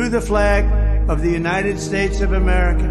To 0.00 0.08
the 0.08 0.18
flag 0.18 0.64
of 1.10 1.20
the 1.20 1.28
United 1.28 1.78
States 1.78 2.22
of 2.22 2.32
America. 2.32 2.86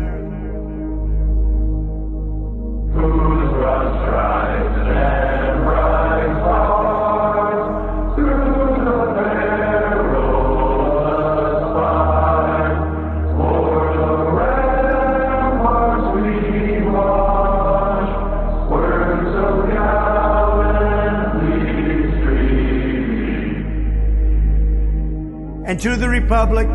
and 25.65 25.79
to 25.79 25.95
the 25.95 26.09
republic 26.09 26.67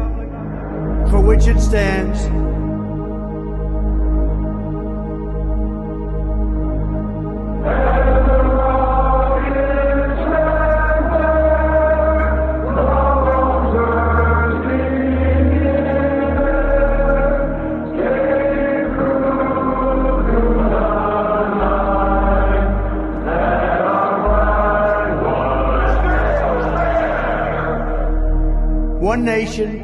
which 1.34 1.48
it 1.48 1.58
stands, 1.60 2.28
one 29.00 29.24
nation, 29.24 29.83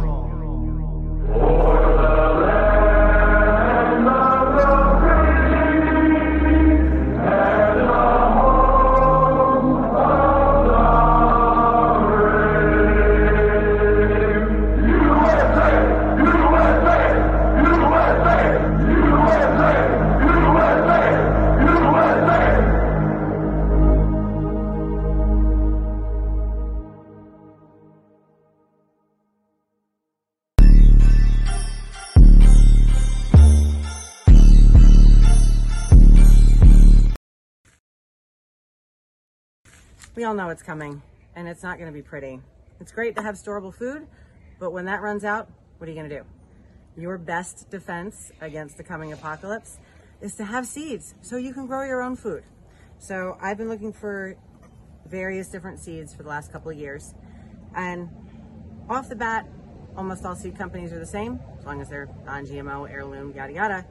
It's 40.51 40.61
coming, 40.61 41.01
and 41.35 41.47
it's 41.47 41.63
not 41.63 41.77
going 41.77 41.91
to 41.91 41.93
be 41.93 42.01
pretty. 42.01 42.39
It's 42.79 42.91
great 42.91 43.15
to 43.15 43.21
have 43.21 43.35
storable 43.35 43.73
food, 43.73 44.07
but 44.59 44.71
when 44.71 44.85
that 44.85 45.01
runs 45.01 45.23
out, 45.23 45.49
what 45.77 45.87
are 45.87 45.91
you 45.91 45.97
going 45.97 46.09
to 46.09 46.19
do? 46.19 46.25
Your 46.97 47.17
best 47.17 47.69
defense 47.69 48.31
against 48.41 48.77
the 48.77 48.83
coming 48.83 49.13
apocalypse 49.13 49.79
is 50.21 50.35
to 50.35 50.45
have 50.45 50.67
seeds 50.67 51.15
so 51.21 51.37
you 51.37 51.53
can 51.53 51.65
grow 51.67 51.85
your 51.85 52.01
own 52.01 52.15
food. 52.15 52.43
So 52.99 53.37
I've 53.41 53.57
been 53.57 53.69
looking 53.69 53.93
for 53.93 54.35
various 55.07 55.47
different 55.47 55.79
seeds 55.79 56.13
for 56.13 56.23
the 56.23 56.29
last 56.29 56.51
couple 56.51 56.69
of 56.69 56.77
years, 56.77 57.13
and 57.75 58.09
off 58.89 59.09
the 59.09 59.15
bat, 59.15 59.47
almost 59.95 60.25
all 60.25 60.35
seed 60.35 60.57
companies 60.57 60.91
are 60.91 60.99
the 60.99 61.05
same, 61.05 61.39
as 61.59 61.65
long 61.65 61.81
as 61.81 61.89
they're 61.89 62.09
non 62.25 62.45
GMO, 62.45 62.89
heirloom, 62.89 63.33
yada 63.35 63.53
yada. 63.53 63.85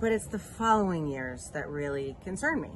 But 0.00 0.12
it's 0.12 0.26
the 0.26 0.38
following 0.38 1.08
years 1.08 1.50
that 1.54 1.68
really 1.68 2.16
concern 2.24 2.60
me. 2.60 2.70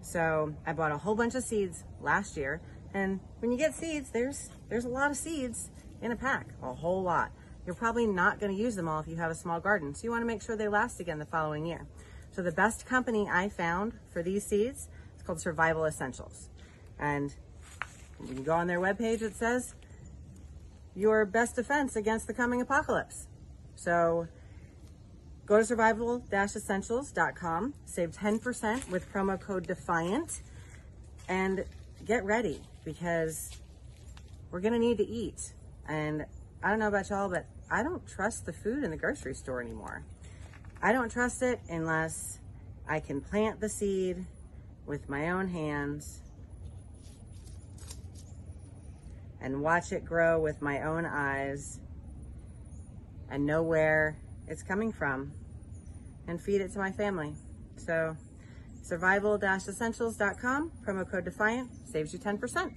So 0.00 0.54
I 0.66 0.72
bought 0.72 0.90
a 0.90 0.98
whole 0.98 1.14
bunch 1.14 1.34
of 1.34 1.44
seeds 1.44 1.84
last 2.02 2.36
year, 2.36 2.60
and 2.94 3.20
when 3.40 3.50
you 3.50 3.58
get 3.58 3.74
seeds, 3.74 4.10
there's 4.10 4.50
there's 4.68 4.84
a 4.84 4.88
lot 4.88 5.10
of 5.10 5.16
seeds 5.16 5.70
in 6.00 6.12
a 6.12 6.16
pack, 6.16 6.48
a 6.62 6.72
whole 6.72 7.02
lot. 7.02 7.32
You're 7.64 7.74
probably 7.74 8.06
not 8.06 8.40
going 8.40 8.54
to 8.54 8.60
use 8.60 8.74
them 8.74 8.88
all 8.88 9.00
if 9.00 9.06
you 9.06 9.16
have 9.16 9.30
a 9.30 9.34
small 9.34 9.60
garden, 9.60 9.94
so 9.94 10.04
you 10.04 10.10
want 10.10 10.22
to 10.22 10.26
make 10.26 10.42
sure 10.42 10.56
they 10.56 10.68
last 10.68 11.00
again 11.00 11.18
the 11.18 11.26
following 11.26 11.64
year. 11.64 11.86
So 12.32 12.42
the 12.42 12.52
best 12.52 12.86
company 12.86 13.28
I 13.30 13.48
found 13.48 13.92
for 14.08 14.22
these 14.22 14.44
seeds 14.44 14.88
is 15.16 15.22
called 15.22 15.40
Survival 15.40 15.84
Essentials, 15.84 16.48
and 16.98 17.34
you 18.20 18.34
can 18.34 18.42
go 18.42 18.54
on 18.54 18.66
their 18.66 18.80
webpage. 18.80 19.22
It 19.22 19.36
says 19.36 19.74
your 20.94 21.24
best 21.24 21.56
defense 21.56 21.96
against 21.96 22.26
the 22.26 22.34
coming 22.34 22.60
apocalypse. 22.60 23.28
So 23.74 24.28
Go 25.44 25.58
to 25.58 25.64
survival-essentials.com, 25.64 27.74
save 27.84 28.12
10% 28.12 28.90
with 28.90 29.12
promo 29.12 29.40
code 29.40 29.66
DEFIANT, 29.66 30.42
and 31.28 31.64
get 32.04 32.24
ready 32.24 32.60
because 32.84 33.50
we're 34.50 34.60
going 34.60 34.72
to 34.72 34.78
need 34.78 34.98
to 34.98 35.06
eat. 35.06 35.52
And 35.88 36.26
I 36.62 36.70
don't 36.70 36.78
know 36.78 36.88
about 36.88 37.10
y'all, 37.10 37.28
but 37.28 37.46
I 37.70 37.82
don't 37.82 38.06
trust 38.06 38.46
the 38.46 38.52
food 38.52 38.84
in 38.84 38.90
the 38.90 38.96
grocery 38.96 39.34
store 39.34 39.60
anymore. 39.60 40.04
I 40.82 40.92
don't 40.92 41.10
trust 41.10 41.42
it 41.42 41.60
unless 41.68 42.38
I 42.88 43.00
can 43.00 43.20
plant 43.20 43.60
the 43.60 43.68
seed 43.68 44.24
with 44.86 45.08
my 45.08 45.30
own 45.30 45.48
hands 45.48 46.20
and 49.40 49.62
watch 49.62 49.92
it 49.92 50.04
grow 50.04 50.40
with 50.40 50.60
my 50.60 50.82
own 50.82 51.04
eyes 51.06 51.78
and 53.30 53.46
know 53.46 53.62
where 53.62 54.18
it's 54.46 54.62
coming 54.62 54.92
from 54.92 55.32
and 56.26 56.40
feed 56.40 56.60
it 56.60 56.72
to 56.72 56.78
my 56.78 56.92
family. 56.92 57.34
So 57.76 58.16
survival-essentials.com, 58.82 60.72
promo 60.84 61.10
code 61.10 61.24
DEFIANT, 61.24 61.70
saves 61.86 62.12
you 62.12 62.18
10%. 62.18 62.72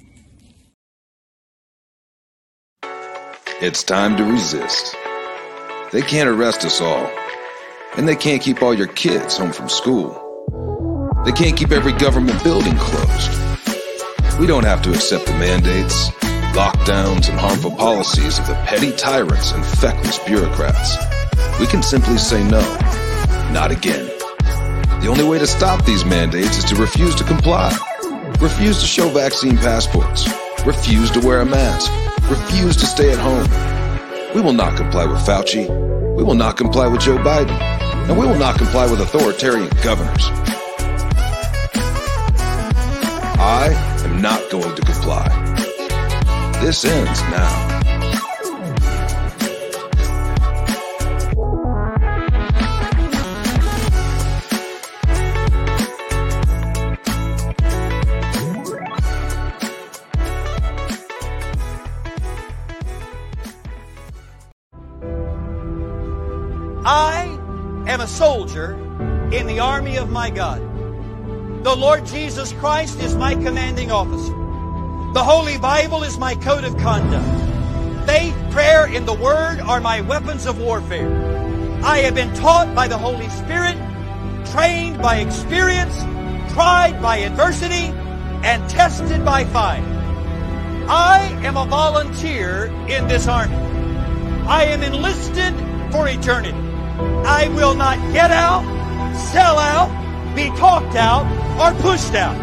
It's 3.61 3.83
time 3.83 4.17
to 4.17 4.23
resist. 4.23 4.95
They 5.91 6.01
can't 6.01 6.27
arrest 6.27 6.65
us 6.65 6.81
all. 6.81 7.09
And 7.95 8.07
they 8.07 8.15
can't 8.15 8.41
keep 8.41 8.61
all 8.61 8.73
your 8.73 8.87
kids 8.87 9.37
home 9.37 9.53
from 9.53 9.69
school. 9.69 10.21
They 11.25 11.31
can't 11.31 11.57
keep 11.57 11.71
every 11.71 11.93
government 11.93 12.43
building 12.43 12.75
closed. 12.77 13.31
We 14.39 14.45
don't 14.45 14.65
have 14.65 14.81
to 14.83 14.91
accept 14.91 15.25
the 15.25 15.31
mandates, 15.33 16.09
lockdowns, 16.53 17.29
and 17.29 17.39
harmful 17.39 17.71
policies 17.71 18.37
of 18.37 18.47
the 18.47 18.55
petty 18.65 18.91
tyrants 18.91 19.53
and 19.53 19.65
feckless 19.65 20.19
bureaucrats. 20.19 20.97
We 21.59 21.67
can 21.67 21.81
simply 21.81 22.17
say 22.17 22.43
no. 22.43 22.61
Not 23.53 23.71
again. 23.71 24.14
The 25.01 25.07
only 25.09 25.23
way 25.23 25.39
to 25.39 25.47
stop 25.47 25.85
these 25.85 26.03
mandates 26.05 26.57
is 26.57 26.63
to 26.65 26.75
refuse 26.75 27.15
to 27.15 27.23
comply. 27.23 27.75
Refuse 28.39 28.79
to 28.81 28.85
show 28.85 29.09
vaccine 29.09 29.57
passports. 29.57 30.27
Refuse 30.65 31.11
to 31.11 31.19
wear 31.19 31.41
a 31.41 31.45
mask. 31.45 31.91
Refuse 32.29 32.75
to 32.77 32.85
stay 32.85 33.11
at 33.11 33.19
home. 33.19 33.47
We 34.33 34.41
will 34.41 34.53
not 34.53 34.75
comply 34.77 35.05
with 35.05 35.19
Fauci. 35.19 35.67
We 36.15 36.23
will 36.23 36.35
not 36.35 36.57
comply 36.57 36.87
with 36.87 37.01
Joe 37.01 37.17
Biden. 37.17 37.59
And 38.09 38.17
we 38.17 38.25
will 38.25 38.37
not 38.37 38.57
comply 38.57 38.89
with 38.89 38.99
authoritarian 38.99 39.69
governors. 39.83 40.25
I 43.37 43.69
am 44.05 44.21
not 44.21 44.49
going 44.49 44.75
to 44.75 44.81
comply. 44.81 45.27
This 46.61 46.83
ends 46.83 47.21
now. 47.21 47.74
Soldier 68.55 68.73
in 69.33 69.47
the 69.47 69.59
army 69.59 69.97
of 69.97 70.09
my 70.09 70.29
God. 70.29 70.61
The 71.63 71.75
Lord 71.75 72.05
Jesus 72.05 72.53
Christ 72.53 72.99
is 72.99 73.15
my 73.15 73.33
commanding 73.33 73.91
officer. 73.91 74.33
The 75.13 75.23
Holy 75.23 75.57
Bible 75.57 76.03
is 76.03 76.17
my 76.17 76.35
code 76.35 76.63
of 76.63 76.77
conduct. 76.77 78.07
Faith, 78.07 78.35
prayer, 78.51 78.85
and 78.85 79.07
the 79.07 79.13
Word 79.13 79.59
are 79.59 79.81
my 79.81 80.01
weapons 80.01 80.45
of 80.45 80.59
warfare. 80.59 81.09
I 81.83 81.99
have 81.99 82.15
been 82.15 82.33
taught 82.35 82.73
by 82.75 82.87
the 82.87 82.97
Holy 82.97 83.29
Spirit, 83.29 83.75
trained 84.51 85.01
by 85.01 85.17
experience, 85.17 85.97
tried 86.53 87.01
by 87.01 87.17
adversity, 87.17 87.91
and 88.43 88.69
tested 88.69 89.25
by 89.25 89.43
fire. 89.45 89.83
I 90.87 91.19
am 91.43 91.57
a 91.57 91.65
volunteer 91.65 92.65
in 92.87 93.07
this 93.07 93.27
army. 93.27 93.55
I 94.47 94.65
am 94.65 94.83
enlisted 94.83 95.53
for 95.91 96.07
eternity. 96.07 96.64
I 96.97 97.49
will 97.49 97.75
not 97.75 97.97
get 98.13 98.31
out, 98.31 98.63
sell 99.31 99.57
out, 99.57 99.89
be 100.35 100.49
talked 100.57 100.95
out, 100.95 101.25
or 101.59 101.79
pushed 101.81 102.13
out. 102.15 102.35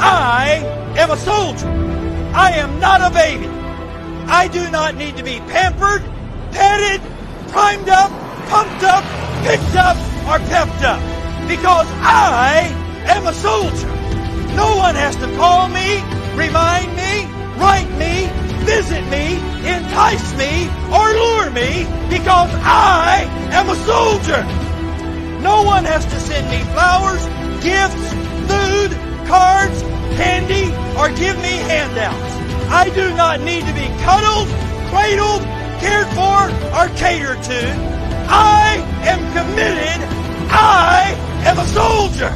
I 0.00 0.62
am 0.96 1.10
a 1.10 1.16
soldier. 1.16 1.68
I 2.34 2.52
am 2.52 2.78
not 2.78 3.00
a 3.00 3.12
baby. 3.12 3.48
I 4.28 4.48
do 4.48 4.70
not 4.70 4.94
need 4.94 5.16
to 5.16 5.24
be 5.24 5.38
pampered, 5.48 6.02
petted, 6.52 7.00
primed 7.48 7.88
up, 7.88 8.10
pumped 8.48 8.84
up, 8.84 9.02
picked 9.44 9.76
up, 9.76 9.96
or 10.28 10.38
pepped 10.46 10.82
up. 10.84 11.00
Because 11.48 11.86
I 12.00 12.68
am 13.06 13.26
a 13.26 13.32
soldier. 13.32 13.88
No 14.54 14.76
one 14.76 14.94
has 14.94 15.16
to 15.16 15.26
call 15.36 15.68
me, 15.68 16.02
remind 16.36 16.94
me, 16.94 17.24
write 17.58 17.90
me, 17.96 18.17
visit 18.68 19.02
me, 19.08 19.40
entice 19.64 20.36
me, 20.36 20.68
or 20.92 21.06
lure 21.08 21.50
me 21.50 21.88
because 22.12 22.52
I 22.60 23.24
am 23.50 23.70
a 23.70 23.76
soldier. 23.88 24.42
No 25.40 25.62
one 25.62 25.86
has 25.86 26.04
to 26.04 26.20
send 26.20 26.44
me 26.52 26.60
flowers, 26.74 27.24
gifts, 27.64 28.06
food, 28.44 28.92
cards, 29.26 29.80
candy, 30.20 30.68
or 31.00 31.08
give 31.16 31.36
me 31.40 31.54
handouts. 31.64 32.34
I 32.68 32.90
do 32.94 33.08
not 33.16 33.40
need 33.40 33.64
to 33.64 33.72
be 33.72 33.88
cuddled, 34.04 34.48
cradled, 34.92 35.42
cared 35.80 36.08
for, 36.12 36.38
or 36.76 36.88
catered 36.98 37.42
to. 37.44 37.60
I 38.28 38.76
am 39.08 39.20
committed. 39.32 40.00
I 40.50 41.16
am 41.46 41.58
a 41.58 41.66
soldier. 41.68 42.34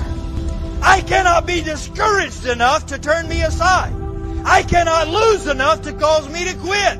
I 0.81 1.03
cannot 1.03 1.47
be 1.47 1.61
discouraged 1.61 2.47
enough 2.47 2.87
to 2.87 2.99
turn 2.99 3.29
me 3.29 3.43
aside. 3.43 4.02
I 4.45 4.63
cannot 4.63 5.09
lose 5.09 5.47
enough 5.47 5.83
to 5.83 5.93
cause 5.93 6.29
me 6.29 6.45
to 6.45 6.55
quit. 6.57 6.99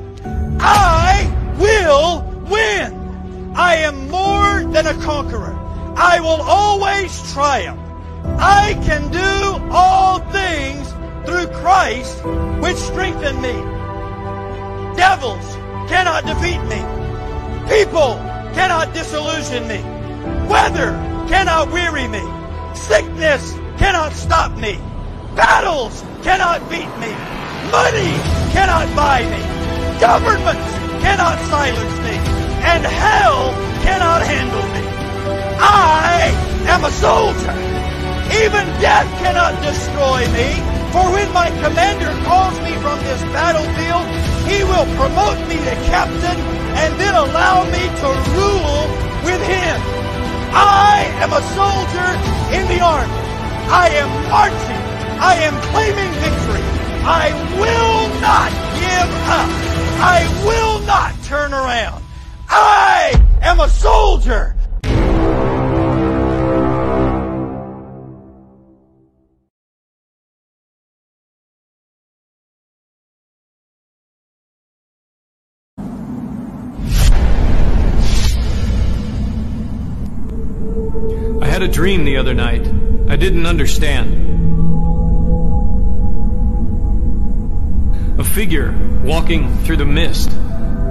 I 0.59 1.55
will 1.57 2.21
win. 2.49 3.53
I 3.55 3.75
am 3.77 4.09
more 4.09 4.63
than 4.71 4.87
a 4.87 4.93
conqueror. 5.01 5.53
I 5.95 6.19
will 6.21 6.41
always 6.41 7.33
triumph. 7.33 7.79
I 8.39 8.73
can 8.85 9.11
do 9.11 9.71
all 9.71 10.19
things 10.31 10.89
through 11.25 11.47
Christ 11.61 12.23
which 12.61 12.77
strengthen 12.77 13.41
me. 13.41 13.53
Devils 14.95 15.45
cannot 15.89 16.25
defeat 16.25 16.61
me. 16.63 16.81
People 17.69 18.15
cannot 18.55 18.93
disillusion 18.93 19.67
me. 19.67 19.81
Weather 20.49 20.91
cannot 21.27 21.71
weary 21.71 22.07
me. 22.07 22.23
Sickness 22.75 23.53
cannot 23.77 24.13
stop 24.13 24.57
me. 24.57 24.79
Battles 25.35 26.03
cannot 26.23 26.69
beat 26.69 26.89
me. 26.99 27.32
Money 27.73 28.13
cannot 28.53 28.85
buy 28.95 29.25
me. 29.25 29.41
Governments 29.97 30.69
cannot 31.01 31.41
silence 31.49 31.97
me. 32.05 32.21
And 32.61 32.85
hell 32.85 33.49
cannot 33.81 34.21
handle 34.21 34.61
me. 34.77 34.83
I 35.57 36.29
am 36.69 36.85
a 36.85 36.93
soldier. 37.01 37.57
Even 38.45 38.69
death 38.77 39.09
cannot 39.25 39.57
destroy 39.65 40.21
me. 40.37 40.53
For 40.93 41.01
when 41.17 41.33
my 41.33 41.49
commander 41.65 42.13
calls 42.29 42.53
me 42.61 42.77
from 42.77 43.01
this 43.09 43.25
battlefield, 43.33 44.05
he 44.45 44.61
will 44.69 44.85
promote 44.93 45.41
me 45.49 45.57
to 45.57 45.73
captain 45.89 46.37
and 46.77 46.93
then 47.01 47.15
allow 47.17 47.65
me 47.73 47.89
to 47.89 48.09
rule 48.37 48.85
with 49.25 49.41
him. 49.49 49.77
I 50.53 51.09
am 51.25 51.33
a 51.33 51.41
soldier 51.57 52.09
in 52.53 52.69
the 52.69 52.85
army. 52.85 53.17
I 53.65 53.89
am 53.97 54.09
marching. 54.29 54.83
I 55.17 55.41
am 55.41 55.57
claiming 55.73 56.13
victory. 56.21 56.82
I 57.05 57.33
will 57.59 58.07
not 58.21 58.49
give 58.79 59.09
up. 59.27 59.49
I 59.99 60.43
will 60.45 60.79
not 60.85 61.13
turn 61.25 61.53
around. 61.53 62.01
I 62.47 63.21
am 63.41 63.59
a 63.59 63.67
soldier. 63.67 64.55
I 81.41 81.47
had 81.47 81.61
a 81.61 81.67
dream 81.67 82.05
the 82.05 82.15
other 82.15 82.33
night. 82.33 82.65
I 83.09 83.17
didn't 83.17 83.45
understand. 83.45 84.32
Figure 88.33 88.73
walking 89.03 89.55
through 89.59 89.77
the 89.77 89.85
mist 89.85 90.29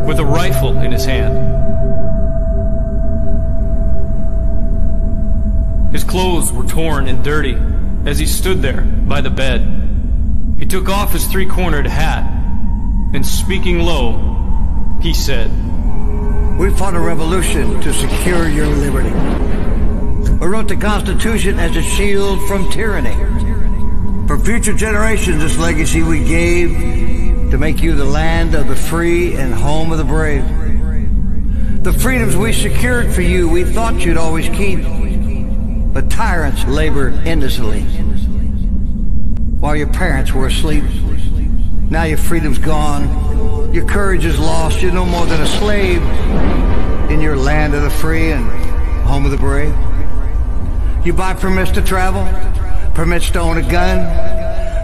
with 0.06 0.20
a 0.20 0.24
rifle 0.24 0.78
in 0.78 0.92
his 0.92 1.04
hand. 1.04 1.34
His 5.92 6.04
clothes 6.04 6.52
were 6.52 6.64
torn 6.64 7.08
and 7.08 7.24
dirty 7.24 7.56
as 8.06 8.18
he 8.18 8.26
stood 8.26 8.62
there 8.62 8.82
by 8.82 9.20
the 9.20 9.30
bed. 9.30 9.60
He 10.58 10.66
took 10.66 10.88
off 10.88 11.12
his 11.12 11.26
three 11.26 11.46
cornered 11.46 11.86
hat 11.86 12.22
and 13.12 13.26
speaking 13.26 13.80
low, 13.80 14.98
he 15.02 15.12
said, 15.12 15.50
We 16.58 16.70
fought 16.70 16.94
a 16.94 17.00
revolution 17.00 17.80
to 17.80 17.92
secure 17.92 18.48
your 18.48 18.68
liberty. 18.68 19.10
We 20.38 20.46
wrote 20.46 20.68
the 20.68 20.76
Constitution 20.76 21.58
as 21.58 21.76
a 21.76 21.82
shield 21.82 22.40
from 22.46 22.70
tyranny. 22.70 23.16
For 24.28 24.38
future 24.38 24.74
generations, 24.74 25.42
this 25.42 25.58
legacy 25.58 26.02
we 26.02 26.24
gave 26.24 27.01
to 27.52 27.58
make 27.58 27.82
you 27.82 27.94
the 27.94 28.02
land 28.06 28.54
of 28.54 28.66
the 28.66 28.74
free 28.74 29.34
and 29.34 29.52
home 29.52 29.92
of 29.92 29.98
the 29.98 30.04
brave. 30.04 30.42
The 31.84 31.92
freedoms 31.92 32.34
we 32.34 32.50
secured 32.50 33.12
for 33.12 33.20
you, 33.20 33.46
we 33.46 33.62
thought 33.62 34.02
you'd 34.06 34.16
always 34.16 34.48
keep. 34.48 34.80
But 35.92 36.10
tyrants 36.10 36.64
labor 36.64 37.10
endlessly 37.26 37.82
while 39.60 39.76
your 39.76 39.88
parents 39.88 40.32
were 40.32 40.46
asleep. 40.46 40.82
Now 41.90 42.04
your 42.04 42.16
freedom's 42.16 42.56
gone. 42.56 43.74
Your 43.74 43.86
courage 43.86 44.24
is 44.24 44.38
lost. 44.38 44.80
You're 44.80 44.94
no 44.94 45.04
more 45.04 45.26
than 45.26 45.42
a 45.42 45.46
slave 45.46 46.02
in 47.10 47.20
your 47.20 47.36
land 47.36 47.74
of 47.74 47.82
the 47.82 47.90
free 47.90 48.32
and 48.32 48.50
home 49.04 49.26
of 49.26 49.30
the 49.30 49.36
brave. 49.36 49.76
You 51.04 51.12
buy 51.12 51.34
permits 51.34 51.72
to 51.72 51.82
travel, 51.82 52.24
permits 52.94 53.30
to 53.32 53.40
own 53.40 53.58
a 53.58 53.70
gun, 53.70 54.41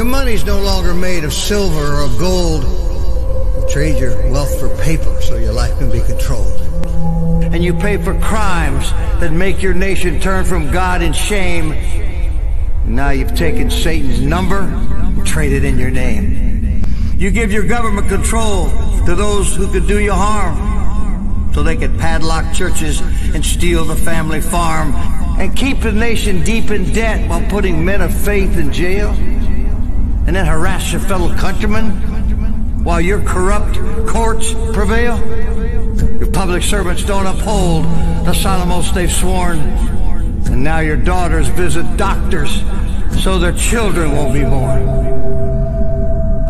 Your 0.00 0.08
money's 0.08 0.46
no 0.46 0.58
longer 0.58 0.94
made 0.94 1.24
of 1.24 1.32
silver 1.34 2.00
or 2.00 2.08
gold. 2.18 2.62
You 2.64 3.68
trade 3.68 4.00
your 4.00 4.16
wealth 4.30 4.58
for 4.58 4.74
paper 4.78 5.20
so 5.20 5.36
your 5.36 5.52
life 5.52 5.76
can 5.76 5.92
be 5.92 6.00
controlled. 6.00 6.58
And 7.52 7.62
you 7.62 7.74
pay 7.74 7.98
for 7.98 8.18
crimes 8.18 8.90
that 9.20 9.30
make 9.30 9.60
your 9.60 9.74
nation 9.74 10.18
turn 10.18 10.46
from 10.46 10.70
God 10.70 11.02
in 11.02 11.12
shame. 11.12 11.76
Now 12.86 13.10
you've 13.10 13.34
taken 13.34 13.68
Satan's 13.68 14.22
number 14.22 14.60
and 14.60 15.26
traded 15.26 15.64
in 15.64 15.78
your 15.78 15.90
name. 15.90 16.82
You 17.18 17.30
give 17.30 17.52
your 17.52 17.66
government 17.66 18.08
control 18.08 18.70
to 19.04 19.14
those 19.14 19.54
who 19.54 19.70
could 19.70 19.86
do 19.86 20.00
you 20.00 20.14
harm 20.14 21.52
so 21.52 21.62
they 21.62 21.76
could 21.76 21.98
padlock 21.98 22.54
churches 22.54 23.02
and 23.34 23.44
steal 23.44 23.84
the 23.84 23.96
family 23.96 24.40
farm 24.40 24.94
and 25.38 25.54
keep 25.54 25.80
the 25.80 25.92
nation 25.92 26.42
deep 26.42 26.70
in 26.70 26.90
debt 26.94 27.28
while 27.28 27.46
putting 27.50 27.84
men 27.84 28.00
of 28.00 28.18
faith 28.18 28.56
in 28.56 28.72
jail 28.72 29.14
and 30.26 30.36
then 30.36 30.46
harass 30.46 30.92
your 30.92 31.00
fellow 31.00 31.34
countrymen 31.36 32.84
while 32.84 33.00
your 33.00 33.22
corrupt 33.22 33.76
courts 34.08 34.52
prevail. 34.72 35.18
Your 36.18 36.30
public 36.30 36.62
servants 36.62 37.04
don't 37.04 37.26
uphold 37.26 37.84
the 38.24 38.32
solemn 38.34 38.70
oaths 38.70 38.92
they've 38.92 39.10
sworn. 39.10 39.58
And 39.58 40.64
now 40.64 40.80
your 40.80 40.96
daughters 40.96 41.48
visit 41.48 41.96
doctors 41.96 42.62
so 43.22 43.38
their 43.38 43.52
children 43.52 44.12
won't 44.12 44.32
be 44.32 44.42
born. 44.42 45.10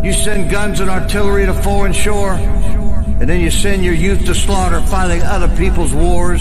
You 0.05 0.13
send 0.13 0.51
guns 0.51 0.81
and 0.81 0.89
artillery 0.89 1.47
to 1.47 1.53
foreign 1.53 1.93
shore, 1.93 2.33
and 2.33 3.29
then 3.29 3.41
you 3.41 3.51
send 3.51 3.85
your 3.85 3.95
youth 3.95 4.25
to 4.27 4.35
slaughter 4.35 4.81
fighting 4.83 5.23
other 5.23 5.55
people's 5.57 5.93
wars. 5.93 6.41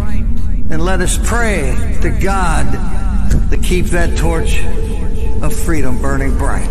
and 0.71 0.85
let 0.85 1.01
us 1.01 1.19
pray 1.23 1.75
to 2.01 2.09
God 2.09 2.71
to 3.51 3.57
keep 3.57 3.87
that 3.87 4.17
torch 4.17 4.63
of 5.43 5.53
freedom 5.53 6.01
burning 6.01 6.37
bright. 6.37 6.69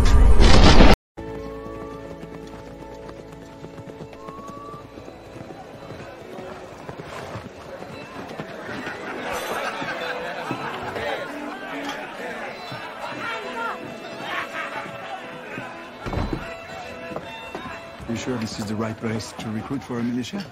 You 18.09 18.17
sure 18.17 18.39
this 18.39 18.59
is 18.59 18.65
the 18.65 18.75
right 18.75 18.97
place 18.97 19.33
to 19.33 19.51
recruit 19.51 19.83
for 19.83 19.99
a 19.99 20.03
militia? 20.03 20.43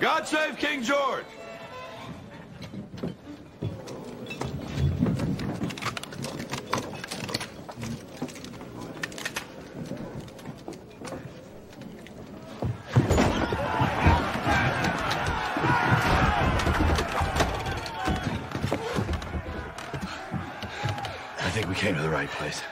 God 0.00 0.26
save 0.26 0.56
King 0.56 0.82
George! 0.82 1.26
I 21.36 21.50
think 21.52 21.68
we 21.68 21.74
came 21.74 21.94
to 21.94 22.00
the 22.00 22.08
right 22.08 22.30
place. 22.30 22.62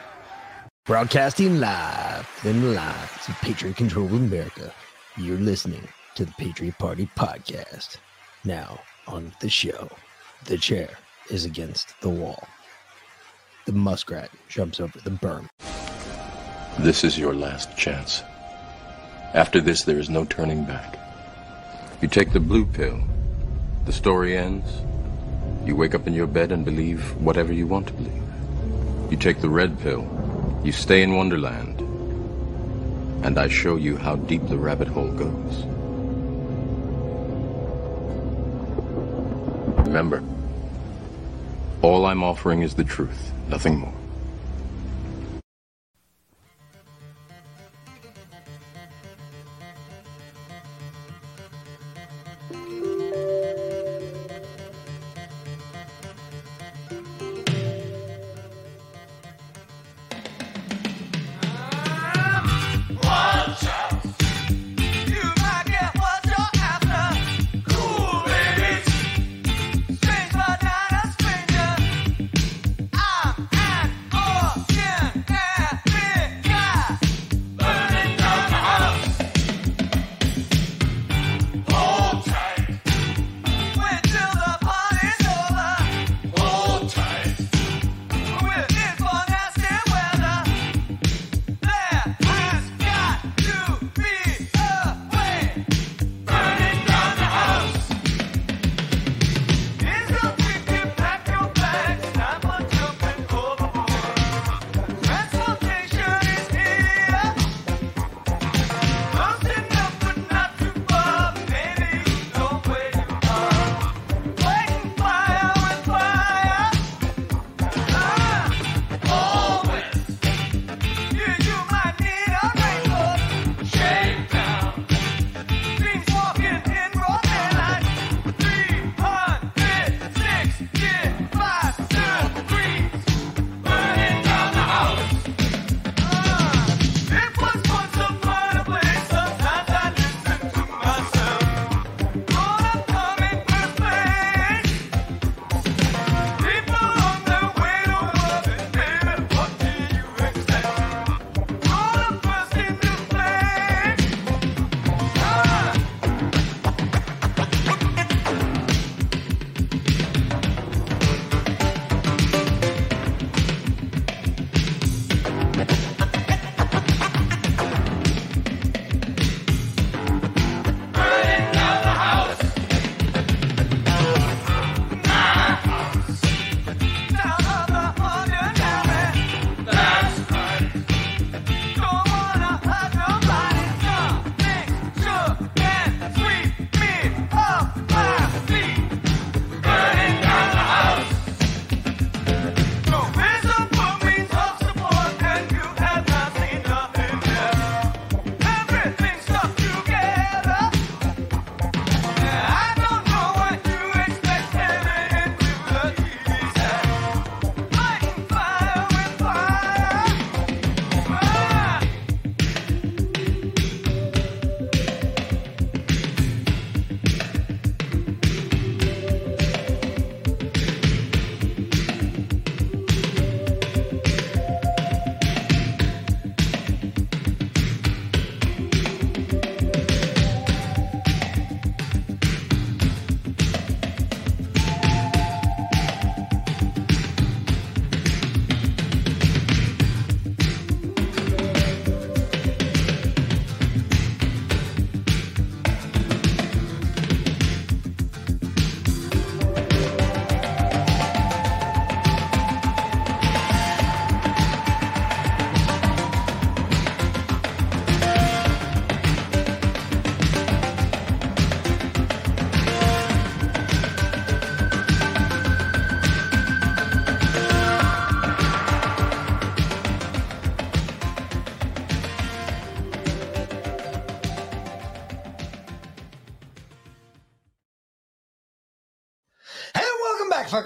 Broadcasting 0.87 1.61
live 1.61 2.27
in 2.45 2.63
the 2.63 2.69
lives 2.69 3.29
of 3.29 3.35
Patriot 3.43 3.77
Control 3.77 4.07
of 4.07 4.15
America. 4.15 4.73
You're 5.19 5.37
listening 5.37 5.87
to 6.19 6.25
the 6.25 6.33
Patriot 6.33 6.77
Party 6.79 7.09
Podcast. 7.17 7.99
Now, 8.45 8.81
on 9.07 9.33
the 9.41 9.49
show, 9.49 9.89
the 10.47 10.59
chair 10.59 10.89
is 11.31 11.45
against 11.45 11.95
the 12.01 12.09
wall. 12.09 12.43
The 13.67 13.73
muskrat 13.73 14.29
jumps 14.49 14.81
over 14.81 14.99
the 14.99 15.13
berm. 15.13 15.49
This 16.81 17.05
is 17.05 17.17
your 17.17 17.37
last 17.37 17.77
chance. 17.77 18.25
After 19.33 19.61
this, 19.61 19.85
there 19.85 20.01
is 20.01 20.11
no 20.11 20.25
turning 20.25 20.65
back. 20.65 20.99
You 22.03 22.09
take 22.09 22.33
the 22.33 22.41
blue 22.41 22.67
pill, 22.67 23.01
the 23.87 23.93
story 23.93 24.37
ends. 24.37 24.69
You 25.65 25.77
wake 25.77 25.95
up 25.95 26.09
in 26.09 26.15
your 26.15 26.27
bed 26.27 26.51
and 26.51 26.65
believe 26.65 27.15
whatever 27.23 27.53
you 27.53 27.69
want 27.69 27.87
to 27.87 27.93
believe. 27.93 28.25
You 29.09 29.17
take 29.17 29.41
the 29.41 29.49
red 29.49 29.79
pill, 29.79 30.03
you 30.65 30.73
stay 30.73 31.03
in 31.03 31.15
Wonderland, 31.15 31.79
and 33.25 33.39
I 33.39 33.47
show 33.47 33.77
you 33.77 33.97
how 33.97 34.17
deep 34.17 34.49
the 34.49 34.59
rabbit 34.59 34.89
hole 34.89 35.13
goes. 35.13 35.78
Remember, 39.89 40.23
all 41.81 42.05
I'm 42.05 42.23
offering 42.23 42.61
is 42.61 42.75
the 42.75 42.85
truth, 42.85 43.33
nothing 43.49 43.79
more. 43.79 43.98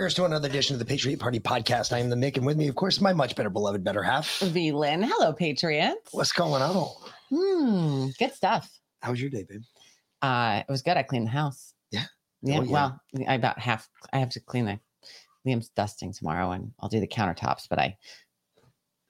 Fuckers, 0.03 0.15
to 0.15 0.25
another 0.25 0.49
edition 0.49 0.75
of 0.75 0.79
the 0.81 0.85
Patriot 0.85 1.21
Party 1.21 1.39
podcast. 1.39 1.93
I 1.93 1.99
am 1.99 2.11
the 2.11 2.17
Mick, 2.17 2.37
and 2.37 2.45
with 2.45 2.57
me, 2.57 2.69
of 2.69 2.75
course, 2.75 3.01
my 3.01 3.13
much 3.13 3.37
better 3.37 3.51
beloved 3.51 3.85
better 3.85 4.03
half. 4.03 4.41
V 4.41 4.73
Lynn. 4.73 5.03
Hello, 5.03 5.33
Patriots. 5.33 6.13
What's 6.13 6.33
going 6.33 6.63
on? 6.63 6.89
Hmm, 7.31 8.09
good 8.19 8.35
stuff. 8.35 8.69
How 9.01 9.11
was 9.11 9.21
your 9.21 9.31
day, 9.31 9.45
babe? 9.49 9.63
Uh, 10.21 10.63
it 10.69 10.71
was 10.71 10.83
good. 10.83 10.97
I 10.97 11.03
cleaned 11.03 11.27
the 11.27 11.31
house. 11.31 11.75
Yeah. 11.91 12.05
Yeah. 12.43 12.59
Oh, 12.59 12.63
yeah. 12.63 12.71
Well, 12.71 13.01
I 13.29 13.35
about 13.35 13.59
half. 13.59 13.89
I 14.13 14.19
have 14.19 14.31
to 14.31 14.41
clean 14.41 14.65
the 14.65 14.81
Liam's 15.47 15.69
dusting 15.69 16.13
tomorrow, 16.13 16.51
and 16.51 16.73
I'll 16.81 16.89
do 16.89 17.01
the 17.01 17.07
countertops. 17.07 17.69
But 17.69 17.79
I 17.79 17.97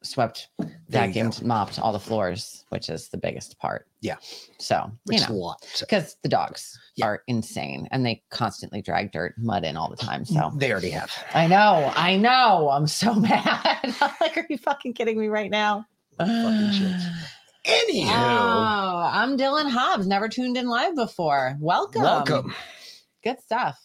swept, 0.03 0.49
vacuumed, 0.91 1.43
mopped 1.43 1.79
all 1.79 1.93
the 1.93 2.01
floors, 2.01 2.65
which 2.69 2.91
is 2.91 3.09
the 3.09 3.19
biggest 3.19 3.59
part. 3.59 3.87
Yeah. 4.03 4.17
So 4.59 4.91
Which 5.05 5.21
you 5.21 5.29
know. 5.29 5.57
So 5.65 5.87
because 5.87 6.17
the 6.23 6.29
dogs 6.29 6.79
Yeah. 6.97 7.07
are 7.07 7.23
insane, 7.27 7.89
and 7.91 8.05
they 8.05 8.23
constantly 8.31 8.83
drag 8.83 9.13
dirt, 9.13 9.35
mud 9.39 9.65
in 9.65 9.77
all 9.77 9.89
the 9.89 9.97
time. 9.97 10.25
So 10.25 10.53
they 10.57 10.71
already 10.71 10.91
have. 10.91 11.11
I 11.35 11.47
know, 11.47 11.91
I 11.97 12.17
know. 12.17 12.69
I'm 12.71 12.87
so 12.87 13.15
mad. 13.17 13.95
Like, 14.21 14.37
are 14.37 14.47
you 14.51 14.59
fucking 14.59 14.95
kidding 14.95 15.19
me 15.19 15.29
right 15.29 15.51
now? 15.51 15.87
Fucking 16.19 16.33
shits. 16.35 17.07
Anywho, 17.67 18.09
Oh, 18.09 19.11
I'm 19.13 19.37
Dylan 19.39 19.71
Hobbs. 19.71 20.07
Never 20.07 20.29
tuned 20.29 20.57
in 20.57 20.67
live 20.69 20.95
before. 20.97 21.57
Welcome. 21.61 22.03
welcome. 22.03 22.55
Good 23.25 23.41
stuff. 23.41 23.79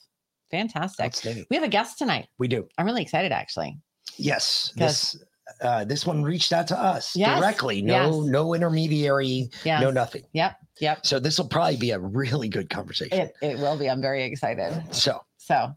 Fantastic. 0.52 1.13
We 1.50 1.56
have 1.58 1.63
a 1.63 1.67
guest 1.67 1.98
tonight. 1.98 2.28
We 2.39 2.48
do. 2.48 2.67
I'm 2.78 2.86
really 2.86 3.02
excited, 3.04 3.32
actually. 3.32 3.78
Yes. 4.17 4.72
Yes. 4.76 5.12
This 5.13 5.24
uh, 5.62 5.86
this 5.86 6.06
one 6.06 6.24
reached 6.24 6.52
out 6.52 6.67
to 6.67 6.78
us 6.80 7.15
Yes, 7.15 7.39
directly. 7.39 7.82
No, 7.82 8.22
yes. 8.24 8.32
no 8.32 8.54
intermediary. 8.54 9.50
Yes. 9.63 9.82
No 9.82 9.91
nothing. 9.91 10.24
Yep. 10.34 10.56
Yep. 10.80 11.06
So 11.06 11.20
this 11.20 11.38
will 11.38 11.48
probably 11.48 11.78
be 11.78 11.92
a 11.92 12.00
really 12.00 12.50
good 12.50 12.70
conversation. 12.70 13.18
It, 13.20 13.36
it 13.42 13.58
will 13.58 13.78
be. 13.78 13.90
I'm 13.90 14.02
very 14.02 14.24
excited. 14.24 14.84
so 14.92 15.22
So, 15.38 15.76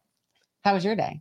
how 0.65 0.75
was 0.75 0.85
your 0.85 0.97
day? 0.97 1.21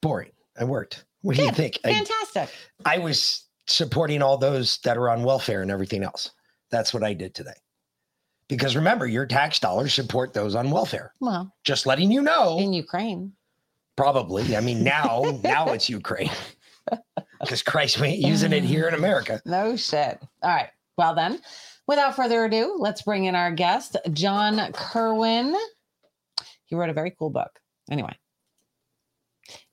boring. 0.00 0.30
I 0.58 0.64
worked. 0.64 1.04
What 1.22 1.36
do 1.36 1.42
you 1.42 1.48
Good. 1.48 1.56
think? 1.56 1.78
I, 1.84 1.92
Fantastic. 1.92 2.50
I 2.84 2.98
was 2.98 3.44
supporting 3.66 4.22
all 4.22 4.38
those 4.38 4.78
that 4.84 4.96
are 4.96 5.10
on 5.10 5.22
welfare 5.24 5.62
and 5.62 5.70
everything 5.70 6.02
else. 6.04 6.30
That's 6.70 6.94
what 6.94 7.02
I 7.02 7.12
did 7.14 7.34
today. 7.34 7.50
Because 8.48 8.76
remember, 8.76 9.06
your 9.06 9.26
tax 9.26 9.58
dollars 9.58 9.92
support 9.92 10.32
those 10.32 10.54
on 10.54 10.70
welfare. 10.70 11.12
Well, 11.20 11.52
Just 11.64 11.84
letting 11.86 12.10
you 12.10 12.22
know. 12.22 12.58
in 12.58 12.72
Ukraine. 12.72 13.32
Probably. 13.96 14.56
I 14.56 14.60
mean, 14.60 14.82
now, 14.84 15.38
now 15.44 15.72
it's 15.72 15.88
Ukraine. 15.90 16.30
Because 17.40 17.62
Christ, 17.62 18.00
we 18.00 18.08
ain't 18.08 18.20
using 18.26 18.52
it 18.52 18.64
here 18.64 18.88
in 18.88 18.94
America. 18.94 19.40
No 19.44 19.76
shit. 19.76 20.18
All 20.42 20.50
right. 20.50 20.70
Well, 20.96 21.14
then, 21.14 21.40
without 21.88 22.14
further 22.14 22.44
ado, 22.44 22.76
let's 22.78 23.02
bring 23.02 23.24
in 23.24 23.34
our 23.34 23.50
guest, 23.50 23.96
John 24.12 24.58
Kirwin. 24.72 25.58
He 26.66 26.76
wrote 26.76 26.90
a 26.90 26.92
very 26.92 27.10
cool 27.18 27.30
book. 27.30 27.58
Anyway, 27.90 28.14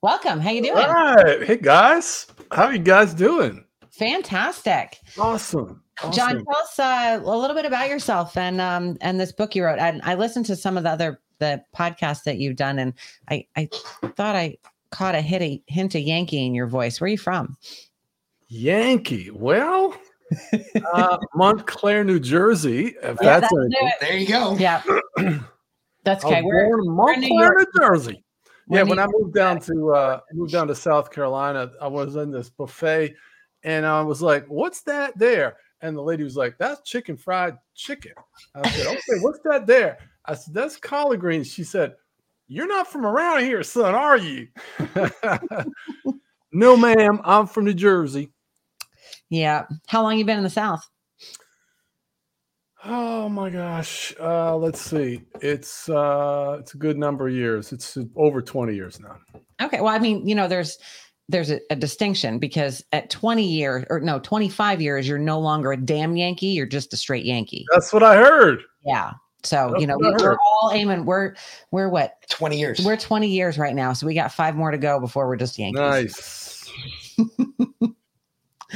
welcome. 0.01 0.39
How 0.39 0.49
you 0.49 0.63
doing? 0.63 0.78
All 0.78 0.91
right. 0.91 1.43
Hey 1.43 1.58
guys. 1.58 2.25
How 2.51 2.65
are 2.65 2.73
you 2.73 2.80
guys 2.80 3.13
doing? 3.13 3.63
Fantastic. 3.91 4.97
Awesome. 5.19 5.84
John, 6.12 6.43
tell 6.43 6.58
us 6.58 6.80
uh, 6.80 7.21
a 7.23 7.38
little 7.38 7.56
bit 7.56 7.65
about 7.65 7.89
yourself 7.89 8.36
and 8.36 8.60
um 8.60 8.97
and 9.01 9.19
this 9.19 9.32
book 9.32 9.56
you 9.56 9.63
wrote. 9.63 9.80
And 9.80 10.01
I 10.04 10.15
listened 10.15 10.45
to 10.47 10.56
some 10.56 10.78
of 10.78 10.84
the 10.84 10.89
other 10.89 11.21
the 11.39 11.62
podcasts 11.75 12.23
that 12.23 12.38
you've 12.38 12.56
done, 12.56 12.80
and 12.80 12.93
I 13.30 13.45
I 13.58 13.69
thought 14.15 14.36
I 14.36 14.58
caught 14.91 15.15
a 15.15 15.21
hit 15.21 15.41
a 15.41 15.62
hint 15.67 15.95
of 15.95 16.01
Yankee 16.01 16.45
in 16.45 16.56
your 16.56 16.67
voice. 16.67 16.99
Where 16.99 17.06
are 17.06 17.12
you 17.12 17.17
from? 17.17 17.58
Yankee. 18.47 19.32
Well, 19.32 19.93
uh, 20.93 21.17
Montclair, 21.35 22.03
New 22.03 22.19
Jersey. 22.19 22.95
If 23.01 23.03
Yeah, 23.03 23.15
that's 23.39 23.41
that'll 23.43 23.59
any- 23.61 23.69
do 23.69 23.77
it. 23.81 23.93
There 24.01 24.17
you 24.17 24.27
go. 24.27 24.55
Yeah, 24.57 24.81
that's 26.03 26.23
I 26.23 26.27
was 26.27 26.33
okay. 26.33 26.41
We're, 26.41 26.67
born 26.67 26.79
in 26.81 26.95
we're 26.95 27.15
New 27.15 27.29
Montclair, 27.29 27.53
New 27.57 27.65
Jersey. 27.79 28.23
We're 28.67 28.77
Yeah, 28.79 28.83
New 28.83 28.89
when 28.89 28.99
I 28.99 29.07
moved 29.07 29.33
down 29.35 29.59
to 29.61 29.91
uh 29.93 30.19
moved 30.33 30.51
down 30.51 30.67
to 30.67 30.75
South 30.75 31.11
Carolina, 31.11 31.71
I 31.81 31.88
was 31.88 32.15
in 32.15 32.31
this 32.31 32.49
buffet 32.49 33.15
and 33.63 33.85
I 33.85 34.01
was 34.01 34.21
like, 34.21 34.45
What's 34.47 34.81
that 34.83 35.17
there? 35.17 35.57
And 35.81 35.95
the 35.95 36.01
lady 36.01 36.23
was 36.23 36.35
like, 36.38 36.57
That's 36.57 36.81
chicken 36.89 37.17
fried 37.17 37.57
chicken. 37.75 38.13
I 38.55 38.67
said, 38.69 38.88
Okay, 38.88 39.19
what's 39.21 39.39
that 39.45 39.67
there? 39.67 39.99
I 40.25 40.33
said, 40.35 40.53
That's 40.53 40.77
collard 40.77 41.19
greens. 41.19 41.47
She 41.47 41.63
said, 41.63 41.95
You're 42.47 42.67
not 42.67 42.88
from 42.88 43.05
around 43.05 43.41
here, 43.43 43.61
son, 43.61 43.93
are 43.93 44.17
you? 44.17 44.47
no, 46.51 46.77
ma'am, 46.77 47.19
I'm 47.23 47.47
from 47.47 47.65
New 47.65 47.73
Jersey. 47.73 48.31
Yeah. 49.29 49.65
How 49.88 50.01
long 50.01 50.17
you 50.17 50.25
been 50.25 50.38
in 50.38 50.43
the 50.43 50.49
South? 50.49 50.88
Oh 52.83 53.27
my 53.29 53.49
gosh. 53.49 54.13
Uh 54.19 54.55
let's 54.55 54.79
see. 54.79 55.23
It's 55.41 55.89
uh 55.89 56.57
it's 56.59 56.75
a 56.75 56.77
good 56.77 56.97
number 56.97 57.27
of 57.27 57.33
years. 57.33 57.71
It's 57.71 57.97
over 58.15 58.41
20 58.41 58.75
years 58.75 58.99
now. 58.99 59.17
Okay. 59.61 59.81
Well, 59.81 59.93
I 59.93 59.99
mean, 59.99 60.27
you 60.27 60.35
know, 60.35 60.47
there's 60.47 60.77
there's 61.27 61.49
a, 61.49 61.59
a 61.71 61.75
distinction 61.75 62.38
because 62.38 62.83
at 62.91 63.09
20 63.09 63.43
years 63.43 63.85
or 63.89 63.99
no 63.99 64.19
25 64.19 64.81
years, 64.81 65.07
you're 65.07 65.17
no 65.17 65.39
longer 65.39 65.71
a 65.71 65.77
damn 65.77 66.15
Yankee. 66.15 66.47
You're 66.47 66.67
just 66.67 66.93
a 66.93 66.97
straight 66.97 67.25
Yankee. 67.25 67.65
That's 67.73 67.91
what 67.91 68.03
I 68.03 68.17
heard. 68.17 68.61
Yeah. 68.85 69.13
So 69.43 69.69
That's 69.71 69.81
you 69.81 69.88
know, 69.88 69.97
we, 69.97 70.09
we're 70.09 70.38
all 70.38 70.71
aiming. 70.73 71.05
We're 71.05 71.35
we're 71.71 71.89
what 71.89 72.13
20 72.29 72.59
years. 72.59 72.85
We're 72.85 72.97
20 72.97 73.27
years 73.27 73.57
right 73.57 73.75
now, 73.75 73.93
so 73.93 74.05
we 74.05 74.13
got 74.13 74.31
five 74.31 74.55
more 74.55 74.71
to 74.71 74.77
go 74.77 74.99
before 74.99 75.27
we're 75.27 75.35
just 75.38 75.57
Yankees. 75.57 75.79
Nice. 75.79 76.71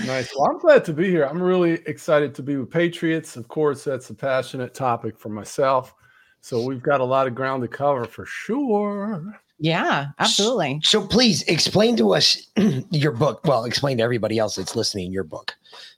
nice. 0.06 0.34
Well, 0.36 0.50
I'm 0.50 0.60
glad 0.60 0.86
to 0.86 0.94
be 0.94 1.10
here. 1.10 1.24
I'm 1.24 1.42
really 1.42 1.74
excited 1.86 2.34
to 2.36 2.44
be 2.44 2.58
with 2.58 2.70
Patriots. 2.70 3.36
Of 3.36 3.48
course, 3.48 3.84
that's 3.84 4.10
a 4.10 4.14
passionate 4.14 4.74
topic 4.74 5.18
for 5.18 5.30
myself. 5.30 5.94
So 6.42 6.66
we've 6.66 6.82
got 6.82 7.02
a 7.02 7.06
lot 7.06 7.28
of 7.28 7.36
ground 7.36 7.62
to 7.64 7.68
cover 7.68 8.06
for 8.06 8.26
sure. 8.26 9.40
Yeah, 9.60 10.08
absolutely. 10.20 10.80
So 10.84 11.06
please 11.06 11.44
explain 11.44 11.98
to 11.98 12.14
us 12.14 12.48
your 12.92 13.12
book. 13.12 13.42
Well, 13.44 13.66
explain 13.66 13.98
to 13.98 14.04
everybody 14.04 14.40
else 14.40 14.56
that's 14.56 14.76
listening 14.76 15.12
your 15.12 15.26
book, 15.26 15.54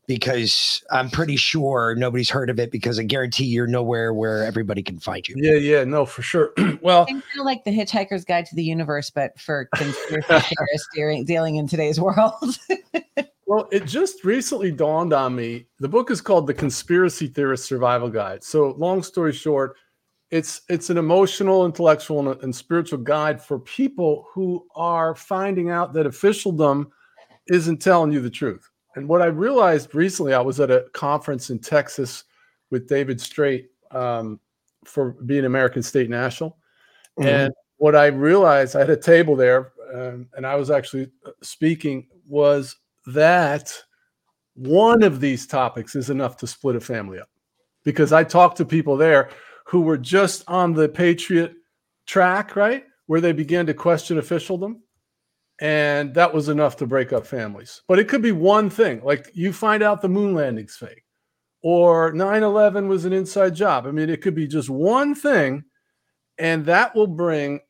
because 0.07 0.83
I'm 0.91 1.09
pretty 1.09 1.35
sure 1.35 1.95
nobody's 1.95 2.29
heard 2.29 2.49
of 2.49 2.59
it. 2.59 2.71
Because 2.71 2.97
I 2.99 3.03
guarantee 3.03 3.45
you're 3.45 3.67
nowhere 3.67 4.13
where 4.13 4.43
everybody 4.43 4.81
can 4.81 4.99
find 4.99 5.27
you. 5.27 5.35
Yeah, 5.37 5.53
yeah, 5.53 5.83
no, 5.83 6.05
for 6.05 6.23
sure. 6.23 6.53
well, 6.81 7.03
It's 7.03 7.11
kind 7.11 7.39
of 7.39 7.45
like 7.45 7.63
the 7.63 7.71
Hitchhiker's 7.71 8.25
Guide 8.25 8.47
to 8.47 8.55
the 8.55 8.63
Universe, 8.63 9.09
but 9.11 9.39
for 9.39 9.69
conspiracy 9.75 10.25
theorists 10.27 10.87
dealing, 10.95 11.25
dealing 11.25 11.55
in 11.57 11.67
today's 11.67 11.99
world. 11.99 12.57
Well, 13.51 13.67
it 13.69 13.83
just 13.83 14.23
recently 14.23 14.71
dawned 14.71 15.11
on 15.11 15.35
me. 15.35 15.65
The 15.81 15.89
book 15.89 16.09
is 16.09 16.21
called 16.21 16.47
The 16.47 16.53
Conspiracy 16.53 17.27
Theorist 17.27 17.65
Survival 17.65 18.09
Guide. 18.09 18.45
So, 18.45 18.73
long 18.77 19.03
story 19.03 19.33
short, 19.33 19.75
it's 20.31 20.61
it's 20.69 20.89
an 20.89 20.97
emotional, 20.97 21.65
intellectual, 21.65 22.29
and, 22.31 22.41
and 22.41 22.55
spiritual 22.55 22.99
guide 22.99 23.41
for 23.41 23.59
people 23.59 24.25
who 24.33 24.65
are 24.75 25.13
finding 25.13 25.69
out 25.69 25.93
that 25.93 26.05
officialdom 26.05 26.89
isn't 27.47 27.81
telling 27.81 28.11
you 28.11 28.21
the 28.21 28.29
truth. 28.29 28.69
And 28.95 29.07
what 29.07 29.21
I 29.21 29.25
realized 29.25 29.93
recently, 29.93 30.33
I 30.33 30.41
was 30.41 30.59
at 30.59 30.71
a 30.71 30.85
conference 30.93 31.49
in 31.49 31.59
Texas 31.59 32.23
with 32.69 32.87
David 32.87 33.19
Straight 33.19 33.69
um, 33.91 34.39
for 34.85 35.11
being 35.25 35.45
American 35.45 35.83
State 35.83 36.09
National, 36.09 36.57
Mhm. 37.19 37.25
and 37.25 37.53
what 37.77 37.95
I 37.95 38.07
realized, 38.07 38.75
I 38.75 38.79
had 38.79 38.89
a 38.89 38.97
table 38.97 39.35
there, 39.35 39.73
um, 39.93 40.29
and 40.35 40.45
I 40.45 40.55
was 40.55 40.71
actually 40.71 41.11
uh, 41.25 41.31
speaking, 41.41 42.07
was 42.27 42.77
that 43.07 43.73
one 44.53 45.03
of 45.03 45.19
these 45.19 45.47
topics 45.47 45.95
is 45.95 46.09
enough 46.09 46.37
to 46.37 46.47
split 46.47 46.75
a 46.75 46.79
family 46.79 47.19
up. 47.19 47.29
Because 47.83 48.13
I 48.13 48.23
talked 48.23 48.57
to 48.57 48.65
people 48.65 48.95
there 48.95 49.29
who 49.71 49.79
were 49.79 49.97
just 49.97 50.43
on 50.49 50.73
the 50.73 50.89
Patriot 50.89 51.53
track, 52.05 52.57
right? 52.57 52.83
Where 53.05 53.21
they 53.21 53.31
began 53.31 53.65
to 53.67 53.73
question 53.73 54.17
officialdom. 54.17 54.83
And 55.61 56.13
that 56.13 56.33
was 56.33 56.49
enough 56.49 56.75
to 56.77 56.85
break 56.85 57.13
up 57.13 57.25
families. 57.25 57.81
But 57.87 57.97
it 57.97 58.09
could 58.09 58.21
be 58.21 58.33
one 58.33 58.69
thing, 58.69 59.01
like 59.01 59.29
you 59.33 59.53
find 59.53 59.81
out 59.81 60.01
the 60.01 60.09
moon 60.09 60.33
landing's 60.35 60.75
fake 60.75 61.05
or 61.63 62.11
9 62.11 62.43
11 62.43 62.89
was 62.89 63.05
an 63.05 63.13
inside 63.13 63.55
job. 63.55 63.87
I 63.87 63.91
mean, 63.91 64.09
it 64.09 64.21
could 64.21 64.35
be 64.35 64.45
just 64.45 64.69
one 64.69 65.15
thing, 65.15 65.63
and 66.37 66.65
that 66.65 66.93
will 66.93 67.07
bring 67.07 67.61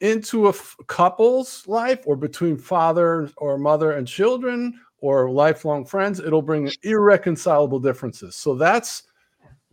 into 0.00 0.46
a 0.46 0.50
f- 0.50 0.76
couple's 0.86 1.66
life 1.66 2.06
or 2.06 2.14
between 2.14 2.56
father 2.56 3.28
or 3.38 3.58
mother 3.58 3.90
and 3.92 4.06
children 4.06 4.78
or 5.00 5.32
lifelong 5.32 5.84
friends, 5.84 6.20
it'll 6.20 6.42
bring 6.42 6.70
irreconcilable 6.84 7.80
differences. 7.80 8.36
So 8.36 8.54
that's 8.54 9.02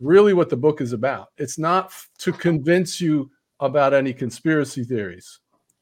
really 0.00 0.34
what 0.34 0.50
the 0.50 0.56
book 0.56 0.80
is 0.80 0.92
about. 0.92 1.28
It's 1.38 1.58
not 1.58 1.92
to 2.18 2.32
convince 2.32 3.00
you 3.00 3.30
about 3.60 3.94
any 3.94 4.12
conspiracy 4.12 4.84
theories. 4.84 5.40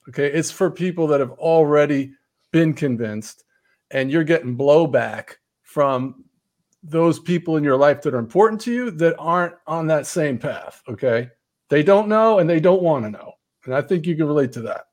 Okay. 0.08 0.30
It's 0.30 0.50
for 0.50 0.70
people 0.70 1.06
that 1.08 1.20
have 1.20 1.32
already 1.32 2.12
been 2.52 2.74
convinced 2.74 3.44
and 3.90 4.10
you're 4.10 4.24
getting 4.24 4.56
blowback 4.56 5.36
from 5.62 6.24
those 6.82 7.18
people 7.18 7.56
in 7.56 7.64
your 7.64 7.76
life 7.76 8.02
that 8.02 8.14
are 8.14 8.18
important 8.18 8.60
to 8.60 8.72
you 8.72 8.90
that 8.90 9.16
aren't 9.18 9.54
on 9.66 9.86
that 9.86 10.06
same 10.06 10.38
path. 10.38 10.82
Okay. 10.88 11.30
They 11.70 11.82
don't 11.82 12.08
know 12.08 12.38
and 12.38 12.48
they 12.48 12.60
don't 12.60 12.82
want 12.82 13.04
to 13.04 13.10
know. 13.10 13.32
And 13.64 13.74
I 13.74 13.80
think 13.80 14.06
you 14.06 14.14
can 14.14 14.26
relate 14.26 14.52
to 14.52 14.62
that. 14.62 14.84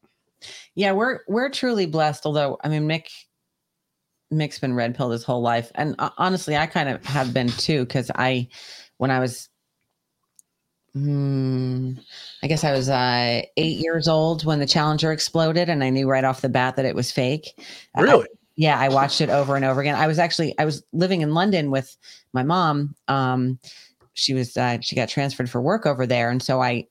Yeah, 0.76 0.94
we're 0.94 1.20
we're 1.28 1.50
truly 1.50 1.86
blessed. 1.86 2.26
Although 2.26 2.58
I 2.64 2.70
mean, 2.70 2.88
Mick 2.88 3.08
Mick's 4.32 4.60
been 4.60 4.74
red 4.74 4.96
pilled 4.96 5.12
his 5.12 5.24
whole 5.24 5.42
life, 5.42 5.72
and 5.76 5.96
uh, 6.00 6.10
honestly, 6.18 6.56
I 6.56 6.66
kind 6.66 6.90
of 6.90 7.04
have 7.06 7.34
been 7.34 7.50
too. 7.50 7.86
Because 7.86 8.10
I, 8.16 8.48
when 9.02 9.10
I 9.10 9.20
was 9.20 9.50
hmm, 10.94 11.94
I 12.44 12.48
guess 12.48 12.64
I 12.64 12.72
was 12.72 12.88
uh, 12.88 13.42
eight 13.58 13.78
years 13.80 14.08
old 14.08 14.46
when 14.46 14.60
the 14.60 14.68
Challenger 14.68 15.12
exploded, 15.12 15.70
and 15.70 15.84
I 15.84 15.90
knew 15.90 16.08
right 16.08 16.24
off 16.24 16.42
the 16.42 16.50
bat 16.50 16.76
that 16.76 16.86
it 16.86 16.94
was 16.96 17.12
fake. 17.12 17.52
I- 17.96 18.02
Really? 18.02 18.28
yeah, 18.56 18.78
I 18.80 18.90
watched 18.90 19.20
it 19.22 19.30
over 19.32 19.56
and 19.56 19.66
over 19.66 19.82
again. 19.82 19.96
I 19.96 20.06
was 20.06 20.20
actually 20.20 20.54
I 20.60 20.66
was 20.66 20.84
living 20.94 21.22
in 21.22 21.34
London 21.34 21.72
with 21.72 21.98
my 22.34 22.44
mom. 22.44 22.94
Um, 23.08 23.58
she 24.14 24.36
was 24.36 24.56
uh, 24.56 24.78
she 24.82 24.96
got 24.96 25.10
transferred 25.10 25.50
for 25.50 25.62
work 25.62 25.88
over 25.88 26.06
there, 26.06 26.30
and 26.30 26.44
so 26.44 26.62
I 26.62 26.86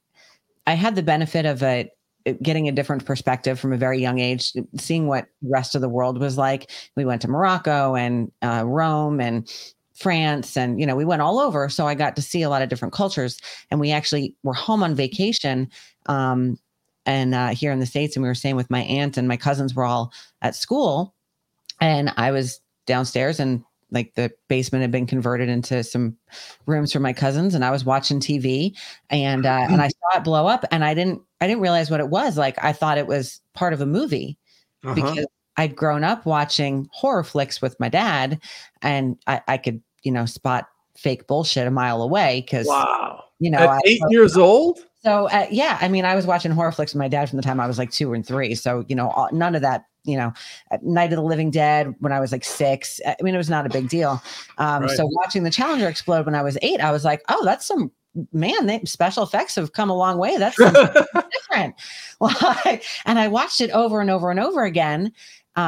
I 0.67 0.75
had 0.75 0.97
the 0.97 1.03
benefit 1.05 1.47
of 1.47 1.63
a 1.63 1.89
getting 2.43 2.69
a 2.69 2.73
different 2.73 3.05
perspective 3.05 3.61
from 3.61 3.73
a 3.73 3.77
very 3.79 4.01
young 4.01 4.19
age, 4.19 4.53
seeing 4.79 5.07
what 5.07 5.27
the 5.43 5.51
rest 5.51 5.77
of 5.77 5.81
the 5.81 5.89
world 5.89 6.19
was 6.19 6.37
like. 6.37 6.71
We 6.97 7.05
went 7.05 7.23
to 7.23 7.29
Morocco 7.29 7.95
and 7.95 8.33
uh, 8.43 8.65
Rome 8.67 9.21
and 9.21 9.49
France, 10.01 10.57
and 10.57 10.81
you 10.81 10.87
know 10.87 10.97
we 10.97 11.05
went 11.05 11.23
all 11.23 11.39
over. 11.39 11.69
So 11.69 11.87
I 11.87 11.95
got 11.95 12.17
to 12.17 12.23
see 12.23 12.43
a 12.43 12.49
lot 12.49 12.63
of 12.63 12.69
different 12.69 12.95
cultures, 12.95 13.39
and 13.71 13.79
we 13.81 13.91
actually 13.93 14.35
were 14.43 14.55
home 14.55 14.83
on 14.83 14.95
vacation. 14.95 15.71
Um, 16.07 16.59
and 17.07 17.35
uh, 17.35 17.49
here 17.49 17.73
in 17.73 17.81
the 17.81 17.87
states, 17.87 18.17
and 18.17 18.23
we 18.23 18.29
were 18.29 18.35
staying 18.35 18.57
with 18.57 18.71
my 18.71 18.81
aunt 18.83 19.17
and 19.17 19.27
my 19.27 19.37
cousins 19.37 19.75
were 19.75 19.85
all 19.85 20.13
at 20.43 20.55
school, 20.55 21.15
and 21.81 22.13
I 22.17 22.31
was 22.31 22.61
downstairs 22.87 23.41
and 23.41 23.63
like 23.93 24.15
the 24.15 24.31
basement 24.49 24.83
had 24.83 24.93
been 24.93 25.07
converted 25.07 25.49
into 25.49 25.83
some 25.83 26.17
rooms 26.67 26.93
for 26.93 27.01
my 27.01 27.13
cousins 27.13 27.55
and 27.57 27.65
I 27.65 27.71
was 27.73 27.85
watching 27.85 28.21
TV 28.21 28.77
and 29.11 29.45
uh, 29.47 29.67
and 29.69 29.81
I 29.83 29.89
saw 30.13 30.19
it 30.19 30.25
blow 30.25 30.47
up 30.47 30.65
and 30.71 30.85
I 30.85 30.95
didn't 30.95 31.21
I 31.41 31.47
didn't 31.49 31.61
realize 31.63 31.91
what 31.91 31.99
it 32.01 32.09
was 32.09 32.39
like 32.39 32.63
I 32.63 32.73
thought 32.73 32.99
it 32.99 33.07
was 33.09 33.41
part 33.55 33.73
of 33.73 33.81
a 33.81 33.87
movie 33.87 34.39
Uh-huh. 34.85 34.95
because 34.95 35.27
I'd 35.57 35.75
grown 35.77 36.05
up 36.05 36.25
watching 36.25 36.89
horror 36.93 37.25
flicks 37.25 37.61
with 37.61 37.79
my 37.81 37.89
dad 37.89 38.41
and 38.83 39.17
I, 39.27 39.41
I 39.49 39.57
could 39.59 39.83
you 40.03 40.13
know 40.13 40.27
spot 40.27 40.69
fake 40.97 41.27
bullshit 41.27 41.67
a 41.67 41.71
mile 41.71 42.03
away 42.03 42.43
because 42.45 42.67
Wow. 42.67 43.25
you 43.39 43.51
know 43.51 43.59
At 43.59 43.69
I- 43.71 43.81
eight 43.87 44.01
years 44.11 44.37
old? 44.37 44.79
so 45.03 45.29
uh, 45.29 45.47
yeah, 45.51 45.79
I 45.81 45.89
mean, 45.89 46.05
I 46.05 46.15
was 46.15 46.27
watching 46.27 46.51
horror 46.51 46.73
flicks 46.73 46.93
with 46.93 46.99
my 46.99 47.09
dad 47.09 47.29
from 47.31 47.37
the 47.39 47.43
time 47.43 47.59
I 47.61 47.67
was 47.67 47.79
like 47.79 47.91
two 47.91 48.13
and 48.13 48.27
three. 48.27 48.55
So 48.55 48.85
you 48.89 48.95
know, 48.97 49.11
all, 49.11 49.29
none 49.33 49.55
of 49.55 49.63
that. 49.63 49.85
You 50.05 50.17
know, 50.17 50.33
Night 50.81 51.13
of 51.13 51.17
the 51.17 51.23
Living 51.23 51.51
Dead 51.51 51.95
when 51.99 52.11
I 52.11 52.21
was 52.21 52.33
like 52.33 52.43
six. 52.43 53.03
I 53.07 53.17
mean, 53.23 53.35
it 53.35 53.39
was 53.39 53.51
not 53.51 53.67
a 53.67 53.69
big 53.69 53.91
deal. 53.91 54.23
Um, 54.57 54.85
Right. 54.85 54.97
So 54.97 55.05
watching 55.07 55.43
the 55.43 55.51
Challenger 55.51 55.89
explode 55.89 56.25
when 56.25 56.35
I 56.35 56.41
was 56.43 56.57
eight, 56.63 56.81
I 56.81 56.91
was 56.91 57.05
like, 57.05 57.21
oh, 57.29 57.45
that's 57.45 57.67
some 57.67 57.93
man. 58.33 58.65
They, 58.65 58.81
special 58.87 59.23
effects 59.25 59.57
have 59.57 59.75
come 59.75 59.91
a 59.91 59.95
long 59.97 60.17
way. 60.17 60.39
That's 60.39 60.57
different. 60.57 61.75
Well, 62.19 62.35
I- 62.41 62.81
and 63.07 63.19
I 63.19 63.29
watched 63.29 63.61
it 63.61 63.71
over 63.73 64.01
and 64.01 64.11
over 64.11 64.31
and 64.31 64.41
over 64.41 64.65
again 64.65 65.13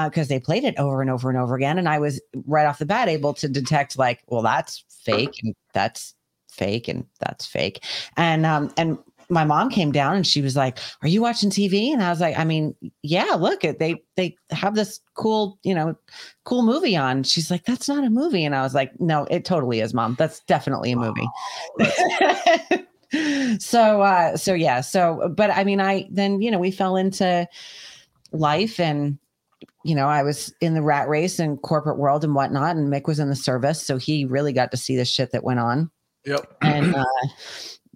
because 0.08 0.28
they 0.28 0.40
played 0.40 0.64
it 0.64 0.78
over 0.78 1.00
and 1.00 1.10
over 1.10 1.28
and 1.28 1.38
over 1.38 1.54
again, 1.54 1.78
and 1.78 1.88
I 1.88 1.98
was 1.98 2.20
right 2.46 2.66
off 2.66 2.78
the 2.78 2.86
bat 2.86 3.08
able 3.08 3.34
to 3.34 3.48
detect 3.48 3.98
like, 3.98 4.22
well, 4.28 4.42
that's 4.42 4.84
fake 5.04 5.40
and 5.42 5.54
that's 5.72 6.14
fake 6.50 6.88
and 6.88 7.04
that's 7.20 7.46
fake. 7.46 7.84
And 8.16 8.46
um 8.46 8.72
and 8.76 8.98
my 9.28 9.44
mom 9.44 9.70
came 9.70 9.92
down 9.92 10.16
and 10.16 10.26
she 10.26 10.42
was 10.42 10.56
like 10.56 10.78
are 11.00 11.08
you 11.08 11.22
watching 11.22 11.48
tv 11.48 11.90
and 11.90 12.02
i 12.02 12.10
was 12.10 12.20
like 12.20 12.36
i 12.38 12.44
mean 12.44 12.74
yeah 13.02 13.34
look 13.38 13.62
they 13.62 14.02
they 14.16 14.36
have 14.50 14.74
this 14.74 15.00
cool 15.14 15.58
you 15.62 15.74
know 15.74 15.96
cool 16.44 16.62
movie 16.62 16.96
on. 16.96 17.22
She's 17.22 17.50
like 17.50 17.64
that's 17.64 17.88
not 17.88 18.04
a 18.04 18.10
movie. 18.10 18.44
And 18.44 18.54
i 18.54 18.62
was 18.62 18.74
like 18.74 18.98
no 19.00 19.26
it 19.30 19.44
totally 19.44 19.80
is 19.80 19.94
mom. 19.94 20.16
That's 20.18 20.40
definitely 20.40 20.92
a 20.92 20.96
movie. 20.96 21.28
So 23.58 24.00
uh 24.00 24.38
so 24.38 24.54
yeah 24.54 24.80
so 24.80 25.30
but 25.36 25.50
i 25.50 25.64
mean 25.64 25.82
i 25.82 26.08
then 26.10 26.40
you 26.40 26.50
know 26.50 26.58
we 26.58 26.70
fell 26.70 26.96
into 26.96 27.46
life 28.32 28.80
and 28.80 29.18
you 29.84 29.94
know 29.94 30.06
i 30.06 30.22
was 30.22 30.52
in 30.60 30.74
the 30.74 30.82
rat 30.82 31.08
race 31.08 31.38
and 31.38 31.60
corporate 31.62 31.98
world 31.98 32.24
and 32.24 32.34
whatnot 32.34 32.76
and 32.76 32.92
mick 32.92 33.06
was 33.06 33.18
in 33.18 33.28
the 33.28 33.36
service 33.36 33.82
so 33.82 33.96
he 33.96 34.24
really 34.24 34.52
got 34.52 34.70
to 34.70 34.76
see 34.76 34.96
the 34.96 35.04
shit 35.04 35.32
that 35.32 35.44
went 35.44 35.60
on 35.60 35.90
Yep. 36.24 36.56
and 36.62 36.94
uh, 36.94 37.04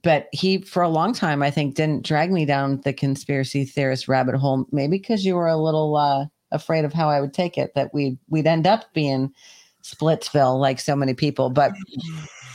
but 0.03 0.29
he 0.33 0.59
for 0.59 0.83
a 0.83 0.89
long 0.89 1.13
time 1.13 1.43
i 1.43 1.51
think 1.51 1.75
didn't 1.75 2.05
drag 2.05 2.31
me 2.33 2.45
down 2.45 2.81
the 2.85 2.93
conspiracy 2.93 3.65
theorist 3.65 4.09
rabbit 4.09 4.35
hole 4.35 4.67
maybe 4.73 4.99
because 4.99 5.25
you 5.25 5.35
were 5.35 5.49
a 5.49 5.57
little 5.57 5.97
uh 5.97 6.27
afraid 6.53 6.85
of 6.85 6.93
how 6.93 7.09
i 7.09 7.21
would 7.21 7.35
take 7.35 7.57
it 7.59 7.73
that 7.75 7.93
we'd 7.95 8.19
we'd 8.29 8.47
end 8.47 8.67
up 8.67 8.93
being 8.95 9.33
splitsville 9.83 10.59
like 10.59 10.81
so 10.81 10.97
many 10.97 11.15
people 11.15 11.51
but 11.51 11.73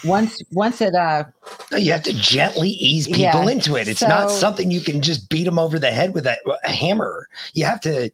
once 0.03 0.41
once 0.51 0.81
it 0.81 0.95
uh 0.95 1.23
No, 1.71 1.77
you 1.77 1.91
have 1.91 2.03
to 2.03 2.13
gently 2.13 2.69
ease 2.69 3.05
people 3.07 3.19
Yeah, 3.19 3.49
into 3.49 3.75
it. 3.75 3.87
It's 3.87 4.01
not 4.01 4.31
something 4.31 4.71
you 4.71 4.81
can 4.81 5.01
just 5.01 5.29
beat 5.29 5.43
them 5.43 5.59
over 5.59 5.77
the 5.77 5.91
head 5.91 6.13
with 6.13 6.25
a, 6.25 6.37
a 6.63 6.71
hammer. 6.71 7.27
You 7.53 7.65
have 7.65 7.79
to, 7.81 8.09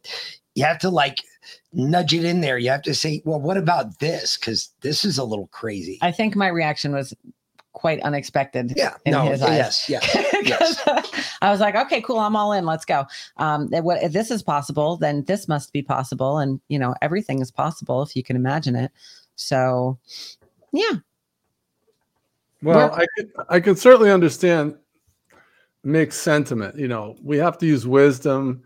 you 0.58 0.64
have 0.64 0.78
to 0.80 0.90
like 0.90 1.22
nudge 1.72 2.12
it 2.12 2.24
in 2.24 2.40
there. 2.40 2.58
You 2.58 2.70
have 2.70 2.82
to 2.82 2.94
say, 2.94 3.22
well, 3.24 3.40
what 3.40 3.56
about 3.56 3.98
this? 4.00 4.36
Because 4.36 4.70
this 4.80 5.04
is 5.04 5.18
a 5.18 5.24
little 5.24 5.46
crazy. 5.48 5.98
i 6.02 6.10
think 6.12 6.34
my 6.34 6.48
reaction 6.48 6.92
was 6.92 7.14
quite 7.74 8.00
unexpected 8.02 8.72
Yeah, 8.76 8.94
in 9.06 9.12
no, 9.12 9.22
his 9.30 9.40
yes, 9.40 9.88
eyes 9.88 9.88
yes, 9.88 10.34
yes. 10.86 11.34
I 11.42 11.50
was 11.52 11.60
like, 11.60 11.76
okay, 11.76 12.00
cool, 12.02 12.18
I'm 12.18 12.34
all 12.34 12.52
in. 12.52 12.66
Let's 12.66 12.84
go. 12.84 13.04
Um, 13.36 13.68
that 13.68 13.84
what 13.84 14.02
if 14.02 14.12
this 14.12 14.32
is 14.32 14.42
possible, 14.42 14.96
then 14.96 15.22
this 15.24 15.46
must 15.46 15.72
be 15.72 15.82
possible, 15.82 16.38
and 16.38 16.60
you 16.68 16.78
know, 16.78 16.94
everything 17.02 17.40
is 17.40 17.52
possible 17.52 18.02
if 18.02 18.16
you 18.16 18.24
can 18.24 18.34
imagine 18.34 18.74
it. 18.74 18.90
So, 19.36 19.96
yeah, 20.72 20.94
Well, 22.62 22.92
I 22.92 23.06
could, 23.16 23.30
I 23.48 23.60
can 23.60 23.76
certainly 23.76 24.10
understand 24.10 24.74
mixed 25.84 26.22
sentiment. 26.22 26.76
You 26.76 26.88
know, 26.88 27.14
we 27.22 27.36
have 27.38 27.58
to 27.58 27.66
use 27.66 27.86
wisdom, 27.86 28.64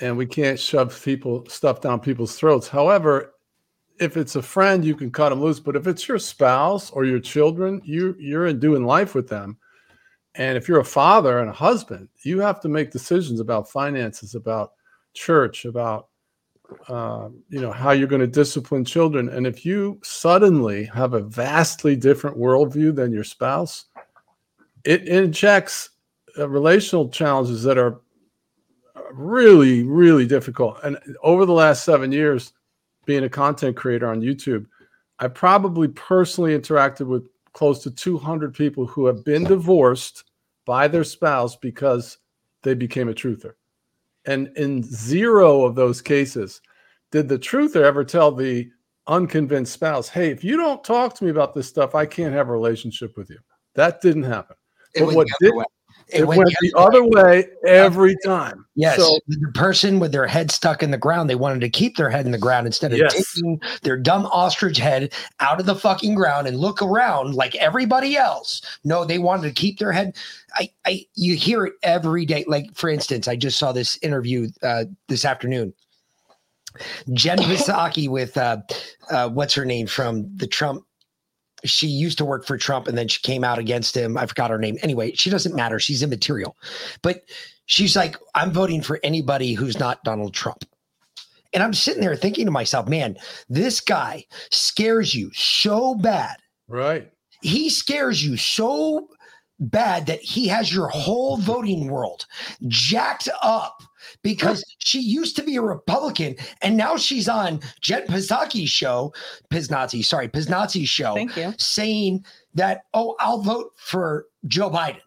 and 0.00 0.16
we 0.16 0.26
can't 0.26 0.58
shove 0.58 1.02
people 1.02 1.46
stuff 1.48 1.80
down 1.80 2.00
people's 2.00 2.36
throats. 2.36 2.68
However, 2.68 3.34
if 3.98 4.16
it's 4.16 4.36
a 4.36 4.42
friend, 4.42 4.84
you 4.84 4.94
can 4.94 5.10
cut 5.10 5.30
them 5.30 5.40
loose. 5.40 5.60
But 5.60 5.76
if 5.76 5.86
it's 5.86 6.06
your 6.06 6.18
spouse 6.18 6.90
or 6.90 7.04
your 7.04 7.20
children, 7.20 7.80
you 7.84 8.14
you're 8.18 8.46
in 8.46 8.58
doing 8.58 8.84
life 8.84 9.14
with 9.14 9.28
them. 9.28 9.56
And 10.34 10.58
if 10.58 10.68
you're 10.68 10.80
a 10.80 10.84
father 10.84 11.38
and 11.38 11.48
a 11.48 11.54
husband, 11.54 12.08
you 12.22 12.40
have 12.40 12.60
to 12.60 12.68
make 12.68 12.90
decisions 12.90 13.40
about 13.40 13.70
finances, 13.70 14.34
about 14.34 14.72
church, 15.14 15.64
about 15.64 16.08
um, 16.88 17.42
you 17.48 17.60
know 17.60 17.72
how 17.72 17.92
you're 17.92 18.08
going 18.08 18.20
to 18.20 18.26
discipline 18.26 18.84
children. 18.84 19.28
And 19.28 19.46
if 19.46 19.64
you 19.64 19.98
suddenly 20.02 20.84
have 20.86 21.14
a 21.14 21.20
vastly 21.22 21.96
different 21.96 22.36
worldview 22.36 22.94
than 22.94 23.12
your 23.12 23.24
spouse, 23.24 23.86
it 24.84 25.08
injects 25.08 25.90
uh, 26.38 26.48
relational 26.48 27.08
challenges 27.08 27.62
that 27.62 27.78
are 27.78 28.00
really, 29.12 29.82
really 29.82 30.26
difficult. 30.26 30.78
And 30.82 30.98
over 31.22 31.46
the 31.46 31.52
last 31.52 31.84
seven 31.84 32.12
years, 32.12 32.52
being 33.04 33.24
a 33.24 33.28
content 33.28 33.76
creator 33.76 34.08
on 34.08 34.20
YouTube, 34.20 34.66
I 35.18 35.28
probably 35.28 35.88
personally 35.88 36.56
interacted 36.56 37.06
with 37.06 37.28
close 37.52 37.82
to 37.84 37.90
200 37.90 38.54
people 38.54 38.86
who 38.86 39.06
have 39.06 39.24
been 39.24 39.44
divorced 39.44 40.24
by 40.66 40.88
their 40.88 41.04
spouse 41.04 41.56
because 41.56 42.18
they 42.62 42.74
became 42.74 43.08
a 43.08 43.14
truther. 43.14 43.54
And 44.26 44.48
in 44.56 44.82
zero 44.82 45.62
of 45.62 45.74
those 45.74 46.02
cases 46.02 46.60
did 47.12 47.28
the 47.28 47.38
truther 47.38 47.82
ever 47.82 48.04
tell 48.04 48.32
the 48.32 48.68
unconvinced 49.06 49.72
spouse, 49.72 50.08
hey, 50.08 50.30
if 50.30 50.42
you 50.42 50.56
don't 50.56 50.82
talk 50.82 51.14
to 51.14 51.24
me 51.24 51.30
about 51.30 51.54
this 51.54 51.68
stuff, 51.68 51.94
I 51.94 52.04
can't 52.04 52.34
have 52.34 52.48
a 52.48 52.52
relationship 52.52 53.16
with 53.16 53.30
you. 53.30 53.38
That 53.74 54.00
didn't 54.00 54.24
happen. 54.24 54.56
It 54.94 55.04
But 55.04 55.14
what 55.14 55.28
did 55.40 55.54
way. 55.54 55.64
It, 56.08 56.20
It 56.20 56.26
went, 56.26 56.38
went 56.38 56.50
the 56.60 56.70
the 56.70 56.78
other 56.78 56.86
other 56.98 57.04
way 57.04 57.48
every 57.66 58.16
time. 58.24 58.64
Yes, 58.76 58.96
So 58.98 59.18
the 59.26 59.50
person 59.54 59.98
with 59.98 60.12
their 60.12 60.26
head 60.26 60.50
stuck 60.50 60.82
in 60.82 60.90
the 60.90 60.98
ground, 60.98 61.28
they 61.28 61.34
wanted 61.34 61.60
to 61.62 61.70
keep 61.70 61.96
their 61.96 62.10
head 62.10 62.26
in 62.26 62.32
the 62.32 62.38
ground 62.38 62.66
instead 62.66 62.92
of 62.92 62.98
Yes. 62.98 63.34
taking 63.34 63.60
their 63.82 63.96
dumb 63.96 64.26
ostrich 64.26 64.78
head 64.78 65.12
out 65.40 65.58
of 65.58 65.66
the 65.66 65.74
fucking 65.74 66.14
ground 66.14 66.46
and 66.46 66.58
look 66.58 66.80
around 66.82 67.34
like 67.34 67.54
everybody 67.56 68.16
else. 68.16 68.60
No, 68.84 69.04
they 69.04 69.18
wanted 69.18 69.48
to 69.48 69.54
keep 69.60 69.78
their 69.78 69.92
head. 69.92 70.14
I, 70.54 70.70
I, 70.86 71.06
you 71.14 71.34
hear 71.36 71.64
it 71.66 71.72
every 71.82 72.24
day. 72.24 72.44
Like 72.46 72.66
for 72.74 72.88
instance, 72.88 73.26
I 73.26 73.34
just 73.34 73.58
saw 73.58 73.72
this 73.72 73.98
interview 74.02 74.48
uh, 74.62 74.84
this 75.08 75.24
afternoon. 75.24 75.72
Jen 77.14 77.38
Psaki 77.40 78.08
with 78.08 78.36
uh, 78.36 78.58
uh, 79.10 79.28
what's 79.30 79.54
her 79.54 79.64
name 79.64 79.86
from 79.86 80.30
the 80.36 80.46
Trump 80.46 80.84
she 81.66 81.86
used 81.86 82.18
to 82.18 82.24
work 82.24 82.46
for 82.46 82.56
Trump 82.56 82.88
and 82.88 82.96
then 82.96 83.08
she 83.08 83.20
came 83.22 83.44
out 83.44 83.58
against 83.58 83.96
him. 83.96 84.16
I 84.16 84.26
forgot 84.26 84.50
her 84.50 84.58
name. 84.58 84.78
Anyway, 84.82 85.12
she 85.12 85.30
doesn't 85.30 85.54
matter. 85.54 85.78
She's 85.78 86.02
immaterial. 86.02 86.56
But 87.02 87.22
she's 87.66 87.96
like, 87.96 88.16
I'm 88.34 88.50
voting 88.50 88.82
for 88.82 89.00
anybody 89.02 89.54
who's 89.54 89.78
not 89.78 90.02
Donald 90.04 90.34
Trump. 90.34 90.64
And 91.52 91.62
I'm 91.62 91.74
sitting 91.74 92.02
there 92.02 92.16
thinking 92.16 92.44
to 92.46 92.50
myself, 92.50 92.88
man, 92.88 93.16
this 93.48 93.80
guy 93.80 94.24
scares 94.50 95.14
you 95.14 95.30
so 95.32 95.94
bad. 95.94 96.36
Right. 96.68 97.10
He 97.42 97.70
scares 97.70 98.24
you 98.24 98.36
so 98.36 99.08
bad 99.58 100.06
that 100.06 100.20
he 100.20 100.48
has 100.48 100.72
your 100.72 100.88
whole 100.88 101.38
voting 101.38 101.88
world 101.88 102.26
jacked 102.68 103.28
up 103.42 103.82
because 104.22 104.64
she 104.78 105.00
used 105.00 105.36
to 105.36 105.42
be 105.42 105.56
a 105.56 105.62
Republican 105.62 106.36
and 106.62 106.76
now 106.76 106.96
she's 106.96 107.28
on 107.28 107.60
Jen 107.80 108.06
Psaki's 108.06 108.70
show, 108.70 109.12
Piznazzi, 109.50 110.04
sorry, 110.04 110.28
Piznazzi's 110.28 110.88
show, 110.88 111.14
Thank 111.14 111.36
you. 111.36 111.54
saying 111.58 112.24
that, 112.54 112.82
oh, 112.94 113.16
I'll 113.20 113.42
vote 113.42 113.72
for 113.76 114.26
Joe 114.46 114.70
Biden. 114.70 115.00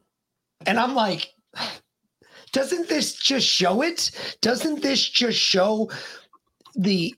And 0.65 0.79
I'm 0.79 0.95
like, 0.95 1.33
doesn't 2.51 2.89
this 2.89 3.13
just 3.15 3.47
show 3.47 3.81
it? 3.81 4.11
Doesn't 4.41 4.81
this 4.81 5.07
just 5.07 5.39
show 5.39 5.89
the 6.75 7.13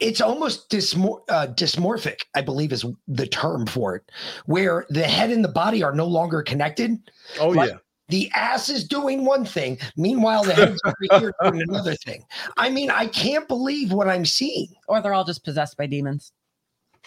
it's 0.00 0.20
almost 0.20 0.70
dysmor- 0.70 1.22
uh, 1.28 1.46
dysmorphic, 1.48 2.24
I 2.34 2.42
believe 2.42 2.72
is 2.72 2.84
the 3.08 3.26
term 3.26 3.66
for 3.66 3.96
it, 3.96 4.02
where 4.46 4.86
the 4.90 5.04
head 5.04 5.30
and 5.30 5.44
the 5.44 5.48
body 5.48 5.82
are 5.82 5.94
no 5.94 6.06
longer 6.06 6.42
connected. 6.42 6.98
Oh 7.38 7.48
Like, 7.48 7.70
yeah. 7.70 7.76
The 8.10 8.30
ass 8.34 8.68
is 8.68 8.86
doing 8.86 9.24
one 9.24 9.44
thing, 9.44 9.78
meanwhile 9.96 10.44
the 10.44 10.54
head's 10.54 10.80
over 10.84 11.18
here 11.18 11.32
doing 11.42 11.62
another 11.68 11.94
thing. 11.94 12.24
I 12.56 12.68
mean, 12.68 12.90
I 12.90 13.06
can't 13.06 13.48
believe 13.48 13.92
what 13.92 14.08
I'm 14.08 14.26
seeing. 14.26 14.68
Or 14.88 15.00
they're 15.00 15.14
all 15.14 15.24
just 15.24 15.44
possessed 15.44 15.76
by 15.76 15.86
demons. 15.86 16.32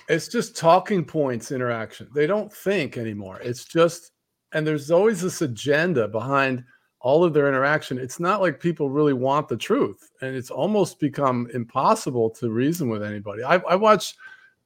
It's 0.10 0.28
just 0.28 0.58
talking 0.58 1.06
points 1.06 1.52
interaction. 1.52 2.10
They 2.14 2.28
don't 2.28 2.52
think 2.52 2.98
anymore. 2.98 3.40
It's 3.42 3.66
just, 3.66 4.12
and 4.54 4.66
there's 4.66 4.92
always 4.92 5.22
this 5.22 5.42
agenda 5.42 6.08
behind 6.08 6.64
all 7.00 7.24
of 7.24 7.34
their 7.34 7.50
interaction. 7.50 7.98
It's 8.00 8.20
not 8.20 8.42
like 8.42 8.60
people 8.60 8.90
really 8.90 9.14
want 9.14 9.50
the 9.50 9.58
truth, 9.58 10.10
and 10.22 10.36
it's 10.36 10.50
almost 10.50 11.00
become 11.00 11.50
impossible 11.54 12.30
to 12.32 12.50
reason 12.50 12.90
with 12.90 13.04
anybody. 13.04 13.44
I, 13.44 13.56
I 13.58 13.76
watch 13.76 14.16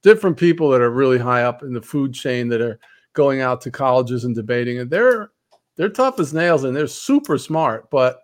different 0.02 0.36
people 0.36 0.70
that 0.70 0.80
are 0.80 0.90
really 0.90 1.18
high 1.18 1.42
up 1.42 1.62
in 1.62 1.72
the 1.72 1.82
food 1.82 2.14
chain 2.14 2.48
that 2.48 2.60
are 2.60 2.78
going 3.12 3.40
out 3.40 3.60
to 3.62 3.70
colleges 3.70 4.24
and 4.24 4.34
debating, 4.34 4.78
and 4.78 4.88
they're 4.88 5.32
they're 5.78 5.88
tough 5.88 6.20
as 6.20 6.34
nails 6.34 6.64
and 6.64 6.76
they're 6.76 6.86
super 6.86 7.38
smart, 7.38 7.88
but 7.90 8.20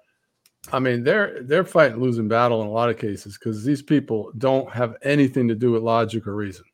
I 0.73 0.79
mean 0.79 1.05
they're 1.05 1.43
they're 1.43 1.65
fighting 1.65 2.01
losing 2.01 2.29
battle 2.29 2.61
in 2.61 2.67
a 2.67 2.71
lot 2.71 2.91
of 2.91 2.99
cases 2.99 3.39
because 3.39 3.65
these 3.65 3.81
people 3.81 4.33
don't 4.37 4.71
have 4.71 4.97
anything 5.03 5.49
to 5.49 5.55
do 5.55 5.73
with 5.73 5.83
logic 5.83 6.27
or 6.27 6.35
reason. 6.35 6.65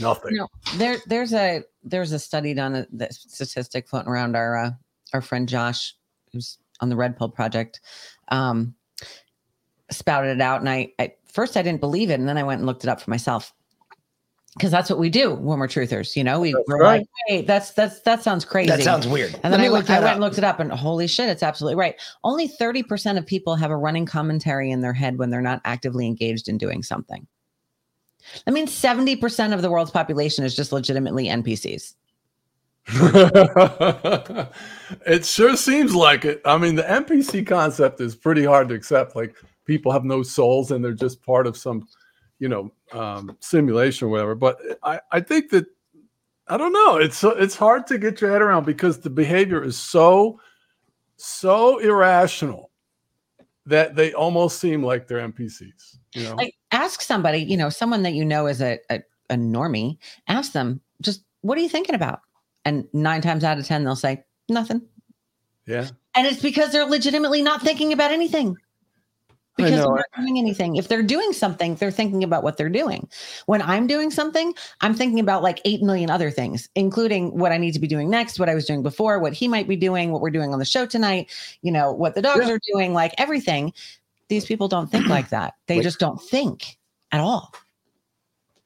Nothing. 0.00 0.34
No, 0.34 0.48
there 0.76 0.98
there's 1.06 1.32
a 1.32 1.62
there's 1.84 2.12
a 2.12 2.18
study 2.18 2.52
done 2.52 2.74
a 2.74 2.86
the 2.92 3.08
statistic 3.10 3.88
floating 3.88 4.10
around 4.10 4.34
our 4.36 4.56
uh, 4.56 4.70
our 5.12 5.22
friend 5.22 5.48
Josh, 5.48 5.94
who's 6.32 6.58
on 6.80 6.88
the 6.88 6.96
Red 6.96 7.16
Pill 7.16 7.28
Project, 7.28 7.80
um, 8.28 8.74
spouted 9.90 10.36
it 10.36 10.40
out, 10.40 10.60
and 10.60 10.68
I 10.68 10.92
at 10.98 11.18
first 11.32 11.56
I 11.56 11.62
didn't 11.62 11.80
believe 11.80 12.10
it, 12.10 12.18
and 12.18 12.28
then 12.28 12.38
I 12.38 12.42
went 12.42 12.58
and 12.58 12.66
looked 12.66 12.82
it 12.82 12.90
up 12.90 13.00
for 13.00 13.10
myself 13.10 13.52
because 14.56 14.70
that's 14.70 14.88
what 14.88 14.98
we 14.98 15.10
do 15.10 15.34
when 15.34 15.58
we're 15.58 15.66
truthers. 15.68 16.14
You 16.14 16.24
know, 16.24 16.40
we, 16.40 16.52
That's 16.52 16.64
we're 16.68 16.78
right. 16.78 16.98
like, 16.98 17.06
hey, 17.26 17.42
that's 17.42 17.72
that's 17.72 18.00
that 18.00 18.22
sounds 18.22 18.44
crazy. 18.44 18.68
That 18.70 18.82
sounds 18.82 19.06
weird. 19.06 19.34
And 19.42 19.44
Let 19.44 19.50
then 19.50 19.60
I, 19.60 19.62
me 19.64 19.68
look 19.68 19.78
looked, 19.80 19.90
I 19.90 19.94
went 19.98 20.06
up. 20.06 20.12
and 20.12 20.20
looked 20.20 20.38
it 20.38 20.44
up, 20.44 20.60
and 20.60 20.70
holy 20.70 21.06
shit, 21.08 21.28
it's 21.28 21.42
absolutely 21.42 21.76
right. 21.76 21.96
Only 22.22 22.48
30% 22.48 23.18
of 23.18 23.26
people 23.26 23.56
have 23.56 23.70
a 23.70 23.76
running 23.76 24.06
commentary 24.06 24.70
in 24.70 24.80
their 24.80 24.92
head 24.92 25.18
when 25.18 25.30
they're 25.30 25.40
not 25.42 25.60
actively 25.64 26.06
engaged 26.06 26.48
in 26.48 26.56
doing 26.58 26.82
something. 26.82 27.26
That 28.46 28.52
means 28.52 28.70
70% 28.70 29.52
of 29.52 29.60
the 29.60 29.70
world's 29.70 29.90
population 29.90 30.44
is 30.44 30.56
just 30.56 30.72
legitimately 30.72 31.26
NPCs. 31.26 31.94
it 35.06 35.24
sure 35.24 35.56
seems 35.56 35.94
like 35.94 36.24
it. 36.24 36.40
I 36.44 36.58
mean, 36.58 36.74
the 36.74 36.82
NPC 36.82 37.46
concept 37.46 38.00
is 38.00 38.14
pretty 38.14 38.44
hard 38.44 38.68
to 38.68 38.74
accept. 38.74 39.16
Like 39.16 39.36
people 39.64 39.90
have 39.92 40.04
no 40.04 40.22
souls 40.22 40.70
and 40.70 40.84
they're 40.84 40.92
just 40.92 41.22
part 41.22 41.46
of 41.46 41.56
some, 41.56 41.86
you 42.38 42.48
know, 42.48 42.72
um, 42.92 43.36
simulation 43.40 44.06
or 44.06 44.10
whatever. 44.10 44.34
But 44.34 44.58
I, 44.82 45.00
I 45.12 45.20
think 45.20 45.50
that 45.50 45.66
I 46.48 46.56
don't 46.56 46.72
know. 46.72 46.96
It's 46.96 47.22
it's 47.24 47.56
hard 47.56 47.86
to 47.88 47.98
get 47.98 48.20
your 48.20 48.30
head 48.30 48.42
around 48.42 48.66
because 48.66 49.00
the 49.00 49.10
behavior 49.10 49.62
is 49.62 49.78
so 49.78 50.40
so 51.16 51.78
irrational 51.78 52.70
that 53.66 53.94
they 53.94 54.12
almost 54.12 54.58
seem 54.58 54.82
like 54.82 55.08
they're 55.08 55.26
NPCs. 55.26 55.96
You 56.14 56.24
know, 56.24 56.34
Like, 56.34 56.54
ask 56.70 57.00
somebody, 57.00 57.38
you 57.38 57.56
know, 57.56 57.70
someone 57.70 58.02
that 58.02 58.12
you 58.12 58.24
know 58.24 58.46
is 58.46 58.60
a, 58.60 58.78
a, 58.90 59.00
a 59.30 59.36
normie, 59.36 59.96
ask 60.28 60.52
them, 60.52 60.80
just 61.00 61.24
what 61.40 61.56
are 61.56 61.62
you 61.62 61.68
thinking 61.68 61.94
about? 61.94 62.20
And 62.64 62.86
nine 62.92 63.22
times 63.22 63.44
out 63.44 63.58
of 63.58 63.66
10, 63.66 63.84
they'll 63.84 63.96
say, 63.96 64.22
nothing. 64.48 64.82
yeah. 65.66 65.88
And 66.14 66.26
it's 66.26 66.42
because 66.42 66.72
they're 66.72 66.84
legitimately 66.84 67.42
not 67.42 67.62
thinking 67.62 67.92
about 67.92 68.12
anything. 68.12 68.56
Because 69.56 69.70
they're 69.72 69.82
not 69.84 70.04
doing 70.18 70.38
anything. 70.38 70.76
If 70.76 70.88
they're 70.88 71.02
doing 71.02 71.32
something, 71.32 71.76
they're 71.76 71.92
thinking 71.92 72.24
about 72.24 72.42
what 72.42 72.56
they're 72.56 72.68
doing. 72.68 73.08
When 73.46 73.62
I'm 73.62 73.86
doing 73.86 74.10
something, 74.10 74.52
I'm 74.80 74.94
thinking 74.94 75.20
about 75.20 75.42
like 75.44 75.60
8 75.64 75.80
million 75.82 76.10
other 76.10 76.30
things, 76.30 76.68
including 76.74 77.36
what 77.38 77.52
I 77.52 77.58
need 77.58 77.72
to 77.72 77.78
be 77.80 77.86
doing 77.86 78.10
next, 78.10 78.40
what 78.40 78.48
I 78.48 78.54
was 78.54 78.66
doing 78.66 78.82
before, 78.82 79.20
what 79.20 79.32
he 79.32 79.46
might 79.46 79.68
be 79.68 79.76
doing, 79.76 80.10
what 80.10 80.20
we're 80.22 80.30
doing 80.30 80.52
on 80.52 80.58
the 80.58 80.64
show 80.64 80.86
tonight, 80.86 81.30
you 81.62 81.70
know, 81.70 81.92
what 81.92 82.16
the 82.16 82.22
dogs 82.22 82.46
Yeah. 82.48 82.54
are 82.54 82.60
doing, 82.72 82.94
like 82.94 83.14
everything. 83.16 83.72
These 84.28 84.44
people 84.46 84.66
don't 84.66 84.90
think 84.90 85.06
like 85.06 85.28
that. 85.30 85.54
They 85.68 85.76
Like- 85.76 85.84
just 85.84 86.00
don't 86.00 86.20
think 86.20 86.76
at 87.12 87.20
all. 87.20 87.54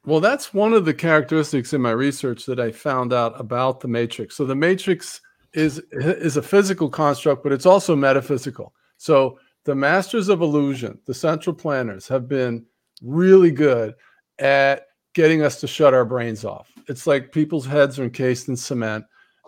Well, 0.07 0.21
that's 0.21 0.55
one 0.55 0.73
of 0.73 0.87
the 0.87 0.95
characteristics 0.95 1.75
in 1.75 1.83
my 1.83 1.91
research 1.91 2.47
that 2.47 2.59
I 2.59 2.73
found 2.73 3.13
out 3.13 3.39
about 3.39 3.81
the 3.81 3.89
matrix. 3.89 4.37
So 4.37 4.47
the 4.47 4.55
matrix 4.55 5.21
is 5.53 5.83
is 5.93 6.39
a 6.39 6.43
physical 6.43 6.89
construct, 6.89 7.43
but 7.43 7.53
it's 7.53 7.67
also 7.67 7.95
metaphysical. 7.95 8.73
So 8.97 9.39
the 9.69 9.75
masters 9.75 10.31
of 10.31 10.41
illusion, 10.41 10.99
the 11.05 11.13
central 11.13 11.55
planners, 11.55 12.09
have 12.09 12.27
been 12.27 12.65
really 13.03 13.51
good 13.51 13.95
at 14.39 14.87
getting 15.13 15.43
us 15.43 15.61
to 15.61 15.67
shut 15.67 15.93
our 15.93 16.07
brains 16.07 16.43
off. 16.43 16.73
It's 16.89 17.07
like 17.07 17.33
people's 17.33 17.67
heads 17.67 17.99
are 17.99 18.05
encased 18.05 18.49
in 18.49 18.57
cement, 18.57 19.05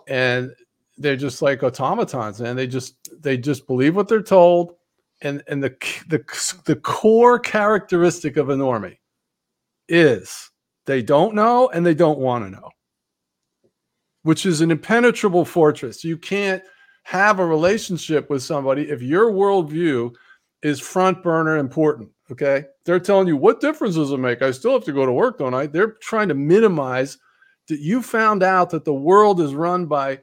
and 0.07 0.51
they're 0.99 1.15
just 1.15 1.41
like 1.41 1.63
automatons, 1.63 2.39
and 2.39 2.55
they 2.55 2.67
just 2.67 3.09
they 3.19 3.35
just 3.35 3.65
believe 3.65 3.95
what 3.95 4.07
they're 4.07 4.21
told. 4.21 4.75
And 5.23 5.41
and 5.47 5.63
the 5.63 5.71
the 6.07 6.23
the 6.65 6.75
core 6.75 7.39
characteristic 7.39 8.37
of 8.37 8.49
a 8.49 8.55
normie 8.55 8.99
is 9.89 10.51
they 10.85 11.01
don't 11.01 11.33
know 11.33 11.67
and 11.69 11.83
they 11.83 11.95
don't 11.95 12.19
want 12.19 12.45
to 12.45 12.51
know, 12.51 12.69
which 14.21 14.45
is 14.45 14.61
an 14.61 14.69
impenetrable 14.69 15.45
fortress. 15.45 16.03
You 16.03 16.19
can't 16.19 16.61
have 17.11 17.39
a 17.39 17.45
relationship 17.45 18.29
with 18.29 18.41
somebody 18.41 18.83
if 18.83 19.01
your 19.01 19.33
worldview 19.33 20.15
is 20.63 20.79
front 20.79 21.21
burner 21.21 21.57
important. 21.57 22.09
Okay. 22.31 22.63
They're 22.85 23.01
telling 23.01 23.27
you, 23.27 23.35
what 23.35 23.59
difference 23.59 23.95
does 23.95 24.11
it 24.11 24.17
make? 24.17 24.41
I 24.41 24.51
still 24.51 24.71
have 24.71 24.85
to 24.85 24.93
go 24.93 25.05
to 25.05 25.11
work, 25.11 25.37
don't 25.37 25.53
I? 25.53 25.67
They're 25.67 25.97
trying 26.01 26.29
to 26.29 26.35
minimize 26.35 27.17
that 27.67 27.81
you 27.81 28.01
found 28.01 28.43
out 28.43 28.69
that 28.69 28.85
the 28.85 28.93
world 28.93 29.41
is 29.41 29.53
run 29.53 29.87
by 29.87 30.21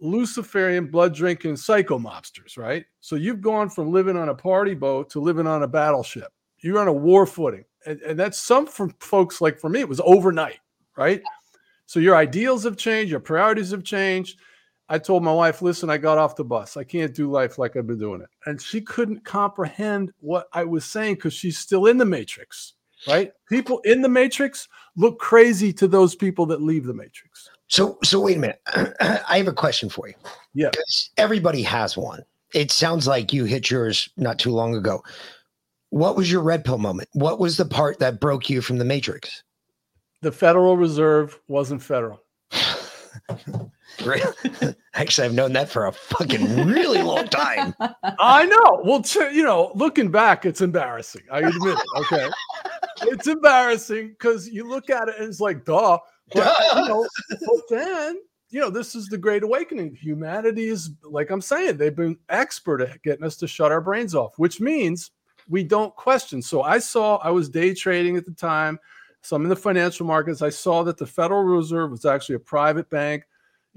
Luciferian 0.00 0.88
blood 0.88 1.14
drinking 1.14 1.54
psycho 1.54 2.00
mobsters, 2.00 2.58
right? 2.58 2.84
So 2.98 3.14
you've 3.14 3.40
gone 3.40 3.70
from 3.70 3.92
living 3.92 4.16
on 4.16 4.28
a 4.28 4.34
party 4.34 4.74
boat 4.74 5.10
to 5.10 5.20
living 5.20 5.46
on 5.46 5.62
a 5.62 5.68
battleship. 5.68 6.32
You're 6.58 6.80
on 6.80 6.88
a 6.88 6.92
war 6.92 7.26
footing. 7.26 7.64
And, 7.86 8.00
and 8.00 8.18
that's 8.18 8.42
some 8.42 8.66
for 8.66 8.90
folks 8.98 9.40
like 9.40 9.60
for 9.60 9.70
me, 9.70 9.78
it 9.78 9.88
was 9.88 10.00
overnight, 10.04 10.58
right? 10.96 11.22
So 11.86 12.00
your 12.00 12.16
ideals 12.16 12.64
have 12.64 12.76
changed, 12.76 13.12
your 13.12 13.20
priorities 13.20 13.70
have 13.70 13.84
changed. 13.84 14.40
I 14.90 14.98
told 14.98 15.22
my 15.22 15.32
wife, 15.32 15.60
listen, 15.60 15.90
I 15.90 15.98
got 15.98 16.18
off 16.18 16.36
the 16.36 16.44
bus. 16.44 16.76
I 16.76 16.84
can't 16.84 17.14
do 17.14 17.30
life 17.30 17.58
like 17.58 17.76
I've 17.76 17.86
been 17.86 17.98
doing 17.98 18.22
it. 18.22 18.28
And 18.46 18.60
she 18.60 18.80
couldn't 18.80 19.24
comprehend 19.24 20.12
what 20.20 20.48
I 20.52 20.64
was 20.64 20.84
saying 20.84 21.16
because 21.16 21.34
she's 21.34 21.58
still 21.58 21.86
in 21.86 21.98
the 21.98 22.06
matrix, 22.06 22.74
right? 23.06 23.32
People 23.50 23.80
in 23.80 24.00
the 24.00 24.08
matrix 24.08 24.66
look 24.96 25.18
crazy 25.18 25.72
to 25.74 25.88
those 25.88 26.14
people 26.14 26.46
that 26.46 26.62
leave 26.62 26.86
the 26.86 26.94
matrix. 26.94 27.50
So, 27.66 27.98
so 28.02 28.20
wait 28.20 28.38
a 28.38 28.40
minute. 28.40 28.62
I 29.00 29.36
have 29.36 29.48
a 29.48 29.52
question 29.52 29.90
for 29.90 30.08
you. 30.08 30.14
Yeah. 30.54 30.70
Everybody 31.18 31.62
has 31.62 31.96
one. 31.96 32.22
It 32.54 32.70
sounds 32.70 33.06
like 33.06 33.32
you 33.32 33.44
hit 33.44 33.70
yours 33.70 34.08
not 34.16 34.38
too 34.38 34.52
long 34.52 34.74
ago. 34.74 35.02
What 35.90 36.16
was 36.16 36.32
your 36.32 36.40
red 36.40 36.64
pill 36.64 36.78
moment? 36.78 37.10
What 37.12 37.38
was 37.38 37.58
the 37.58 37.66
part 37.66 37.98
that 37.98 38.20
broke 38.20 38.48
you 38.48 38.62
from 38.62 38.78
the 38.78 38.86
matrix? 38.86 39.42
The 40.22 40.32
Federal 40.32 40.78
Reserve 40.78 41.38
wasn't 41.46 41.82
federal. 41.82 42.22
Really? 44.04 44.74
Actually, 44.94 45.26
I've 45.26 45.34
known 45.34 45.52
that 45.54 45.68
for 45.68 45.86
a 45.86 45.92
fucking 45.92 46.66
really 46.66 47.02
long 47.02 47.28
time. 47.28 47.74
I 48.18 48.46
know. 48.46 48.82
Well, 48.84 49.02
t- 49.02 49.32
you 49.32 49.42
know, 49.42 49.72
looking 49.74 50.10
back, 50.10 50.46
it's 50.46 50.60
embarrassing. 50.60 51.22
I 51.30 51.38
admit 51.40 51.78
it. 51.78 51.84
Okay. 51.98 52.30
it's 53.02 53.26
embarrassing 53.26 54.08
because 54.08 54.48
you 54.48 54.68
look 54.68 54.90
at 54.90 55.08
it 55.08 55.16
and 55.18 55.28
it's 55.28 55.40
like, 55.40 55.64
duh. 55.64 55.98
But, 56.32 56.56
you 56.74 56.82
know, 56.88 57.06
but 57.30 57.60
then, 57.70 58.18
you 58.50 58.60
know, 58.60 58.70
this 58.70 58.94
is 58.94 59.06
the 59.06 59.18
great 59.18 59.42
awakening. 59.42 59.94
Humanity 59.94 60.68
is, 60.68 60.90
like 61.02 61.30
I'm 61.30 61.40
saying, 61.40 61.76
they've 61.76 61.94
been 61.94 62.18
expert 62.28 62.80
at 62.80 63.02
getting 63.02 63.24
us 63.24 63.36
to 63.36 63.48
shut 63.48 63.72
our 63.72 63.80
brains 63.80 64.14
off, 64.14 64.38
which 64.38 64.60
means 64.60 65.10
we 65.48 65.64
don't 65.64 65.94
question. 65.96 66.42
So 66.42 66.62
I 66.62 66.78
saw, 66.78 67.16
I 67.16 67.30
was 67.30 67.48
day 67.48 67.74
trading 67.74 68.16
at 68.16 68.26
the 68.26 68.32
time. 68.32 68.78
So 69.22 69.36
I'm 69.36 69.42
in 69.42 69.48
the 69.48 69.56
financial 69.56 70.06
markets. 70.06 70.42
I 70.42 70.50
saw 70.50 70.82
that 70.84 70.96
the 70.96 71.06
Federal 71.06 71.42
Reserve 71.42 71.90
was 71.90 72.04
actually 72.04 72.36
a 72.36 72.40
private 72.40 72.88
bank, 72.88 73.24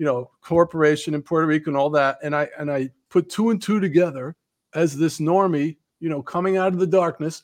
you 0.01 0.07
know, 0.07 0.31
corporation 0.41 1.13
in 1.13 1.21
Puerto 1.21 1.45
Rico 1.45 1.69
and 1.69 1.77
all 1.77 1.91
that. 1.91 2.17
And 2.23 2.35
I 2.35 2.49
and 2.57 2.71
I 2.71 2.89
put 3.11 3.29
two 3.29 3.51
and 3.51 3.61
two 3.61 3.79
together 3.79 4.35
as 4.73 4.97
this 4.97 5.19
normie, 5.19 5.77
you 5.99 6.09
know, 6.09 6.23
coming 6.23 6.57
out 6.57 6.73
of 6.73 6.79
the 6.79 6.87
darkness. 6.87 7.43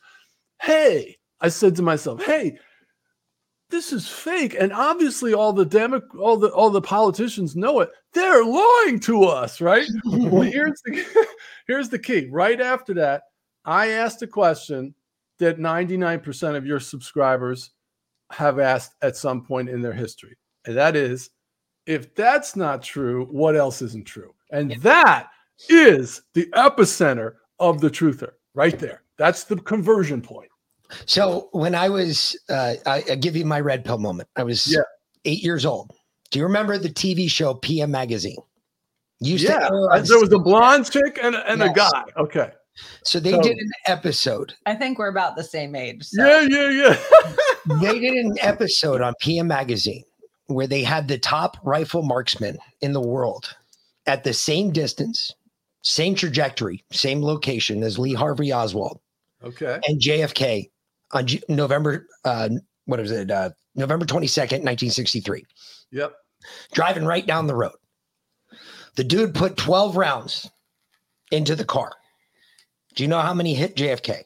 Hey, 0.59 1.17
I 1.39 1.49
said 1.49 1.75
to 1.75 1.83
myself, 1.83 2.23
hey, 2.23 2.57
this 3.69 3.93
is 3.93 4.07
fake. 4.07 4.55
And 4.59 4.73
obviously 4.73 5.35
all 5.35 5.53
the 5.53 5.67
demo 5.67 6.01
all 6.19 6.35
the 6.35 6.47
all 6.47 6.71
the 6.71 6.81
politicians 6.81 7.55
know 7.55 7.81
it. 7.81 7.91
They're 8.13 8.43
lying 8.43 8.99
to 9.01 9.25
us, 9.25 9.61
right? 9.61 9.87
well, 10.05 10.41
here's 10.41 10.81
the 10.83 11.27
here's 11.67 11.89
the 11.89 11.99
key. 11.99 12.25
Right 12.25 12.59
after 12.59 12.95
that, 12.95 13.25
I 13.65 13.89
asked 13.89 14.23
a 14.23 14.27
question 14.27 14.95
that 15.37 15.59
99% 15.59 16.55
of 16.55 16.65
your 16.65 16.79
subscribers 16.79 17.69
have 18.31 18.57
asked 18.57 18.95
at 19.03 19.15
some 19.15 19.45
point 19.45 19.69
in 19.69 19.79
their 19.83 19.93
history. 19.93 20.35
And 20.65 20.75
that 20.75 20.95
is 20.95 21.29
if 21.87 22.13
that's 22.15 22.55
not 22.55 22.83
true, 22.83 23.25
what 23.31 23.55
else 23.55 23.81
isn't 23.81 24.05
true? 24.05 24.33
And 24.51 24.71
that 24.81 25.27
is 25.69 26.21
the 26.33 26.45
epicenter 26.53 27.35
of 27.59 27.81
the 27.81 27.89
truther 27.89 28.31
right 28.53 28.77
there. 28.77 29.03
That's 29.17 29.45
the 29.45 29.55
conversion 29.55 30.21
point. 30.21 30.49
So 31.05 31.49
when 31.51 31.73
I 31.75 31.89
was, 31.89 32.37
uh, 32.49 32.75
I, 32.85 33.03
I 33.11 33.15
give 33.15 33.35
you 33.35 33.45
my 33.45 33.59
red 33.59 33.83
pill 33.83 33.97
moment. 33.97 34.29
I 34.35 34.43
was 34.43 34.67
Yeah. 34.71 34.81
eight 35.25 35.43
years 35.43 35.65
old. 35.65 35.91
Do 36.31 36.39
you 36.39 36.45
remember 36.45 36.77
the 36.77 36.89
TV 36.89 37.29
show 37.29 37.55
PM 37.55 37.91
Magazine? 37.91 38.37
Used 39.19 39.47
to 39.47 39.53
Yeah, 39.53 39.63
air 39.95 40.01
there 40.03 40.19
was 40.19 40.31
a 40.31 40.37
blonde 40.39 40.89
chick 40.91 41.17
and, 41.21 41.35
a- 41.35 41.49
and 41.51 41.63
a 41.63 41.69
guy. 41.73 42.03
Okay. 42.17 42.51
So 43.03 43.19
they 43.19 43.31
So- 43.31 43.41
did 43.41 43.57
an 43.57 43.71
episode. 43.87 44.53
I 44.67 44.75
think 44.75 44.99
we're 44.99 45.07
about 45.09 45.35
the 45.35 45.43
same 45.43 45.75
age. 45.75 46.03
so- 46.05 46.23
Yeah, 46.23 46.41
yeah, 46.41 46.69
yeah. 46.69 46.97
They 47.81 47.99
did 47.99 48.13
an 48.13 48.37
episode 48.39 49.01
on 49.01 49.13
PM 49.19 49.47
Magazine 49.47 50.03
where 50.47 50.67
they 50.67 50.83
had 50.83 51.07
the 51.07 51.17
top 51.17 51.57
rifle 51.63 52.03
marksman 52.03 52.57
in 52.81 52.93
the 52.93 53.01
world 53.01 53.55
at 54.05 54.23
the 54.23 54.33
same 54.33 54.71
distance, 54.71 55.33
same 55.81 56.15
trajectory, 56.15 56.83
same 56.91 57.21
location 57.21 57.83
as 57.83 57.99
Lee 57.99 58.13
Harvey 58.13 58.51
Oswald 58.53 58.99
Okay. 59.43 59.79
and 59.87 59.99
JFK 60.01 60.69
on 61.11 61.27
Ju- 61.27 61.39
November, 61.49 62.07
uh, 62.25 62.49
what 62.85 62.99
is 62.99 63.11
it? 63.11 63.29
Uh, 63.29 63.49
November 63.75 64.05
22nd, 64.05 64.63
1963. 64.63 65.45
Yep. 65.91 66.13
driving 66.73 67.05
right 67.05 67.25
down 67.25 67.47
the 67.47 67.55
road. 67.55 67.75
The 68.95 69.03
dude 69.03 69.33
put 69.35 69.57
12 69.57 69.95
rounds 69.97 70.49
into 71.31 71.55
the 71.55 71.65
car. 71.65 71.91
Do 72.95 73.03
you 73.03 73.07
know 73.09 73.21
how 73.21 73.33
many 73.33 73.53
hit 73.53 73.75
JFK? 73.75 74.23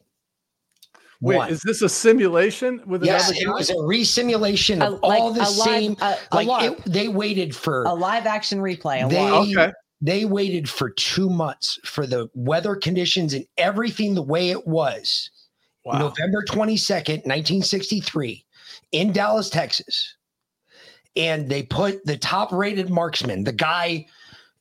Wait, 1.21 1.37
One. 1.37 1.49
is 1.51 1.61
this 1.61 1.81
a 1.83 1.89
simulation 1.89 2.81
with 2.87 3.03
Yes, 3.03 3.29
another 3.29 3.41
it 3.51 3.53
was 3.53 3.69
a 3.69 3.75
resimulation 3.75 4.81
A- 4.81 4.87
of 4.93 4.99
all 5.03 5.31
the 5.31 5.41
a 5.41 5.43
live- 5.43 5.51
same. 5.51 5.97
a- 6.01 6.17
a 6.31 6.35
like 6.35 6.47
LARP. 6.47 6.63
it- 6.63 6.91
they 6.91 7.07
waited 7.07 7.55
for 7.55 7.83
A 7.83 7.93
live 7.93 8.25
action 8.25 8.59
replay. 8.59 9.05
A 9.05 9.07
they 9.09 9.21
live- 9.21 9.55
Okay. 9.57 9.71
they 10.01 10.25
waited 10.25 10.67
for 10.67 10.89
two 10.89 11.29
months 11.29 11.77
for 11.85 12.07
the 12.07 12.27
weather 12.33 12.75
conditions 12.75 13.33
and 13.35 13.45
everything 13.57 14.15
the 14.15 14.23
way 14.23 14.49
it 14.49 14.65
was. 14.67 15.29
Wow. 15.85 15.99
November 15.99 16.43
22nd, 16.43 17.23
1963, 17.25 18.43
in 18.91 19.11
Dallas, 19.11 19.49
Texas. 19.49 20.15
And 21.15 21.49
they 21.49 21.61
put 21.63 22.03
the 22.05 22.17
top 22.17 22.51
rated 22.51 22.89
marksman, 22.89 23.43
the 23.43 23.51
guy 23.51 24.07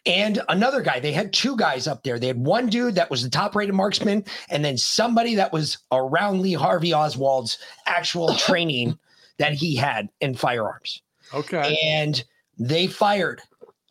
and 0.07 0.41
another 0.49 0.81
guy. 0.81 1.01
They 1.01 1.13
had 1.13 1.33
two 1.33 1.57
guys 1.57 1.87
up 1.87 2.03
there. 2.03 2.19
They 2.19 2.27
had 2.29 2.39
one 2.39 2.69
dude 2.69 2.95
that 2.95 3.11
was 3.11 3.23
the 3.23 3.31
top 3.31 3.55
rated 3.55 3.75
marksman, 3.75 4.25
and 4.51 4.65
then 4.65 4.77
somebody 4.77 5.35
that 5.37 5.53
was 5.53 5.79
around 5.93 6.41
Lee 6.41 6.55
Harvey 6.55 6.93
Oswald's 6.93 7.59
actual 7.87 8.35
training 8.37 8.99
that 9.39 9.53
he 9.53 9.75
had 9.77 10.09
in 10.21 10.35
firearms. 10.35 11.03
Okay. 11.35 11.79
And 11.85 12.23
they 12.59 12.87
fired 12.87 13.41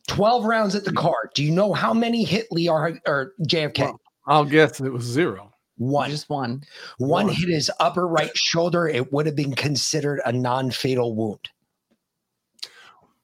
12 0.07 0.45
rounds 0.45 0.75
at 0.75 0.85
the 0.85 0.93
car. 0.93 1.29
Do 1.33 1.43
you 1.43 1.51
know 1.51 1.73
how 1.73 1.93
many 1.93 2.23
hit 2.23 2.47
Lee 2.51 2.65
Har- 2.67 2.99
or 3.07 3.33
JFK? 3.47 3.79
Well, 3.79 4.01
I'll 4.27 4.45
guess 4.45 4.79
it 4.79 4.91
was 4.91 5.03
zero. 5.03 5.53
One. 5.77 6.09
Just 6.09 6.29
one. 6.29 6.63
One 6.97 7.27
One. 7.27 7.33
hit 7.33 7.47
his 7.49 7.71
upper 7.79 8.05
right 8.07 8.35
shoulder. 8.37 8.87
It 8.87 9.13
would 9.13 9.25
have 9.25 9.35
been 9.35 9.55
considered 9.55 10.19
a 10.25 10.31
non 10.31 10.71
fatal 10.71 11.15
wound. 11.15 11.49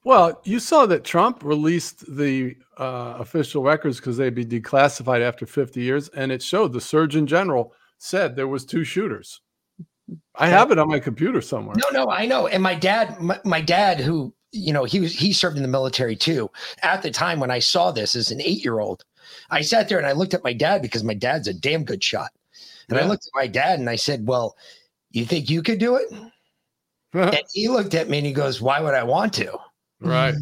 Well, 0.06 0.40
you 0.44 0.60
saw 0.60 0.86
that 0.86 1.02
Trump 1.02 1.42
released 1.42 2.14
the 2.14 2.54
uh, 2.78 3.16
official 3.18 3.64
records 3.64 3.96
because 3.96 4.16
they'd 4.16 4.36
be 4.36 4.44
declassified 4.46 5.20
after 5.20 5.46
50 5.46 5.82
years, 5.82 6.08
and 6.10 6.30
it 6.30 6.40
showed 6.40 6.72
the 6.72 6.80
Surgeon 6.80 7.26
General 7.26 7.74
said 7.98 8.36
there 8.36 8.46
was 8.46 8.64
two 8.64 8.84
shooters. 8.84 9.40
I 10.36 10.46
have 10.46 10.70
it 10.70 10.78
on 10.78 10.86
my 10.86 11.00
computer 11.00 11.40
somewhere. 11.40 11.74
No, 11.76 12.04
no, 12.04 12.08
I 12.08 12.24
know. 12.24 12.46
And 12.46 12.62
my 12.62 12.76
dad, 12.76 13.20
my, 13.20 13.40
my 13.44 13.60
dad, 13.60 13.98
who, 13.98 14.32
you 14.52 14.72
know, 14.72 14.84
he 14.84 15.00
was, 15.00 15.12
he 15.12 15.32
served 15.32 15.56
in 15.56 15.64
the 15.64 15.68
military 15.68 16.14
too. 16.14 16.52
At 16.84 17.02
the 17.02 17.10
time 17.10 17.40
when 17.40 17.50
I 17.50 17.58
saw 17.58 17.90
this 17.90 18.14
as 18.14 18.30
an 18.30 18.40
eight 18.40 18.62
year 18.62 18.78
old, 18.78 19.04
I 19.50 19.62
sat 19.62 19.88
there 19.88 19.98
and 19.98 20.06
I 20.06 20.12
looked 20.12 20.34
at 20.34 20.44
my 20.44 20.52
dad 20.52 20.82
because 20.82 21.02
my 21.02 21.14
dad's 21.14 21.48
a 21.48 21.52
damn 21.52 21.82
good 21.82 22.04
shot. 22.04 22.30
And 22.88 22.96
I 22.96 23.08
looked 23.08 23.26
at 23.26 23.32
my 23.34 23.48
dad 23.48 23.80
and 23.80 23.90
I 23.90 23.96
said, 23.96 24.28
Well, 24.28 24.54
you 25.10 25.24
think 25.24 25.50
you 25.50 25.64
could 25.64 25.80
do 25.80 25.96
it? 25.96 26.12
and 27.12 27.42
he 27.52 27.66
looked 27.66 27.94
at 27.94 28.08
me 28.08 28.18
and 28.18 28.26
he 28.28 28.32
goes, 28.32 28.62
Why 28.62 28.80
would 28.80 28.94
I 28.94 29.02
want 29.02 29.34
to? 29.34 29.58
Right. 30.00 30.34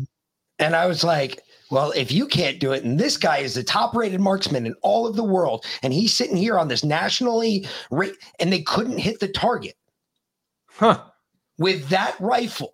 And 0.59 0.77
I 0.77 0.87
was 0.87 1.03
like, 1.03 1.40
well, 1.71 1.90
if 1.93 2.12
you 2.12 2.27
can't 2.27 2.61
do 2.61 2.73
it, 2.73 2.85
and 2.85 2.99
this 2.99 3.17
guy 3.17 3.38
is 3.38 3.55
the 3.55 3.64
top 3.64 3.97
rated 3.97 4.21
marksman 4.21 4.67
in 4.67 4.75
all 4.83 5.07
of 5.07 5.17
the 5.17 5.25
world, 5.25 5.64
and 5.83 5.93
he's 5.93 6.14
sitting 6.14 6.37
here 6.37 6.59
on 6.59 6.69
this 6.69 6.85
nationally 6.85 7.67
rate, 7.90 8.14
and 8.38 8.53
they 8.53 8.62
couldn't 8.62 8.99
hit 8.99 9.19
the 9.21 9.29
target 9.29 9.75
Huh. 10.69 11.03
with 11.59 11.88
that 11.88 12.17
rifle, 12.21 12.73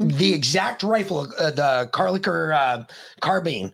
Mm-hmm. 0.00 0.16
the 0.16 0.32
exact 0.32 0.82
rifle, 0.82 1.30
uh, 1.38 1.50
the 1.50 1.90
Carlicker 1.92 2.54
uh, 2.56 2.84
carbine. 3.20 3.70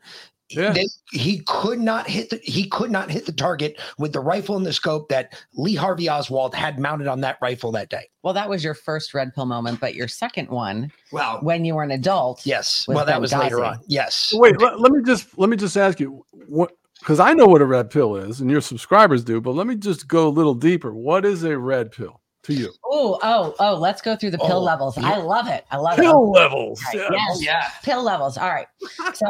Yeah. 0.49 0.73
They, 0.73 0.87
he 1.13 1.41
could 1.47 1.81
not 1.81 2.09
hit 2.09 2.31
the 2.31 2.37
he 2.43 2.69
could 2.69 2.91
not 2.91 3.11
hit 3.11 3.27
the 3.27 3.33
target 3.33 3.81
with 3.99 4.13
the 4.13 4.21
rifle 4.21 4.57
and 4.57 4.65
the 4.65 4.73
scope 4.73 5.09
that 5.09 5.35
Lee 5.55 5.75
Harvey 5.75 6.09
Oswald 6.09 6.55
had 6.55 6.79
mounted 6.79 7.09
on 7.09 7.21
that 7.23 7.39
rifle 7.43 7.73
that 7.73 7.89
day. 7.91 8.09
Well, 8.23 8.35
that 8.35 8.49
was 8.49 8.63
your 8.63 8.75
first 8.75 9.13
red 9.13 9.35
pill 9.35 9.47
moment, 9.47 9.81
but 9.81 9.95
your 9.97 10.07
second 10.09 10.49
one, 10.49 10.93
Wow. 11.13 11.39
when 11.43 11.65
you 11.65 11.75
were 11.75 11.83
an 11.83 11.91
adult, 11.91 12.47
Yes. 12.47 12.87
was 12.87 12.95
well, 12.95 13.05
that 13.07 13.21
was 13.21 13.33
later 13.33 13.65
on. 13.65 13.81
Yes. 13.89 14.33
Wait, 14.37 14.61
let, 14.61 14.79
let 14.81 14.93
me 14.93 15.03
just 15.05 15.37
let 15.39 15.49
me 15.51 15.57
just 15.57 15.77
ask 15.77 15.99
you 15.99 16.25
what 16.47 16.71
because 17.01 17.19
I 17.21 17.33
know 17.35 17.47
what 17.47 17.61
a 17.61 17.67
red 17.67 17.91
pill 17.91 18.17
is, 18.17 18.41
and 18.41 18.51
your 18.51 18.61
subscribers 18.61 19.23
do, 19.25 19.41
but 19.41 19.53
let 19.53 19.67
me 19.67 19.75
just 19.77 20.07
go 20.09 20.29
a 20.29 20.31
little 20.31 20.55
deeper. 20.55 20.95
What 20.95 21.25
is 21.25 21.43
a 21.45 21.59
red 21.59 21.91
pill 21.93 22.21
to 22.45 22.55
you? 22.55 22.73
Oh, 22.85 23.19
oh, 23.23 23.55
oh, 23.59 23.75
let's 23.75 24.01
go 24.01 24.15
through 24.17 24.31
the 24.31 24.39
pill 24.39 24.59
Oh, 24.59 24.63
levels. 24.63 24.97
yeah. 24.97 25.11
I 25.11 25.17
love 25.19 25.47
it. 25.49 25.65
I 25.71 25.77
love 25.77 25.97
Pill 25.97 26.23
it. 26.35 26.39
levels. 26.39 26.81
All 26.95 27.01
right, 27.01 27.11
Yeah. 27.12 27.18
Yes. 27.29 27.43
yeah. 27.45 27.68
Pill 27.83 28.03
levels. 28.03 28.39
All 28.39 28.49
right. 28.49 28.66
So 29.14 29.27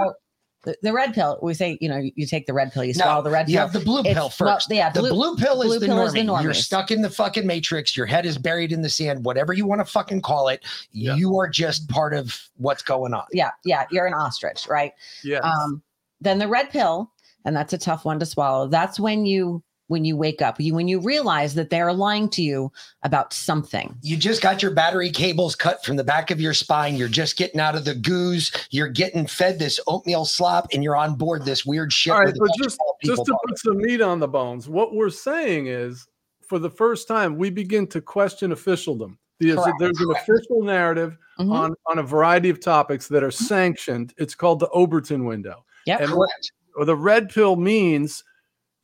the, 0.67 0.77
the 0.83 0.93
red 0.93 1.15
pill, 1.15 1.39
we 1.43 1.55
say, 1.55 1.79
you 1.81 1.89
know, 1.89 1.97
you, 1.97 2.13
you 2.17 2.27
take 2.27 2.45
the 2.47 2.53
red 2.53 2.73
pill, 2.73 2.85
you 2.85 2.93
No, 2.95 3.05
swallow 3.05 3.23
the 3.23 3.31
red 3.31 3.49
you 3.49 3.57
pill. 3.57 3.63
have 3.67 3.73
the 3.73 3.81
blue 3.81 4.01
It's- 4.01 4.15
pill 4.15 4.25
well, 4.25 4.55
first. 4.57 4.71
yeah, 4.71 4.91
the 4.91 5.01
blue- 5.01 5.11
blue 5.13 5.37
pill 5.37 5.63
is, 5.63 5.69
blue 5.69 5.79
the, 5.79 5.87
pill 5.87 6.03
is 6.03 6.13
the 6.13 6.21
normie. 6.21 6.43
You're 6.43 6.53
stuck 6.55 6.91
in 6.91 7.01
the 7.01 7.09
fucking 7.09 7.47
matrix. 7.47 7.97
Your 7.97 8.05
head 8.07 8.27
is 8.27 8.37
buried 8.37 8.73
in 8.73 8.83
the 8.83 8.89
sand. 8.91 9.25
Whatever 9.25 9.53
you 9.55 9.65
want 9.65 9.81
to 9.81 9.85
fucking 9.85 10.21
call 10.21 10.49
it, 10.49 10.63
Yeah. 10.93 11.15
you 11.15 11.39
are 11.39 11.49
just 11.49 11.89
part 11.89 12.13
of 12.15 12.37
what's 12.57 12.83
going 12.83 13.15
on. 13.15 13.25
yeah, 13.33 13.53
yeah, 13.65 13.87
you're 13.91 14.07
an 14.07 14.15
ostrich, 14.15 14.67
right? 14.69 14.93
Yes. 15.25 15.43
Um, 15.45 15.83
then 16.21 16.39
the 16.39 16.49
red 16.49 16.69
pill, 16.71 17.13
and 17.45 17.55
that's 17.57 17.73
a 17.73 17.79
tough 17.79 18.05
one 18.05 18.19
to 18.19 18.27
swallow. 18.27 18.67
That's 18.67 18.99
when 18.99 19.25
you 19.25 19.63
when 19.89 20.05
you 20.05 20.17
wake 20.17 20.43
up, 20.43 20.61
you 20.61 20.75
when 20.75 20.89
you 20.89 21.01
realize 21.01 21.55
that 21.55 21.71
they're 21.71 21.93
lying 21.93 22.29
to 22.31 22.43
you 22.43 22.73
about 23.03 23.33
something. 23.33 23.95
You 24.03 24.17
just 24.17 24.43
got 24.43 24.63
your 24.63 24.73
battery 24.73 25.11
cables 25.11 25.55
cut 25.55 25.85
from 25.85 25.97
the 25.97 26.05
back 26.05 26.31
of 26.31 26.41
your 26.41 26.55
spine. 26.55 26.97
You're 26.97 27.09
just 27.09 27.37
getting 27.37 27.61
out 27.61 27.77
of 27.77 27.85
the 27.85 27.95
goose. 27.95 28.51
You're 28.71 28.89
getting 28.89 29.27
fed 29.27 29.59
this 29.59 29.79
oatmeal 29.87 30.25
slop, 30.25 30.67
and 30.73 30.83
you're 30.83 30.97
on 30.97 31.15
board 31.15 31.45
this 31.45 31.65
weird 31.65 31.93
ship. 31.93 32.15
All 32.15 32.21
right, 32.21 32.27
with 32.29 32.39
but 32.39 32.51
just 32.63 32.79
just 33.05 33.25
to 33.27 33.37
put 33.47 33.59
some 33.59 33.79
meat 33.79 34.01
on 34.01 34.19
the 34.19 34.29
bones, 34.29 34.69
what 34.69 34.95
we're 34.95 35.11
saying 35.11 35.67
is, 35.69 36.07
for 36.43 36.59
the 36.59 36.71
first 36.71 37.07
time, 37.09 37.37
we 37.37 37.51
begin 37.51 37.87
to 37.89 38.01
question 38.01 38.53
officialdom. 38.53 39.19
There's, 39.39 39.57
Correct. 39.57 39.77
there's 39.79 40.01
an 40.01 40.11
official 40.13 40.63
narrative 40.63 41.19
Mhm. 41.39 41.53
on 41.53 41.75
on 41.87 41.99
a 41.99 42.03
variety 42.03 42.49
of 42.49 42.59
topics 42.61 43.07
that 43.09 43.23
are 43.23 43.31
sanctioned. 43.31 44.15
It's 44.17 44.35
called 44.35 44.61
the 44.61 44.69
Overton 44.71 45.27
window. 45.27 45.65
Yep. 45.87 46.01
And 46.01 46.11
what 46.13 46.31
Correct. 46.31 46.53
or 46.77 46.85
the 46.87 46.97
red 46.97 47.29
pill 47.29 47.55
means 47.57 48.25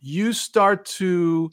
you 0.03 0.32
start 0.32 0.84
to 0.84 1.50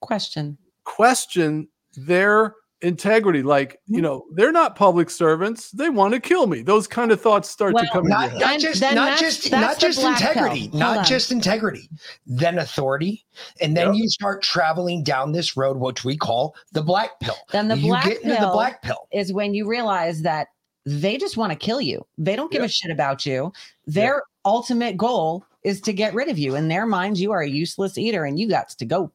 Question. 0.00 0.56
question 0.84 1.66
their 1.96 2.54
integrity. 2.82 3.42
Like, 3.42 3.72
Mm-hmm. 3.72 3.94
you 3.96 4.02
know, 4.02 4.24
they're 4.34 4.52
not 4.52 4.76
public 4.76 5.10
servants. 5.10 5.70
They 5.72 5.88
want 5.88 6.14
to 6.14 6.20
kill 6.20 6.46
me. 6.46 6.62
Those 6.62 6.86
kind 6.86 7.10
of 7.10 7.20
thoughts 7.20 7.48
start 7.50 7.72
to 7.72 7.82
Well, 7.82 7.90
come 7.90 8.04
in 8.04 8.10
your 8.10 8.18
Not, 8.20 8.30
head. 8.30 8.40
not 8.40 8.60
just 8.60 8.80
then 8.80 8.94
not 8.94 9.04
that's- 9.06 9.20
just 9.20 9.50
that's 9.50 9.60
not 9.60 9.78
just 9.80 9.98
integrity, 10.04 10.70
not 10.72 10.98
on. 10.98 11.04
just 11.04 11.32
integrity, 11.32 11.88
then 12.26 12.58
authority, 12.58 13.24
and 13.60 13.76
then 13.76 13.88
Yep. 13.88 13.96
you 13.96 14.08
start 14.08 14.42
traveling 14.42 15.02
down 15.02 15.32
this 15.32 15.56
road, 15.56 15.78
which 15.78 16.04
we 16.04 16.16
call 16.16 16.54
the 16.72 16.82
black 16.82 17.18
pill. 17.20 17.36
Then 17.50 17.66
the 17.66 17.76
you 17.76 17.88
black 17.88 18.04
get 18.04 18.16
into 18.18 18.28
the 18.28 18.36
pill 18.36 18.52
black 18.52 18.82
pill. 18.82 19.08
is 19.12 19.32
when 19.32 19.54
you 19.54 19.66
realize 19.66 20.22
that 20.22 20.46
they 20.86 21.16
just 21.18 21.36
want 21.36 21.50
to 21.52 21.58
kill 21.58 21.80
you. 21.80 22.06
They 22.16 22.36
don't 22.36 22.50
give 22.52 22.62
a 22.62 22.68
shit 22.68 22.90
about 22.92 23.26
you. 23.26 23.52
Their 23.86 24.22
ultimate 24.44 24.96
goal 24.96 25.44
is 25.68 25.80
to 25.82 25.92
get 25.92 26.14
rid 26.14 26.28
of 26.28 26.38
you. 26.38 26.56
In 26.56 26.68
their 26.68 26.86
minds, 26.86 27.20
you 27.20 27.30
are 27.32 27.42
a 27.42 27.48
useless 27.48 27.98
eater 27.98 28.24
and 28.24 28.38
you 28.38 28.48
got 28.48 28.70
to 28.70 28.84
go. 28.84 29.12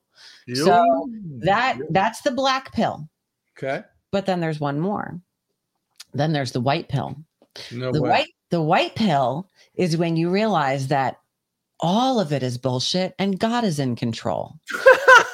So 0.54 1.10
that 1.40 1.80
that's 1.90 2.22
the 2.22 2.32
black 2.32 2.74
pill. 2.74 3.10
okay. 3.58 3.84
But 4.12 4.26
then 4.26 4.40
there's 4.40 4.60
one 4.60 4.80
more. 4.80 5.20
Then 6.14 6.34
there's 6.34 6.52
the 6.52 6.62
white 6.62 6.88
pill. 6.90 7.18
No 7.72 7.92
the 7.92 8.02
way. 8.02 8.10
white 8.10 8.30
the 8.52 8.62
white 8.62 8.96
pill 8.96 9.50
is 9.76 9.98
when 9.98 10.16
you 10.16 10.30
realize 10.30 10.88
that 10.90 11.20
all 11.80 12.20
of 12.20 12.32
it 12.32 12.44
is 12.44 12.58
bullshit 12.58 13.16
and 13.18 13.40
God 13.40 13.64
is 13.64 13.80
in 13.80 13.96
control. 13.96 14.60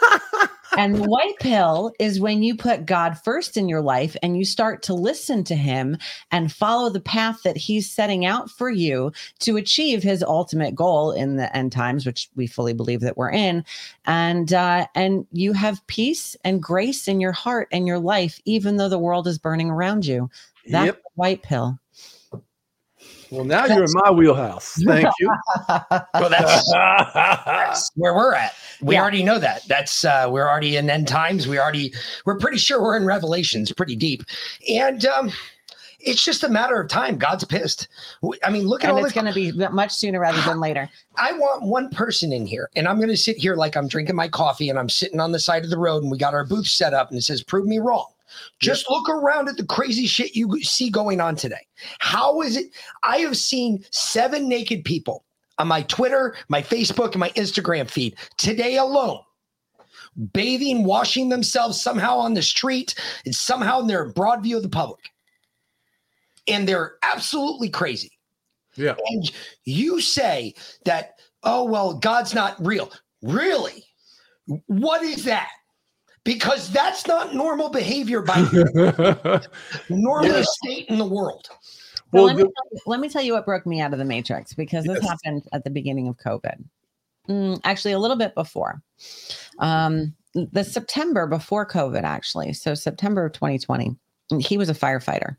and 0.80 0.96
the 0.96 1.04
white 1.04 1.38
pill 1.40 1.92
is 2.00 2.22
when 2.22 2.42
you 2.42 2.56
put 2.56 2.86
God 2.86 3.18
first 3.18 3.58
in 3.58 3.68
your 3.68 3.82
life 3.82 4.16
and 4.24 4.38
you 4.38 4.46
start 4.46 4.82
to 4.84 4.94
listen 4.94 5.44
to 5.44 5.56
him 5.56 5.98
and 6.32 6.54
follow 6.54 6.90
the 6.90 7.02
path 7.02 7.44
that 7.44 7.58
he's 7.58 7.92
setting 7.92 8.26
out 8.26 8.50
for 8.50 8.70
you 8.70 9.12
to 9.40 9.58
achieve 9.58 10.02
his 10.02 10.24
ultimate 10.24 10.76
goal 10.76 11.12
in 11.12 11.36
the 11.36 11.56
end 11.56 11.74
times 11.74 12.06
which 12.06 12.30
we 12.36 12.48
fully 12.48 12.74
believe 12.74 13.02
that 13.02 13.18
we're 13.18 13.32
in. 13.32 13.66
And 14.06 14.54
uh 14.54 14.88
and 14.96 15.28
you 15.34 15.52
have 15.52 15.86
peace 15.88 16.38
and 16.46 16.64
grace 16.64 17.10
in 17.10 17.20
your 17.20 17.34
heart 17.34 17.68
and 17.74 17.86
your 17.86 18.00
life 18.00 18.40
even 18.46 18.78
though 18.78 18.90
the 18.90 18.98
world 18.98 19.28
is 19.28 19.38
burning 19.38 19.70
around 19.70 20.06
you. 20.06 20.30
That's 20.70 20.86
Yep. 20.86 20.96
the 21.04 21.10
white 21.16 21.44
pill 21.44 21.78
Well, 23.32 23.46
now 23.46 23.66
you're 23.66 23.84
in 23.84 23.92
my 23.94 24.12
wheelhouse. 24.12 24.82
Thank 24.86 25.08
you. 25.20 25.32
Well, 25.70 26.30
that's, 26.30 26.74
that's 27.46 27.92
where 27.96 28.14
we're 28.14 28.34
at. 28.34 28.54
We 28.82 28.96
Yeah. 28.96 29.02
already 29.02 29.24
know 29.24 29.40
that. 29.40 29.68
That's 29.68 30.04
uh 30.04 30.28
we're 30.30 30.48
already 30.48 30.78
in 30.78 30.90
end 30.90 31.08
times. 31.08 31.48
We 31.48 31.60
already 31.60 31.94
we're 32.26 32.38
pretty 32.38 32.58
sure 32.58 32.82
we're 32.82 32.98
in 32.98 33.06
Revelations, 33.06 33.72
pretty 33.72 33.96
deep. 33.96 34.24
And 34.68 35.06
um 35.06 35.32
it's 36.00 36.24
just 36.24 36.44
a 36.44 36.50
matter 36.50 36.80
of 36.80 36.88
time. 36.90 37.18
God's 37.18 37.44
pissed. 37.44 37.88
I 38.44 38.50
mean, 38.50 38.66
look 38.68 38.84
at 38.84 38.90
and 38.90 38.98
all 38.98 39.04
it's 39.04 39.14
going 39.14 39.26
to 39.26 39.34
be 39.34 39.52
much 39.52 39.92
sooner 39.92 40.20
rather 40.22 40.42
than 40.42 40.60
later. 40.60 40.90
I 41.18 41.34
want 41.34 41.64
one 41.64 41.90
person 41.90 42.32
in 42.32 42.46
here, 42.46 42.70
and 42.76 42.88
I'm 42.88 42.98
going 42.98 43.10
to 43.10 43.18
sit 43.18 43.38
here 43.38 43.56
like 43.56 43.76
I'm 43.76 43.88
drinking 43.88 44.16
my 44.16 44.30
coffee 44.30 44.70
and 44.70 44.80
I'm 44.80 44.88
sitting 44.90 45.20
on 45.20 45.34
the 45.34 45.40
side 45.40 45.66
of 45.66 45.70
the 45.70 45.78
road, 45.78 46.02
and 46.04 46.12
we 46.12 46.18
got 46.18 46.34
our 46.34 46.46
booth 46.46 46.68
set 46.68 46.94
up, 46.94 47.10
and 47.10 47.18
it 47.20 47.24
says, 47.24 47.44
Prove 47.44 47.66
me 47.66 47.80
wrong. 47.80 48.08
Just 48.60 48.90
look 48.90 49.10
around 49.10 49.50
at 49.50 49.58
the 49.58 49.66
crazy 49.66 50.06
shit 50.08 50.36
you 50.36 50.62
see 50.62 50.90
going 50.90 51.22
on 51.22 51.36
today. 51.36 51.66
How 52.00 52.42
is 52.42 52.58
it? 52.58 52.68
I 53.04 53.18
have 53.18 53.38
seen 53.38 53.84
seven 53.92 54.48
naked 54.50 54.84
people 54.84 55.26
on 55.58 55.68
my 55.68 55.82
Twitter, 55.84 56.36
my 56.48 56.62
Facebook, 56.62 57.12
and 57.12 57.20
my 57.20 57.30
Instagram 57.32 57.90
feed 57.90 58.16
today 58.38 58.78
alone. 58.78 59.20
Bathing, 60.34 60.84
washing 60.84 61.30
themselves 61.30 61.80
somehow 61.80 62.18
on 62.18 62.34
the 62.34 62.42
street, 62.42 62.96
and 63.26 63.34
somehow 63.36 63.80
in 63.80 63.88
their 63.88 64.10
broad 64.10 64.44
view 64.44 64.58
of 64.58 64.64
the 64.64 64.70
public. 64.70 65.12
And 66.48 66.68
they're 66.68 66.94
absolutely 67.04 67.70
crazy. 67.70 68.12
Yeah. 68.76 68.96
And 69.10 69.32
you 69.66 70.02
say 70.02 70.56
that, 70.86 71.20
oh, 71.44 71.64
well, 71.64 71.94
God's 71.94 72.34
not 72.34 72.56
real. 72.66 72.92
Really? 73.22 73.86
What 74.68 75.04
is 75.04 75.26
that? 75.26 75.50
Because 76.30 76.70
that's 76.72 77.08
not 77.08 77.34
normal 77.34 77.70
behavior 77.70 78.22
by 78.22 78.38
normal 79.90 80.30
Yeah. 80.32 80.44
state 80.46 80.86
in 80.88 81.00
the 81.00 81.06
world. 81.06 81.48
Well, 82.12 82.26
Well, 82.26 82.26
let, 82.26 82.36
me 82.36 82.44
the- 82.44 82.50
tell 82.50 82.66
you, 82.72 82.80
let 82.86 83.00
me 83.00 83.10
tell 83.10 83.22
you 83.24 83.34
what 83.34 83.46
broke 83.48 83.66
me 83.66 83.82
out 83.82 83.94
of 83.94 84.00
the 84.00 84.06
matrix 84.06 84.54
because 84.54 84.86
this 84.86 85.00
Yes. 85.02 85.10
happened 85.10 85.48
at 85.54 85.64
the 85.64 85.72
beginning 85.72 86.08
of 86.08 86.18
COVID. 86.18 86.64
Mm, 87.28 87.60
actually, 87.64 87.94
a 87.94 88.00
little 88.00 88.16
bit 88.16 88.36
before. 88.36 88.80
Um, 89.58 90.14
the 90.36 90.64
September 90.64 91.26
before 91.26 91.66
COVID, 91.66 92.04
actually. 92.04 92.54
So, 92.54 92.76
September 92.76 93.26
of 93.26 93.34
2020, 93.34 93.96
he 94.40 94.56
was 94.60 94.70
a 94.70 94.76
firefighter. 94.76 95.36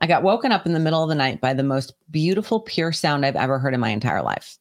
I 0.00 0.08
got 0.08 0.24
woken 0.24 0.50
up 0.50 0.66
in 0.66 0.72
the 0.72 0.80
middle 0.80 1.04
of 1.04 1.08
the 1.08 1.14
night 1.14 1.40
by 1.40 1.54
the 1.54 1.62
most 1.62 1.94
beautiful, 2.10 2.58
pure 2.58 2.90
sound 2.90 3.24
I've 3.24 3.36
ever 3.36 3.60
heard 3.60 3.74
in 3.74 3.80
my 3.80 3.90
entire 3.90 4.22
life. 4.22 4.58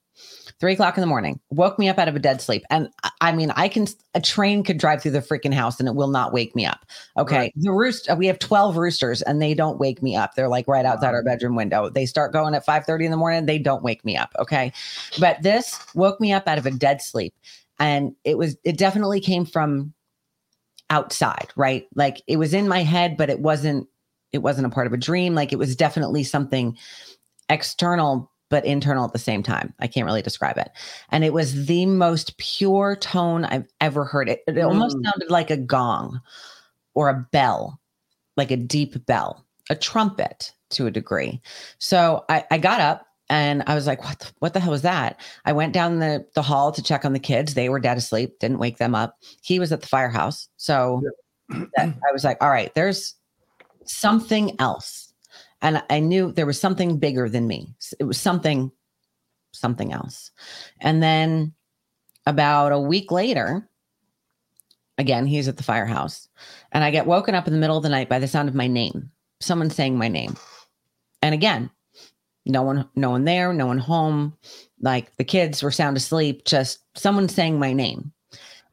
Three 0.62 0.74
o'clock 0.74 0.96
in 0.96 1.02
the 1.02 1.08
morning, 1.08 1.40
woke 1.50 1.80
me 1.80 1.90
up 1.90 1.98
out 1.98 2.08
of 2.08 2.16
a 2.16 2.20
dead 2.20 2.40
sleep. 2.40 2.64
And 2.70 2.88
I- 3.20 3.32
mean, 3.32 3.50
I 3.56 3.68
can, 3.68 3.88
a 4.14 4.22
train 4.22 4.64
could 4.64 4.78
drive 4.78 5.02
through 5.02 5.12
the 5.12 5.20
freaking 5.20 5.54
house 5.54 5.80
and 5.80 5.90
it 5.90 5.96
will 5.96 6.08
not 6.08 6.34
wake 6.34 6.56
me 6.56 6.68
up. 6.68 6.86
Okay. 7.18 7.36
Right. 7.36 7.54
The 7.56 7.72
roost, 7.72 8.08
uh, 8.12 8.16
we 8.16 8.28
have 8.28 8.38
12 8.38 8.78
roosters 8.78 9.24
and 9.24 9.42
they 9.42 9.56
don't 9.56 9.80
wake 9.80 10.04
me 10.04 10.16
up. 10.16 10.36
They're 10.36 10.48
like 10.48 10.68
right 10.68 10.86
outside 10.86 11.16
our 11.16 11.24
bedroom 11.24 11.56
window. 11.56 11.90
They 11.90 12.06
start 12.06 12.32
going 12.32 12.54
at 12.54 12.64
5 12.64 12.86
30 12.86 13.06
in 13.06 13.12
the 13.12 13.18
morning. 13.18 13.48
They 13.48 13.58
don't 13.58 13.82
wake 13.82 14.06
me 14.06 14.16
up. 14.16 14.32
Okay. 14.38 14.72
But 15.20 15.42
this 15.42 15.80
woke 15.96 16.22
me 16.22 16.32
up 16.32 16.48
out 16.48 16.60
of 16.60 16.68
a 16.68 16.72
dead 16.72 17.02
sleep. 17.02 17.34
And 17.80 18.16
it 18.24 18.38
was, 18.38 18.56
it 18.64 18.78
definitely 18.78 19.20
came 19.20 19.46
from 19.46 19.96
outside, 20.92 21.48
right? 21.56 21.88
Like 21.96 22.22
it 22.28 22.38
was 22.38 22.54
in 22.54 22.68
my 22.68 22.84
head, 22.84 23.18
but 23.18 23.32
it 23.32 23.40
wasn't, 23.40 23.88
it 24.32 24.44
wasn't 24.44 24.68
a 24.68 24.70
part 24.70 24.86
of 24.86 24.94
a 24.94 24.98
dream. 24.98 25.34
Like 25.34 25.52
it 25.52 25.58
was 25.60 25.76
definitely 25.76 26.24
something 26.24 26.78
external, 27.50 28.31
but 28.52 28.66
internal 28.66 29.06
at 29.06 29.14
the 29.14 29.18
same 29.20 29.42
time. 29.42 29.74
I 29.80 29.88
can't 29.88 30.06
really 30.06 30.22
describe 30.22 30.58
it. 30.58 30.70
And 31.10 31.24
it 31.24 31.34
was 31.34 31.66
the 31.66 31.88
most 31.88 32.38
pure 32.38 32.96
tone 32.98 33.46
I've 33.46 33.66
ever 33.80 34.06
heard. 34.06 34.30
It, 34.30 34.44
it 34.46 34.60
almost 34.60 34.98
Mm. 34.98 35.06
sounded 35.06 35.32
like 35.32 35.50
a 35.50 35.58
gong 35.58 36.22
or 36.94 37.10
a 37.10 37.28
bell, 37.32 37.80
like 38.38 38.52
a 38.52 38.58
deep 38.58 39.04
bell, 39.08 39.48
a 39.70 39.76
trumpet 39.76 40.52
to 40.72 40.86
a 40.86 40.92
degree. 40.92 41.42
So 41.80 42.26
I, 42.30 42.44
I 42.52 42.58
got 42.58 42.82
up 42.82 43.08
and 43.30 43.64
I 43.66 43.76
was 43.76 43.88
like, 43.88 44.04
what 44.04 44.20
the, 44.20 44.32
what 44.40 44.54
the 44.54 44.60
hell 44.60 44.72
was 44.72 44.82
that? 44.82 45.22
I 45.46 45.54
went 45.54 45.74
down 45.74 46.00
the, 46.00 46.28
the 46.36 46.42
hall 46.42 46.74
to 46.74 46.84
check 46.84 47.06
on 47.06 47.14
the 47.14 47.20
kids. 47.20 47.54
They 47.54 47.70
were 47.70 47.80
dead 47.80 47.98
asleep, 47.98 48.38
didn't 48.40 48.60
wake 48.60 48.78
them 48.78 48.94
up. 48.94 49.18
He 49.42 49.58
was 49.60 49.72
at 49.72 49.80
the 49.80 49.88
firehouse. 49.88 50.50
So 50.58 51.02
that, 51.50 51.96
I 52.08 52.12
was 52.12 52.26
like, 52.26 52.38
all 52.42 52.50
right, 52.50 52.74
there's 52.76 53.16
something 53.86 54.60
else. 54.60 55.11
And 55.62 55.84
I 55.90 56.00
knew 56.00 56.32
there 56.32 56.46
was 56.46 56.60
something 56.60 56.98
bigger 56.98 57.30
than 57.30 57.48
me. 57.48 57.76
It 58.00 58.06
was 58.06 58.20
something, 58.20 58.72
something 59.52 59.94
else. 59.94 60.32
And 60.80 61.04
then 61.04 61.54
about 62.26 62.72
a 62.72 62.80
week 62.80 63.12
later, 63.12 63.68
again, 64.98 65.26
he's 65.26 65.48
at 65.48 65.58
the 65.58 65.64
firehouse. 65.64 66.28
And 66.72 66.84
I 66.84 66.92
get 66.92 67.06
woken 67.06 67.36
up 67.36 67.48
in 67.48 67.54
the 67.54 67.60
middle 67.60 67.78
of 67.78 67.84
the 67.84 67.90
night 67.90 68.10
by 68.10 68.20
the 68.20 68.28
sound 68.28 68.50
of 68.50 68.56
my 68.56 68.68
name, 68.68 69.12
someone 69.40 69.70
saying 69.70 69.98
my 69.98 70.08
name. 70.08 70.36
And 71.22 71.36
again, 71.36 71.70
no 72.46 72.64
one, 72.64 72.90
no 72.96 73.12
one 73.12 73.26
there, 73.26 73.54
no 73.54 73.68
one 73.68 73.78
home. 73.78 74.36
Like 74.80 75.16
the 75.18 75.24
kids 75.24 75.62
were 75.62 75.72
sound 75.72 75.96
asleep, 75.96 76.46
just 76.46 76.80
someone 76.96 77.30
saying 77.30 77.60
my 77.60 77.74
name. 77.74 78.12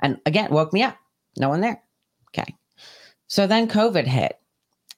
And 0.00 0.18
again, 0.24 0.50
woke 0.50 0.72
me 0.72 0.82
up. 0.82 0.96
No 1.36 1.48
one 1.48 1.60
there. 1.60 1.82
Okay. 2.30 2.54
So 3.26 3.46
then 3.46 3.68
COVID 3.68 4.06
hit. 4.06 4.38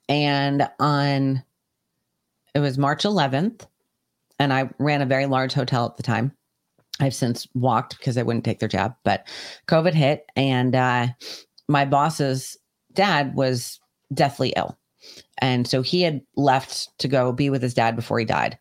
And 0.09 0.69
on 0.79 1.43
it 2.55 2.61
was 2.61 2.79
March 2.79 3.05
11th, 3.05 3.67
and 4.39 4.53
I 4.53 4.71
ran 4.79 5.03
a 5.03 5.07
very 5.07 5.27
large 5.27 5.53
hotel 5.53 5.87
at 5.87 5.97
the 5.97 6.03
time. 6.03 6.33
I've 7.01 7.15
since 7.15 7.47
walked 7.55 7.99
because 7.99 8.19
I 8.19 8.23
wouldn't 8.23 8.45
take 8.45 8.59
their 8.59 8.69
job, 8.69 8.95
but 9.05 9.27
COVID 9.69 9.95
hit, 9.95 10.27
and 10.37 10.75
uh, 10.75 11.09
my 11.69 11.85
boss's 11.85 12.59
dad 12.93 13.35
was 13.35 13.81
deathly 14.13 14.53
ill. 14.57 14.77
And 15.39 15.67
so 15.67 15.83
he 15.83 16.03
had 16.03 16.21
left 16.37 16.97
to 16.99 17.09
go 17.09 17.33
be 17.33 17.49
with 17.49 17.63
his 17.63 17.75
dad 17.75 17.97
before 17.97 18.19
he 18.19 18.25
died. 18.25 18.59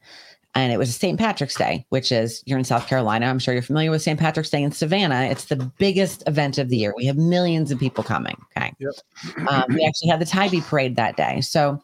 And 0.55 0.73
it 0.73 0.77
was 0.77 0.95
St. 0.95 1.19
Patrick's 1.19 1.55
Day, 1.55 1.85
which 1.89 2.11
is 2.11 2.41
you're 2.45 2.57
in 2.57 2.63
South 2.63 2.87
Carolina. 2.87 3.27
I'm 3.27 3.39
sure 3.39 3.53
you're 3.53 3.61
familiar 3.61 3.91
with 3.91 4.01
St. 4.01 4.19
Patrick's 4.19 4.49
Day 4.49 4.63
in 4.63 4.71
Savannah. 4.71 5.23
It's 5.23 5.45
the 5.45 5.71
biggest 5.77 6.23
event 6.27 6.57
of 6.57 6.69
the 6.69 6.77
year. 6.77 6.93
We 6.95 7.05
have 7.05 7.17
millions 7.17 7.71
of 7.71 7.79
people 7.79 8.03
coming. 8.03 8.35
Okay. 8.57 8.73
Yep. 8.79 9.47
Um, 9.47 9.65
we 9.69 9.85
actually 9.85 10.09
had 10.09 10.19
the 10.19 10.25
Tybee 10.25 10.61
parade 10.61 10.95
that 10.95 11.17
day. 11.17 11.41
So 11.41 11.81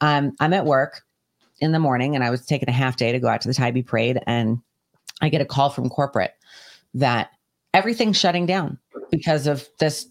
um, 0.00 0.32
I'm 0.38 0.52
at 0.52 0.66
work 0.66 1.03
in 1.64 1.72
the 1.72 1.78
morning 1.78 2.14
and 2.14 2.22
I 2.22 2.30
was 2.30 2.44
taking 2.44 2.68
a 2.68 2.72
half 2.72 2.96
day 2.96 3.10
to 3.12 3.18
go 3.18 3.28
out 3.28 3.40
to 3.40 3.48
the 3.48 3.54
Tybee 3.54 3.82
parade. 3.82 4.20
And 4.26 4.58
I 5.20 5.28
get 5.28 5.40
a 5.40 5.46
call 5.46 5.70
from 5.70 5.88
corporate 5.88 6.32
that 6.94 7.30
everything's 7.72 8.18
shutting 8.18 8.46
down 8.46 8.78
because 9.10 9.46
of 9.46 9.68
this 9.78 10.08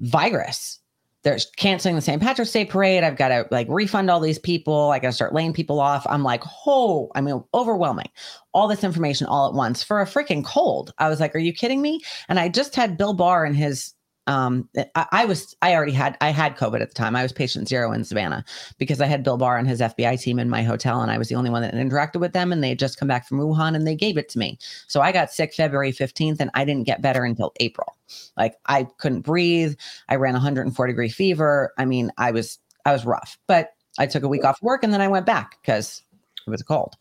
virus. 0.00 0.78
They're 1.22 1.38
canceling 1.58 1.96
the 1.96 2.00
St. 2.00 2.22
Patrick's 2.22 2.50
Day 2.50 2.64
parade. 2.64 3.04
I've 3.04 3.18
got 3.18 3.28
to 3.28 3.46
like 3.50 3.66
refund 3.68 4.10
all 4.10 4.20
these 4.20 4.38
people. 4.38 4.90
I 4.90 4.98
got 4.98 5.08
to 5.08 5.12
start 5.12 5.34
laying 5.34 5.52
people 5.52 5.78
off. 5.78 6.06
I'm 6.08 6.22
like, 6.22 6.42
oh, 6.66 7.10
I 7.14 7.20
mean, 7.20 7.44
overwhelming. 7.52 8.08
All 8.54 8.66
this 8.66 8.84
information 8.84 9.26
all 9.26 9.46
at 9.46 9.54
once 9.54 9.82
for 9.82 10.00
a 10.00 10.06
freaking 10.06 10.42
cold. 10.42 10.94
I 10.96 11.10
was 11.10 11.20
like, 11.20 11.34
are 11.34 11.40
you 11.40 11.52
kidding 11.52 11.82
me? 11.82 12.00
And 12.30 12.40
I 12.40 12.48
just 12.48 12.74
had 12.74 12.96
Bill 12.96 13.12
Barr 13.12 13.44
and 13.44 13.54
his 13.54 13.92
um 14.30 14.68
I, 14.94 15.06
I 15.12 15.24
was 15.24 15.56
I 15.60 15.74
already 15.74 15.92
had 15.92 16.16
I 16.20 16.30
had 16.30 16.56
COVID 16.56 16.80
at 16.80 16.88
the 16.88 16.94
time. 16.94 17.16
I 17.16 17.22
was 17.22 17.32
patient 17.32 17.68
zero 17.68 17.92
in 17.92 18.04
Savannah 18.04 18.44
because 18.78 19.00
I 19.00 19.06
had 19.06 19.24
Bill 19.24 19.36
Barr 19.36 19.58
and 19.58 19.68
his 19.68 19.80
FBI 19.80 20.20
team 20.20 20.38
in 20.38 20.48
my 20.48 20.62
hotel 20.62 21.02
and 21.02 21.10
I 21.10 21.18
was 21.18 21.28
the 21.28 21.34
only 21.34 21.50
one 21.50 21.62
that 21.62 21.74
interacted 21.74 22.20
with 22.20 22.32
them 22.32 22.52
and 22.52 22.62
they 22.62 22.70
had 22.70 22.78
just 22.78 22.96
come 22.96 23.08
back 23.08 23.26
from 23.26 23.40
Wuhan 23.40 23.74
and 23.74 23.86
they 23.86 23.96
gave 23.96 24.16
it 24.16 24.28
to 24.30 24.38
me. 24.38 24.58
So 24.86 25.00
I 25.00 25.10
got 25.10 25.32
sick 25.32 25.52
February 25.52 25.92
15th 25.92 26.36
and 26.38 26.50
I 26.54 26.64
didn't 26.64 26.86
get 26.86 27.02
better 27.02 27.24
until 27.24 27.52
April. 27.58 27.96
Like 28.36 28.54
I 28.66 28.84
couldn't 28.98 29.22
breathe. 29.22 29.74
I 30.08 30.14
ran 30.14 30.34
104 30.34 30.86
degree 30.86 31.08
fever. 31.08 31.72
I 31.76 31.84
mean, 31.84 32.12
I 32.16 32.30
was 32.30 32.58
I 32.86 32.92
was 32.92 33.04
rough. 33.04 33.36
But 33.48 33.70
I 33.98 34.06
took 34.06 34.22
a 34.22 34.28
week 34.28 34.44
off 34.44 34.62
work 34.62 34.84
and 34.84 34.92
then 34.92 35.00
I 35.00 35.08
went 35.08 35.26
back 35.26 35.58
because 35.60 36.02
it 36.46 36.50
was 36.50 36.60
a 36.60 36.64
cold. 36.64 36.96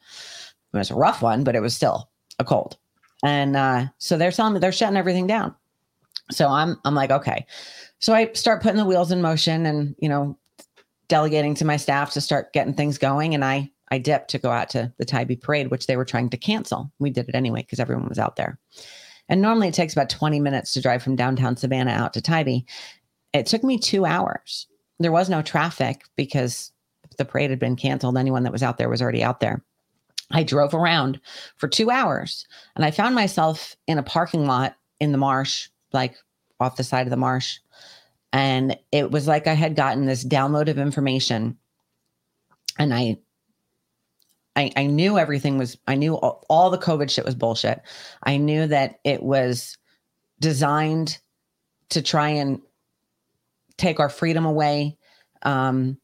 It 0.73 0.77
was 0.77 0.89
a 0.89 0.95
rough 0.95 1.21
one, 1.21 1.43
but 1.43 1.55
it 1.55 1.61
was 1.61 1.75
still 1.75 2.09
a 2.39 2.43
cold. 2.43 2.77
And 3.23 3.55
uh, 3.55 3.85
so 3.99 4.17
they're 4.17 4.31
telling 4.31 4.53
me 4.53 4.59
they're 4.59 4.71
shutting 4.71 4.97
everything 4.97 5.27
down. 5.27 5.53
So 6.31 6.47
I'm 6.47 6.77
I'm 6.85 6.95
like, 6.95 7.11
okay. 7.11 7.45
So 7.99 8.13
I 8.13 8.31
start 8.33 8.61
putting 8.61 8.77
the 8.77 8.85
wheels 8.85 9.11
in 9.11 9.21
motion 9.21 9.65
and, 9.65 9.95
you 9.99 10.07
know, 10.07 10.37
delegating 11.07 11.55
to 11.55 11.65
my 11.65 11.75
staff 11.75 12.13
to 12.13 12.21
start 12.21 12.53
getting 12.53 12.73
things 12.73 12.97
going. 12.97 13.33
And 13.33 13.43
I 13.43 13.69
I 13.91 13.97
dipped 13.97 14.29
to 14.31 14.39
go 14.39 14.51
out 14.51 14.69
to 14.69 14.93
the 14.97 15.05
Tybee 15.05 15.35
parade, 15.35 15.71
which 15.71 15.87
they 15.87 15.97
were 15.97 16.05
trying 16.05 16.29
to 16.29 16.37
cancel. 16.37 16.91
We 16.99 17.09
did 17.09 17.27
it 17.27 17.35
anyway 17.35 17.61
because 17.61 17.79
everyone 17.79 18.07
was 18.07 18.19
out 18.19 18.35
there. 18.35 18.59
And 19.27 19.41
normally 19.41 19.67
it 19.67 19.73
takes 19.73 19.93
about 19.93 20.09
20 20.09 20.39
minutes 20.39 20.73
to 20.73 20.81
drive 20.81 21.03
from 21.03 21.15
downtown 21.15 21.55
Savannah 21.55 21.91
out 21.91 22.13
to 22.13 22.21
Tybee. 22.21 22.61
It 23.33 23.45
took 23.45 23.63
me 23.63 23.77
two 23.77 24.05
hours. 24.05 24.67
There 24.99 25.11
was 25.11 25.29
no 25.29 25.41
traffic 25.41 26.03
because 26.15 26.71
the 27.17 27.25
parade 27.25 27.49
had 27.49 27.59
been 27.59 27.75
canceled. 27.75 28.17
Anyone 28.17 28.43
that 28.43 28.51
was 28.51 28.63
out 28.63 28.77
there 28.77 28.89
was 28.89 29.01
already 29.01 29.23
out 29.23 29.39
there. 29.39 29.63
I 30.31 30.43
drove 30.43 30.73
around 30.73 31.19
for 31.57 31.67
two 31.67 31.89
hours 31.89 32.45
and 32.75 32.85
I 32.85 32.91
found 32.91 33.15
myself 33.15 33.75
in 33.87 33.97
a 33.97 34.03
parking 34.03 34.45
lot 34.45 34.75
in 34.99 35.11
the 35.11 35.17
marsh, 35.17 35.69
like 35.93 36.15
off 36.59 36.75
the 36.75 36.83
side 36.83 37.07
of 37.07 37.11
the 37.11 37.17
marsh. 37.17 37.59
And 38.31 38.77
it 38.91 39.09
was 39.09 39.27
like 39.27 39.47
I 39.47 39.53
had 39.53 39.75
gotten 39.75 40.05
this 40.05 40.23
download 40.23 40.69
of 40.69 40.77
information 40.77 41.57
and 42.77 42.93
I 42.93 43.17
I, 44.55 44.71
I 44.75 44.85
knew 44.87 45.17
everything 45.17 45.57
was 45.57 45.77
I 45.87 45.95
knew 45.95 46.15
all, 46.15 46.45
all 46.49 46.69
the 46.69 46.77
COVID 46.77 47.09
shit 47.09 47.25
was 47.25 47.35
bullshit. 47.35 47.81
I 48.23 48.37
knew 48.37 48.67
that 48.67 48.99
it 49.03 49.23
was 49.23 49.77
designed 50.39 51.17
to 51.89 52.01
try 52.01 52.29
and 52.29 52.61
take 53.77 53.99
our 53.99 54.09
freedom 54.09 54.45
away. 54.45 54.97
Um, 55.43 55.97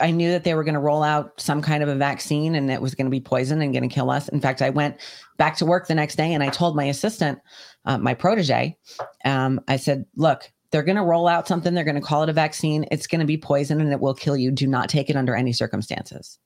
I 0.00 0.10
knew 0.10 0.30
that 0.32 0.44
they 0.44 0.54
were 0.54 0.64
going 0.64 0.74
to 0.74 0.80
roll 0.80 1.02
out 1.02 1.40
some 1.40 1.62
kind 1.62 1.82
of 1.82 1.88
a 1.88 1.94
vaccine 1.94 2.54
and 2.54 2.70
it 2.70 2.80
was 2.80 2.94
going 2.94 3.06
to 3.06 3.10
be 3.10 3.20
poison 3.20 3.60
and 3.62 3.72
going 3.72 3.88
to 3.88 3.94
kill 3.94 4.10
us. 4.10 4.28
In 4.28 4.40
fact, 4.40 4.62
I 4.62 4.70
went 4.70 4.96
back 5.36 5.56
to 5.56 5.66
work 5.66 5.86
the 5.88 5.94
next 5.94 6.16
day 6.16 6.32
and 6.32 6.42
I 6.42 6.48
told 6.48 6.76
my 6.76 6.84
assistant, 6.84 7.38
uh, 7.84 7.98
my 7.98 8.14
protege, 8.14 8.76
um, 9.24 9.60
I 9.68 9.76
said, 9.76 10.04
look, 10.16 10.50
they're 10.70 10.82
going 10.82 10.96
to 10.96 11.02
roll 11.02 11.26
out 11.26 11.48
something. 11.48 11.74
They're 11.74 11.84
going 11.84 11.94
to 11.96 12.00
call 12.00 12.22
it 12.22 12.28
a 12.28 12.32
vaccine. 12.32 12.86
It's 12.90 13.06
going 13.06 13.20
to 13.20 13.26
be 13.26 13.36
poison 13.36 13.80
and 13.80 13.92
it 13.92 14.00
will 14.00 14.14
kill 14.14 14.36
you. 14.36 14.50
Do 14.50 14.66
not 14.66 14.88
take 14.88 15.10
it 15.10 15.16
under 15.16 15.34
any 15.34 15.52
circumstances. 15.52 16.38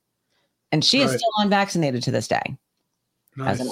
And 0.71 0.83
she 0.83 1.01
is 1.01 1.11
still 1.11 1.29
unvaccinated 1.39 2.03
to 2.03 2.11
this 2.11 2.27
day. 2.27 2.57
As 3.39 3.59
Nice. 3.59 3.61
am 3.61 3.71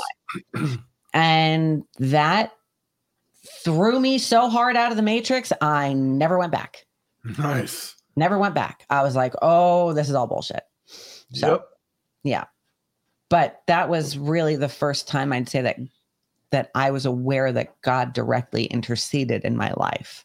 I. 0.56 0.78
And 1.16 1.84
that 2.00 2.54
threw 3.64 4.00
me 4.00 4.18
so 4.18 4.50
hard 4.50 4.76
out 4.76 4.90
of 4.92 4.98
the 4.98 5.04
matrix, 5.04 5.54
I 5.62 5.94
never 5.94 6.40
went 6.40 6.52
back. 6.52 6.86
Nice. 7.38 7.96
Never 8.16 8.38
went 8.38 8.56
back. 8.56 8.86
I 8.90 9.02
was 9.04 9.16
like, 9.16 9.34
oh, 9.42 9.94
this 9.94 10.10
is 10.10 10.16
all 10.16 10.28
bullshit. 10.28 10.64
So, 10.86 11.52
Yep. 11.52 11.68
yeah. 12.24 12.44
But 13.30 13.64
that 13.68 13.90
was 13.90 14.18
really 14.18 14.56
the 14.56 14.70
first 14.70 15.08
time 15.08 15.34
I'd 15.34 15.50
say 15.50 15.62
that 15.62 15.78
that 16.52 16.70
I 16.76 16.92
was 16.92 17.08
aware 17.08 17.52
that 17.52 17.82
God 17.82 18.14
directly 18.14 18.66
interceded 18.66 19.44
in 19.44 19.58
my 19.58 19.74
life. 19.76 20.24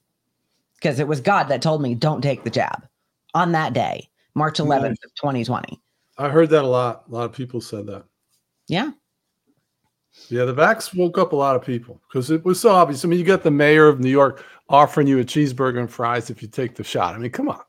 Because 0.75 1.01
it 1.01 1.09
was 1.09 1.23
God 1.23 1.45
that 1.45 1.63
told 1.63 1.81
me, 1.81 1.95
don't 1.95 2.21
take 2.21 2.45
the 2.45 2.51
jab 2.51 2.87
on 3.35 3.53
that 3.53 3.73
day, 3.73 4.11
March 4.35 4.59
11th 4.59 5.03
of 5.05 5.15
2020. 5.15 5.81
I 6.19 6.29
heard 6.29 6.51
that 6.51 6.65
a 6.65 6.69
lot. 6.69 7.05
A 7.09 7.15
lot 7.15 7.25
of 7.25 7.33
people 7.33 7.63
said 7.63 7.87
that. 7.87 8.05
Yeah. 8.67 8.91
Yeah, 10.29 10.45
the 10.45 10.55
vax 10.55 10.95
woke 10.95 11.17
up 11.17 11.33
a 11.33 11.37
lot 11.37 11.57
of 11.57 11.65
people 11.65 12.01
because 12.09 12.31
it 12.31 12.45
was 12.45 12.61
so 12.61 12.71
obvious. 12.71 13.05
I 13.05 13.09
mean, 13.09 13.19
you 13.19 13.25
got 13.25 13.43
the 13.43 13.51
mayor 13.51 13.89
of 13.89 13.99
New 13.99 14.11
York 14.11 14.45
offering 14.69 15.07
you 15.07 15.19
a 15.21 15.25
cheeseburger 15.25 15.79
and 15.79 15.91
fries 15.91 16.29
if 16.29 16.43
you 16.43 16.49
take 16.49 16.75
the 16.75 16.85
shot. 16.85 17.15
I 17.15 17.19
mean, 17.19 17.31
come 17.31 17.49
on. 17.49 17.61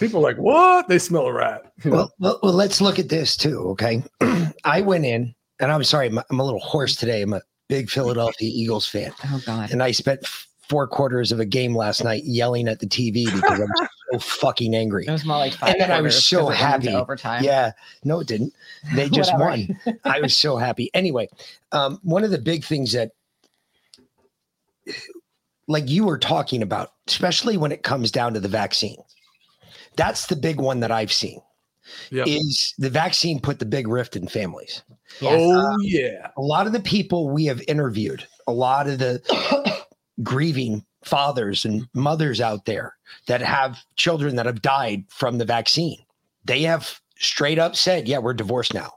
People 0.00 0.18
are 0.20 0.22
like, 0.32 0.38
what? 0.38 0.88
They 0.88 0.98
smell 0.98 1.26
a 1.26 1.32
rat. 1.32 1.72
You 1.84 1.90
know? 1.92 1.96
Well, 1.96 2.12
well, 2.18 2.40
well, 2.42 2.52
let's 2.52 2.80
look 2.80 2.98
at 2.98 3.08
this 3.08 3.36
too. 3.36 3.60
Okay. 3.70 4.02
I 4.64 4.80
went 4.80 5.04
in, 5.04 5.34
and 5.60 5.70
I'm 5.70 5.84
sorry, 5.84 6.06
I'm, 6.08 6.18
I'm 6.30 6.40
a 6.40 6.44
little 6.44 6.60
hoarse 6.60 6.96
today. 6.96 7.22
I'm 7.22 7.32
a 7.34 7.42
big 7.68 7.88
Philadelphia 7.90 8.50
Eagles 8.52 8.86
fan. 8.88 9.12
Oh, 9.26 9.40
God. 9.46 9.70
And 9.70 9.82
I 9.82 9.92
spent 9.92 10.26
four 10.26 10.86
quarters 10.86 11.32
of 11.32 11.40
a 11.40 11.44
game 11.44 11.76
last 11.76 12.02
night 12.04 12.22
yelling 12.24 12.66
at 12.68 12.78
the 12.80 12.86
TV 12.86 13.26
because 13.32 13.60
I'm 13.60 13.68
so 14.12 14.18
fucking 14.18 14.74
angry. 14.74 15.04
It 15.06 15.10
was 15.10 15.24
more 15.24 15.36
like 15.38 15.52
five 15.54 15.70
And 15.72 15.80
then 15.80 15.92
I 15.92 16.00
was 16.00 16.14
so 16.14 16.20
so 16.20 16.46
'cause 16.46 16.60
it 16.60 16.62
went 16.62 16.74
into 16.76 16.90
happy. 16.90 16.94
overtime. 17.02 17.44
Yeah. 17.44 17.72
No, 18.04 18.20
it 18.20 18.26
didn't. 18.28 18.54
They 18.94 19.08
just 19.10 19.32
won. 19.38 19.78
I 20.04 20.20
was 20.20 20.36
so 20.36 20.56
happy. 20.56 20.90
Anyway, 20.94 21.28
um, 21.72 21.98
one 22.02 22.24
of 22.24 22.30
the 22.30 22.38
big 22.38 22.64
things 22.64 22.92
that, 22.92 23.10
like 25.68 25.88
you 25.88 26.04
were 26.04 26.18
talking 26.18 26.62
about, 26.62 26.92
especially 27.08 27.56
when 27.56 27.70
it 27.72 27.82
comes 27.82 28.10
down 28.10 28.34
to 28.34 28.40
the 28.40 28.48
vaccine, 28.48 28.96
that's 29.96 30.26
the 30.26 30.36
big 30.36 30.60
one 30.60 30.80
that 30.80 30.90
I've 30.90 31.12
seen. 31.12 31.40
Yep. 32.10 32.26
Is 32.28 32.74
the 32.78 32.90
vaccine 32.90 33.40
put 33.40 33.58
the 33.58 33.66
big 33.66 33.88
rift 33.88 34.16
in 34.16 34.28
families? 34.28 34.82
Uh, 35.22 35.28
oh, 35.30 35.76
yeah. 35.80 36.28
A 36.36 36.40
lot 36.40 36.66
of 36.66 36.72
the 36.72 36.80
people 36.80 37.30
we 37.30 37.46
have 37.46 37.62
interviewed, 37.66 38.26
a 38.46 38.52
lot 38.52 38.88
of 38.88 38.98
the 38.98 39.84
grieving 40.22 40.84
fathers 41.04 41.64
and 41.64 41.86
mothers 41.94 42.40
out 42.40 42.64
there 42.66 42.94
that 43.26 43.40
have 43.40 43.78
children 43.96 44.36
that 44.36 44.46
have 44.46 44.62
died 44.62 45.04
from 45.08 45.38
the 45.38 45.44
vaccine, 45.44 45.98
they 46.44 46.62
have 46.62 47.00
straight 47.16 47.58
up 47.58 47.76
said, 47.76 48.08
Yeah, 48.08 48.18
we're 48.18 48.34
divorced 48.34 48.74
now. 48.74 48.92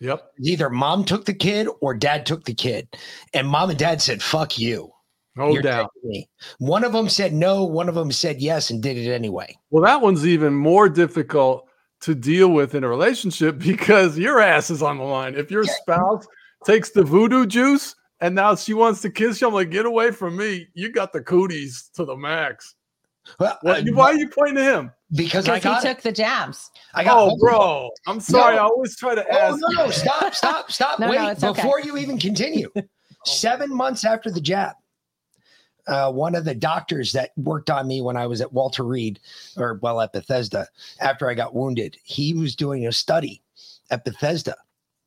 Yep. 0.00 0.32
Either 0.40 0.70
mom 0.70 1.04
took 1.04 1.24
the 1.24 1.34
kid 1.34 1.68
or 1.80 1.94
dad 1.94 2.26
took 2.26 2.44
the 2.44 2.54
kid. 2.54 2.88
And 3.32 3.48
mom 3.48 3.70
and 3.70 3.78
dad 3.78 4.02
said, 4.02 4.22
Fuck 4.22 4.58
you. 4.58 4.93
No 5.36 5.52
You're 5.52 5.62
doubt. 5.62 5.90
One 6.58 6.84
of 6.84 6.92
them 6.92 7.08
said 7.08 7.32
no, 7.32 7.64
one 7.64 7.88
of 7.88 7.94
them 7.96 8.12
said 8.12 8.40
yes 8.40 8.70
and 8.70 8.82
did 8.82 8.96
it 8.96 9.10
anyway. 9.10 9.56
Well, 9.70 9.82
that 9.82 10.00
one's 10.00 10.26
even 10.26 10.54
more 10.54 10.88
difficult 10.88 11.66
to 12.02 12.14
deal 12.14 12.50
with 12.50 12.74
in 12.74 12.84
a 12.84 12.88
relationship 12.88 13.58
because 13.58 14.16
your 14.18 14.40
ass 14.40 14.70
is 14.70 14.82
on 14.82 14.98
the 14.98 15.04
line. 15.04 15.34
If 15.34 15.50
your 15.50 15.64
spouse 15.64 16.26
takes 16.64 16.90
the 16.90 17.02
voodoo 17.02 17.46
juice 17.46 17.96
and 18.20 18.34
now 18.34 18.54
she 18.54 18.74
wants 18.74 19.00
to 19.02 19.10
kiss 19.10 19.40
you, 19.40 19.48
I'm 19.48 19.54
like, 19.54 19.70
get 19.70 19.86
away 19.86 20.12
from 20.12 20.36
me. 20.36 20.68
You 20.74 20.92
got 20.92 21.12
the 21.12 21.20
cooties 21.20 21.90
to 21.94 22.04
the 22.04 22.16
max. 22.16 22.74
Well, 23.40 23.58
What, 23.62 23.80
uh, 23.88 23.92
why 23.92 24.04
are 24.12 24.14
you 24.18 24.28
pointing 24.28 24.56
to 24.56 24.62
him? 24.64 24.92
because 25.12 25.48
I 25.48 25.56
Because 25.56 25.82
he 25.82 25.88
got 25.88 25.94
took 25.96 26.02
the 26.02 26.12
jabs. 26.12 26.70
I 26.94 27.04
got 27.04 27.16
Oh, 27.18 27.36
bro. 27.38 27.90
I'm 28.06 28.20
sorry. 28.20 28.54
No. 28.56 28.62
I 28.62 28.64
always 28.66 28.96
try 28.96 29.14
to 29.14 29.24
Oh 29.30 29.36
ask. 29.36 29.58
no, 29.60 29.84
no, 29.84 29.90
stop, 29.90 30.34
stop, 30.34 30.70
stop. 30.70 30.98
No, 31.00 31.06
no, 31.06 31.12
Wait, 31.12 31.42
okay. 31.42 31.52
before 31.52 31.80
you 31.80 31.96
even 31.96 32.18
continue. 32.18 32.70
Seven 33.24 33.74
months 33.74 34.04
after 34.04 34.30
the 34.30 34.40
jab, 34.40 34.74
uh, 35.86 36.10
one 36.12 36.34
of 36.34 36.44
the 36.44 36.54
doctors 36.54 37.12
that 37.12 37.32
worked 37.36 37.70
on 37.70 37.86
me 37.86 38.00
when 38.00 38.16
I 38.16 38.26
was 38.26 38.40
at 38.40 38.52
Walter 38.52 38.84
Reed, 38.84 39.20
or 39.56 39.78
well, 39.82 40.00
at 40.00 40.12
Bethesda, 40.12 40.66
after 41.00 41.28
I 41.28 41.34
got 41.34 41.54
wounded, 41.54 41.96
he 42.04 42.32
was 42.34 42.56
doing 42.56 42.86
a 42.86 42.92
study 42.92 43.42
at 43.90 44.04
Bethesda 44.04 44.56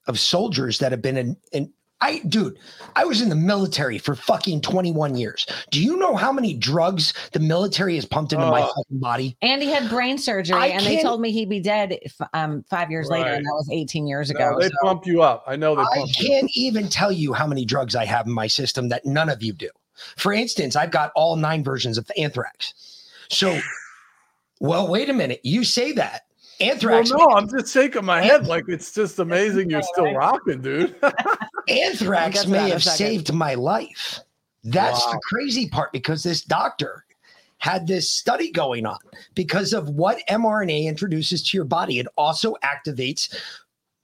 of 0.07 0.19
soldiers 0.19 0.79
that 0.79 0.91
have 0.91 1.01
been 1.01 1.17
in. 1.17 1.37
in 1.51 1.73
I, 1.99 2.19
dude, 2.29 2.59
I 2.95 3.05
was 3.05 3.23
in 3.23 3.29
the 3.29 3.35
military 3.35 3.97
for 3.97 4.13
fucking 4.13 4.61
21 4.61 5.15
years. 5.15 5.47
Do 5.71 5.83
you 5.83 5.97
know 5.97 6.15
how 6.15 6.31
many 6.31 6.53
drugs 6.53 7.11
the 7.31 7.39
military 7.39 7.95
has 7.95 8.05
pumped 8.05 8.33
into 8.33 8.45
my 8.45 8.61
Oh. 8.61 8.67
fucking 8.67 8.99
body? 8.99 9.35
And 9.41 9.63
he 9.63 9.71
had 9.71 9.89
brain 9.89 10.19
surgery, 10.19 10.55
I 10.59 10.67
and 10.67 10.85
they 10.85 11.01
told 11.01 11.21
me 11.21 11.31
he'd 11.31 11.49
be 11.49 11.59
dead 11.59 11.97
if, 12.03 12.15
um, 12.33 12.63
five 12.69 12.91
years 12.91 13.07
later, 13.09 13.31
and 13.31 13.43
that 13.43 13.51
was 13.51 13.67
18 13.71 14.05
years 14.05 14.29
No, 14.29 14.35
ago. 14.35 14.57
they 14.59 14.67
so- 14.67 14.73
pump 14.83 15.07
you 15.07 15.23
up. 15.23 15.43
I 15.47 15.55
know 15.55 15.73
they 15.75 15.81
I 15.81 15.97
pump 15.97 16.11
you. 16.19 16.27
can't 16.27 16.51
even 16.53 16.87
tell 16.87 17.11
you 17.11 17.33
how 17.33 17.47
many 17.47 17.65
drugs 17.65 17.95
I 17.95 18.05
have 18.05 18.27
in 18.27 18.31
my 18.31 18.45
system 18.45 18.89
that 18.89 19.03
none 19.03 19.27
of 19.29 19.41
you 19.41 19.53
do. 19.53 19.69
For 20.15 20.33
instance, 20.33 20.75
I've 20.75 20.91
got 20.91 21.11
all 21.15 21.35
nine 21.35 21.63
versions 21.63 21.97
of 21.97 22.09
anthrax. 22.17 22.73
So, 23.29 23.59
well, 24.59 24.87
wait 24.87 25.09
a 25.09 25.13
minute. 25.13 25.41
You 25.43 25.63
say 25.63 25.91
that 25.93 26.23
Well, 26.59 26.71
anthrax, 26.71 27.09
no, 27.11 27.29
I'm 27.31 27.49
just 27.49 27.73
shaking 27.73 28.05
my 28.05 28.21
head 28.21 28.47
like 28.47 28.65
it's 28.67 28.93
just 28.93 29.19
amazing 29.19 29.69
you're 29.69 29.81
still 29.83 30.13
rocking, 30.13 30.61
dude. 30.61 30.95
anthrax 31.67 32.35
Get 32.35 32.43
to 32.43 32.49
that 32.49 32.63
may 32.63 32.69
have 32.69 32.83
saved 32.83 33.33
my 33.33 33.55
life. 33.55 34.19
That's 34.63 35.05
the 35.05 35.19
crazy 35.23 35.69
part 35.69 35.91
because 35.91 36.23
this 36.23 36.43
doctor 36.43 37.05
had 37.59 37.87
this 37.87 38.09
study 38.09 38.51
going 38.51 38.85
on 38.85 38.99
because 39.33 39.73
of 39.73 39.89
what 39.89 40.19
mRNA 40.29 40.85
introduces 40.85 41.41
to 41.49 41.57
your 41.57 41.65
body. 41.65 41.99
It 41.99 42.07
also 42.17 42.55
activates 42.63 43.35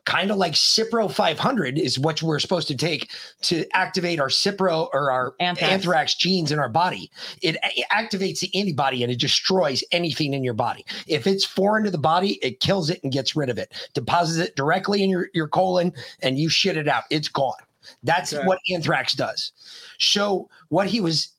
kind 0.05 0.31
of 0.31 0.37
like 0.37 0.53
Cipro 0.53 1.11
500 1.11 1.79
is 1.79 1.97
what 1.97 2.21
we're 2.21 2.39
supposed 2.39 2.67
to 2.67 2.75
take 2.75 3.11
to 3.43 3.65
activate 3.73 4.19
our 4.19 4.27
Cipro 4.27 4.89
or 4.93 5.11
our 5.11 5.33
Anthrax. 5.39 5.71
anthrax, 5.71 6.15
genes 6.15 6.51
in 6.51 6.59
our 6.59 6.69
body. 6.69 7.09
It, 7.41 7.57
it 7.75 7.85
activates 7.91 8.39
the 8.41 8.53
antibody 8.59 9.03
and 9.03 9.11
it 9.11 9.19
destroys 9.19 9.83
anything 9.91 10.33
in 10.33 10.43
your 10.43 10.53
body. 10.55 10.85
If 11.07 11.25
it's 11.25 11.45
foreign 11.45 11.83
to 11.85 11.91
the 11.91 11.97
body, 11.97 12.33
it 12.41 12.59
kills 12.59 12.89
it 12.89 13.01
and 13.03 13.11
gets 13.13 13.35
rid 13.35 13.49
of 13.49 13.57
it, 13.57 13.73
deposits 13.93 14.39
it 14.49 14.55
directly 14.55 15.03
in 15.03 15.09
your, 15.09 15.29
your 15.33 15.47
colon, 15.47 15.93
and 16.21 16.37
you 16.37 16.49
shit 16.49 16.75
it 16.77 16.87
out. 16.87 17.03
It's 17.09 17.27
gone. 17.29 17.53
That's 18.03 18.33
Okay. 18.33 18.45
what 18.45 18.59
anthrax 18.71 19.13
does. 19.13 19.51
So, 19.99 20.49
what 20.69 20.87
he 20.87 20.99
was 21.01 21.29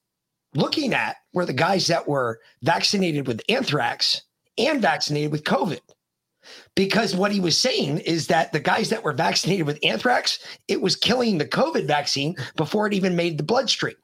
looking 0.54 0.94
at 0.94 1.16
were 1.32 1.44
the 1.46 1.52
guys 1.52 1.86
that 1.88 2.06
were 2.08 2.40
vaccinated 2.62 3.26
with 3.26 3.40
anthrax 3.48 4.22
and 4.56 4.80
vaccinated 4.80 5.32
with 5.32 5.44
COVID. 5.44 5.80
Because 6.74 7.14
what 7.14 7.32
he 7.32 7.40
was 7.40 7.57
saying 7.59 7.99
is 7.99 8.26
that 8.28 8.53
the 8.53 8.61
guys 8.61 8.90
that 8.90 9.03
were 9.05 9.12
vaccinated 9.12 9.66
with 9.66 9.78
anthrax, 9.82 10.38
it 10.68 10.80
was 10.80 10.97
killing 10.97 11.38
the 11.38 11.47
COVID 11.47 11.86
vaccine 11.86 12.36
before 12.57 12.86
it 12.86 12.95
even 12.95 13.16
made 13.16 13.38
the 13.38 13.45
bloodstream. 13.45 13.97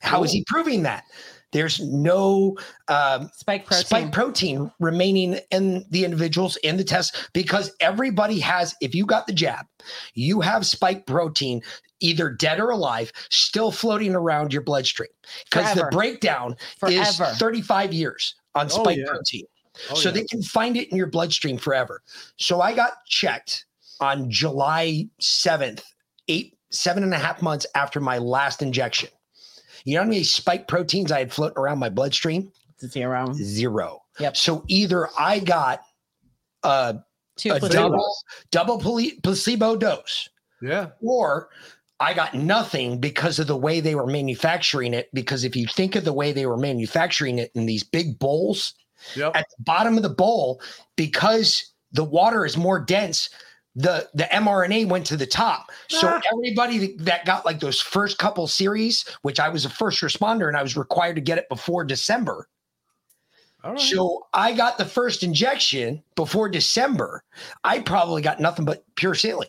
How 0.00 0.22
is 0.22 0.32
he 0.32 0.44
proving 0.46 0.82
that? 0.82 1.04
There's 1.52 1.80
no 1.80 2.56
um, 2.88 3.30
spike 3.34 3.66
protein. 3.66 3.84
spike 3.84 4.12
protein 4.12 4.70
remaining 4.80 5.38
in 5.50 5.84
the 5.90 6.04
individuals 6.04 6.56
in 6.58 6.78
the 6.78 6.84
test 6.84 7.28
because 7.34 7.70
everybody 7.80 8.40
has, 8.40 8.74
if 8.80 8.94
you 8.94 9.04
got 9.04 9.26
the 9.26 9.34
jab, 9.34 9.66
you 10.14 10.40
have 10.40 10.64
spike 10.64 11.04
protein, 11.06 11.60
either 12.00 12.30
dead 12.30 12.58
or 12.58 12.70
alive, 12.70 13.12
still 13.28 13.70
floating 13.70 14.14
around 14.14 14.52
your 14.52 14.62
bloodstream. 14.62 15.10
Because 15.50 15.74
the 15.74 15.80
Forever. 15.80 15.90
breakdown 15.90 16.56
is 16.88 17.18
35 17.18 17.92
years 17.92 18.34
on 18.54 18.66
Oh, 18.66 18.68
spike 18.68 18.98
yeah. 18.98 19.04
protein. 19.08 19.44
Oh, 19.90 19.94
so 19.94 20.08
yeah. 20.08 20.14
they 20.16 20.24
can 20.24 20.42
find 20.42 20.76
it 20.76 20.88
in 20.90 20.96
your 20.96 21.06
bloodstream 21.06 21.56
forever. 21.58 22.02
So 22.36 22.60
I 22.60 22.74
got 22.74 22.92
checked 23.06 23.66
on 24.00 24.30
July 24.30 25.08
7th, 25.20 25.82
eight, 26.28 26.56
seven 26.70 27.02
and 27.02 27.14
a 27.14 27.18
half 27.18 27.42
months 27.42 27.66
after 27.74 28.00
my 28.00 28.18
last 28.18 28.62
injection. 28.62 29.08
You 29.84 29.94
know 29.96 30.02
how 30.02 30.08
many 30.08 30.22
spike 30.24 30.68
proteins 30.68 31.10
I 31.12 31.20
had 31.20 31.32
floating 31.32 31.58
around 31.58 31.78
my 31.78 31.88
bloodstream? 31.88 32.52
Zero. 32.84 33.32
Zero. 33.34 34.02
Yep. 34.18 34.36
So 34.36 34.64
either 34.68 35.08
I 35.18 35.38
got 35.38 35.82
a, 36.62 36.98
Two 37.36 37.52
a 37.52 37.60
double 37.60 38.14
double 38.50 38.78
placebo 39.22 39.76
dose, 39.76 40.28
Yeah. 40.60 40.88
or 41.00 41.48
I 41.98 42.14
got 42.14 42.34
nothing 42.34 42.98
because 42.98 43.38
of 43.38 43.46
the 43.46 43.56
way 43.56 43.80
they 43.80 43.94
were 43.94 44.06
manufacturing 44.06 44.92
it. 44.94 45.08
Because 45.14 45.44
if 45.44 45.54
you 45.56 45.66
think 45.66 45.94
of 45.96 46.04
the 46.04 46.12
way 46.12 46.32
they 46.32 46.46
were 46.46 46.56
manufacturing 46.56 47.38
it 47.38 47.50
in 47.54 47.64
these 47.66 47.84
big 47.84 48.18
bowls, 48.18 48.74
Yep. 49.16 49.36
at 49.36 49.46
the 49.56 49.62
bottom 49.64 49.96
of 49.96 50.02
the 50.02 50.08
bowl, 50.10 50.60
because 50.96 51.72
the 51.92 52.04
water 52.04 52.44
is 52.46 52.56
more 52.56 52.80
dense, 52.80 53.28
the 53.74 54.08
the 54.14 54.24
mRNA 54.24 54.88
went 54.88 55.06
to 55.06 55.16
the 55.16 55.26
top. 55.26 55.70
So 55.88 56.08
Ah. 56.08 56.20
everybody 56.32 56.94
that 56.98 57.24
got 57.24 57.44
like 57.46 57.60
those 57.60 57.80
first 57.80 58.18
couple 58.18 58.46
series, 58.46 59.04
which 59.22 59.40
I 59.40 59.48
was 59.48 59.64
a 59.64 59.70
first 59.70 60.00
responder 60.02 60.48
and 60.48 60.56
I 60.56 60.62
was 60.62 60.76
required 60.76 61.14
to 61.16 61.22
get 61.22 61.38
it 61.38 61.48
before 61.48 61.84
December. 61.84 62.48
All 63.64 63.72
right. 63.72 63.80
So 63.80 64.26
I 64.34 64.52
got 64.52 64.76
the 64.76 64.84
first 64.84 65.22
injection 65.22 66.02
before 66.16 66.48
December. 66.48 67.22
I 67.64 67.78
probably 67.80 68.20
got 68.20 68.40
nothing 68.40 68.64
but 68.64 68.84
pure 68.96 69.14
saline. 69.14 69.48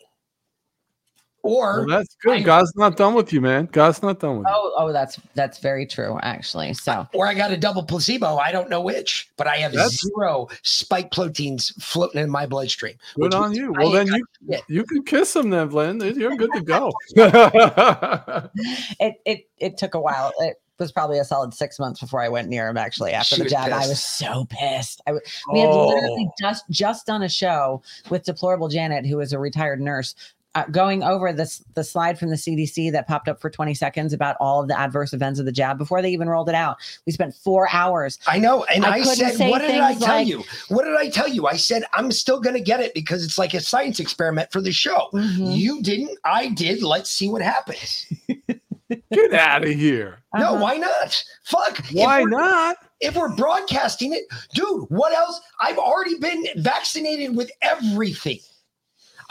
Or 1.46 1.80
Well, 1.86 1.98
that's 1.98 2.16
good. 2.24 2.46
God's 2.46 2.74
not 2.78 2.96
done 2.96 3.14
with 3.16 3.34
you, 3.34 3.42
man. 3.42 3.68
God's 3.72 4.02
not 4.02 4.20
done 4.20 4.38
with 4.40 4.48
you. 4.48 4.54
Oh, 4.56 4.74
oh, 4.78 4.94
that's 4.94 5.20
that's 5.36 5.58
very 5.60 5.86
true, 5.86 6.18
actually. 6.24 6.74
So 6.74 7.06
or 7.14 7.28
I 7.28 7.34
got 7.34 7.52
a 7.52 7.58
double 7.58 7.84
placebo. 7.84 8.38
I 8.38 8.52
don't 8.54 8.70
know 8.70 8.80
which, 8.80 9.30
but 9.36 9.46
I 9.46 9.58
have 9.58 9.74
That's- 9.74 10.00
zero 10.02 10.48
spike 10.62 11.12
proteins 11.12 11.70
floating 11.84 12.22
in 12.22 12.30
my 12.30 12.46
bloodstream. 12.46 12.96
Good 13.16 13.24
which 13.26 13.34
on 13.34 13.54
you. 13.54 13.74
Well, 13.74 13.96
ain't 13.98 14.10
then 14.10 14.20
you 14.20 14.26
shit. 14.56 14.64
you 14.70 14.84
can 14.86 15.04
kiss 15.04 15.34
them, 15.34 15.50
then, 15.50 15.68
Glenn. 15.68 16.00
You're 16.00 16.38
good 16.38 16.52
to 16.54 16.62
go. 16.62 16.92
it 19.00 19.16
it 19.26 19.50
it 19.60 19.78
took 19.78 19.94
a 19.96 20.00
while. 20.00 20.32
It 20.40 20.56
was 20.80 20.92
probably 20.92 21.20
a 21.20 21.24
solid 21.26 21.54
six 21.54 21.78
months 21.80 22.00
before 22.00 22.22
I 22.22 22.30
went 22.30 22.50
near 22.50 22.68
him. 22.68 22.78
Actually, 22.78 23.12
after 23.12 23.36
She 23.36 23.42
the 23.42 23.46
was 23.46 23.52
jab, 23.54 23.72
I 23.72 23.88
was 23.88 24.04
so 24.04 24.46
pissed. 24.50 25.02
I 25.08 25.12
w- 25.12 25.26
we 25.52 25.60
had 25.60 25.68
literally 25.70 26.28
Oh. 26.30 26.34
just 26.40 26.64
just 26.70 27.06
done 27.06 27.24
a 27.24 27.30
show 27.30 27.82
with 28.10 28.24
deplorable 28.24 28.70
Janet, 28.70 29.06
who 29.06 29.20
is 29.20 29.34
a 29.34 29.40
retired 29.40 29.82
nurse. 29.82 30.16
Uh, 30.56 30.66
going 30.66 31.02
over 31.02 31.34
this 31.34 31.64
the 31.74 31.84
slide 31.84 32.20
from 32.20 32.30
the 32.30 32.36
CDC 32.36 32.92
that 32.92 33.08
popped 33.08 33.28
up 33.28 33.42
for 33.42 33.50
20 33.50 33.74
seconds 33.74 34.14
about 34.14 34.36
all 34.40 34.62
of 34.62 34.68
the 34.68 34.80
adverse 34.80 35.12
events 35.12 35.40
of 35.40 35.46
the 35.48 35.52
jab 35.52 35.80
before 35.80 36.00
they 36.00 36.12
even 36.12 36.30
rolled 36.30 36.48
it 36.48 36.54
out. 36.54 36.78
We 37.08 37.12
spent 37.12 37.34
four 37.34 37.68
hours. 37.74 38.20
I 38.28 38.38
know. 38.38 38.64
And 38.66 38.86
I, 38.86 39.00
couldn't 39.00 39.16
said, 39.16 39.50
what 39.50 39.62
did 39.62 39.72
I 39.82 39.96
tell 39.96 40.18
like- 40.18 40.28
you? 40.28 40.44
What 40.68 40.84
did 40.86 40.96
I 40.96 41.10
tell 41.10 41.28
you? 41.28 41.48
I 41.48 41.56
said, 41.56 41.86
I'm 41.92 42.12
still 42.12 42.40
going 42.40 42.56
to 42.56 42.62
get 42.62 42.82
it 42.82 42.94
because 42.94 43.26
it's 43.26 43.40
like 43.40 43.56
a 43.56 43.62
science 43.62 44.00
experiment 44.00 44.52
for 44.52 44.62
the 44.62 44.72
show. 44.72 45.10
Mhm. 45.12 45.58
You 45.58 45.82
didn't. 45.82 46.20
I 46.24 46.50
did. 46.50 46.84
Let's 46.84 47.10
see 47.10 47.30
what 47.30 47.42
happens. 47.42 48.06
Get 49.12 49.34
out 49.34 49.64
of 49.64 49.72
here. 49.72 50.20
No, 50.36 50.54
Uh-huh. 50.54 50.62
why 50.64 50.78
not? 50.78 51.24
Fuck. 51.46 51.84
Why 51.94 52.22
not? 52.24 52.78
If 53.00 53.16
we're 53.16 53.36
broadcasting 53.36 54.14
it, 54.14 54.24
dude, 54.54 54.86
what 54.90 55.14
else? 55.14 55.42
I've 55.60 55.80
already 55.80 56.20
been 56.20 56.46
vaccinated 56.58 57.36
with 57.36 57.50
everything. 57.64 58.40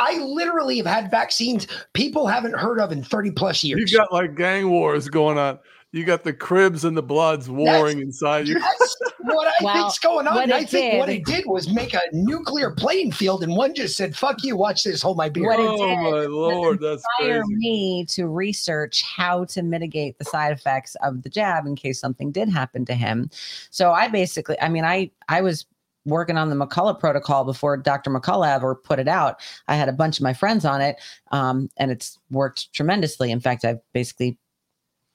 I 0.03 0.19
literally 0.19 0.77
have 0.79 0.87
had 0.87 1.11
vaccines 1.11 1.67
people 1.93 2.27
haven't 2.27 2.55
heard 2.55 2.81
of 2.81 2.91
in 2.93 3.03
30 3.03 3.31
plus 3.33 3.63
years. 3.63 3.79
You 3.79 3.87
years. 3.87 3.93
got 3.97 4.13
like 4.13 4.35
gang 4.37 4.69
wars 4.71 5.09
going 5.09 5.39
on. 5.39 5.59
You 5.95 6.05
got 6.07 6.25
the 6.25 6.33
Crips 6.33 6.85
and 6.85 6.97
the 6.97 7.03
bloods 7.03 7.51
warring 7.51 8.01
inside 8.01 8.49
you. 8.49 8.55
That's 8.59 8.97
what 9.25 9.47
I 9.49 9.53
Well, 9.63 9.75
think's 9.75 9.99
going 9.99 10.27
on. 10.27 10.39
And 10.45 10.51
I 10.53 10.61
it 10.61 10.71
think 10.71 10.99
what 10.99 11.07
did- 11.07 11.17
it 11.17 11.25
did 11.27 11.45
was 11.47 11.69
make 11.71 11.93
a 11.93 12.01
nuclear 12.15 12.71
playing 12.71 13.13
field, 13.13 13.43
and 13.43 13.55
one 13.55 13.75
just 13.75 13.95
said, 13.99 14.17
"Fuck 14.17 14.43
you, 14.43 14.57
watch 14.57 14.85
this, 14.85 15.03
hold 15.03 15.19
my 15.19 15.29
beer." 15.29 15.45
What 15.49 15.61
it 15.61 15.67
Oh 15.69 15.77
did 15.77 15.99
my 15.99 16.25
lord, 16.27 16.81
that's 16.81 17.05
inspire 17.19 17.43
crazy. 17.43 17.55
me 17.57 18.07
to 18.09 18.27
research 18.27 19.03
how 19.03 19.45
to 19.45 19.63
mitigate 19.63 20.17
the 20.19 20.25
side 20.25 20.53
effects 20.53 20.97
of 21.03 21.23
the 21.25 21.29
jab 21.29 21.67
in 21.67 21.77
case 21.77 22.01
something 22.01 22.33
did 22.33 22.49
happen 22.49 22.87
to 22.87 22.95
him. 22.95 23.29
So 23.69 23.93
I 23.93 24.09
basically, 24.09 24.59
I 24.63 24.71
mean, 24.71 24.87
I 24.87 25.11
I 25.29 25.43
was 25.43 25.67
working 26.05 26.37
on 26.37 26.51
the 26.51 26.57
McCullough 26.57 26.99
protocol 26.99 27.45
before 27.45 27.77
Dr. 27.77 28.11
McCullough 28.11 28.55
ever 28.55 28.75
put 28.75 28.99
it 28.99 29.09
out. 29.09 29.41
I 29.69 29.77
had 29.77 29.89
a 29.89 29.93
bunch 29.93 30.19
of 30.19 30.23
my 30.23 30.33
friends 30.33 30.65
on 30.65 30.81
it, 30.81 30.97
um, 31.31 31.71
and 31.77 31.91
it's 31.91 32.19
worked 32.31 32.73
tremendously. 32.73 33.31
In 33.31 33.41
fact, 33.41 33.65
I've 33.65 33.81
basically 33.93 34.39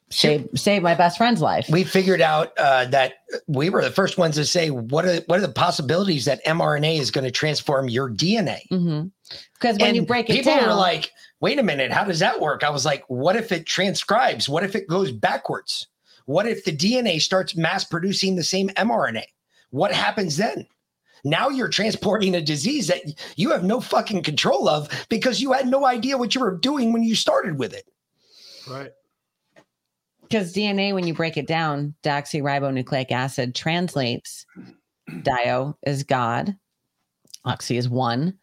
saved 0.09 0.57
saved 0.57 0.83
my 0.83 0.95
best 0.95 1.17
friend's 1.17 1.41
life. 1.41 1.67
we 1.69 1.83
figured 1.83 2.21
out 2.21 2.57
uh, 2.57 2.85
that 2.85 3.15
we 3.47 3.69
were 3.69 3.83
the 3.83 3.91
first 3.91 4.17
ones 4.17 4.35
to 4.35 4.45
say, 4.45 4.69
"What 4.69 5.05
are 5.05 5.17
what 5.27 5.39
are 5.39 5.41
the 5.41 5.49
possibilities 5.49 6.25
that 6.25 6.43
mRNA 6.45 6.99
is 6.99 7.11
going 7.11 7.25
to 7.25 7.31
transform 7.31 7.89
your 7.89 8.09
DNA?" 8.09 8.61
Because 9.53 9.77
when 9.79 9.95
you 9.95 10.05
break 10.05 10.29
it 10.29 10.33
people 10.33 10.55
down, 10.55 10.67
were 10.67 10.73
like, 10.75 11.11
"Wait 11.39 11.59
a 11.59 11.63
minute, 11.63 11.91
how 11.91 12.03
does 12.03 12.19
that 12.19 12.39
work?" 12.39 12.63
I 12.63 12.69
was 12.69 12.85
like, 12.85 13.03
"What 13.07 13.35
if 13.35 13.51
it 13.51 13.65
transcribes? 13.65 14.47
What 14.47 14.63
if 14.63 14.75
it 14.75 14.87
goes 14.87 15.11
backwards? 15.11 15.87
What 16.25 16.47
if 16.47 16.63
the 16.63 16.75
DNA 16.75 17.21
starts 17.21 17.55
mass 17.55 17.83
producing 17.83 18.35
the 18.35 18.43
same 18.43 18.69
mRNA? 18.69 19.23
What 19.71 19.91
happens 19.91 20.37
then?" 20.37 20.67
Now 21.23 21.49
you're 21.49 21.69
transporting 21.69 22.35
a 22.35 22.41
disease 22.41 22.87
that 22.87 23.01
you 23.35 23.51
have 23.51 23.63
no 23.63 23.79
fucking 23.81 24.23
control 24.23 24.67
of 24.69 24.89
because 25.09 25.41
you 25.41 25.53
had 25.53 25.67
no 25.67 25.85
idea 25.85 26.17
what 26.17 26.35
you 26.35 26.41
were 26.41 26.57
doing 26.57 26.93
when 26.93 27.03
you 27.03 27.15
started 27.15 27.57
with 27.57 27.73
it. 27.73 27.85
Right. 28.69 28.91
because 30.23 30.53
DNA, 30.53 30.93
when 30.93 31.07
you 31.07 31.13
break 31.13 31.37
it 31.37 31.47
down, 31.47 31.95
deoxyribonucleic 32.03 33.11
acid 33.11 33.55
translates 33.55 34.45
dio 35.23 35.77
is 35.85 36.03
God, 36.03 36.55
oxy 37.45 37.77
is 37.77 37.87
one, 37.87 38.37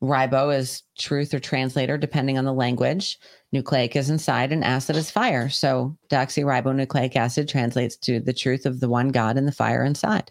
ribo 0.00 0.56
is 0.56 0.82
truth 0.98 1.34
or 1.34 1.40
translator, 1.40 1.98
depending 1.98 2.38
on 2.38 2.44
the 2.44 2.52
language. 2.52 3.18
Nucleic 3.52 3.96
is 3.96 4.10
inside, 4.10 4.52
and 4.52 4.64
acid 4.64 4.96
is 4.96 5.10
fire. 5.10 5.48
So 5.48 5.96
deoxyribonucleic 6.10 7.16
acid 7.16 7.48
translates 7.48 7.96
to 7.98 8.20
the 8.20 8.32
truth 8.32 8.66
of 8.66 8.80
the 8.80 8.88
one 8.88 9.08
God 9.08 9.36
and 9.36 9.48
the 9.48 9.52
fire 9.52 9.84
inside. 9.84 10.30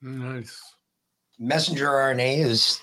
Nice. 0.00 0.71
Messenger 1.42 1.86
RNA 1.88 2.38
is 2.38 2.80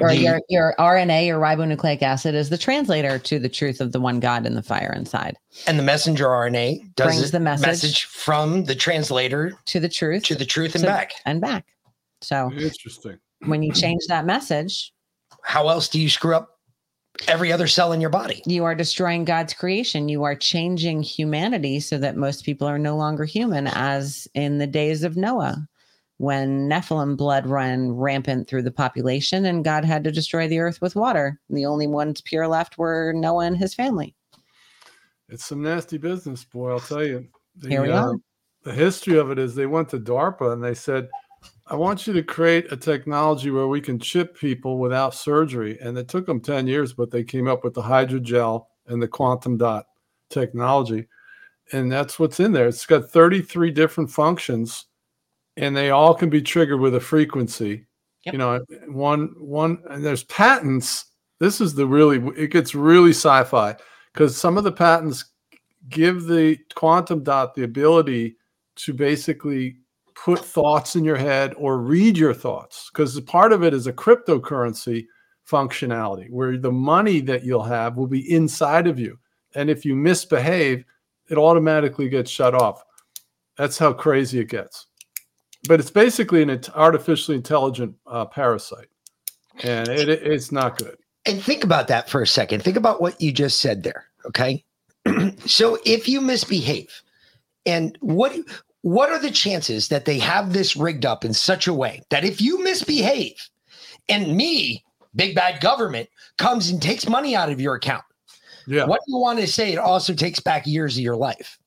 Or 0.00 0.08
the- 0.08 0.16
your, 0.16 0.40
your 0.48 0.74
RNA, 0.78 1.26
your 1.26 1.38
ribonucleic 1.38 2.00
acid, 2.02 2.34
is 2.34 2.48
the 2.48 2.56
translator 2.56 3.18
to 3.18 3.38
the 3.38 3.48
truth 3.50 3.80
of 3.82 3.92
the 3.92 4.00
one 4.00 4.20
God 4.20 4.46
and 4.46 4.56
the 4.56 4.62
fire 4.62 4.92
inside. 4.96 5.36
and 5.66 5.78
the 5.78 5.82
messenger 5.82 6.26
RNA 6.26 6.94
does 6.96 7.06
Brings 7.08 7.28
it- 7.28 7.32
the 7.32 7.40
message. 7.40 8.04
from 8.06 8.64
the 8.64 8.74
translator 8.74 9.52
to 9.66 9.78
the 9.80 9.88
truth, 9.90 10.22
to 10.24 10.34
the 10.34 10.46
truth 10.46 10.74
and 10.74 10.82
to- 10.82 10.88
back. 10.88 11.12
and 11.26 11.40
back. 11.42 11.66
So 12.22 12.50
Interesting. 12.52 13.18
when 13.44 13.62
you 13.62 13.72
change 13.72 14.02
that 14.08 14.24
message, 14.24 14.92
How 15.42 15.68
else 15.68 15.88
do 15.88 16.00
you 16.00 16.08
screw 16.08 16.34
up 16.34 16.58
every 17.28 17.52
other 17.52 17.66
cell 17.66 17.92
in 17.92 18.00
your 18.00 18.08
body? 18.08 18.42
you 18.46 18.64
are 18.64 18.74
destroying 18.74 19.26
God's 19.26 19.52
creation. 19.52 20.08
You 20.08 20.22
are 20.24 20.34
changing 20.34 21.02
humanity 21.02 21.80
so 21.80 21.98
that 21.98 22.16
most 22.16 22.44
people 22.46 22.66
are 22.66 22.78
no 22.78 22.96
longer 22.96 23.26
human, 23.26 23.66
as 23.66 24.26
in 24.32 24.56
the 24.56 24.66
days 24.66 25.04
of 25.04 25.18
Noah, 25.18 25.68
when 26.18 26.68
Nephilim 26.68 27.16
blood 27.16 27.46
ran 27.46 27.92
rampant 27.92 28.48
through 28.48 28.62
the 28.62 28.70
population 28.70 29.44
and 29.44 29.64
God 29.64 29.84
had 29.84 30.04
to 30.04 30.12
destroy 30.12 30.46
the 30.46 30.60
earth 30.60 30.80
with 30.80 30.96
water. 30.96 31.40
The 31.50 31.66
only 31.66 31.86
ones 31.86 32.20
pure 32.20 32.46
left 32.46 32.78
were 32.78 33.12
Noah 33.14 33.46
and 33.46 33.56
his 33.56 33.74
family. 33.74 34.14
It's 35.28 35.44
some 35.44 35.62
nasty 35.62 35.98
business, 35.98 36.44
boy. 36.44 36.70
I'll 36.70 36.80
tell 36.80 37.04
you. 37.04 37.26
The, 37.56 37.68
Here 37.68 37.82
we 37.82 37.90
uh, 37.90 38.04
are. 38.04 38.16
The 38.62 38.72
history 38.72 39.18
of 39.18 39.30
it 39.30 39.38
is 39.38 39.54
they 39.54 39.66
went 39.66 39.88
to 39.90 39.98
DARPA 39.98 40.52
and 40.52 40.62
they 40.62 40.74
said, 40.74 41.08
I 41.66 41.76
want 41.76 42.06
you 42.06 42.12
to 42.12 42.22
create 42.22 42.72
a 42.72 42.76
technology 42.76 43.50
where 43.50 43.68
we 43.68 43.80
can 43.80 43.98
chip 43.98 44.36
people 44.36 44.78
without 44.78 45.14
surgery. 45.14 45.78
And 45.80 45.98
it 45.98 46.08
took 46.08 46.26
them 46.26 46.40
10 46.40 46.66
years, 46.66 46.92
but 46.92 47.10
they 47.10 47.24
came 47.24 47.48
up 47.48 47.64
with 47.64 47.74
the 47.74 47.82
hydrogel 47.82 48.66
and 48.86 49.02
the 49.02 49.08
quantum 49.08 49.56
dot 49.56 49.86
technology. 50.30 51.08
And 51.72 51.90
that's 51.90 52.18
what's 52.18 52.40
in 52.40 52.52
there. 52.52 52.68
It's 52.68 52.86
got 52.86 53.10
33 53.10 53.70
different 53.70 54.10
functions 54.10 54.86
and 55.56 55.76
they 55.76 55.90
all 55.90 56.14
can 56.14 56.30
be 56.30 56.42
triggered 56.42 56.80
with 56.80 56.94
a 56.94 57.00
frequency. 57.00 57.86
You 58.24 58.38
know, 58.38 58.64
one, 58.88 59.34
one, 59.38 59.82
and 59.90 60.02
there's 60.02 60.24
patents. 60.24 61.04
This 61.40 61.60
is 61.60 61.74
the 61.74 61.86
really, 61.86 62.16
it 62.36 62.50
gets 62.50 62.74
really 62.74 63.10
sci 63.10 63.44
fi 63.44 63.76
because 64.12 64.34
some 64.34 64.56
of 64.56 64.64
the 64.64 64.72
patents 64.72 65.26
give 65.90 66.24
the 66.24 66.56
quantum 66.74 67.22
dot 67.22 67.54
the 67.54 67.64
ability 67.64 68.36
to 68.76 68.94
basically 68.94 69.76
put 70.14 70.38
thoughts 70.38 70.96
in 70.96 71.04
your 71.04 71.16
head 71.16 71.52
or 71.56 71.78
read 71.78 72.16
your 72.16 72.34
thoughts 72.34 72.90
because 72.92 73.18
part 73.22 73.52
of 73.52 73.62
it 73.62 73.74
is 73.74 73.86
a 73.86 73.92
cryptocurrency 73.92 75.06
functionality 75.46 76.30
where 76.30 76.56
the 76.56 76.72
money 76.72 77.20
that 77.20 77.44
you'll 77.44 77.62
have 77.62 77.96
will 77.96 78.06
be 78.06 78.32
inside 78.32 78.86
of 78.86 78.98
you 78.98 79.18
and 79.54 79.68
if 79.68 79.84
you 79.84 79.94
misbehave 79.94 80.84
it 81.28 81.36
automatically 81.36 82.08
gets 82.08 82.30
shut 82.30 82.54
off 82.54 82.82
that's 83.56 83.76
how 83.76 83.92
crazy 83.92 84.38
it 84.38 84.48
gets 84.48 84.86
but 85.68 85.80
it's 85.80 85.90
basically 85.90 86.42
an 86.42 86.60
artificially 86.74 87.36
intelligent 87.36 87.94
uh, 88.06 88.24
parasite 88.24 88.88
and 89.62 89.88
it, 89.88 90.08
it- 90.08 90.22
it's 90.22 90.50
not 90.52 90.76
good 90.78 90.96
And 91.26 91.42
think 91.42 91.64
about 91.64 91.88
that 91.88 92.10
for 92.10 92.20
a 92.22 92.26
second. 92.26 92.62
Think 92.62 92.76
about 92.76 93.00
what 93.00 93.18
you 93.20 93.32
just 93.32 93.60
said 93.60 93.82
there. 93.82 94.04
Okay. 94.26 94.62
so 95.46 95.78
if 95.86 96.06
you 96.08 96.20
misbehave, 96.20 97.02
and 97.66 97.96
what 98.00 98.36
what 98.82 99.08
are 99.10 99.18
the 99.18 99.30
chances 99.30 99.88
that 99.88 100.04
they 100.04 100.18
have 100.18 100.52
this 100.52 100.76
rigged 100.76 101.06
up 101.06 101.24
in 101.24 101.32
such 101.32 101.66
a 101.66 101.72
way 101.72 102.02
that 102.10 102.24
if 102.24 102.40
you 102.42 102.62
misbehave 102.62 103.36
and 104.10 104.36
me, 104.36 104.84
big 105.16 105.34
bad 105.34 105.62
government, 105.62 106.08
comes 106.36 106.68
and 106.68 106.82
takes 106.82 107.08
money 107.08 107.34
out 107.34 107.50
of 107.50 107.58
your 107.60 107.74
account, 107.76 108.04
yeah 108.66 108.84
what 108.84 109.00
do 109.06 109.12
you 109.12 109.18
want 109.18 109.38
to 109.38 109.46
say? 109.46 109.72
It 109.72 109.78
also 109.78 110.12
takes 110.12 110.40
back 110.40 110.66
years 110.66 110.96
of 110.98 111.02
your 111.02 111.16
life. 111.16 111.58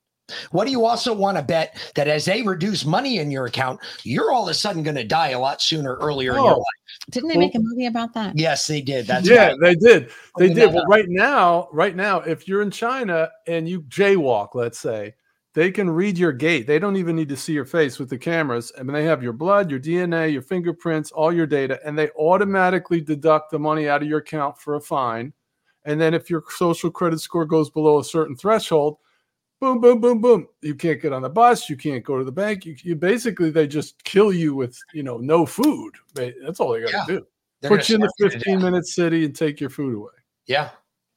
What 0.51 0.65
do 0.65 0.71
you 0.71 0.85
also 0.85 1.13
want 1.13 1.37
to 1.37 1.43
bet 1.43 1.77
that 1.95 2.07
as 2.07 2.25
they 2.25 2.41
reduce 2.41 2.85
money 2.85 3.19
in 3.19 3.31
your 3.31 3.45
account, 3.45 3.79
you're 4.03 4.31
all 4.31 4.43
of 4.43 4.49
a 4.49 4.53
sudden 4.53 4.83
going 4.83 4.95
to 4.95 5.03
die 5.03 5.29
a 5.29 5.39
lot 5.39 5.61
sooner, 5.61 5.95
earlier 5.95 6.37
in 6.37 6.43
your 6.43 6.53
Oh. 6.53 6.57
life? 6.57 6.65
Didn't 7.11 7.29
they 7.29 7.37
make 7.37 7.55
a 7.55 7.59
movie 7.59 7.85
about 7.85 8.13
that? 8.13 8.37
Yes, 8.37 8.67
they 8.67 8.81
did. 8.81 9.07
That's 9.07 9.27
yeah, 9.27 9.47
right. 9.47 9.57
they 9.61 9.75
did. 9.75 10.09
They 10.37 10.47
did. 10.47 10.57
that 10.57 10.73
Well, 10.73 10.85
right 10.87 11.07
now, 11.07 11.69
right 11.71 11.95
now, 11.95 12.19
if 12.19 12.47
you're 12.47 12.61
in 12.61 12.71
China 12.71 13.29
and 13.45 13.67
you 13.69 13.81
jaywalk, 13.83 14.49
let's 14.55 14.79
say, 14.79 15.13
they 15.53 15.71
can 15.71 15.89
read 15.89 16.17
your 16.17 16.33
gait. 16.33 16.67
They 16.67 16.79
don't 16.79 16.97
even 16.97 17.15
need 17.15 17.29
to 17.29 17.37
see 17.37 17.53
your 17.53 17.65
face 17.65 17.97
with 17.97 18.09
the 18.09 18.17
cameras. 18.17 18.71
I 18.77 18.83
mean, 18.83 18.93
they 18.93 19.05
have 19.05 19.23
your 19.23 19.33
blood, 19.33 19.71
your 19.71 19.79
DNA, 19.79 20.31
your 20.31 20.41
fingerprints, 20.41 21.11
all 21.11 21.31
your 21.31 21.47
data, 21.47 21.79
and 21.85 21.97
they 21.97 22.09
automatically 22.11 23.01
deduct 23.01 23.51
the 23.51 23.59
money 23.59 23.87
out 23.87 24.01
of 24.01 24.07
your 24.07 24.19
account 24.19 24.59
for 24.59 24.75
a 24.75 24.81
fine. 24.81 25.33
And 25.85 25.99
then 25.99 26.13
if 26.13 26.29
your 26.29 26.43
social 26.49 26.91
credit 26.91 27.21
score 27.21 27.45
goes 27.45 27.69
below 27.69 27.99
a 27.99 28.03
certain 28.03 28.35
threshold, 28.35 28.97
boom, 29.59 29.79
boom, 29.81 29.99
boom, 29.99 30.21
boom. 30.21 30.47
You 30.61 30.75
can't 30.75 31.01
get 31.01 31.13
on 31.13 31.21
the 31.21 31.29
bus. 31.29 31.69
You 31.69 31.77
can't 31.77 32.03
go 32.03 32.17
to 32.17 32.23
the 32.23 32.31
bank. 32.31 32.65
You, 32.65 32.75
you 32.81 32.95
basically 32.95 33.49
they 33.49 33.67
just 33.67 34.03
kill 34.03 34.31
you 34.31 34.55
with 34.55 34.77
you 34.93 35.03
know 35.03 35.17
no 35.17 35.45
food. 35.45 35.93
That's 36.13 36.59
all 36.59 36.73
they 36.73 36.81
got 36.81 36.91
to 36.91 36.97
Yeah. 36.97 37.05
do. 37.19 37.27
They're 37.61 37.71
Put 37.71 37.89
you 37.89 37.95
in 37.95 38.01
the 38.01 38.09
starve 38.17 38.33
you 38.33 38.39
to 38.39 38.45
15 38.45 38.61
minute 38.61 38.85
city 38.87 39.25
and 39.25 39.35
take 39.35 39.59
your 39.59 39.69
food 39.71 39.95
away. 39.95 40.11
Yeah, 40.45 40.69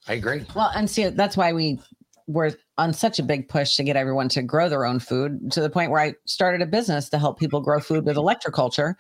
I 0.09 0.15
agree. 0.15 0.43
Well, 0.57 0.71
and 0.75 0.89
see, 0.89 1.09
that's 1.09 1.37
why 1.37 1.53
we 1.53 1.81
were 2.27 2.53
on 2.79 2.93
such 2.93 3.19
a 3.19 3.23
big 3.23 3.49
push 3.49 3.77
to 3.77 3.85
get 3.85 3.97
everyone 3.97 4.29
to 4.31 4.43
grow 4.43 4.69
their 4.69 4.87
own 4.87 5.01
food 5.01 5.53
to 5.53 5.61
the 5.61 5.69
point 5.69 5.91
where 5.91 6.01
I 6.01 6.15
started 6.25 6.63
a 6.63 6.67
business 6.67 7.09
to 7.11 7.19
help 7.19 7.39
people 7.39 7.61
grow 7.61 7.79
food 7.81 8.07
with 8.07 8.17
electroculture. 8.17 8.95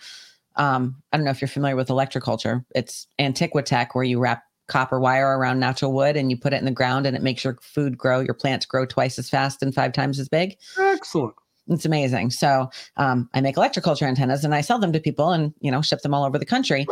Um, 0.57 0.97
I 1.13 1.17
don't 1.17 1.25
know 1.25 1.31
if 1.31 1.41
you're 1.41 1.49
familiar 1.49 1.77
with 1.77 1.89
electroculture. 1.89 2.65
It's 2.75 3.07
Antiquitech, 3.19 3.89
where 3.95 4.05
you 4.05 4.19
wrap 4.19 4.43
copper 4.71 4.99
wire 4.99 5.37
around 5.37 5.61
natural 5.61 5.93
wood 5.93 6.17
and 6.17 6.31
you 6.31 6.39
put 6.39 6.55
it 6.55 6.59
in 6.59 6.65
the 6.65 6.71
ground 6.71 7.05
and 7.05 7.17
it 7.17 7.23
makes 7.23 7.45
your 7.45 7.59
food 7.61 7.99
grow, 7.99 8.21
your 8.21 8.35
plants 8.35 8.65
grow 8.65 8.87
twice 8.87 9.19
as 9.19 9.29
fast 9.29 9.63
and 9.63 9.75
five 9.75 9.93
times 9.93 10.19
as 10.19 10.29
big. 10.29 10.57
Excellent. 10.79 11.35
It's 11.69 11.85
amazing. 11.85 12.31
So 12.31 12.71
um, 12.97 13.29
I 13.35 13.41
make 13.41 13.57
electroculture 13.57 14.07
antennas 14.07 14.45
and 14.45 14.55
I 14.55 14.61
sell 14.61 14.79
them 14.79 14.93
to 14.93 15.01
people 15.01 15.31
and 15.31 15.53
you 15.61 15.71
know 15.71 15.83
ship 15.83 16.01
them 16.01 16.15
all 16.15 16.25
over 16.25 16.39
the 16.39 16.47
country. 16.47 16.87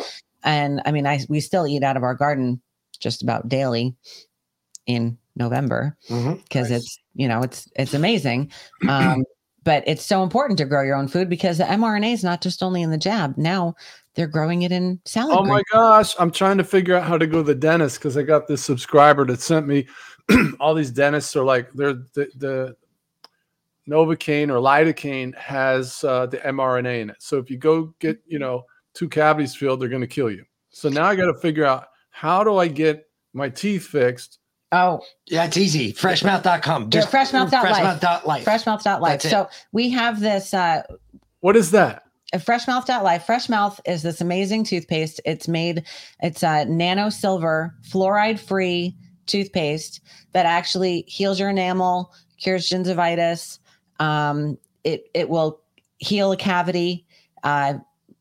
And 0.45 0.83
I 0.85 0.93
mean, 0.93 1.07
I 1.07 1.21
we 1.29 1.41
still 1.41 1.67
eat 1.67 1.83
out 1.83 1.97
of 1.97 2.03
our 2.03 2.15
garden 2.15 2.61
just 3.01 3.23
about 3.23 3.49
daily 3.49 3.95
in 4.87 5.17
November 5.37 5.97
because 6.09 6.71
it's 6.71 6.99
you 7.15 7.27
know 7.27 7.43
it's 7.43 7.69
it's 7.77 7.95
amazing. 7.95 8.53
Um, 8.89 9.25
but 9.65 9.83
it's 9.87 10.05
so 10.05 10.23
important 10.23 10.59
to 10.59 10.65
grow 10.65 10.83
your 10.83 10.97
own 10.97 11.09
food 11.09 11.29
because 11.29 11.59
the 11.59 11.65
mRNA 11.65 12.15
is 12.15 12.25
not 12.25 12.41
just 12.41 12.63
only 12.63 12.83
in 12.83 12.91
the 12.91 12.99
jab. 12.99 13.37
Now 13.37 13.75
they're 14.19 14.27
growing 14.27 14.63
it 14.63 14.73
in 14.73 15.01
salad. 15.05 15.39
Oh 15.39 15.43
my 15.45 15.63
greens. 15.63 15.67
gosh, 15.73 16.15
I'm 16.19 16.33
trying 16.33 16.59
to 16.59 16.65
figure 16.65 16.97
out 16.97 17.05
how 17.05 17.17
to 17.17 17.25
go 17.25 17.37
to 17.37 17.45
the 17.45 17.55
dentist 17.55 18.01
because 18.01 18.17
I 18.17 18.23
got 18.23 18.49
this 18.49 18.65
subscriber 18.65 19.25
that 19.27 19.41
sent 19.41 19.69
me 19.69 19.87
all 20.61 20.75
these 20.75 20.91
dentists 20.91 21.37
are 21.37 21.45
like 21.45 21.73
they're 21.73 21.93
the, 21.93 22.29
the 22.37 22.77
Novocaine 23.89 24.51
or 24.51 24.55
lidocaine 24.61 25.37
has 25.37 26.03
uh, 26.03 26.27
the 26.27 26.39
mRNA 26.39 27.01
in 27.03 27.11
it. 27.11 27.17
So 27.21 27.39
if 27.39 27.49
you 27.49 27.59
go 27.59 27.95
get 28.01 28.21
you 28.27 28.41
know 28.41 28.65
two 28.93 29.09
cavities 29.09 29.55
filled, 29.55 29.81
they're 29.81 29.89
going 29.89 30.01
to 30.01 30.09
kill 30.09 30.33
you. 30.33 30.45
So 30.71 30.89
now 30.89 31.05
I 31.05 31.15
got 31.15 31.27
to 31.27 31.39
figure 31.39 31.65
out 31.65 31.87
how 32.11 32.43
do 32.43 32.57
I 32.57 32.67
get 32.67 33.09
my 33.35 33.49
teeth 33.49 33.87
fixed. 33.87 34.41
Oh, 34.73 35.01
yeah, 35.27 35.45
it's 35.45 35.57
easy. 35.57 35.93
Freshmouth.com. 35.93 36.83
Yeah, 36.83 36.89
Just 36.89 37.13
freshmouth.life. 37.13 38.01
freshmouth.life. 38.03 38.45
Freshmouth.life. 38.45 39.23
That's. 39.23 39.31
So 39.31 39.49
we 39.71 39.91
have 39.91 40.19
this 40.21 40.53
uh, 40.53 40.83
What 41.39 41.57
is 41.57 41.71
that? 41.71 42.03
Uh, 42.33 42.39
Freshmouth.life. 42.39 43.27
Freshmouth 43.27 43.81
is 43.87 44.03
this 44.03 44.21
amazing 44.21 44.65
toothpaste. 44.65 45.21
It's 45.25 45.49
made, 45.49 45.85
it's 46.21 46.43
a 46.43 46.65
nano 46.67 47.11
silver, 47.11 47.75
fluoride 47.89 48.39
free 48.39 48.97
toothpaste 49.27 50.01
that 50.33 50.47
actually 50.47 51.05
heals 51.07 51.41
your 51.41 51.51
enamel, 51.51 52.13
cures 52.39 52.69
gingivitis. 52.69 53.59
Um, 54.01 54.59
it, 54.85 55.09
it 55.15 55.29
will 55.29 55.61
heal 55.99 56.33
a 56.33 56.37
cavity, 56.37 57.07
uh, 57.45 57.75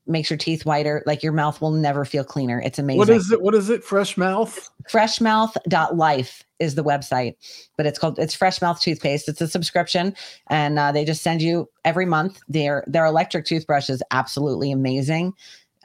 makes 0.05 0.29
your 0.29 0.37
teeth 0.37 0.65
whiter. 0.65 1.03
Like 1.05 1.21
your 1.21 1.33
mouth 1.33 1.61
will 1.61 1.71
never 1.71 2.05
feel 2.05 2.23
cleaner. 2.23 2.61
It's 2.61 2.79
amazing. 2.79 2.99
What 2.99 3.09
is 3.09 3.31
it? 3.31 3.41
What 3.41 3.55
is 3.55 3.69
it? 3.69 3.83
Fresh 3.83 4.17
mouth? 4.17 4.69
freshmouth.life 4.89 6.43
is 6.59 6.75
the 6.75 6.83
website 6.83 7.35
but 7.77 7.85
it's 7.85 7.99
called 7.99 8.19
it's 8.19 8.33
Fresh 8.33 8.61
Mouth 8.61 8.81
toothpaste. 8.81 9.29
It's 9.29 9.41
a 9.41 9.47
subscription 9.47 10.15
and 10.47 10.79
uh, 10.79 10.91
they 10.91 11.05
just 11.05 11.21
send 11.21 11.41
you 11.41 11.69
every 11.85 12.05
month. 12.05 12.39
Their 12.47 12.83
their 12.87 13.05
electric 13.05 13.45
toothbrush 13.45 13.89
is 13.89 14.03
absolutely 14.11 14.71
amazing. 14.71 15.33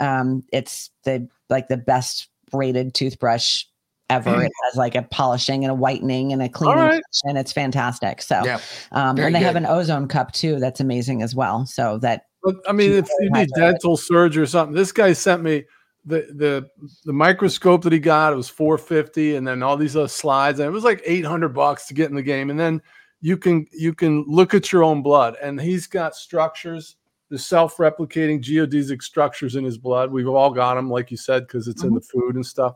Um 0.00 0.44
it's 0.52 0.90
the 1.04 1.28
like 1.50 1.68
the 1.68 1.76
best 1.76 2.28
rated 2.52 2.94
toothbrush 2.94 3.64
ever. 4.10 4.30
Mm. 4.30 4.46
it 4.46 4.52
has 4.64 4.76
like 4.76 4.94
a 4.94 5.02
polishing 5.02 5.64
and 5.64 5.70
a 5.70 5.74
whitening 5.74 6.32
and 6.32 6.42
a 6.42 6.48
cleaning 6.48 6.76
right. 6.76 7.02
and 7.24 7.38
it's 7.38 7.52
fantastic. 7.52 8.22
So 8.22 8.42
Yeah. 8.44 8.60
um 8.92 9.18
and 9.18 9.34
they 9.34 9.40
have 9.40 9.56
an 9.56 9.66
ozone 9.66 10.08
cup 10.08 10.32
too 10.32 10.58
that's 10.58 10.80
amazing 10.80 11.22
as 11.22 11.34
well. 11.34 11.66
So 11.66 11.98
that 11.98 12.26
I 12.68 12.72
mean, 12.72 12.92
if 12.92 13.08
you 13.20 13.30
need 13.30 13.50
dental 13.54 13.96
surgery 13.96 14.42
or 14.42 14.46
something, 14.46 14.74
this 14.74 14.90
guy 14.92 15.12
sent 15.12 15.42
me 15.42 15.64
the 16.04 16.26
the 16.34 16.68
the 17.04 17.12
microscope 17.12 17.82
that 17.82 17.92
he 17.92 17.98
got. 17.98 18.32
It 18.32 18.36
was 18.36 18.48
four 18.48 18.78
fifty, 18.78 19.36
and 19.36 19.46
then 19.46 19.62
all 19.62 19.76
these 19.76 19.96
other 19.96 20.08
slides, 20.08 20.58
and 20.58 20.66
it 20.66 20.72
was 20.72 20.84
like 20.84 21.02
eight 21.04 21.24
hundred 21.24 21.50
bucks 21.50 21.86
to 21.86 21.94
get 21.94 22.10
in 22.10 22.16
the 22.16 22.22
game. 22.22 22.50
And 22.50 22.58
then 22.58 22.82
you 23.20 23.36
can 23.36 23.66
you 23.72 23.94
can 23.94 24.24
look 24.26 24.54
at 24.54 24.72
your 24.72 24.82
own 24.82 25.02
blood, 25.02 25.36
and 25.40 25.60
he's 25.60 25.86
got 25.86 26.16
structures, 26.16 26.96
the 27.30 27.38
self 27.38 27.76
replicating 27.76 28.42
geodesic 28.42 29.02
structures 29.02 29.56
in 29.56 29.64
his 29.64 29.78
blood. 29.78 30.10
We've 30.10 30.28
all 30.28 30.50
got 30.50 30.74
them, 30.74 30.90
like 30.90 31.10
you 31.10 31.16
said, 31.16 31.46
because 31.46 31.68
it's 31.68 31.84
in 31.84 31.94
the 31.94 32.00
food 32.00 32.34
and 32.34 32.44
stuff. 32.44 32.74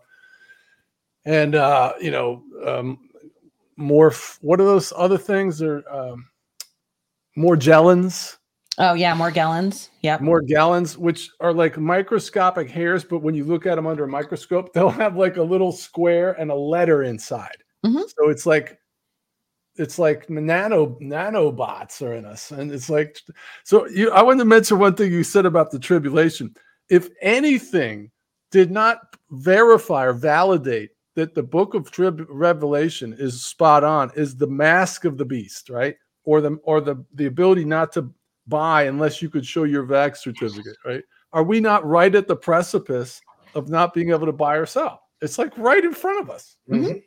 And 1.25 1.57
uh, 1.57 1.95
you 2.01 2.13
know, 2.13 2.45
um, 2.65 3.09
more. 3.77 4.13
What 4.41 4.61
are 4.61 4.65
those 4.65 4.93
other 4.97 5.19
things? 5.19 5.61
Or 5.61 5.83
um, 5.93 6.29
Morgellons 7.37 8.37
oh 8.79 8.95
yeah 8.95 9.15
Morgellons 9.17 9.89
yep 10.03 10.21
Morgellons, 10.21 10.97
which 10.97 11.31
are 11.41 11.53
like 11.53 11.79
microscopic 11.79 12.69
hairs, 12.71 13.05
but 13.05 13.21
when 13.21 13.35
you 13.35 13.45
look 13.45 13.67
at 13.67 13.77
them 13.77 13.87
under 13.87 14.05
a 14.05 14.09
microscope, 14.09 14.73
they'll 14.75 14.91
have 14.91 15.17
like 15.17 15.37
a 15.37 15.43
little 15.43 15.73
square 15.73 16.33
and 16.33 16.51
a 16.51 16.55
letter 16.55 17.03
inside. 17.03 17.57
Mhm. 17.85 18.03
So 18.17 18.31
it's 18.31 18.47
like 18.47 18.79
it's 19.79 19.99
like 19.99 20.29
nano 20.31 20.99
nanobots 21.01 22.03
are 22.03 22.15
in 22.15 22.25
us, 22.25 22.51
and 22.51 22.73
it's 22.73 22.89
like 22.89 23.21
so. 23.65 23.87
You, 23.89 24.11
I 24.11 24.23
want 24.23 24.39
to 24.39 24.45
mention 24.45 24.79
one 24.79 24.95
thing 24.95 25.13
you 25.13 25.25
said 25.25 25.47
about 25.47 25.71
the 25.71 25.79
tribulation. 25.79 26.55
If 26.89 27.09
anything 27.21 28.11
did 28.51 28.71
not 28.71 29.01
verify 29.31 30.05
or 30.07 30.13
validate 30.13 30.91
that 31.15 31.35
the 31.35 31.43
book 31.43 31.75
of 31.75 31.91
Trib- 31.91 32.27
Revelation 32.29 33.15
is 33.19 33.43
spot 33.43 33.85
on, 33.85 34.11
is 34.15 34.37
the 34.37 34.47
mask 34.47 35.05
of 35.05 35.19
the 35.19 35.25
beast, 35.25 35.69
right? 35.69 35.97
Or 36.25 36.41
the 36.41 36.59
or 36.63 36.81
the 36.81 37.05
the 37.15 37.27
ability 37.27 37.65
not 37.65 37.93
to 37.93 38.11
buy 38.49 38.85
unless 38.85 39.21
you 39.21 39.29
could 39.31 39.45
show 39.47 39.65
your 39.65 39.85
vax 39.85 40.19
certificate, 40.19 40.77
right? 40.85 41.03
Are 41.33 41.43
we 41.43 41.61
not 41.61 41.85
right 41.87 42.15
at 42.15 42.29
the 42.29 42.37
precipice 42.37 43.21
of 43.55 43.69
not 43.69 43.93
being 43.95 44.11
able 44.11 44.27
to 44.27 44.33
buy 44.33 44.57
or 44.57 44.67
sell? 44.67 45.03
It's 45.21 45.39
like 45.39 45.57
right 45.59 45.85
in 45.85 45.95
front 45.95 46.21
of 46.21 46.31
us. 46.31 46.57
Mhm. 46.71 47.03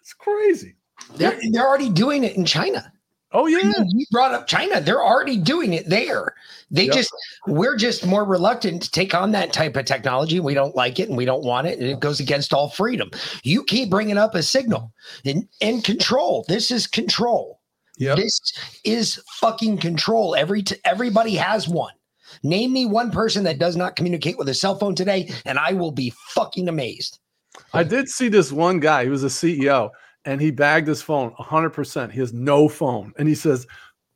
It's 0.00 0.14
crazy. 0.14 0.76
They're, 1.16 1.38
they're 1.52 1.66
already 1.66 1.90
doing 1.90 2.24
it 2.24 2.36
in 2.36 2.44
China. 2.44 2.92
Oh 3.32 3.46
I 3.46 3.50
yeah. 3.50 3.58
mean, 3.78 3.90
you 3.98 4.06
brought 4.10 4.34
up 4.34 4.48
China. 4.48 4.80
They're 4.80 5.04
already 5.04 5.36
doing 5.36 5.72
it 5.72 5.88
there. 5.88 6.34
They 6.72 6.86
Yep. 6.86 6.94
just 6.94 7.10
we're 7.46 7.76
just 7.76 8.04
more 8.04 8.24
reluctant 8.24 8.82
to 8.82 8.90
take 8.90 9.14
on 9.14 9.30
that 9.32 9.52
type 9.52 9.76
of 9.76 9.84
technology. 9.84 10.40
We 10.40 10.52
don't 10.54 10.74
like 10.74 10.98
it 10.98 11.08
and 11.08 11.16
we 11.16 11.24
don't 11.26 11.44
want 11.44 11.68
it, 11.68 11.78
and 11.78 11.88
it 11.88 12.00
goes 12.00 12.18
against 12.18 12.52
all 12.52 12.70
freedom. 12.70 13.08
You 13.44 13.62
keep 13.62 13.88
bringing 13.88 14.18
up 14.18 14.34
a 14.34 14.42
signal 14.42 14.92
and 15.24 15.46
and 15.60 15.84
control. 15.84 16.44
This 16.48 16.72
is 16.72 16.88
control. 16.88 17.59
Yep. 18.00 18.16
This 18.16 18.40
is 18.82 19.22
fucking 19.40 19.78
control. 19.78 20.34
Every 20.34 20.62
t- 20.62 20.76
everybody 20.84 21.34
has 21.36 21.68
one. 21.68 21.92
Name 22.42 22.72
me 22.72 22.86
one 22.86 23.10
person 23.10 23.44
that 23.44 23.58
does 23.58 23.76
not 23.76 23.94
communicate 23.94 24.38
with 24.38 24.48
a 24.48 24.54
cell 24.54 24.78
phone 24.78 24.94
today, 24.94 25.30
and 25.44 25.58
I 25.58 25.72
will 25.72 25.92
be 25.92 26.12
fucking 26.34 26.68
amazed. 26.68 27.18
I 27.74 27.82
did 27.82 28.08
see 28.08 28.28
this 28.28 28.52
one 28.52 28.80
guy. 28.80 29.04
He 29.04 29.10
was 29.10 29.24
a 29.24 29.28
CEO 29.28 29.90
and 30.24 30.40
he 30.40 30.50
bagged 30.50 30.88
his 30.88 31.02
phone 31.02 31.32
100%. 31.38 32.10
He 32.10 32.20
has 32.20 32.32
no 32.32 32.68
phone. 32.68 33.12
And 33.18 33.28
he 33.28 33.34
says, 33.34 33.66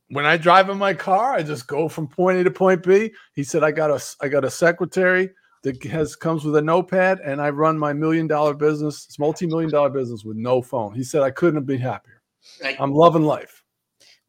when 0.09 0.25
I 0.25 0.37
drive 0.37 0.71
in 0.71 0.79
my 0.79 0.95
car, 0.95 1.35
I 1.35 1.43
just 1.43 1.67
go 1.67 1.89
from 1.89 2.07
point 2.07 2.39
A 2.39 2.45
to 2.45 2.51
point 2.51 2.83
B. 2.83 3.13
He 3.35 3.43
said, 3.43 3.65
I 3.65 3.71
got 3.71 3.91
a, 3.91 4.03
I 4.21 4.29
got 4.29 4.45
a 4.45 4.51
secretary 4.51 5.31
that 5.63 5.83
has 5.85 6.15
comes 6.15 6.45
with 6.45 6.57
a 6.57 6.63
notepad 6.63 7.21
and 7.21 7.41
I 7.41 7.51
run 7.51 7.79
my 7.79 7.93
million 7.93 8.27
dollar 8.27 8.55
business. 8.55 9.07
It's 9.07 9.19
multi-million 9.19 9.71
dollar 9.71 9.91
business 9.91 10.25
with 10.25 10.37
no 10.37 10.63
phone. 10.63 10.95
He 10.95 11.03
said, 11.03 11.23
I 11.23 11.31
couldn't 11.31 11.57
have 11.57 11.67
been 11.67 11.81
happier. 11.81 12.23
I'm 12.79 12.93
loving 12.93 13.23
life. 13.23 13.64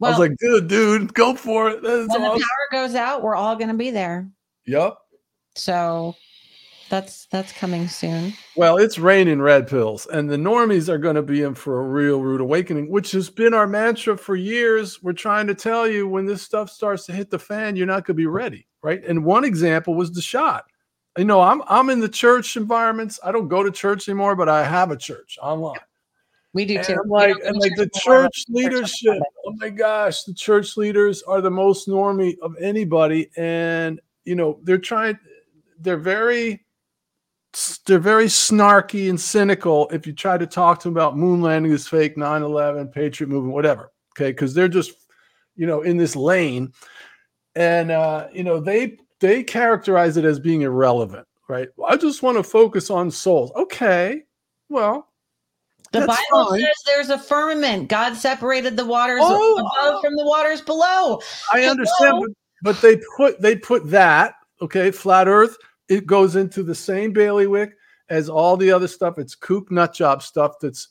I 0.03 0.09
was 0.09 0.19
like, 0.19 0.35
dude, 0.39 0.67
dude, 0.67 1.13
go 1.13 1.35
for 1.35 1.69
it. 1.69 1.81
When 1.81 2.07
the 2.07 2.17
power 2.17 2.67
goes 2.71 2.95
out 2.95 3.23
we're 3.23 3.35
all 3.35 3.55
going 3.55 3.69
to 3.69 3.73
be 3.75 3.91
there 3.91 4.29
Yep. 4.65 4.97
so 5.55 6.15
that's 6.89 7.25
that's 7.31 7.51
coming 7.51 7.87
soon 7.87 8.33
Well, 8.55 8.77
it's 8.77 8.99
raining 8.99 9.41
red 9.41 9.67
pills, 9.67 10.05
and 10.05 10.29
the 10.29 10.35
normies 10.37 10.87
are 10.87 10.97
going 10.99 11.15
to 11.15 11.23
be 11.23 11.41
in 11.41 11.55
for 11.55 11.79
a 11.79 11.83
real 11.87 12.21
rude 12.21 12.41
awakening, 12.41 12.89
which 12.91 13.11
has 13.13 13.29
been 13.29 13.53
our 13.53 13.65
mantra 13.67 14.17
for 14.17 14.35
years. 14.35 15.01
We're 15.01 15.13
trying 15.13 15.47
to 15.47 15.55
tell 15.55 15.87
you 15.87 16.07
when 16.07 16.25
this 16.25 16.43
stuff 16.43 16.69
starts 16.69 17.05
to 17.07 17.13
hit 17.13 17.31
the 17.31 17.39
fan, 17.39 17.75
you're 17.75 17.87
not 17.87 18.05
going 18.05 18.15
to 18.15 18.21
be 18.21 18.27
ready, 18.27 18.67
right? 18.83 19.03
And 19.03 19.25
one 19.25 19.43
example 19.43 19.95
was 19.95 20.11
the 20.11 20.21
shot. 20.21 20.65
You 21.17 21.25
know, 21.25 21.41
I'm 21.41 21.63
I'm 21.67 21.89
in 21.89 21.99
the 22.01 22.09
church 22.09 22.55
environments. 22.55 23.19
I 23.23 23.31
don't 23.31 23.47
go 23.47 23.63
to 23.63 23.71
church 23.71 24.07
anymore, 24.07 24.35
but 24.35 24.49
I 24.49 24.63
have 24.63 24.91
a 24.91 24.97
church 24.97 25.39
online. 25.41 25.79
We 26.55 26.63
do 26.63 26.81
too 26.81 26.95
I'm 27.03 27.09
like, 27.09 27.35
and 27.43 27.57
like 27.57 27.75
the 27.75 27.89
church 27.89 28.45
we 28.47 28.63
go 28.63 28.69
to 28.69 28.75
leadership. 28.75 29.21
Oh 29.45 29.53
my 29.57 29.69
gosh, 29.69 30.23
the 30.23 30.33
church 30.33 30.77
leaders 30.77 31.21
are 31.23 31.41
the 31.41 31.51
most 31.51 31.89
normie 31.89 32.39
of 32.41 32.55
anybody, 32.61 33.29
and 33.35 33.99
you 34.23 34.35
know 34.35 34.59
they're 34.63 34.77
trying. 34.77 35.19
They're 35.79 35.97
very, 35.97 36.65
they're 37.85 37.99
very 37.99 38.27
snarky 38.27 39.09
and 39.09 39.19
cynical. 39.19 39.89
If 39.89 40.07
you 40.07 40.13
try 40.13 40.37
to 40.37 40.47
talk 40.47 40.79
to 40.79 40.87
them 40.87 40.93
about 40.93 41.17
moon 41.17 41.41
landing 41.41 41.73
is 41.73 41.89
fake, 41.89 42.15
9/11, 42.15 42.89
Patriot 42.93 43.27
movement, 43.27 43.53
whatever. 43.53 43.91
Okay, 44.17 44.31
because 44.31 44.53
they're 44.53 44.69
just, 44.69 44.93
you 45.57 45.67
know, 45.67 45.81
in 45.81 45.97
this 45.97 46.15
lane, 46.15 46.71
and 47.55 47.91
uh, 47.91 48.29
you 48.31 48.45
know 48.45 48.61
they 48.61 48.97
they 49.19 49.43
characterize 49.43 50.15
it 50.15 50.23
as 50.23 50.39
being 50.39 50.61
irrelevant, 50.61 51.27
right? 51.49 51.67
I 51.85 51.97
just 51.97 52.23
want 52.23 52.37
to 52.37 52.43
focus 52.43 52.89
on 52.89 53.11
souls. 53.11 53.51
Okay, 53.57 54.23
well 54.69 55.09
The 55.95 56.05
That's 56.05 56.21
Bible 56.31 56.49
fine. 56.49 56.59
says 56.59 56.75
there's 56.85 57.09
a 57.09 57.17
firmament. 57.17 57.89
God 57.89 58.15
separated 58.15 58.75
the 58.77 58.85
waters 58.85 59.21
Oh, 59.23 59.53
above 59.57 59.95
oh. 59.95 60.01
from 60.01 60.15
the 60.15 60.25
waters 60.25 60.61
below. 60.61 61.21
I 61.53 61.63
understand, 61.63 62.21
but, 62.21 62.31
but 62.63 62.81
they 62.81 62.99
put 63.17 63.41
they 63.41 63.55
put 63.55 63.89
that 63.89 64.35
okay, 64.61 64.91
flat 64.91 65.27
Earth. 65.27 65.57
It 65.89 66.05
goes 66.05 66.35
into 66.35 66.63
the 66.63 66.75
same 66.75 67.13
bailiwick 67.13 67.73
as 68.09 68.29
all 68.29 68.57
the 68.57 68.71
other 68.71 68.87
stuff. 68.87 69.17
It's 69.17 69.35
kook 69.35 69.71
nut 69.71 69.93
job 69.93 70.21
stuff 70.21 70.55
that's 70.61 70.89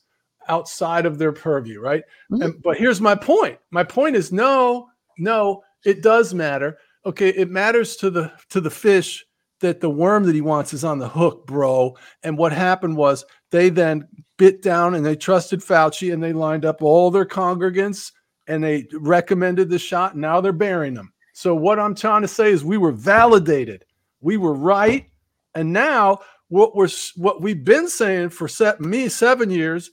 outside 0.49 1.07
of 1.07 1.19
their 1.19 1.33
purview, 1.33 1.81
right? 1.81 2.03
Mm-hmm. 2.33 2.43
And 2.43 2.63
but 2.63 2.77
here's 2.77 3.01
my 3.01 3.15
point. 3.15 3.59
My 3.71 3.85
point 3.85 4.17
is 4.17 4.33
no, 4.33 4.89
no, 5.19 5.63
it 5.85 6.03
does 6.03 6.35
matter. 6.35 6.79
Okay, 7.07 7.29
it 7.31 7.51
matters 7.51 7.97
to 7.97 8.11
the 8.11 8.33
to 8.51 8.61
the 8.61 8.71
fish 8.71 9.25
that 9.61 9.81
the 9.81 9.91
worm 9.91 10.25
that 10.25 10.35
he 10.35 10.41
wants 10.41 10.75
is 10.75 10.85
on 10.85 10.99
the 10.99 11.09
hook, 11.09 11.47
bro. 11.47 11.97
And 12.23 12.37
what 12.37 12.53
happened 12.53 12.97
was 12.97 13.25
they 13.51 13.71
then 13.71 14.07
bit 14.37 14.63
down 14.63 14.95
and 14.95 15.05
they 15.05 15.17
trusted 15.17 15.61
Fauci 15.61 16.13
and 16.13 16.23
they 16.23 16.33
lined 16.33 16.65
up 16.65 16.83
all 16.83 17.11
their 17.11 17.25
congregants 17.25 18.13
and 18.47 18.63
they 18.63 18.87
recommended 18.93 19.71
the 19.71 19.79
shot. 19.79 20.17
Now 20.17 20.41
they're 20.41 20.53
burying 20.53 20.95
them. 20.95 21.13
So 21.33 21.55
what 21.55 21.79
I'm 21.79 21.95
trying 21.95 22.23
to 22.23 22.29
say 22.29 22.51
is 22.51 22.65
we 22.65 22.79
were 22.79 22.93
validated. 22.93 23.85
We 24.21 24.37
were 24.37 24.55
right. 24.55 25.07
And 25.55 25.73
now 25.73 26.21
what 26.49 26.77
we're 26.77 26.89
what 27.17 27.43
we've 27.43 27.65
been 27.65 27.89
saying 27.89 28.31
for 28.31 28.49
set 28.49 28.81
me 28.81 29.09
seven 29.09 29.51
years, 29.51 29.91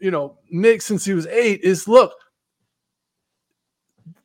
you 0.00 0.10
know, 0.10 0.38
Nick 0.50 0.82
since 0.82 1.04
he 1.04 1.12
was 1.12 1.26
eight, 1.28 1.60
is 1.62 1.86
look, 1.86 2.12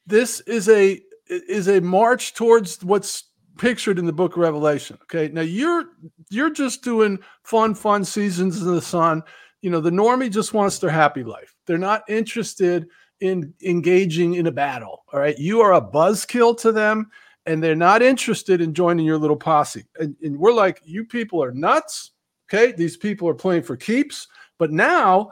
this 0.07 0.39
is 0.41 0.69
a 0.69 0.99
is 1.29 1.67
a 1.67 1.81
march 1.81 2.33
towards 2.33 2.83
what's 2.83 3.25
pictured 3.57 3.99
in 3.99 4.05
the 4.05 4.13
book 4.13 4.33
of 4.33 4.37
revelation 4.37 4.97
okay 5.01 5.29
now 5.33 5.41
you're 5.41 5.85
you're 6.29 6.51
just 6.51 6.83
doing 6.83 7.17
fun 7.43 7.73
fun 7.73 8.05
seasons 8.05 8.61
in 8.61 8.73
the 8.73 8.81
sun 8.81 9.21
you 9.61 9.69
know 9.69 9.79
the 9.81 9.89
normie 9.89 10.31
just 10.31 10.53
wants 10.53 10.79
their 10.79 10.89
happy 10.89 11.23
life 11.23 11.55
they're 11.65 11.77
not 11.77 12.03
interested 12.07 12.87
in 13.19 13.53
engaging 13.63 14.35
in 14.35 14.47
a 14.47 14.51
battle 14.51 15.03
all 15.11 15.19
right 15.19 15.37
you 15.37 15.61
are 15.61 15.73
a 15.73 15.81
buzzkill 15.81 16.57
to 16.57 16.71
them 16.71 17.09
and 17.45 17.63
they're 17.63 17.75
not 17.75 18.01
interested 18.01 18.61
in 18.61 18.73
joining 18.73 19.05
your 19.05 19.17
little 19.17 19.37
posse 19.37 19.85
and, 19.99 20.15
and 20.21 20.37
we're 20.37 20.53
like 20.53 20.81
you 20.83 21.03
people 21.03 21.43
are 21.43 21.51
nuts 21.51 22.11
okay 22.49 22.71
these 22.71 22.97
people 22.97 23.27
are 23.27 23.33
playing 23.33 23.63
for 23.63 23.75
keeps 23.75 24.27
but 24.59 24.71
now 24.71 25.31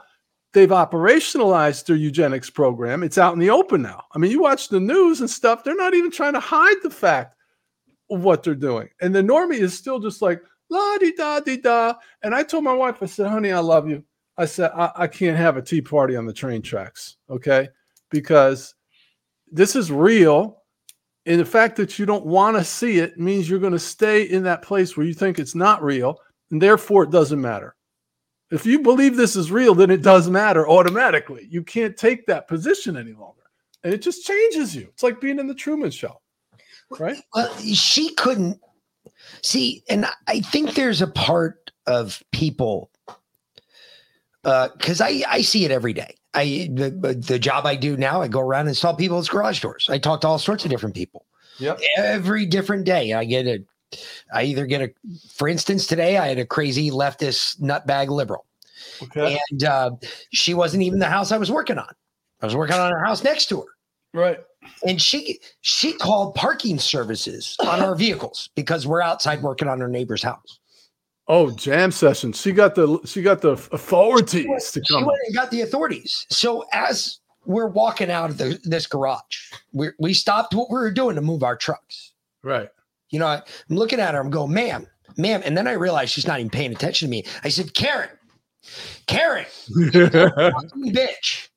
they've 0.56 0.70
operationalized 0.70 1.84
their 1.84 1.96
eugenics 1.96 2.48
program. 2.48 3.02
It's 3.02 3.18
out 3.18 3.34
in 3.34 3.38
the 3.38 3.50
open 3.50 3.82
now. 3.82 4.04
I 4.14 4.18
mean, 4.18 4.30
you 4.30 4.40
watch 4.40 4.70
the 4.70 4.80
news 4.80 5.20
and 5.20 5.28
stuff, 5.28 5.62
they're 5.62 5.76
not 5.76 5.92
even 5.92 6.10
trying 6.10 6.32
to 6.32 6.40
hide 6.40 6.78
the 6.82 6.88
fact 6.88 7.36
of 8.10 8.24
what 8.24 8.42
they're 8.42 8.54
doing. 8.54 8.88
And 9.02 9.14
the 9.14 9.20
normie 9.20 9.58
is 9.58 9.76
still 9.76 9.98
just 9.98 10.22
like, 10.22 10.42
la 10.70 10.96
di 10.96 11.12
da 11.12 11.40
di 11.40 11.58
da. 11.58 11.94
And 12.22 12.34
I 12.34 12.42
told 12.42 12.64
my 12.64 12.72
wife, 12.72 13.02
I 13.02 13.06
said, 13.06 13.26
honey, 13.26 13.52
I 13.52 13.58
love 13.58 13.86
you. 13.86 14.02
I 14.38 14.44
said, 14.44 14.70
I, 14.74 14.90
I 14.94 15.06
can't 15.06 15.36
have 15.36 15.56
a 15.56 15.62
tea 15.62 15.80
party 15.80 16.16
on 16.16 16.26
the 16.26 16.32
train 16.32 16.62
tracks. 16.62 17.16
Okay. 17.30 17.68
Because 18.10 18.74
this 19.50 19.76
is 19.76 19.90
real. 19.90 20.62
And 21.24 21.40
the 21.40 21.44
fact 21.44 21.76
that 21.76 21.98
you 21.98 22.06
don't 22.06 22.26
want 22.26 22.56
to 22.56 22.64
see 22.64 22.98
it 22.98 23.18
means 23.18 23.48
you're 23.48 23.58
going 23.58 23.72
to 23.72 23.78
stay 23.78 24.22
in 24.22 24.42
that 24.44 24.62
place 24.62 24.96
where 24.96 25.06
you 25.06 25.14
think 25.14 25.38
it's 25.38 25.54
not 25.54 25.82
real. 25.82 26.20
And 26.50 26.62
therefore, 26.62 27.02
it 27.02 27.10
doesn't 27.10 27.40
matter. 27.40 27.74
If 28.50 28.64
you 28.64 28.78
believe 28.80 29.16
this 29.16 29.34
is 29.34 29.50
real, 29.50 29.74
then 29.74 29.90
it 29.90 30.02
does 30.02 30.30
matter 30.30 30.68
automatically. 30.68 31.48
You 31.50 31.64
can't 31.64 31.96
take 31.96 32.26
that 32.26 32.46
position 32.46 32.96
any 32.96 33.12
longer. 33.12 33.42
And 33.82 33.92
it 33.92 34.02
just 34.02 34.24
changes 34.24 34.74
you. 34.74 34.88
It's 34.92 35.02
like 35.02 35.20
being 35.20 35.40
in 35.40 35.48
the 35.48 35.54
Truman 35.54 35.90
Show, 35.90 36.20
right? 36.98 37.16
Well, 37.34 37.52
she 37.58 38.14
couldn't 38.14 38.60
see, 39.42 39.82
and 39.88 40.06
I 40.28 40.40
think 40.40 40.74
there's 40.74 41.02
a 41.02 41.08
part 41.08 41.72
of 41.86 42.22
people 42.32 42.90
because 44.76 45.00
I 45.00 45.22
I 45.28 45.42
see 45.42 45.64
it 45.64 45.70
every 45.70 45.92
day. 45.92 46.14
I 46.34 46.70
the, 46.72 47.14
the 47.18 47.38
job 47.38 47.66
I 47.66 47.74
do 47.76 47.96
now, 47.96 48.22
I 48.22 48.28
go 48.28 48.40
around 48.40 48.60
and 48.62 48.68
install 48.70 48.94
people's 48.94 49.28
garage 49.28 49.60
doors. 49.60 49.88
I 49.90 49.98
talk 49.98 50.20
to 50.20 50.28
all 50.28 50.38
sorts 50.38 50.64
of 50.64 50.70
different 50.70 50.94
people. 50.94 51.26
Yep. 51.58 51.80
Every 51.96 52.46
different 52.46 52.84
day, 52.84 53.12
I 53.12 53.24
get 53.24 53.46
a. 53.46 53.64
I 54.34 54.42
either 54.42 54.66
get 54.66 54.82
a, 54.82 54.90
for 55.34 55.48
instance, 55.48 55.86
today 55.86 56.18
I 56.18 56.26
had 56.26 56.38
a 56.38 56.44
crazy 56.44 56.90
leftist 56.90 57.60
nutbag 57.60 58.08
liberal, 58.08 58.44
Okay. 59.00 59.38
and 59.50 59.64
uh, 59.64 59.90
she 60.32 60.54
wasn't 60.54 60.82
even 60.82 60.98
the 60.98 61.06
house 61.08 61.30
I 61.30 61.38
was 61.38 61.52
working 61.52 61.78
on. 61.78 61.88
I 62.42 62.46
was 62.46 62.56
working 62.56 62.76
on 62.76 62.90
her 62.90 63.04
house 63.04 63.22
next 63.22 63.46
to 63.46 63.60
her. 63.60 63.68
Right. 64.12 64.38
And 64.86 65.00
she 65.00 65.38
she 65.60 65.92
called 65.92 66.34
parking 66.34 66.78
services 66.78 67.56
on 67.60 67.80
our 67.80 67.94
vehicles 67.94 68.50
because 68.56 68.86
we're 68.86 69.00
outside 69.02 69.40
working 69.42 69.68
on 69.68 69.80
her 69.80 69.88
neighbor's 69.88 70.22
house. 70.22 70.58
Oh, 71.28 71.50
jam 71.50 71.90
session. 71.90 72.32
She 72.32 72.52
got 72.52 72.74
the 72.74 73.00
she 73.04 73.20
got 73.22 73.40
the 73.42 73.50
authorities 73.50 74.70
to 74.72 74.82
She 74.84 74.94
come. 74.94 75.04
went 75.04 75.18
and 75.26 75.34
got 75.34 75.50
the 75.50 75.62
authorities. 75.62 76.26
So 76.30 76.64
as 76.72 77.18
we're 77.44 77.66
walking 77.68 78.10
out 78.10 78.30
of 78.30 78.38
the, 78.38 78.58
this 78.64 78.86
garage, 78.86 79.50
we 79.72 79.88
we 79.98 80.14
stopped 80.14 80.54
what 80.54 80.70
we 80.70 80.74
were 80.76 80.92
doing 80.92 81.16
to 81.16 81.22
move 81.22 81.42
our 81.42 81.56
trucks. 81.56 82.12
Right. 82.44 82.68
You 83.10 83.18
know, 83.18 83.26
I, 83.26 83.36
I'm 83.70 83.76
looking 83.76 83.98
at 84.00 84.14
her. 84.14 84.20
I'm 84.20 84.30
going, 84.30 84.52
ma'am, 84.52 84.86
ma'am, 85.16 85.42
and 85.44 85.56
then 85.56 85.66
I 85.66 85.72
realized 85.72 86.12
she's 86.12 86.26
not 86.26 86.38
even 86.40 86.50
paying 86.50 86.72
attention 86.72 87.06
to 87.06 87.10
me. 87.10 87.24
I 87.44 87.48
said, 87.48 87.72
Karen, 87.74 88.10
Karen, 89.06 89.46
bitch. 89.70 91.48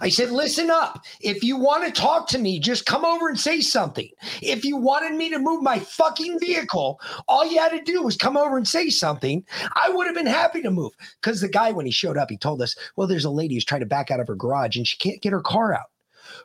I 0.00 0.08
said, 0.08 0.30
listen 0.30 0.70
up. 0.70 1.04
If 1.20 1.42
you 1.42 1.56
want 1.56 1.84
to 1.84 2.00
talk 2.00 2.28
to 2.28 2.38
me, 2.38 2.58
just 2.58 2.86
come 2.86 3.04
over 3.04 3.28
and 3.28 3.38
say 3.38 3.60
something. 3.60 4.10
If 4.42 4.64
you 4.64 4.76
wanted 4.76 5.14
me 5.14 5.30
to 5.30 5.38
move 5.38 5.62
my 5.62 5.78
fucking 5.78 6.38
vehicle, 6.40 7.00
all 7.28 7.46
you 7.46 7.58
had 7.58 7.72
to 7.72 7.82
do 7.82 8.02
was 8.02 8.16
come 8.16 8.36
over 8.36 8.56
and 8.56 8.66
say 8.66 8.90
something. 8.90 9.44
I 9.74 9.88
would 9.90 10.06
have 10.06 10.16
been 10.16 10.26
happy 10.26 10.62
to 10.62 10.70
move. 10.70 10.92
Because 11.20 11.40
the 11.40 11.48
guy, 11.48 11.72
when 11.72 11.86
he 11.86 11.92
showed 11.92 12.16
up, 12.16 12.30
he 12.30 12.36
told 12.36 12.62
us, 12.62 12.76
well, 12.96 13.06
there's 13.06 13.24
a 13.24 13.30
lady 13.30 13.54
who's 13.54 13.64
trying 13.64 13.80
to 13.80 13.86
back 13.86 14.10
out 14.10 14.20
of 14.20 14.28
her 14.28 14.36
garage 14.36 14.76
and 14.76 14.86
she 14.86 14.96
can't 14.96 15.22
get 15.22 15.32
her 15.32 15.42
car 15.42 15.74
out. 15.74 15.86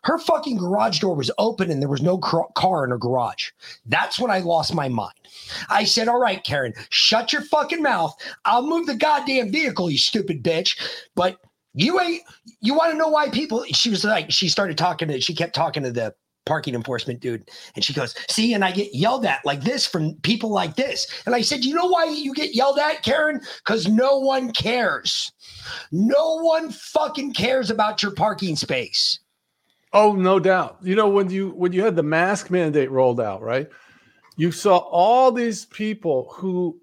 Her 0.03 0.17
fucking 0.17 0.57
garage 0.57 0.99
door 0.99 1.15
was 1.15 1.31
open 1.37 1.69
and 1.69 1.81
there 1.81 1.89
was 1.89 2.01
no 2.01 2.17
car 2.17 2.83
in 2.83 2.91
her 2.91 2.97
garage. 2.97 3.51
That's 3.85 4.19
when 4.19 4.31
I 4.31 4.39
lost 4.39 4.73
my 4.73 4.89
mind. 4.89 5.13
I 5.69 5.83
said, 5.83 6.07
All 6.07 6.19
right, 6.19 6.43
Karen, 6.43 6.73
shut 6.89 7.33
your 7.33 7.43
fucking 7.43 7.81
mouth. 7.81 8.15
I'll 8.45 8.65
move 8.65 8.87
the 8.87 8.95
goddamn 8.95 9.51
vehicle, 9.51 9.89
you 9.89 9.97
stupid 9.97 10.43
bitch. 10.43 10.79
But 11.15 11.39
you 11.73 11.99
ain't, 11.99 12.23
you 12.59 12.73
want 12.73 12.91
to 12.91 12.97
know 12.97 13.07
why 13.07 13.29
people, 13.29 13.63
she 13.65 13.89
was 13.89 14.03
like, 14.03 14.31
she 14.31 14.49
started 14.49 14.77
talking 14.77 15.07
to, 15.07 15.21
she 15.21 15.33
kept 15.33 15.55
talking 15.55 15.83
to 15.83 15.91
the 15.91 16.13
parking 16.45 16.75
enforcement 16.75 17.19
dude. 17.19 17.49
And 17.75 17.83
she 17.83 17.93
goes, 17.93 18.15
See, 18.29 18.53
and 18.53 18.65
I 18.65 18.71
get 18.71 18.93
yelled 18.93 19.25
at 19.25 19.45
like 19.45 19.61
this 19.61 19.85
from 19.85 20.15
people 20.15 20.49
like 20.49 20.75
this. 20.75 21.07
And 21.25 21.35
I 21.35 21.41
said, 21.41 21.63
You 21.63 21.75
know 21.75 21.87
why 21.87 22.05
you 22.05 22.33
get 22.33 22.55
yelled 22.55 22.79
at, 22.79 23.03
Karen? 23.03 23.41
Because 23.63 23.87
no 23.87 24.19
one 24.19 24.51
cares. 24.51 25.31
No 25.91 26.41
one 26.41 26.71
fucking 26.71 27.33
cares 27.33 27.69
about 27.69 28.01
your 28.01 28.11
parking 28.11 28.55
space. 28.55 29.19
Oh, 29.93 30.13
no 30.13 30.39
doubt. 30.39 30.77
You 30.81 30.95
know 30.95 31.09
when 31.09 31.29
you 31.29 31.49
when 31.51 31.73
you 31.73 31.83
had 31.83 31.95
the 31.95 32.03
mask 32.03 32.49
mandate 32.49 32.91
rolled 32.91 33.19
out, 33.19 33.41
right? 33.41 33.69
You 34.37 34.51
saw 34.51 34.77
all 34.77 35.31
these 35.31 35.65
people 35.65 36.33
who 36.33 36.80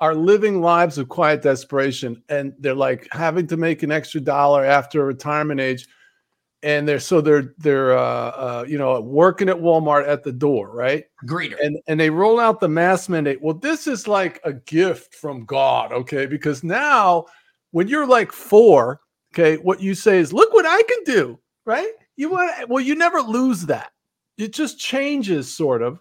are 0.00 0.14
living 0.14 0.60
lives 0.60 0.98
of 0.98 1.08
quiet 1.08 1.42
desperation, 1.42 2.22
and 2.28 2.52
they're 2.58 2.74
like 2.74 3.08
having 3.12 3.46
to 3.48 3.56
make 3.56 3.82
an 3.82 3.92
extra 3.92 4.20
dollar 4.20 4.64
after 4.64 5.04
retirement 5.04 5.60
age, 5.60 5.86
and 6.62 6.86
they're 6.86 7.00
so 7.00 7.20
they're 7.20 7.54
they're 7.58 7.96
uh, 7.96 8.30
uh, 8.30 8.64
you 8.66 8.78
know 8.78 9.00
working 9.00 9.48
at 9.48 9.56
Walmart 9.56 10.06
at 10.06 10.22
the 10.22 10.32
door, 10.32 10.70
right? 10.74 11.04
Greeter. 11.26 11.56
And 11.62 11.78
and 11.86 11.98
they 11.98 12.10
roll 12.10 12.38
out 12.38 12.60
the 12.60 12.68
mask 12.68 13.08
mandate. 13.08 13.42
Well, 13.42 13.54
this 13.54 13.86
is 13.86 14.06
like 14.06 14.40
a 14.44 14.52
gift 14.52 15.14
from 15.14 15.44
God, 15.44 15.92
okay? 15.92 16.26
Because 16.26 16.62
now 16.62 17.26
when 17.72 17.88
you're 17.88 18.06
like 18.06 18.32
four, 18.32 19.00
okay, 19.34 19.56
what 19.56 19.80
you 19.80 19.94
say 19.94 20.18
is, 20.18 20.32
"Look 20.32 20.52
what 20.52 20.66
I 20.66 20.82
can 20.82 21.04
do," 21.04 21.38
right? 21.64 21.90
You 22.16 22.30
want 22.30 22.68
well, 22.68 22.82
you 22.82 22.94
never 22.94 23.20
lose 23.20 23.62
that. 23.66 23.92
It 24.38 24.52
just 24.52 24.78
changes, 24.78 25.52
sort 25.52 25.82
of, 25.82 26.00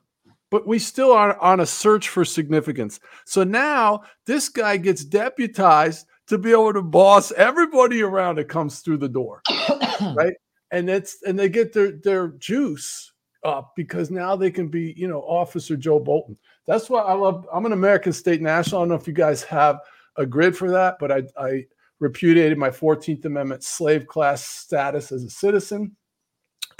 but 0.51 0.67
we 0.67 0.77
still 0.77 1.11
are 1.11 1.39
on 1.39 1.61
a 1.61 1.65
search 1.65 2.09
for 2.09 2.23
significance. 2.23 2.99
So 3.25 3.43
now 3.43 4.03
this 4.27 4.49
guy 4.49 4.77
gets 4.77 5.03
deputized 5.03 6.05
to 6.27 6.37
be 6.37 6.51
able 6.51 6.73
to 6.73 6.83
boss 6.83 7.31
everybody 7.31 8.03
around 8.03 8.37
that 8.37 8.49
comes 8.49 8.79
through 8.79 8.97
the 8.97 9.09
door, 9.09 9.41
right? 10.13 10.35
And 10.71 10.89
it's 10.89 11.17
and 11.23 11.39
they 11.39 11.49
get 11.49 11.73
their 11.73 11.93
their 11.93 12.27
juice 12.29 13.11
up 13.43 13.73
because 13.75 14.11
now 14.11 14.35
they 14.35 14.51
can 14.51 14.67
be, 14.67 14.93
you 14.95 15.07
know, 15.07 15.21
Officer 15.21 15.75
Joe 15.75 15.99
Bolton. 15.99 16.37
That's 16.67 16.89
why 16.89 17.01
I 17.01 17.13
love. 17.13 17.47
I'm 17.51 17.65
an 17.65 17.73
American 17.73 18.13
State 18.13 18.41
National. 18.41 18.81
I 18.81 18.83
don't 18.83 18.89
know 18.89 18.95
if 18.95 19.07
you 19.07 19.13
guys 19.13 19.43
have 19.43 19.79
a 20.17 20.25
grid 20.25 20.55
for 20.55 20.69
that, 20.69 20.97
but 20.99 21.11
I 21.11 21.23
I 21.37 21.65
repudiated 21.99 22.57
my 22.57 22.69
14th 22.69 23.25
Amendment 23.25 23.63
slave 23.63 24.07
class 24.07 24.43
status 24.43 25.11
as 25.11 25.23
a 25.23 25.29
citizen 25.29 25.95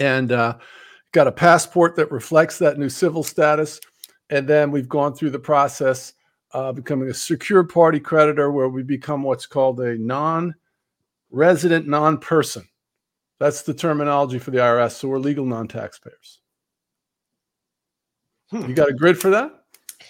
and 0.02 0.32
uh, 0.32 0.58
got 1.12 1.28
a 1.28 1.32
passport 1.32 1.96
that 1.96 2.12
reflects 2.12 2.58
that 2.60 2.78
new 2.78 2.90
civil 2.90 3.24
status. 3.24 3.80
And 4.30 4.48
then 4.48 4.72
we've 4.72 4.90
gone 4.90 5.14
through 5.14 5.32
the 5.32 5.40
process 5.40 6.14
uh, 6.54 6.72
becoming 6.72 7.10
a 7.10 7.14
secure 7.14 7.64
party 7.64 8.00
creditor 8.00 8.52
where 8.52 8.70
we 8.70 8.84
become 8.84 9.24
what's 9.24 9.46
called 9.46 9.80
a 9.80 9.98
non 9.98 10.56
resident 11.30 11.88
non 11.88 12.18
person. 12.18 12.68
That's 13.40 13.64
the 13.64 13.74
terminology 13.74 14.38
for 14.38 14.52
the 14.52 14.60
IRS. 14.60 14.92
So 14.92 15.08
we're 15.08 15.20
legal 15.20 15.46
non 15.46 15.68
taxpayers. 15.68 16.40
You 18.52 18.74
got 18.74 18.90
a 18.90 18.94
grid 18.94 19.18
for 19.18 19.30
that? 19.30 19.62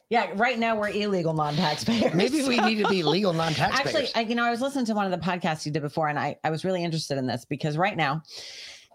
Yeah, 0.09 0.31
right 0.35 0.57
now 0.57 0.75
we're 0.75 0.89
illegal 0.89 1.33
non-taxpayers. 1.33 2.13
Maybe 2.13 2.43
we 2.43 2.59
need 2.59 2.83
to 2.83 2.89
be 2.89 3.03
legal 3.03 3.33
non-taxpayers. 3.33 3.95
Actually, 3.95 4.09
I, 4.15 4.27
you 4.27 4.35
know, 4.35 4.43
I 4.43 4.51
was 4.51 4.61
listening 4.61 4.85
to 4.85 4.93
one 4.93 5.05
of 5.05 5.11
the 5.11 5.25
podcasts 5.25 5.65
you 5.65 5.71
did 5.71 5.81
before, 5.81 6.07
and 6.07 6.17
I, 6.17 6.37
I 6.43 6.49
was 6.49 6.65
really 6.65 6.83
interested 6.83 7.17
in 7.17 7.27
this 7.27 7.45
because 7.45 7.77
right 7.77 7.95
now 7.95 8.23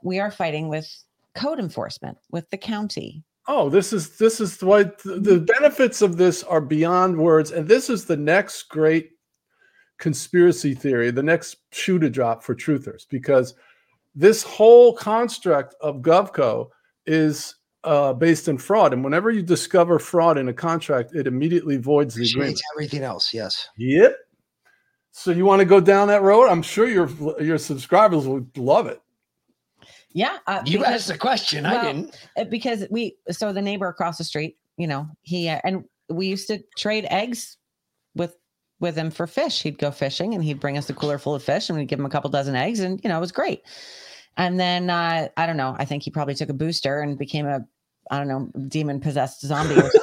we 0.03 0.19
are 0.19 0.31
fighting 0.31 0.69
with 0.69 0.87
code 1.37 1.59
enforcement 1.59 2.19
with 2.31 2.49
the 2.51 2.59
county. 2.59 3.23
Oh, 3.49 3.69
this 3.69 3.93
is 3.93 4.19
this 4.19 4.41
is 4.41 4.61
what 4.63 4.99
the 5.05 5.47
benefits 5.59 6.03
of 6.03 6.17
this 6.17 6.43
are 6.43 6.61
beyond 6.61 7.17
words, 7.17 7.53
and 7.53 7.69
this 7.69 7.89
is 7.89 8.05
the 8.05 8.17
next 8.17 8.65
great 8.65 9.11
conspiracy 9.99 10.75
theory, 10.75 11.11
the 11.11 11.23
next 11.23 11.57
shoe 11.71 11.99
to 12.01 12.11
drop 12.11 12.43
for 12.43 12.55
truthers, 12.55 13.07
because 13.09 13.55
this 14.15 14.43
whole 14.43 14.95
construct 14.95 15.75
of 15.81 16.03
GovCo 16.03 16.69
is 17.07 17.55
uh, 17.85 18.13
based 18.13 18.49
in 18.49 18.59
fraud, 18.59 18.93
and 18.93 19.05
whenever 19.05 19.31
you 19.31 19.43
discover 19.43 20.01
fraud 20.01 20.39
in 20.39 20.49
a 20.49 20.53
contract, 20.53 21.15
it 21.15 21.29
immediately 21.29 21.77
voids 21.77 22.15
the 22.17 22.29
agreement. 22.29 22.61
Everything 22.75 23.05
else. 23.05 23.33
Yes. 23.33 23.69
Yep. 23.79 24.17
So 25.13 25.31
you 25.31 25.47
want 25.47 25.61
to 25.61 25.65
go 25.65 25.81
down 25.81 26.09
that 26.09 26.23
road? 26.23 26.49
I'm 26.49 26.63
sure 26.63 26.89
your 26.89 27.09
your 27.41 27.59
subscribers 27.59 28.27
would 28.27 28.59
love 28.59 28.87
it. 28.89 29.01
Yeah, 30.17 30.39
uh, 30.47 30.63
You 30.65 30.83
asked 30.83 31.09
the 31.09 31.19
question. 31.19 31.67
I 31.67 31.85
didn't. 31.85 32.19
uh, 32.39 32.45
Because 32.45 32.87
we, 32.91 33.19
so 33.31 33.53
the 33.53 33.61
neighbor 33.61 33.87
across 33.87 34.17
the 34.17 34.25
street, 34.25 34.57
you 34.79 34.87
know, 34.87 35.07
he 35.21 35.51
uh, 35.51 35.61
and 35.63 35.85
we 36.09 36.27
used 36.27 36.49
to 36.49 36.63
trade 36.79 37.07
eggs 37.11 37.59
with 38.15 38.35
with 38.81 38.97
him 38.97 39.11
for 39.11 39.27
fish. 39.27 39.61
He'd 39.63 39.77
go 39.79 39.91
fishing 39.91 40.33
and 40.35 40.43
he'd 40.43 40.59
bring 40.59 40.79
us 40.79 40.89
a 40.89 40.95
cooler 40.95 41.19
full 41.19 41.35
of 41.35 41.43
fish, 41.43 41.69
and 41.69 41.79
we'd 41.79 41.89
give 41.89 41.99
him 41.99 42.07
a 42.07 42.09
couple 42.11 42.31
dozen 42.31 42.57
eggs, 42.57 42.81
and 42.81 42.99
you 43.05 43.09
know, 43.11 43.19
it 43.19 43.21
was 43.21 43.31
great. 43.31 43.61
And 44.39 44.59
then 44.59 44.89
uh, 44.89 45.29
I 45.37 45.47
don't 45.47 45.59
know. 45.59 45.77
I 45.79 45.85
think 45.85 46.03
he 46.03 46.11
probably 46.11 46.35
took 46.35 46.49
a 46.49 46.55
booster 46.55 47.01
and 47.03 47.19
became 47.19 47.47
a 47.47 47.61
I 48.11 48.17
don't 48.19 48.29
know 48.29 48.51
demon 48.69 49.01
possessed 49.01 49.43
zombie. 49.43 49.75
or 49.81 49.91
something. 49.91 50.01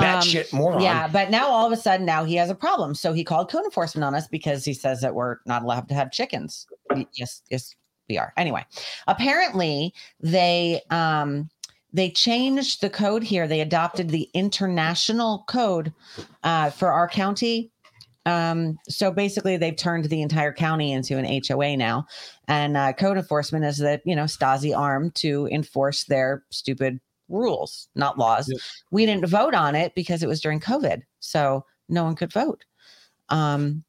Batshit 0.00 0.52
moron. 0.52 0.78
Um, 0.78 0.82
Yeah, 0.82 1.06
but 1.06 1.30
now 1.30 1.46
all 1.46 1.66
of 1.66 1.72
a 1.72 1.76
sudden 1.80 2.04
now 2.04 2.24
he 2.24 2.34
has 2.34 2.50
a 2.50 2.54
problem. 2.56 2.94
So 2.96 3.12
he 3.12 3.22
called 3.22 3.48
code 3.48 3.64
enforcement 3.64 4.04
on 4.04 4.14
us 4.16 4.26
because 4.26 4.64
he 4.64 4.74
says 4.74 5.00
that 5.02 5.14
we're 5.14 5.36
not 5.46 5.62
allowed 5.62 5.88
to 5.88 5.94
have 5.94 6.10
chickens. 6.10 6.66
Yes, 7.14 7.42
yes, 7.48 7.74
we 8.08 8.18
are. 8.18 8.32
Anyway, 8.36 8.64
apparently 9.06 9.94
they 10.20 10.82
um 10.90 11.48
they 11.92 12.10
changed 12.10 12.82
the 12.82 12.90
code 12.90 13.22
here. 13.22 13.48
They 13.48 13.60
adopted 13.60 14.10
the 14.10 14.28
international 14.34 15.44
code 15.48 15.94
uh, 16.42 16.68
for 16.70 16.92
our 16.92 17.08
county. 17.08 17.70
Um, 18.26 18.76
so 18.88 19.10
basically, 19.10 19.56
they've 19.56 19.76
turned 19.76 20.06
the 20.06 20.20
entire 20.20 20.52
county 20.52 20.92
into 20.92 21.16
an 21.16 21.24
HOA 21.24 21.76
now, 21.76 22.06
and 22.48 22.76
uh, 22.76 22.92
code 22.92 23.16
enforcement 23.16 23.64
is 23.64 23.78
the 23.78 24.00
you 24.04 24.16
know 24.16 24.24
Stasi 24.24 24.76
arm 24.76 25.10
to 25.12 25.48
enforce 25.50 26.04
their 26.04 26.44
stupid 26.50 27.00
rules, 27.28 27.88
not 27.94 28.18
laws. 28.18 28.52
We 28.90 29.06
didn't 29.06 29.26
vote 29.28 29.54
on 29.54 29.74
it 29.74 29.94
because 29.94 30.22
it 30.22 30.28
was 30.28 30.40
during 30.40 30.60
COVID, 30.60 31.02
so 31.20 31.64
no 31.88 32.04
one 32.04 32.16
could 32.16 32.32
vote. 32.32 32.64
Um, 33.28 33.84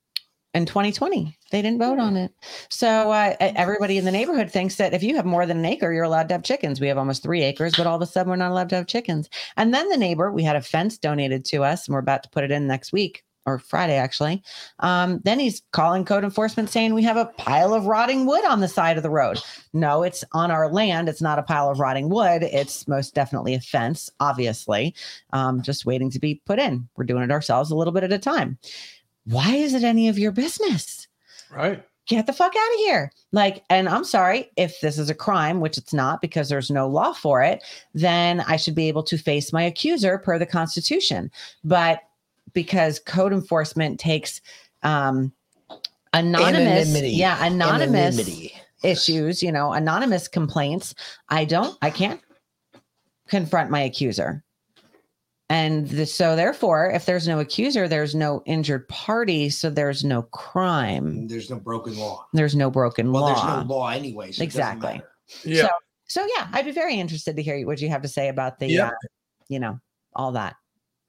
in 0.54 0.66
2020, 0.66 1.38
they 1.52 1.62
didn't 1.62 1.80
vote 1.80 2.00
on 2.00 2.18
it. 2.18 2.32
So 2.70 3.12
uh, 3.12 3.36
everybody 3.40 3.98
in 3.98 4.06
the 4.06 4.12
neighborhood 4.12 4.50
thinks 4.50 4.76
that 4.76 4.94
if 4.94 5.04
you 5.04 5.16
have 5.16 5.26
more 5.26 5.46
than 5.46 5.58
an 5.58 5.66
acre, 5.66 5.92
you're 5.94 6.04
allowed 6.04 6.30
to 6.30 6.34
have 6.36 6.44
chickens. 6.44 6.82
We 6.82 6.88
have 6.88 6.98
almost 6.98 7.24
three 7.24 7.44
acres, 7.44 7.76
but 7.76 7.86
all 7.86 7.96
of 7.96 8.02
a 8.02 8.06
sudden 8.06 8.30
we're 8.30 8.38
not 8.38 8.52
allowed 8.52 8.70
to 8.70 8.76
have 8.76 8.88
chickens. 8.88 9.30
And 9.56 9.74
then 9.74 9.90
the 9.90 9.98
neighbor, 9.98 10.32
we 10.32 10.44
had 10.44 10.56
a 10.56 10.62
fence 10.62 10.98
donated 10.98 11.46
to 11.46 11.64
us, 11.64 11.88
and 11.88 11.94
we're 11.94 12.00
about 12.00 12.24
to 12.24 12.30
put 12.30 12.44
it 12.44 12.52
in 12.52 12.66
next 12.68 12.92
week 12.92 13.24
or 13.48 13.58
Friday 13.58 13.96
actually. 13.96 14.44
Um, 14.80 15.22
then 15.24 15.40
he's 15.40 15.64
calling 15.72 16.06
code 16.06 16.26
enforcement 16.26 16.70
saying 16.70 16.94
we 16.94 17.04
have 17.04 17.18
a 17.18 17.32
pile 17.38 17.74
of 17.74 17.86
rotting 17.86 18.26
wood 18.26 18.44
on 18.46 18.60
the 18.60 18.68
side 18.68 18.98
of 18.98 19.04
the 19.04 19.10
road. 19.10 19.42
No, 19.74 20.04
it's 20.04 20.24
on 20.34 20.52
our 20.52 20.72
land. 20.72 21.08
It's 21.08 21.22
not 21.22 21.40
a 21.40 21.44
pile 21.44 21.72
of 21.72 21.80
rotting 21.80 22.10
wood. 22.10 22.44
It's 22.44 22.88
most 22.88 23.16
definitely 23.16 23.56
a 23.56 23.62
fence, 23.62 24.10
obviously, 24.20 24.94
um, 25.32 25.62
just 25.62 25.86
waiting 25.86 26.12
to 26.12 26.20
be 26.20 26.42
put 26.46 26.60
in. 26.60 26.88
We're 26.98 27.06
doing 27.06 27.24
it 27.24 27.32
ourselves 27.32 27.72
a 27.72 27.76
little 27.76 27.94
bit 27.94 28.04
at 28.04 28.12
a 28.12 28.20
time. 28.20 28.60
Why 29.30 29.56
is 29.56 29.74
it 29.74 29.84
any 29.84 30.08
of 30.08 30.18
your 30.18 30.32
business? 30.32 31.08
Right. 31.52 31.84
Get 32.08 32.26
the 32.26 32.34
fuck 32.34 32.54
out 32.56 32.74
of 32.74 32.80
here. 32.80 33.12
Like, 33.34 33.64
and 33.70 33.90
I'm 33.90 34.06
sorry 34.06 34.50
if 34.56 34.80
this 34.80 34.98
is 34.98 35.10
a 35.10 35.16
crime, 35.16 35.60
which 35.60 35.78
it's 35.78 35.94
not 35.94 36.22
because 36.22 36.48
there's 36.48 36.72
no 36.72 36.88
law 36.88 37.12
for 37.12 37.44
it, 37.44 37.62
then 37.94 38.40
I 38.48 38.56
should 38.56 38.76
be 38.76 38.88
able 38.88 39.04
to 39.04 39.18
face 39.18 39.52
my 39.52 39.64
accuser 39.64 40.18
per 40.18 40.40
the 40.40 40.46
Constitution. 40.46 41.30
But 41.66 42.00
because 42.54 43.00
code 43.00 43.34
enforcement 43.34 44.00
takes 44.00 44.40
um, 44.84 45.34
anonymous, 46.14 46.88
Anonymity. 46.88 47.10
yeah, 47.10 47.46
anonymous 47.46 48.18
Anonymity. 48.18 48.54
issues, 48.84 49.44
you 49.44 49.52
know, 49.52 49.74
anonymous 49.74 50.30
complaints, 50.30 50.96
I 51.28 51.44
don't, 51.44 51.78
I 51.82 51.90
can't 51.90 52.22
confront 53.28 53.70
my 53.70 53.82
accuser. 53.82 54.46
And 55.50 55.88
the, 55.88 56.06
so, 56.06 56.36
therefore, 56.36 56.92
if 56.92 57.06
there's 57.06 57.28
no 57.28 57.40
accuser, 57.40 57.88
there's 57.88 58.14
no 58.14 58.44
injured 58.46 58.88
party. 58.90 59.50
So 59.50 59.70
there's 59.70 60.04
no 60.04 60.24
crime. 60.24 61.28
There's 61.28 61.50
no 61.50 61.58
broken 61.58 61.98
law. 61.98 62.26
There's 62.34 62.56
no 62.56 62.70
broken 62.70 63.12
Well, 63.14 63.24
law. 63.24 63.34
there's 63.34 63.66
no 63.68 63.74
law 63.74 63.88
anyway. 63.90 64.34
So 64.34 64.44
exactly. 64.44 65.02
Yeah. 65.46 65.64
So, 65.64 65.70
so 66.08 66.28
yeah, 66.38 66.48
I'd 66.52 66.66
be 66.66 66.72
very 66.72 66.96
interested 67.00 67.38
to 67.38 67.44
hear 67.44 67.66
what 67.66 67.80
you 67.80 67.88
have 67.90 68.02
to 68.02 68.10
say 68.10 68.28
about 68.28 68.60
the, 68.60 68.68
Yeah. 68.68 68.88
uh, 68.88 68.92
you 69.48 69.60
know, 69.60 69.80
all 70.14 70.34
that. 70.34 70.56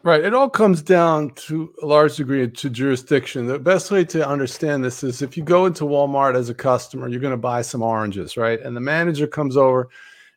Right. 0.05 0.23
It 0.25 0.33
all 0.33 0.49
comes 0.49 0.83
down 0.83 1.31
to 1.35 1.75
a 1.83 1.87
large 1.87 2.17
degree 2.17 2.49
to 2.49 2.71
jurisdiction. 2.71 3.47
The 3.47 3.59
best 3.59 3.91
way 3.91 4.05
to 4.05 4.27
understand 4.27 4.85
this 4.85 5.03
is 5.03 5.21
if 5.23 5.37
you 5.37 5.43
go 5.43 5.67
into 5.67 5.83
Walmart 5.83 6.37
as 6.37 6.49
a 6.49 6.55
customer, 6.55 7.09
you're 7.09 7.21
going 7.21 7.33
to 7.33 7.37
buy 7.37 7.63
some 7.63 7.83
oranges, 7.83 8.37
right? 8.37 8.61
And 8.63 8.77
the 8.77 8.81
manager 8.81 9.27
comes 9.27 9.57
over 9.57 9.89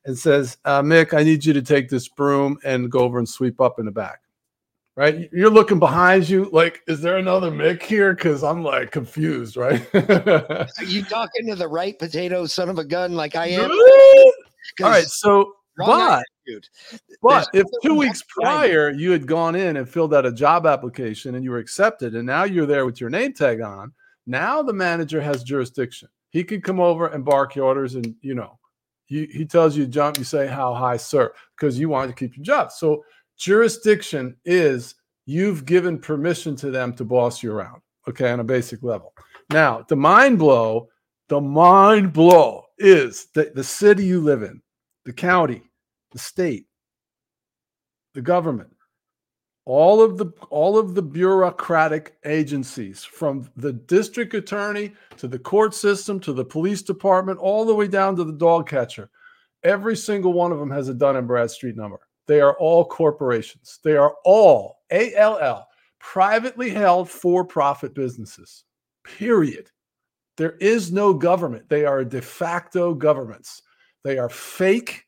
and 0.06 0.18
says, 0.18 0.58
uh, 0.66 0.82
Mick, 0.82 1.18
I 1.18 1.24
need 1.24 1.46
you 1.46 1.54
to 1.54 1.62
take 1.62 1.90
this 1.90 2.08
broom 2.08 2.58
and 2.64 2.92
go 2.92 3.00
over 3.00 3.20
and 3.20 3.28
sweep 3.28 3.62
up 3.62 3.80
in 3.80 3.86
the 3.86 3.92
back. 3.92 4.20
Right. 4.98 5.30
You're 5.32 5.50
looking 5.50 5.80
behind 5.80 6.28
you, 6.28 6.50
like, 6.52 6.82
is 6.86 7.02
there 7.02 7.18
another 7.18 7.50
Mick 7.50 7.82
here? 7.82 8.14
Because 8.14 8.44
I'm 8.44 8.62
like 8.62 8.92
confused, 8.92 9.56
right? 9.56 9.82
Are 9.96 10.68
you 10.86 11.04
talking 11.04 11.48
to 11.48 11.56
the 11.56 11.68
right 11.68 11.98
potato 11.98 12.46
son 12.46 12.68
of 12.68 12.78
a 12.78 12.84
gun 12.84 13.14
like 13.14 13.36
I 13.36 13.48
am? 13.48 13.72
All 14.84 14.90
right. 14.90 15.06
So, 15.06 15.54
but 15.78 16.24
attitude. 16.46 16.68
But 17.22 17.48
There's 17.54 17.66
if 17.66 17.82
two 17.84 17.96
weeks 17.96 18.24
prior 18.28 18.90
you 18.90 19.12
had 19.12 19.28
gone 19.28 19.56
in 19.56 19.78
and 19.78 19.88
filled 19.88 20.14
out 20.14 20.26
a 20.26 20.32
job 20.32 20.66
application 20.66 21.36
and 21.36 21.44
you 21.44 21.52
were 21.52 21.58
accepted, 21.58 22.16
and 22.16 22.26
now 22.26 22.44
you're 22.44 22.66
there 22.66 22.86
with 22.86 23.00
your 23.00 23.10
name 23.10 23.34
tag 23.34 23.62
on, 23.62 23.94
now 24.28 24.62
the 24.62 24.74
manager 24.74 25.22
has 25.22 25.44
jurisdiction. 25.44 26.10
He 26.32 26.44
could 26.44 26.64
come 26.64 26.80
over 26.80 27.08
and 27.08 27.26
bark 27.26 27.56
your 27.56 27.66
orders, 27.66 27.96
and 27.96 28.16
you 28.22 28.36
know, 28.36 28.58
you, 29.12 29.28
he 29.32 29.46
tells 29.46 29.76
you 29.76 29.86
to 29.86 29.92
jump, 29.92 30.18
you 30.18 30.24
say, 30.24 30.48
How 30.48 30.74
high, 30.74 30.98
sir? 30.98 31.34
Because 31.56 31.78
you 31.78 31.90
want 31.90 32.10
to 32.10 32.16
keep 32.16 32.36
your 32.38 32.46
job. 32.46 32.72
So, 32.72 33.04
jurisdiction 33.38 34.38
is 34.46 34.96
you've 35.26 35.66
given 35.66 36.00
permission 36.00 36.56
to 36.58 36.72
them 36.72 36.94
to 36.94 37.06
boss 37.06 37.44
you 37.44 37.52
around, 37.52 37.82
okay, 38.08 38.32
on 38.32 38.40
a 38.40 38.44
basic 38.44 38.84
level. 38.84 39.14
Now, 39.50 39.86
the 39.88 39.96
mind 39.96 40.40
blow, 40.40 40.88
the 41.30 41.42
mind 41.42 42.14
blow 42.14 42.64
is 42.78 43.28
that 43.36 43.54
the 43.54 43.64
city 43.64 44.06
you 44.06 44.22
live 44.22 44.44
in, 44.44 44.62
the 45.06 45.14
county, 45.14 45.64
the 46.12 46.20
state, 46.20 46.66
the 48.14 48.22
government, 48.22 48.72
all 49.66 50.02
of 50.02 50.18
the 50.18 50.26
all 50.50 50.78
of 50.78 50.96
the 50.96 51.02
bureaucratic 51.02 52.18
agencies 52.26 53.04
from 53.04 53.50
the 53.56 53.74
district 53.74 54.34
attorney 54.34 54.94
to 55.18 55.28
the 55.28 55.40
court 55.40 55.76
system 55.76 56.20
to 56.20 56.34
the 56.34 56.46
police 56.46 56.82
department 56.82 57.40
all 57.40 57.66
the 57.66 57.76
way 57.76 57.88
down 57.88 58.16
to 58.16 58.24
the 58.24 58.34
dog 58.34 58.68
catcher. 58.68 59.10
Every 59.64 59.96
single 59.96 60.34
one 60.34 60.52
of 60.52 60.60
them 60.60 60.72
has 60.72 60.90
a 60.90 60.94
dun 60.94 61.16
and 61.16 61.28
bradstreet 61.28 61.76
number. 61.76 62.00
They 62.28 62.42
are 62.42 62.58
all 62.58 62.86
corporations. 62.86 63.80
They 63.84 63.96
are 63.96 64.16
all 64.26 64.80
all 64.92 65.68
privately 66.00 66.72
held 66.72 67.10
for-profit 67.10 67.94
businesses 67.94 68.64
period. 69.04 69.70
There 70.38 70.58
is 70.60 70.92
no 70.92 71.14
government. 71.14 71.70
They 71.70 71.86
are 71.86 72.04
de 72.04 72.22
facto 72.22 72.94
governments. 72.94 73.62
They 74.04 74.18
are 74.18 74.30
fake 74.30 75.04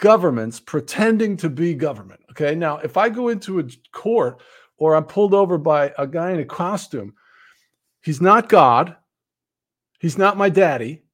governments 0.00 0.58
pretending 0.58 1.36
to 1.36 1.48
be 1.48 1.74
government. 1.74 2.20
Okay. 2.30 2.54
Now, 2.54 2.78
if 2.78 2.96
I 2.96 3.08
go 3.08 3.28
into 3.28 3.60
a 3.60 3.64
court 3.92 4.40
or 4.78 4.94
I'm 4.94 5.04
pulled 5.04 5.34
over 5.34 5.58
by 5.58 5.92
a 5.98 6.06
guy 6.06 6.32
in 6.32 6.40
a 6.40 6.44
costume, 6.44 7.14
he's 8.02 8.20
not 8.20 8.48
God. 8.48 8.96
He's 10.00 10.18
not 10.18 10.36
my 10.36 10.48
daddy. 10.48 11.04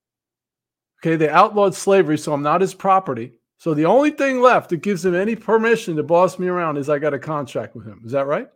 Okay. 1.01 1.17
They 1.17 1.29
outlawed 1.29 1.75
slavery, 1.75 2.17
so 2.17 2.33
I'm 2.33 2.43
not 2.43 2.61
his 2.61 2.75
property. 2.75 3.33
So 3.59 3.75
the 3.75 3.87
only 3.87 4.11
thing 4.11 4.41
left 4.41 4.71
that 4.71 4.83
gives 4.83 5.05
him 5.05 5.15
any 5.15 5.35
permission 5.35 5.97
to 5.97 6.03
boss 6.03 6.39
me 6.39 6.47
around 6.47 6.77
is 6.77 6.89
I 6.89 6.99
got 6.99 7.15
a 7.15 7.19
contract 7.19 7.75
with 7.75 7.87
him. 7.87 8.03
Is 8.05 8.13
that 8.13 8.27
right? 8.27 8.49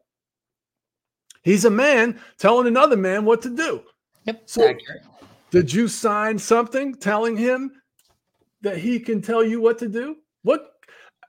He's 1.43 1.65
a 1.65 1.71
man 1.71 2.21
telling 2.39 2.67
another 2.67 2.97
man 2.97 3.25
what 3.25 3.43
to 3.43 3.51
do. 3.51 3.83
Yep. 4.27 4.43
So 4.45 4.75
did 5.51 5.73
you 5.73 5.89
sign 5.89 6.39
something 6.39 6.95
telling 6.95 7.37
him 7.37 7.73
that 8.63 8.79
he 8.79 9.01
can 9.01 9.23
tell 9.23 9.45
you 9.45 9.61
what 9.61 9.79
to 9.79 9.89
do? 9.89 10.17
What? 10.43 10.73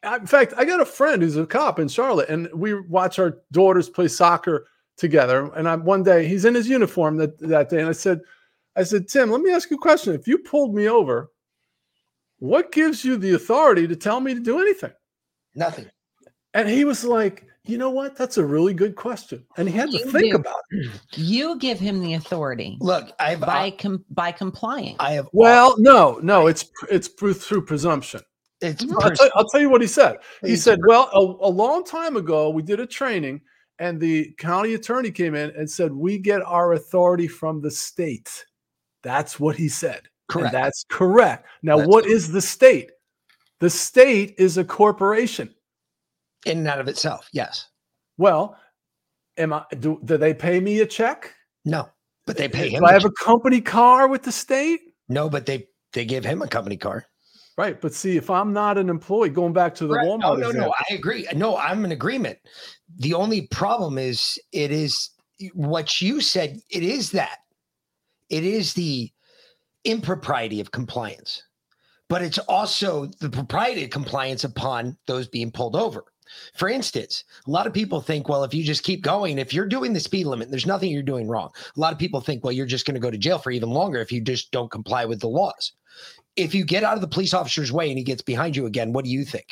In 0.04 0.26
fact, 0.26 0.54
I 0.58 0.66
got 0.66 0.82
a 0.82 0.86
friend 0.86 1.22
who's 1.22 1.38
a 1.38 1.46
cop 1.46 1.80
in 1.80 1.88
Charlotte, 1.88 2.30
and 2.30 2.50
we 2.54 2.80
watch 2.82 3.20
our 3.20 3.40
daughters 3.52 3.90
play 3.90 4.08
soccer 4.08 4.68
together. 4.98 5.52
And 5.54 5.68
I 5.70 5.76
one 5.76 6.04
day 6.04 6.28
he's 6.28 6.46
in 6.46 6.56
his 6.56 6.68
uniform 6.68 7.18
that, 7.18 7.38
that 7.40 7.70
day, 7.70 7.80
and 7.80 7.90
I 7.90 7.94
said, 7.94 8.22
I 8.76 8.84
said, 8.84 9.08
Tim, 9.08 9.30
let 9.30 9.42
me 9.42 9.52
ask 9.52 9.70
you 9.70 9.78
a 9.78 9.80
question. 9.82 10.14
If 10.14 10.28
you 10.28 10.38
pulled 10.40 10.74
me 10.74 10.88
over, 10.88 11.30
what 12.40 12.72
gives 12.72 13.06
you 13.06 13.18
the 13.18 13.36
authority 13.36 13.88
to 13.88 13.96
tell 13.96 14.20
me 14.20 14.34
to 14.34 14.40
do 14.40 14.60
anything? 14.60 14.94
Nothing. 15.54 15.90
And 16.54 16.68
he 16.68 16.86
was 16.86 17.04
like, 17.04 17.46
You 17.64 17.78
know 17.78 17.92
what? 17.92 18.16
That's 18.16 18.38
a 18.38 18.46
really 18.46 18.74
good 18.74 18.96
question. 18.96 19.46
And 19.56 19.70
he 19.70 19.76
had 19.76 19.92
to 19.92 19.98
You 19.98 20.06
think 20.12 20.32
do. 20.32 20.36
about 20.36 20.62
it. 20.72 20.90
You 21.16 21.58
give 21.60 21.80
him 21.80 22.02
the 22.02 22.16
authority 22.16 22.78
Look, 22.82 23.12
I've 23.20 23.44
uh 23.44 23.46
by 23.46 23.72
com- 23.72 24.04
by 24.10 24.32
complying. 24.32 24.96
I 25.00 25.12
have 25.14 25.30
Well, 25.32 25.76
no, 25.80 26.20
no, 26.24 26.48
it's 26.48 26.66
it's 26.90 27.08
through, 27.08 27.36
through 27.36 27.66
presumption. 27.66 28.22
it's 28.62 28.84
I'll 29.00 29.12
tell, 29.12 29.30
I'll 29.36 29.48
tell 29.50 29.62
you 29.62 29.70
what 29.70 29.82
he 29.82 29.88
said. 29.88 30.18
He 30.44 30.56
said, 30.56 30.80
"Well, 30.88 31.10
a, 31.14 31.20
a 31.20 31.52
long 31.52 31.84
time 31.84 32.16
ago, 32.18 32.50
we 32.50 32.64
did 32.64 32.80
a 32.80 32.88
training, 32.88 33.42
and 33.80 34.00
the 34.00 34.34
county 34.40 34.74
attorney 34.74 35.12
came 35.12 35.36
in 35.36 35.52
and 35.52 35.70
said 35.70 35.92
we 35.92 36.18
get 36.18 36.42
our 36.42 36.74
authority 36.74 37.28
from 37.28 37.62
the 37.62 37.72
state." 37.72 38.46
That's 39.04 39.40
what 39.40 39.56
he 39.56 39.68
said. 39.70 40.02
And 40.30 40.40
Correct. 40.40 40.54
that's 40.54 40.86
correct. 40.90 41.46
Now, 41.62 41.78
That's 41.78 41.90
what 41.90 42.06
is 42.06 42.32
the 42.32 42.42
state? 42.42 42.92
The 43.60 43.70
state 43.70 44.36
is 44.38 44.58
a 44.58 44.64
corporation. 44.64 45.54
In 46.46 46.60
and 46.60 46.68
out 46.68 46.80
of 46.80 46.88
itself. 46.88 47.30
Yes. 47.34 47.68
Well, 48.18 48.58
am 49.38 49.54
I? 49.54 49.64
Do, 49.80 50.00
do 50.04 50.18
they 50.18 50.34
pay 50.34 50.60
me 50.60 50.80
a 50.80 50.86
check? 50.86 51.34
No, 51.66 51.90
but 52.26 52.38
they 52.38 52.48
pay 52.48 52.70
him. 52.70 52.82
Do 52.82 52.88
I 52.88 52.94
have 52.94 53.06
a 53.06 53.12
company 53.12 53.62
car 53.62 54.08
with 54.08 54.24
the 54.24 54.32
state? 54.32 54.80
No, 55.10 55.30
but 55.30 55.46
they 55.46 55.68
they 55.94 56.06
give 56.06 56.26
him 56.26 56.42
a 56.42 56.48
company 56.48 56.78
car. 56.78 57.06
Right, 57.58 57.80
but 57.80 57.94
see, 57.94 58.16
if 58.18 58.30
I'm 58.30 58.54
not 58.54 58.78
an 58.78 58.90
employee, 58.90 59.30
going 59.30 59.54
back 59.54 59.76
to 59.76 59.86
the 59.86 59.94
Correct. 59.94 60.08
Walmart 60.08 60.20
No, 60.20 60.36
no, 60.36 60.48
example, 60.50 60.70
no. 60.70 60.74
I 60.90 60.94
agree. 60.96 61.28
No, 61.36 61.58
I'm 61.58 61.84
in 61.86 61.92
agreement. 61.92 62.40
The 62.98 63.14
only 63.14 63.48
problem 63.48 63.98
is 63.98 64.40
it 64.52 64.72
is 64.72 65.12
what 65.54 66.02
you 66.02 66.22
said. 66.22 66.60
It 66.70 66.84
is 66.84 67.12
that 67.12 67.40
it 68.30 68.44
is 68.44 68.74
the 68.74 69.12
impropriety 69.84 70.62
of 70.62 70.72
compliance, 70.72 71.44
but 72.08 72.22
it's 72.22 72.38
also 72.40 73.08
the 73.20 73.30
propriety 73.30 73.84
of 73.84 73.90
compliance 73.90 74.44
upon 74.44 74.98
those 75.06 75.28
being 75.28 75.52
pulled 75.52 75.76
over. 75.76 76.06
For 76.54 76.70
instance, 76.70 77.24
a 77.48 77.50
lot 77.50 77.68
of 77.68 77.74
people 77.74 78.02
think, 78.02 78.30
well, 78.30 78.44
if 78.44 78.54
you 78.54 78.64
just 78.64 78.84
keep 78.84 79.02
going, 79.02 79.40
if 79.40 79.54
you're 79.54 79.68
doing 79.68 79.94
the 79.94 80.00
speed 80.00 80.26
limit, 80.26 80.50
there's 80.50 80.66
nothing 80.66 80.92
you're 80.92 81.04
doing 81.04 81.28
wrong. 81.28 81.50
A 81.76 81.80
lot 81.80 81.94
of 81.94 82.00
people 82.00 82.22
think, 82.22 82.44
well, 82.44 82.52
you're 82.52 82.66
just 82.66 82.86
going 82.86 82.96
to 82.96 83.02
go 83.02 83.12
to 83.12 83.18
jail 83.18 83.38
for 83.38 83.52
even 83.52 83.70
longer 83.70 84.00
if 84.00 84.12
you 84.12 84.22
just 84.22 84.52
don't 84.52 84.72
comply 84.72 85.06
with 85.06 85.20
the 85.20 85.30
laws. 85.30 85.74
If 86.36 86.56
you 86.56 86.64
get 86.64 86.84
out 86.84 86.96
of 86.96 87.02
the 87.02 87.08
police 87.08 87.34
officer's 87.34 87.72
way 87.72 87.90
and 87.90 87.98
he 87.98 88.04
gets 88.04 88.22
behind 88.22 88.56
you 88.56 88.66
again, 88.66 88.94
what 88.94 89.06
do 89.06 89.12
you 89.12 89.26
think? 89.26 89.48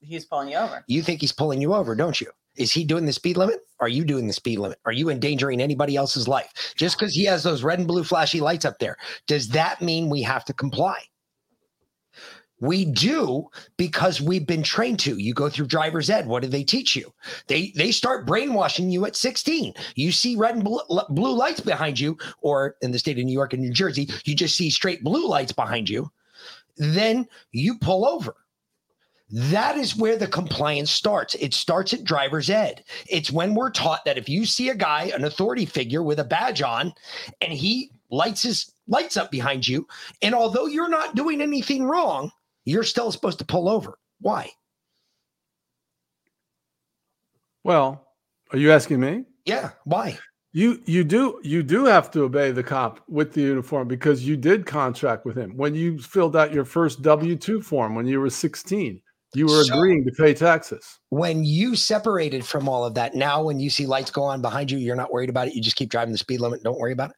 He's 0.00 0.24
pulling 0.24 0.50
you 0.50 0.56
over. 0.56 0.84
You 0.86 1.02
think 1.02 1.20
he's 1.20 1.32
pulling 1.32 1.60
you 1.60 1.74
over, 1.74 1.94
don't 1.94 2.20
you? 2.20 2.30
Is 2.56 2.72
he 2.72 2.84
doing 2.84 3.06
the 3.06 3.12
speed 3.12 3.36
limit? 3.36 3.60
Are 3.80 3.88
you 3.88 4.04
doing 4.04 4.26
the 4.26 4.32
speed 4.32 4.58
limit? 4.58 4.78
Are 4.84 4.92
you 4.92 5.10
endangering 5.10 5.60
anybody 5.60 5.96
else's 5.96 6.28
life? 6.28 6.72
Just 6.76 6.98
because 6.98 7.14
he 7.14 7.24
has 7.24 7.42
those 7.42 7.64
red 7.64 7.78
and 7.78 7.88
blue 7.88 8.04
flashy 8.04 8.40
lights 8.40 8.64
up 8.64 8.78
there, 8.78 8.96
does 9.26 9.48
that 9.48 9.82
mean 9.82 10.08
we 10.08 10.22
have 10.22 10.44
to 10.44 10.52
comply? 10.52 10.98
We 12.64 12.86
do 12.86 13.50
because 13.76 14.22
we've 14.22 14.46
been 14.46 14.62
trained 14.62 14.98
to. 15.00 15.18
You 15.18 15.34
go 15.34 15.50
through 15.50 15.66
driver's 15.66 16.08
ed. 16.08 16.26
What 16.26 16.42
do 16.42 16.48
they 16.48 16.64
teach 16.64 16.96
you? 16.96 17.12
They 17.46 17.72
they 17.76 17.90
start 17.90 18.26
brainwashing 18.26 18.90
you 18.90 19.04
at 19.04 19.16
16. 19.16 19.74
You 19.96 20.10
see 20.10 20.34
red 20.34 20.54
and 20.54 20.64
blue, 20.64 20.80
blue 21.10 21.36
lights 21.36 21.60
behind 21.60 22.00
you, 22.00 22.16
or 22.40 22.76
in 22.80 22.90
the 22.90 22.98
state 22.98 23.18
of 23.18 23.24
New 23.24 23.32
York 23.32 23.52
and 23.52 23.62
New 23.62 23.72
Jersey, 23.72 24.08
you 24.24 24.34
just 24.34 24.56
see 24.56 24.70
straight 24.70 25.04
blue 25.04 25.28
lights 25.28 25.52
behind 25.52 25.90
you. 25.90 26.10
Then 26.78 27.28
you 27.52 27.78
pull 27.78 28.06
over. 28.06 28.34
That 29.30 29.76
is 29.76 29.96
where 29.96 30.16
the 30.16 30.26
compliance 30.26 30.90
starts. 30.90 31.34
It 31.34 31.52
starts 31.52 31.92
at 31.92 32.04
driver's 32.04 32.48
ed. 32.48 32.82
It's 33.08 33.30
when 33.30 33.54
we're 33.54 33.70
taught 33.70 34.04
that 34.06 34.18
if 34.18 34.28
you 34.28 34.46
see 34.46 34.70
a 34.70 34.74
guy, 34.74 35.10
an 35.14 35.24
authority 35.24 35.66
figure 35.66 36.02
with 36.02 36.18
a 36.18 36.24
badge 36.24 36.62
on, 36.62 36.94
and 37.40 37.52
he 37.52 37.90
lights 38.10 38.42
his 38.42 38.72
lights 38.86 39.16
up 39.16 39.30
behind 39.30 39.66
you, 39.66 39.86
and 40.22 40.34
although 40.34 40.66
you're 40.66 40.88
not 40.88 41.14
doing 41.14 41.42
anything 41.42 41.84
wrong, 41.84 42.30
you're 42.64 42.82
still 42.82 43.12
supposed 43.12 43.38
to 43.38 43.44
pull 43.44 43.68
over. 43.68 43.98
Why? 44.20 44.50
well, 47.64 48.06
are 48.52 48.58
you 48.58 48.72
asking 48.72 49.00
me? 49.00 49.24
Yeah, 49.44 49.70
why? 49.84 50.18
You 50.52 50.80
you 50.86 51.02
do 51.02 51.40
you 51.42 51.62
do 51.62 51.84
have 51.86 52.10
to 52.12 52.22
obey 52.22 52.52
the 52.52 52.62
cop 52.62 53.00
with 53.08 53.32
the 53.32 53.40
uniform 53.40 53.88
because 53.88 54.26
you 54.26 54.36
did 54.36 54.66
contract 54.66 55.24
with 55.24 55.36
him 55.36 55.56
when 55.56 55.74
you 55.74 55.98
filled 55.98 56.36
out 56.36 56.52
your 56.52 56.64
first 56.64 57.02
W 57.02 57.34
two 57.36 57.60
form 57.60 57.94
when 57.94 58.06
you 58.06 58.20
were 58.20 58.30
sixteen. 58.30 59.00
You 59.34 59.46
were 59.46 59.64
So- 59.64 59.74
agreeing 59.74 60.04
to 60.04 60.12
pay 60.12 60.32
taxes. 60.32 61.00
When 61.08 61.42
you 61.42 61.74
separated 61.74 62.44
from 62.44 62.68
all 62.68 62.84
of 62.84 62.94
that, 62.94 63.16
now 63.16 63.42
when 63.42 63.58
you 63.58 63.68
see 63.68 63.84
lights 63.84 64.12
go 64.12 64.22
on 64.22 64.40
behind 64.42 64.70
you, 64.70 64.78
you're 64.78 64.94
not 64.94 65.12
worried 65.12 65.28
about 65.30 65.48
it. 65.48 65.54
You 65.54 65.62
just 65.62 65.74
keep 65.74 65.90
driving 65.90 66.12
the 66.12 66.18
speed 66.18 66.40
limit. 66.40 66.62
Don't 66.62 66.78
worry 66.78 66.92
about 66.92 67.10
it. 67.10 67.16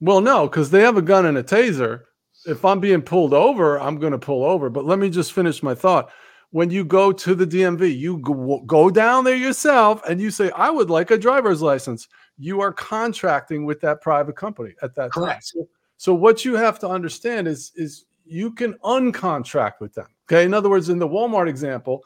Well, 0.00 0.20
no, 0.20 0.46
because 0.46 0.70
they 0.70 0.82
have 0.82 0.98
a 0.98 1.02
gun 1.02 1.24
and 1.24 1.38
a 1.38 1.42
taser. 1.42 2.02
If 2.46 2.64
I'm 2.64 2.80
being 2.80 3.02
pulled 3.02 3.34
over, 3.34 3.78
I'm 3.78 3.98
going 3.98 4.12
to 4.12 4.18
pull 4.18 4.44
over. 4.44 4.70
But 4.70 4.84
let 4.84 4.98
me 4.98 5.10
just 5.10 5.32
finish 5.32 5.62
my 5.62 5.74
thought. 5.74 6.10
When 6.52 6.70
you 6.70 6.84
go 6.84 7.12
to 7.12 7.34
the 7.34 7.46
DMV, 7.46 7.96
you 7.96 8.18
go, 8.66 8.90
down 8.90 9.24
there 9.24 9.36
yourself 9.36 10.02
and 10.08 10.20
you 10.20 10.30
say, 10.30 10.50
I 10.50 10.68
would 10.68 10.90
like 10.90 11.12
a 11.12 11.18
driver's 11.18 11.62
license. 11.62 12.08
You 12.38 12.60
are 12.60 12.72
contracting 12.72 13.64
with 13.66 13.80
that 13.82 14.00
private 14.00 14.36
company 14.36 14.74
at 14.82 14.94
that 14.96 15.12
time. 15.12 15.24
Correct. 15.24 15.44
So, 15.44 15.68
so 15.96 16.14
what 16.14 16.44
you 16.44 16.54
have 16.56 16.78
to 16.80 16.88
understand 16.88 17.46
is, 17.46 17.70
is 17.76 18.06
you 18.24 18.50
can 18.52 18.74
uncontract 18.84 19.74
with 19.80 19.94
them. 19.94 20.06
Okay. 20.30 20.44
In 20.44 20.54
other 20.54 20.70
words, 20.70 20.88
in 20.88 20.98
the 20.98 21.08
Walmart 21.08 21.48
example, 21.48 22.02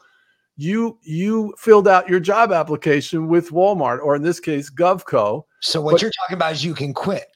you 0.57 0.97
you 1.01 1.53
filled 1.57 1.87
out 1.87 2.09
your 2.09 2.19
job 2.19 2.51
application 2.51 3.27
with 3.27 3.51
Walmart, 3.51 3.99
or 4.01 4.15
in 4.15 4.21
this 4.21 4.39
case, 4.39 4.69
GovCo. 4.69 5.43
So 5.61 5.81
what 5.81 5.93
But- 5.93 6.01
you're 6.01 6.11
talking 6.21 6.35
about 6.35 6.53
is 6.53 6.63
you 6.63 6.73
can 6.73 6.93
quit. 6.93 7.27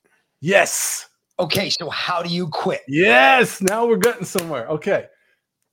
Yes. 0.41 1.08
Okay, 1.39 1.69
so 1.69 1.89
how 1.89 2.21
do 2.21 2.29
you 2.29 2.47
quit? 2.49 2.81
Yes, 2.87 3.61
now 3.61 3.85
we're 3.85 3.97
getting 3.97 4.25
somewhere. 4.25 4.67
Okay. 4.67 5.05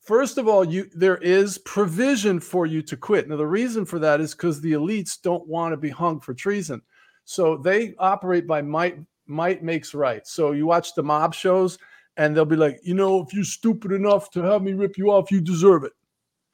First 0.01 0.39
of 0.39 0.47
all, 0.47 0.65
you 0.65 0.89
there 0.95 1.17
is 1.17 1.59
provision 1.59 2.39
for 2.39 2.65
you 2.65 2.81
to 2.83 2.97
quit. 2.97 3.29
Now 3.29 3.37
the 3.37 3.47
reason 3.47 3.85
for 3.85 3.99
that 3.99 4.21
is 4.21 4.35
because 4.35 4.61
the 4.61 4.73
elites 4.73 5.21
don't 5.21 5.47
want 5.49 5.73
to 5.73 5.77
be 5.77 5.89
hung 5.89 6.21
for 6.21 6.33
treason. 6.33 6.81
So 7.25 7.57
they 7.57 7.97
operate 7.99 8.47
by 8.47 8.63
might 8.63 9.01
might 9.27 9.65
makes 9.65 9.95
right. 9.95 10.25
So 10.25 10.53
you 10.53 10.65
watch 10.67 10.95
the 10.95 11.03
mob 11.03 11.35
shows 11.35 11.77
and 12.17 12.37
they'll 12.37 12.45
be 12.45 12.55
like, 12.55 12.79
you 12.85 12.95
know, 12.95 13.21
if 13.21 13.35
you're 13.35 13.43
stupid 13.43 13.91
enough 13.91 14.31
to 14.31 14.43
have 14.43 14.63
me 14.63 14.75
rip 14.75 14.97
you 14.97 15.11
off, 15.11 15.33
you 15.33 15.41
deserve 15.41 15.83
it. 15.83 15.93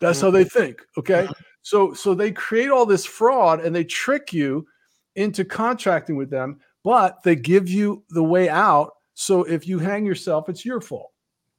That's 0.01 0.23
how 0.23 0.31
they 0.31 0.45
mm-hmm. 0.45 0.59
think. 0.59 0.83
Okay. 0.97 1.25
Mm-hmm. 1.25 1.43
So 1.61 1.93
so 1.93 2.15
they 2.15 2.33
create 2.33 2.71
all 2.71 2.87
this 2.87 3.05
fraud 3.05 3.61
and 3.61 3.77
they 3.77 3.85
trick 3.85 4.33
you 4.33 4.67
into 5.15 5.45
contracting 5.45 6.17
with 6.17 6.31
them, 6.31 6.59
but 6.83 7.23
they 7.23 7.37
give 7.37 7.69
you 7.69 8.03
the 8.09 8.25
way 8.25 8.49
out. 8.49 8.93
So 9.15 9.45
if 9.45 9.67
you 9.67 9.79
hang 9.79 10.07
yourself, 10.07 10.49
it's 10.49 10.65
your 10.65 10.81
fault. 10.81 11.13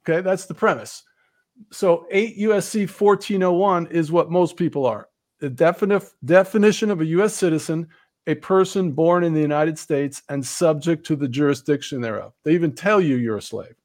Okay, 0.08 0.22
that's 0.22 0.46
the 0.46 0.54
premise. 0.54 1.04
So 1.72 2.08
8 2.12 2.38
USC 2.40 2.90
1401 2.90 3.88
is 3.88 4.12
what 4.12 4.32
most 4.32 4.58
people 4.58 4.86
are. 4.86 5.08
The 5.40 5.50
defini- 5.50 6.12
definition 6.26 6.90
of 6.90 7.02
a 7.02 7.06
US 7.06 7.36
citizen, 7.36 7.88
a 8.28 8.36
person 8.36 8.92
born 8.92 9.24
in 9.24 9.34
the 9.34 9.42
United 9.42 9.78
States 9.78 10.24
and 10.30 10.46
subject 10.46 11.06
to 11.08 11.16
the 11.16 11.28
jurisdiction 11.28 12.02
thereof. 12.02 12.34
They 12.44 12.54
even 12.54 12.74
tell 12.74 13.02
you 13.02 13.18
you're 13.18 13.38
a 13.38 13.42
slave. 13.42 13.76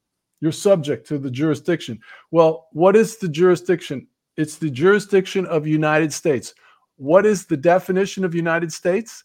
You're 0.40 0.52
subject 0.52 1.06
to 1.08 1.18
the 1.18 1.30
jurisdiction. 1.30 2.00
Well, 2.30 2.68
what 2.72 2.94
is 2.94 3.16
the 3.16 3.28
jurisdiction? 3.28 4.06
It's 4.36 4.56
the 4.56 4.70
jurisdiction 4.70 5.46
of 5.46 5.66
United 5.66 6.12
States. 6.12 6.54
What 6.96 7.26
is 7.26 7.46
the 7.46 7.56
definition 7.56 8.24
of 8.24 8.34
United 8.34 8.72
States? 8.72 9.24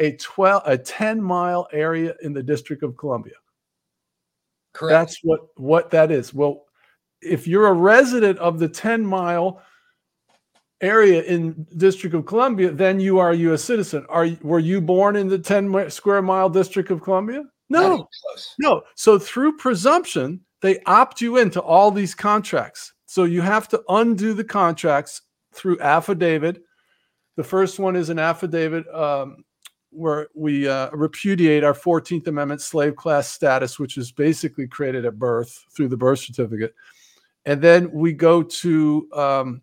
A 0.00 0.12
12 0.16 0.62
a 0.66 0.78
10 0.78 1.20
mile 1.20 1.68
area 1.72 2.14
in 2.22 2.32
the 2.32 2.42
District 2.42 2.82
of 2.82 2.96
Columbia. 2.96 3.34
Correct. 4.76 4.92
That's 4.92 5.20
what 5.22 5.40
what 5.56 5.90
that 5.92 6.10
is. 6.10 6.34
Well, 6.34 6.66
if 7.22 7.48
you're 7.48 7.68
a 7.68 7.72
resident 7.72 8.38
of 8.38 8.58
the 8.58 8.68
10 8.68 9.06
mile 9.06 9.62
area 10.82 11.22
in 11.22 11.66
District 11.78 12.14
of 12.14 12.26
Columbia, 12.26 12.70
then 12.70 13.00
you 13.00 13.18
are 13.18 13.30
a 13.30 13.36
U.S. 13.36 13.64
citizen. 13.64 14.04
Are 14.10 14.28
were 14.42 14.58
you 14.58 14.82
born 14.82 15.16
in 15.16 15.28
the 15.28 15.38
10 15.38 15.88
square 15.88 16.20
mile 16.20 16.50
District 16.50 16.90
of 16.90 17.00
Columbia? 17.00 17.44
No, 17.70 18.06
no. 18.58 18.82
So 18.96 19.18
through 19.18 19.56
presumption, 19.56 20.42
they 20.60 20.80
opt 20.84 21.22
you 21.22 21.38
into 21.38 21.60
all 21.60 21.90
these 21.90 22.14
contracts. 22.14 22.92
So 23.06 23.24
you 23.24 23.40
have 23.40 23.68
to 23.68 23.82
undo 23.88 24.34
the 24.34 24.44
contracts 24.44 25.22
through 25.54 25.80
affidavit. 25.80 26.62
The 27.36 27.44
first 27.44 27.78
one 27.78 27.96
is 27.96 28.10
an 28.10 28.18
affidavit 28.18 28.86
um, 28.94 29.42
where 29.90 30.28
we 30.34 30.68
uh, 30.68 30.90
repudiate 30.90 31.64
our 31.64 31.74
14th 31.74 32.26
Amendment 32.26 32.60
slave 32.60 32.96
class 32.96 33.28
status, 33.28 33.78
which 33.78 33.96
is 33.96 34.12
basically 34.12 34.66
created 34.66 35.04
at 35.04 35.18
birth 35.18 35.64
through 35.74 35.88
the 35.88 35.96
birth 35.96 36.20
certificate. 36.20 36.74
And 37.44 37.62
then 37.62 37.90
we 37.92 38.12
go 38.12 38.42
to 38.42 39.08
um, 39.12 39.62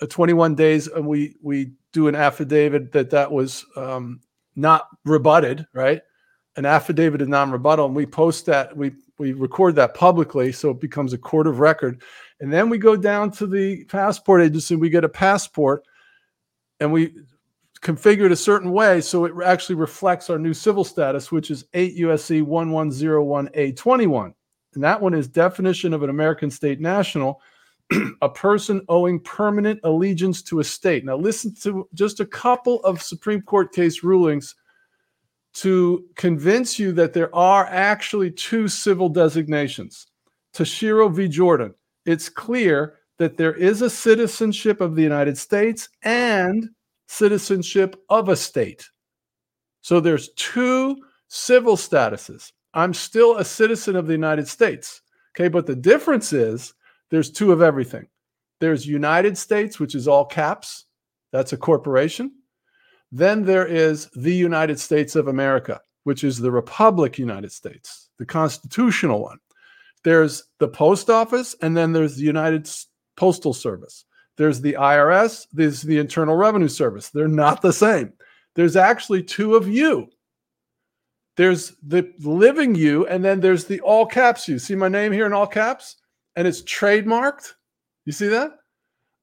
a 0.00 0.06
21 0.06 0.54
days 0.54 0.88
and 0.88 1.06
we 1.06 1.36
we 1.42 1.72
do 1.92 2.08
an 2.08 2.14
affidavit 2.14 2.92
that 2.92 3.10
that 3.10 3.30
was 3.30 3.64
um, 3.76 4.20
not 4.56 4.86
rebutted, 5.04 5.66
right? 5.72 6.02
An 6.56 6.66
affidavit 6.66 7.22
of 7.22 7.28
non-rebuttal, 7.28 7.86
and 7.86 7.94
we 7.94 8.06
post 8.06 8.46
that 8.46 8.76
we 8.76 8.92
we 9.18 9.32
record 9.32 9.76
that 9.76 9.94
publicly, 9.94 10.50
so 10.50 10.70
it 10.70 10.80
becomes 10.80 11.12
a 11.12 11.18
court 11.18 11.46
of 11.46 11.60
record. 11.60 12.02
And 12.40 12.52
then 12.52 12.68
we 12.68 12.78
go 12.78 12.96
down 12.96 13.30
to 13.32 13.46
the 13.46 13.84
passport 13.84 14.42
agency, 14.42 14.76
we 14.76 14.88
get 14.88 15.04
a 15.04 15.08
passport, 15.08 15.84
and 16.80 16.92
we 16.92 17.14
configure 17.82 18.26
it 18.26 18.32
a 18.32 18.36
certain 18.36 18.72
way 18.72 19.00
so 19.00 19.24
it 19.24 19.32
actually 19.44 19.74
reflects 19.74 20.28
our 20.28 20.38
new 20.38 20.52
civil 20.52 20.84
status, 20.84 21.32
which 21.32 21.50
is 21.50 21.64
8 21.72 21.96
USC 21.98 22.44
1101A21. 22.44 24.34
And 24.74 24.84
that 24.84 25.00
one 25.00 25.14
is 25.14 25.28
definition 25.28 25.92
of 25.94 26.02
an 26.02 26.10
American 26.10 26.50
state 26.50 26.80
national. 26.80 27.40
a 28.22 28.28
person 28.28 28.82
owing 28.88 29.18
permanent 29.20 29.80
allegiance 29.84 30.42
to 30.42 30.60
a 30.60 30.64
state. 30.64 31.04
Now, 31.04 31.16
listen 31.16 31.54
to 31.62 31.88
just 31.94 32.20
a 32.20 32.26
couple 32.26 32.80
of 32.80 33.02
Supreme 33.02 33.42
Court 33.42 33.72
case 33.72 34.04
rulings 34.04 34.54
to 35.54 36.04
convince 36.14 36.78
you 36.78 36.92
that 36.92 37.12
there 37.12 37.34
are 37.34 37.66
actually 37.66 38.30
two 38.30 38.68
civil 38.68 39.08
designations. 39.08 40.06
Tashiro 40.54 41.12
v. 41.12 41.26
Jordan, 41.26 41.74
it's 42.06 42.28
clear 42.28 42.98
that 43.18 43.36
there 43.36 43.54
is 43.54 43.82
a 43.82 43.90
citizenship 43.90 44.80
of 44.80 44.94
the 44.94 45.02
United 45.02 45.36
States 45.36 45.88
and 46.02 46.70
citizenship 47.10 47.96
of 48.08 48.28
a 48.28 48.36
state. 48.36 48.88
So 49.82 49.98
there's 49.98 50.30
two 50.34 50.96
civil 51.26 51.76
statuses. 51.76 52.52
I'm 52.72 52.94
still 52.94 53.36
a 53.36 53.44
citizen 53.44 53.96
of 53.96 54.06
the 54.06 54.12
United 54.12 54.46
States. 54.46 55.02
Okay, 55.34 55.48
but 55.48 55.66
the 55.66 55.74
difference 55.74 56.32
is 56.32 56.72
there's 57.10 57.30
two 57.30 57.50
of 57.50 57.62
everything. 57.62 58.06
There's 58.60 58.86
United 58.86 59.36
States, 59.36 59.80
which 59.80 59.94
is 59.94 60.06
all 60.06 60.24
caps, 60.24 60.84
that's 61.32 61.52
a 61.52 61.56
corporation. 61.56 62.30
Then 63.10 63.44
there 63.44 63.66
is 63.66 64.08
the 64.14 64.34
United 64.34 64.78
States 64.78 65.16
of 65.16 65.26
America, 65.26 65.80
which 66.04 66.22
is 66.22 66.38
the 66.38 66.52
Republic 66.52 67.18
United 67.18 67.50
States, 67.50 68.10
the 68.18 68.26
constitutional 68.26 69.20
one. 69.20 69.38
There's 70.04 70.44
the 70.58 70.68
post 70.68 71.10
office, 71.10 71.56
and 71.60 71.76
then 71.76 71.92
there's 71.92 72.16
the 72.16 72.22
United 72.22 72.70
Postal 73.16 73.52
Service. 73.52 74.04
There's 74.40 74.62
the 74.62 74.72
IRS, 74.72 75.48
there's 75.52 75.82
the 75.82 75.98
Internal 75.98 76.34
Revenue 76.34 76.66
Service. 76.66 77.10
They're 77.10 77.28
not 77.28 77.60
the 77.60 77.74
same. 77.74 78.14
There's 78.54 78.74
actually 78.74 79.22
two 79.22 79.54
of 79.54 79.68
you. 79.68 80.08
There's 81.36 81.74
the 81.86 82.10
living 82.20 82.74
you, 82.74 83.06
and 83.06 83.22
then 83.22 83.40
there's 83.40 83.66
the 83.66 83.80
all 83.80 84.06
caps 84.06 84.48
you. 84.48 84.58
See 84.58 84.74
my 84.74 84.88
name 84.88 85.12
here 85.12 85.26
in 85.26 85.34
all 85.34 85.46
caps? 85.46 85.96
And 86.36 86.48
it's 86.48 86.62
trademarked. 86.62 87.52
You 88.06 88.12
see 88.12 88.28
that? 88.28 88.52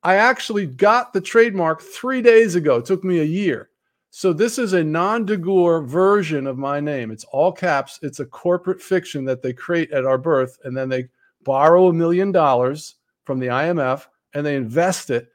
I 0.04 0.18
actually 0.18 0.68
got 0.68 1.14
the 1.14 1.22
trademark 1.22 1.82
three 1.82 2.22
days 2.22 2.54
ago. 2.54 2.76
It 2.76 2.86
took 2.86 3.04
me 3.04 3.22
a 3.22 3.24
year. 3.24 3.72
So 4.12 4.34
this 4.34 4.60
is 4.60 4.74
a 4.74 4.84
non 4.84 5.26
de 5.26 5.36
version 5.36 6.46
of 6.46 6.60
my 6.60 6.80
name. 6.80 7.10
It's 7.10 7.26
all 7.32 7.52
caps. 7.52 7.98
It's 8.04 8.20
a 8.20 8.26
corporate 8.28 8.84
fiction 8.84 9.26
that 9.26 9.42
they 9.42 9.52
create 9.52 9.92
at 9.92 10.06
our 10.06 10.20
birth, 10.20 10.60
and 10.64 10.78
then 10.78 10.90
they 10.90 11.08
borrow 11.44 11.88
a 11.88 11.94
million 11.94 12.32
dollars 12.32 12.98
from 13.24 13.40
the 13.40 13.48
IMF 13.48 14.06
and 14.34 14.46
they 14.46 14.56
invest 14.56 15.10
it 15.10 15.30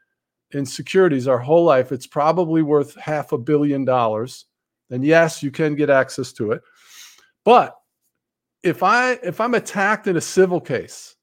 in 0.52 0.66
securities 0.66 1.26
our 1.26 1.38
whole 1.38 1.64
life. 1.64 1.92
It's 1.92 2.06
probably 2.06 2.62
worth 2.62 2.94
half 2.96 3.32
a 3.32 3.38
billion 3.38 3.84
dollars. 3.84 4.46
And 4.90 5.04
yes, 5.04 5.42
you 5.42 5.50
can 5.50 5.74
get 5.74 5.90
access 5.90 6.32
to 6.34 6.52
it. 6.52 6.62
But 7.44 7.74
if 8.62 8.82
I 8.82 9.12
if 9.22 9.40
I'm 9.40 9.54
attacked 9.54 10.06
in 10.06 10.16
a 10.16 10.20
civil 10.20 10.60
case, 10.60 11.16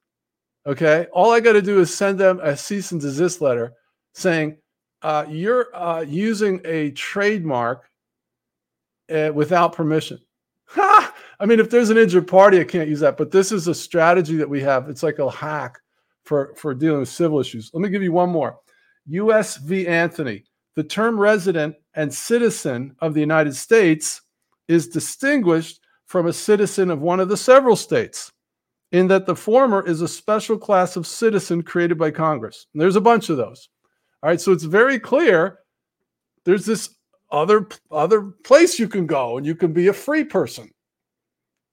okay, 0.65 1.07
all 1.13 1.31
I 1.31 1.39
got 1.39 1.53
to 1.53 1.61
do 1.61 1.79
is 1.79 1.93
send 1.93 2.19
them 2.19 2.39
a 2.41 2.57
cease 2.57 2.91
and 2.91 2.99
desist 2.99 3.41
letter 3.41 3.73
saying 4.13 4.57
uh, 5.01 5.25
you're 5.29 5.73
uh, 5.75 6.01
using 6.01 6.59
a 6.65 6.91
trademark 6.91 7.89
uh, 9.13 9.31
without 9.33 9.73
permission. 9.73 10.19
I 10.75 11.45
mean, 11.45 11.59
if 11.59 11.69
there's 11.69 11.89
an 11.89 11.97
injured 11.97 12.27
party, 12.27 12.59
I 12.59 12.65
can't 12.65 12.89
use 12.89 12.99
that. 12.99 13.17
But 13.17 13.31
this 13.31 13.51
is 13.51 13.67
a 13.67 13.73
strategy 13.75 14.35
that 14.35 14.49
we 14.49 14.61
have. 14.61 14.89
It's 14.89 15.03
like 15.03 15.19
a 15.19 15.29
hack 15.29 15.79
for, 16.25 16.53
for 16.55 16.73
dealing 16.73 16.99
with 16.99 17.09
civil 17.09 17.39
issues. 17.39 17.71
Let 17.73 17.81
me 17.81 17.89
give 17.89 18.03
you 18.03 18.11
one 18.11 18.29
more. 18.29 18.57
U.S. 19.07 19.57
v. 19.57 19.87
Anthony. 19.87 20.43
The 20.75 20.83
term 20.83 21.19
resident 21.19 21.75
and 21.95 22.13
citizen 22.13 22.95
of 22.99 23.13
the 23.13 23.19
United 23.19 23.55
States 23.55 24.21
is 24.67 24.87
distinguished 24.87 25.81
from 26.05 26.27
a 26.27 26.33
citizen 26.33 26.89
of 26.89 27.01
one 27.01 27.19
of 27.19 27.29
the 27.29 27.37
several 27.37 27.75
states 27.75 28.31
in 28.91 29.07
that 29.07 29.25
the 29.25 29.35
former 29.35 29.85
is 29.85 30.01
a 30.01 30.07
special 30.07 30.57
class 30.57 30.95
of 30.95 31.05
citizen 31.05 31.61
created 31.61 31.97
by 31.97 32.11
Congress. 32.11 32.67
And 32.73 32.81
there's 32.81 32.95
a 32.95 33.01
bunch 33.01 33.29
of 33.29 33.37
those. 33.37 33.69
All 34.23 34.29
right, 34.29 34.41
so 34.41 34.51
it's 34.51 34.63
very 34.63 34.99
clear 34.99 35.59
there's 36.45 36.65
this 36.65 36.95
other 37.31 37.67
other 37.91 38.21
place 38.43 38.79
you 38.79 38.87
can 38.87 39.05
go 39.05 39.37
and 39.37 39.45
you 39.45 39.55
can 39.55 39.71
be 39.71 39.87
a 39.87 39.93
free 39.93 40.23
person. 40.23 40.69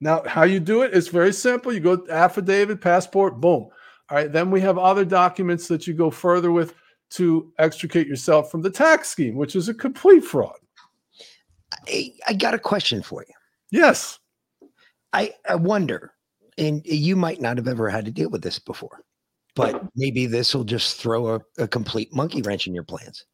Now, 0.01 0.23
how 0.27 0.43
you 0.43 0.61
do 0.61 0.83
it 0.83 0.93
is 0.93 1.09
very 1.09 1.33
simple. 1.33 1.73
You 1.73 1.81
go 1.81 2.07
affidavit, 2.11 2.83
passport, 2.83 3.41
boom. 3.41 3.69
All 4.11 4.17
right, 4.17 4.31
then 4.31 4.51
we 4.51 4.61
have 4.61 4.79
other 4.79 5.05
documents 5.05 5.69
that 5.69 5.87
you 5.87 5.95
go 5.95 6.11
further 6.11 6.53
with 6.53 6.75
to 7.11 7.53
extricate 7.59 8.07
yourself 8.07 8.51
from 8.51 8.63
the 8.63 8.71
tax 8.71 9.09
scheme, 9.09 9.37
which 9.37 9.57
is 9.57 9.69
a 9.69 9.75
complete 9.75 10.25
fraud. 10.25 10.59
I, 11.89 12.13
I 12.29 12.35
got 12.35 12.55
a 12.55 12.59
question 12.59 13.03
for 13.03 13.25
you. 13.27 13.35
Yes. 13.71 14.19
I, 15.13 15.33
I 15.49 15.55
wonder, 15.55 16.13
and 16.59 16.85
you 16.85 17.17
might 17.17 17.41
not 17.41 17.57
have 17.57 17.69
ever 17.69 17.89
had 17.89 18.05
to 18.05 18.11
deal 18.11 18.31
with 18.31 18.43
this 18.43 18.59
before 18.59 19.05
but 19.57 19.83
maybe 19.97 20.27
this 20.27 20.55
will 20.55 20.65
just 20.65 21.01
throw 21.01 21.35
a, 21.35 21.41
a 21.59 21.67
complete 21.67 22.15
monkey 22.15 22.43
wrench 22.43 22.69
in 22.69 22.75
your 22.75 22.85
plans. 22.85 23.25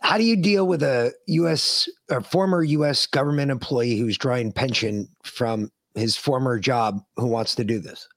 How 0.00 0.16
do 0.16 0.24
you 0.24 0.36
deal 0.36 0.66
with 0.66 0.82
a 0.82 1.12
U.S. 1.26 1.88
or 2.10 2.20
former 2.22 2.62
U.S. 2.62 3.06
government 3.06 3.50
employee 3.50 3.98
who's 3.98 4.16
drawing 4.16 4.52
pension 4.52 5.08
from 5.24 5.70
his 5.94 6.16
former 6.16 6.58
job 6.58 7.00
who 7.16 7.26
wants 7.26 7.54
to 7.56 7.64
do 7.64 7.80
this? 7.80 8.08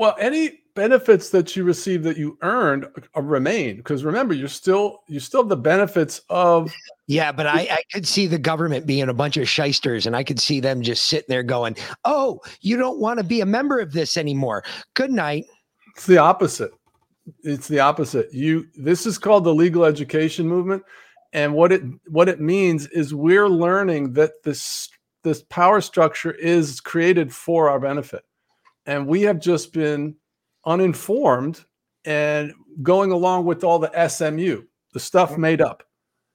Well, 0.00 0.16
any 0.18 0.62
benefits 0.74 1.30
that 1.30 1.54
you 1.54 1.64
receive 1.64 2.02
that 2.04 2.16
you 2.16 2.38
earned 2.42 2.86
uh, 3.16 3.22
remain 3.22 3.76
because 3.76 4.04
remember 4.04 4.32
you're 4.32 4.48
still 4.48 5.02
you 5.08 5.18
still 5.18 5.42
have 5.42 5.48
the 5.48 5.56
benefits 5.56 6.20
of 6.30 6.72
yeah 7.08 7.32
but 7.32 7.44
I, 7.44 7.66
I 7.70 7.82
could 7.92 8.06
see 8.06 8.28
the 8.28 8.38
government 8.38 8.86
being 8.86 9.08
a 9.08 9.12
bunch 9.12 9.36
of 9.36 9.48
shysters 9.48 10.06
and 10.06 10.14
i 10.14 10.22
could 10.22 10.38
see 10.38 10.60
them 10.60 10.80
just 10.80 11.08
sitting 11.08 11.26
there 11.28 11.42
going 11.42 11.74
oh 12.04 12.38
you 12.60 12.76
don't 12.76 13.00
want 13.00 13.18
to 13.18 13.24
be 13.24 13.40
a 13.40 13.46
member 13.46 13.80
of 13.80 13.92
this 13.92 14.16
anymore 14.16 14.62
good 14.94 15.10
night 15.10 15.44
it's 16.00 16.06
the 16.06 16.18
opposite. 16.18 16.72
It's 17.42 17.68
the 17.68 17.80
opposite. 17.80 18.32
You 18.32 18.66
this 18.74 19.06
is 19.06 19.18
called 19.18 19.44
the 19.44 19.54
legal 19.54 19.84
education 19.84 20.48
movement 20.48 20.82
and 21.34 21.54
what 21.54 21.72
it 21.72 21.82
what 22.08 22.28
it 22.28 22.40
means 22.40 22.86
is 22.88 23.14
we're 23.14 23.48
learning 23.48 24.14
that 24.14 24.42
this 24.42 24.88
this 25.22 25.42
power 25.42 25.82
structure 25.82 26.32
is 26.32 26.80
created 26.80 27.34
for 27.34 27.68
our 27.68 27.78
benefit. 27.78 28.24
And 28.86 29.06
we 29.06 29.22
have 29.22 29.40
just 29.40 29.72
been 29.72 30.16
uninformed 30.64 31.64
and 32.04 32.52
going 32.82 33.12
along 33.12 33.44
with 33.44 33.64
all 33.64 33.78
the 33.78 34.08
SMU, 34.08 34.62
the 34.92 35.00
stuff 35.00 35.32
mm-hmm. 35.32 35.40
made 35.40 35.60
up. 35.60 35.82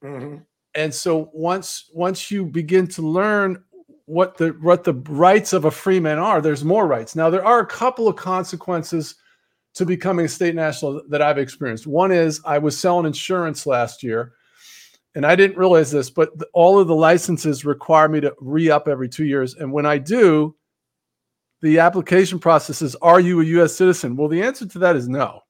Mm-hmm. 0.03 0.37
And 0.75 0.93
so 0.93 1.29
once 1.33 1.89
once 1.93 2.29
you 2.29 2.45
begin 2.45 2.87
to 2.87 3.01
learn 3.01 3.63
what 4.05 4.37
the 4.37 4.49
what 4.61 4.83
the 4.83 4.93
rights 4.93 5.53
of 5.53 5.65
a 5.65 5.71
free 5.71 5.99
man 5.99 6.19
are, 6.19 6.41
there's 6.41 6.63
more 6.63 6.85
rights. 6.85 7.15
Now 7.15 7.29
there 7.29 7.45
are 7.45 7.59
a 7.59 7.65
couple 7.65 8.07
of 8.07 8.15
consequences 8.15 9.15
to 9.75 9.85
becoming 9.85 10.25
a 10.25 10.29
state 10.29 10.55
national 10.55 11.01
that 11.09 11.21
I've 11.21 11.37
experienced. 11.37 11.87
One 11.87 12.11
is 12.11 12.41
I 12.45 12.57
was 12.57 12.77
selling 12.77 13.05
insurance 13.05 13.65
last 13.65 14.03
year, 14.03 14.33
and 15.15 15.25
I 15.25 15.35
didn't 15.35 15.57
realize 15.57 15.91
this, 15.91 16.09
but 16.09 16.31
all 16.53 16.79
of 16.79 16.87
the 16.87 16.95
licenses 16.95 17.65
require 17.65 18.07
me 18.07 18.21
to 18.21 18.33
re 18.39 18.69
up 18.69 18.87
every 18.87 19.09
two 19.09 19.25
years. 19.25 19.55
And 19.55 19.71
when 19.71 19.85
I 19.85 19.97
do, 19.97 20.55
the 21.65 21.79
application 21.79 22.37
process 22.37 22.83
is 22.83 22.95
Are 22.97 23.19
you 23.19 23.41
a 23.41 23.45
US 23.45 23.75
citizen? 23.75 24.15
Well, 24.15 24.27
the 24.27 24.43
answer 24.43 24.67
to 24.67 24.79
that 24.79 24.95
is 24.95 25.09
no, 25.09 25.41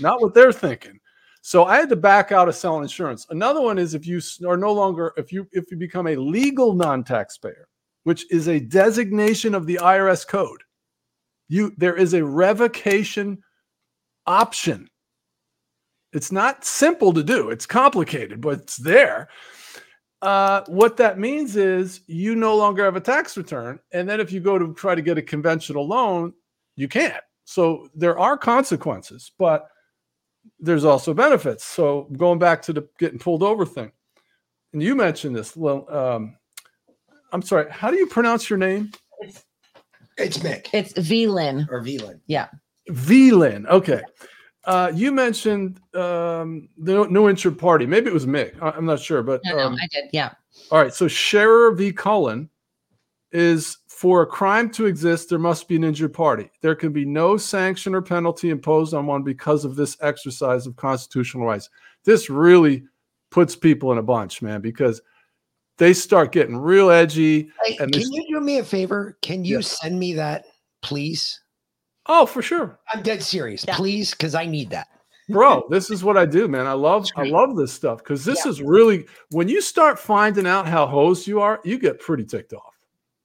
not 0.00 0.20
what 0.20 0.34
they're 0.34 0.52
thinking. 0.52 0.98
So 1.42 1.64
I 1.64 1.76
had 1.76 1.88
to 1.90 1.96
back 1.96 2.32
out 2.32 2.48
of 2.48 2.56
selling 2.56 2.82
insurance. 2.82 3.26
Another 3.30 3.60
one 3.60 3.78
is 3.78 3.94
if 3.94 4.06
you 4.06 4.20
are 4.48 4.56
no 4.56 4.72
longer, 4.72 5.12
if 5.16 5.32
you 5.32 5.46
if 5.52 5.70
you 5.70 5.76
become 5.76 6.08
a 6.08 6.16
legal 6.16 6.74
non-taxpayer, 6.74 7.68
which 8.02 8.30
is 8.32 8.48
a 8.48 8.58
designation 8.58 9.54
of 9.54 9.66
the 9.66 9.78
IRS 9.80 10.26
code, 10.26 10.62
you 11.48 11.72
there 11.76 11.96
is 11.96 12.14
a 12.14 12.24
revocation 12.24 13.38
option. 14.26 14.88
It's 16.12 16.32
not 16.32 16.64
simple 16.64 17.12
to 17.12 17.22
do, 17.22 17.50
it's 17.50 17.66
complicated, 17.66 18.40
but 18.40 18.60
it's 18.60 18.76
there. 18.76 19.28
Uh, 20.24 20.64
what 20.68 20.96
that 20.96 21.18
means 21.18 21.54
is 21.54 22.00
you 22.06 22.34
no 22.34 22.56
longer 22.56 22.82
have 22.82 22.96
a 22.96 23.00
tax 23.00 23.36
return. 23.36 23.78
And 23.92 24.08
then 24.08 24.20
if 24.20 24.32
you 24.32 24.40
go 24.40 24.58
to 24.58 24.72
try 24.72 24.94
to 24.94 25.02
get 25.02 25.18
a 25.18 25.22
conventional 25.22 25.86
loan, 25.86 26.32
you 26.76 26.88
can't. 26.88 27.22
So 27.44 27.88
there 27.94 28.18
are 28.18 28.38
consequences, 28.38 29.32
but 29.38 29.68
there's 30.58 30.86
also 30.86 31.12
benefits. 31.12 31.62
So 31.62 32.08
going 32.16 32.38
back 32.38 32.62
to 32.62 32.72
the 32.72 32.88
getting 32.98 33.18
pulled 33.18 33.42
over 33.42 33.66
thing, 33.66 33.92
and 34.72 34.82
you 34.82 34.94
mentioned 34.94 35.36
this. 35.36 35.54
Well, 35.54 35.86
um, 35.94 36.38
I'm 37.32 37.42
sorry. 37.42 37.70
How 37.70 37.90
do 37.90 37.98
you 37.98 38.06
pronounce 38.06 38.48
your 38.48 38.58
name? 38.58 38.92
It's 40.16 40.38
Mick. 40.38 40.68
It's 40.72 40.94
Velin. 40.94 41.68
Or 41.70 41.82
Velin. 41.82 42.20
Yeah. 42.26 42.48
VLIN. 42.88 43.66
Okay. 43.66 44.00
Uh, 44.66 44.90
you 44.94 45.12
mentioned 45.12 45.80
um, 45.94 46.68
the 46.78 47.06
no 47.08 47.26
insured 47.26 47.58
party. 47.58 47.86
Maybe 47.86 48.08
it 48.08 48.14
was 48.14 48.26
Mick. 48.26 48.60
I, 48.62 48.76
am 48.76 48.86
not 48.86 49.00
sure, 49.00 49.22
but 49.22 49.40
no, 49.44 49.56
no, 49.56 49.62
um, 49.64 49.74
I 49.74 49.86
did. 49.92 50.04
Yeah. 50.12 50.32
All 50.70 50.82
right. 50.82 50.94
So 50.94 51.06
Sherar 51.06 51.76
v. 51.76 51.92
Cullen 51.92 52.48
is 53.32 53.78
for 53.94 54.22
a 54.22 54.26
crime 54.26 54.70
to 54.70 54.86
exist, 54.86 55.28
there 55.28 55.38
must 55.38 55.68
be 55.68 55.76
an 55.76 55.84
injured 55.84 56.12
party. 56.12 56.50
There 56.62 56.74
can 56.74 56.92
be 56.92 57.04
no 57.04 57.36
sanction 57.36 57.94
or 57.94 58.02
penalty 58.02 58.50
imposed 58.50 58.92
on 58.92 59.06
one 59.06 59.22
because 59.22 59.64
of 59.64 59.76
this 59.76 59.96
exercise 60.00 60.66
of 60.66 60.76
constitutional 60.76 61.46
rights. 61.46 61.70
This 62.04 62.28
really 62.28 62.84
puts 63.30 63.56
people 63.56 63.92
in 63.92 63.98
a 63.98 64.02
bunch, 64.02 64.42
man, 64.42 64.60
because 64.60 65.00
they 65.78 65.94
start 65.94 66.32
getting 66.32 66.56
real 66.56 66.90
edgy. 66.90 67.50
Hey, 67.64 67.76
can 67.76 67.90
you 67.92 68.26
do 68.28 68.40
me 68.40 68.58
a 68.58 68.64
favor? 68.64 69.16
Can 69.22 69.44
you 69.44 69.56
yes. 69.56 69.80
send 69.80 69.98
me 69.98 70.14
that, 70.14 70.44
please? 70.82 71.40
Oh, 72.06 72.26
for 72.26 72.42
sure. 72.42 72.78
I'm 72.92 73.02
dead 73.02 73.22
serious. 73.22 73.64
Please, 73.64 74.10
because 74.10 74.34
I 74.34 74.46
need 74.46 74.70
that. 74.70 74.88
Bro, 75.28 75.68
this 75.70 75.90
is 75.90 76.04
what 76.04 76.18
I 76.18 76.26
do, 76.26 76.48
man. 76.48 76.66
I 76.66 76.72
love 76.72 77.06
I 77.16 77.24
love 77.24 77.56
this 77.56 77.72
stuff 77.72 77.98
because 77.98 78.26
this 78.26 78.44
is 78.44 78.60
really 78.60 79.06
when 79.30 79.48
you 79.48 79.62
start 79.62 79.98
finding 79.98 80.46
out 80.46 80.68
how 80.68 80.86
hosed 80.86 81.26
you 81.26 81.40
are, 81.40 81.60
you 81.64 81.78
get 81.78 81.98
pretty 81.98 82.24
ticked 82.24 82.52
off. 82.52 82.74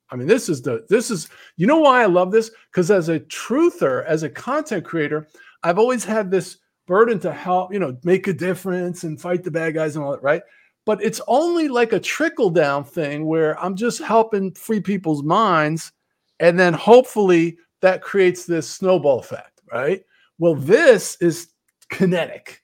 I 0.09 0.15
mean, 0.15 0.27
this 0.27 0.47
is 0.47 0.61
the 0.61 0.85
this 0.87 1.11
is 1.11 1.27
you 1.57 1.67
know 1.67 1.79
why 1.79 2.01
I 2.01 2.05
love 2.05 2.31
this? 2.31 2.51
Because 2.71 2.89
as 2.89 3.09
a 3.09 3.19
truther, 3.19 4.05
as 4.05 4.23
a 4.23 4.29
content 4.29 4.85
creator, 4.85 5.27
I've 5.63 5.77
always 5.77 6.05
had 6.05 6.31
this 6.31 6.59
burden 6.87 7.19
to 7.19 7.33
help, 7.33 7.73
you 7.73 7.79
know, 7.79 7.97
make 8.03 8.27
a 8.27 8.33
difference 8.33 9.03
and 9.03 9.19
fight 9.19 9.43
the 9.43 9.51
bad 9.51 9.73
guys 9.73 9.95
and 9.95 10.03
all 10.03 10.11
that, 10.11 10.23
right? 10.23 10.41
But 10.85 11.03
it's 11.03 11.21
only 11.27 11.67
like 11.67 11.93
a 11.93 11.99
trickle 11.99 12.49
down 12.49 12.85
thing 12.85 13.25
where 13.25 13.61
I'm 13.63 13.75
just 13.75 14.01
helping 14.01 14.53
free 14.53 14.79
people's 14.79 15.21
minds. 15.21 15.91
And 16.39 16.57
then 16.57 16.73
hopefully 16.73 17.57
that 17.81 18.01
creates 18.01 18.45
this 18.45 18.69
snowball 18.69 19.19
effect, 19.19 19.61
right? 19.71 20.03
Well, 20.37 20.55
hmm. 20.55 20.65
this 20.65 21.17
is 21.21 21.49
kinetic. 21.89 22.63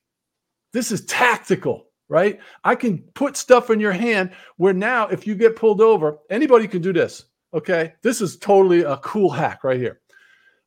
This 0.73 0.91
is 0.91 1.05
tactical, 1.05 1.87
right? 2.09 2.39
I 2.63 2.75
can 2.75 2.99
put 3.13 3.37
stuff 3.37 3.69
in 3.69 3.79
your 3.79 3.93
hand 3.93 4.31
where 4.57 4.73
now, 4.73 5.07
if 5.07 5.25
you 5.25 5.35
get 5.35 5.55
pulled 5.55 5.81
over, 5.81 6.17
anybody 6.29 6.67
can 6.67 6.81
do 6.81 6.91
this. 6.93 7.25
Okay. 7.53 7.93
This 8.01 8.19
is 8.21 8.37
totally 8.37 8.81
a 8.81 8.97
cool 8.97 9.29
hack 9.29 9.63
right 9.63 9.79
here. 9.79 10.01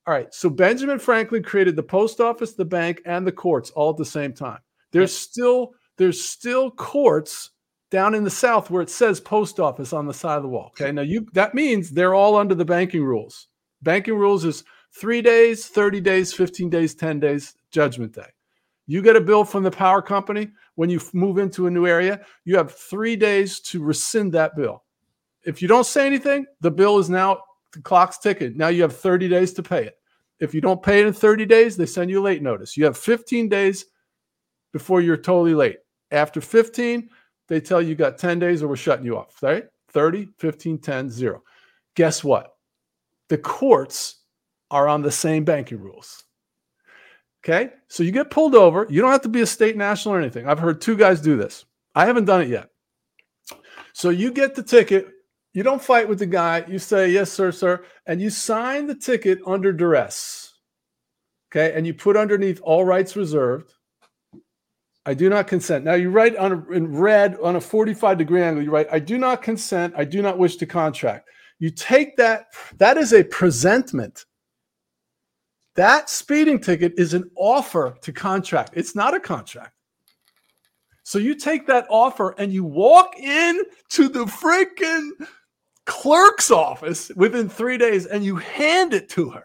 All 0.06 0.14
right. 0.14 0.32
So 0.32 0.48
Benjamin 0.48 0.98
Franklin 0.98 1.42
created 1.42 1.76
the 1.76 1.82
post 1.82 2.20
office, 2.20 2.54
the 2.54 2.64
bank, 2.64 3.02
and 3.04 3.26
the 3.26 3.32
courts 3.32 3.70
all 3.70 3.90
at 3.90 3.98
the 3.98 4.04
same 4.06 4.32
time. 4.32 4.60
There's 4.90 5.14
still 5.14 5.74
there's 5.98 6.24
still 6.24 6.70
courts 6.70 7.50
down 7.90 8.14
in 8.14 8.24
the 8.24 8.30
south 8.30 8.70
where 8.70 8.82
it 8.82 8.90
says 8.90 9.20
post 9.20 9.60
office 9.60 9.92
on 9.92 10.06
the 10.06 10.14
side 10.14 10.36
of 10.36 10.42
the 10.42 10.48
wall. 10.48 10.72
Okay. 10.80 10.90
Now 10.90 11.02
you 11.02 11.26
that 11.34 11.54
means 11.54 11.90
they're 11.90 12.14
all 12.14 12.36
under 12.36 12.54
the 12.54 12.64
banking 12.64 13.04
rules. 13.04 13.48
Banking 13.82 14.14
rules 14.14 14.44
is 14.44 14.64
three 14.92 15.22
days, 15.22 15.66
30 15.66 16.00
days, 16.00 16.32
15 16.32 16.70
days, 16.70 16.94
10 16.94 17.20
days, 17.20 17.54
judgment 17.70 18.12
day. 18.12 18.28
You 18.86 19.02
get 19.02 19.16
a 19.16 19.20
bill 19.20 19.44
from 19.44 19.62
the 19.62 19.70
power 19.70 20.00
company 20.00 20.50
when 20.78 20.88
you 20.88 21.00
move 21.12 21.38
into 21.38 21.66
a 21.66 21.70
new 21.70 21.86
area, 21.86 22.20
you 22.44 22.56
have 22.56 22.72
three 22.72 23.16
days 23.16 23.58
to 23.60 23.82
rescind 23.82 24.32
that 24.32 24.54
bill. 24.54 24.84
If 25.44 25.60
you 25.60 25.66
don't 25.66 25.84
say 25.84 26.06
anything, 26.06 26.46
the 26.60 26.70
bill 26.70 26.98
is 26.98 27.10
now 27.10 27.42
the 27.72 27.82
clock's 27.82 28.18
ticking. 28.18 28.56
Now 28.56 28.68
you 28.68 28.82
have 28.82 28.96
30 28.96 29.28
days 29.28 29.52
to 29.54 29.62
pay 29.62 29.84
it. 29.84 29.98
If 30.38 30.54
you 30.54 30.60
don't 30.60 30.82
pay 30.82 31.00
it 31.00 31.06
in 31.06 31.12
30 31.12 31.46
days, 31.46 31.76
they 31.76 31.84
send 31.84 32.10
you 32.10 32.20
a 32.20 32.22
late 32.22 32.42
notice. 32.42 32.76
You 32.76 32.84
have 32.84 32.96
15 32.96 33.48
days 33.48 33.86
before 34.72 35.00
you're 35.00 35.16
totally 35.16 35.54
late. 35.54 35.78
After 36.12 36.40
15, 36.40 37.08
they 37.48 37.60
tell 37.60 37.82
you 37.82 37.88
you 37.88 37.94
got 37.96 38.18
10 38.18 38.38
days 38.38 38.62
or 38.62 38.68
we're 38.68 38.76
shutting 38.76 39.04
you 39.04 39.18
off, 39.18 39.42
right? 39.42 39.64
30, 39.90 40.28
15, 40.38 40.78
10, 40.78 41.10
0. 41.10 41.42
Guess 41.96 42.22
what? 42.22 42.54
The 43.28 43.38
courts 43.38 44.22
are 44.70 44.88
on 44.88 45.02
the 45.02 45.10
same 45.10 45.44
banking 45.44 45.80
rules. 45.80 46.24
Okay. 47.44 47.70
So 47.88 48.02
you 48.02 48.12
get 48.12 48.30
pulled 48.30 48.54
over. 48.54 48.86
You 48.90 49.00
don't 49.00 49.12
have 49.12 49.22
to 49.22 49.28
be 49.28 49.40
a 49.40 49.46
state 49.46 49.76
national 49.76 50.14
or 50.14 50.20
anything. 50.20 50.48
I've 50.48 50.58
heard 50.58 50.80
two 50.80 50.96
guys 50.96 51.20
do 51.20 51.36
this. 51.36 51.64
I 51.94 52.04
haven't 52.04 52.26
done 52.26 52.42
it 52.42 52.48
yet. 52.48 52.68
So 53.92 54.10
you 54.10 54.32
get 54.32 54.54
the 54.54 54.62
ticket. 54.62 55.08
You 55.54 55.62
don't 55.62 55.82
fight 55.82 56.08
with 56.08 56.18
the 56.18 56.26
guy. 56.26 56.64
You 56.68 56.78
say, 56.78 57.10
yes, 57.10 57.32
sir, 57.32 57.50
sir. 57.50 57.84
And 58.06 58.20
you 58.20 58.30
sign 58.30 58.86
the 58.86 58.94
ticket 58.94 59.38
under 59.46 59.72
duress. 59.72 60.54
Okay. 61.50 61.72
And 61.74 61.86
you 61.86 61.94
put 61.94 62.16
underneath 62.16 62.60
all 62.62 62.84
rights 62.84 63.16
reserved. 63.16 63.72
I 65.06 65.14
do 65.14 65.30
not 65.30 65.46
consent. 65.46 65.86
Now 65.86 65.94
you 65.94 66.10
write 66.10 66.36
on 66.36 66.52
a, 66.52 66.70
in 66.72 66.94
red 66.94 67.38
on 67.42 67.56
a 67.56 67.60
45 67.60 68.18
degree 68.18 68.42
angle, 68.42 68.62
you 68.62 68.70
write, 68.70 68.88
I 68.92 68.98
do 68.98 69.16
not 69.16 69.40
consent. 69.40 69.94
I 69.96 70.04
do 70.04 70.20
not 70.20 70.36
wish 70.36 70.56
to 70.56 70.66
contract. 70.66 71.30
You 71.58 71.70
take 71.70 72.16
that, 72.16 72.48
that 72.76 72.96
is 72.96 73.12
a 73.12 73.24
presentment. 73.24 74.24
That 75.74 76.10
speeding 76.10 76.60
ticket 76.60 76.94
is 76.96 77.14
an 77.14 77.30
offer 77.36 77.96
to 78.02 78.12
contract. 78.12 78.72
It's 78.74 78.94
not 78.94 79.14
a 79.14 79.20
contract. 79.20 79.74
So 81.04 81.18
you 81.18 81.34
take 81.34 81.66
that 81.68 81.86
offer 81.88 82.34
and 82.36 82.52
you 82.52 82.64
walk 82.64 83.18
in 83.18 83.62
to 83.90 84.08
the 84.08 84.24
freaking 84.26 85.10
clerk's 85.86 86.50
office 86.50 87.10
within 87.16 87.48
three 87.48 87.78
days 87.78 88.06
and 88.06 88.22
you 88.22 88.36
hand 88.36 88.92
it 88.92 89.08
to 89.10 89.30
her. 89.30 89.44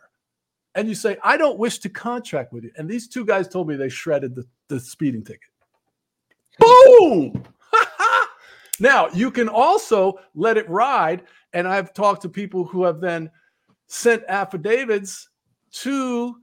And 0.76 0.90
you 0.90 0.96
say, 0.96 1.18
I 1.24 1.38
don't 1.38 1.58
wish 1.58 1.80
to 1.80 1.90
contract 1.90 2.52
with 2.52 2.64
you. 2.64 2.72
And 2.76 2.90
these 2.90 3.08
two 3.08 3.26
guys 3.26 3.48
told 3.48 3.70
me 3.70 3.76
they 3.76 3.90
shredded 3.90 4.36
the, 4.36 4.46
the 4.68 4.80
speeding 4.80 5.24
ticket. 5.24 5.50
Boom! 6.60 7.44
now 8.80 9.08
you 9.14 9.32
can 9.32 9.48
also 9.48 10.20
let 10.36 10.58
it 10.58 10.70
ride. 10.70 11.24
And 11.54 11.68
I've 11.68 11.94
talked 11.94 12.24
to 12.24 12.30
people 12.30 12.66
who 12.66 12.84
have 12.84 13.00
then 13.00 13.30
sent 13.88 14.24
affidavits 14.28 15.30
to 15.72 16.36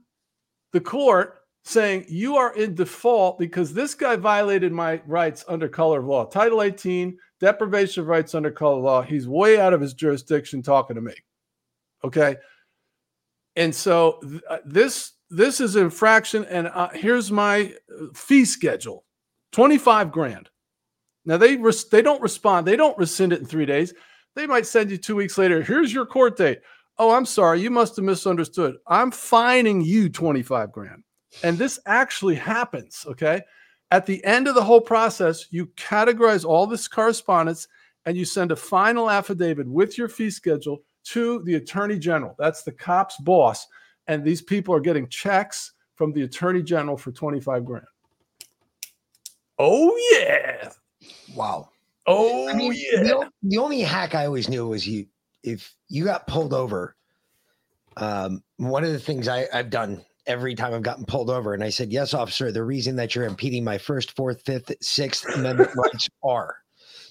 the 0.71 0.79
court 0.79 1.41
saying 1.63 2.05
you 2.07 2.37
are 2.37 2.55
in 2.55 2.73
default 2.73 3.37
because 3.37 3.73
this 3.73 3.93
guy 3.93 4.15
violated 4.15 4.71
my 4.71 5.01
rights 5.05 5.45
under 5.47 5.67
color 5.67 5.99
of 5.99 6.05
law. 6.05 6.25
Title 6.25 6.63
18, 6.63 7.17
deprivation 7.39 8.01
of 8.01 8.07
rights 8.07 8.33
under 8.33 8.49
color 8.49 8.77
of 8.77 8.83
law. 8.83 9.01
He's 9.01 9.27
way 9.27 9.59
out 9.59 9.73
of 9.73 9.81
his 9.81 9.93
jurisdiction 9.93 10.63
talking 10.63 10.95
to 10.95 11.01
me. 11.01 11.13
Okay. 12.03 12.37
And 13.55 13.73
so 13.73 14.19
th- 14.23 14.41
uh, 14.49 14.57
this 14.65 15.13
this 15.29 15.61
is 15.61 15.75
infraction 15.75 16.45
and 16.45 16.67
uh, 16.67 16.89
here's 16.93 17.31
my 17.31 17.73
uh, 17.89 18.05
fee 18.13 18.45
schedule. 18.45 19.05
25 19.51 20.11
grand. 20.11 20.49
Now 21.25 21.37
they 21.37 21.57
res- 21.57 21.89
they 21.89 22.01
don't 22.01 22.21
respond. 22.21 22.65
They 22.65 22.75
don't 22.75 22.97
rescind 22.97 23.33
it 23.33 23.39
in 23.39 23.45
3 23.45 23.65
days. 23.65 23.93
They 24.35 24.47
might 24.47 24.65
send 24.65 24.91
you 24.91 24.97
2 24.97 25.15
weeks 25.15 25.37
later. 25.37 25.61
Here's 25.61 25.93
your 25.93 26.05
court 26.05 26.37
date. 26.37 26.59
Oh, 26.97 27.11
I'm 27.11 27.25
sorry. 27.25 27.61
You 27.61 27.71
must 27.71 27.95
have 27.95 28.05
misunderstood. 28.05 28.75
I'm 28.87 29.11
fining 29.11 29.81
you 29.81 30.09
25 30.09 30.71
grand. 30.71 31.03
And 31.43 31.57
this 31.57 31.79
actually 31.85 32.35
happens. 32.35 33.05
Okay. 33.07 33.41
At 33.89 34.05
the 34.05 34.23
end 34.23 34.47
of 34.47 34.55
the 34.55 34.63
whole 34.63 34.79
process, 34.79 35.47
you 35.51 35.65
categorize 35.77 36.45
all 36.45 36.65
this 36.67 36.87
correspondence 36.87 37.67
and 38.05 38.15
you 38.15 38.23
send 38.23 38.51
a 38.51 38.55
final 38.55 39.09
affidavit 39.09 39.67
with 39.67 39.97
your 39.97 40.07
fee 40.07 40.29
schedule 40.29 40.83
to 41.03 41.41
the 41.43 41.55
attorney 41.55 41.99
general. 41.99 42.35
That's 42.39 42.63
the 42.63 42.71
cop's 42.71 43.17
boss. 43.17 43.67
And 44.07 44.23
these 44.23 44.41
people 44.41 44.73
are 44.73 44.79
getting 44.79 45.09
checks 45.09 45.73
from 45.95 46.13
the 46.13 46.21
attorney 46.21 46.63
general 46.63 46.95
for 46.95 47.11
25 47.11 47.65
grand. 47.65 47.85
Oh, 49.59 49.95
yeah. 50.13 50.71
Wow. 51.35 51.70
Oh, 52.07 52.49
I 52.49 52.53
mean, 52.53 52.73
yeah. 52.75 53.03
The, 53.03 53.31
the 53.43 53.57
only 53.57 53.81
hack 53.81 54.15
I 54.15 54.25
always 54.25 54.49
knew 54.49 54.67
was 54.67 54.87
you 54.87 55.07
if 55.43 55.75
you 55.87 56.05
got 56.05 56.27
pulled 56.27 56.53
over. 56.53 56.95
Um, 57.97 58.43
one 58.57 58.83
of 58.83 58.91
the 58.91 58.99
things 58.99 59.27
I, 59.27 59.47
I've 59.53 59.69
done 59.69 60.03
every 60.25 60.55
time 60.55 60.73
I've 60.73 60.81
gotten 60.81 61.05
pulled 61.05 61.29
over, 61.29 61.53
and 61.53 61.63
I 61.63 61.69
said, 61.69 61.91
"Yes, 61.91 62.13
officer. 62.13 62.51
The 62.51 62.63
reason 62.63 62.95
that 62.95 63.13
you're 63.13 63.25
impeding 63.25 63.63
my 63.63 63.77
first, 63.77 64.15
fourth, 64.15 64.43
fifth, 64.45 64.71
sixth 64.81 65.25
amendment 65.35 65.71
rights 65.75 66.09
are." 66.23 66.60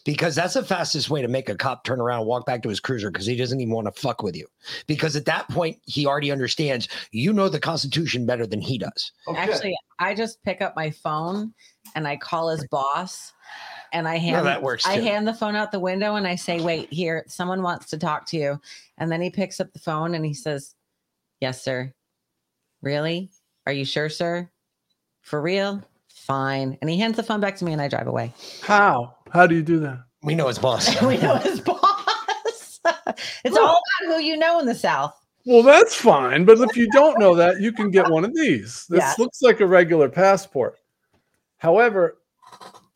Because 0.05 0.35
that's 0.35 0.55
the 0.55 0.65
fastest 0.65 1.11
way 1.11 1.21
to 1.21 1.29
make 1.29 1.49
a 1.49 1.55
cop 1.55 1.85
turn 1.85 2.01
around 2.01 2.21
and 2.21 2.29
walk 2.29 2.47
back 2.47 2.63
to 2.63 2.69
his 2.69 2.81
cruiser 2.81 3.11
because 3.11 3.27
he 3.27 3.37
doesn't 3.37 3.61
even 3.61 3.75
want 3.75 3.87
to 3.87 4.01
fuck 4.01 4.23
with 4.23 4.37
you. 4.37 4.47
Because 4.87 5.15
at 5.15 5.27
that 5.27 5.49
point, 5.49 5.79
he 5.85 6.07
already 6.07 6.33
understands 6.33 6.89
you 7.11 7.33
know 7.33 7.49
the 7.49 7.61
Constitution 7.61 8.27
better 8.27 8.47
than 8.47 8.61
he 8.61 8.79
does. 8.79 9.13
Oh, 9.27 9.37
Actually, 9.37 9.77
I 9.99 10.15
just 10.15 10.43
pick 10.43 10.63
up 10.63 10.75
my 10.75 10.91
phone 10.91 11.53
and 11.95 12.09
I 12.09 12.17
call 12.17 12.49
his 12.49 12.67
boss 12.69 13.33
and 13.93 14.07
I 14.07 14.17
hand 14.17 14.47
that 14.47 14.63
works 14.63 14.87
I 14.87 15.01
hand 15.01 15.27
the 15.27 15.35
phone 15.35 15.57
out 15.57 15.73
the 15.73 15.81
window 15.81 16.15
and 16.15 16.27
I 16.27 16.37
say, 16.37 16.61
"Wait, 16.61 16.93
here, 16.93 17.25
someone 17.27 17.63
wants 17.63 17.87
to 17.91 17.99
talk 17.99 18.27
to 18.27 18.37
you." 18.37 18.61
And 18.99 19.11
then 19.11 19.21
he 19.21 19.31
picks 19.31 19.61
up 19.61 19.73
the 19.73 19.81
phone 19.81 20.15
and 20.15 20.25
he 20.25 20.35
says, 20.35 20.75
"Yes, 21.41 21.63
sir." 21.63 21.93
Really? 22.83 23.31
Are 23.67 23.73
you 23.73 23.85
sure, 23.85 24.09
sir? 24.09 24.51
For 25.21 25.41
real? 25.41 25.83
Fine. 26.09 26.79
And 26.81 26.89
he 26.89 26.99
hands 26.99 27.17
the 27.17 27.23
phone 27.23 27.41
back 27.41 27.57
to 27.57 27.65
me 27.65 27.73
and 27.73 27.83
I 27.83 27.89
drive 27.89 28.07
away. 28.07 28.33
How? 28.63 29.17
How 29.33 29.47
do 29.47 29.55
you 29.55 29.63
do 29.63 29.79
that? 29.81 30.05
We 30.23 30.35
know 30.35 30.49
his 30.49 30.59
boss. 30.59 31.01
we 31.03 31.17
know 31.19 31.37
his 31.37 31.61
boss. 31.61 32.81
it's 33.45 33.57
all 33.57 33.81
about 34.05 34.17
who 34.17 34.23
you 34.23 34.37
know 34.37 34.61
in 34.61 34.67
the 34.67 34.75
South. 34.75 35.15
Well, 35.47 35.63
that's 35.63 35.95
fine. 35.95 36.45
But 36.45 36.61
if 36.61 36.77
you 36.77 36.89
don't 36.91 37.19
know 37.19 37.35
that, 37.35 37.61
you 37.61 37.73
can 37.73 37.91
get 37.91 38.11
one 38.11 38.25
of 38.25 38.35
these. 38.35 38.87
This 38.89 39.01
Yeah. 39.01 39.15
looks 39.19 39.41
like 39.41 39.61
a 39.61 39.67
regular 39.67 40.09
passport. 40.09 40.77
However, 41.59 42.19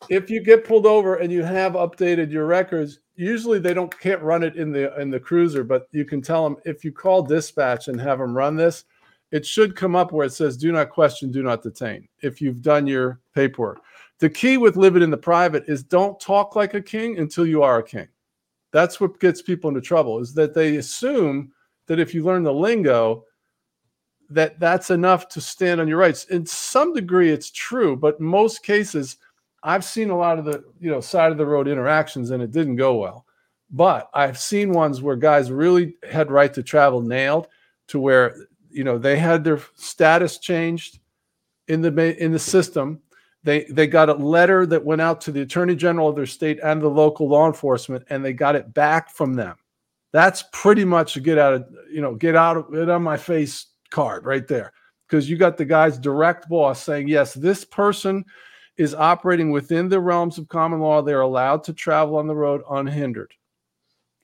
if 0.09 0.29
you 0.29 0.43
get 0.43 0.65
pulled 0.65 0.85
over 0.85 1.15
and 1.15 1.31
you 1.31 1.43
have 1.43 1.73
updated 1.73 2.31
your 2.31 2.45
records, 2.45 2.99
usually 3.15 3.59
they 3.59 3.73
don't 3.73 3.97
can't 3.99 4.21
run 4.21 4.43
it 4.43 4.55
in 4.55 4.71
the 4.71 4.99
in 4.99 5.09
the 5.09 5.19
cruiser, 5.19 5.63
but 5.63 5.87
you 5.91 6.05
can 6.05 6.21
tell 6.21 6.43
them 6.43 6.57
if 6.65 6.83
you 6.83 6.91
call 6.91 7.23
dispatch 7.23 7.87
and 7.87 7.99
have 7.99 8.19
them 8.19 8.35
run 8.35 8.55
this, 8.55 8.83
it 9.31 9.45
should 9.45 9.75
come 9.75 9.95
up 9.95 10.11
where 10.11 10.27
it 10.27 10.33
says 10.33 10.57
do 10.57 10.71
not 10.71 10.89
question, 10.89 11.31
do 11.31 11.41
not 11.41 11.63
detain 11.63 12.07
if 12.21 12.41
you've 12.41 12.61
done 12.61 12.85
your 12.85 13.19
paperwork. 13.33 13.79
The 14.19 14.29
key 14.29 14.57
with 14.57 14.77
living 14.77 15.01
in 15.01 15.11
the 15.11 15.17
private 15.17 15.65
is 15.67 15.83
don't 15.83 16.19
talk 16.19 16.55
like 16.55 16.73
a 16.73 16.81
king 16.81 17.17
until 17.19 17.45
you 17.45 17.63
are 17.63 17.79
a 17.79 17.83
king. 17.83 18.07
That's 18.71 18.99
what 18.99 19.19
gets 19.19 19.41
people 19.41 19.69
into 19.69 19.81
trouble 19.81 20.19
is 20.19 20.33
that 20.33 20.53
they 20.53 20.77
assume 20.77 21.51
that 21.87 21.99
if 21.99 22.13
you 22.13 22.23
learn 22.23 22.43
the 22.43 22.53
lingo, 22.53 23.25
that 24.29 24.59
that's 24.59 24.89
enough 24.89 25.27
to 25.29 25.41
stand 25.41 25.79
on 25.79 25.87
your 25.87 25.97
rights. 25.97 26.25
In 26.25 26.45
some 26.45 26.93
degree, 26.93 27.29
it's 27.29 27.51
true, 27.51 27.95
but 27.95 28.19
most 28.19 28.63
cases, 28.63 29.17
I've 29.63 29.85
seen 29.85 30.09
a 30.09 30.17
lot 30.17 30.39
of 30.39 30.45
the 30.45 30.63
you 30.79 30.89
know 30.89 31.01
side 31.01 31.31
of 31.31 31.37
the 31.37 31.45
road 31.45 31.67
interactions, 31.67 32.31
and 32.31 32.41
it 32.41 32.51
didn't 32.51 32.75
go 32.75 32.95
well. 32.95 33.25
But 33.71 34.09
I've 34.13 34.37
seen 34.37 34.71
ones 34.71 35.01
where 35.01 35.15
guys 35.15 35.51
really 35.51 35.95
had 36.09 36.31
right 36.31 36.53
to 36.53 36.63
travel 36.63 37.01
nailed 37.01 37.47
to 37.87 37.99
where 37.99 38.35
you 38.69 38.83
know 38.83 38.97
they 38.97 39.17
had 39.17 39.43
their 39.43 39.59
status 39.75 40.37
changed 40.37 40.99
in 41.67 41.81
the 41.81 42.23
in 42.23 42.31
the 42.31 42.39
system. 42.39 43.01
They 43.45 43.65
they 43.65 43.85
got 43.85 44.09
a 44.09 44.13
letter 44.13 44.65
that 44.65 44.83
went 44.83 45.01
out 45.01 45.21
to 45.21 45.31
the 45.31 45.41
attorney 45.41 45.75
general 45.75 46.09
of 46.09 46.15
their 46.15 46.25
state 46.25 46.59
and 46.63 46.81
the 46.81 46.89
local 46.89 47.29
law 47.29 47.45
enforcement, 47.45 48.03
and 48.09 48.25
they 48.25 48.33
got 48.33 48.55
it 48.55 48.73
back 48.73 49.11
from 49.11 49.35
them. 49.35 49.55
That's 50.11 50.43
pretty 50.51 50.83
much 50.83 51.15
a 51.15 51.19
get 51.19 51.37
out 51.37 51.53
of 51.53 51.65
you 51.91 52.01
know 52.01 52.15
get 52.15 52.35
out 52.35 52.57
of 52.57 52.73
it 52.73 52.89
on 52.89 53.03
my 53.03 53.17
face 53.17 53.67
card 53.91 54.25
right 54.25 54.47
there 54.47 54.73
because 55.07 55.29
you 55.29 55.37
got 55.37 55.57
the 55.57 55.65
guy's 55.65 55.99
direct 55.99 56.49
boss 56.49 56.81
saying 56.81 57.07
yes, 57.07 57.35
this 57.35 57.63
person 57.63 58.25
is 58.77 58.95
operating 58.95 59.51
within 59.51 59.89
the 59.89 59.99
realms 59.99 60.39
of 60.39 60.47
common 60.47 60.79
law. 60.79 61.03
They're 61.03 61.21
allowed 61.21 61.63
to 61.65 61.73
travel 61.73 62.17
on 62.17 62.25
the 62.25 62.35
road 62.35 62.63
unhindered. 62.67 63.31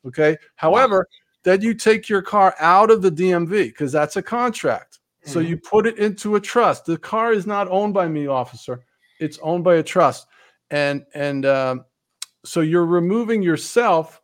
Okay. 0.07 0.35
However, 0.55 1.07
then 1.43 1.61
you 1.61 1.75
take 1.75 2.09
your 2.09 2.23
car 2.23 2.55
out 2.59 2.89
of 2.89 3.03
the 3.03 3.11
DMV 3.11 3.65
because 3.65 3.91
that's 3.91 4.15
a 4.15 4.23
contract. 4.23 4.97
So 5.25 5.39
mm-hmm. 5.39 5.49
you 5.49 5.57
put 5.57 5.85
it 5.85 5.99
into 5.99 6.37
a 6.37 6.41
trust. 6.41 6.85
The 6.85 6.97
car 6.97 7.31
is 7.33 7.45
not 7.45 7.67
owned 7.69 7.93
by 7.93 8.07
me, 8.07 8.25
officer. 8.25 8.83
It's 9.21 9.39
owned 9.41 9.63
by 9.63 9.75
a 9.75 9.83
trust, 9.83 10.27
and 10.71 11.05
and 11.13 11.45
um, 11.45 11.85
so 12.43 12.59
you're 12.61 12.85
removing 12.85 13.41
yourself, 13.41 14.21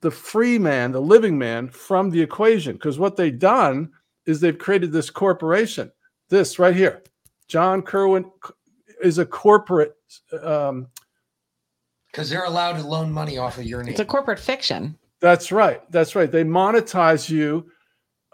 the 0.00 0.10
free 0.10 0.58
man, 0.58 0.90
the 0.90 1.00
living 1.00 1.38
man, 1.38 1.68
from 1.68 2.10
the 2.10 2.20
equation. 2.20 2.72
Because 2.72 2.98
what 2.98 3.16
they've 3.16 3.38
done 3.38 3.90
is 4.26 4.40
they've 4.40 4.58
created 4.58 4.90
this 4.90 5.10
corporation. 5.10 5.92
This 6.28 6.58
right 6.58 6.74
here, 6.74 7.02
John 7.46 7.82
Kirwin 7.82 8.30
is 9.02 9.18
a 9.18 9.26
corporate. 9.26 9.94
Um, 10.42 10.88
Because 12.10 12.30
they're 12.30 12.44
allowed 12.44 12.78
to 12.78 12.86
loan 12.86 13.12
money 13.12 13.38
off 13.38 13.58
of 13.58 13.64
your 13.64 13.82
name. 13.82 13.92
It's 13.92 14.00
a 14.00 14.04
corporate 14.04 14.38
fiction. 14.40 14.98
That's 15.20 15.52
right. 15.52 15.80
That's 15.90 16.14
right. 16.14 16.30
They 16.30 16.44
monetize 16.44 17.28
you 17.28 17.70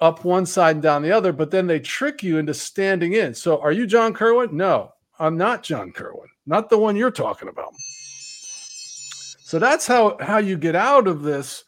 up 0.00 0.24
one 0.24 0.46
side 0.46 0.76
and 0.76 0.82
down 0.82 1.02
the 1.02 1.12
other, 1.12 1.32
but 1.32 1.50
then 1.50 1.66
they 1.66 1.80
trick 1.80 2.22
you 2.22 2.38
into 2.38 2.54
standing 2.54 3.14
in. 3.14 3.34
So, 3.34 3.60
are 3.60 3.72
you 3.72 3.86
John 3.86 4.12
Kirwin? 4.12 4.52
No, 4.52 4.93
I'm 5.18 5.36
not 5.36 5.62
John 5.62 5.92
Kirwin. 5.92 6.28
Not 6.46 6.70
the 6.70 6.78
one 6.78 6.96
you're 6.96 7.10
talking 7.10 7.48
about. 7.48 7.72
So 7.78 9.58
that's 9.58 9.86
how 9.86 10.16
how 10.20 10.38
you 10.38 10.56
get 10.56 10.74
out 10.74 11.06
of 11.06 11.22
this 11.22 11.64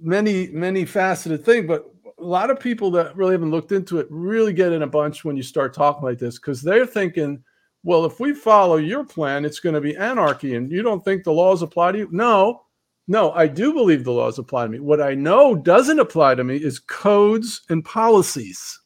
many 0.00 0.48
many 0.48 0.84
faceted 0.84 1.44
thing. 1.44 1.66
But 1.66 1.90
a 2.18 2.24
lot 2.24 2.50
of 2.50 2.58
people 2.58 2.90
that 2.92 3.16
really 3.16 3.32
haven't 3.32 3.50
looked 3.50 3.72
into 3.72 3.98
it 3.98 4.06
really 4.10 4.52
get 4.52 4.72
in 4.72 4.82
a 4.82 4.86
bunch 4.86 5.24
when 5.24 5.36
you 5.36 5.42
start 5.42 5.74
talking 5.74 6.04
like 6.04 6.18
this 6.18 6.38
because 6.38 6.62
they're 6.62 6.86
thinking, 6.86 7.42
well, 7.84 8.04
if 8.04 8.18
we 8.18 8.34
follow 8.34 8.76
your 8.76 9.04
plan, 9.04 9.44
it's 9.44 9.60
going 9.60 9.74
to 9.74 9.80
be 9.80 9.96
anarchy, 9.96 10.56
and 10.56 10.70
you 10.70 10.82
don't 10.82 11.04
think 11.04 11.22
the 11.22 11.32
laws 11.32 11.62
apply 11.62 11.92
to 11.92 11.98
you? 11.98 12.08
No, 12.10 12.62
no, 13.06 13.32
I 13.32 13.46
do 13.46 13.72
believe 13.72 14.04
the 14.04 14.12
laws 14.12 14.38
apply 14.38 14.64
to 14.64 14.68
me. 14.68 14.80
What 14.80 15.00
I 15.00 15.14
know 15.14 15.54
doesn't 15.54 15.98
apply 15.98 16.34
to 16.34 16.44
me 16.44 16.56
is 16.56 16.78
codes 16.78 17.62
and 17.70 17.84
policies. 17.84 18.80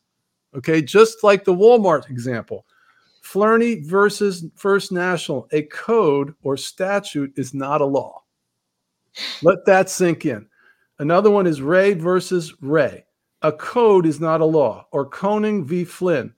Okay, 0.54 0.82
just 0.82 1.24
like 1.24 1.44
the 1.44 1.54
Walmart 1.54 2.10
example. 2.10 2.66
Flournoy 3.32 3.82
versus 3.82 4.44
First 4.56 4.92
National, 4.92 5.48
a 5.52 5.62
code 5.62 6.34
or 6.42 6.58
statute 6.58 7.32
is 7.38 7.54
not 7.54 7.80
a 7.80 7.86
law. 7.86 8.22
Let 9.40 9.64
that 9.64 9.88
sink 9.88 10.26
in. 10.26 10.46
Another 10.98 11.30
one 11.30 11.46
is 11.46 11.62
Ray 11.62 11.94
versus 11.94 12.52
Ray. 12.60 13.06
A 13.40 13.50
code 13.50 14.04
is 14.04 14.20
not 14.20 14.42
a 14.42 14.44
law. 14.44 14.86
Or 14.92 15.08
Koenig 15.08 15.64
v. 15.64 15.82
Flynn. 15.84 16.34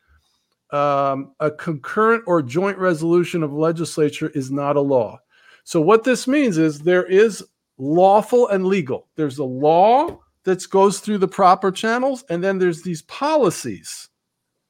Um, 0.70 1.32
a 1.40 1.50
concurrent 1.50 2.22
or 2.28 2.42
joint 2.42 2.78
resolution 2.78 3.42
of 3.42 3.52
legislature 3.52 4.30
is 4.32 4.52
not 4.52 4.76
a 4.76 4.80
law. 4.80 5.18
So 5.64 5.80
what 5.80 6.04
this 6.04 6.28
means 6.28 6.58
is 6.58 6.78
there 6.78 7.06
is 7.06 7.44
lawful 7.76 8.46
and 8.48 8.66
legal. 8.66 9.08
There's 9.16 9.38
a 9.38 9.44
law 9.44 10.20
that 10.44 10.70
goes 10.70 11.00
through 11.00 11.18
the 11.18 11.26
proper 11.26 11.72
channels, 11.72 12.24
and 12.30 12.42
then 12.42 12.58
there's 12.58 12.82
these 12.82 13.02
policies 13.02 14.10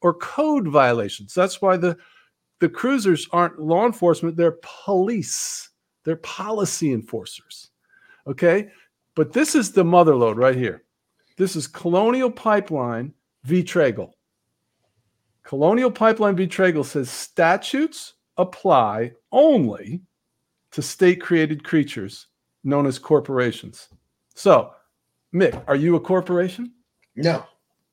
or 0.01 0.15
code 0.15 0.69
violations. 0.69 1.35
That's 1.35 1.61
why 1.61 1.77
the 1.77 1.99
the 2.61 2.69
cruisers 2.69 3.29
aren't 3.33 3.59
law 3.59 3.87
enforcement; 3.87 4.37
they're 4.37 4.59
police. 4.63 5.71
They're 6.05 6.17
policy 6.17 6.93
enforcers. 6.93 7.71
Okay, 8.27 8.69
but 9.15 9.33
this 9.33 9.55
is 9.55 9.73
the 9.73 9.85
mother 9.85 10.15
load 10.15 10.37
right 10.37 10.57
here. 10.57 10.85
This 11.37 11.57
is 11.57 11.67
Colonial 11.67 12.31
Pipeline 12.31 13.13
v. 13.45 13.63
Traigle. 13.63 14.13
Colonial 15.43 15.91
Pipeline 15.91 16.37
v. 16.37 16.47
Traigle 16.47 16.85
says 16.85 17.11
statutes 17.11 18.15
apply 18.37 19.13
only 19.33 20.01
to 20.71 20.83
state 20.83 21.21
created 21.21 21.65
creatures 21.65 22.29
known 22.65 22.87
as 22.87 22.99
corporations. 22.99 23.89
So, 24.35 24.73
Mick, 25.35 25.63
are 25.69 25.77
you 25.77 25.97
a 25.97 26.01
corporation? 26.01 26.73
No. 27.15 27.45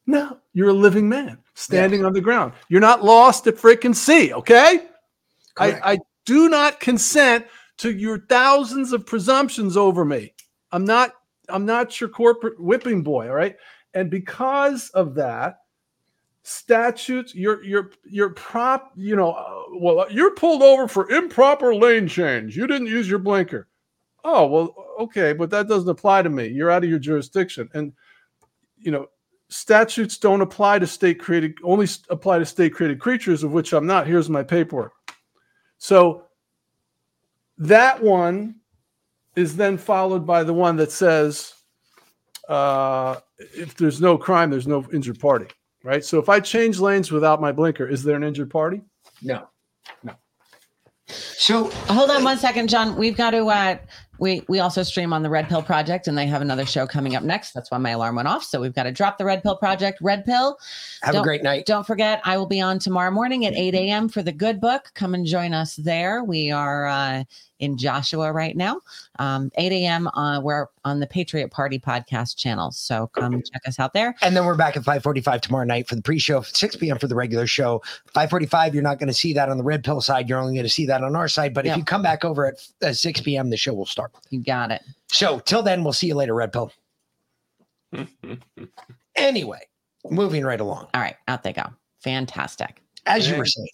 No, 0.07 0.39
you're 0.53 0.69
a 0.69 0.73
living 0.73 1.07
man 1.07 1.38
standing 1.53 2.05
on 2.05 2.13
the 2.13 2.21
ground. 2.21 2.53
You're 2.69 2.81
not 2.81 3.03
lost 3.03 3.47
at 3.47 3.55
freaking 3.55 3.95
sea, 3.95 4.33
okay? 4.33 4.87
I, 5.57 5.93
I 5.93 5.97
do 6.25 6.49
not 6.49 6.79
consent 6.79 7.45
to 7.77 7.91
your 7.91 8.19
thousands 8.29 8.93
of 8.93 9.05
presumptions 9.05 9.75
over 9.75 10.05
me. 10.05 10.33
I'm 10.71 10.85
not 10.85 11.13
I'm 11.49 11.65
not 11.65 11.99
your 11.99 12.09
corporate 12.09 12.59
whipping 12.59 13.03
boy, 13.03 13.27
all 13.27 13.35
right? 13.35 13.55
And 13.93 14.09
because 14.09 14.89
of 14.91 15.15
that, 15.15 15.57
statutes, 16.43 17.35
your 17.35 17.63
your 17.63 17.65
you're 17.65 17.91
you're 18.05 18.29
prop, 18.29 18.91
you 18.95 19.15
know, 19.15 19.31
uh, 19.31 19.63
well, 19.79 20.05
you're 20.09 20.35
pulled 20.35 20.61
over 20.61 20.87
for 20.87 21.09
improper 21.11 21.75
lane 21.75 22.07
change. 22.07 22.55
You 22.55 22.67
didn't 22.67 22.87
use 22.87 23.09
your 23.09 23.19
blinker. 23.19 23.67
Oh, 24.23 24.45
well, 24.47 24.75
okay, 24.99 25.33
but 25.33 25.49
that 25.49 25.67
doesn't 25.67 25.89
apply 25.89 26.21
to 26.21 26.29
me. 26.29 26.47
You're 26.47 26.71
out 26.71 26.83
of 26.83 26.89
your 26.89 26.99
jurisdiction. 26.99 27.69
And 27.73 27.93
you 28.77 28.91
know, 28.91 29.07
statutes 29.51 30.17
don't 30.17 30.41
apply 30.41 30.79
to 30.79 30.87
state 30.87 31.19
created 31.19 31.57
only 31.63 31.85
apply 32.09 32.39
to 32.39 32.45
state 32.45 32.73
created 32.73 32.99
creatures 32.99 33.43
of 33.43 33.51
which 33.51 33.73
I'm 33.73 33.85
not. 33.85 34.07
Here's 34.07 34.29
my 34.29 34.43
paperwork. 34.43 34.93
So 35.77 36.23
that 37.57 38.01
one 38.01 38.55
is 39.35 39.57
then 39.57 39.77
followed 39.77 40.25
by 40.25 40.43
the 40.43 40.53
one 40.53 40.77
that 40.77 40.91
says 40.91 41.53
uh, 42.47 43.17
if 43.37 43.75
there's 43.75 43.99
no 44.01 44.17
crime, 44.17 44.49
there's 44.49 44.67
no 44.67 44.85
injured 44.93 45.19
party, 45.19 45.47
right? 45.83 46.03
So 46.03 46.17
if 46.17 46.29
I 46.29 46.39
change 46.39 46.79
lanes 46.79 47.11
without 47.11 47.41
my 47.41 47.51
blinker, 47.51 47.87
is 47.87 48.03
there 48.03 48.15
an 48.15 48.23
injured 48.23 48.49
party? 48.49 48.81
No. 49.21 49.47
No. 50.03 50.13
So 51.07 51.65
hold 51.89 52.09
on 52.09 52.23
one 52.23 52.37
second, 52.37 52.69
John. 52.69 52.95
We've 52.95 53.17
got 53.17 53.31
to. 53.31 53.47
Uh, 53.47 53.77
we 54.22 54.43
we 54.48 54.60
also 54.60 54.84
stream 54.84 55.14
on 55.14 55.23
the 55.23 55.30
Red 55.31 55.49
Pill 55.49 55.64
Project, 55.64 56.07
and 56.07 56.15
they 56.15 56.27
have 56.27 56.43
another 56.43 56.65
show 56.65 56.85
coming 56.85 57.15
up 57.15 57.23
next. 57.23 57.53
That's 57.53 57.72
why 57.72 57.80
my 57.80 57.89
alarm 57.89 58.15
went 58.15 58.27
off. 58.27 58.43
So 58.43 58.61
we've 58.61 58.73
got 58.73 58.84
to 58.84 58.91
drop 58.91 59.18
the 59.18 59.26
Red 59.26 59.41
Pill 59.41 59.57
Project. 59.57 59.98
Red 59.99 60.26
Pill. 60.26 60.60
Have 61.02 61.15
a 61.15 61.23
great 61.23 61.41
night. 61.41 61.65
Don't 61.65 61.88
forget, 61.88 62.22
I 62.23 62.38
will 62.38 62.45
be 62.45 62.61
on 62.61 62.77
tomorrow 62.77 63.10
morning 63.10 63.48
at 63.48 63.56
8 63.56 63.73
a.m. 63.73 64.07
for 64.07 64.22
the 64.22 64.31
Good 64.31 64.61
Book. 64.61 64.91
Come 64.93 65.15
and 65.15 65.26
join 65.26 65.56
us 65.56 65.76
there. 65.76 66.23
We 66.23 66.52
are 66.52 66.85
uh, 66.85 67.23
in 67.61 67.77
Joshua 67.77 68.31
right 68.33 68.57
now. 68.57 68.81
Um, 69.19 69.51
8 69.55 69.71
a.m. 69.71 70.07
Uh, 70.09 70.41
we're 70.41 70.67
on 70.83 70.99
the 70.99 71.07
Patriot 71.07 71.49
Party 71.51 71.79
podcast 71.79 72.35
channel. 72.35 72.71
So 72.71 73.07
come 73.13 73.41
check 73.41 73.61
us 73.67 73.79
out 73.79 73.93
there. 73.93 74.15
And 74.21 74.35
then 74.35 74.45
we're 74.45 74.55
back 74.55 74.75
at 74.75 74.83
545 74.83 75.41
tomorrow 75.41 75.63
night 75.63 75.88
for 75.88 75.95
the 75.95 76.01
pre-show, 76.01 76.41
6 76.41 76.75
p.m. 76.75 76.97
for 76.99 77.07
the 77.07 77.15
regular 77.15 77.47
show. 77.47 77.81
545, 78.13 78.73
you're 78.73 78.83
not 78.83 78.99
going 78.99 79.07
to 79.07 79.13
see 79.13 79.31
that 79.33 79.47
on 79.49 79.57
the 79.57 79.63
Red 79.63 79.83
Pill 79.83 80.01
side. 80.01 80.27
You're 80.27 80.39
only 80.39 80.55
going 80.55 80.65
to 80.65 80.69
see 80.69 80.85
that 80.88 81.03
on 81.03 81.15
our 81.15 81.27
side. 81.27 81.53
But 81.53 81.65
Yep. 81.65 81.73
if 81.73 81.77
you 81.77 81.85
come 81.85 82.01
back 82.01 82.25
over 82.25 82.47
at 82.47 82.67
uh, 82.81 82.93
6 82.93 83.21
p.m., 83.21 83.49
the 83.49 83.57
show 83.57 83.73
will 83.73 83.85
start. 83.85 84.11
You 84.31 84.43
got 84.43 84.71
it. 84.71 84.81
So 85.07 85.39
till 85.39 85.61
then, 85.63 85.83
we'll 85.83 85.93
see 85.93 86.07
you 86.07 86.15
later, 86.15 86.33
Red 86.33 86.51
Pill. 86.51 86.71
anyway, 89.15 89.59
moving 90.09 90.43
right 90.43 90.59
along. 90.59 90.88
All 90.93 91.01
right, 91.01 91.15
out 91.27 91.43
they 91.43 91.53
go. 91.53 91.65
Fantastic. 91.99 92.81
As 93.05 93.29
you 93.29 93.35
were 93.38 93.45
saying, 93.45 93.67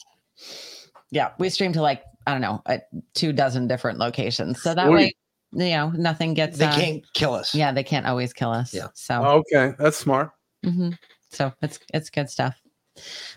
Yeah, 1.11 1.31
we 1.37 1.49
stream 1.49 1.71
to 1.73 1.81
like 1.81 2.03
I 2.27 2.31
don't 2.31 2.41
know, 2.41 2.61
uh, 2.65 2.79
two 3.13 3.31
dozen 3.31 3.67
different 3.67 3.99
locations. 3.99 4.61
So 4.61 4.75
that 4.75 4.87
Sweet. 4.87 5.15
way, 5.53 5.65
you 5.69 5.75
know, 5.75 5.89
nothing 5.91 6.33
gets. 6.33 6.57
they 6.57 6.65
uh, 6.65 6.75
can't 6.75 7.13
kill 7.13 7.33
us. 7.33 7.55
Yeah, 7.55 7.71
they 7.71 7.83
can't 7.83 8.05
always 8.05 8.33
kill 8.33 8.51
us. 8.51 8.73
Yeah. 8.73 8.87
So 8.93 9.23
Okay, 9.23 9.73
that's 9.79 9.95
smart. 9.97 10.31
hmm 10.63 10.91
So 11.31 11.53
it's 11.61 11.79
it's 11.93 12.09
good 12.09 12.29
stuff. 12.29 12.59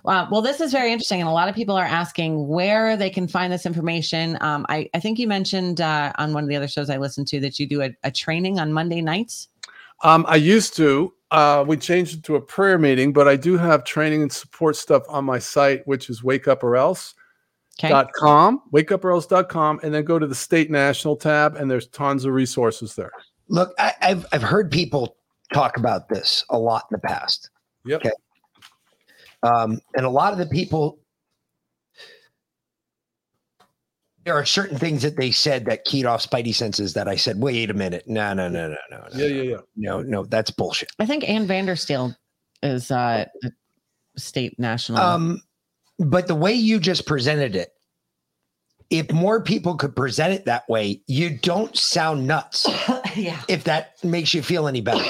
Uh, 0.04 0.26
well, 0.30 0.42
this 0.42 0.60
is 0.60 0.72
very 0.72 0.90
interesting, 0.90 1.20
and 1.20 1.28
a 1.28 1.32
lot 1.32 1.48
of 1.48 1.54
people 1.54 1.76
are 1.76 1.84
asking 1.84 2.48
where 2.48 2.96
they 2.96 3.10
can 3.10 3.28
find 3.28 3.52
this 3.52 3.64
information. 3.64 4.36
Um, 4.40 4.66
I 4.68 4.90
I 4.92 4.98
think 5.00 5.18
you 5.20 5.28
mentioned 5.28 5.80
uh, 5.80 6.12
on 6.18 6.32
one 6.32 6.42
of 6.42 6.48
the 6.48 6.56
other 6.56 6.68
shows 6.68 6.90
I 6.90 6.96
listened 6.96 7.28
to 7.28 7.40
that 7.40 7.60
you 7.60 7.66
do 7.66 7.82
a, 7.82 7.90
a 8.02 8.10
training 8.10 8.58
on 8.58 8.72
Monday 8.72 9.00
nights. 9.02 9.48
Um, 10.02 10.24
I 10.28 10.36
used 10.36 10.74
to. 10.76 11.14
Uh, 11.30 11.64
we 11.64 11.76
changed 11.76 12.18
it 12.18 12.22
to 12.24 12.34
a 12.34 12.40
prayer 12.40 12.76
meeting, 12.76 13.12
but 13.12 13.28
I 13.28 13.36
do 13.36 13.56
have 13.56 13.84
training 13.84 14.22
and 14.22 14.32
support 14.32 14.74
stuff 14.74 15.04
on 15.08 15.24
my 15.24 15.38
site, 15.38 15.86
which 15.86 16.10
is 16.10 16.24
wake 16.24 16.48
up 16.48 16.64
or 16.64 16.74
else. 16.76 17.14
Okay. 17.78 17.88
Dot 17.88 18.12
com, 18.12 18.62
wakeuporelse.com, 18.74 19.80
and 19.82 19.94
then 19.94 20.04
go 20.04 20.18
to 20.18 20.26
the 20.26 20.34
state 20.34 20.70
national 20.70 21.16
tab, 21.16 21.56
and 21.56 21.70
there's 21.70 21.86
tons 21.88 22.26
of 22.26 22.34
resources 22.34 22.94
there. 22.94 23.12
Look, 23.48 23.72
I, 23.78 23.94
I've 24.02 24.26
I've 24.32 24.42
heard 24.42 24.70
people 24.70 25.16
talk 25.54 25.76
about 25.78 26.08
this 26.08 26.44
a 26.50 26.58
lot 26.58 26.84
in 26.90 26.96
the 27.00 27.08
past. 27.08 27.48
Yep. 27.86 28.00
Okay. 28.00 28.12
Um, 29.42 29.80
and 29.96 30.04
a 30.04 30.10
lot 30.10 30.32
of 30.32 30.38
the 30.38 30.46
people, 30.46 30.98
there 34.24 34.34
are 34.34 34.44
certain 34.44 34.78
things 34.78 35.02
that 35.02 35.16
they 35.16 35.30
said 35.30 35.64
that 35.64 35.84
keyed 35.84 36.04
off 36.04 36.28
Spidey 36.28 36.54
senses 36.54 36.92
that 36.92 37.08
I 37.08 37.16
said, 37.16 37.40
wait 37.40 37.70
a 37.70 37.74
minute, 37.74 38.04
no, 38.06 38.34
no, 38.34 38.48
no, 38.48 38.68
no, 38.68 38.76
no, 38.90 38.98
no, 38.98 39.06
Yeah, 39.14 39.26
yeah, 39.26 39.42
yeah. 39.42 39.56
no, 39.76 40.02
no, 40.02 40.24
that's 40.24 40.50
bullshit. 40.50 40.90
I 40.98 41.06
think 41.06 41.26
Ann 41.28 41.46
Vandersteel 41.48 42.14
is 42.62 42.90
uh, 42.90 43.24
state 44.16 44.58
national. 44.58 44.98
Um, 44.98 45.40
but 46.00 46.26
the 46.26 46.34
way 46.34 46.52
you 46.52 46.80
just 46.80 47.06
presented 47.06 47.54
it, 47.54 47.70
if 48.90 49.12
more 49.12 49.40
people 49.40 49.76
could 49.76 49.94
present 49.94 50.32
it 50.32 50.46
that 50.46 50.68
way, 50.68 51.00
you 51.06 51.38
don't 51.38 51.76
sound 51.76 52.26
nuts. 52.26 52.66
yeah. 53.16 53.40
If 53.48 53.64
that 53.64 53.92
makes 54.02 54.34
you 54.34 54.42
feel 54.42 54.66
any 54.66 54.80
better, 54.80 55.04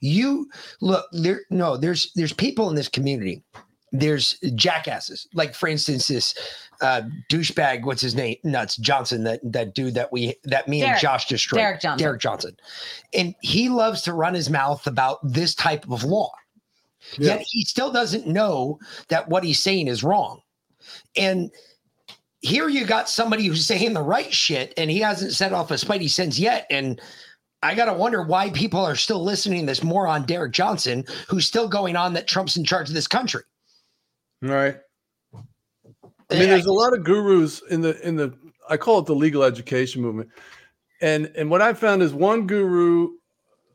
you, 0.00 0.48
look 0.80 1.06
there. 1.12 1.40
No, 1.50 1.76
there's 1.76 2.12
there's 2.14 2.32
people 2.32 2.68
in 2.68 2.76
this 2.76 2.88
community. 2.88 3.42
There's 3.90 4.38
jackasses, 4.54 5.26
like 5.32 5.54
for 5.54 5.66
instance, 5.66 6.06
this 6.06 6.34
uh, 6.80 7.02
douchebag. 7.30 7.84
What's 7.84 8.02
his 8.02 8.14
name? 8.14 8.36
Nuts 8.44 8.76
Johnson. 8.76 9.24
That 9.24 9.40
that 9.42 9.74
dude 9.74 9.94
that 9.94 10.12
we 10.12 10.36
that 10.44 10.68
me 10.68 10.82
and 10.82 11.00
Josh 11.00 11.26
destroyed. 11.26 11.58
Derek 11.58 11.80
Johnson. 11.80 12.04
Derek 12.04 12.20
Johnson, 12.20 12.56
and 13.14 13.34
he 13.40 13.68
loves 13.68 14.02
to 14.02 14.12
run 14.12 14.34
his 14.34 14.50
mouth 14.50 14.86
about 14.86 15.18
this 15.24 15.54
type 15.54 15.90
of 15.90 16.04
law. 16.04 16.30
Yet 17.16 17.40
he 17.40 17.64
still 17.64 17.90
doesn't 17.90 18.26
know 18.26 18.78
that 19.08 19.28
what 19.28 19.44
he's 19.44 19.60
saying 19.60 19.88
is 19.88 20.04
wrong. 20.04 20.40
And 21.16 21.50
here 22.40 22.68
you 22.68 22.84
got 22.84 23.08
somebody 23.08 23.46
who's 23.46 23.66
saying 23.66 23.94
the 23.94 24.02
right 24.02 24.32
shit 24.32 24.74
and 24.76 24.90
he 24.90 25.00
hasn't 25.00 25.32
set 25.32 25.52
off 25.52 25.70
a 25.70 25.74
spidey 25.74 26.10
sense 26.10 26.38
yet. 26.38 26.66
And 26.70 27.00
I 27.62 27.74
got 27.74 27.86
to 27.86 27.92
wonder 27.92 28.22
why 28.22 28.50
people 28.50 28.80
are 28.80 28.94
still 28.94 29.22
listening 29.22 29.60
to 29.60 29.66
this 29.66 29.82
moron, 29.82 30.24
Derek 30.24 30.52
Johnson, 30.52 31.04
who's 31.28 31.46
still 31.46 31.68
going 31.68 31.96
on 31.96 32.12
that 32.14 32.28
Trump's 32.28 32.56
in 32.56 32.64
charge 32.64 32.88
of 32.88 32.94
this 32.94 33.08
country. 33.08 33.42
Right. 34.40 34.76
I 36.30 36.34
mean, 36.38 36.48
there's 36.50 36.66
a 36.66 36.72
lot 36.72 36.92
of 36.92 37.04
gurus 37.04 37.62
in 37.70 37.80
the 37.80 37.98
in 38.06 38.14
the 38.14 38.34
I 38.68 38.76
call 38.76 38.98
it 38.98 39.06
the 39.06 39.14
legal 39.14 39.42
education 39.42 40.02
movement. 40.02 40.28
And 41.00 41.32
and 41.34 41.50
what 41.50 41.62
I 41.62 41.72
found 41.72 42.02
is 42.02 42.12
one 42.12 42.46
guru 42.46 43.10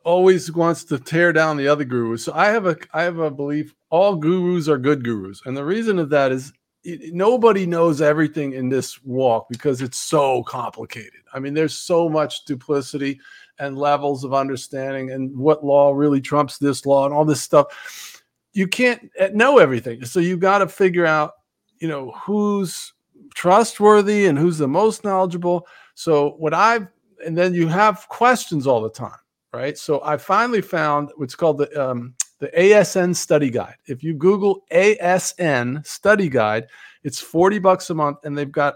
always 0.04 0.52
wants 0.52 0.84
to 0.86 1.00
tear 1.00 1.34
down 1.34 1.58
the 1.58 1.68
other 1.68 1.84
gurus. 1.86 2.26
So 2.26 2.34
I 2.34 2.48
have 2.48 2.66
a 2.68 2.78
I 2.94 3.04
have 3.04 3.20
a 3.20 3.32
belief 3.32 3.74
all 3.90 4.16
gurus 4.16 4.68
are 4.68 4.78
good 4.78 5.04
gurus. 5.04 5.42
And 5.46 5.56
the 5.56 5.66
reason 5.66 6.00
of 6.00 6.10
that 6.10 6.32
is 6.32 6.54
it- 6.84 7.14
nobody 7.14 7.66
knows 7.66 8.02
everything 8.02 8.54
in 8.54 8.70
this 8.70 9.04
walk 9.04 9.48
because 9.50 9.82
it's 9.82 10.00
so 10.00 10.44
complicated. 10.44 11.22
I 11.34 11.40
mean, 11.40 11.54
there's 11.54 11.76
so 11.78 12.10
much 12.10 12.46
duplicity 12.46 13.20
and 13.60 13.78
levels 13.78 14.24
of 14.24 14.34
understanding 14.34 15.12
and 15.12 15.36
what 15.38 15.64
law 15.66 15.94
really 15.94 16.22
trumps 16.22 16.58
this 16.58 16.86
law 16.86 17.06
and 17.06 17.14
all 17.14 17.26
this 17.26 17.42
stuff. 17.42 18.22
You 18.54 18.68
can't 18.68 19.10
uh, 19.20 19.30
know 19.34 19.58
everything. 19.60 20.06
So 20.06 20.20
you 20.20 20.38
got 20.38 20.60
to 20.60 20.68
figure 20.68 21.06
out, 21.06 21.34
you 21.80 21.88
know, 21.88 22.12
who's 22.12 22.94
trustworthy 23.34 24.26
and 24.26 24.38
who's 24.38 24.58
the 24.58 24.68
most 24.68 25.04
knowledgeable. 25.04 25.68
So 25.96 26.32
what 26.32 26.54
I've 26.54 26.88
and 27.26 27.38
then 27.38 27.54
you 27.54 27.68
have 27.68 28.08
questions 28.10 28.68
all 28.68 28.82
the 28.82 28.90
time, 28.90 29.18
right? 29.54 29.78
So 29.78 30.02
I 30.04 30.18
finally 30.18 30.62
found 30.62 31.12
what's 31.16 31.36
called 31.36 31.60
the 31.60 31.90
um, 31.90 32.16
the 32.40 32.48
ASN 32.58 33.16
study 33.16 33.50
guide. 33.50 33.76
If 33.88 34.04
you 34.04 34.14
Google 34.14 34.66
ASN 34.72 35.86
study 35.86 36.28
guide, 36.28 36.68
it's 37.04 37.22
40 37.22 37.60
bucks 37.60 37.90
a 37.90 37.94
month, 37.94 38.18
and 38.24 38.38
they've 38.38 38.52
got 38.52 38.76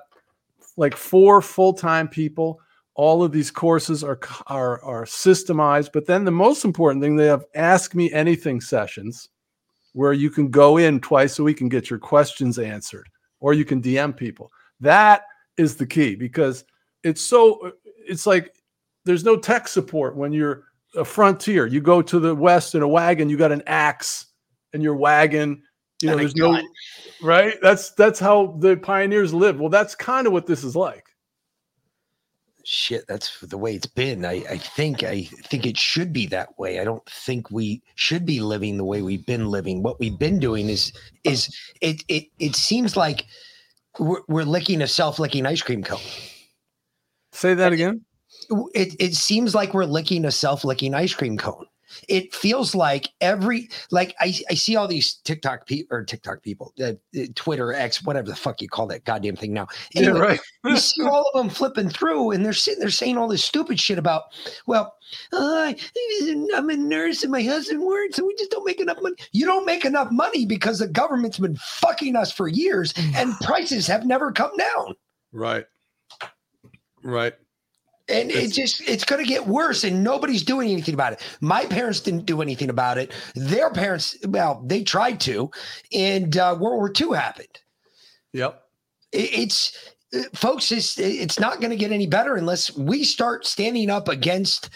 like 0.77 0.95
four 0.95 1.41
full-time 1.41 2.07
people. 2.07 2.61
All 2.93 3.23
of 3.23 3.31
these 3.31 3.51
courses 3.51 4.03
are 4.03 4.19
are 4.47 4.81
are 4.83 5.05
systemized, 5.05 5.89
but 5.93 6.05
then 6.05 6.23
the 6.23 6.31
most 6.31 6.63
important 6.63 7.03
thing, 7.03 7.15
they 7.15 7.25
have 7.25 7.45
ask 7.55 7.93
me 7.93 8.11
anything 8.11 8.61
sessions 8.61 9.29
where 9.93 10.13
you 10.13 10.29
can 10.29 10.49
go 10.49 10.77
in 10.77 10.99
twice 10.99 11.39
a 11.39 11.43
week 11.43 11.61
and 11.61 11.71
get 11.71 11.89
your 11.89 11.99
questions 11.99 12.59
answered, 12.59 13.09
or 13.39 13.53
you 13.53 13.65
can 13.65 13.81
DM 13.81 14.15
people. 14.15 14.51
That 14.79 15.23
is 15.57 15.75
the 15.75 15.87
key 15.87 16.15
because 16.15 16.63
it's 17.03 17.21
so 17.21 17.71
it's 18.07 18.25
like 18.25 18.53
there's 19.07 19.23
no 19.23 19.35
tech 19.35 19.67
support 19.67 20.15
when 20.15 20.31
you're 20.31 20.65
a 20.95 21.03
frontier. 21.03 21.65
You 21.65 21.81
go 21.81 22.03
to 22.03 22.19
the 22.19 22.35
west 22.35 22.75
in 22.75 22.83
a 22.83 22.87
wagon, 22.87 23.29
you 23.29 23.37
got 23.37 23.51
an 23.51 23.63
axe 23.65 24.27
and 24.73 24.83
your 24.83 24.95
wagon, 24.95 25.63
you 26.01 26.07
know, 26.07 26.13
And 26.13 26.21
there's 26.21 26.35
no 26.35 26.61
right. 27.21 27.55
That's 27.61 27.91
that's 27.91 28.19
how 28.19 28.57
the 28.59 28.77
pioneers 28.77 29.33
lived. 29.33 29.59
Well, 29.59 29.69
that's 29.69 29.95
kind 29.95 30.27
of 30.27 30.33
what 30.33 30.45
this 30.45 30.63
is 30.63 30.75
like. 30.75 31.05
Shit, 32.63 33.07
that's 33.07 33.39
the 33.39 33.57
way 33.57 33.75
it's 33.75 33.87
been. 33.87 34.25
I, 34.25 34.43
I 34.49 34.57
think 34.57 35.01
I 35.01 35.23
think 35.23 35.65
it 35.65 35.77
should 35.77 36.13
be 36.13 36.27
that 36.27 36.59
way. 36.59 36.79
I 36.79 36.83
don't 36.83 37.05
think 37.09 37.49
we 37.49 37.81
should 37.95 38.25
be 38.25 38.41
living 38.41 38.77
the 38.77 38.83
way 38.83 39.01
we've 39.01 39.25
been 39.25 39.47
living. 39.47 39.81
What 39.81 39.99
we've 39.99 40.19
been 40.19 40.37
doing 40.37 40.69
is 40.69 40.91
is 41.23 41.55
it 41.81 42.03
it 42.09 42.25
it 42.39 42.55
seems 42.55 42.95
like 42.95 43.25
we're, 43.97 44.21
we're 44.27 44.43
licking 44.43 44.81
a 44.81 44.87
self-licking 44.87 45.45
ice 45.45 45.61
cream 45.61 45.83
cone. 45.83 46.01
Say 47.31 47.53
that 47.53 47.73
again. 47.73 48.01
It 48.73 48.95
it 48.99 49.15
seems 49.15 49.53
like 49.55 49.73
we're 49.73 49.85
licking 49.85 50.25
a 50.25 50.31
self-licking 50.31 50.93
ice 50.93 51.13
cream 51.13 51.37
cone. 51.37 51.65
It 52.07 52.33
feels 52.33 52.75
like 52.75 53.09
every 53.21 53.69
like 53.91 54.15
I, 54.19 54.33
I 54.49 54.53
see 54.55 54.75
all 54.75 54.87
these 54.87 55.15
TikTok 55.23 55.65
people 55.65 55.95
or 55.95 56.03
TikTok 56.03 56.43
people, 56.43 56.73
uh, 56.83 56.93
Twitter 57.35 57.73
X, 57.73 58.03
whatever 58.03 58.27
the 58.27 58.35
fuck 58.35 58.61
you 58.61 58.69
call 58.69 58.87
that 58.87 59.05
goddamn 59.05 59.35
thing 59.35 59.53
now. 59.53 59.67
Yeah, 59.93 60.09
right. 60.09 60.39
you 60.65 60.77
see 60.77 61.03
all 61.03 61.29
of 61.33 61.41
them 61.41 61.49
flipping 61.49 61.89
through, 61.89 62.31
and 62.31 62.45
they're 62.45 62.53
sitting 62.53 62.79
there 62.79 62.89
saying 62.89 63.17
all 63.17 63.27
this 63.27 63.43
stupid 63.43 63.79
shit 63.79 63.97
about, 63.97 64.23
well, 64.65 64.95
uh, 65.33 65.73
I'm 66.55 66.69
a 66.69 66.77
nurse 66.77 67.23
and 67.23 67.31
my 67.31 67.41
husband 67.41 67.81
works, 67.81 68.17
and 68.17 68.27
we 68.27 68.35
just 68.35 68.51
don't 68.51 68.65
make 68.65 68.81
enough 68.81 69.01
money. 69.01 69.15
You 69.31 69.45
don't 69.45 69.65
make 69.65 69.85
enough 69.85 70.11
money 70.11 70.45
because 70.45 70.79
the 70.79 70.87
government's 70.87 71.39
been 71.39 71.57
fucking 71.57 72.15
us 72.15 72.31
for 72.31 72.47
years, 72.47 72.93
and 73.15 73.33
prices 73.41 73.87
have 73.87 74.05
never 74.05 74.31
come 74.31 74.55
down. 74.57 74.95
Right. 75.31 75.65
Right. 77.03 77.33
And 78.09 78.31
it 78.31 78.53
just 78.53 78.81
it's 78.87 79.03
going 79.03 79.21
to 79.23 79.27
get 79.27 79.47
worse, 79.47 79.83
and 79.83 80.03
nobody's 80.03 80.43
doing 80.43 80.71
anything 80.71 80.93
about 80.93 81.13
it. 81.13 81.21
My 81.41 81.65
parents 81.65 81.99
didn't 81.99 82.25
do 82.25 82.41
anything 82.41 82.69
about 82.69 82.97
it. 82.97 83.11
Their 83.35 83.69
parents, 83.69 84.17
well, 84.27 84.63
they 84.65 84.83
tried 84.83 85.19
to, 85.21 85.51
and 85.93 86.37
uh, 86.37 86.55
World 86.59 86.77
War 86.77 86.91
II 86.99 87.17
happened. 87.17 87.59
Yep. 88.33 88.61
It- 89.11 89.33
It's 89.33 89.93
uh, 90.15 90.23
folks, 90.33 90.71
it's 90.71 90.97
it's 90.97 91.37
not 91.39 91.59
going 91.59 91.71
to 91.71 91.75
get 91.75 91.91
any 91.91 92.07
better 92.07 92.35
unless 92.37 92.75
we 92.77 93.03
start 93.03 93.45
standing 93.45 93.89
up 93.89 94.07
against 94.07 94.69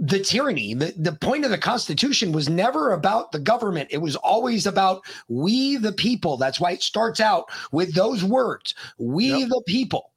the 0.00 0.20
tyranny. 0.20 0.74
The, 0.74 0.94
the 0.96 1.12
point 1.14 1.44
of 1.44 1.50
the 1.50 1.58
Constitution 1.58 2.30
was 2.30 2.48
never 2.48 2.92
about 2.92 3.32
the 3.32 3.40
government. 3.40 3.88
It 3.90 3.98
was 3.98 4.14
always 4.14 4.66
about 4.66 5.02
we 5.28 5.76
the 5.78 5.90
people. 5.92 6.36
That's 6.36 6.60
why 6.60 6.70
it 6.72 6.82
starts 6.84 7.18
out 7.18 7.46
with 7.72 7.94
those 7.94 8.22
words, 8.22 8.76
we 8.98 9.42
the 9.44 9.62
people. 9.66 10.12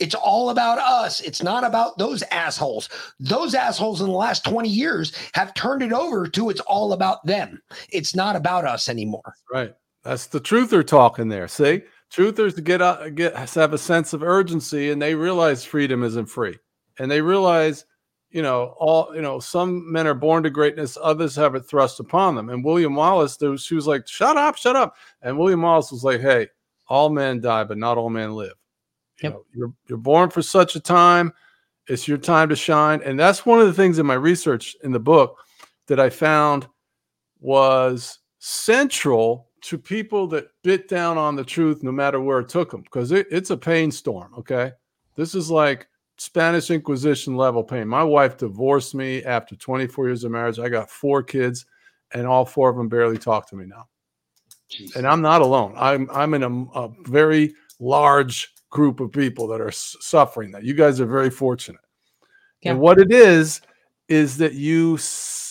It's 0.00 0.14
all 0.14 0.50
about 0.50 0.78
us. 0.78 1.20
It's 1.20 1.42
not 1.42 1.64
about 1.64 1.98
those 1.98 2.22
assholes. 2.30 2.88
Those 3.20 3.54
assholes 3.54 4.00
in 4.00 4.08
the 4.08 4.12
last 4.12 4.44
20 4.44 4.68
years 4.68 5.12
have 5.34 5.54
turned 5.54 5.82
it 5.82 5.92
over 5.92 6.26
to 6.26 6.50
it's 6.50 6.60
all 6.60 6.92
about 6.92 7.24
them. 7.26 7.62
It's 7.90 8.14
not 8.14 8.36
about 8.36 8.64
us 8.64 8.88
anymore. 8.88 9.34
Right. 9.52 9.74
That's 10.02 10.26
the 10.26 10.40
truther 10.40 10.86
talking 10.86 11.28
there. 11.28 11.48
See, 11.48 11.82
truthers 12.12 12.62
get 12.62 12.82
out, 12.82 13.14
get 13.14 13.34
have 13.34 13.72
a 13.72 13.78
sense 13.78 14.12
of 14.12 14.22
urgency, 14.22 14.90
and 14.90 15.00
they 15.00 15.14
realize 15.14 15.64
freedom 15.64 16.02
isn't 16.04 16.26
free, 16.26 16.58
and 16.98 17.10
they 17.10 17.22
realize, 17.22 17.86
you 18.30 18.42
know, 18.42 18.74
all 18.78 19.14
you 19.14 19.22
know, 19.22 19.40
some 19.40 19.90
men 19.90 20.06
are 20.06 20.14
born 20.14 20.42
to 20.42 20.50
greatness, 20.50 20.98
others 21.00 21.34
have 21.36 21.54
it 21.54 21.62
thrust 21.62 22.00
upon 22.00 22.34
them. 22.34 22.50
And 22.50 22.62
William 22.62 22.94
Wallace, 22.94 23.38
there 23.38 23.50
was, 23.50 23.64
she 23.64 23.74
was 23.74 23.86
like, 23.86 24.06
"Shut 24.06 24.36
up, 24.36 24.56
shut 24.58 24.76
up," 24.76 24.94
and 25.22 25.38
William 25.38 25.62
Wallace 25.62 25.90
was 25.90 26.04
like, 26.04 26.20
"Hey, 26.20 26.48
all 26.88 27.08
men 27.08 27.40
die, 27.40 27.64
but 27.64 27.78
not 27.78 27.96
all 27.96 28.10
men 28.10 28.34
live. 28.34 28.54
You 29.24 29.30
know, 29.30 29.44
you're 29.54 29.72
you're 29.88 29.98
born 29.98 30.30
for 30.30 30.42
such 30.42 30.76
a 30.76 30.80
time. 30.80 31.32
It's 31.88 32.08
your 32.08 32.18
time 32.18 32.48
to 32.48 32.56
shine." 32.56 33.02
And 33.02 33.18
that's 33.18 33.44
one 33.44 33.60
of 33.60 33.66
the 33.66 33.72
things 33.72 33.98
in 33.98 34.06
my 34.06 34.14
research 34.14 34.76
in 34.82 34.92
the 34.92 35.00
book 35.00 35.38
that 35.86 36.00
I 36.00 36.10
found 36.10 36.66
was 37.40 38.20
central 38.38 39.48
to 39.60 39.78
people 39.78 40.26
that 40.26 40.48
bit 40.62 40.88
down 40.88 41.16
on 41.16 41.36
the 41.36 41.44
truth 41.44 41.82
no 41.82 41.90
matter 41.90 42.20
where 42.20 42.40
it 42.40 42.48
took 42.48 42.70
them 42.70 42.82
because 42.82 43.12
it, 43.12 43.26
it's 43.30 43.50
a 43.50 43.56
pain 43.56 43.90
storm 43.90 44.34
okay? 44.36 44.72
This 45.16 45.34
is 45.34 45.50
like 45.50 45.88
spanish 46.16 46.70
inquisition 46.70 47.36
level 47.36 47.64
pain. 47.64 47.88
My 47.88 48.04
wife 48.04 48.36
divorced 48.36 48.94
me 48.94 49.24
after 49.24 49.56
24 49.56 50.08
years 50.08 50.24
of 50.24 50.32
marriage. 50.32 50.58
I 50.58 50.68
got 50.68 50.90
four 50.90 51.22
kids 51.22 51.66
and 52.12 52.26
all 52.26 52.44
four 52.44 52.68
of 52.68 52.76
them 52.76 52.88
barely 52.88 53.18
talk 53.18 53.48
to 53.50 53.56
me 53.56 53.66
now. 53.66 53.88
And 54.96 55.06
i'm 55.06 55.22
not 55.22 55.42
alone. 55.42 55.74
I'm 55.76 56.08
i'm 56.10 56.34
in 56.34 56.42
a, 56.42 56.78
a 56.78 56.90
very 57.04 57.54
large 57.78 58.53
group 58.74 58.98
of 58.98 59.12
people 59.12 59.46
that 59.46 59.60
are 59.60 59.70
suffering 59.70 60.50
that. 60.50 60.64
You 60.64 60.74
guys 60.74 61.00
are 61.00 61.06
very 61.06 61.30
fortunate. 61.30 61.80
And 62.64 62.80
what 62.80 62.98
it 62.98 63.12
is 63.12 63.60
is 64.08 64.36
that 64.38 64.54
you 64.54 64.98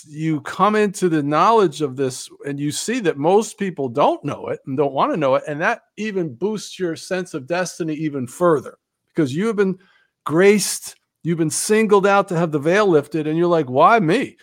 you 0.06 0.41
come 0.41 0.76
into 0.76 1.08
the 1.08 1.24
knowledge 1.24 1.82
of 1.82 1.95
this 1.95 2.30
and 2.45 2.60
you 2.60 2.72
see 2.72 3.00
that 3.00 3.18
most 3.18 3.58
people 3.58 3.88
don't 3.88 4.24
know 4.26 4.48
it 4.48 4.60
and 4.66 4.76
don't 4.76 4.94
want 4.94 5.14
to 5.14 5.18
know 5.18 5.36
it 5.36 5.44
and 5.48 5.62
that 5.62 5.84
even 5.95 6.36
boosts 6.36 6.78
your 6.78 6.95
sense 6.95 7.34
of 7.34 7.48
destiny 7.48 7.94
even 7.94 8.28
further 8.28 8.78
because 9.08 9.34
you 9.34 9.48
have 9.48 9.56
been 9.56 9.78
graced 10.26 10.95
you've 11.22 11.38
been 11.38 11.50
singled 11.50 12.06
out 12.06 12.28
to 12.28 12.38
have 12.38 12.52
the 12.52 12.60
veil 12.60 12.88
lifted 12.88 13.28
and 13.28 13.38
you're 13.38 13.48
like 13.48 13.70
why 13.70 14.00
me? 14.00 14.36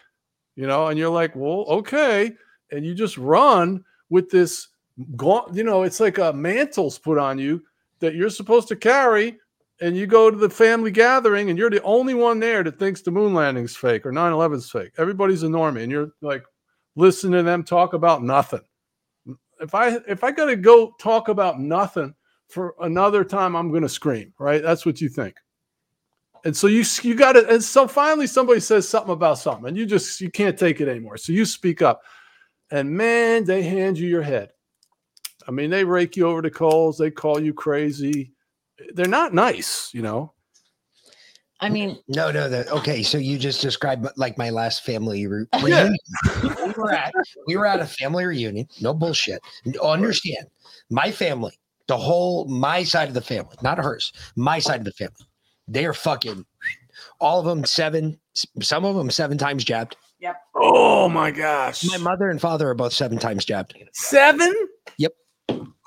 You 0.57 0.67
know 0.67 0.87
and 0.87 0.99
you're 0.99 1.11
like 1.11 1.37
well 1.37 1.67
okay. 1.69 2.33
And 2.73 2.87
you 2.87 2.95
just 2.95 3.19
run 3.19 3.85
with 4.09 4.31
this 4.31 4.69
you 4.97 5.65
know 5.65 5.83
it's 5.83 6.01
like 6.01 6.19
a 6.19 6.33
mantle's 6.33 6.99
put 6.99 7.19
on 7.19 7.39
you 7.39 7.63
that 8.01 8.15
you're 8.15 8.31
supposed 8.31 8.69
to 8.69 8.77
carry 8.77 9.39
and 9.81 9.97
you 9.97 10.07
go 10.07 10.31
to 10.31 10.37
the 10.37 10.51
family 10.51 10.91
gathering 10.91 11.49
and 11.49 11.59
you're 11.59 11.71
the 11.71 11.83
only 11.83 12.15
one 12.15 12.39
there 12.41 12.63
that 12.63 12.79
thinks 12.79 13.03
the 13.03 13.11
moon 13.11 13.35
landing's 13.35 13.77
fake 13.77 14.05
or 14.05 14.13
9-11's 14.13 14.71
fake 14.71 14.93
everybody's 14.99 15.43
a 15.43 15.47
normie 15.47 15.83
and 15.83 15.93
you're 15.93 16.13
like 16.21 16.45
listening 16.97 17.33
to 17.33 17.43
them 17.43 17.63
talk 17.63 17.95
about 17.95 18.23
nothing 18.23 18.61
if 19.61 19.75
I 19.75 19.99
if 20.09 20.25
I 20.25 20.33
gotta 20.33 20.57
go 20.57 20.95
talk 20.99 21.29
about 21.29 21.61
nothing 21.61 22.15
for 22.49 22.75
another 22.81 23.25
time, 23.25 23.55
I'm 23.55 23.73
gonna 23.73 23.89
scream. 23.89 24.33
Right? 24.39 24.63
That's 24.63 24.85
what 24.85 25.01
you 25.01 25.09
think. 25.09 25.37
And 26.45 26.57
so 26.57 26.67
you 26.67 26.85
you 27.03 27.15
got 27.15 27.33
to. 27.33 27.49
And 27.49 27.63
so 27.63 27.87
finally, 27.87 28.27
somebody 28.27 28.61
says 28.61 28.89
something 28.89 29.13
about 29.13 29.39
something, 29.39 29.69
and 29.69 29.77
you 29.77 29.87
just 29.87 30.21
you 30.21 30.31
can't 30.31 30.59
take 30.59 30.81
it 30.81 30.89
anymore. 30.89 31.19
So 31.19 31.33
you 31.33 31.45
speak 31.45 31.83
up, 31.83 32.03
and 32.71 32.91
man, 32.91 33.45
they 33.45 33.63
hand 33.63 33.99
you 33.99 34.09
your 34.09 34.23
head. 34.23 34.51
I 35.51 35.53
mean, 35.53 35.69
they 35.69 35.83
rake 35.83 36.17
you 36.17 36.29
over 36.29 36.41
the 36.43 36.51
coals. 36.51 36.97
They 36.97 37.11
call 37.11 37.41
you 37.43 37.53
crazy. 37.53 38.31
They're 38.95 39.07
not 39.09 39.35
nice, 39.35 39.93
you 39.93 40.01
know. 40.01 40.33
I 41.59 41.69
mean, 41.69 41.99
no, 42.07 42.31
no, 42.31 42.49
that 42.49 42.69
okay. 42.69 43.03
So 43.03 43.19
you 43.19 43.37
just 43.37 43.61
described 43.61 44.07
like 44.17 44.39
my 44.39 44.51
last 44.51 44.85
family 44.85 45.27
re- 45.27 45.47
Yeah. 45.67 45.89
reunion. 45.89 45.97
we 46.45 46.73
were 46.77 46.93
at 46.93 47.13
we 47.49 47.57
were 47.57 47.67
at 47.67 47.81
a 47.81 47.85
family 47.85 48.25
reunion. 48.27 48.69
No 48.81 48.95
bullshit. 48.95 49.43
Understand, 49.83 50.47
my 50.89 51.11
family, 51.11 51.59
the 51.89 51.97
whole 51.97 52.47
my 52.47 52.85
side 52.85 53.09
of 53.09 53.15
the 53.15 53.21
family, 53.21 53.57
not 53.61 53.79
hers, 53.79 54.13
my 54.37 54.61
side 54.61 54.79
of 54.79 54.85
the 54.85 54.93
family. 54.93 55.27
They 55.67 55.85
are 55.85 55.93
fucking 55.93 56.47
all 57.19 57.41
of 57.41 57.45
them 57.45 57.65
seven. 57.65 58.21
Some 58.63 58.85
of 58.85 58.95
them 58.95 59.11
seven 59.11 59.37
times 59.37 59.65
jabbed. 59.65 59.97
Yep. 60.21 60.37
Oh 60.55 61.09
my 61.09 61.33
gosh. 61.33 61.85
My 61.91 61.97
mother 61.97 62.31
and 62.31 62.41
father 62.41 62.69
are 62.71 62.75
both 62.75 62.93
seven 62.93 63.19
times 63.19 63.45
jabbed. 63.45 63.75
Seven? 63.95 64.55
Yep. 64.99 65.13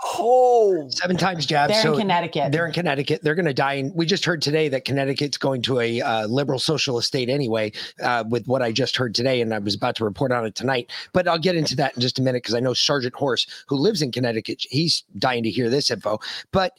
Oh, 0.06 0.88
seven 0.90 1.18
times 1.18 1.46
jabbed. 1.46 1.74
They're 1.74 1.94
in 1.94 2.00
Connecticut. 2.00 2.52
They're 2.52 2.66
in 2.66 2.74
Connecticut. 2.74 3.22
They're 3.24 3.36
going 3.36 3.46
to 3.46 3.54
die. 3.54 3.74
In, 3.74 3.94
we 3.96 4.06
just 4.06 4.26
heard 4.26 4.42
today 4.42 4.68
that 4.70 4.86
Connecticut's 4.86 5.38
going 5.38 5.62
to 5.64 5.80
a 5.80 6.02
uh, 6.02 6.28
liberal 6.28 6.60
socialist 6.60 7.08
state 7.08 7.30
anyway, 7.30 7.72
uh, 8.02 8.24
with 8.28 8.46
what 8.48 8.62
I 8.62 8.72
just 8.72 8.96
heard 8.96 9.16
today. 9.16 9.42
And 9.42 9.54
I 9.54 9.60
was 9.60 9.76
about 9.76 9.96
to 9.98 10.06
report 10.06 10.32
on 10.32 10.46
it 10.46 10.56
tonight. 10.56 10.92
But 11.14 11.28
I'll 11.28 11.40
get 11.40 11.56
into 11.56 11.76
that 11.78 11.96
in 11.96 12.02
just 12.02 12.20
a 12.20 12.22
minute 12.22 12.44
because 12.44 12.56
I 12.56 12.60
know 12.60 12.74
Sergeant 12.74 13.16
Horse, 13.16 13.48
who 13.68 13.78
lives 13.78 14.02
in 14.02 14.12
Connecticut, 14.12 14.66
he's 14.70 15.04
dying 15.18 15.44
to 15.44 15.50
hear 15.50 15.70
this 15.70 15.90
info. 15.90 16.20
But 16.52 16.74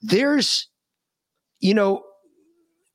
there's, 0.00 0.68
you 1.60 1.74
know, 1.74 2.04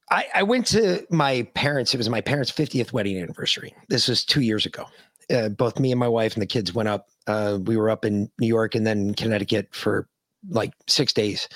I, 0.09 0.25
I 0.35 0.43
went 0.43 0.67
to 0.67 1.05
my 1.09 1.43
parents. 1.53 1.93
It 1.93 1.97
was 1.97 2.09
my 2.09 2.21
parents' 2.21 2.51
50th 2.51 2.91
wedding 2.91 3.17
anniversary. 3.17 3.73
This 3.87 4.07
was 4.07 4.25
two 4.25 4.41
years 4.41 4.65
ago. 4.65 4.85
Uh, 5.31 5.49
both 5.49 5.79
me 5.79 5.91
and 5.91 5.99
my 5.99 6.07
wife 6.07 6.33
and 6.33 6.41
the 6.41 6.47
kids 6.47 6.73
went 6.73 6.89
up. 6.89 7.09
Uh, 7.27 7.59
we 7.63 7.77
were 7.77 7.89
up 7.89 8.03
in 8.05 8.29
New 8.39 8.47
York 8.47 8.75
and 8.75 8.85
then 8.85 9.13
Connecticut 9.13 9.69
for 9.71 10.07
like 10.49 10.73
six 10.87 11.13
days. 11.13 11.47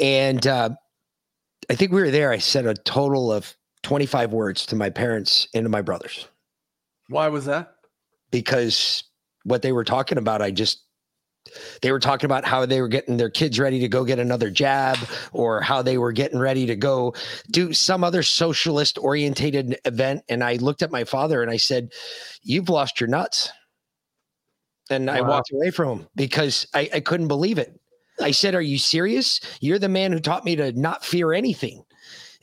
And 0.00 0.46
uh, 0.46 0.70
I 1.70 1.74
think 1.74 1.92
we 1.92 2.00
were 2.00 2.10
there. 2.10 2.32
I 2.32 2.38
said 2.38 2.66
a 2.66 2.74
total 2.74 3.30
of 3.32 3.54
25 3.82 4.32
words 4.32 4.66
to 4.66 4.76
my 4.76 4.90
parents 4.90 5.46
and 5.54 5.64
to 5.64 5.68
my 5.68 5.82
brothers 5.82 6.26
Why 7.08 7.28
was 7.28 7.44
that? 7.46 7.74
because 8.30 9.04
what 9.44 9.60
they 9.62 9.72
were 9.72 9.84
talking 9.84 10.18
about, 10.18 10.40
I 10.40 10.50
just, 10.50 10.82
they 11.80 11.92
were 11.92 12.00
talking 12.00 12.26
about 12.26 12.44
how 12.44 12.66
they 12.66 12.80
were 12.80 12.88
getting 12.88 13.16
their 13.16 13.30
kids 13.30 13.58
ready 13.58 13.80
to 13.80 13.88
go 13.88 14.04
get 14.04 14.18
another 14.18 14.50
jab 14.50 14.98
or 15.32 15.60
how 15.60 15.82
they 15.82 15.98
were 15.98 16.12
getting 16.12 16.38
ready 16.38 16.66
to 16.66 16.76
go 16.76 17.14
do 17.50 17.72
some 17.72 18.04
other 18.04 18.22
socialist 18.22 18.98
orientated 18.98 19.78
event. 19.84 20.22
And 20.28 20.42
I 20.42 20.54
looked 20.54 20.82
at 20.82 20.90
my 20.90 21.04
father 21.04 21.42
and 21.42 21.50
I 21.50 21.56
said, 21.56 21.92
You've 22.42 22.68
lost 22.68 23.00
your 23.00 23.08
nuts. 23.08 23.50
And 24.90 25.10
I 25.10 25.20
walked 25.22 25.50
away 25.52 25.70
from 25.70 26.00
him 26.00 26.08
because 26.14 26.66
I, 26.74 26.90
I 26.94 27.00
couldn't 27.00 27.28
believe 27.28 27.58
it. 27.58 27.78
I 28.20 28.30
said, 28.30 28.54
Are 28.54 28.62
you 28.62 28.78
serious? 28.78 29.40
You're 29.60 29.78
the 29.78 29.88
man 29.88 30.12
who 30.12 30.20
taught 30.20 30.44
me 30.44 30.56
to 30.56 30.72
not 30.72 31.04
fear 31.04 31.32
anything. 31.32 31.84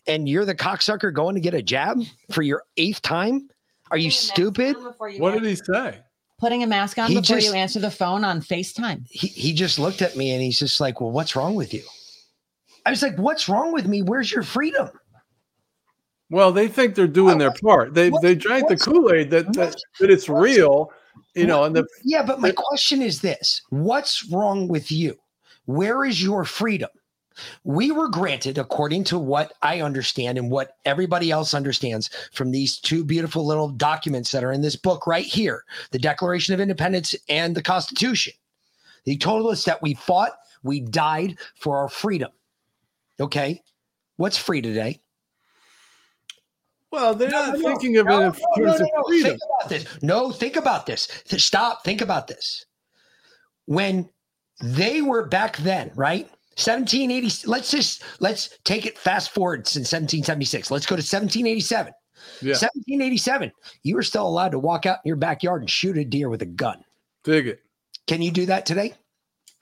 And 0.07 0.27
you're 0.27 0.45
the 0.45 0.55
cocksucker 0.55 1.13
going 1.13 1.35
to 1.35 1.41
get 1.41 1.53
a 1.53 1.61
jab 1.61 2.01
for 2.31 2.41
your 2.41 2.63
eighth 2.77 3.01
time? 3.01 3.49
Are 3.91 3.97
you 3.97 4.09
stupid? 4.11 4.75
What 5.19 5.33
did 5.33 5.43
he 5.43 5.55
say? 5.55 5.99
Putting 6.39 6.63
a 6.63 6.67
mask 6.67 6.97
on 6.97 7.07
He 7.09 7.15
before 7.15 7.37
just- 7.37 7.47
you 7.47 7.53
answer 7.53 7.79
the 7.79 7.91
phone 7.91 8.23
on 8.23 8.41
FaceTime. 8.41 9.05
he, 9.09 9.27
he 9.27 9.53
just 9.53 9.77
looked 9.77 10.01
at 10.01 10.15
me 10.15 10.31
and 10.31 10.41
he's 10.41 10.57
just 10.59 10.79
like, 10.79 11.01
Well, 11.01 11.11
what's 11.11 11.35
wrong 11.35 11.55
with 11.55 11.73
you? 11.73 11.83
I 12.85 12.91
was 12.91 13.01
like, 13.01 13.17
What's 13.17 13.49
wrong 13.49 13.73
with 13.73 13.87
me? 13.87 14.01
Where's 14.01 14.31
your 14.31 14.43
freedom? 14.43 14.89
Well, 16.31 16.51
they 16.51 16.67
think 16.67 16.93
they're 16.95 17.07
doing 17.07 17.39
their 17.39 17.53
part. 17.63 17.93
They 17.93 18.11
they 18.21 18.35
drank 18.35 18.67
the 18.67 18.77
Kool 18.77 19.11
Aid 19.11 19.31
that, 19.31 19.51
that 19.53 19.75
that 19.99 20.11
it's 20.11 20.29
real, 20.29 20.91
you 21.35 21.47
know. 21.47 21.63
And 21.63 21.75
the 21.75 21.87
Yeah, 22.03 22.21
but 22.23 22.39
my 22.39 22.51
question 22.51 23.01
is 23.01 23.19
this 23.19 23.61
What's 23.69 24.29
wrong 24.31 24.67
with 24.67 24.91
you? 24.91 25.15
Where 25.65 26.05
is 26.05 26.21
your 26.21 26.45
freedom? 26.45 26.89
We 27.63 27.91
were 27.91 28.07
granted, 28.09 28.57
according 28.57 29.03
to 29.05 29.19
what 29.19 29.53
I 29.61 29.81
understand 29.81 30.37
and 30.37 30.49
what 30.51 30.77
everybody 30.85 31.31
else 31.31 31.53
understands 31.53 32.09
from 32.31 32.51
these 32.51 32.77
two 32.77 33.03
beautiful 33.03 33.45
little 33.45 33.69
documents 33.69 34.31
that 34.31 34.43
are 34.43 34.51
in 34.51 34.61
this 34.61 34.75
book 34.75 35.07
right 35.07 35.25
here 35.25 35.63
the 35.91 35.99
Declaration 35.99 36.53
of 36.53 36.59
Independence 36.59 37.15
and 37.27 37.55
the 37.55 37.61
Constitution. 37.61 38.33
They 39.05 39.15
told 39.15 39.51
us 39.51 39.63
that 39.65 39.81
we 39.81 39.93
fought, 39.95 40.33
we 40.63 40.81
died 40.81 41.37
for 41.55 41.77
our 41.77 41.89
freedom. 41.89 42.31
Okay. 43.19 43.61
What's 44.17 44.37
free 44.37 44.61
today? 44.61 45.01
well, 46.91 47.13
they're 47.13 47.29
No, 47.29 47.45
not 47.47 47.59
no, 47.59 47.69
thinking 47.69 47.97
of 47.97 48.07
no, 48.07 48.13
it 48.13 48.25
in 48.25 48.31
no, 48.57 48.65
no, 48.65 48.65
terms 48.65 48.79
no, 48.79 48.85
of 48.85 48.91
no. 48.95 49.03
freedom. 49.07 49.31
Think 49.31 49.41
about 49.59 49.69
this. 49.69 49.85
No, 50.01 50.31
think 50.31 50.55
about 50.55 50.85
this. 50.85 51.07
Stop. 51.37 51.83
Think 51.83 52.01
about 52.01 52.27
this. 52.27 52.65
When 53.65 54.09
they 54.61 55.01
were 55.01 55.25
back 55.25 55.57
then, 55.57 55.91
right? 55.95 56.29
1780. 56.59 57.47
Let's 57.47 57.71
just 57.71 58.03
let's 58.19 58.57
take 58.63 58.85
it 58.85 58.97
fast 58.97 59.31
forward 59.31 59.67
since 59.67 59.91
1776. 59.91 60.71
Let's 60.71 60.85
go 60.85 60.95
to 60.95 61.01
1787. 61.01 61.93
Yeah, 62.41 62.49
1787. 62.51 63.51
You 63.83 63.95
were 63.95 64.03
still 64.03 64.27
allowed 64.27 64.49
to 64.49 64.59
walk 64.59 64.85
out 64.85 64.99
in 65.03 65.07
your 65.07 65.15
backyard 65.15 65.61
and 65.61 65.69
shoot 65.69 65.97
a 65.97 66.03
deer 66.03 66.29
with 66.29 66.41
a 66.41 66.45
gun. 66.45 66.83
dig 67.23 67.47
it. 67.47 67.61
Can 68.07 68.21
you 68.21 68.31
do 68.31 68.45
that 68.47 68.65
today? 68.65 68.93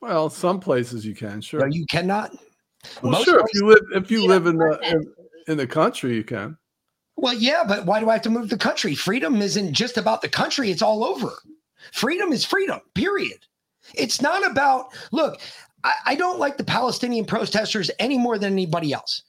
Well, 0.02 0.30
some 0.30 0.60
places 0.60 1.06
you 1.06 1.15
can, 1.15 1.41
sure. 1.41 1.60
No, 1.61 1.65
you 1.68 1.86
cannot. 1.88 2.32
well, 3.02 3.14
most 3.14 3.26
sure. 3.26 3.40
If 3.40 3.48
you 3.53 3.68
live 3.68 4.03
if 4.03 4.11
you 4.11 4.26
live 4.26 4.48
in 4.48 4.57
the 4.57 4.80
in, 4.84 5.14
in 5.48 5.57
the 5.57 5.68
country, 5.68 6.15
you 6.15 6.24
can. 6.24 6.57
Well, 7.18 7.34
yeah, 7.34 7.64
but 7.68 7.86
why 7.86 7.99
do 7.99 8.10
I 8.10 8.14
have 8.14 8.22
to 8.24 8.30
move 8.30 8.49
the 8.49 8.57
country? 8.57 8.94
Freedom 8.94 9.41
isn't 9.41 9.74
just 9.74 9.98
about 9.98 10.22
the 10.22 10.30
country, 10.30 10.69
it's 10.69 10.84
all 10.84 11.03
over. 11.03 11.34
Freedom 11.91 12.32
is 12.32 12.45
freedom, 12.45 12.80
period. 12.94 13.40
It's 13.95 14.22
not 14.22 14.49
about, 14.49 14.94
look, 15.11 15.40
I, 15.84 15.94
I 16.08 16.16
don't 16.16 16.40
like 16.40 16.58
the 16.58 16.64
Palestinian 16.64 17.26
protesters 17.26 17.91
any 17.99 18.18
more 18.18 18.38
than 18.38 18.54
anybody 18.54 18.94
else. 18.94 19.24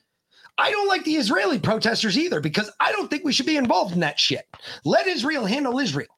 I 0.58 0.70
don't 0.72 0.88
like 0.88 1.04
the 1.04 1.16
Israeli 1.16 1.58
protesters 1.58 2.18
either 2.18 2.40
because 2.40 2.70
I 2.80 2.90
don't 2.92 3.08
think 3.08 3.24
we 3.24 3.32
should 3.32 3.46
be 3.46 3.56
involved 3.56 3.94
in 3.94 4.00
that 4.00 4.18
shit. 4.18 4.44
Let 4.84 5.06
Israel 5.06 5.46
handle 5.46 5.78
Israel. 5.78 6.08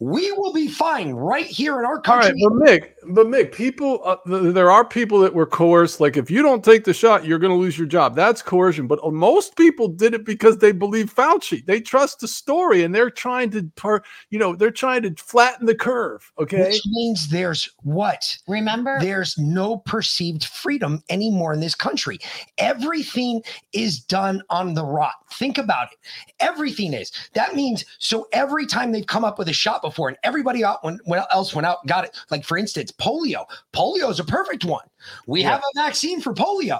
We 0.00 0.32
will 0.32 0.52
be 0.52 0.68
fine 0.68 1.12
right 1.12 1.46
here 1.46 1.78
in 1.78 1.84
our 1.84 1.96
All 1.96 2.00
country. 2.00 2.32
right, 2.32 2.40
but 2.42 2.52
Mick, 2.52 3.14
but 3.14 3.26
Mick, 3.26 3.52
people, 3.52 4.00
uh, 4.04 4.16
th- 4.26 4.54
there 4.54 4.70
are 4.70 4.84
people 4.84 5.18
that 5.20 5.34
were 5.34 5.46
coerced. 5.46 6.00
Like, 6.00 6.16
if 6.16 6.30
you 6.30 6.42
don't 6.42 6.64
take 6.64 6.84
the 6.84 6.94
shot, 6.94 7.24
you're 7.24 7.38
going 7.38 7.52
to 7.52 7.58
lose 7.58 7.78
your 7.78 7.86
job. 7.86 8.14
That's 8.16 8.42
coercion. 8.42 8.86
But 8.86 9.00
uh, 9.02 9.10
most 9.10 9.56
people 9.56 9.88
did 9.88 10.14
it 10.14 10.24
because 10.24 10.58
they 10.58 10.72
believe 10.72 11.14
Fauci. 11.14 11.64
They 11.64 11.80
trust 11.80 12.20
the 12.20 12.28
story, 12.28 12.82
and 12.82 12.94
they're 12.94 13.10
trying 13.10 13.50
to, 13.50 13.62
per, 13.76 14.02
you 14.30 14.38
know, 14.38 14.54
they're 14.54 14.70
trying 14.70 15.02
to 15.02 15.14
flatten 15.22 15.66
the 15.66 15.74
curve. 15.74 16.30
Okay. 16.38 16.68
Which 16.70 16.82
means 16.86 17.28
there's 17.28 17.70
what? 17.82 18.36
Remember? 18.48 18.98
There's 19.00 19.36
no 19.38 19.78
perceived 19.78 20.44
freedom 20.44 21.02
anymore 21.08 21.52
in 21.52 21.60
this 21.60 21.74
country. 21.74 22.18
Everything 22.58 23.42
is 23.72 24.00
done 24.00 24.42
on 24.50 24.74
the 24.74 24.84
rot. 24.84 25.14
Think 25.32 25.58
about 25.58 25.88
it. 25.92 25.98
Everything 26.40 26.92
is. 26.92 27.12
That 27.34 27.54
means 27.54 27.84
so 27.98 28.28
every 28.32 28.66
time 28.66 28.92
they've 28.92 29.06
come 29.06 29.24
up 29.24 29.38
with 29.38 29.48
a 29.48 29.52
shot 29.66 29.82
before 29.82 30.08
and 30.08 30.16
everybody 30.22 30.64
out 30.64 30.84
when, 30.84 31.00
when 31.06 31.20
else 31.32 31.54
went 31.54 31.66
out 31.66 31.78
and 31.82 31.88
got 31.88 32.04
it. 32.04 32.16
Like 32.30 32.44
for 32.44 32.56
instance, 32.56 32.92
polio. 32.92 33.44
Polio 33.74 34.08
is 34.10 34.20
a 34.20 34.24
perfect 34.24 34.64
one. 34.64 34.84
We 35.26 35.42
Yeah. 35.42 35.50
have 35.50 35.60
a 35.60 35.80
vaccine 35.80 36.20
for 36.20 36.32
polio. 36.32 36.78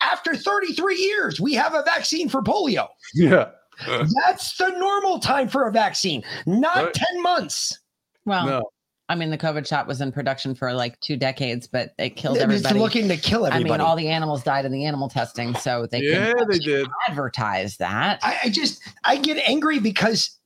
After 0.00 0.36
33 0.36 0.96
years, 0.96 1.40
we 1.40 1.54
have 1.54 1.74
a 1.74 1.82
vaccine 1.82 2.28
for 2.28 2.40
polio. 2.42 2.86
Yeah. 3.14 3.48
Uh. 3.86 4.06
That's 4.26 4.56
the 4.56 4.68
normal 4.70 5.18
time 5.18 5.48
for 5.48 5.66
a 5.66 5.72
vaccine, 5.72 6.22
not 6.46 6.76
Right. 6.76 6.94
10 6.94 7.22
months. 7.22 7.78
well, 8.24 8.46
No. 8.46 8.62
I 9.10 9.14
mean, 9.14 9.30
the 9.30 9.38
COVID 9.38 9.66
shot 9.66 9.86
was 9.86 10.02
in 10.02 10.12
production 10.12 10.54
for 10.54 10.72
like 10.74 11.00
two 11.00 11.16
decades, 11.16 11.66
but 11.66 11.94
it 11.98 12.10
killed 12.10 12.36
It's 12.36 12.44
everybody. 12.44 12.78
looking 12.78 13.08
to 13.08 13.16
kill 13.16 13.46
everybody. 13.46 13.70
I 13.70 13.78
mean, 13.78 13.80
all 13.80 13.96
the 13.96 14.08
animals 14.08 14.42
died 14.42 14.66
in 14.66 14.70
the 14.72 14.84
animal 14.84 15.08
testing, 15.08 15.54
so 15.54 15.86
they 15.90 16.00
Yeah, 16.02 16.32
couldn't 16.32 16.50
they 16.50 16.58
did. 16.58 16.86
advertise 17.08 17.78
that. 17.78 18.18
I, 18.22 18.36
I 18.44 18.48
just 18.50 18.82
I 19.04 19.16
get 19.16 19.38
angry 19.48 19.78
because 19.78 20.37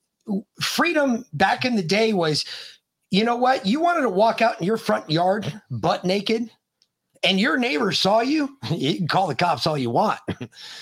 freedom 0.61 1.25
back 1.33 1.65
in 1.65 1.75
the 1.75 1.83
day 1.83 2.13
was, 2.13 2.45
you 3.11 3.23
know 3.23 3.35
what? 3.35 3.65
You 3.65 3.79
wanted 3.79 4.01
to 4.01 4.09
walk 4.09 4.41
out 4.41 4.59
in 4.59 4.65
your 4.65 4.77
front 4.77 5.09
yard 5.09 5.61
butt 5.69 6.03
naked, 6.03 6.49
and 7.23 7.39
your 7.39 7.57
neighbor 7.57 7.91
saw 7.91 8.21
you. 8.21 8.57
You 8.71 8.97
can 8.97 9.07
call 9.07 9.27
the 9.27 9.35
cops 9.35 9.67
all 9.67 9.77
you 9.77 9.89
want. 9.89 10.19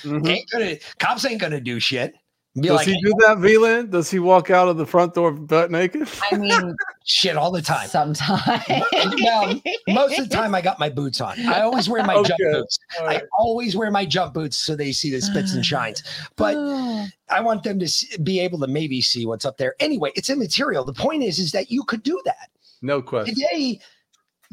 Mhm. 0.03 0.27
Ain't 0.27 0.49
gonna 0.49 0.75
cops 0.97 1.25
ain't 1.25 1.39
gonna 1.39 1.61
do 1.61 1.79
shit. 1.79 2.15
Be 2.55 2.67
Does 2.67 2.77
like 2.79 2.87
he 2.87 3.01
do 3.01 3.13
that, 3.19 3.37
VLAN? 3.37 3.89
Does 3.91 4.11
he 4.11 4.19
walk 4.19 4.49
out 4.49 4.67
of 4.67 4.75
the 4.75 4.85
front 4.85 5.13
door 5.13 5.31
butt 5.31 5.71
naked? 5.71 6.05
I 6.31 6.35
mean, 6.35 6.75
shit 7.05 7.37
all 7.37 7.49
the 7.49 7.61
time. 7.61 7.87
sometimes. 7.87 8.63
well, 9.23 9.61
most 9.87 10.19
of 10.19 10.27
the 10.27 10.35
time 10.35 10.53
I 10.53 10.59
got 10.59 10.77
my 10.77 10.89
boots 10.89 11.21
on. 11.21 11.39
I 11.47 11.61
always 11.61 11.87
wear 11.87 12.03
my 12.03 12.15
jump 12.23 12.39
boots. 12.39 12.77
All 12.99 13.07
I 13.07 13.21
always 13.39 13.77
wear 13.77 13.89
my 13.89 14.05
jump 14.05 14.33
boots 14.33 14.57
so 14.57 14.75
they 14.75 14.91
see 14.91 15.09
the 15.11 15.21
spits 15.21 15.53
and 15.53 15.65
shines. 15.65 16.03
But 16.35 16.57
I 17.29 17.39
want 17.39 17.63
them 17.63 17.79
to 17.79 17.85
s- 17.85 18.17
be 18.17 18.41
able 18.41 18.59
to 18.59 18.67
maybe 18.67 18.99
see 18.99 19.25
what's 19.25 19.45
up 19.45 19.55
there. 19.57 19.75
Anyway, 19.79 20.11
it's 20.15 20.29
immaterial. 20.29 20.83
The 20.83 20.91
point 20.91 21.23
is, 21.23 21.39
is 21.39 21.53
that 21.53 21.71
you 21.71 21.83
could 21.83 22.03
do 22.03 22.21
that 22.25 22.49
No 22.81 23.01
question. 23.01 23.33
today. 23.33 23.79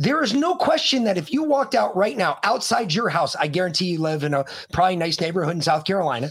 There 0.00 0.22
is 0.22 0.32
no 0.32 0.54
question 0.54 1.02
that 1.02 1.18
if 1.18 1.32
you 1.32 1.42
walked 1.42 1.74
out 1.74 1.96
right 1.96 2.16
now 2.16 2.38
outside 2.44 2.94
your 2.94 3.08
house, 3.08 3.34
I 3.34 3.48
guarantee 3.48 3.86
you 3.86 3.98
live 3.98 4.22
in 4.22 4.32
a 4.32 4.44
probably 4.72 4.94
nice 4.94 5.20
neighborhood 5.20 5.56
in 5.56 5.62
South 5.62 5.84
Carolina. 5.84 6.30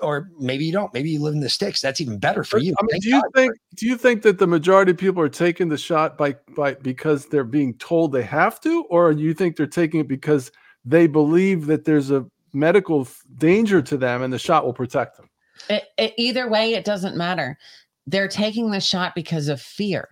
Or 0.00 0.28
maybe 0.38 0.64
you 0.64 0.72
don't. 0.72 0.92
Maybe 0.92 1.10
you 1.10 1.22
live 1.22 1.34
in 1.34 1.40
the 1.40 1.48
sticks. 1.48 1.80
That's 1.80 2.00
even 2.00 2.18
better 2.18 2.42
for 2.42 2.58
you. 2.58 2.74
I 2.78 2.82
mean, 2.82 2.90
Thank 2.90 3.02
do 3.04 3.08
you 3.10 3.22
God. 3.22 3.30
think 3.34 3.52
do 3.76 3.86
you 3.86 3.96
think 3.96 4.22
that 4.22 4.38
the 4.38 4.46
majority 4.46 4.90
of 4.90 4.98
people 4.98 5.22
are 5.22 5.28
taking 5.28 5.68
the 5.68 5.78
shot 5.78 6.18
by 6.18 6.34
by 6.56 6.74
because 6.74 7.26
they're 7.26 7.44
being 7.44 7.74
told 7.74 8.12
they 8.12 8.24
have 8.24 8.60
to, 8.62 8.84
or 8.90 9.14
do 9.14 9.22
you 9.22 9.34
think 9.34 9.56
they're 9.56 9.66
taking 9.66 10.00
it 10.00 10.08
because 10.08 10.50
they 10.84 11.06
believe 11.06 11.66
that 11.66 11.84
there's 11.84 12.10
a 12.10 12.26
medical 12.52 13.06
danger 13.38 13.80
to 13.82 13.96
them 13.96 14.22
and 14.22 14.32
the 14.32 14.38
shot 14.38 14.64
will 14.64 14.72
protect 14.72 15.16
them? 15.16 15.30
It, 15.68 15.84
it, 15.96 16.14
either 16.16 16.48
way, 16.48 16.74
it 16.74 16.84
doesn't 16.84 17.16
matter. 17.16 17.56
They're 18.06 18.28
taking 18.28 18.70
the 18.70 18.80
shot 18.80 19.14
because 19.14 19.48
of 19.48 19.60
fear. 19.60 20.08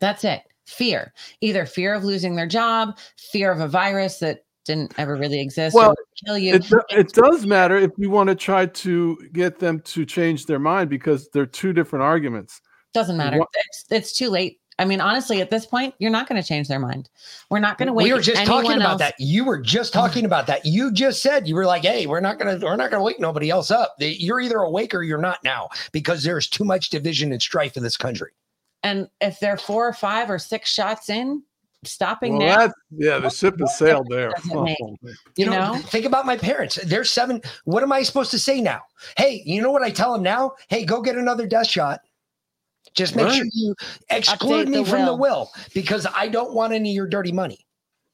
That's 0.00 0.24
it. 0.24 0.42
Fear. 0.66 1.12
Either 1.40 1.66
fear 1.66 1.94
of 1.94 2.04
losing 2.04 2.34
their 2.34 2.46
job, 2.46 2.98
fear 3.16 3.52
of 3.52 3.60
a 3.60 3.68
virus 3.68 4.18
that 4.18 4.44
didn't 4.64 4.92
ever 4.98 5.16
really 5.16 5.40
exist 5.40 5.74
Well, 5.74 5.90
would 5.90 5.96
kill 6.26 6.38
you. 6.38 6.54
It, 6.54 6.66
it 6.90 7.12
does 7.12 7.46
matter 7.46 7.76
if 7.76 7.90
you 7.98 8.10
want 8.10 8.28
to 8.28 8.34
try 8.34 8.66
to 8.66 9.16
get 9.32 9.58
them 9.58 9.80
to 9.80 10.04
change 10.04 10.46
their 10.46 10.58
mind 10.58 10.90
because 10.90 11.28
they're 11.30 11.46
two 11.46 11.72
different 11.72 12.02
arguments. 12.04 12.60
Doesn't 12.94 13.16
matter. 13.16 13.38
What- 13.38 13.48
It's, 13.54 13.84
it's 13.90 14.12
too 14.12 14.28
late. 14.28 14.58
I 14.78 14.84
mean, 14.86 15.00
honestly, 15.02 15.40
at 15.42 15.50
this 15.50 15.66
point, 15.66 15.94
you're 15.98 16.10
not 16.10 16.26
going 16.28 16.40
to 16.40 16.46
change 16.46 16.66
their 16.66 16.78
mind. 16.78 17.10
We're 17.50 17.60
not 17.60 17.76
going 17.76 17.88
to 17.88 17.92
wait. 17.92 18.04
we 18.04 18.12
were 18.12 18.20
just 18.20 18.44
talking 18.46 18.70
anyone 18.70 18.78
about 18.80 18.92
else- 18.92 19.00
that. 19.00 19.14
You 19.18 19.44
were 19.44 19.60
just 19.60 19.92
talking 20.00 20.24
about 20.24 20.46
that. 20.46 20.64
You 20.64 20.90
just 20.92 21.22
said 21.22 21.46
you 21.46 21.54
were 21.54 21.66
like, 21.66 21.82
"Hey, 21.82 22.06
we're 22.06 22.20
not 22.20 22.38
gonna, 22.38 22.58
we're 22.60 22.76
not 22.76 22.90
gonna 22.90 23.02
wake 23.02 23.20
nobody 23.20 23.50
else 23.50 23.70
up. 23.70 23.94
You're 23.98 24.40
either 24.40 24.58
awake 24.58 24.94
or 24.94 25.02
you're 25.02 25.20
not 25.20 25.44
now 25.44 25.68
because 25.92 26.22
there's 26.22 26.48
too 26.48 26.64
much 26.64 26.88
division 26.88 27.32
and 27.32 27.40
strife 27.40 27.76
in 27.76 27.82
this 27.82 27.96
country." 27.98 28.32
And 28.82 29.08
if 29.20 29.38
they're 29.40 29.58
four 29.58 29.86
or 29.86 29.92
five 29.92 30.30
or 30.30 30.38
six 30.38 30.72
shots 30.72 31.10
in, 31.10 31.42
stopping 31.84 32.38
Well, 32.38 32.46
now, 32.48 32.58
that's, 32.58 32.74
yeah, 32.90 33.18
the 33.18 33.28
ship 33.30 33.58
has 33.60 33.76
sailed 33.76 34.08
there. 34.10 34.30
does 34.30 34.54
make? 34.54 34.76
Oh. 34.82 34.96
You, 35.02 35.14
You 35.36 35.46
know, 35.46 35.74
know? 35.74 35.78
think 35.78 36.04
about 36.06 36.26
my 36.26 36.36
parents. 36.36 36.76
They're 36.84 37.04
seven. 37.04 37.40
What 37.64 37.82
am 37.82 37.92
I 37.92 38.02
supposed 38.02 38.30
to 38.32 38.38
say 38.38 38.60
now? 38.60 38.80
Hey, 39.16 39.42
you 39.44 39.60
know 39.62 39.70
what 39.70 39.82
I 39.82 39.90
tell 39.90 40.12
them 40.12 40.22
now? 40.22 40.52
Hey, 40.68 40.84
go 40.84 41.02
get 41.02 41.16
another 41.16 41.46
death 41.46 41.68
shot. 41.68 42.00
Just 42.94 43.16
make 43.16 43.30
sure 43.30 43.46
you 43.52 43.74
exclude 44.10 44.68
Update 44.68 44.70
me 44.70 44.78
the 44.78 44.90
from 44.90 45.06
the 45.06 45.14
will. 45.14 45.18
will 45.18 45.50
because 45.72 46.06
I 46.14 46.28
don't 46.28 46.52
want 46.52 46.72
any 46.74 46.90
of 46.90 46.94
your 46.94 47.06
dirty 47.06 47.32
money. 47.32 47.58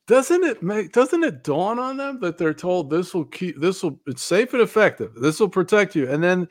Doesn't 0.07 0.45
it 0.45 0.63
make 0.63 0.93
doesn't 0.93 1.23
it 1.25 1.43
dawn 1.43 1.79
on 1.79 1.97
them 1.97 2.21
that 2.21 2.39
they're 2.39 2.55
told 2.55 2.89
this 2.89 3.13
will 3.13 3.25
keep 3.25 3.61
this 3.61 3.83
will 3.83 3.99
it's 4.07 4.23
safe 4.23 4.53
and 4.53 4.63
effective. 4.63 5.15
This 5.17 5.41
will 5.41 5.49
protect 5.49 5.97
you. 5.97 6.09
And 6.09 6.23
then 6.23 6.47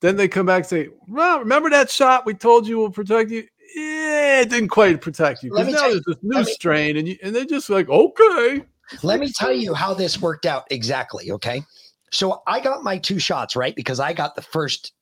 then 0.00 0.16
they 0.16 0.26
come 0.28 0.46
back 0.46 0.58
and 0.60 0.66
say, 0.66 0.88
Well, 1.06 1.38
remember 1.38 1.70
that 1.70 1.90
shot 1.90 2.26
we 2.26 2.34
told 2.34 2.66
you 2.66 2.76
will 2.78 2.90
protect 2.90 3.30
you? 3.30 3.44
Yeah, 3.74 4.40
it 4.40 4.50
didn't 4.50 4.68
quite 4.68 5.00
protect 5.00 5.42
you. 5.42 5.50
Because 5.50 5.72
now 5.72 5.88
there's 5.88 6.02
this 6.06 6.16
new 6.22 6.38
me- 6.38 6.52
strain, 6.52 6.96
and 6.96 7.08
you, 7.08 7.16
and 7.22 7.34
they're 7.34 7.44
just 7.44 7.70
like, 7.70 7.88
okay. 7.88 8.64
Let 9.02 9.20
me 9.20 9.30
tell 9.32 9.52
you 9.52 9.74
how 9.74 9.94
this 9.94 10.20
worked 10.20 10.46
out 10.46 10.64
exactly. 10.70 11.30
Okay. 11.30 11.62
So 12.10 12.42
I 12.46 12.58
got 12.58 12.82
my 12.82 12.98
two 12.98 13.20
shots, 13.20 13.54
right? 13.54 13.74
Because 13.76 14.00
I 14.00 14.12
got 14.12 14.34
the 14.34 14.42
first, 14.42 14.92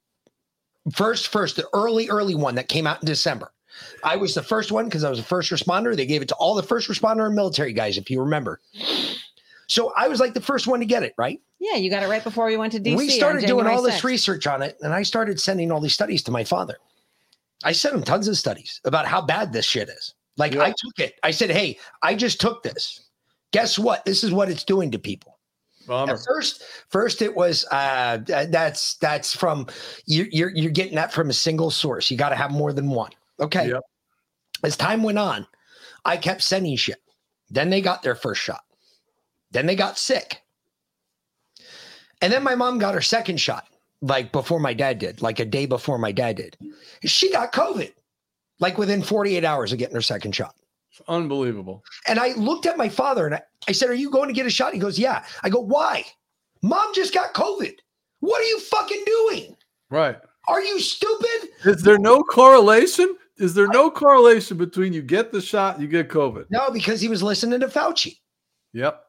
first, 0.92 1.28
first, 1.28 1.56
the 1.56 1.66
early, 1.72 2.08
early 2.08 2.34
one 2.34 2.54
that 2.56 2.68
came 2.68 2.86
out 2.86 3.00
in 3.00 3.06
December. 3.06 3.50
I 4.04 4.16
was 4.16 4.34
the 4.34 4.42
first 4.42 4.72
one 4.72 4.84
because 4.86 5.04
I 5.04 5.10
was 5.10 5.18
a 5.18 5.22
first 5.22 5.50
responder. 5.50 5.96
They 5.96 6.04
gave 6.04 6.20
it 6.20 6.28
to 6.28 6.34
all 6.34 6.54
the 6.54 6.62
first 6.62 6.88
responder 6.88 7.26
and 7.26 7.34
military 7.34 7.72
guys, 7.72 7.96
if 7.96 8.10
you 8.10 8.20
remember. 8.20 8.60
So 9.68 9.92
I 9.96 10.08
was 10.08 10.20
like 10.20 10.34
the 10.34 10.40
first 10.40 10.66
one 10.66 10.80
to 10.80 10.86
get 10.86 11.02
it, 11.02 11.14
right? 11.16 11.40
yeah, 11.60 11.76
you 11.76 11.90
got 11.90 12.02
it 12.02 12.08
right 12.08 12.22
before 12.22 12.46
we 12.46 12.56
went 12.56 12.72
to 12.72 12.80
DC. 12.80 12.96
we 12.96 13.08
started 13.08 13.40
doing 13.40 13.64
January 13.64 13.74
all 13.74 13.82
this 13.82 14.04
research 14.04 14.46
on 14.46 14.62
it, 14.62 14.78
and 14.80 14.94
I 14.94 15.02
started 15.02 15.40
sending 15.40 15.72
all 15.72 15.80
these 15.80 15.94
studies 15.94 16.22
to 16.24 16.30
my 16.30 16.44
father. 16.44 16.78
I 17.64 17.72
sent 17.72 17.94
him 17.94 18.02
tons 18.02 18.28
of 18.28 18.36
studies 18.36 18.80
about 18.85 19.06
how 19.06 19.20
bad 19.20 19.52
this 19.52 19.66
shit 19.66 19.89
is. 19.89 20.14
Like 20.36 20.56
I 20.56 20.68
took 20.68 20.98
it. 20.98 21.14
I 21.22 21.32
said, 21.32 21.51
"Hey, 21.51 21.78
I 22.02 22.14
just 22.14 22.40
took 22.40 22.62
this. 22.62 23.09
Guess 23.51 23.78
what? 23.78 24.05
This 24.05 24.22
is 24.22 24.32
what 24.32 24.48
it's 24.48 24.64
doing 24.64 24.90
to 24.93 24.98
people." 24.98 25.39
First, 26.26 26.62
first 26.90 27.22
it 27.22 27.35
was 27.35 27.64
uh, 27.72 28.18
that's 28.26 28.97
that's 28.97 29.35
from 29.35 29.66
you, 30.06 30.26
you're 30.30 30.51
you're 30.51 30.70
getting 30.70 30.94
that 30.94 31.12
from 31.12 31.30
a 31.30 31.32
single 31.32 31.70
source. 31.70 32.10
You 32.10 32.16
got 32.16 32.28
to 32.28 32.36
have 32.36 32.52
more 32.52 32.72
than 32.72 32.90
one. 32.90 33.10
Okay. 33.40 33.68
Yep. 33.68 33.82
As 34.62 34.76
time 34.76 35.02
went 35.02 35.18
on, 35.18 35.47
I 36.05 36.16
kept 36.16 36.43
sending 36.43 36.76
shit. 36.76 37.02
Then 37.51 37.70
they 37.70 37.80
got 37.80 38.02
their 38.02 38.14
first 38.14 38.40
shot. 38.40 38.60
Then 39.51 39.66
they 39.66 39.76
got 39.76 39.98
sick. 39.98 40.43
And 42.20 42.32
then 42.32 42.43
my 42.43 42.55
mom 42.55 42.78
got 42.78 42.94
her 42.94 43.01
second 43.01 43.40
shot, 43.40 43.67
like 44.00 44.32
before 44.32 44.60
my 44.60 44.74
dad 44.74 44.98
did, 44.98 45.22
like 45.22 45.40
a 45.40 45.44
day 45.44 45.66
before 45.66 45.98
my 45.98 46.12
dad 46.12 46.36
did. 46.36 46.56
She 47.04 47.30
got 47.32 47.52
COVID, 47.52 47.92
like 48.60 48.78
within 48.78 49.02
48 49.02 49.44
hours 49.44 49.72
of 49.72 49.78
getting 49.78 49.94
her 49.94 50.02
second 50.02 50.34
shot. 50.34 50.54
Unbelievable. 51.06 51.84
And 52.06 52.18
I 52.18 52.32
looked 52.34 52.66
at 52.66 52.76
my 52.76 52.88
father 52.88 53.26
and 53.26 53.34
I, 53.34 53.42
I 53.68 53.72
said, 53.72 53.88
Are 53.90 53.94
you 53.94 54.10
going 54.10 54.28
to 54.28 54.34
get 54.34 54.46
a 54.46 54.50
shot? 54.50 54.72
He 54.72 54.80
goes, 54.80 54.98
Yeah. 54.98 55.24
I 55.42 55.48
go, 55.48 55.60
Why? 55.60 56.04
Mom 56.62 56.92
just 56.94 57.14
got 57.14 57.34
COVID. 57.34 57.74
What 58.20 58.40
are 58.40 58.44
you 58.46 58.58
fucking 58.60 59.04
doing? 59.06 59.56
Right. 59.90 60.16
Are 60.48 60.62
you 60.62 60.80
stupid? 60.80 61.50
Is 61.64 61.82
there 61.82 61.98
no 61.98 62.22
correlation? 62.22 63.16
Is 63.36 63.54
there 63.54 63.68
no 63.68 63.90
correlation 63.90 64.56
between 64.56 64.92
you 64.92 65.02
get 65.02 65.30
the 65.30 65.40
shot, 65.40 65.80
you 65.80 65.86
get 65.86 66.08
COVID? 66.08 66.46
No, 66.50 66.70
because 66.70 67.00
he 67.00 67.08
was 67.08 67.22
listening 67.22 67.60
to 67.60 67.68
Fauci. 67.68 68.16
Yep. 68.72 69.04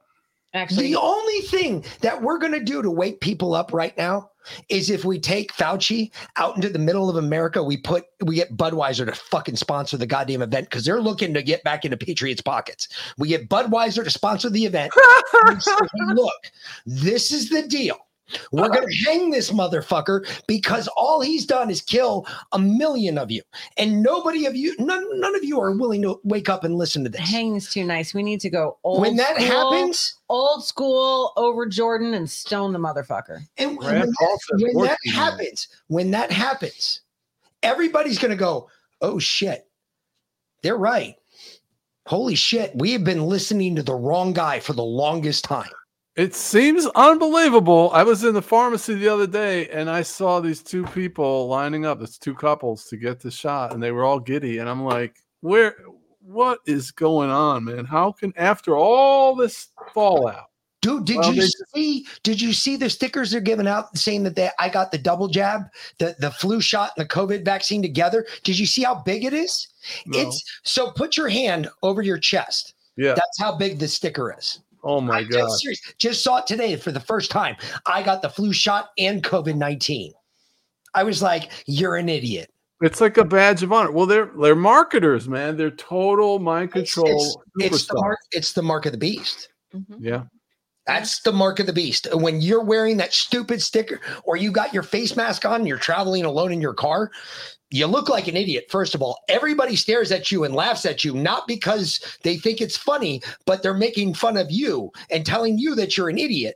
Actually, 0.53 0.87
The 0.87 0.99
only 0.99 1.41
thing 1.41 1.83
that 2.01 2.21
we're 2.21 2.37
going 2.37 2.53
to 2.53 2.63
do 2.63 2.81
to 2.81 2.91
wake 2.91 3.21
people 3.21 3.53
up 3.53 3.73
right 3.73 3.95
now 3.97 4.28
is 4.69 4.89
if 4.89 5.05
we 5.05 5.19
take 5.19 5.53
Fauci 5.53 6.11
out 6.37 6.55
into 6.55 6.69
the 6.69 6.79
middle 6.79 7.09
of 7.09 7.15
America, 7.15 7.63
we 7.63 7.77
put 7.77 8.05
we 8.21 8.35
get 8.35 8.55
Budweiser 8.55 9.05
to 9.05 9.13
fucking 9.13 9.55
sponsor 9.55 9.97
the 9.97 10.07
goddamn 10.07 10.41
event 10.41 10.69
because 10.69 10.85
they're 10.85 11.01
looking 11.01 11.33
to 11.33 11.43
get 11.43 11.63
back 11.63 11.85
into 11.85 11.97
Patriots' 11.97 12.41
pockets. 12.41 12.87
We 13.17 13.29
get 13.29 13.49
Budweiser 13.49 14.03
to 14.03 14.09
sponsor 14.09 14.49
the 14.49 14.65
event. 14.65 14.91
Say, 15.59 15.71
"Hey, 15.71 16.13
look, 16.13 16.51
this 16.85 17.31
is 17.31 17.49
the 17.49 17.67
deal. 17.67 17.97
We're 18.51 18.69
going 18.69 18.87
to 18.87 18.95
hang 19.05 19.29
this 19.29 19.51
motherfucker 19.51 20.27
because 20.47 20.87
all 20.97 21.21
he's 21.21 21.45
done 21.45 21.69
is 21.69 21.81
kill 21.81 22.27
a 22.51 22.59
million 22.59 23.17
of 23.17 23.31
you, 23.31 23.41
and 23.77 24.01
nobody 24.01 24.45
of 24.45 24.55
you, 24.55 24.75
none, 24.79 25.05
none 25.19 25.35
of 25.35 25.43
you 25.43 25.59
are 25.59 25.71
willing 25.71 26.01
to 26.03 26.19
wake 26.23 26.49
up 26.49 26.63
and 26.63 26.75
listen 26.75 27.03
to 27.03 27.09
this. 27.09 27.21
hang's 27.21 27.71
too 27.71 27.83
nice. 27.83 28.13
We 28.13 28.23
need 28.23 28.39
to 28.41 28.49
go 28.49 28.77
old 28.83 29.01
when 29.01 29.15
that 29.17 29.35
school, 29.35 29.71
happens, 29.71 30.15
old 30.29 30.65
school 30.65 31.33
over 31.37 31.65
Jordan 31.65 32.13
and 32.13 32.29
stone 32.29 32.73
the 32.73 32.79
motherfucker. 32.79 33.41
And 33.57 33.77
Rand 33.81 34.01
when, 34.01 34.09
that, 34.09 34.39
when 34.73 34.85
that 34.85 34.97
happens, 35.13 35.67
when 35.87 36.11
that 36.11 36.31
happens, 36.31 37.01
everybody's 37.63 38.19
going 38.19 38.31
to 38.31 38.37
go, 38.37 38.69
oh 39.01 39.19
shit, 39.19 39.67
they're 40.61 40.77
right. 40.77 41.15
Holy 42.05 42.35
shit, 42.35 42.71
we 42.75 42.91
have 42.93 43.03
been 43.03 43.23
listening 43.23 43.75
to 43.75 43.83
the 43.83 43.93
wrong 43.93 44.33
guy 44.33 44.59
for 44.59 44.73
the 44.73 44.83
longest 44.83 45.43
time. 45.43 45.69
It 46.19 46.35
seems 46.35 46.85
unbelievable. 46.95 47.91
I 47.93 48.03
was 48.03 48.25
in 48.25 48.33
the 48.33 48.41
pharmacy 48.41 48.93
the 48.95 49.07
other 49.07 49.25
day 49.25 49.69
and 49.69 49.89
I 49.89 50.01
saw 50.01 50.41
these 50.41 50.61
two 50.61 50.83
people 50.87 51.47
lining 51.47 51.85
up, 51.85 52.01
it's 52.01 52.17
two 52.17 52.35
couples 52.35 52.83
to 52.87 52.97
get 52.97 53.21
the 53.21 53.31
shot, 53.31 53.73
and 53.73 53.81
they 53.81 53.93
were 53.93 54.03
all 54.03 54.19
giddy. 54.19 54.57
And 54.57 54.67
I'm 54.67 54.83
like, 54.83 55.15
where 55.39 55.77
what 56.19 56.59
is 56.65 56.91
going 56.91 57.29
on, 57.29 57.63
man? 57.63 57.85
How 57.85 58.11
can 58.11 58.33
after 58.35 58.75
all 58.75 59.33
this 59.33 59.69
fallout? 59.93 60.49
Dude, 60.81 61.05
did 61.05 61.19
Well, 61.19 61.33
you 61.33 61.49
see? 61.73 62.05
Did 62.23 62.41
you 62.41 62.51
see 62.51 62.75
the 62.75 62.89
stickers 62.89 63.31
they're 63.31 63.39
giving 63.39 63.67
out 63.67 63.97
saying 63.97 64.23
that 64.23 64.35
they, 64.35 64.49
I 64.59 64.67
got 64.67 64.91
the 64.91 64.97
double 64.97 65.29
jab, 65.29 65.69
the, 65.99 66.17
the 66.19 66.31
flu 66.31 66.59
shot, 66.59 66.91
and 66.97 67.05
the 67.05 67.09
COVID 67.09 67.45
vaccine 67.45 67.81
together? 67.81 68.27
Did 68.43 68.59
you 68.59 68.65
see 68.65 68.83
how 68.83 68.95
big 68.95 69.23
it 69.23 69.33
is? 69.33 69.69
No. 70.05 70.19
It's 70.19 70.43
so 70.63 70.91
put 70.91 71.15
your 71.15 71.29
hand 71.29 71.69
over 71.81 72.01
your 72.01 72.17
chest. 72.17 72.73
Yeah. 72.97 73.13
That's 73.13 73.39
how 73.39 73.57
big 73.57 73.79
the 73.79 73.87
sticker 73.87 74.35
is. 74.37 74.59
Oh 74.83 75.01
my 75.01 75.19
I'm 75.19 75.29
god. 75.29 75.47
dead 75.47 75.51
serious. 75.51 75.81
Just 75.97 76.23
saw 76.23 76.37
it 76.37 76.47
today 76.47 76.75
for 76.75 76.91
the 76.91 76.99
first 76.99 77.31
time. 77.31 77.55
I 77.85 78.03
got 78.03 78.21
the 78.21 78.29
flu 78.29 78.53
shot 78.53 78.89
and 78.97 79.23
COVID 79.23 79.55
19. 79.55 80.13
I 80.93 81.03
was 81.03 81.21
like, 81.21 81.51
you're 81.65 81.97
an 81.97 82.09
idiot. 82.09 82.51
It's 82.81 83.01
like 83.01 83.17
a 83.17 83.25
badge 83.25 83.61
of 83.61 83.73
honor. 83.73 83.91
Well, 83.91 84.05
they're 84.05 84.31
they're 84.39 84.55
marketers, 84.55 85.27
man. 85.27 85.57
They're 85.57 85.71
total 85.71 86.39
mind 86.39 86.71
control. 86.71 87.43
it's, 87.57 87.75
it's 87.75 87.87
the 87.87 87.95
mark, 87.95 88.19
it's 88.31 88.53
the 88.53 88.61
mark 88.61 88.85
of 88.85 88.93
the 88.93 88.97
beast. 88.97 89.49
Mm-hmm. 89.73 89.95
Yeah. 89.99 90.23
That's 90.87 91.21
the 91.21 91.33
mark 91.33 91.59
of 91.59 91.67
the 91.67 91.73
beast. 91.73 92.07
When 92.13 92.41
you're 92.41 92.63
wearing 92.63 92.97
that 92.97 93.13
stupid 93.13 93.61
sticker 93.61 93.99
or 94.23 94.37
you 94.37 94.51
got 94.51 94.73
your 94.73 94.81
face 94.81 95.15
mask 95.15 95.45
on, 95.45 95.61
and 95.61 95.67
you're 95.67 95.77
traveling 95.77 96.25
alone 96.25 96.51
in 96.51 96.61
your 96.61 96.73
car, 96.73 97.11
you 97.71 97.85
look 97.85 98.09
like 98.09 98.27
an 98.27 98.35
idiot. 98.35 98.65
First 98.69 98.95
of 98.95 99.01
all, 99.01 99.19
everybody 99.27 99.75
stares 99.75 100.11
at 100.11 100.31
you 100.31 100.43
and 100.43 100.55
laughs 100.55 100.85
at 100.85 101.03
you, 101.03 101.13
not 101.13 101.47
because 101.47 102.17
they 102.23 102.37
think 102.37 102.61
it's 102.61 102.77
funny, 102.77 103.21
but 103.45 103.61
they're 103.61 103.73
making 103.73 104.15
fun 104.15 104.37
of 104.37 104.51
you 104.51 104.91
and 105.11 105.25
telling 105.25 105.57
you 105.57 105.75
that 105.75 105.95
you're 105.95 106.09
an 106.09 106.17
idiot. 106.17 106.55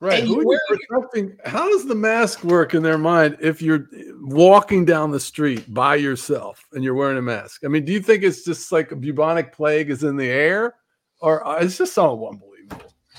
Right. 0.00 0.20
And 0.20 0.28
Who 0.28 0.40
are 0.40 0.54
you 0.54 0.78
protecting? 0.88 1.36
How 1.44 1.68
does 1.68 1.86
the 1.86 1.94
mask 1.94 2.42
work 2.42 2.72
in 2.72 2.82
their 2.82 2.96
mind 2.96 3.36
if 3.38 3.60
you're 3.60 3.86
walking 4.22 4.86
down 4.86 5.10
the 5.10 5.20
street 5.20 5.72
by 5.74 5.96
yourself 5.96 6.64
and 6.72 6.82
you're 6.82 6.94
wearing 6.94 7.18
a 7.18 7.22
mask? 7.22 7.64
I 7.64 7.68
mean, 7.68 7.84
do 7.84 7.92
you 7.92 8.00
think 8.00 8.22
it's 8.22 8.42
just 8.42 8.72
like 8.72 8.92
a 8.92 8.96
bubonic 8.96 9.52
plague 9.52 9.90
is 9.90 10.02
in 10.02 10.16
the 10.16 10.28
air, 10.30 10.76
or 11.20 11.46
uh, 11.46 11.56
it's 11.56 11.76
just 11.76 11.92
so 11.92 12.12
unbelievable? 12.12 12.50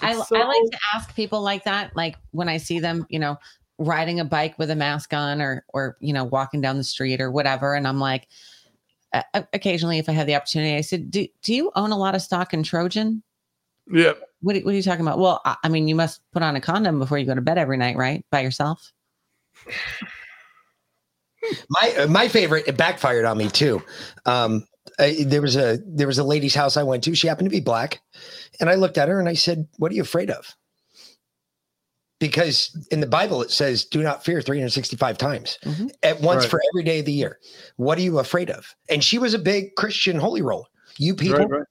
I, 0.02 0.18
It's 0.18 0.32
I 0.32 0.44
like 0.44 0.72
to 0.72 0.80
ask 0.96 1.16
people 1.16 1.44
like 1.44 1.64
that, 1.66 1.96
like 1.96 2.16
when 2.32 2.50
I 2.50 2.58
see 2.58 2.80
them, 2.80 3.06
you 3.10 3.20
know, 3.20 3.38
riding 3.82 4.20
a 4.20 4.26
bike 4.26 4.58
with 4.58 4.70
a 4.72 4.76
mask 4.76 5.14
on 5.14 5.42
or 5.42 5.66
or 5.74 5.98
you 6.00 6.14
know 6.14 6.24
walking 6.24 6.62
down 6.62 6.78
the 6.78 6.84
street 6.84 7.20
or 7.22 7.32
whatever, 7.32 7.74
and 7.76 7.88
I'm 7.88 8.00
like, 8.00 8.28
uh, 9.14 9.24
occasionally, 9.54 9.98
if 9.98 10.08
I 10.08 10.14
have 10.14 10.28
the 10.28 10.36
opportunity, 10.36 10.76
I 10.76 10.82
said, 10.82 11.12
"Do 11.12 11.28
do 11.42 11.54
you 11.54 11.72
own 11.76 11.92
a 11.92 11.98
lot 11.98 12.16
of 12.16 12.22
stock 12.22 12.54
in 12.54 12.64
Trojan?" 12.64 13.24
Yeah. 13.92 14.14
What, 14.42 14.56
are- 14.56 14.60
what 14.62 14.74
are 14.74 14.78
you 14.78 14.84
talking 14.84 15.02
about? 15.06 15.20
Well, 15.20 15.42
I, 15.44 15.56
I 15.64 15.70
mean, 15.70 15.88
you 15.88 15.96
must 15.96 16.22
put 16.32 16.44
on 16.44 16.56
a 16.56 16.62
condom 16.62 17.00
before 17.00 17.18
you 17.18 17.26
go 17.26 17.36
to 17.36 17.42
bed 17.42 17.58
every 17.58 17.78
night, 17.78 17.98
right? 17.98 18.24
By 18.32 18.42
yourself. 18.42 18.92
My 21.70 21.94
uh, 21.98 22.08
my 22.08 22.28
favorite 22.28 22.68
it 22.68 22.78
backfired 22.78 23.26
on 23.26 23.38
me 23.38 23.50
too. 23.50 23.82
Um, 24.28 24.64
uh, 25.00 25.10
there 25.26 25.42
was 25.42 25.56
a 25.56 25.80
there 25.88 26.06
was 26.06 26.20
a 26.20 26.24
lady's 26.24 26.54
house 26.54 26.78
I 26.78 26.84
went 26.84 27.04
to. 27.06 27.16
She 27.16 27.28
happened 27.28 27.48
to 27.48 27.56
be 27.56 27.60
black, 27.62 28.00
and 28.60 28.70
I 28.70 28.76
looked 28.76 28.98
at 29.00 29.10
her 29.10 29.20
and 29.20 29.28
I 29.28 29.34
said, 29.34 29.68
"What 29.78 29.92
are 29.92 29.96
you 29.96 30.04
afraid 30.04 30.30
of?" 30.30 30.56
Because 32.22 32.78
in 32.92 33.00
the 33.00 33.08
Bible 33.08 33.42
it 33.42 33.50
says, 33.50 33.84
"Do 33.84 34.04
not 34.04 34.24
fear" 34.24 34.44
365 34.44 35.18
times 35.18 35.58
mm-hmm. 35.66 35.88
at 36.04 36.22
once 36.22 36.44
Right. 36.44 36.52
for 36.52 36.62
every 36.72 36.84
day 36.84 37.00
of 37.00 37.06
the 37.06 37.12
year. 37.12 37.40
What 37.78 37.98
are 37.98 38.02
you 38.02 38.20
afraid 38.20 38.52
of? 38.52 38.76
And 38.90 39.04
she 39.04 39.18
was 39.18 39.34
a 39.34 39.40
big 39.40 39.74
Christian 39.76 40.20
holy 40.20 40.44
roller. 40.44 40.66
You 40.98 41.16
people. 41.16 41.40
Right, 41.40 41.50
right. 41.50 41.68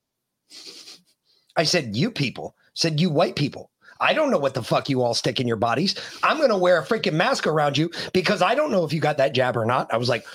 I 1.56 1.62
said, 1.62 1.94
"You 1.94 2.10
people." 2.10 2.56
Said, 2.74 3.01
"You 3.01 3.10
white 3.10 3.36
people." 3.36 3.70
I 4.01 4.12
don't 4.12 4.31
know 4.31 4.39
what 4.39 4.55
the 4.55 4.62
fuck 4.62 4.89
you 4.89 5.02
all 5.02 5.14
stick 5.14 5.39
in 5.39 5.47
your 5.47 5.56
bodies. 5.56 5.94
I'm 6.22 6.39
going 6.39 6.48
to 6.48 6.56
wear 6.56 6.78
a 6.81 6.85
freaking 6.85 7.12
mask 7.12 7.47
around 7.47 7.77
you 7.78 7.90
because 8.12 8.43
I 8.43 8.55
don't 8.55 8.72
know 8.72 8.82
if 8.85 8.93
you 8.93 8.98
got 9.01 9.18
that 9.18 9.35
jab 9.35 9.56
or 9.56 9.66
not. 9.66 9.93
I 9.94 9.98
was 9.98 10.09
like, 10.09 10.27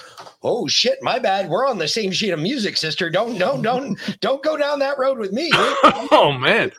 "Oh 0.44 0.68
shit, 0.68 0.98
my 1.02 1.20
bad. 1.20 1.50
We're 1.50 1.68
on 1.68 1.78
the 1.78 1.90
same 1.90 2.12
sheet 2.12 2.30
of 2.30 2.40
music, 2.40 2.78
sister. 2.78 3.10
Don't 3.10 3.38
don't 3.38 3.62
don't 3.62 4.00
don't 4.22 4.42
go 4.42 4.56
down 4.56 4.80
that 4.80 4.98
road 4.98 5.18
with 5.18 5.34
me." 5.34 5.50
oh 5.54 6.38
man. 6.40 6.72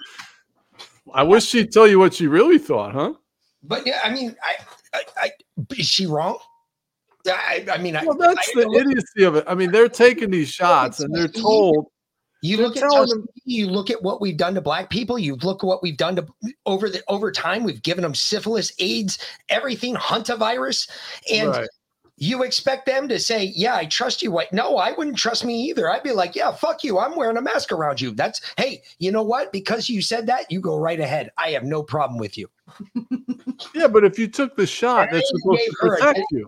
I 1.12 1.22
wish 1.22 1.44
she'd 1.44 1.70
tell 1.70 1.86
you 1.86 1.98
what 1.98 2.14
she 2.14 2.28
really 2.28 2.58
thought, 2.58 2.94
huh? 2.94 3.12
But 3.66 3.86
yeah, 3.86 4.00
I 4.04 4.10
mean, 4.12 4.36
I, 4.42 4.56
I, 4.94 5.02
I 5.16 5.30
is 5.76 5.86
she 5.86 6.06
wrong? 6.06 6.38
I, 7.28 7.66
I 7.72 7.78
mean, 7.78 7.96
I, 7.96 8.04
Well, 8.04 8.16
that's 8.16 8.50
I- 8.56 8.60
the 8.62 8.70
idiocy 8.70 9.24
of 9.24 9.34
it. 9.36 9.44
I 9.48 9.54
mean, 9.54 9.72
they're 9.72 9.88
taking 9.88 10.30
these 10.30 10.48
shots 10.48 11.00
and 11.00 11.12
they're 11.14 11.26
told 11.26 11.88
You 12.42 12.56
They're 12.56 12.66
look 12.66 12.76
at 12.76 12.88
telling 12.88 13.08
social 13.08 13.24
you 13.44 13.66
look 13.66 13.90
at 13.90 14.00
what 14.02 14.20
we've 14.20 14.36
done 14.36 14.54
to 14.54 14.60
black 14.60 14.90
people. 14.90 15.18
You 15.18 15.34
look 15.36 15.64
at 15.64 15.66
what 15.66 15.82
we've 15.82 15.96
done 15.96 16.14
to 16.16 16.26
over 16.66 16.88
the 16.88 17.02
over 17.08 17.32
time. 17.32 17.64
We've 17.64 17.82
given 17.82 18.02
them 18.02 18.14
syphilis, 18.14 18.72
AIDS, 18.78 19.18
everything, 19.48 19.94
hantavirus, 19.96 20.88
and 21.32 21.48
Right. 21.50 21.68
you 22.16 22.42
expect 22.44 22.86
them 22.86 23.08
to 23.08 23.18
say, 23.18 23.52
"Yeah, 23.56 23.74
I 23.74 23.86
trust 23.86 24.22
you." 24.22 24.30
What? 24.30 24.52
No, 24.52 24.76
I 24.76 24.92
wouldn't 24.92 25.16
trust 25.16 25.44
me 25.44 25.54
either. 25.62 25.90
I'd 25.90 26.02
be 26.04 26.12
like, 26.12 26.36
"Yeah, 26.36 26.52
fuck 26.52 26.84
you. 26.84 26.98
I'm 26.98 27.16
wearing 27.16 27.36
a 27.38 27.42
mask 27.42 27.72
around 27.72 28.00
you." 28.00 28.12
That's 28.12 28.40
hey, 28.56 28.82
you 28.98 29.10
know 29.10 29.22
what? 29.24 29.50
Because 29.50 29.88
you 29.88 30.00
said 30.02 30.26
that, 30.26 30.50
you 30.50 30.60
go 30.60 30.76
right 30.76 31.00
ahead. 31.00 31.30
I 31.38 31.50
have 31.50 31.64
no 31.64 31.82
problem 31.82 32.18
with 32.20 32.36
you. 32.38 32.48
Yeah, 33.74 33.86
but 33.86 34.04
if 34.04 34.18
you 34.18 34.26
took 34.28 34.56
the 34.56 34.66
shot, 34.66 35.08
that's 35.12 35.28
supposed 35.30 35.62
to 35.64 35.76
her 35.80 35.94
a- 35.94 35.98
protect 35.98 36.26
you. 36.32 36.46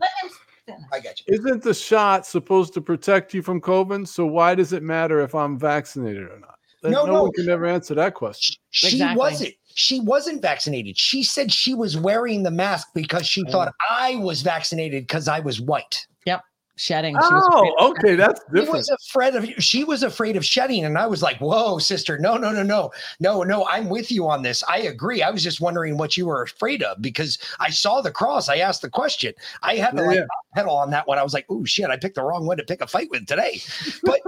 I 0.93 1.01
got 1.01 1.20
you. 1.27 1.35
Isn't 1.35 1.62
the 1.62 1.73
shot 1.73 2.27
supposed 2.27 2.75
to 2.75 2.81
protect 2.81 3.33
you 3.33 3.43
from 3.43 3.61
COVID? 3.61 4.07
So 4.07 4.27
why 4.27 4.55
does 4.55 4.73
it 4.73 4.83
matter 4.83 5.20
if 5.20 5.35
I'm 5.35 5.59
vaccinated 5.59 6.25
or 6.25 6.39
not? 6.41 6.59
No, 6.83 7.07
no, 7.07 7.07
no. 7.07 7.23
one 7.25 7.33
can 7.33 7.49
ever 7.49 7.66
answer 7.66 7.95
that 7.95 8.15
question. 8.15 8.57
She 8.70 8.89
Exactly. 8.97 9.19
wasn't. 9.19 9.55
She 9.75 10.01
wasn't 10.01 10.43
vaccinated. 10.43 10.99
She 10.99 11.23
said 11.23 11.53
she 11.53 11.73
was 11.75 11.97
wearing 11.97 12.43
the 12.43 12.51
mask 12.51 12.89
because 12.95 13.27
she 13.27 13.45
thought 13.45 13.73
I 13.89 14.16
was 14.16 14.43
vaccinated 14.43 15.05
because 15.05 15.29
I 15.29 15.41
was 15.41 15.61
white. 15.61 16.07
Yep. 16.27 16.43
Shedding. 16.79 17.15
She 17.15 17.35
was 17.35 17.49
oh, 17.51 17.59
afraid 17.59 17.75
Oh, 17.79 17.91
of 17.91 17.99
okay, 17.99 18.15
that's 18.15 18.41
She 18.55 18.69
was 18.71 18.89
afraid 18.89 19.35
of 19.35 19.45
she 19.59 19.83
was 19.83 20.03
afraid 20.05 20.37
of 20.37 20.45
shedding, 20.45 20.85
and 20.85 20.97
I 20.97 21.07
was 21.07 21.23
like, 21.23 21.39
"Whoa, 21.39 21.79
sister, 21.79 22.19
no, 22.19 22.37
no, 22.37 22.53
no, 22.53 22.63
no, 22.63 22.93
no, 23.19 23.43
no, 23.43 23.67
I'm 23.67 23.89
with 23.89 24.13
you 24.13 24.29
on 24.29 24.43
this. 24.43 24.63
I 24.69 24.79
agree. 24.79 25.21
I 25.21 25.31
was 25.31 25.43
just 25.43 25.61
wondering 25.61 25.97
what 25.99 26.17
you 26.17 26.27
were 26.27 26.43
afraid 26.43 26.85
of 26.85 27.03
because 27.03 27.39
I 27.59 27.71
saw 27.71 28.01
the 28.01 28.13
cross. 28.13 28.49
I 28.49 28.59
asked 28.59 28.83
the 28.83 28.91
question. 28.91 29.35
I 29.63 29.75
had 29.75 29.97
to 29.97 30.03
Yeah, 30.03 30.09
like 30.09 30.17
yeah. 30.19 30.27
pedal 30.55 30.77
on 30.77 30.91
that 30.91 31.09
one. 31.09 31.19
I 31.19 31.25
was 31.25 31.35
like, 31.35 31.47
"Oh 31.49 31.65
shit, 31.65 31.91
I 31.91 31.97
picked 31.97 32.15
the 32.15 32.23
wrong 32.23 32.47
one 32.47 32.59
to 32.59 32.65
pick 32.65 32.81
a 32.81 32.87
fight 32.87 33.09
with 33.11 33.27
today." 33.27 33.61
But 34.05 34.21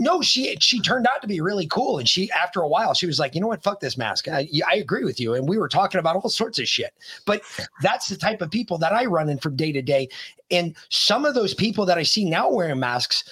no, 0.00 0.22
she 0.22 0.56
she 0.60 0.80
turned 0.80 1.06
out 1.06 1.20
to 1.20 1.28
be 1.28 1.40
really 1.42 1.66
cool, 1.66 1.98
and 1.98 2.08
she 2.08 2.30
after 2.32 2.62
a 2.62 2.68
while 2.68 2.94
she 2.94 3.06
was 3.06 3.18
like, 3.20 3.34
"You 3.34 3.40
know 3.42 3.46
what? 3.46 3.62
Fuck 3.62 3.80
this 3.80 3.98
mask. 3.98 4.26
I, 4.28 4.48
I 4.66 4.76
agree 4.76 5.04
with 5.04 5.20
you." 5.20 5.34
And 5.34 5.46
we 5.46 5.58
were 5.58 5.68
talking 5.68 6.00
about 6.00 6.16
all 6.16 6.30
sorts 6.30 6.58
of 6.58 6.66
shit. 6.66 6.94
But 7.26 7.42
that's 7.82 8.08
the 8.08 8.16
type 8.16 8.40
of 8.40 8.50
people 8.50 8.78
that 8.78 8.92
I 8.94 9.04
run 9.04 9.28
in 9.28 9.38
from 9.38 9.56
day 9.56 9.72
to 9.72 9.82
day. 9.82 10.08
And 10.50 10.74
some 10.88 11.24
of 11.26 11.34
those 11.34 11.52
people 11.54 11.84
that 11.86 11.98
I 11.98 12.02
see 12.02 12.24
now 12.24 12.50
wearing 12.50 12.80
masks, 12.80 13.22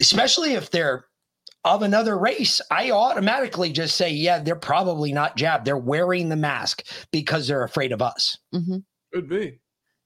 especially 0.00 0.54
if 0.54 0.70
they're 0.70 1.04
of 1.66 1.82
another 1.82 2.16
race, 2.18 2.62
I 2.70 2.90
automatically 2.90 3.70
just 3.70 3.94
say, 3.96 4.10
yeah, 4.10 4.38
they're 4.38 4.56
probably 4.56 5.12
not 5.12 5.36
jabbed. 5.36 5.66
They're 5.66 5.76
wearing 5.76 6.30
the 6.30 6.36
mask 6.36 6.82
because 7.12 7.46
they're 7.46 7.64
afraid 7.64 7.92
of 7.92 8.00
us. 8.00 8.38
hmm 8.52 8.78
Could 9.12 9.28
be. 9.28 9.60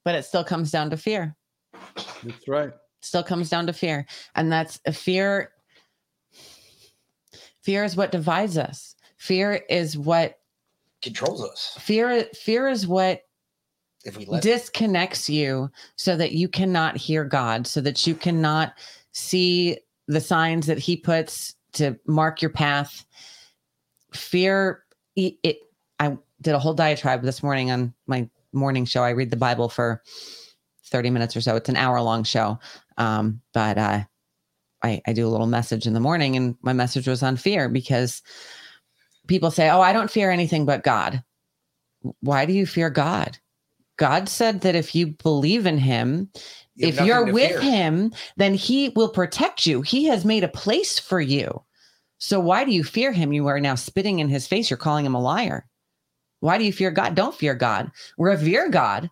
But 0.04 0.16
it 0.16 0.24
still 0.24 0.42
comes 0.42 0.72
down 0.72 0.90
to 0.90 0.96
fear. 0.96 1.36
That's 2.24 2.48
right. 2.48 2.72
still 3.02 3.22
comes 3.22 3.48
down 3.48 3.68
to 3.68 3.72
fear 3.72 4.04
and 4.34 4.50
that's 4.50 4.80
a 4.86 4.92
fear 4.92 5.50
fear 7.64 7.82
is 7.82 7.96
what 7.96 8.12
divides 8.12 8.58
us. 8.58 8.94
Fear 9.16 9.64
is 9.68 9.96
what 9.96 10.38
Controls 11.02 11.44
us. 11.44 11.76
Fear 11.80 12.24
fear 12.34 12.68
is 12.68 12.86
what 12.86 13.22
if 14.04 14.16
we 14.16 14.24
let 14.26 14.42
disconnects 14.42 15.28
you 15.28 15.70
so 15.96 16.16
that 16.16 16.32
you 16.32 16.48
cannot 16.48 16.96
hear 16.96 17.24
god 17.24 17.66
so 17.66 17.80
that 17.82 18.06
you 18.06 18.14
cannot 18.14 18.72
see 19.12 19.78
the 20.08 20.20
signs 20.20 20.66
that 20.66 20.78
he 20.78 20.96
puts 20.96 21.54
to 21.74 21.98
mark 22.06 22.40
your 22.40 22.50
path. 22.50 23.04
Fear 24.12 24.84
it, 25.16 25.34
it 25.42 25.58
i 26.00 26.16
did 26.40 26.54
a 26.54 26.58
whole 26.58 26.74
diatribe 26.74 27.22
this 27.22 27.42
morning 27.42 27.70
on 27.70 27.92
my 28.06 28.28
morning 28.52 28.84
show. 28.84 29.02
I 29.02 29.10
read 29.10 29.30
the 29.30 29.36
bible 29.36 29.68
for 29.68 30.02
30 30.86 31.10
minutes 31.10 31.36
or 31.36 31.40
so. 31.40 31.56
It's 31.56 31.68
an 31.68 31.76
hour 31.76 32.00
long 32.00 32.24
show. 32.24 32.58
Um, 32.98 33.40
but 33.52 33.76
uh, 33.78 34.04
I, 34.84 35.00
I 35.06 35.12
do 35.14 35.26
a 35.26 35.30
little 35.30 35.46
message 35.46 35.86
in 35.86 35.94
the 35.94 36.00
morning 36.00 36.36
and 36.36 36.56
my 36.62 36.74
message 36.74 37.08
was 37.08 37.22
on 37.22 37.36
fear 37.36 37.68
because 37.68 38.22
people 39.26 39.50
say 39.50 39.70
oh 39.70 39.80
i 39.80 39.92
don't 39.92 40.10
fear 40.10 40.30
anything 40.30 40.66
but 40.66 40.84
god. 40.84 41.22
Why 42.20 42.44
do 42.44 42.52
you 42.52 42.66
fear 42.66 42.90
god? 42.90 43.38
God 43.96 44.28
said 44.28 44.60
that 44.60 44.74
if 44.74 44.94
you 44.94 45.06
believe 45.22 45.64
in 45.64 45.78
him 45.78 46.30
You 46.76 46.88
if 46.88 47.00
you're 47.00 47.32
with 47.32 47.52
fear. 47.52 47.60
him 47.60 48.12
then 48.36 48.54
he 48.54 48.90
will 48.90 49.08
protect 49.08 49.66
you. 49.66 49.80
He 49.80 50.04
has 50.04 50.24
made 50.24 50.44
a 50.44 50.48
place 50.48 50.98
for 50.98 51.20
you. 51.20 51.62
So 52.18 52.38
why 52.38 52.64
do 52.64 52.72
you 52.72 52.84
fear 52.84 53.12
him? 53.12 53.32
You 53.32 53.46
are 53.46 53.60
now 53.60 53.74
spitting 53.74 54.18
in 54.18 54.28
his 54.28 54.46
face. 54.46 54.68
You're 54.68 54.76
calling 54.76 55.06
him 55.06 55.14
a 55.14 55.20
liar. 55.20 55.66
Why 56.40 56.58
do 56.58 56.64
you 56.64 56.72
fear 56.72 56.90
god? 56.90 57.14
Don't 57.14 57.34
fear 57.34 57.54
god. 57.54 57.90
Revere 58.18 58.68
god. 58.68 59.10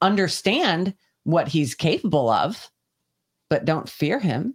Understand 0.00 0.94
what 1.24 1.48
he's 1.48 1.74
capable 1.74 2.28
of 2.30 2.70
but 3.50 3.64
don't 3.64 3.88
fear 3.88 4.18
him 4.18 4.54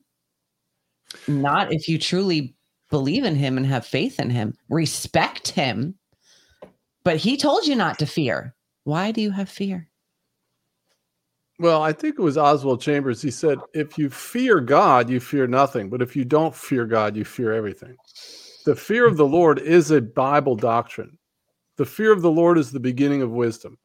not 1.28 1.72
if 1.72 1.88
you 1.88 1.98
truly 1.98 2.56
believe 2.90 3.24
in 3.24 3.36
him 3.36 3.58
and 3.58 3.66
have 3.66 3.86
faith 3.86 4.20
in 4.20 4.30
him 4.30 4.54
respect 4.70 5.50
him 5.50 5.96
but 7.04 7.18
he 7.18 7.38
told 7.38 7.66
you 7.66 7.76
not 7.76 8.00
to 8.00 8.06
fear 8.06 8.56
why 8.84 9.12
do 9.12 9.22
you 9.22 9.32
have 9.32 9.50
fear 9.50 9.90
Well, 11.58 11.82
I 11.82 11.94
think 11.94 12.20
it 12.20 12.22
was 12.22 12.38
Oswald 12.38 12.82
Chambers. 12.82 13.22
He 13.22 13.32
said, 13.32 13.60
if 13.74 13.98
you 13.98 14.10
fear 14.10 14.60
God, 14.60 15.10
you 15.10 15.22
fear 15.22 15.48
nothing. 15.48 15.90
But 15.90 16.02
if 16.02 16.14
you 16.14 16.26
don't 16.26 16.54
fear 16.54 16.86
God, 16.86 17.16
you 17.16 17.24
fear 17.24 17.54
everything. 17.54 17.96
The 18.66 18.76
fear 18.76 19.08
of 19.08 19.16
the 19.16 19.26
Lord 19.26 19.60
is 19.60 19.92
a 19.92 20.02
Bible 20.02 20.58
doctrine. 20.58 21.18
The 21.78 21.86
fear 21.86 22.12
of 22.12 22.22
the 22.22 22.32
Lord 22.32 22.58
is 22.58 22.72
the 22.72 22.80
beginning 22.80 23.22
of 23.22 23.32
wisdom. 23.32 23.78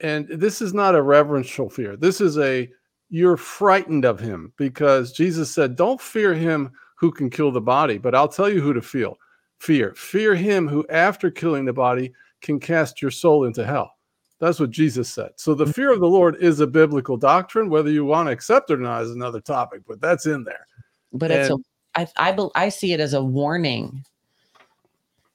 And 0.00 0.28
this 0.28 0.60
is 0.60 0.74
not 0.74 0.94
a 0.94 1.00
reverential 1.00 1.70
fear. 1.70 1.96
This 1.96 2.20
is 2.20 2.36
a, 2.38 2.68
you're 3.08 3.36
frightened 3.36 4.04
of 4.04 4.18
him 4.20 4.52
because 4.56 5.12
Jesus 5.12 5.50
said, 5.50 5.76
don't 5.76 6.00
fear 6.00 6.34
him 6.34 6.72
who 6.96 7.10
can 7.12 7.30
kill 7.30 7.52
the 7.52 7.60
body, 7.60 7.98
but 7.98 8.14
I'll 8.14 8.28
tell 8.28 8.48
you 8.48 8.60
who 8.60 8.72
to 8.72 8.82
feel. 8.82 9.18
Fear. 9.58 9.94
Fear 9.94 10.34
him 10.34 10.68
who, 10.68 10.86
after 10.88 11.30
killing 11.30 11.64
the 11.64 11.72
body, 11.72 12.12
can 12.40 12.60
cast 12.60 13.00
your 13.00 13.10
soul 13.10 13.44
into 13.44 13.64
hell. 13.64 13.92
That's 14.38 14.60
what 14.60 14.70
Jesus 14.70 15.08
said. 15.08 15.30
So 15.36 15.54
the 15.54 15.66
fear 15.66 15.92
of 15.92 16.00
the 16.00 16.08
Lord 16.08 16.36
is 16.36 16.60
a 16.60 16.66
biblical 16.66 17.16
doctrine. 17.16 17.70
Whether 17.70 17.90
you 17.90 18.04
want 18.04 18.26
to 18.28 18.32
accept 18.32 18.70
it 18.70 18.74
or 18.74 18.82
not 18.82 19.02
is 19.02 19.10
another 19.12 19.40
topic, 19.40 19.80
but 19.88 20.00
that's 20.00 20.26
in 20.26 20.44
there. 20.44 20.66
but 21.12 21.30
it's 21.30 21.50
And- 21.50 21.64
I, 21.94 22.06
I 22.16 22.48
I 22.54 22.68
see 22.68 22.92
it 22.92 23.00
as 23.00 23.14
a 23.14 23.22
warning 23.22 24.04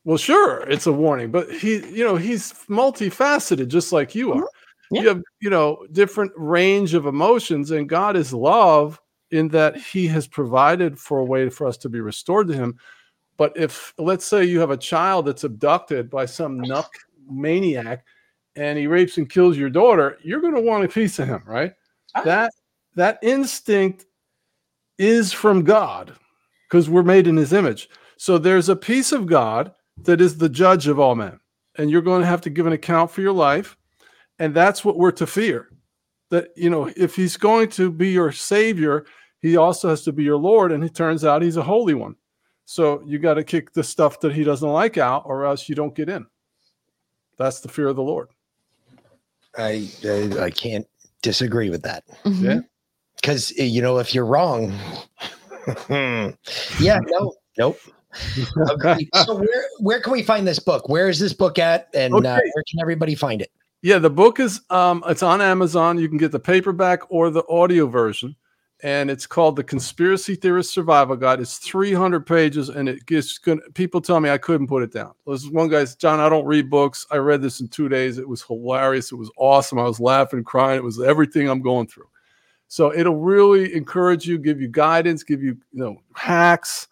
Well, 0.03 0.17
sure, 0.17 0.61
it's 0.69 0.85
a 0.85 0.93
warning, 0.93 1.31
but 1.31 1.51
he, 1.51 1.77
you 1.89 2.03
know, 2.03 2.15
he's 2.15 2.53
multifaceted, 2.69 3.67
just 3.67 3.91
like 3.91 4.13
you 4.13 4.29
mm-hmm. 4.29 4.41
are. 4.41 4.49
Yeah. 4.91 5.01
You 5.01 5.07
have, 5.07 5.21
you 5.39 5.49
know, 5.49 5.85
different 5.91 6.31
range 6.35 6.93
of 6.93 7.05
emotions, 7.05 7.71
and 7.71 7.87
God 7.87 8.15
is 8.15 8.33
love 8.33 8.99
in 9.31 9.47
that 9.49 9.77
He 9.77 10.07
has 10.07 10.27
provided 10.27 10.99
for 10.99 11.19
a 11.19 11.25
way 11.25 11.49
for 11.49 11.65
us 11.65 11.77
to 11.77 11.89
be 11.89 12.01
restored 12.01 12.47
to 12.49 12.53
Him. 12.53 12.77
But 13.37 13.53
if, 13.55 13.93
let's 13.97 14.25
say, 14.25 14.43
you 14.43 14.59
have 14.59 14.71
a 14.71 14.77
child 14.77 15.25
that's 15.25 15.43
abducted 15.43 16.09
by 16.09 16.25
some 16.25 16.59
nuck 16.59 16.89
maniac, 17.29 18.05
and 18.55 18.77
he 18.77 18.87
rapes 18.87 19.17
and 19.17 19.29
kills 19.29 19.57
your 19.57 19.69
daughter, 19.69 20.17
you're 20.21 20.41
going 20.41 20.55
to 20.55 20.61
want 20.61 20.83
a 20.83 20.89
piece 20.89 21.19
of 21.19 21.27
him, 21.27 21.41
right? 21.45 21.73
Oh, 22.15 22.23
that 22.25 22.51
that 22.95 23.19
instinct 23.21 24.05
is 24.97 25.31
from 25.31 25.63
God 25.63 26.13
because 26.69 26.89
we're 26.89 27.03
made 27.03 27.27
in 27.27 27.37
His 27.37 27.53
image. 27.53 27.89
So 28.17 28.37
there's 28.37 28.69
a 28.69 28.75
piece 28.75 29.11
of 29.11 29.25
God 29.25 29.73
that 30.03 30.21
is 30.21 30.37
the 30.37 30.49
judge 30.49 30.87
of 30.87 30.99
all 30.99 31.15
men. 31.15 31.39
And 31.77 31.89
you're 31.89 32.01
going 32.01 32.21
to 32.21 32.27
have 32.27 32.41
to 32.41 32.49
give 32.49 32.67
an 32.67 32.73
account 32.73 33.11
for 33.11 33.21
your 33.21 33.31
life. 33.31 33.77
And 34.41 34.55
that's 34.55 34.83
what 34.83 34.97
we're 34.97 35.11
to 35.11 35.27
fear. 35.27 35.69
That, 36.31 36.49
you 36.55 36.71
know, 36.71 36.91
if 36.97 37.15
he's 37.15 37.37
going 37.37 37.69
to 37.71 37.91
be 37.91 38.09
your 38.09 38.31
savior, 38.31 39.05
he 39.39 39.55
also 39.55 39.89
has 39.89 40.01
to 40.05 40.11
be 40.11 40.23
your 40.23 40.37
Lord. 40.37 40.71
And 40.71 40.83
it 40.83 40.95
turns 40.95 41.23
out 41.23 41.43
he's 41.43 41.57
a 41.57 41.63
holy 41.63 41.93
one. 41.93 42.15
So 42.65 43.03
you 43.05 43.19
got 43.19 43.35
to 43.35 43.43
kick 43.43 43.71
the 43.73 43.83
stuff 43.83 44.19
that 44.21 44.33
he 44.33 44.43
doesn't 44.43 44.67
like 44.67 44.97
out, 44.97 45.23
or 45.27 45.45
else 45.45 45.69
you 45.69 45.75
don't 45.75 45.93
get 45.93 46.09
in. 46.09 46.25
That's 47.37 47.59
the 47.59 47.67
fear 47.67 47.87
of 47.87 47.95
the 47.95 48.01
Lord. 48.01 48.29
I 49.57 49.87
I, 50.03 50.45
I 50.45 50.49
can't 50.49 50.87
disagree 51.21 51.69
with 51.69 51.83
that. 51.83 52.03
Mm-hmm. 52.25 52.45
Yeah. 52.45 52.59
Because 53.17 53.51
you 53.51 53.81
know, 53.81 53.99
if 53.99 54.15
you're 54.15 54.25
wrong, 54.25 54.73
yeah, 55.89 56.99
no, 57.05 57.35
nope. 57.59 57.77
Agreed. 58.69 59.09
so 59.23 59.35
where 59.35 59.65
where 59.79 60.01
can 60.01 60.13
we 60.13 60.23
find 60.23 60.47
this 60.47 60.59
book? 60.59 60.89
Where 60.89 61.09
is 61.09 61.19
this 61.19 61.33
book 61.33 61.59
at, 61.59 61.89
and 61.93 62.15
uh, 62.15 62.39
where 62.53 62.63
can 62.69 62.79
everybody 62.81 63.13
find 63.13 63.41
it? 63.41 63.51
Yeah, 63.81 63.97
the 63.97 64.09
book 64.09 64.39
is 64.39 64.61
um 64.69 65.03
it's 65.07 65.23
on 65.23 65.41
Amazon. 65.41 65.97
You 65.97 66.07
can 66.07 66.17
get 66.17 66.31
the 66.31 66.39
paperback 66.39 67.01
or 67.09 67.29
the 67.29 67.47
audio 67.47 67.87
version. 67.87 68.35
And 68.83 69.11
it's 69.11 69.27
called 69.27 69.55
The 69.55 69.63
Conspiracy 69.63 70.33
Theorist 70.33 70.73
Survival 70.73 71.15
Guide. 71.15 71.39
It's 71.39 71.59
300 71.59 72.25
pages 72.25 72.69
and 72.69 72.89
it 72.89 73.05
gets 73.05 73.37
good. 73.37 73.59
People 73.75 74.01
tell 74.01 74.19
me 74.19 74.31
I 74.31 74.39
couldn't 74.39 74.65
put 74.65 74.81
it 74.81 74.91
down. 74.91 75.13
There's 75.27 75.47
one 75.47 75.69
guy, 75.69 75.85
John, 75.99 76.19
I 76.19 76.29
don't 76.29 76.47
read 76.47 76.67
books. 76.67 77.05
I 77.11 77.17
read 77.17 77.43
this 77.43 77.59
in 77.59 77.67
two 77.67 77.89
days. 77.89 78.17
It 78.17 78.27
was 78.27 78.41
hilarious. 78.41 79.11
It 79.11 79.17
was 79.17 79.29
awesome. 79.37 79.77
I 79.77 79.83
was 79.83 79.99
laughing, 79.99 80.43
crying. 80.43 80.77
It 80.77 80.83
was 80.83 80.99
everything 80.99 81.47
I'm 81.47 81.61
going 81.61 81.85
through. 81.85 82.07
So 82.69 82.91
it'll 82.91 83.17
really 83.17 83.75
encourage 83.75 84.25
you, 84.25 84.39
give 84.39 84.59
you 84.59 84.67
guidance, 84.67 85.21
give 85.21 85.43
you, 85.43 85.57
you 85.71 85.83
know, 85.83 85.97
hacks, 86.15 86.87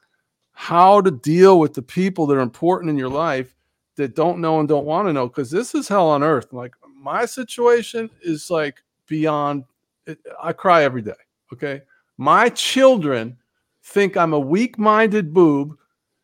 how 0.52 1.02
to 1.02 1.10
deal 1.10 1.60
with 1.60 1.74
the 1.74 1.82
people 1.82 2.28
that 2.28 2.38
are 2.38 2.42
important 2.42 2.92
in 2.92 3.00
your 3.00 3.10
life 3.10 3.56
that 4.00 4.16
don't 4.16 4.40
know 4.40 4.60
and 4.60 4.70
don't 4.70 4.86
want 4.86 5.08
to 5.08 5.14
know 5.14 5.28
because 5.28 5.52
this 5.52 5.76
is 5.76 5.88
hell 5.88 6.10
on 6.10 6.24
earth 6.24 6.54
like 6.54 6.74
my 7.00 7.26
situation 7.26 8.10
is 8.22 8.50
like 8.50 8.84
beyond 9.08 9.64
eh, 10.08 10.16
i 10.42 10.52
cry 10.52 10.84
every 10.84 11.02
day 11.02 11.14
okay? 11.54 11.82
My 12.18 12.50
children 12.50 13.38
think 13.84 14.18
i'm 14.18 14.34
a 14.34 14.40
weak-minded 14.40 15.34
boob 15.34 15.78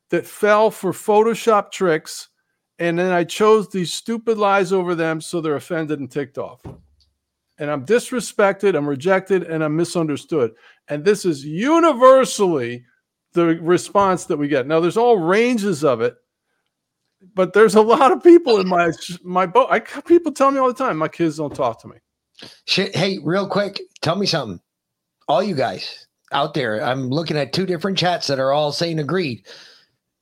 that 0.09 0.27
fell 0.27 0.69
for 0.69 0.91
photoshop 0.91 1.71
tricks 1.71 2.29
and 2.77 2.99
then 2.99 3.11
i 3.11 3.23
chose 3.23 3.69
these 3.69 3.93
stupid 3.93 4.37
lies 4.37 4.71
over 4.71 4.93
them 4.93 5.19
so 5.21 5.41
they're 5.41 5.55
offended 5.55 5.99
and 5.99 6.11
ticked 6.11 6.37
off. 6.37 6.61
And 7.57 7.71
i'm 7.71 7.85
disrespected 7.85 8.75
i'm 8.75 8.87
rejected 8.87 9.43
and 9.43 9.63
i'm 9.63 9.75
misunderstood. 9.75 10.53
And 10.89 11.03
this 11.03 11.25
is 11.25 11.45
universally 11.45 12.85
the 13.33 13.59
response 13.59 14.25
that 14.25 14.37
we 14.37 14.47
get. 14.47 14.67
Now 14.67 14.79
there's 14.79 14.97
all 14.97 15.17
ranges 15.17 15.83
of 15.83 16.01
it 16.01 16.15
but 17.33 17.53
there's 17.53 17.75
a 17.75 17.81
lot 17.81 18.11
of 18.11 18.23
people 18.23 18.59
in 18.59 18.67
my 18.67 18.91
my 19.23 19.45
boat. 19.45 19.67
I 19.69 19.79
people 19.79 20.31
tell 20.31 20.51
me 20.51 20.59
all 20.59 20.67
the 20.67 20.73
time 20.73 20.97
my 20.97 21.07
kids 21.07 21.37
don't 21.37 21.55
talk 21.55 21.81
to 21.81 21.87
me. 21.87 21.97
Shit, 22.65 22.95
hey, 22.95 23.19
real 23.23 23.47
quick, 23.47 23.81
tell 24.01 24.15
me 24.15 24.25
something. 24.25 24.59
All 25.27 25.41
you 25.41 25.55
guys 25.55 26.07
out 26.31 26.53
there, 26.53 26.83
I'm 26.83 27.09
looking 27.09 27.37
at 27.37 27.53
two 27.53 27.65
different 27.65 27.97
chats 27.97 28.27
that 28.27 28.39
are 28.39 28.51
all 28.51 28.71
saying 28.71 28.99
agreed. 28.99 29.45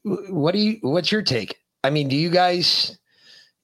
What 0.04 0.54
do 0.54 0.60
you? 0.60 0.78
What's 0.82 1.12
your 1.12 1.22
take? 1.22 1.58
I 1.84 1.90
mean, 1.90 2.08
do 2.08 2.16
you 2.16 2.30
guys 2.30 2.98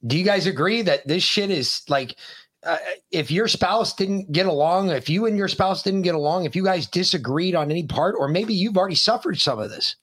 do 0.06 0.18
you 0.18 0.26
guys 0.26 0.48
agree 0.48 0.82
that 0.84 1.08
this 1.08 1.24
shit 1.24 1.52
is 1.52 1.84
like? 1.88 2.16
Uh, 2.62 2.78
if 3.12 3.32
your 3.32 3.48
spouse 3.48 3.94
didn't 3.94 4.30
get 4.34 4.46
along, 4.46 4.90
if 4.90 5.08
you 5.10 5.26
and 5.26 5.38
your 5.38 5.48
spouse 5.48 5.82
didn't 5.82 6.02
get 6.02 6.14
along, 6.14 6.44
if 6.44 6.58
you 6.58 6.64
guys 6.64 6.88
disagreed 6.88 7.56
on 7.56 7.72
any 7.72 7.86
part, 7.86 8.16
or 8.20 8.28
maybe 8.28 8.54
you've 8.54 8.76
already 8.78 8.96
suffered 8.96 9.40
some 9.40 9.60
of 9.60 9.70
this, 9.70 9.96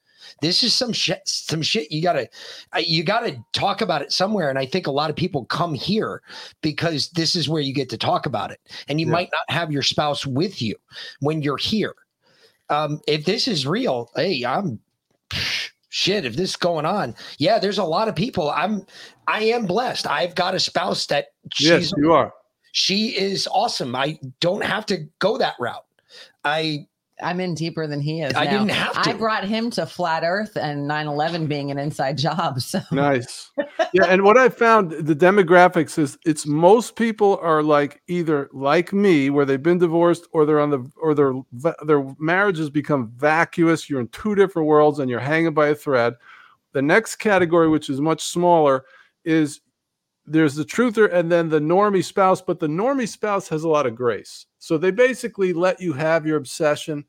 this 0.43 0.63
is 0.63 0.75
some 0.75 0.93
shit. 0.93 1.23
Some 1.27 1.63
shit 1.63 1.91
you 1.91 2.03
gotta, 2.03 2.29
you 2.79 3.03
gotta 3.03 3.37
talk 3.53 3.81
about 3.81 4.03
it 4.03 4.13
somewhere. 4.13 4.51
And 4.51 4.59
I 4.59 4.67
think 4.67 4.87
a 4.87 4.91
lot 4.91 5.11
of 5.11 5.17
people 5.17 5.45
come 5.47 5.75
here 5.75 6.23
because 6.63 7.09
this 7.11 7.35
is 7.35 7.49
where 7.49 7.63
you 7.63 7.73
get 7.73 7.89
to 7.91 7.97
talk 7.99 8.27
about 8.27 8.51
it. 8.51 8.61
And 8.89 9.01
you 9.01 9.07
Yeah. 9.07 9.13
might 9.13 9.31
not 9.33 9.55
have 9.55 9.73
your 9.73 9.83
spouse 9.83 10.27
with 10.27 10.61
you 10.61 10.77
when 11.21 11.43
you're 11.43 11.57
here. 11.57 11.95
Um, 12.69 13.01
if 13.07 13.25
this 13.25 13.47
is 13.49 13.67
real, 13.67 14.11
hey, 14.17 14.45
I'm 14.45 14.81
shit. 15.89 16.25
If 16.25 16.37
this 16.37 16.51
is 16.51 16.57
going 16.57 16.85
on, 16.85 17.15
yeah, 17.39 17.59
there's 17.59 17.79
a 17.79 17.85
lot 17.85 18.09
of 18.09 18.15
people. 18.17 18.51
I'm, 18.51 18.85
I 19.27 19.45
am 19.45 19.67
blessed. 19.67 20.07
I've 20.07 20.35
got 20.35 20.55
a 20.55 20.61
spouse 20.61 21.07
that 21.07 21.29
Yes, 21.61 21.81
she's 21.81 21.95
you 21.97 22.13
are. 22.13 22.33
she 22.73 23.17
is 23.17 23.49
awesome. 23.51 23.95
I 23.97 24.19
don't 24.41 24.65
have 24.65 24.85
to 24.87 25.07
go 25.21 25.39
that 25.39 25.55
route. 25.59 25.85
I 26.45 26.87
I'm 27.23 27.41
in 27.41 27.55
deeper 27.55 27.87
than 27.87 28.01
he 28.01 28.21
is. 28.21 28.35
I 28.35 28.45
now. 28.45 28.51
didn't 28.51 28.71
have 28.71 29.03
to. 29.03 29.11
I 29.11 29.13
brought 29.15 29.45
him 29.45 29.71
to 29.71 29.87
flat 29.87 30.23
Earth 30.23 30.57
and 30.57 30.89
9/11 30.89 31.49
being 31.49 31.71
an 31.71 31.79
inside 31.79 32.19
job. 32.19 32.61
So 32.67 32.81
Nice. 32.93 33.53
Yeah, 33.93 34.05
and 34.09 34.23
what 34.23 34.37
I 34.37 34.49
found 34.49 34.91
the 34.91 35.15
demographics 35.15 35.99
is 35.99 36.19
it's 36.27 36.47
most 36.47 36.97
people 36.97 37.39
are 37.41 37.63
like 37.63 38.03
either 38.09 38.51
like 38.53 38.93
me 38.93 39.31
where 39.31 39.45
they've 39.45 39.63
been 39.63 39.79
divorced 39.79 40.27
or 40.33 40.45
they're 40.45 40.61
on 40.61 40.71
the 40.71 40.91
or 41.01 41.15
their 41.15 41.35
va- 41.53 41.77
their 41.87 42.05
marriages 42.19 42.71
become 42.71 43.13
vacuous. 43.17 43.89
You're 43.89 44.01
in 44.01 44.09
two 44.09 44.35
different 44.35 44.69
worlds 44.69 44.99
and 44.99 45.09
you're 45.09 45.21
hanging 45.21 45.55
by 45.55 45.69
a 45.69 45.75
thread. 45.75 46.15
The 46.73 46.83
next 46.83 47.17
category, 47.17 47.69
which 47.69 47.89
is 47.89 48.01
much 48.01 48.23
smaller, 48.25 48.85
is 49.25 49.61
there's 50.27 50.55
the 50.55 50.65
truther 50.65 51.13
and 51.13 51.31
then 51.31 51.49
the 51.49 51.61
normie 51.61 52.05
spouse, 52.05 52.41
but 52.41 52.59
the 52.59 52.67
normie 52.67 53.09
spouse 53.09 53.49
has 53.49 53.65
a 53.65 53.69
lot 53.69 53.87
of 53.87 53.95
grace. 53.95 54.47
So 54.59 54.77
they 54.77 54.91
basically 54.91 55.53
let 55.53 55.81
you 55.81 55.93
have 55.93 56.27
your 56.27 56.37
obsession, 56.37 57.05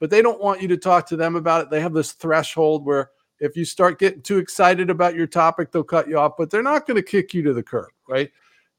but 0.00 0.10
they 0.10 0.22
don't 0.22 0.42
want 0.42 0.60
you 0.60 0.68
to 0.68 0.76
talk 0.76 1.06
to 1.08 1.16
them 1.16 1.36
about 1.36 1.62
it. 1.62 1.70
They 1.70 1.80
have 1.80 1.92
this 1.92 2.12
threshold 2.12 2.84
where 2.84 3.10
if 3.38 3.56
you 3.56 3.64
start 3.64 3.98
getting 3.98 4.22
too 4.22 4.38
excited 4.38 4.90
about 4.90 5.14
your 5.14 5.26
topic, 5.26 5.70
they'll 5.70 5.84
cut 5.84 6.08
you 6.08 6.18
off, 6.18 6.32
but 6.36 6.50
they're 6.50 6.62
not 6.62 6.86
going 6.86 6.96
to 6.96 7.02
kick 7.02 7.34
you 7.34 7.42
to 7.42 7.52
the 7.52 7.62
curb, 7.62 7.90
right? 8.08 8.30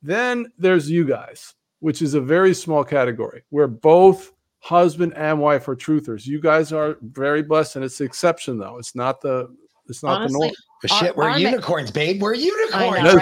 Then 0.01 0.51
there's 0.57 0.89
you 0.89 1.05
guys, 1.05 1.53
which 1.79 2.01
is 2.01 2.13
a 2.13 2.21
very 2.21 2.53
small 2.53 2.83
category 2.83 3.43
where 3.49 3.67
both 3.67 4.33
husband 4.59 5.13
and 5.15 5.39
wife 5.39 5.67
are 5.67 5.75
truthers. 5.75 6.25
You 6.25 6.41
guys 6.41 6.73
are 6.73 6.97
very 7.01 7.41
blessed, 7.41 7.77
and 7.77 7.85
it's 7.85 7.99
the 7.99 8.03
exception 8.03 8.57
though. 8.57 8.77
It's 8.77 8.95
not 8.95 9.21
the 9.21 9.55
it's 9.87 10.03
not 10.03 10.27
the 10.27 10.33
norm. 10.33 10.51
But 10.81 10.91
shit, 10.91 11.15
we're 11.15 11.37
unicorns, 11.37 11.91
babe. 11.91 12.21
We're 12.21 12.35
unicorns. 12.35 13.03
know, 13.03 13.19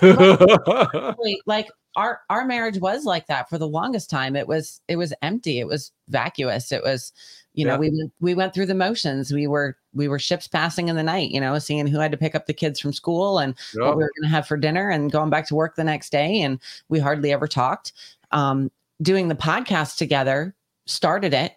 That's 0.00 0.02
right. 0.02 1.16
Wait, 1.18 1.38
like 1.46 1.68
our 1.96 2.20
our 2.30 2.44
marriage 2.44 2.78
was 2.78 3.04
like 3.04 3.26
that 3.26 3.48
for 3.48 3.58
the 3.58 3.68
longest 3.68 4.10
time. 4.10 4.36
It 4.36 4.46
was 4.46 4.80
it 4.88 4.96
was 4.96 5.12
empty. 5.22 5.58
It 5.58 5.66
was 5.66 5.92
vacuous. 6.08 6.70
It 6.70 6.82
was, 6.82 7.12
you 7.54 7.64
know, 7.64 7.78
we 7.78 7.90
went 7.90 8.12
we 8.20 8.34
went 8.34 8.54
through 8.54 8.66
the 8.66 8.74
motions. 8.74 9.32
We 9.32 9.46
were 9.46 9.76
we 9.94 10.06
were 10.06 10.18
ships 10.18 10.46
passing 10.46 10.88
in 10.88 10.96
the 10.96 11.02
night. 11.02 11.30
You 11.30 11.40
know, 11.40 11.58
seeing 11.58 11.86
who 11.86 11.98
had 11.98 12.12
to 12.12 12.18
pick 12.18 12.34
up 12.34 12.46
the 12.46 12.54
kids 12.54 12.78
from 12.78 12.92
school 12.92 13.38
and 13.38 13.54
Yeah. 13.74 13.86
what 13.86 13.96
we 13.96 14.04
were 14.04 14.12
going 14.20 14.30
to 14.30 14.34
have 14.34 14.46
for 14.46 14.56
dinner, 14.56 14.90
and 14.90 15.10
going 15.10 15.30
back 15.30 15.46
to 15.48 15.54
work 15.54 15.76
the 15.76 15.84
next 15.84 16.10
day. 16.10 16.42
And 16.42 16.60
we 16.88 16.98
hardly 16.98 17.32
ever 17.32 17.48
talked. 17.48 17.92
Um, 18.32 18.70
doing 19.02 19.28
the 19.28 19.34
podcast 19.34 19.96
together 19.96 20.54
started 20.86 21.32
it, 21.34 21.52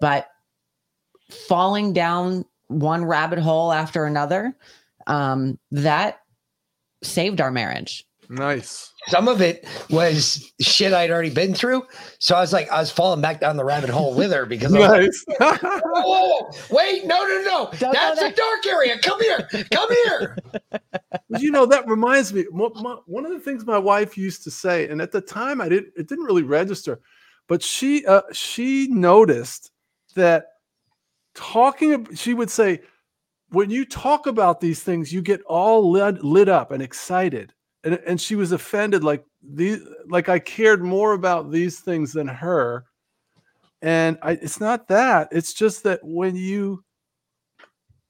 but 0.00 0.28
falling 1.30 1.92
down 1.92 2.44
one 2.68 3.04
rabbit 3.04 3.38
hole 3.38 3.72
after 3.72 4.04
another, 4.06 4.56
um, 5.06 5.58
that 5.70 6.20
saved 7.02 7.40
our 7.40 7.50
marriage. 7.50 8.06
Nice. 8.28 8.92
Some 9.06 9.28
of 9.28 9.40
it 9.40 9.64
was 9.88 10.50
shit 10.60 10.92
I'd 10.92 11.12
already 11.12 11.30
been 11.30 11.54
through. 11.54 11.84
So 12.18 12.34
I 12.34 12.40
was 12.40 12.52
like, 12.52 12.68
I 12.70 12.80
was 12.80 12.90
falling 12.90 13.20
back 13.20 13.38
down 13.38 13.56
the 13.56 13.64
rabbit 13.64 13.88
hole 13.88 14.14
with 14.14 14.32
her 14.32 14.44
because 14.46 14.74
I 14.74 14.80
was 14.80 15.24
like, 15.38 15.40
Nice. 15.40 15.60
whoa, 15.60 16.02
whoa, 16.02 16.28
whoa, 16.40 16.50
wait, 16.70 17.06
no, 17.06 17.18
no, 17.24 17.42
no. 17.42 17.70
Don't 17.78 17.92
That's 17.92 18.18
there. 18.18 18.30
a 18.30 18.34
dark 18.34 18.66
area. 18.66 18.98
Come 18.98 19.20
here. 19.20 19.48
Come 19.70 19.88
here. 20.04 20.36
You 21.38 21.50
know 21.50 21.66
that 21.66 21.86
reminds 21.88 22.32
me 22.32 22.46
mo- 22.52 22.72
mo- 22.76 23.02
one 23.06 23.26
of 23.26 23.32
the 23.32 23.40
things 23.40 23.66
my 23.66 23.78
wife 23.78 24.16
used 24.16 24.44
to 24.44 24.50
say 24.50 24.88
and 24.88 25.02
at 25.02 25.10
the 25.12 25.20
time 25.20 25.60
i 25.60 25.68
didn't 25.68 25.92
it 25.96 26.08
didn't 26.08 26.24
really 26.24 26.44
register 26.44 27.00
but 27.48 27.62
she 27.62 28.06
uh, 28.06 28.22
she 28.32 28.86
noticed 28.88 29.72
that 30.14 30.46
talking 31.36 32.12
she 32.14 32.34
would 32.34 32.50
say 32.50 32.80
when 33.50 33.70
you 33.70 33.84
talk 33.84 34.26
about 34.26 34.60
these 34.60 34.82
things 34.82 35.12
you 35.12 35.22
get 35.22 35.42
all 35.42 35.90
lit, 35.90 36.24
lit 36.24 36.48
up 36.48 36.72
and 36.72 36.82
excited. 36.82 37.52
And, 37.84 37.94
and 38.06 38.20
she 38.20 38.34
was 38.34 38.50
offended 38.50 39.04
like 39.04 39.24
these 39.48 39.80
like 40.08 40.28
i 40.28 40.40
cared 40.40 40.82
more 40.82 41.12
about 41.12 41.52
these 41.52 41.78
things 41.80 42.12
than 42.12 42.26
her. 42.26 42.86
And 43.82 44.18
I, 44.22 44.32
it's 44.32 44.58
not 44.58 44.88
that 44.88 45.28
it's 45.30 45.54
just 45.54 45.84
that 45.84 46.00
when 46.02 46.34
you 46.34 46.82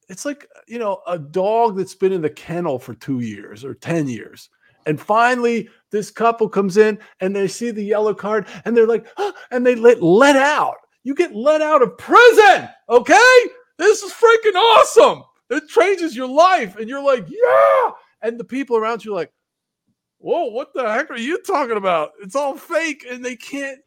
it's 0.08 0.24
like 0.24 0.46
you 0.66 0.78
know 0.78 1.02
a 1.06 1.18
dog 1.18 1.76
that's 1.76 1.94
been 1.94 2.12
in 2.12 2.22
the 2.22 2.30
kennel 2.30 2.78
for 2.78 2.94
two 2.94 3.20
years 3.20 3.64
or 3.64 3.74
10 3.74 4.08
years 4.08 4.48
and 4.86 5.00
finally 5.00 5.68
this 5.90 6.10
couple 6.10 6.48
comes 6.48 6.76
in 6.76 6.98
and 7.20 7.34
they 7.34 7.48
see 7.48 7.72
the 7.72 7.82
yellow 7.82 8.14
card 8.14 8.46
and 8.64 8.76
they're 8.76 8.86
like 8.86 9.06
and 9.50 9.66
they 9.66 9.74
let 9.74 10.00
let 10.02 10.36
out 10.36 10.76
you 11.06 11.14
get 11.14 11.34
let 11.34 11.62
out 11.62 11.82
of 11.82 11.96
prison 11.98 12.68
okay 12.88 13.38
this 13.78 14.02
is 14.02 14.12
freaking 14.12 14.56
awesome 14.56 15.22
it 15.50 15.68
changes 15.68 16.16
your 16.16 16.26
life 16.26 16.76
and 16.76 16.88
you're 16.88 17.02
like 17.02 17.24
yeah 17.28 17.90
and 18.22 18.40
the 18.40 18.44
people 18.44 18.76
around 18.76 19.04
you 19.04 19.12
are 19.12 19.16
like 19.16 19.32
whoa 20.18 20.46
what 20.46 20.74
the 20.74 20.82
heck 20.92 21.08
are 21.10 21.16
you 21.16 21.40
talking 21.42 21.76
about 21.76 22.10
it's 22.20 22.34
all 22.34 22.56
fake 22.56 23.06
and 23.08 23.24
they 23.24 23.36
can't 23.36 23.78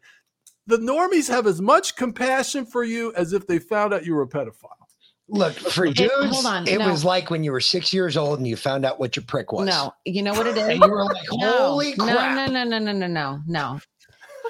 the 0.66 0.78
normies 0.78 1.28
have 1.28 1.46
as 1.46 1.60
much 1.60 1.94
compassion 1.94 2.64
for 2.64 2.84
you 2.84 3.12
as 3.16 3.34
if 3.34 3.46
they 3.46 3.58
found 3.58 3.92
out 3.92 4.06
you 4.06 4.14
were 4.14 4.22
a 4.22 4.28
pedophile 4.28 4.70
Look, 5.32 5.52
for 5.52 5.84
It- 5.86 5.94
dudes, 5.96 6.12
hold 6.34 6.46
on, 6.46 6.66
it 6.66 6.78
no. 6.78 6.90
was 6.90 7.04
like 7.04 7.30
when 7.30 7.44
you 7.44 7.52
were 7.52 7.60
six 7.60 7.92
years 7.92 8.16
old 8.16 8.40
and 8.40 8.48
you 8.48 8.56
found 8.56 8.84
out 8.84 8.98
what 8.98 9.14
your 9.14 9.24
prick 9.26 9.52
was. 9.52 9.64
No, 9.64 9.94
you 10.04 10.24
know 10.24 10.32
what 10.32 10.48
it 10.48 10.56
is? 10.56 10.64
And 10.64 10.80
you 10.82 10.90
were 10.90 11.04
like, 11.04 11.22
No, 11.34 11.52
holy 11.52 11.94
no, 11.96 12.04
crap. 12.04 12.34
No, 12.34 12.46
no, 12.52 12.64
no, 12.64 12.78
no, 12.80 12.92
no, 12.92 13.06
no, 13.06 13.40
no. 13.46 13.80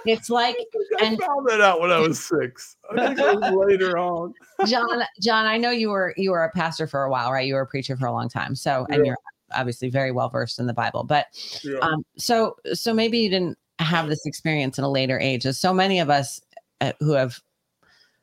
It's 0.06 0.30
like 0.30 0.56
I 1.00 1.04
and 1.04 1.18
found 1.20 1.48
that 1.48 1.60
out 1.60 1.80
when 1.80 1.90
I 1.90 1.98
was 1.98 2.22
six. 2.22 2.76
I 2.90 3.06
think 3.06 3.18
it 3.18 3.34
was 3.34 3.68
later 3.68 3.98
on. 3.98 4.34
John, 4.66 5.02
John, 5.20 5.46
I 5.46 5.56
know 5.56 5.70
you 5.70 5.90
were 5.90 6.14
you 6.16 6.30
were 6.30 6.44
a 6.44 6.50
pastor 6.50 6.86
for 6.86 7.04
a 7.04 7.10
while, 7.10 7.32
right? 7.32 7.46
You 7.46 7.54
were 7.54 7.62
a 7.62 7.66
preacher 7.66 7.96
for 7.96 8.06
a 8.06 8.12
long 8.12 8.28
time. 8.28 8.54
So 8.54 8.86
and 8.90 9.04
Yeah. 9.04 9.08
you're 9.10 9.18
obviously 9.52 9.90
very 9.90 10.12
well 10.12 10.28
versed 10.28 10.58
in 10.58 10.66
the 10.66 10.74
Bible. 10.74 11.04
But 11.04 11.26
Yeah. 11.62 11.78
um 11.80 12.04
so 12.16 12.56
so 12.72 12.92
maybe 12.92 13.18
you 13.18 13.30
didn't 13.30 13.58
have 13.78 14.08
this 14.08 14.26
experience 14.26 14.78
in 14.78 14.84
a 14.84 14.90
later 14.90 15.18
age 15.18 15.46
as 15.46 15.58
so 15.58 15.72
many 15.72 15.98
of 16.00 16.10
us 16.10 16.40
uh, 16.80 16.92
who 17.00 17.12
have 17.12 17.40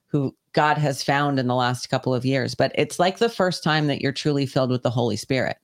who 0.07 0.35
God 0.53 0.77
has 0.77 1.03
found 1.03 1.39
in 1.39 1.47
the 1.47 1.55
last 1.55 1.89
couple 1.89 2.13
of 2.13 2.25
years, 2.25 2.55
but 2.55 2.71
it's 2.75 2.97
like 2.99 3.17
the 3.17 3.29
first 3.29 3.63
time 3.63 3.87
that 3.87 4.01
you're 4.01 4.11
truly 4.11 4.45
filled 4.45 4.71
with 4.71 4.83
the 4.83 4.89
Holy 4.89 5.17
Spirit. 5.17 5.57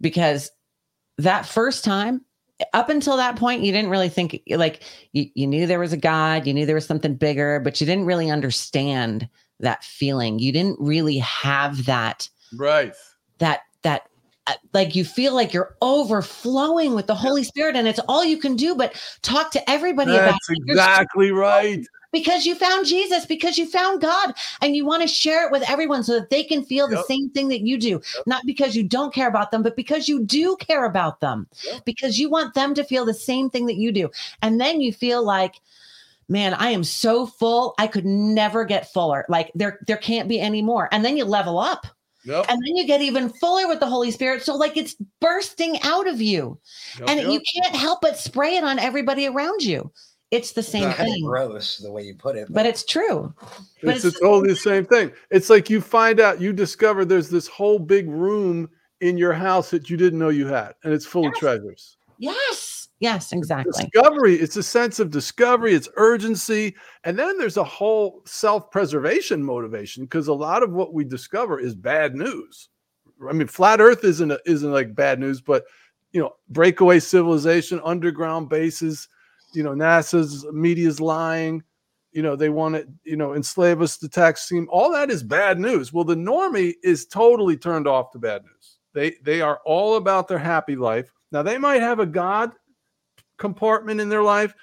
Because 0.00 0.50
that 1.18 1.44
first 1.46 1.84
time, 1.84 2.24
up 2.72 2.88
until 2.88 3.16
that 3.16 3.36
point, 3.36 3.62
you 3.62 3.72
didn't 3.72 3.90
really 3.90 4.08
think 4.08 4.40
like 4.50 4.82
you, 5.12 5.26
you 5.34 5.46
knew 5.46 5.66
there 5.66 5.80
was 5.80 5.92
a 5.92 5.98
God, 5.98 6.46
you 6.46 6.54
knew 6.54 6.66
there 6.66 6.74
was 6.74 6.86
something 6.86 7.14
bigger, 7.14 7.60
but 7.60 7.80
you 7.80 7.86
didn't 7.86 8.06
really 8.06 8.30
understand 8.30 9.28
that 9.60 9.84
feeling. 9.84 10.38
You 10.38 10.52
didn't 10.52 10.78
really 10.80 11.18
have 11.18 11.86
that 11.86 12.28
Right. 12.56 12.94
that 13.38 13.62
that 13.82 14.08
uh, 14.46 14.54
like 14.72 14.94
you 14.94 15.04
feel 15.04 15.34
like 15.34 15.52
you're 15.52 15.74
overflowing 15.80 16.94
with 16.94 17.06
the 17.06 17.14
Holy 17.14 17.42
Spirit 17.42 17.76
and 17.76 17.88
it's 17.88 18.00
all 18.08 18.24
you 18.24 18.38
can 18.38 18.56
do 18.56 18.74
but 18.74 18.94
talk 19.22 19.50
to 19.52 19.70
everybody 19.70 20.12
about 20.16 20.38
it. 20.48 20.58
Exactly 20.66 21.32
right. 21.32 21.84
Because 22.14 22.46
you 22.46 22.54
found 22.54 22.86
Jesus, 22.86 23.26
because 23.26 23.58
you 23.58 23.66
found 23.66 24.00
God, 24.00 24.32
and 24.62 24.74
you 24.74 24.86
want 24.86 25.02
to 25.02 25.08
share 25.08 25.44
it 25.44 25.52
with 25.52 25.68
everyone 25.68 26.04
so 26.04 26.14
that 26.14 26.30
they 26.30 26.44
can 26.44 26.64
feel 26.64 26.88
the 26.88 27.02
same 27.02 27.28
thing 27.30 27.48
that 27.48 27.60
you 27.62 27.76
do. 27.76 28.00
Not 28.26 28.46
because 28.46 28.74
you 28.74 28.84
don't 28.84 29.12
care 29.12 29.28
about 29.28 29.50
them, 29.50 29.62
but 29.62 29.76
because 29.76 30.08
you 30.08 30.24
do 30.24 30.56
care 30.56 30.84
about 30.84 31.20
them, 31.20 31.48
because 31.84 32.18
you 32.18 32.30
want 32.30 32.54
them 32.54 32.72
to 32.74 32.84
feel 32.84 33.04
the 33.04 33.12
same 33.12 33.50
thing 33.50 33.66
that 33.66 33.76
you 33.76 33.92
do. 33.92 34.10
And 34.40 34.60
then 34.60 34.80
you 34.80 34.92
feel 34.92 35.24
like, 35.24 35.56
man, 36.28 36.54
I 36.54 36.70
am 36.70 36.84
so 36.84 37.26
full, 37.26 37.74
I 37.78 37.88
could 37.88 38.06
never 38.06 38.64
get 38.64 38.92
fuller. 38.92 39.26
Like 39.28 39.50
there, 39.54 39.80
there 39.86 39.96
can't 39.96 40.28
be 40.28 40.40
any 40.40 40.62
more. 40.62 40.88
And 40.92 41.04
then 41.04 41.16
you 41.16 41.24
level 41.24 41.58
up. 41.58 41.86
Yep. 42.26 42.46
And 42.48 42.56
then 42.56 42.76
you 42.76 42.86
get 42.86 43.02
even 43.02 43.28
fuller 43.28 43.68
with 43.68 43.80
the 43.80 43.86
Holy 43.86 44.10
Spirit. 44.10 44.42
So, 44.42 44.56
like, 44.56 44.78
it's 44.78 44.96
bursting 45.20 45.78
out 45.82 46.08
of 46.08 46.22
you. 46.22 46.58
Yep, 46.98 47.10
and 47.10 47.20
yep. 47.20 47.30
you 47.30 47.42
can't 47.54 47.76
help 47.76 48.00
but 48.00 48.16
spray 48.16 48.56
it 48.56 48.64
on 48.64 48.78
everybody 48.78 49.26
around 49.26 49.62
you. 49.62 49.92
It's 50.34 50.50
the 50.50 50.64
same 50.64 50.88
Not 50.88 50.96
thing. 50.96 51.24
gross 51.24 51.78
the 51.78 51.92
way 51.92 52.02
you 52.02 52.16
put 52.16 52.34
it. 52.34 52.48
But 52.50 52.66
it's 52.66 52.84
true. 52.84 53.32
But 53.84 53.94
it's, 53.94 54.04
it's 54.04 54.18
totally 54.18 54.48
the 54.48 54.56
same 54.56 54.84
thing. 54.84 55.12
It's 55.30 55.48
like 55.48 55.70
you 55.70 55.80
find 55.80 56.18
out, 56.18 56.40
you 56.40 56.52
discover 56.52 57.04
there's 57.04 57.28
this 57.30 57.46
whole 57.46 57.78
big 57.78 58.08
room 58.10 58.68
in 59.00 59.16
your 59.16 59.32
house 59.32 59.70
that 59.70 59.88
you 59.88 59.96
didn't 59.96 60.18
know 60.18 60.30
you 60.30 60.48
had, 60.48 60.72
and 60.82 60.92
it's 60.92 61.06
full 61.06 61.28
of 61.28 61.34
treasures. 61.34 61.98
Yes. 62.18 62.88
Yes, 62.98 63.32
exactly. 63.32 63.88
Discovery, 63.92 64.34
it's 64.34 64.56
a 64.56 64.62
sense 64.62 64.98
of 64.98 65.10
discovery, 65.10 65.74
it's 65.74 65.88
urgency. 65.96 66.74
And 67.04 67.18
then 67.18 67.38
there's 67.38 67.56
a 67.56 67.64
whole 67.64 68.22
self 68.24 68.70
preservation 68.70 69.42
motivation 69.42 70.04
because 70.04 70.26
a 70.26 70.34
lot 70.34 70.62
of 70.62 70.72
what 70.72 70.94
we 70.94 71.04
discover 71.04 71.60
is 71.60 71.74
bad 71.74 72.14
news. 72.16 72.70
I 73.28 73.32
mean, 73.32 73.46
flat 73.46 73.80
earth 73.80 74.04
isn't, 74.04 74.30
a, 74.30 74.38
isn't 74.46 74.72
like 74.72 74.94
bad 74.94 75.20
news, 75.20 75.40
but 75.40 75.64
you 76.12 76.20
know, 76.20 76.34
breakaway 76.48 76.98
civilization, 76.98 77.80
underground 77.84 78.48
bases, 78.48 79.08
you 79.54 79.62
know, 79.62 79.72
NASA's 79.72 80.46
media's 80.52 81.00
lying, 81.00 81.62
you 82.12 82.22
know, 82.22 82.36
they 82.36 82.48
want 82.48 82.74
to, 82.76 82.86
you 83.04 83.16
know, 83.16 83.34
enslave 83.34 83.82
us 83.82 83.96
to 83.98 84.08
tax 84.08 84.42
scheme. 84.42 84.68
All 84.70 84.92
that 84.92 85.10
is 85.10 85.22
bad 85.22 85.58
news. 85.58 85.92
Well, 85.92 86.04
the 86.04 86.14
normie 86.14 86.74
is 86.82 87.06
totally 87.06 87.56
turned 87.56 87.88
off 87.88 88.12
to 88.12 88.18
bad 88.18 88.44
news. 88.44 88.78
They 88.92 89.16
they 89.22 89.40
are 89.40 89.60
all 89.64 89.96
about 89.96 90.28
their 90.28 90.38
happy 90.38 90.76
life. 90.76 91.12
Now 91.32 91.42
they 91.42 91.58
might 91.58 91.82
have 91.82 91.98
a 91.98 92.06
God 92.06 92.52
compartment 93.38 94.00
in 94.00 94.08
their 94.08 94.22
life. 94.22 94.54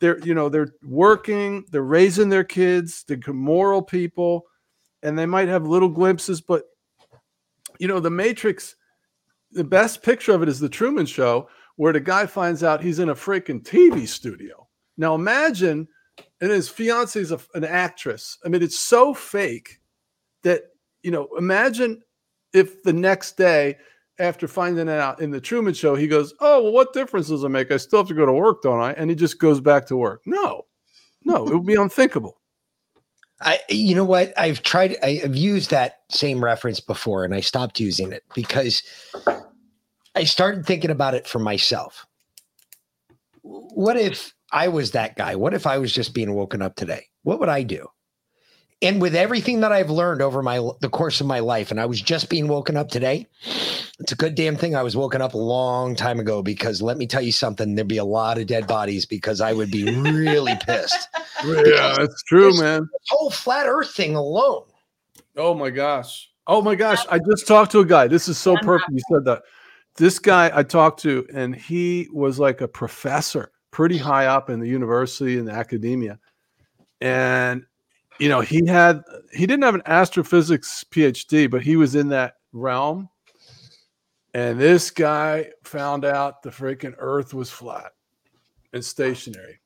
They're, 0.00 0.18
you 0.20 0.34
know, 0.34 0.48
they're 0.48 0.74
working, 0.84 1.64
they're 1.70 1.82
raising 1.82 2.28
their 2.28 2.44
kids, 2.44 3.04
they're 3.06 3.18
moral 3.32 3.82
people, 3.82 4.46
and 5.02 5.18
they 5.18 5.26
might 5.26 5.48
have 5.48 5.66
little 5.66 5.88
glimpses, 5.88 6.40
but 6.40 6.64
you 7.78 7.88
know, 7.88 8.00
the 8.00 8.10
Matrix, 8.10 8.76
the 9.50 9.64
best 9.64 10.02
picture 10.02 10.32
of 10.32 10.42
it 10.42 10.48
is 10.48 10.60
the 10.60 10.68
Truman 10.68 11.06
Show, 11.06 11.48
where 11.76 11.92
the 11.92 12.00
guy 12.00 12.26
finds 12.26 12.62
out 12.62 12.82
he's 12.82 12.98
in 12.98 13.08
a 13.08 13.14
freaking 13.14 13.62
TV 13.62 14.06
studio. 14.06 14.68
Now 14.96 15.14
imagine, 15.14 15.88
and 16.40 16.50
his 16.50 16.68
fiance 16.68 17.18
is 17.18 17.32
an 17.54 17.64
actress. 17.64 18.38
I 18.44 18.48
mean, 18.48 18.62
it's 18.62 18.78
so 18.78 19.14
fake 19.14 19.80
that 20.42 20.62
you 21.02 21.10
know. 21.10 21.28
Imagine 21.38 22.02
if 22.52 22.82
the 22.82 22.92
next 22.92 23.36
day, 23.36 23.78
after 24.18 24.46
finding 24.46 24.88
it 24.88 25.00
out 25.00 25.20
in 25.20 25.30
the 25.30 25.40
Truman 25.40 25.74
Show, 25.74 25.94
he 25.94 26.06
goes, 26.06 26.34
"Oh, 26.40 26.62
well, 26.62 26.72
what 26.72 26.92
difference 26.92 27.28
does 27.28 27.44
it 27.44 27.48
make? 27.48 27.72
I 27.72 27.78
still 27.78 28.00
have 28.00 28.08
to 28.08 28.14
go 28.14 28.26
to 28.26 28.32
work, 28.32 28.62
don't 28.62 28.80
I?" 28.80 28.92
And 28.92 29.08
he 29.08 29.16
just 29.16 29.38
goes 29.38 29.60
back 29.60 29.86
to 29.86 29.96
work. 29.96 30.22
No, 30.26 30.66
no, 31.24 31.46
it 31.46 31.54
would 31.54 31.66
be 31.66 31.74
unthinkable. 31.74 32.38
I, 33.40 33.58
you 33.68 33.94
know 33.94 34.04
what? 34.04 34.32
I've 34.38 34.62
tried. 34.62 34.96
I've 35.02 35.34
used 35.34 35.70
that 35.70 36.00
same 36.10 36.44
reference 36.44 36.80
before, 36.80 37.24
and 37.24 37.34
I 37.34 37.40
stopped 37.40 37.80
using 37.80 38.12
it 38.12 38.22
because 38.34 38.82
I 40.14 40.24
started 40.24 40.66
thinking 40.66 40.90
about 40.90 41.14
it 41.14 41.26
for 41.26 41.38
myself. 41.38 42.06
What 43.42 43.96
if 43.96 44.34
I 44.50 44.68
was 44.68 44.92
that 44.92 45.16
guy? 45.16 45.34
What 45.36 45.54
if 45.54 45.66
I 45.66 45.78
was 45.78 45.92
just 45.92 46.14
being 46.14 46.34
woken 46.34 46.62
up 46.62 46.76
today? 46.76 47.06
What 47.22 47.40
would 47.40 47.48
I 47.48 47.62
do? 47.62 47.88
And 48.82 49.00
with 49.00 49.14
everything 49.14 49.60
that 49.60 49.70
I've 49.70 49.90
learned 49.90 50.22
over 50.22 50.42
my 50.42 50.58
the 50.80 50.88
course 50.88 51.20
of 51.20 51.26
my 51.28 51.38
life, 51.38 51.70
and 51.70 51.80
I 51.80 51.86
was 51.86 52.02
just 52.02 52.28
being 52.28 52.48
woken 52.48 52.76
up 52.76 52.88
today, 52.88 53.28
it's 54.00 54.10
a 54.10 54.16
good 54.16 54.34
damn 54.34 54.56
thing 54.56 54.74
I 54.74 54.82
was 54.82 54.96
woken 54.96 55.22
up 55.22 55.34
a 55.34 55.38
long 55.38 55.94
time 55.94 56.18
ago 56.18 56.42
because 56.42 56.82
let 56.82 56.98
me 56.98 57.06
tell 57.06 57.22
you 57.22 57.30
something, 57.30 57.76
there'd 57.76 57.86
be 57.86 57.98
a 57.98 58.04
lot 58.04 58.38
of 58.38 58.48
dead 58.48 58.66
bodies 58.66 59.06
because 59.06 59.40
I 59.40 59.52
would 59.52 59.70
be 59.70 59.84
really 59.84 60.56
pissed. 60.66 61.08
Yeah, 61.44 61.96
that's 61.98 62.22
true, 62.22 62.56
man. 62.60 62.82
This 62.82 63.08
whole 63.08 63.28
flat 63.30 63.66
earth 63.66 63.92
thing 63.92 64.14
alone. 64.14 64.62
Oh 65.36 65.54
my 65.54 65.70
gosh. 65.70 66.30
Oh 66.46 66.62
my 66.62 66.76
gosh. 66.76 67.04
I 67.10 67.18
just 67.18 67.48
talked 67.48 67.72
to 67.72 67.80
a 67.80 67.84
guy. 67.84 68.06
This 68.06 68.28
is 68.28 68.38
so 68.38 68.56
perfect. 68.58 68.92
You 68.92 69.00
said 69.10 69.24
that. 69.24 69.42
This 69.96 70.18
guy 70.18 70.50
I 70.54 70.62
talked 70.62 71.00
to, 71.02 71.26
and 71.34 71.54
he 71.54 72.08
was 72.12 72.38
like 72.38 72.60
a 72.60 72.68
professor, 72.68 73.52
pretty 73.70 73.98
high 73.98 74.26
up 74.26 74.48
in 74.48 74.60
the 74.60 74.68
university 74.68 75.38
and 75.38 75.50
academia. 75.50 76.18
And 77.00 77.64
you 78.18 78.28
know, 78.28 78.40
he 78.40 78.66
had 78.66 79.02
he 79.32 79.46
didn't 79.46 79.64
have 79.64 79.74
an 79.74 79.82
astrophysics 79.86 80.84
PhD, 80.90 81.50
but 81.50 81.62
he 81.62 81.76
was 81.76 81.94
in 81.94 82.08
that 82.08 82.34
realm. 82.52 83.08
And 84.34 84.58
this 84.58 84.90
guy 84.90 85.50
found 85.64 86.04
out 86.04 86.42
the 86.42 86.50
freaking 86.50 86.94
earth 86.98 87.34
was 87.34 87.50
flat 87.50 87.92
and 88.72 88.84
stationary. 88.84 89.60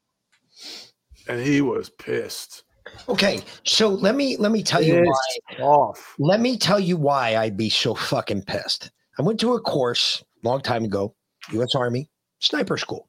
And 1.28 1.40
he 1.40 1.60
was 1.60 1.90
pissed. 1.90 2.64
Okay, 3.08 3.40
so 3.64 3.88
let 3.88 4.14
me 4.14 4.36
let 4.38 4.52
me 4.52 4.62
tell 4.62 4.82
you 4.82 5.02
why. 5.02 5.62
Off. 5.62 6.14
Let 6.18 6.40
me 6.40 6.56
tell 6.56 6.80
you 6.80 6.96
why 6.96 7.36
I'd 7.36 7.56
be 7.56 7.68
so 7.68 7.94
fucking 7.94 8.42
pissed. 8.42 8.90
I 9.18 9.22
went 9.22 9.40
to 9.40 9.54
a 9.54 9.60
course 9.60 10.22
a 10.44 10.48
long 10.48 10.60
time 10.60 10.84
ago, 10.84 11.14
U.S. 11.52 11.74
Army 11.74 12.08
sniper 12.38 12.76
school. 12.76 13.08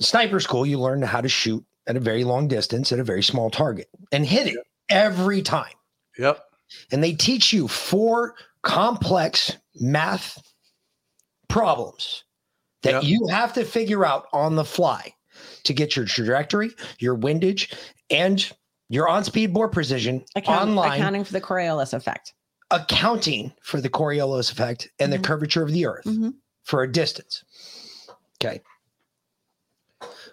Sniper 0.00 0.38
school, 0.40 0.64
you 0.64 0.78
learn 0.78 1.02
how 1.02 1.20
to 1.20 1.28
shoot 1.28 1.64
at 1.86 1.96
a 1.96 2.00
very 2.00 2.22
long 2.24 2.46
distance 2.48 2.92
at 2.92 3.00
a 3.00 3.04
very 3.04 3.22
small 3.22 3.50
target 3.50 3.88
and 4.12 4.24
hit 4.24 4.46
it 4.46 4.56
every 4.88 5.42
time. 5.42 5.72
Yep. 6.18 6.40
And 6.92 7.02
they 7.02 7.14
teach 7.14 7.52
you 7.52 7.66
four 7.66 8.34
complex 8.62 9.56
math 9.80 10.38
problems 11.48 12.24
that 12.82 12.94
Yep. 12.94 13.04
you 13.04 13.26
have 13.30 13.52
to 13.54 13.64
figure 13.64 14.04
out 14.04 14.26
on 14.32 14.54
the 14.54 14.64
fly 14.64 15.14
to 15.64 15.72
get 15.72 15.96
your 15.96 16.04
trajectory, 16.04 16.70
your 16.98 17.14
windage, 17.14 17.72
and 18.10 18.50
your 18.88 19.08
on-speed 19.08 19.52
bore 19.52 19.68
precision 19.68 20.24
Account- 20.36 20.70
online 20.70 21.00
accounting 21.00 21.24
for 21.24 21.32
the 21.32 21.40
Coriolis 21.40 21.92
effect. 21.92 22.34
Accounting 22.70 23.52
for 23.62 23.80
the 23.80 23.88
Coriolis 23.88 24.52
effect 24.52 24.88
and 24.98 25.12
the 25.12 25.18
curvature 25.18 25.62
of 25.62 25.72
the 25.72 25.86
earth 25.86 26.04
Mhm. 26.04 26.34
for 26.64 26.82
a 26.82 26.90
distance. 26.92 27.44
Okay. 28.42 28.60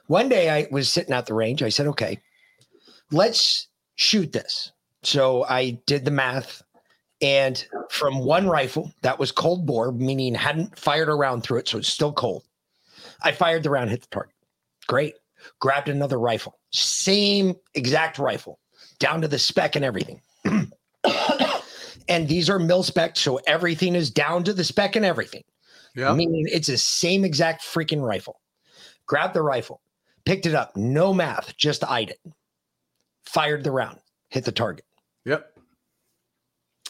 One 0.08 0.30
day 0.30 0.50
I 0.50 0.68
was 0.72 0.92
sitting 0.92 1.14
at 1.14 1.26
the 1.26 1.34
range. 1.34 1.64
I 1.64 1.70
said, 1.70 1.88
okay, 1.88 2.20
let's 3.12 3.68
shoot 3.96 4.32
this. 4.32 4.72
So 5.04 5.44
I 5.46 5.72
did 5.86 6.06
the 6.06 6.12
math. 6.12 6.62
And 7.22 7.66
from 7.90 8.20
one 8.20 8.48
rifle 8.48 8.94
that 9.02 9.18
was 9.18 9.32
cold 9.32 9.66
bore, 9.66 9.92
meaning 9.94 10.36
hadn't 10.36 10.78
fired 10.78 11.08
a 11.10 11.14
round 11.16 11.44
through 11.44 11.60
it, 11.60 11.68
so 11.68 11.78
it's 11.78 11.88
still 11.88 12.12
cold. 12.12 12.44
I 13.24 13.32
fired 13.32 13.64
the 13.64 13.70
round, 13.70 13.90
hit 13.90 14.02
the 14.02 14.08
target. 14.08 14.36
Great. 14.88 15.16
Grabbed 15.60 15.88
another 15.90 16.20
rifle, 16.20 16.60
same 16.72 17.56
exact 17.74 18.20
rifle, 18.20 18.60
down 19.00 19.22
to 19.22 19.28
the 19.28 19.40
spec 19.40 19.76
and 19.76 19.86
everything. 19.86 20.22
and 22.08 22.28
these 22.28 22.50
are 22.50 22.60
mil 22.60 22.84
spec, 22.84 23.18
so 23.18 23.38
everything 23.48 23.96
is 23.96 24.10
down 24.12 24.44
to 24.44 24.54
the 24.54 24.64
spec 24.64 24.96
and 24.96 25.06
everything. 25.06 25.44
Yeah. 25.96 26.14
Meaning 26.14 26.46
it's 26.48 26.68
the 26.68 26.78
same 26.78 27.24
exact 27.24 27.64
freaking 27.64 28.02
rifle. 28.02 28.42
Grabbed 29.08 29.34
the 29.34 29.42
rifle, 29.42 29.82
picked 30.26 30.46
it 30.46 30.56
up, 30.56 30.76
no 30.76 31.14
math, 31.14 31.56
just 31.58 31.84
eyed 31.84 32.10
it. 32.12 32.20
Fired 33.26 33.64
the 33.64 33.72
round, 33.72 34.00
hit 34.30 34.46
the 34.46 34.52
target. 34.52 34.86
Yep. 35.26 35.52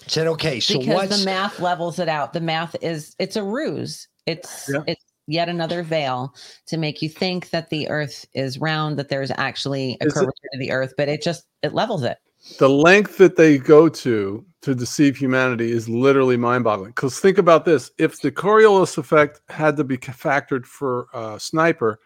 Said, 0.08 0.28
okay, 0.28 0.60
so 0.60 0.80
because 0.80 0.94
what's 0.94 1.20
the 1.20 1.26
math 1.26 1.60
levels 1.60 2.00
it 2.00 2.10
out. 2.10 2.34
The 2.34 2.42
math 2.42 2.76
is 2.82 3.16
it's 3.20 3.36
a 3.36 3.44
ruse. 3.44 4.08
It's 4.26 4.70
Yeah. 4.72 4.82
it's 4.88 5.04
yet 5.28 5.50
another 5.50 5.82
veil 5.82 6.36
to 6.68 6.78
make 6.78 7.02
you 7.02 7.10
think 7.10 7.50
that 7.50 7.70
the 7.70 7.90
earth 7.90 8.26
is 8.34 8.60
round, 8.60 9.00
that 9.00 9.10
there's 9.10 9.32
actually 9.32 9.98
a 10.02 10.06
Is 10.06 10.14
it- 10.14 10.16
curvature 10.16 10.50
to 10.54 10.60
the 10.60 10.72
earth, 10.72 10.94
but 10.98 11.10
it 11.10 11.22
just 11.24 11.46
it 11.64 11.74
levels 11.74 12.04
it. 12.04 12.18
The 12.60 12.70
length 12.70 13.18
that 13.18 13.36
they 13.36 13.58
go 13.58 13.90
to 13.90 14.46
to 14.62 14.76
deceive 14.76 15.18
humanity 15.18 15.72
is 15.72 15.90
literally 15.90 16.38
mind-boggling. 16.38 16.92
Because 16.92 17.20
think 17.20 17.38
about 17.38 17.66
this: 17.66 17.92
if 17.98 18.22
the 18.22 18.32
Coriolis 18.32 18.98
effect 18.98 19.42
had 19.50 19.78
to 19.78 19.84
be 19.84 19.98
factored 19.98 20.66
for 20.66 21.08
uh, 21.14 21.38
sniper, 21.38 22.00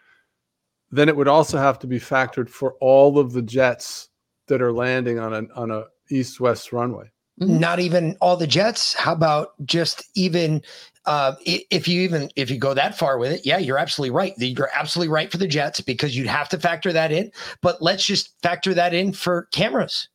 then 0.90 1.08
it 1.08 1.16
would 1.16 1.28
also 1.28 1.58
have 1.58 1.78
to 1.80 1.86
be 1.86 2.00
factored 2.00 2.48
for 2.48 2.74
all 2.80 3.18
of 3.18 3.32
the 3.32 3.42
jets 3.42 4.08
that 4.48 4.60
are 4.60 4.72
landing 4.72 5.18
on 5.18 5.32
an 5.32 5.48
on 5.54 5.70
a 5.70 5.84
east-west 6.10 6.72
runway. 6.72 7.10
Not 7.38 7.80
even 7.80 8.18
all 8.20 8.36
the 8.36 8.46
jets. 8.46 8.92
How 8.92 9.12
about 9.12 9.54
just 9.64 10.04
even 10.14 10.62
uh, 11.06 11.36
if 11.46 11.88
you 11.88 12.02
even 12.02 12.30
if 12.36 12.50
you 12.50 12.58
go 12.58 12.74
that 12.74 12.98
far 12.98 13.16
with 13.16 13.32
it? 13.32 13.46
Yeah, 13.46 13.56
you're 13.56 13.78
absolutely 13.78 14.14
right. 14.14 14.34
You're 14.36 14.68
absolutely 14.74 15.10
right 15.10 15.30
for 15.32 15.38
the 15.38 15.46
jets 15.46 15.80
because 15.80 16.14
you'd 16.14 16.26
have 16.26 16.50
to 16.50 16.58
factor 16.58 16.92
that 16.92 17.12
in. 17.12 17.32
But 17.62 17.80
let's 17.80 18.04
just 18.04 18.38
factor 18.42 18.74
that 18.74 18.92
in 18.92 19.12
for 19.12 19.48
cameras. 19.52 20.08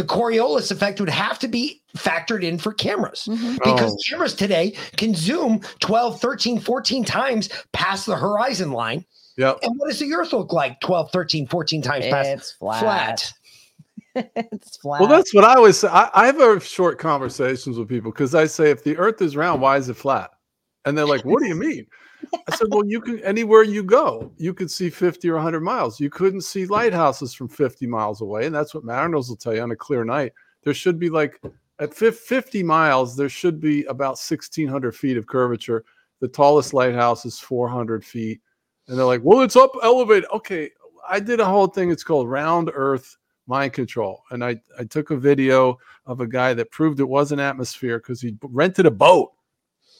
The 0.00 0.06
Coriolis 0.06 0.70
effect 0.70 0.98
would 0.98 1.10
have 1.10 1.38
to 1.40 1.46
be 1.46 1.82
factored 1.94 2.42
in 2.42 2.56
for 2.56 2.72
cameras 2.72 3.28
mm-hmm. 3.30 3.56
because 3.56 3.92
Oh. 3.92 3.96
cameras 4.08 4.32
today 4.32 4.74
can 4.96 5.14
zoom 5.14 5.60
12, 5.80 6.18
13, 6.18 6.58
14 6.58 7.04
times 7.04 7.50
past 7.72 8.06
the 8.06 8.16
horizon 8.16 8.72
line. 8.72 9.04
Yep. 9.36 9.58
And 9.62 9.74
what 9.76 9.88
does 9.90 9.98
the 9.98 10.14
earth 10.14 10.32
look 10.32 10.54
like 10.54 10.80
12, 10.80 11.10
13, 11.12 11.46
14 11.48 11.82
times 11.82 12.06
past? 12.06 12.28
It's 12.30 12.52
flat. 12.52 13.30
it's 14.14 14.78
flat. 14.78 15.00
Well, 15.00 15.10
that's 15.10 15.34
what 15.34 15.44
I 15.44 15.56
always 15.56 15.76
say. 15.76 15.88
I, 15.88 16.08
I 16.14 16.24
have 16.24 16.36
very 16.36 16.60
short 16.60 16.98
conversations 16.98 17.76
with 17.76 17.86
people 17.86 18.10
because 18.10 18.34
I 18.34 18.46
say, 18.46 18.70
if 18.70 18.82
the 18.82 18.96
Earth 18.96 19.20
is 19.20 19.36
round, 19.36 19.60
why 19.60 19.76
is 19.76 19.90
it 19.90 19.98
flat? 19.98 20.30
And 20.86 20.96
they're 20.96 21.04
like, 21.04 21.26
"What 21.26 21.42
do 21.42 21.46
you 21.46 21.56
mean?" 21.56 21.86
I 22.32 22.56
said, 22.56 22.68
"Well, 22.70 22.84
you 22.86 23.00
can 23.00 23.20
anywhere 23.20 23.62
you 23.62 23.82
go, 23.82 24.30
you 24.36 24.54
could 24.54 24.70
see 24.70 24.90
fifty 24.90 25.28
or 25.28 25.38
hundred 25.38 25.60
miles. 25.60 26.00
You 26.00 26.10
couldn't 26.10 26.42
see 26.42 26.66
lighthouses 26.66 27.34
from 27.34 27.48
fifty 27.48 27.86
miles 27.86 28.20
away, 28.20 28.46
and 28.46 28.54
that's 28.54 28.74
what 28.74 28.84
mariners 28.84 29.28
will 29.28 29.36
tell 29.36 29.54
you 29.54 29.62
on 29.62 29.70
a 29.70 29.76
clear 29.76 30.04
night. 30.04 30.32
There 30.62 30.74
should 30.74 30.98
be 30.98 31.10
like 31.10 31.40
at 31.78 31.94
fifty 31.94 32.62
miles, 32.62 33.16
there 33.16 33.28
should 33.28 33.60
be 33.60 33.84
about 33.84 34.18
sixteen 34.18 34.68
hundred 34.68 34.94
feet 34.94 35.16
of 35.16 35.26
curvature. 35.26 35.84
The 36.20 36.28
tallest 36.28 36.74
lighthouse 36.74 37.24
is 37.24 37.38
four 37.38 37.68
hundred 37.68 38.04
feet, 38.04 38.40
and 38.88 38.98
they're 38.98 39.06
like, 39.06 39.22
"Well, 39.24 39.40
it's 39.40 39.56
up 39.56 39.72
elevated." 39.82 40.28
Okay, 40.32 40.70
I 41.08 41.20
did 41.20 41.40
a 41.40 41.44
whole 41.44 41.66
thing. 41.66 41.90
It's 41.90 42.04
called 42.04 42.28
Round 42.28 42.70
Earth 42.74 43.16
mind 43.46 43.72
control 43.72 44.22
and 44.30 44.44
i 44.44 44.54
i 44.78 44.84
took 44.84 45.10
a 45.10 45.16
video 45.16 45.76
of 46.06 46.20
a 46.20 46.26
guy 46.26 46.54
that 46.54 46.70
proved 46.70 47.00
it 47.00 47.04
was 47.04 47.32
an 47.32 47.40
atmosphere 47.40 47.98
because 47.98 48.20
he 48.20 48.36
rented 48.42 48.86
a 48.86 48.90
boat 48.90 49.32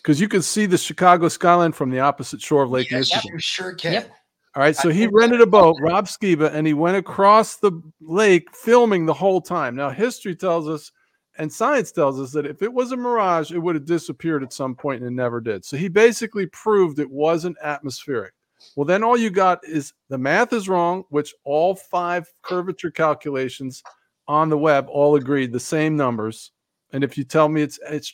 because 0.02 0.20
you 0.20 0.28
can 0.28 0.43
see 0.43 0.66
the 0.66 0.78
chicago 0.78 1.28
skyline 1.28 1.72
from 1.72 1.90
the 1.90 2.01
opposite 2.01 2.40
shore 2.40 2.62
of 2.62 2.70
lake 2.70 2.90
Yes, 2.90 3.10
michigan 3.10 3.35
you 3.35 3.40
sure 3.40 3.74
can. 3.74 3.93
Yep. 3.93 4.10
all 4.56 4.62
right 4.62 4.77
so 4.77 4.89
he 4.89 5.06
rented 5.06 5.40
a 5.40 5.47
boat 5.47 5.77
rob 5.81 6.06
skiba 6.06 6.52
and 6.52 6.66
he 6.66 6.74
went 6.74 6.97
across 6.97 7.56
the 7.56 7.72
lake 8.01 8.55
filming 8.55 9.06
the 9.06 9.14
whole 9.14 9.40
time 9.40 9.74
now 9.74 9.90
history 9.90 10.35
tells 10.35 10.68
us 10.68 10.93
and 11.39 11.51
science 11.52 11.93
tells 11.93 12.20
us 12.20 12.32
that 12.32 12.44
if 12.47 12.60
it 12.62 12.72
was 12.72 12.93
a 12.93 12.97
mirage 12.97 13.52
it 13.52 13.59
would 13.59 13.74
have 13.74 13.86
disappeared 13.86 14.43
at 14.43 14.52
some 14.52 14.74
point 14.74 15.02
and 15.02 15.10
it 15.10 15.14
never 15.14 15.40
did 15.40 15.64
so 15.64 15.77
he 15.77 15.89
basically 15.89 16.47
proved 16.47 16.98
it 16.98 17.10
wasn't 17.10 17.56
atmospheric 17.62 18.32
well, 18.77 18.85
then 18.85 19.02
all 19.02 19.16
you 19.16 19.31
got 19.31 19.64
is 19.64 19.93
the 20.09 20.18
math 20.18 20.52
is 20.52 20.68
wrong, 20.68 21.05
which 21.10 21.35
all 21.44 21.74
five 21.74 22.27
curvature 22.43 22.90
calculations 22.90 23.82
on 24.28 24.48
the 24.48 24.59
web 24.59 24.86
all 24.89 25.16
agreed 25.16 25.52
the 25.52 25.60
same 25.60 25.97
numbers. 25.97 26.52
And 26.93 27.02
if 27.02 27.16
you 27.16 27.24
tell 27.24 27.48
me 27.48 27.62
it's 27.62 27.78
it's 27.89 28.12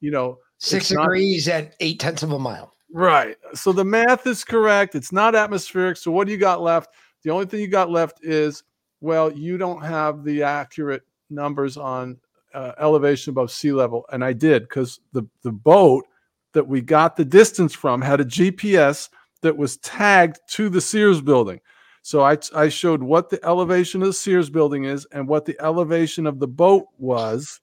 you 0.00 0.10
know 0.10 0.38
Six 0.58 0.86
it's 0.86 0.92
not- 0.92 1.02
degrees 1.02 1.48
at 1.48 1.74
eight 1.80 2.00
tenths 2.00 2.22
of 2.22 2.32
a 2.32 2.38
mile. 2.38 2.72
right, 2.92 3.36
so 3.54 3.72
the 3.72 3.84
math 3.84 4.26
is 4.26 4.44
correct. 4.44 4.94
It's 4.94 5.12
not 5.12 5.34
atmospheric. 5.34 5.96
So 5.96 6.10
what 6.10 6.26
do 6.26 6.32
you 6.32 6.38
got 6.38 6.62
left? 6.62 6.90
The 7.24 7.30
only 7.30 7.46
thing 7.46 7.60
you 7.60 7.68
got 7.68 7.90
left 7.90 8.24
is 8.24 8.62
well, 9.00 9.30
you 9.30 9.58
don't 9.58 9.82
have 9.84 10.24
the 10.24 10.42
accurate 10.42 11.02
numbers 11.28 11.76
on 11.76 12.16
uh, 12.54 12.72
elevation 12.80 13.30
above 13.30 13.50
sea 13.50 13.72
level, 13.72 14.06
and 14.12 14.24
I 14.24 14.32
did 14.32 14.62
because 14.62 15.00
the 15.12 15.24
the 15.42 15.52
boat 15.52 16.06
that 16.54 16.66
we 16.66 16.80
got 16.80 17.16
the 17.16 17.24
distance 17.24 17.74
from 17.74 18.00
had 18.00 18.20
a 18.20 18.24
GPS 18.24 19.10
that 19.42 19.54
was 19.54 19.76
tagged 19.78 20.38
to 20.52 20.70
the 20.70 20.80
Sears 20.80 21.20
building. 21.20 21.60
So 22.00 22.22
I, 22.22 22.38
I 22.54 22.68
showed 22.70 23.02
what 23.02 23.28
the 23.28 23.44
elevation 23.44 24.00
of 24.00 24.06
the 24.08 24.12
Sears 24.14 24.48
building 24.48 24.84
is 24.84 25.06
and 25.12 25.28
what 25.28 25.44
the 25.44 25.56
elevation 25.60 26.26
of 26.26 26.38
the 26.38 26.48
boat 26.48 26.86
was 26.96 27.60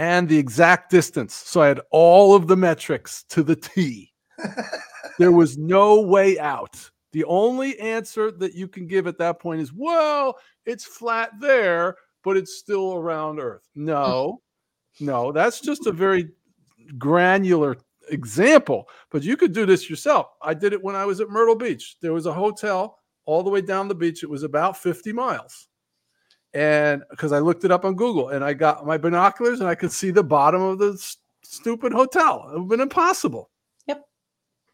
and 0.00 0.30
the 0.30 0.38
exact 0.38 0.90
distance. 0.90 1.34
So 1.34 1.60
I 1.60 1.68
had 1.68 1.82
all 1.90 2.34
of 2.34 2.46
the 2.46 2.56
metrics 2.56 3.22
to 3.24 3.42
the 3.42 3.54
T. 3.54 4.14
there 5.18 5.30
was 5.30 5.58
no 5.58 6.00
way 6.00 6.38
out. 6.38 6.90
The 7.12 7.24
only 7.24 7.78
answer 7.78 8.30
that 8.30 8.54
you 8.54 8.66
can 8.66 8.86
give 8.86 9.06
at 9.06 9.18
that 9.18 9.40
point 9.40 9.60
is, 9.60 9.74
well, 9.74 10.38
it's 10.64 10.86
flat 10.86 11.32
there, 11.38 11.96
but 12.24 12.38
it's 12.38 12.56
still 12.56 12.94
around 12.94 13.40
Earth. 13.40 13.68
No, 13.74 14.40
hmm. 14.98 15.04
no, 15.04 15.32
that's 15.32 15.60
just 15.60 15.86
a 15.86 15.92
very 15.92 16.30
granular 16.96 17.76
example, 18.08 18.88
but 19.10 19.22
you 19.22 19.36
could 19.36 19.52
do 19.52 19.66
this 19.66 19.90
yourself. 19.90 20.28
I 20.40 20.54
did 20.54 20.72
it 20.72 20.82
when 20.82 20.96
I 20.96 21.04
was 21.04 21.20
at 21.20 21.28
Myrtle 21.28 21.56
Beach. 21.56 21.96
There 22.00 22.14
was 22.14 22.24
a 22.24 22.32
hotel 22.32 22.96
all 23.26 23.42
the 23.42 23.50
way 23.50 23.60
down 23.60 23.86
the 23.86 23.94
beach. 23.94 24.22
It 24.22 24.30
was 24.30 24.44
about 24.44 24.78
50 24.78 25.12
miles. 25.12 25.68
And 26.52 27.02
because 27.10 27.32
I 27.32 27.38
looked 27.38 27.64
it 27.64 27.70
up 27.70 27.84
on 27.84 27.94
Google 27.94 28.30
and 28.30 28.44
I 28.44 28.54
got 28.54 28.84
my 28.86 28.98
binoculars 28.98 29.60
and 29.60 29.68
I 29.68 29.74
could 29.74 29.92
see 29.92 30.10
the 30.10 30.24
bottom 30.24 30.60
of 30.60 30.78
the 30.78 30.92
s- 30.94 31.18
stupid 31.42 31.92
hotel. 31.92 32.44
It 32.48 32.52
would 32.54 32.60
have 32.62 32.68
been 32.68 32.80
impossible. 32.80 33.50
Yep. 33.86 34.02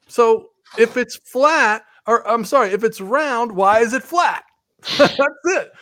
So 0.09 0.51
if 0.79 0.97
it's 0.97 1.17
flat, 1.17 1.85
or 2.07 2.27
I'm 2.27 2.45
sorry, 2.45 2.71
if 2.71 2.83
it's 2.85 3.01
round, 3.01 3.53
why 3.53 3.81
is 3.81 3.93
it 3.93 4.03
flat? 4.03 4.45
That's 4.99 5.19
it. 5.45 5.73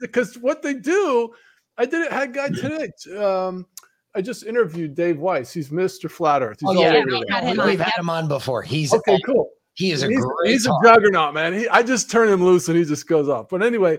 Because 0.00 0.36
what 0.38 0.62
they 0.62 0.74
do, 0.74 1.30
I 1.78 1.86
did 1.86 2.02
it. 2.02 2.12
Had 2.12 2.30
a 2.30 2.32
guy 2.32 2.48
today. 2.48 2.90
Um, 3.18 3.66
I 4.14 4.20
just 4.20 4.44
interviewed 4.44 4.94
Dave 4.94 5.18
Weiss. 5.18 5.52
He's 5.52 5.70
Mr. 5.70 6.10
Flat 6.10 6.42
Earth. 6.42 6.58
He's 6.60 6.68
Oh, 6.68 6.76
all 6.76 6.82
yeah, 6.82 6.98
over 6.98 7.06
we 7.06 7.24
the 7.26 7.32
had 7.32 7.44
web. 7.44 7.52
him 7.54 7.60
on. 7.60 7.66
We've 7.68 7.80
had 7.80 7.98
him 7.98 8.10
on 8.10 8.28
before. 8.28 8.62
He's 8.62 8.92
okay. 8.92 9.18
Cool. 9.24 9.48
He 9.76 9.90
is 9.90 10.04
a 10.04 10.08
he's, 10.08 10.20
great 10.24 10.52
he's 10.52 10.66
a 10.66 10.72
juggernaut, 10.84 11.34
man. 11.34 11.52
He, 11.52 11.68
I 11.68 11.82
just 11.82 12.08
turn 12.08 12.28
him 12.28 12.44
loose 12.44 12.68
and 12.68 12.76
he 12.78 12.84
just 12.84 13.08
goes 13.08 13.28
off. 13.28 13.48
But 13.48 13.60
anyway, 13.62 13.98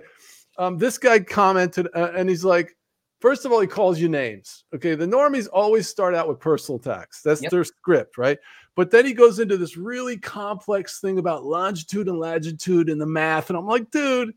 um, 0.58 0.78
this 0.78 0.98
guy 0.98 1.20
commented 1.20 1.88
uh, 1.96 2.12
and 2.16 2.30
he's 2.30 2.46
like, 2.46 2.76
first 3.20 3.46
of 3.46 3.52
all, 3.52 3.60
he 3.60 3.68
calls 3.68 4.00
you 4.00 4.10
names. 4.10 4.64
Okay, 4.74 4.96
the 4.96 5.06
normies 5.06 5.48
always 5.52 5.88
start 5.88 6.14
out 6.16 6.28
with 6.28 6.40
personal 6.40 6.80
attacks. 6.80 7.22
That's 7.22 7.42
Yep. 7.42 7.52
their 7.52 7.64
script, 7.64 8.18
right? 8.18 8.38
But 8.76 8.92
then 8.92 9.06
he 9.06 9.14
goes 9.14 9.40
into 9.40 9.58
this 9.58 9.78
really 9.78 10.18
complex 10.18 11.00
thing 11.00 11.18
about 11.18 11.46
longitude 11.46 12.08
and 12.08 12.20
latitude 12.20 12.90
and 12.90 13.00
the 13.00 13.06
math, 13.06 13.50
and 13.50 13.58
I'm 13.58 13.66
like, 13.68 13.90
dude, 13.92 14.34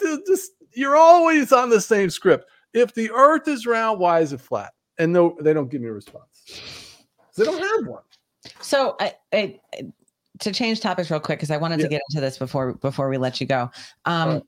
dude, 0.00 0.20
just 0.26 0.52
you're 0.72 0.96
always 0.96 1.52
on 1.52 1.68
the 1.70 1.80
same 1.80 2.10
script. 2.10 2.46
If 2.72 2.94
the 2.94 3.10
Earth 3.12 3.46
is 3.46 3.66
round, 3.66 4.00
why 4.00 4.20
is 4.20 4.32
it 4.32 4.40
flat? 4.40 4.72
And 4.98 5.12
no, 5.12 5.36
they 5.40 5.52
don't 5.52 5.70
give 5.70 5.80
me 5.82 5.88
a 5.88 5.92
response. 5.92 7.04
They 7.36 7.44
don't 7.44 7.60
have 7.62 7.86
one. 7.88 8.02
So 8.60 8.96
I, 9.00 9.14
I 9.32 9.60
to 10.40 10.52
change 10.52 10.80
topics 10.80 11.10
real 11.10 11.20
quick 11.20 11.38
because 11.38 11.50
I 11.50 11.56
wanted 11.56 11.78
Yeah. 11.80 11.84
to 11.84 11.88
get 11.90 12.02
into 12.10 12.20
this 12.20 12.38
before 12.38 12.74
before 12.74 13.08
we 13.08 13.18
let 13.18 13.40
you 13.40 13.46
go. 13.46 13.70
Um, 14.04 14.42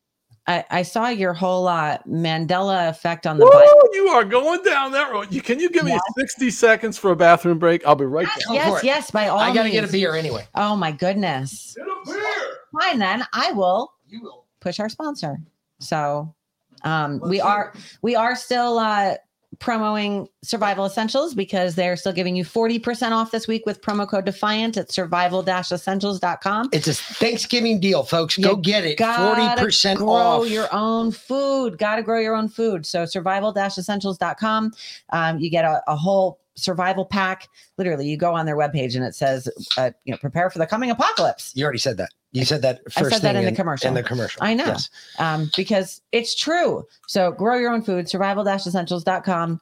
I, 0.48 0.64
I 0.70 0.82
saw 0.82 1.08
your 1.08 1.32
whole 1.32 1.66
uh, 1.66 1.98
Mandela 2.08 2.88
effect 2.88 3.26
on 3.26 3.38
the 3.38 3.44
Woo, 3.44 3.50
Bible. 3.50 3.88
you 3.94 4.08
are 4.08 4.24
going 4.24 4.62
down 4.62 4.92
that 4.92 5.10
road. 5.10 5.32
You, 5.32 5.40
can 5.40 5.58
you 5.58 5.68
give 5.70 5.84
me 5.84 5.98
60 6.16 6.50
seconds 6.50 6.96
for 6.96 7.10
a 7.10 7.16
bathroom 7.16 7.58
break? 7.58 7.84
I'll 7.84 7.96
be 7.96 8.04
right 8.04 8.26
back. 8.26 8.38
Yes, 8.50 8.84
yes, 8.84 9.10
by 9.10 9.28
all 9.28 9.38
I 9.40 9.52
gotta 9.52 9.70
get 9.70 9.84
a 9.84 9.90
beer 9.90 10.14
anyway. 10.14 10.46
Oh 10.54 10.76
my 10.76 10.92
goodness. 10.92 11.76
Get 11.76 11.86
a 11.86 11.96
beer. 12.06 12.58
Fine 12.80 12.98
then, 12.98 13.24
I 13.32 13.52
will. 13.52 13.92
You 14.08 14.22
will 14.22 14.44
push 14.60 14.78
our 14.78 14.88
sponsor. 14.88 15.38
So, 15.80 16.32
um, 16.84 17.20
we 17.20 17.40
are 17.40 17.72
we 18.02 18.14
are 18.14 18.36
still 18.36 18.78
uh 18.78 19.14
promoting 19.58 20.28
survival 20.42 20.84
essentials 20.84 21.34
because 21.34 21.74
they're 21.74 21.96
still 21.96 22.12
giving 22.12 22.36
you 22.36 22.44
40% 22.44 23.12
off 23.12 23.30
this 23.30 23.48
week 23.48 23.64
with 23.66 23.80
promo 23.80 24.08
code 24.08 24.24
defiant 24.24 24.76
at 24.76 24.90
survival-essentials.com 24.92 26.68
It's 26.72 26.88
a 26.88 26.94
Thanksgiving 26.94 27.80
deal, 27.80 28.02
folks. 28.02 28.36
Go 28.36 28.56
get 28.56 28.84
it. 28.84 28.98
Forty 28.98 29.62
percent 29.62 29.98
grow 29.98 30.08
off. 30.10 30.48
your 30.50 30.68
own 30.72 31.10
food 31.10 31.78
gotta 31.78 32.02
grow 32.02 32.20
your 32.20 32.34
own 32.34 32.48
food 32.48 32.86
so 32.86 33.04
survival-essentials.com 33.04 34.72
um, 35.12 35.38
you 35.38 35.50
get 35.50 35.64
a, 35.64 35.82
a 35.88 35.96
whole 35.96 36.40
survival 36.54 37.04
pack 37.04 37.48
literally 37.76 38.08
you 38.08 38.16
go 38.16 38.34
on 38.34 38.46
their 38.46 38.56
webpage 38.56 38.94
and 38.96 39.04
it 39.04 39.14
says 39.14 39.48
uh, 39.76 39.90
you 40.04 40.12
know 40.12 40.18
prepare 40.18 40.48
for 40.48 40.58
the 40.58 40.66
coming 40.66 40.90
apocalypse 40.90 41.52
You 41.54 41.64
already 41.64 41.78
said 41.78 41.96
that. 41.98 42.10
You 42.36 42.44
said 42.44 42.60
that 42.62 42.82
I 42.86 43.00
first 43.00 43.12
said 43.14 43.22
that 43.22 43.32
thing 43.34 43.44
in 43.44 43.50
the 43.50 43.56
commercial. 43.56 43.88
In 43.88 43.94
the 43.94 44.02
commercial. 44.02 44.42
I 44.42 44.52
know. 44.52 44.66
Yes. 44.66 44.90
um, 45.18 45.50
because 45.56 46.02
it's 46.12 46.34
true. 46.34 46.84
So 47.06 47.32
grow 47.32 47.56
your 47.56 47.72
own 47.72 47.80
food, 47.80 48.10
survival-essentials.com. 48.10 49.60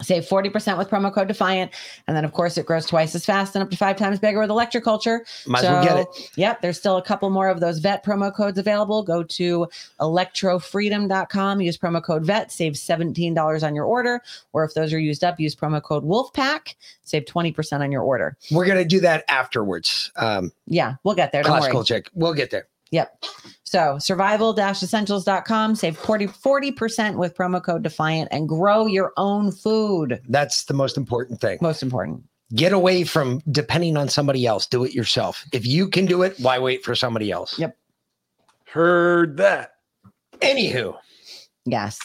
Save 0.00 0.26
40% 0.26 0.78
with 0.78 0.88
promo 0.88 1.12
code 1.12 1.26
Defiant. 1.26 1.72
And 2.06 2.16
then, 2.16 2.24
of 2.24 2.32
course, 2.32 2.56
it 2.56 2.66
grows 2.66 2.86
twice 2.86 3.16
as 3.16 3.26
fast 3.26 3.56
and 3.56 3.64
up 3.64 3.70
to 3.70 3.76
five 3.76 3.96
times 3.96 4.20
bigger 4.20 4.38
with 4.38 4.48
electroculture. 4.48 5.20
Might 5.46 5.64
as 5.64 5.70
well 5.70 5.82
get 5.84 5.96
it. 5.98 6.30
Yep. 6.36 6.62
There's 6.62 6.78
still 6.78 6.98
a 6.98 7.02
couple 7.02 7.28
more 7.30 7.48
of 7.48 7.58
those 7.58 7.78
vet 7.80 8.04
promo 8.04 8.32
codes 8.34 8.58
available. 8.58 9.02
Go 9.02 9.24
to 9.24 9.66
electrofreedom.com, 10.00 11.60
use 11.60 11.76
promo 11.76 12.02
code 12.02 12.24
VET, 12.24 12.52
save 12.52 12.74
$17 12.74 13.62
on 13.66 13.74
your 13.74 13.84
order. 13.84 14.22
Or 14.52 14.64
if 14.64 14.74
those 14.74 14.92
are 14.92 14.98
used 15.00 15.24
up, 15.24 15.40
use 15.40 15.54
promo 15.56 15.82
code 15.82 16.04
WOLFPACK, 16.04 16.74
save 17.04 17.24
20% 17.24 17.80
on 17.80 17.90
your 17.90 18.02
order. 18.02 18.36
We're 18.50 18.66
gonna 18.66 18.84
do 18.84 19.00
that 19.00 19.24
afterwards. 19.28 20.12
Um, 20.16 20.52
Yeah, 20.66 20.94
we'll 21.02 21.14
get 21.14 21.32
there. 21.32 21.42
Don't 21.42 21.50
classical 21.52 21.80
worry. 21.80 21.86
check. 21.86 22.10
We'll 22.14 22.34
get 22.34 22.50
there. 22.50 22.68
Yep. 22.90 23.24
So 23.64 23.98
survival-essentials.com, 23.98 25.74
save 25.74 25.96
40, 25.98 26.26
40% 26.28 27.16
with 27.16 27.36
promo 27.36 27.62
code 27.62 27.82
Defiant 27.82 28.28
and 28.32 28.48
grow 28.48 28.86
your 28.86 29.12
own 29.16 29.52
food. 29.52 30.20
That's 30.28 30.64
the 30.64 30.74
most 30.74 30.96
important 30.96 31.40
thing. 31.40 31.58
Most 31.60 31.82
important. 31.82 32.22
Get 32.54 32.72
away 32.72 33.04
from 33.04 33.42
depending 33.50 33.96
on 33.98 34.08
somebody 34.08 34.46
else. 34.46 34.66
Do 34.66 34.84
it 34.84 34.94
yourself. 34.94 35.44
If 35.52 35.66
you 35.66 35.88
can 35.88 36.06
do 36.06 36.22
it, 36.22 36.38
why 36.40 36.58
wait 36.58 36.82
for 36.82 36.94
somebody 36.94 37.30
else? 37.30 37.58
Yep. 37.58 37.76
Heard 38.64 39.36
that. 39.36 39.74
Anywho, 40.40 40.96
Yes. 41.66 41.98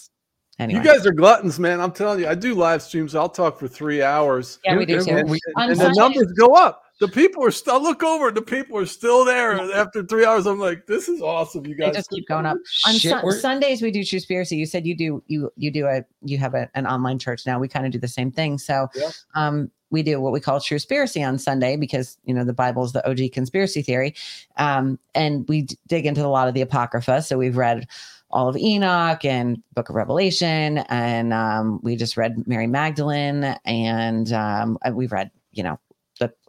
Anyway. 0.59 0.79
You 0.79 0.85
guys 0.85 1.05
are 1.05 1.11
gluttons, 1.11 1.59
man. 1.59 1.81
I'm 1.81 1.91
telling 1.91 2.19
you, 2.19 2.27
I 2.27 2.35
do 2.35 2.53
live 2.53 2.81
streams. 2.81 3.15
I'll 3.15 3.29
talk 3.29 3.57
for 3.57 3.67
three 3.67 4.03
hours. 4.03 4.59
Yeah, 4.63 4.77
we 4.77 4.85
do 4.85 4.97
And- 4.97 5.05
too. 5.05 5.15
And, 5.15 5.29
We- 5.29 5.39
and 5.55 5.75
the 5.79 5.91
numbers 5.95 6.31
go 6.33 6.53
up. 6.53 6.82
The 7.03 7.11
people 7.11 7.43
are 7.43 7.51
still 7.51 7.81
look 7.83 8.01
over. 8.01 8.31
The 8.31 8.41
people 8.41 8.77
are 8.77 8.85
still 8.85 9.25
there 9.25 9.59
after 9.75 10.03
three 10.03 10.23
hours. 10.25 10.45
I'm 10.45 10.57
like, 10.59 10.85
this 10.87 11.09
is 11.09 11.21
awesome. 11.21 11.65
You 11.65 11.75
They 11.75 11.83
guys 11.83 11.95
just 11.95 12.09
keep 12.09 12.25
going 12.29 12.45
up. 12.45 12.55
On 12.87 12.93
Shit, 12.95 13.11
Sun- 13.11 13.31
Sundays 13.33 13.81
we 13.81 13.91
do 13.91 13.99
Truspiracy. 14.01 14.55
You 14.57 14.65
said 14.65 14.87
you 14.87 14.95
do 14.95 15.21
you 15.27 15.51
you 15.57 15.69
do 15.69 15.85
a 15.85 16.05
you 16.23 16.37
have 16.37 16.53
a, 16.53 16.69
an 16.75 16.87
online 16.87 17.19
church 17.19 17.45
now. 17.45 17.59
We 17.59 17.67
kind 17.67 17.85
of 17.85 17.91
do 17.91 17.99
the 17.99 18.07
same 18.07 18.31
thing. 18.31 18.57
So 18.57 18.87
Yeah. 18.95 19.09
um 19.35 19.69
we 19.89 20.01
do 20.01 20.21
what 20.21 20.31
we 20.31 20.39
call 20.39 20.59
Truspiracy 20.61 21.27
on 21.27 21.37
Sunday 21.37 21.75
because 21.75 22.17
you 22.23 22.33
know 22.33 22.45
the 22.45 22.53
Bible 22.53 22.85
is 22.85 22.93
the 22.93 23.05
OG 23.09 23.33
conspiracy 23.33 23.81
theory. 23.81 24.15
Um 24.55 24.97
and 25.13 25.45
we 25.49 25.63
d- 25.63 25.77
dig 25.87 26.05
into 26.05 26.25
a 26.25 26.27
lot 26.27 26.47
of 26.47 26.53
the 26.53 26.61
Apocrypha. 26.61 27.21
So 27.21 27.37
we've 27.37 27.57
read 27.57 27.85
all 28.31 28.47
of 28.47 28.55
Enoch 28.55 29.25
and 29.25 29.61
Book 29.75 29.89
of 29.89 29.95
Revelation, 29.95 30.79
and 30.89 31.31
um, 31.33 31.79
we 31.83 31.95
just 31.95 32.17
read 32.17 32.47
Mary 32.47 32.65
Magdalene, 32.65 33.55
and 33.63 34.33
um, 34.33 34.75
we've 34.93 35.11
read, 35.11 35.29
you 35.51 35.61
know, 35.61 35.79
the, 35.91 35.92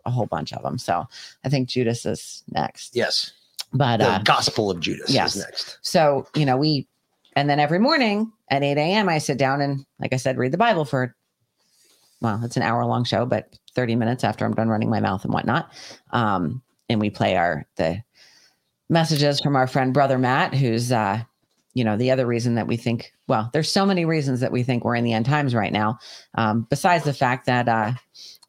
a 0.07 0.11
whole 0.11 0.27
bunch 0.27 0.53
of 0.53 0.63
them. 0.63 0.79
So 0.79 1.07
I 1.45 1.49
think 1.49 1.69
Judas 1.69 2.07
is 2.07 2.43
next. 2.51 2.95
yes. 2.95 3.33
But 3.73 3.97
The 3.99 4.09
uh, 4.09 4.19
Gospel 4.23 4.71
of 4.71 4.79
Judas 4.79 5.11
yes. 5.11 5.35
is 5.35 5.43
next. 5.43 5.79
so, 5.83 6.29
you 6.37 6.47
know, 6.47 6.57
we, 6.57 6.87
and 7.35 7.51
then 7.51 7.59
every 7.59 7.81
morning 7.81 8.31
at 8.49 8.63
8 8.63 8.79
a.m., 8.79 9.09
I 9.09 9.19
sit 9.19 9.37
down 9.37 9.61
and, 9.61 9.85
like 9.99 10.13
I 10.13 10.17
said, 10.17 10.39
read 10.39 10.53
the 10.53 10.59
Bible 10.59 10.85
for, 10.85 11.17
well, 12.21 12.41
it's 12.45 12.57
an 12.57 12.63
hour 12.63 12.85
long 12.85 13.03
show, 13.03 13.27
but 13.27 13.59
30 13.75 13.97
minutes 13.97 14.23
after 14.23 14.45
I'm 14.45 14.55
done 14.55 14.69
running 14.69 14.91
my 14.91 15.01
mouth 15.01 15.25
and 15.25 15.35
whatnot. 15.35 15.73
Um, 16.13 16.63
and 16.89 17.01
we 17.01 17.11
play 17.11 17.35
our, 17.37 17.67
the 17.75 18.01
messages 18.89 19.41
from 19.41 19.57
our 19.57 19.67
friend, 19.67 19.93
Brother 19.93 20.19
Matt, 20.19 20.55
who's, 20.55 20.93
uh, 20.93 21.23
you 21.75 21.85
know, 21.85 21.97
the 21.97 22.11
other 22.11 22.27
reason 22.27 22.55
that 22.55 22.67
we 22.67 22.77
think, 22.77 23.13
well, 23.27 23.51
there's 23.53 23.71
so 23.71 23.85
many 23.85 24.05
reasons 24.05 24.41
that 24.41 24.53
we 24.53 24.63
think 24.63 24.85
we're 24.85 24.95
in 24.95 25.05
the 25.05 25.13
end 25.13 25.27
times 25.27 25.55
right 25.55 25.73
now. 25.73 25.99
Um, 26.37 26.67
besides 26.71 27.05
the 27.05 27.13
fact 27.13 27.47
that, 27.47 27.69
uh, 27.69 27.93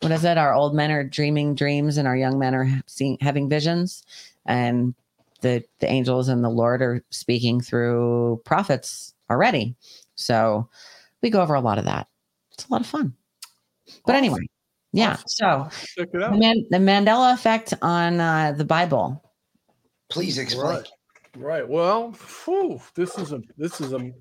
what 0.01 0.11
is 0.11 0.23
it? 0.23 0.37
Our 0.37 0.53
old 0.53 0.75
men 0.75 0.91
are 0.91 1.03
dreaming 1.03 1.55
dreams 1.55 1.97
and 1.97 2.07
our 2.07 2.15
young 2.15 2.37
men 2.37 2.53
are 2.53 2.69
seeing, 2.85 3.17
having 3.21 3.49
visions. 3.49 4.03
And 4.45 4.93
the 5.41 5.63
the 5.79 5.89
angels 5.91 6.27
and 6.27 6.43
the 6.43 6.49
Lord 6.49 6.81
are 6.81 7.03
speaking 7.09 7.61
through 7.61 8.41
prophets 8.45 9.13
already. 9.29 9.75
So 10.15 10.69
we 11.21 11.29
go 11.29 11.41
over 11.41 11.55
a 11.55 11.61
lot 11.61 11.77
of 11.77 11.85
that. 11.85 12.07
It's 12.53 12.67
a 12.67 12.71
lot 12.71 12.81
of 12.81 12.87
fun. 12.87 13.13
But 14.05 14.15
anyway, 14.15 14.47
yeah. 14.91 15.17
So 15.27 15.67
Check 15.97 16.09
it 16.13 16.13
the, 16.13 16.25
out. 16.25 16.37
Man- 16.37 16.65
the 16.69 16.77
Mandela 16.77 17.33
effect 17.33 17.73
on 17.81 18.19
uh, 18.19 18.53
the 18.53 18.65
Bible. 18.65 19.23
Please 20.09 20.37
explain. 20.37 20.77
Right. 20.77 20.87
Right. 21.37 21.67
Well, 21.67 22.11
whew, 22.45 22.79
this 22.95 23.17
is 23.17 23.33
a 23.33 23.41
this 23.57 23.81
is 23.81 23.91
a, 23.91 24.11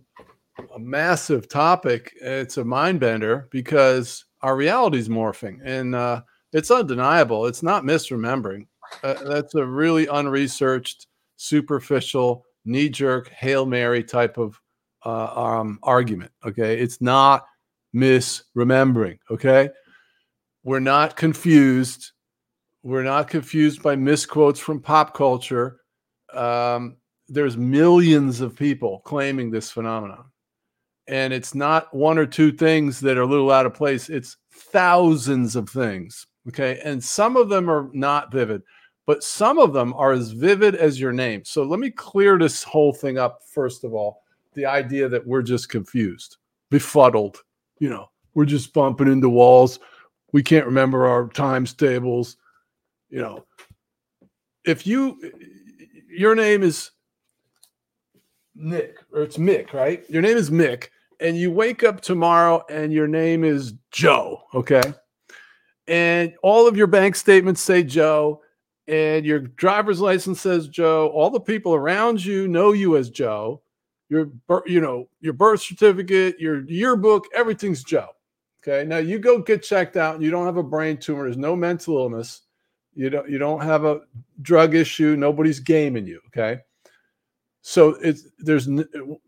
a 0.74 0.78
massive 0.78 1.48
topic. 1.48 2.12
It's 2.20 2.56
a 2.56 2.64
mind 2.64 3.00
bender 3.00 3.48
because 3.50 4.24
our 4.42 4.56
reality 4.56 4.98
is 4.98 5.08
morphing, 5.08 5.60
and 5.64 5.94
uh, 5.94 6.22
it's 6.52 6.70
undeniable. 6.70 7.46
It's 7.46 7.62
not 7.62 7.84
misremembering. 7.84 8.66
Uh, 9.02 9.14
that's 9.24 9.54
a 9.54 9.64
really 9.64 10.06
unresearched, 10.06 11.06
superficial, 11.36 12.44
knee 12.64 12.88
jerk, 12.88 13.28
hail 13.28 13.64
mary 13.64 14.02
type 14.02 14.36
of 14.36 14.60
uh, 15.04 15.40
um, 15.40 15.78
argument. 15.82 16.32
Okay, 16.44 16.78
it's 16.78 17.00
not 17.00 17.46
misremembering. 17.94 19.18
Okay, 19.30 19.70
we're 20.64 20.80
not 20.80 21.16
confused. 21.16 22.10
We're 22.82 23.04
not 23.04 23.28
confused 23.28 23.82
by 23.82 23.94
misquotes 23.94 24.58
from 24.58 24.80
pop 24.80 25.14
culture. 25.14 25.80
Um, 26.32 26.96
there's 27.34 27.56
millions 27.56 28.40
of 28.40 28.56
people 28.56 29.02
claiming 29.04 29.50
this 29.50 29.70
phenomenon. 29.70 30.24
And 31.08 31.32
it's 31.32 31.54
not 31.54 31.92
one 31.94 32.16
or 32.16 32.26
two 32.26 32.52
things 32.52 33.00
that 33.00 33.18
are 33.18 33.22
a 33.22 33.26
little 33.26 33.50
out 33.50 33.66
of 33.66 33.74
place, 33.74 34.08
it's 34.08 34.36
thousands 34.52 35.56
of 35.56 35.68
things. 35.68 36.26
Okay. 36.48 36.80
And 36.84 37.02
some 37.02 37.36
of 37.36 37.48
them 37.48 37.70
are 37.70 37.90
not 37.92 38.30
vivid, 38.30 38.62
but 39.06 39.24
some 39.24 39.58
of 39.58 39.72
them 39.72 39.92
are 39.94 40.12
as 40.12 40.30
vivid 40.30 40.74
as 40.74 41.00
your 41.00 41.12
name. 41.12 41.42
So 41.44 41.62
let 41.62 41.80
me 41.80 41.90
clear 41.90 42.38
this 42.38 42.62
whole 42.62 42.92
thing 42.92 43.18
up, 43.18 43.40
first 43.52 43.84
of 43.84 43.94
all. 43.94 44.22
The 44.54 44.66
idea 44.66 45.08
that 45.08 45.26
we're 45.26 45.42
just 45.42 45.68
confused, 45.68 46.36
befuddled, 46.70 47.38
you 47.80 47.88
know, 47.90 48.08
we're 48.34 48.44
just 48.44 48.72
bumping 48.72 49.10
into 49.10 49.28
walls. 49.28 49.80
We 50.32 50.42
can't 50.42 50.66
remember 50.66 51.06
our 51.06 51.28
times 51.28 51.72
tables. 51.72 52.36
You 53.10 53.20
know, 53.20 53.44
if 54.64 54.86
you, 54.86 55.18
your 56.08 56.34
name 56.36 56.62
is 56.62 56.90
Nick, 58.54 58.96
or 59.12 59.22
it's 59.22 59.36
Mick, 59.36 59.72
right? 59.72 60.08
Your 60.08 60.22
name 60.22 60.36
is 60.36 60.50
Mick, 60.50 60.88
and 61.20 61.36
you 61.36 61.50
wake 61.50 61.84
up 61.84 62.00
tomorrow 62.00 62.64
and 62.68 62.92
your 62.92 63.08
name 63.08 63.44
is 63.44 63.74
Joe, 63.90 64.42
okay? 64.54 64.82
And 65.86 66.34
all 66.42 66.66
of 66.66 66.76
your 66.76 66.86
bank 66.86 67.16
statements 67.16 67.60
say 67.60 67.82
Joe, 67.82 68.40
and 68.86 69.24
your 69.24 69.40
driver's 69.40 70.00
license 70.00 70.40
says 70.40 70.68
Joe. 70.68 71.08
All 71.08 71.30
the 71.30 71.40
people 71.40 71.74
around 71.74 72.24
you 72.24 72.48
know 72.48 72.72
you 72.72 72.96
as 72.96 73.10
Joe. 73.10 73.62
Your, 74.10 74.30
you 74.66 74.80
know, 74.80 75.08
your 75.20 75.32
birth 75.32 75.62
certificate, 75.62 76.38
your 76.38 76.64
yearbook, 76.66 77.24
everything's 77.34 77.82
Joe. 77.82 78.08
Okay. 78.62 78.86
Now 78.86 78.98
you 78.98 79.18
go 79.18 79.40
get 79.40 79.62
checked 79.62 79.96
out, 79.96 80.14
and 80.14 80.22
you 80.22 80.30
don't 80.30 80.46
have 80.46 80.58
a 80.58 80.62
brain 80.62 80.96
tumor. 80.96 81.24
There's 81.24 81.36
no 81.36 81.56
mental 81.56 81.98
illness. 81.98 82.42
You 82.94 83.10
don't. 83.10 83.28
You 83.28 83.38
don't 83.38 83.60
have 83.60 83.84
a 83.84 84.00
drug 84.42 84.74
issue. 84.74 85.16
Nobody's 85.16 85.60
gaming 85.60 86.06
you. 86.06 86.20
Okay. 86.28 86.60
So 87.66 87.96
it's 88.02 88.28
there's 88.38 88.68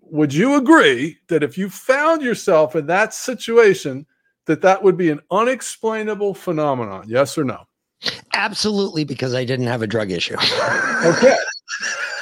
would 0.02 0.34
you 0.34 0.56
agree 0.56 1.16
that 1.28 1.42
if 1.42 1.56
you 1.56 1.70
found 1.70 2.20
yourself 2.20 2.76
in 2.76 2.84
that 2.86 3.14
situation 3.14 4.04
that 4.44 4.60
that 4.60 4.82
would 4.82 4.98
be 4.98 5.08
an 5.08 5.20
unexplainable 5.30 6.34
phenomenon? 6.34 7.06
Yes 7.08 7.38
or 7.38 7.44
no? 7.44 7.64
Absolutely, 8.34 9.04
because 9.04 9.32
I 9.32 9.46
didn't 9.46 9.68
have 9.68 9.80
a 9.80 9.86
drug 9.86 10.10
issue. 10.10 10.34
okay. 11.04 11.34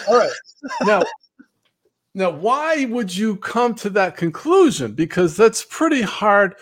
All 0.06 0.16
right. 0.16 0.30
Now 0.82 1.02
now 2.14 2.30
why 2.30 2.84
would 2.84 3.14
you 3.14 3.34
come 3.34 3.74
to 3.74 3.90
that 3.90 4.16
conclusion? 4.16 4.92
Because 4.92 5.36
that's 5.36 5.64
pretty 5.68 6.02
hard 6.02 6.54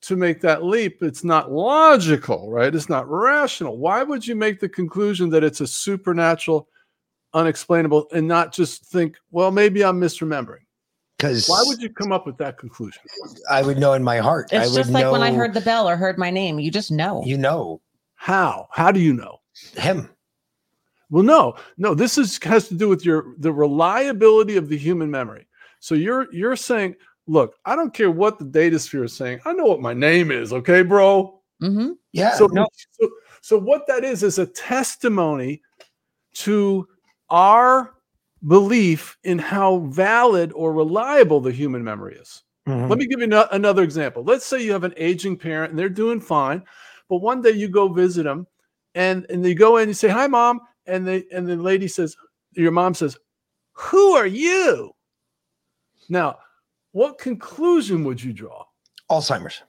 to 0.00 0.16
make 0.16 0.40
that 0.40 0.64
leap. 0.64 1.04
It's 1.04 1.22
not 1.22 1.52
logical 1.52 2.50
right? 2.50 2.74
It's 2.74 2.88
not 2.88 3.08
rational. 3.08 3.78
Why 3.78 4.02
would 4.02 4.26
you 4.26 4.34
make 4.34 4.58
the 4.58 4.68
conclusion 4.68 5.30
that 5.30 5.44
it's 5.44 5.60
a 5.60 5.68
supernatural 5.68 6.66
unexplainable 7.34 8.06
and 8.12 8.26
not 8.26 8.52
just 8.52 8.84
think 8.86 9.16
well 9.30 9.50
maybe 9.50 9.84
i'm 9.84 10.00
misremembering 10.00 10.60
Because 11.16 11.48
why 11.48 11.62
would 11.66 11.80
you 11.80 11.88
come 11.90 12.12
up 12.12 12.26
with 12.26 12.36
that 12.38 12.58
conclusion 12.58 13.02
I 13.50 13.62
would 13.62 13.78
know 13.78 13.92
in 13.94 14.02
my 14.02 14.18
heart. 14.18 14.48
I 14.52 14.62
It's 14.62 14.70
would 14.72 14.76
just 14.78 14.90
like 14.90 15.10
when 15.10 15.22
I 15.22 15.32
heard 15.32 15.54
the 15.54 15.60
bell 15.60 15.88
or 15.88 15.96
heard 15.96 16.18
my 16.18 16.30
name. 16.30 16.58
You 16.58 16.70
just 16.70 16.90
know. 16.90 17.22
You 17.24 17.38
know 17.38 17.80
how 18.14 18.68
how 18.70 18.92
do 18.92 19.00
you 19.00 19.12
know 19.12 19.40
him. 19.76 20.08
well 21.10 21.22
no 21.22 21.54
no 21.76 21.94
this 21.94 22.16
is 22.18 22.38
has 22.44 22.68
to 22.68 22.74
do 22.74 22.88
with 22.88 23.04
your 23.04 23.34
the 23.38 23.52
reliability 23.52 24.56
of 24.56 24.68
the 24.68 24.76
human 24.76 25.10
memory 25.10 25.46
so 25.80 25.94
you're 25.94 26.32
you're 26.32 26.56
saying 26.56 26.94
look 27.26 27.56
i 27.64 27.74
don't 27.74 27.92
care 27.92 28.10
what 28.10 28.38
the 28.38 28.44
data 28.44 28.78
sphere 28.78 29.04
is 29.04 29.12
saying 29.12 29.40
i 29.44 29.52
know 29.52 29.64
what 29.64 29.80
my 29.80 29.92
name 29.94 30.30
is 30.30 30.52
okay 30.52 30.82
bro 30.82 31.38
Mm-hmm. 31.62 31.92
Yeah. 32.12 32.34
so, 32.34 32.46
no, 32.46 32.66
so 32.90 33.08
so 33.40 33.56
what 33.58 33.86
that 33.86 34.02
is 34.04 34.22
is 34.24 34.38
a 34.38 34.46
testimony 34.46 35.62
to 36.34 36.88
our 37.32 37.94
belief 38.46 39.16
in 39.24 39.38
how 39.38 39.78
valid 39.78 40.52
or 40.54 40.72
reliable 40.72 41.40
the 41.40 41.50
human 41.50 41.82
memory 41.82 42.14
is 42.16 42.44
Mhm. 42.68 42.88
let 42.88 42.98
me 42.98 43.06
give 43.06 43.18
you 43.20 43.26
no- 43.26 43.48
another 43.50 43.82
example. 43.82 44.22
Let's 44.22 44.44
say 44.46 44.62
you 44.62 44.70
have 44.72 44.84
an 44.84 44.94
aging 44.96 45.36
parent 45.36 45.70
and 45.70 45.78
they're 45.78 45.88
doing 45.88 46.20
fine, 46.20 46.64
but 47.08 47.16
one 47.16 47.42
day 47.42 47.50
you 47.50 47.68
go 47.68 47.88
visit 47.88 48.22
them 48.22 48.46
and, 48.94 49.26
and 49.30 49.44
they 49.44 49.54
go 49.54 49.76
in 49.78 49.82
and 49.82 49.90
you 49.90 49.94
say, 49.94 50.08
Hi, 50.08 50.28
mom. 50.28 50.60
And 50.86 51.06
they 51.06 51.24
and 51.32 51.46
the 51.46 51.56
lady 51.56 51.88
says, 51.88 52.14
Your 52.52 52.70
mom 52.70 52.94
says, 52.94 53.16
Who 53.72 54.12
are 54.12 54.26
you? 54.26 54.92
Now, 56.08 56.38
what 56.92 57.18
conclusion 57.18 58.04
would 58.04 58.22
you 58.22 58.32
draw? 58.32 58.64
Alzheimer's. 59.10 59.62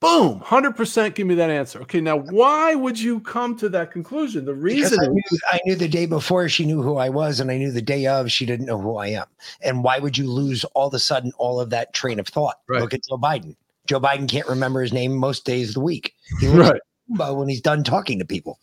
Boom, 0.00 0.40
100% 0.40 1.14
give 1.14 1.26
me 1.26 1.34
that 1.34 1.50
answer. 1.50 1.82
Okay, 1.82 2.00
now 2.00 2.16
why 2.16 2.74
would 2.74 2.98
you 2.98 3.20
come 3.20 3.54
to 3.58 3.68
that 3.68 3.92
conclusion? 3.92 4.46
The 4.46 4.54
reason 4.54 4.98
I 4.98 5.08
knew, 5.08 5.22
I 5.52 5.60
knew 5.66 5.74
the 5.74 5.88
day 5.88 6.06
before 6.06 6.48
she 6.48 6.64
knew 6.64 6.80
who 6.80 6.96
I 6.96 7.10
was, 7.10 7.38
and 7.38 7.50
I 7.50 7.58
knew 7.58 7.70
the 7.70 7.82
day 7.82 8.06
of 8.06 8.32
she 8.32 8.46
didn't 8.46 8.64
know 8.64 8.80
who 8.80 8.96
I 8.96 9.08
am. 9.08 9.26
And 9.60 9.84
why 9.84 9.98
would 9.98 10.16
you 10.16 10.30
lose 10.30 10.64
all 10.72 10.88
of 10.88 10.94
a 10.94 10.98
sudden 10.98 11.32
all 11.36 11.60
of 11.60 11.68
that 11.70 11.92
train 11.92 12.18
of 12.18 12.26
thought? 12.26 12.60
Right. 12.66 12.80
Look 12.80 12.94
at 12.94 13.02
Joe 13.06 13.18
Biden. 13.18 13.56
Joe 13.86 14.00
Biden 14.00 14.26
can't 14.26 14.48
remember 14.48 14.80
his 14.80 14.92
name 14.92 15.14
most 15.14 15.44
days 15.44 15.68
of 15.68 15.74
the 15.74 15.80
week. 15.80 16.14
He 16.40 16.48
Right. 16.48 16.80
when 17.08 17.48
he's 17.48 17.60
done 17.60 17.84
talking 17.84 18.18
to 18.20 18.24
people. 18.24 18.58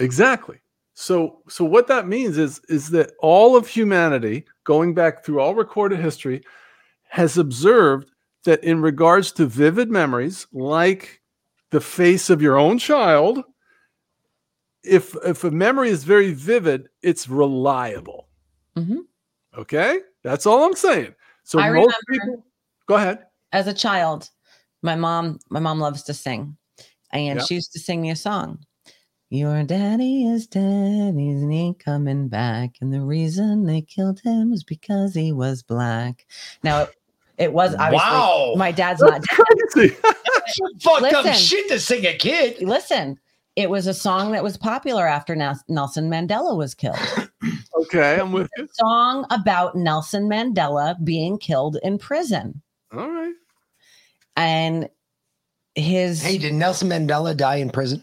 Exactly. 0.00 0.60
So 0.94 1.42
so 1.48 1.64
what 1.64 1.88
that 1.88 2.06
means 2.06 2.38
is 2.38 2.60
is 2.68 2.90
that 2.90 3.12
all 3.18 3.56
of 3.56 3.66
humanity 3.66 4.44
going 4.64 4.94
back 4.94 5.24
through 5.24 5.40
all 5.40 5.54
recorded 5.54 5.98
history 5.98 6.42
has 7.08 7.36
observed 7.36 8.11
that 8.44 8.62
in 8.64 8.80
regards 8.82 9.32
to 9.32 9.46
vivid 9.46 9.90
memories 9.90 10.46
like 10.52 11.20
the 11.70 11.80
face 11.80 12.28
of 12.30 12.42
your 12.42 12.58
own 12.58 12.78
child 12.78 13.42
if 14.84 15.14
if 15.24 15.44
a 15.44 15.50
memory 15.50 15.88
is 15.90 16.04
very 16.04 16.32
vivid 16.32 16.88
it's 17.02 17.28
reliable. 17.28 18.28
Mhm. 18.76 18.98
Okay? 19.56 20.00
That's 20.24 20.46
all 20.46 20.64
I'm 20.64 20.74
saying. 20.74 21.14
So 21.44 21.58
I 21.60 21.70
most 21.70 21.94
remember- 22.08 22.26
people 22.26 22.46
Go 22.88 22.94
ahead. 22.96 23.26
as 23.52 23.66
a 23.68 23.74
child, 23.74 24.28
my 24.82 24.96
mom, 24.96 25.38
my 25.50 25.60
mom 25.60 25.78
loves 25.78 26.02
to 26.04 26.14
sing, 26.14 26.56
and 27.12 27.38
Yeah. 27.38 27.44
she 27.44 27.54
used 27.54 27.72
to 27.72 27.78
sing 27.78 28.00
me 28.02 28.10
a 28.10 28.16
song. 28.16 28.64
Your 29.30 29.62
daddy 29.62 30.26
is 30.26 30.46
dead, 30.46 31.14
he's 31.14 31.42
ain't 31.44 31.78
coming 31.78 32.28
back, 32.28 32.76
and 32.80 32.92
the 32.92 33.00
reason 33.00 33.64
they 33.66 33.80
killed 33.82 34.20
him 34.20 34.50
was 34.50 34.62
because 34.64 35.14
he 35.14 35.32
was 35.32 35.62
black. 35.62 36.26
Now, 36.62 36.88
it, 37.42 37.46
it 37.46 37.52
was 37.52 37.74
obviously 37.74 38.08
Wow. 38.08 38.54
my 38.56 38.72
dad's 38.72 39.00
not 39.00 39.22
dead. 39.22 39.44
Crazy. 39.74 39.96
Fucked 40.82 41.12
up 41.12 41.34
shit 41.34 41.68
to 41.68 41.78
sing 41.80 42.06
a 42.06 42.16
kid. 42.16 42.60
Listen, 42.62 43.18
it 43.56 43.68
was 43.70 43.86
a 43.86 43.94
song 43.94 44.32
that 44.32 44.42
was 44.42 44.56
popular 44.56 45.06
after 45.06 45.34
Nels- 45.34 45.64
Nelson 45.68 46.08
Mandela 46.10 46.56
was 46.56 46.74
killed. 46.74 46.98
okay, 47.80 48.18
I'm 48.18 48.32
with 48.32 48.48
you. 48.56 48.68
Song 48.72 49.26
about 49.30 49.74
Nelson 49.76 50.28
Mandela 50.28 50.96
being 51.04 51.38
killed 51.38 51.76
in 51.82 51.98
prison, 51.98 52.62
All 52.92 53.08
right. 53.10 53.34
and 54.36 54.88
his 55.74 56.22
Hey, 56.22 56.38
did 56.38 56.54
Nelson 56.54 56.88
Mandela 56.88 57.36
die 57.36 57.56
in 57.56 57.70
prison? 57.70 58.02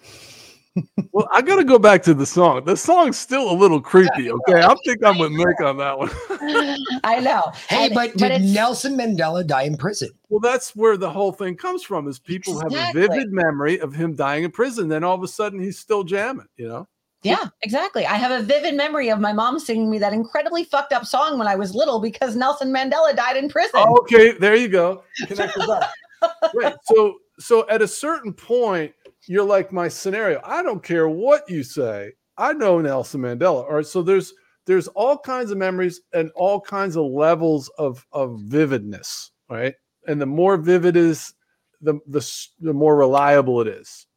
Well, 1.12 1.28
I 1.34 1.42
got 1.42 1.58
to 1.58 1.64
go 1.64 1.78
back 1.80 2.04
to 2.04 2.14
the 2.14 2.26
song. 2.26 2.64
The 2.64 2.78
song's 2.78 3.18
still 3.18 3.52
a 3.52 3.54
little 3.54 3.82
creepy. 3.82 4.30
Okay, 4.32 4.62
I 4.62 4.74
think 4.86 5.04
I'm 5.04 5.18
with 5.18 5.32
Mick 5.32 5.60
on 5.66 5.78
that 5.78 5.98
one. 5.98 6.10
I 7.04 7.20
know. 7.20 7.52
Hey, 7.68 7.86
And- 7.88 7.94
but 7.96 8.16
did 8.16 8.32
it's- 8.32 8.50
Nelson 8.54 8.96
Mandela 8.98 9.46
die 9.46 9.64
in 9.64 9.76
prison? 9.78 10.10
Well, 10.30 10.40
that's 10.40 10.76
where 10.76 10.96
the 10.96 11.10
whole 11.10 11.32
thing 11.32 11.56
comes 11.56 11.84
from. 11.84 12.08
Is 12.08 12.20
people 12.20 12.60
have 12.62 12.72
a 12.74 12.92
vivid 12.94 13.32
memory 13.32 13.80
of 13.80 13.94
him 13.94 14.16
dying 14.16 14.44
in 14.44 14.52
prison, 14.52 14.88
then 14.88 15.04
all 15.04 15.16
of 15.16 15.24
a 15.24 15.28
sudden 15.28 15.60
he's 15.60 15.80
still 15.80 16.04
jamming. 16.04 16.46
You 16.56 16.68
know? 16.68 16.88
Yeah, 17.24 17.46
exactly. 17.64 18.06
I 18.06 18.14
have 18.16 18.32
a 18.32 18.44
vivid 18.44 18.76
memory 18.76 19.10
of 19.10 19.20
my 19.20 19.34
mom 19.34 19.60
singing 19.60 19.90
me 19.90 19.98
that 20.00 20.14
incredibly 20.14 20.64
fucked 20.64 20.94
up 20.94 21.06
song 21.06 21.38
when 21.38 21.48
I 21.48 21.56
was 21.56 21.76
little 21.76 22.00
because 22.00 22.36
Nelson 22.36 22.72
Mandela 22.72 23.14
died 23.16 23.36
in 23.36 23.50
prison. 23.50 23.82
Okay, 23.82 24.32
there 24.34 24.56
you 24.56 24.70
go. 24.70 25.04
Connect 25.28 25.54
the 25.56 25.66
dots. 25.66 25.94
Right. 26.54 26.76
So, 26.84 27.16
so 27.40 27.68
at 27.70 27.82
a 27.82 27.88
certain 27.88 28.34
point, 28.34 28.94
you're 29.28 29.44
like 29.44 29.72
my 29.72 29.88
scenario. 29.88 30.42
I 30.44 30.64
don't 30.64 30.84
care 30.84 31.10
what 31.10 31.50
you 31.50 31.64
say. 31.64 32.14
I 32.38 32.54
know 32.54 32.80
Nelson 32.80 33.22
Mandela. 33.22 33.64
All 33.64 33.76
right. 33.76 33.86
So 33.86 34.02
there's 34.02 34.34
there's 34.66 34.88
all 34.90 35.18
kinds 35.18 35.52
of 35.52 35.58
memories 35.58 36.02
and 36.14 36.32
all 36.36 36.62
kinds 36.62 36.96
of 36.96 37.06
levels 37.06 37.70
of 37.78 38.06
of 38.12 38.40
vividness. 38.44 39.32
Right. 39.50 39.76
And 40.08 40.22
the 40.22 40.26
more 40.26 40.58
vivid 40.58 40.96
is, 40.96 41.34
the 41.82 42.00
the 42.08 42.26
the 42.60 42.74
more 42.74 42.96
reliable 42.96 43.62
it 43.62 43.68
is. 43.68 44.08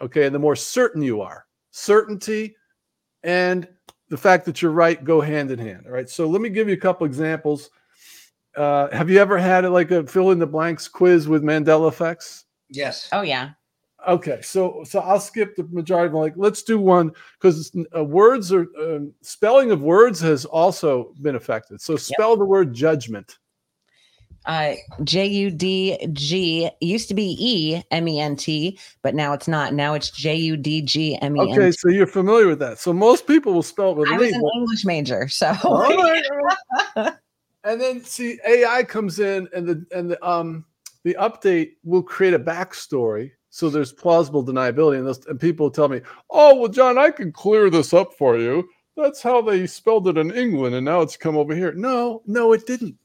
Okay. 0.00 0.26
And 0.26 0.34
the 0.34 0.40
more 0.40 0.56
certain 0.56 1.02
you 1.02 1.20
are. 1.22 1.46
Certainty 1.70 2.56
and 3.22 3.68
the 4.08 4.16
fact 4.16 4.44
that 4.44 4.62
you're 4.62 4.70
right 4.70 5.02
go 5.02 5.20
hand 5.20 5.50
in 5.50 5.58
hand. 5.58 5.84
All 5.86 5.92
right. 5.92 6.08
So 6.08 6.28
let 6.28 6.40
me 6.40 6.48
give 6.48 6.68
you 6.68 6.74
a 6.74 6.78
couple 6.78 7.06
examples. 7.06 7.70
Uh, 8.56 8.88
have 8.90 9.10
you 9.10 9.18
ever 9.18 9.36
had 9.36 9.64
like 9.66 9.90
a 9.90 10.06
fill 10.06 10.30
in 10.30 10.38
the 10.38 10.46
blanks 10.46 10.88
quiz 10.88 11.28
with 11.28 11.42
Mandela 11.42 11.88
effects? 11.88 12.44
Yes. 12.70 13.08
Oh 13.12 13.22
yeah. 13.22 13.50
Okay, 14.06 14.40
so 14.40 14.82
so 14.84 15.00
I'll 15.00 15.20
skip 15.20 15.56
the 15.56 15.64
majority. 15.64 16.06
Of 16.06 16.12
them. 16.12 16.20
Like, 16.20 16.34
let's 16.36 16.62
do 16.62 16.78
one 16.78 17.12
because 17.40 17.76
uh, 17.96 18.04
words 18.04 18.52
are 18.52 18.66
um, 18.80 19.12
spelling 19.22 19.72
of 19.72 19.82
words 19.82 20.20
has 20.20 20.44
also 20.44 21.12
been 21.20 21.34
affected. 21.34 21.80
So 21.80 21.96
spell 21.96 22.36
the 22.36 22.44
word 22.44 22.72
judgment. 22.72 23.38
Uh, 24.46 24.74
J 25.02 25.26
U 25.26 25.50
D 25.50 25.98
G 26.12 26.70
used 26.80 27.08
to 27.08 27.14
be 27.14 27.36
E 27.40 27.82
M 27.90 28.06
E 28.06 28.20
N 28.20 28.36
T, 28.36 28.78
but 29.02 29.14
now 29.14 29.32
it's 29.32 29.48
not. 29.48 29.74
Now 29.74 29.94
it's 29.94 30.10
J 30.10 30.36
U 30.36 30.56
D 30.56 30.82
G 30.82 31.16
M 31.20 31.36
E 31.36 31.40
N 31.40 31.46
T. 31.46 31.52
Okay, 31.52 31.72
so 31.72 31.88
you're 31.88 32.06
familiar 32.06 32.46
with 32.46 32.60
that. 32.60 32.78
So 32.78 32.92
most 32.92 33.26
people 33.26 33.52
will 33.52 33.64
spell 33.64 33.90
it 33.90 33.96
with 33.96 34.08
I 34.08 34.16
was 34.16 34.32
an 34.32 34.48
English 34.54 34.84
major, 34.84 35.26
so 35.26 35.52
All 35.64 35.80
right, 35.80 36.22
all 36.30 37.02
right. 37.04 37.12
and 37.64 37.80
then 37.80 38.04
see 38.04 38.38
AI 38.46 38.84
comes 38.84 39.18
in 39.18 39.48
and 39.52 39.66
the 39.66 39.84
and 39.90 40.12
the 40.12 40.24
um 40.26 40.64
the 41.02 41.16
update 41.18 41.72
will 41.82 42.02
create 42.02 42.34
a 42.34 42.38
backstory. 42.38 43.32
So 43.56 43.70
there's 43.70 43.90
plausible 43.90 44.44
deniability, 44.44 44.98
and, 44.98 45.06
those, 45.06 45.24
and 45.24 45.40
people 45.40 45.70
tell 45.70 45.88
me, 45.88 46.02
"Oh, 46.28 46.56
well, 46.56 46.68
John, 46.68 46.98
I 46.98 47.10
can 47.10 47.32
clear 47.32 47.70
this 47.70 47.94
up 47.94 48.12
for 48.12 48.36
you. 48.36 48.68
That's 48.98 49.22
how 49.22 49.40
they 49.40 49.66
spelled 49.66 50.08
it 50.08 50.18
in 50.18 50.30
England, 50.30 50.74
and 50.74 50.84
now 50.84 51.00
it's 51.00 51.16
come 51.16 51.38
over 51.38 51.54
here." 51.54 51.72
No, 51.72 52.20
no, 52.26 52.52
it 52.52 52.66
didn't. 52.66 52.96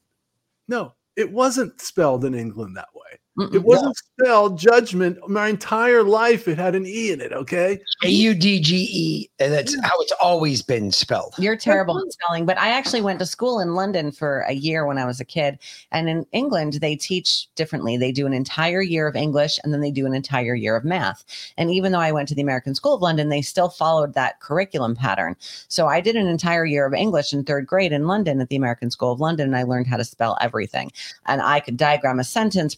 No, 0.68 0.92
it 1.16 1.32
wasn't 1.32 1.80
spelled 1.80 2.26
in 2.26 2.34
England 2.34 2.76
that 2.76 2.90
way. 2.94 3.18
It 3.38 3.64
wasn't 3.64 3.96
spelled 3.96 4.58
judgment. 4.58 5.18
My 5.26 5.48
entire 5.48 6.02
life, 6.02 6.48
it 6.48 6.58
had 6.58 6.74
an 6.74 6.86
e 6.86 7.10
in 7.10 7.20
it. 7.22 7.32
Okay. 7.32 7.78
A 8.04 8.08
U 8.08 8.34
D 8.34 8.60
G 8.60 8.86
E, 8.90 9.30
and 9.38 9.52
that's 9.52 9.74
how 9.82 9.98
it's 10.00 10.12
always 10.20 10.60
been 10.60 10.92
spelled. 10.92 11.34
You're 11.38 11.56
terrible 11.56 11.98
at 11.98 12.12
spelling, 12.12 12.44
but 12.44 12.58
I 12.58 12.68
actually 12.68 13.00
went 13.00 13.18
to 13.20 13.26
school 13.26 13.58
in 13.60 13.74
London 13.74 14.12
for 14.12 14.40
a 14.40 14.52
year 14.52 14.84
when 14.84 14.98
I 14.98 15.06
was 15.06 15.18
a 15.18 15.24
kid. 15.24 15.58
And 15.92 16.10
in 16.10 16.26
England, 16.32 16.74
they 16.74 16.94
teach 16.94 17.48
differently. 17.54 17.96
They 17.96 18.12
do 18.12 18.26
an 18.26 18.34
entire 18.34 18.82
year 18.82 19.06
of 19.06 19.16
English 19.16 19.58
and 19.64 19.72
then 19.72 19.80
they 19.80 19.90
do 19.90 20.04
an 20.04 20.14
entire 20.14 20.54
year 20.54 20.76
of 20.76 20.84
math. 20.84 21.24
And 21.56 21.70
even 21.70 21.92
though 21.92 22.00
I 22.00 22.12
went 22.12 22.28
to 22.28 22.34
the 22.34 22.42
American 22.42 22.74
School 22.74 22.94
of 22.94 23.00
London, 23.00 23.30
they 23.30 23.40
still 23.40 23.70
followed 23.70 24.12
that 24.12 24.40
curriculum 24.40 24.94
pattern. 24.94 25.36
So 25.68 25.86
I 25.86 26.02
did 26.02 26.16
an 26.16 26.26
entire 26.26 26.66
year 26.66 26.84
of 26.84 26.92
English 26.92 27.32
in 27.32 27.44
third 27.44 27.66
grade 27.66 27.92
in 27.92 28.06
London 28.06 28.42
at 28.42 28.50
the 28.50 28.56
American 28.56 28.90
School 28.90 29.12
of 29.12 29.20
London, 29.20 29.46
and 29.46 29.56
I 29.56 29.62
learned 29.62 29.86
how 29.86 29.96
to 29.96 30.04
spell 30.04 30.36
everything. 30.42 30.92
And 31.26 31.40
I 31.40 31.60
could 31.60 31.78
diagram 31.78 32.20
a 32.20 32.24
sentence, 32.24 32.74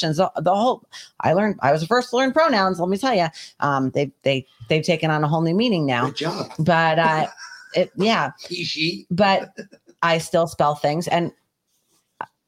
the, 0.00 0.30
the 0.36 0.54
whole. 0.54 0.86
I 1.20 1.32
learned. 1.32 1.58
I 1.62 1.72
was 1.72 1.80
the 1.80 1.86
first 1.86 2.10
to 2.10 2.16
learn 2.16 2.32
pronouns. 2.32 2.80
Let 2.80 2.88
me 2.88 2.98
tell 2.98 3.14
you, 3.14 3.26
um, 3.60 3.90
they 3.90 4.12
they 4.22 4.46
they've 4.68 4.84
taken 4.84 5.10
on 5.10 5.24
a 5.24 5.28
whole 5.28 5.42
new 5.42 5.54
meaning 5.54 5.86
now. 5.86 6.06
Good 6.06 6.16
job. 6.16 6.50
But 6.58 6.98
uh, 6.98 7.26
it 7.74 7.92
yeah 7.96 8.32
He, 8.48 8.64
she. 8.64 9.06
but 9.10 9.56
I 10.02 10.18
still 10.18 10.46
spell 10.46 10.74
things 10.74 11.08
and 11.08 11.32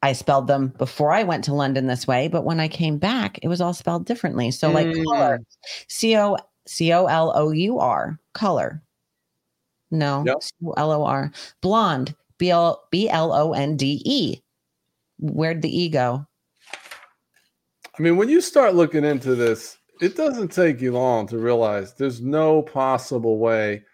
I 0.03 0.13
spelled 0.13 0.47
them 0.47 0.69
before 0.79 1.11
I 1.13 1.25
went 1.25 1.43
to 1.45 1.55
London 1.55 1.87
this 1.87 2.07
way, 2.07 2.29
but 2.29 2.45
when 2.45 2.61
I 2.61 2.69
came 2.69 2.99
back, 2.99 3.39
it 3.43 3.49
was 3.49 3.61
all 3.61 3.73
spelled 3.75 4.05
differently. 4.07 4.51
So 4.51 4.71
like 4.71 4.87
color, 5.05 5.41
C 5.89 6.17
O 6.17 6.37
C 6.67 6.93
O 6.93 7.07
L 7.07 7.33
O 7.35 7.51
U 7.51 7.79
R, 7.79 8.19
color. 8.35 8.83
No, 9.91 10.23
Yep. 10.27 10.43
C 10.43 10.51
O 10.65 10.73
L 10.73 10.93
O 10.93 11.05
R. 11.05 11.33
Blonde, 11.61 12.15
B 12.39 12.51
L 12.51 12.85
B 12.91 13.09
L 13.09 13.33
O 13.33 13.53
N 13.53 13.77
D 13.77 14.03
E. 14.05 14.43
Where'd 15.19 15.63
the 15.63 15.77
E 15.77 15.89
go? 15.89 16.27
I 17.99 18.03
mean, 18.03 18.17
when 18.17 18.29
you 18.29 18.41
start 18.41 18.75
looking 18.75 19.05
into 19.05 19.35
this, 19.35 19.79
it 20.01 20.17
doesn't 20.17 20.49
take 20.49 20.81
you 20.81 20.93
long 20.93 21.27
to 21.29 21.39
realize 21.39 21.95
there's 21.95 22.21
no 22.21 22.63
possible 22.63 23.39
way 23.39 23.85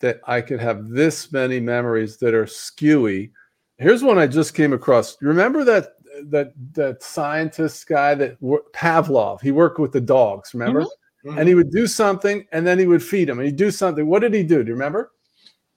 that 0.00 0.20
I 0.26 0.40
could 0.40 0.60
have 0.60 0.88
this 0.88 1.32
many 1.32 1.60
memories 1.60 2.16
that 2.18 2.34
are 2.34 2.46
skewy. 2.46 3.30
Here's 3.78 4.02
one 4.02 4.18
I 4.18 4.26
just 4.26 4.54
came 4.54 4.72
across. 4.72 5.16
Remember 5.20 5.64
that 5.64 5.94
that 6.24 6.52
that 6.72 7.02
scientist 7.02 7.86
guy 7.86 8.14
that 8.16 8.40
Pavlov? 8.40 9.40
He 9.40 9.52
worked 9.52 9.78
with 9.78 9.92
the 9.92 10.00
dogs. 10.00 10.52
Remember? 10.54 10.82
Mm-hmm. 10.82 11.38
And 11.38 11.48
he 11.48 11.54
would 11.54 11.70
do 11.70 11.86
something, 11.86 12.46
and 12.52 12.66
then 12.66 12.78
he 12.78 12.86
would 12.86 13.02
feed 13.02 13.28
them. 13.28 13.38
And 13.38 13.46
he'd 13.46 13.56
do 13.56 13.70
something. 13.70 14.06
What 14.06 14.20
did 14.20 14.34
he 14.34 14.42
do? 14.42 14.62
Do 14.62 14.68
you 14.68 14.74
remember? 14.74 15.12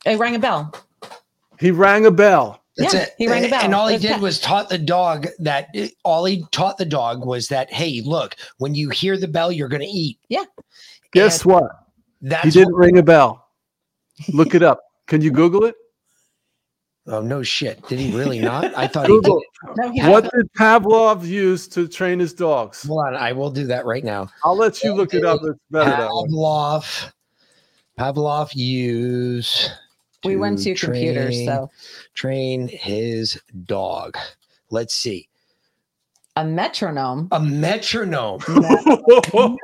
He 0.04 0.16
rang 0.16 0.36
a 0.36 0.40
bell. 0.40 0.74
He 1.60 1.70
rang 1.70 2.06
a 2.08 2.12
bell. 2.12 2.61
That's 2.82 2.94
Yeah, 2.94 3.02
it. 3.02 3.16
he 3.18 3.28
rang 3.28 3.46
a 3.46 3.50
bell. 3.50 3.62
And 3.64 3.74
all 3.76 3.88
he 3.88 3.98
did 3.98 4.12
Pat- 4.12 4.22
was 4.22 4.40
taught 4.40 4.70
the 4.70 4.78
dog 4.78 5.28
that 5.40 5.76
all 6.04 6.26
he 6.26 6.46
taught 6.52 6.78
the 6.78 6.86
dog 6.86 7.26
was 7.26 7.48
that, 7.50 7.72
hey, 7.72 8.02
look, 8.06 8.36
when 8.58 8.76
you 8.76 8.90
hear 8.90 9.18
the 9.18 9.28
bell, 9.28 9.52
you're 9.52 9.70
going 9.70 9.82
to 9.82 9.88
eat. 9.88 10.18
Yeah. 10.30 10.44
Guess 11.12 11.44
And 11.44 11.54
what? 11.54 11.72
That's 12.22 12.44
he 12.46 12.52
didn't 12.52 12.74
what- 12.74 12.80
ring 12.86 12.98
a 12.98 13.04
bell. 13.04 13.48
Look 14.34 14.54
it 14.54 14.62
up. 14.64 14.80
Can 15.08 15.22
you 15.22 15.32
Google 15.32 15.64
it? 15.66 15.76
Oh 17.08 17.20
no 17.20 17.42
shit! 17.42 17.86
Did 17.88 17.98
he 17.98 18.16
really 18.16 18.38
not? 18.40 18.78
I 18.78 18.86
thought 18.86 19.08
he 19.08 19.14
did. 19.14 19.24
Google. 19.24 19.42
What 20.08 20.30
did 20.32 20.54
Pavlov 20.54 21.26
use 21.26 21.68
to 21.70 21.88
train 21.88 22.20
his 22.20 22.32
dogs? 22.32 22.84
Hold 22.84 23.08
on, 23.08 23.16
I 23.16 23.32
will 23.32 23.50
do 23.50 23.66
that 23.66 23.86
right 23.88 24.04
now. 24.04 24.30
I'll 24.46 24.56
let 24.56 24.84
you 24.84 24.94
look 24.94 25.16
it 25.16 25.26
up. 25.26 25.40
It's 25.44 25.58
better 25.72 25.90
that 25.90 26.10
way. 26.12 26.28
Pavlov. 26.30 27.12
Pavlov 28.00 28.56
use. 28.56 29.72
We 30.24 30.36
went 30.36 30.60
to 30.64 30.76
computers, 30.76 31.46
so 31.46 31.70
train 32.14 32.68
his 32.68 33.42
dog. 33.66 34.18
Let's 34.70 34.94
see. 34.94 35.28
A 36.38 36.46
metronome. 36.46 37.28
A 37.32 37.40
metronome. 37.40 38.42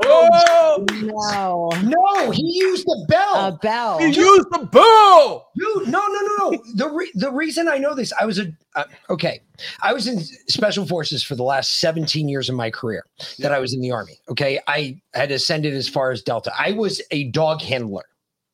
No. 0.90 1.70
No, 1.82 2.32
he 2.32 2.44
used 2.44 2.88
a 2.88 3.06
bell. 3.08 3.36
A 3.48 3.52
bell. 3.62 3.98
he 4.00 4.08
used 4.08 4.48
the 4.52 4.68
bell. 4.72 5.50
Dude, 5.58 5.88
no, 5.88 6.06
no, 6.08 6.20
no, 6.22 6.50
no. 6.52 6.64
The 6.76 6.90
re- 6.90 7.12
the 7.16 7.32
reason 7.32 7.68
I 7.68 7.78
know 7.78 7.96
this, 7.96 8.14
I 8.20 8.26
was 8.26 8.38
a 8.40 8.52
uh, 8.76 8.84
okay. 9.10 9.42
I 9.82 9.94
was 9.94 10.08
in 10.08 10.20
special 10.20 10.86
forces 10.86 11.24
for 11.24 11.36
the 11.36 11.44
last 11.44 11.80
17 11.80 12.30
years 12.30 12.48
of 12.50 12.56
my 12.56 12.70
career 12.70 13.06
that 13.40 13.52
I 13.52 13.60
was 13.60 13.74
in 13.74 13.82
the 13.82 13.92
army. 13.92 14.20
Okay, 14.30 14.60
I 14.68 15.02
had 15.14 15.32
ascended 15.32 15.74
as 15.74 15.90
far 15.90 16.12
as 16.12 16.22
Delta. 16.22 16.52
I 16.58 16.74
was 16.74 17.02
a 17.12 17.26
dog 17.32 17.62
handler. 17.62 18.04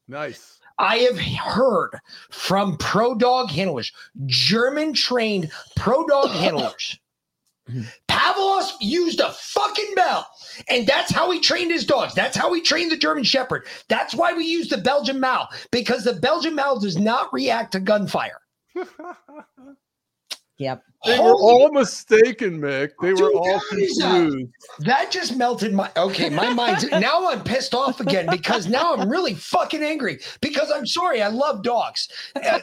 Nice. 0.07 0.52
I 0.79 0.97
have 0.97 1.19
heard 1.19 1.99
from 2.29 2.77
pro 2.77 3.15
dog 3.15 3.49
handlers, 3.49 3.91
German 4.25 4.93
trained 4.93 5.51
pro 5.75 6.05
dog 6.05 6.29
handlers. 6.31 6.99
Pavlos 8.09 8.73
used 8.81 9.21
a 9.21 9.31
fucking 9.31 9.93
bell, 9.95 10.27
and 10.69 10.85
that's 10.85 11.11
how 11.11 11.31
he 11.31 11.39
trained 11.39 11.71
his 11.71 11.85
dogs. 11.85 12.13
That's 12.13 12.35
how 12.35 12.51
he 12.53 12.61
trained 12.61 12.91
the 12.91 12.97
German 12.97 13.23
Shepherd. 13.23 13.65
That's 13.87 14.13
why 14.13 14.33
we 14.33 14.45
use 14.45 14.67
the 14.67 14.77
Belgian 14.79 15.19
Mal 15.19 15.47
because 15.71 16.03
the 16.03 16.13
Belgian 16.13 16.55
Mal 16.55 16.77
does 16.77 16.97
not 16.97 17.31
react 17.31 17.71
to 17.71 17.79
gunfire. 17.79 18.41
Yep. 20.63 20.83
They 21.05 21.19
were 21.19 21.35
all 21.35 21.69
mistaken, 21.73 22.61
Mick. 22.61 22.91
They 23.01 23.13
were 23.13 23.33
all 23.33 23.59
that 23.69 23.77
is, 23.77 23.97
confused. 23.97 24.49
That 24.79 25.11
just 25.11 25.35
melted 25.35 25.73
my 25.73 25.91
okay. 25.97 26.29
My 26.29 26.53
mind's 26.53 26.85
now 26.91 27.27
I'm 27.27 27.43
pissed 27.43 27.73
off 27.73 27.99
again 27.99 28.27
because 28.31 28.67
now 28.67 28.95
I'm 28.95 29.09
really 29.09 29.33
fucking 29.33 29.83
angry 29.83 30.19
because 30.39 30.71
I'm 30.73 30.87
sorry. 30.87 31.21
I 31.21 31.27
love 31.27 31.61
dogs. 31.61 32.07
Uh, 32.37 32.59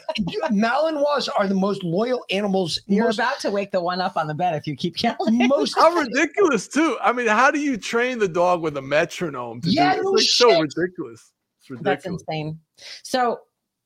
Malinois 0.51 1.29
are 1.37 1.47
the 1.47 1.53
most 1.53 1.83
loyal 1.83 2.25
animals. 2.31 2.79
You're 2.87 3.05
most, 3.05 3.19
about 3.19 3.39
to 3.41 3.51
wake 3.51 3.71
the 3.71 3.81
one 3.81 4.01
up 4.01 4.17
on 4.17 4.25
the 4.25 4.33
bed 4.33 4.55
if 4.55 4.65
you 4.65 4.75
keep 4.75 5.03
yelling. 5.03 5.47
most 5.47 5.75
How 5.77 5.93
ridiculous, 5.93 6.67
too. 6.67 6.97
I 6.99 7.13
mean, 7.13 7.27
how 7.27 7.51
do 7.51 7.59
you 7.59 7.77
train 7.77 8.17
the 8.17 8.27
dog 8.27 8.63
with 8.63 8.75
a 8.77 8.81
metronome? 8.81 9.61
To 9.61 9.69
Yeah, 9.69 9.97
do 9.97 10.01
no 10.01 10.15
It's 10.15 10.39
like 10.41 10.49
so 10.49 10.61
ridiculous. 10.61 11.31
It's 11.59 11.69
ridiculous. 11.69 11.83
That's 11.83 12.05
insane. 12.07 12.59
So, 13.03 13.41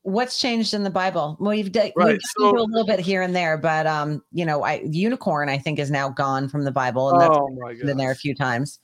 what's 0.06 0.38
changed 0.38 0.76
in 0.76 0.84
the 0.84 0.90
Bible? 0.90 1.36
Well, 1.40 1.54
you've, 1.54 1.72
d- 1.72 1.92
Right, 1.96 2.14
we've 2.14 2.22
so- 2.38 2.52
done 2.52 2.60
a 2.60 2.64
little 2.64 2.86
bit 2.86 3.00
here 3.00 3.24
and 3.24 3.36
there, 3.36 3.58
but 3.58 3.88
um, 3.88 4.24
you 4.32 4.46
know, 4.46 4.64
I 4.64 4.82
unicorn 4.86 5.50
I 5.50 5.58
think 5.58 5.80
is 5.80 5.90
now 5.90 6.10
gone 6.10 6.48
from 6.48 6.64
the 6.64 6.72
Bible, 6.72 7.10
and 7.10 7.20
that's 7.20 7.36
Oh 7.36 7.50
my 7.60 7.74
been 7.74 7.98
there 7.98 8.12
a 8.12 8.16
few 8.16 8.36
times. 8.36 8.80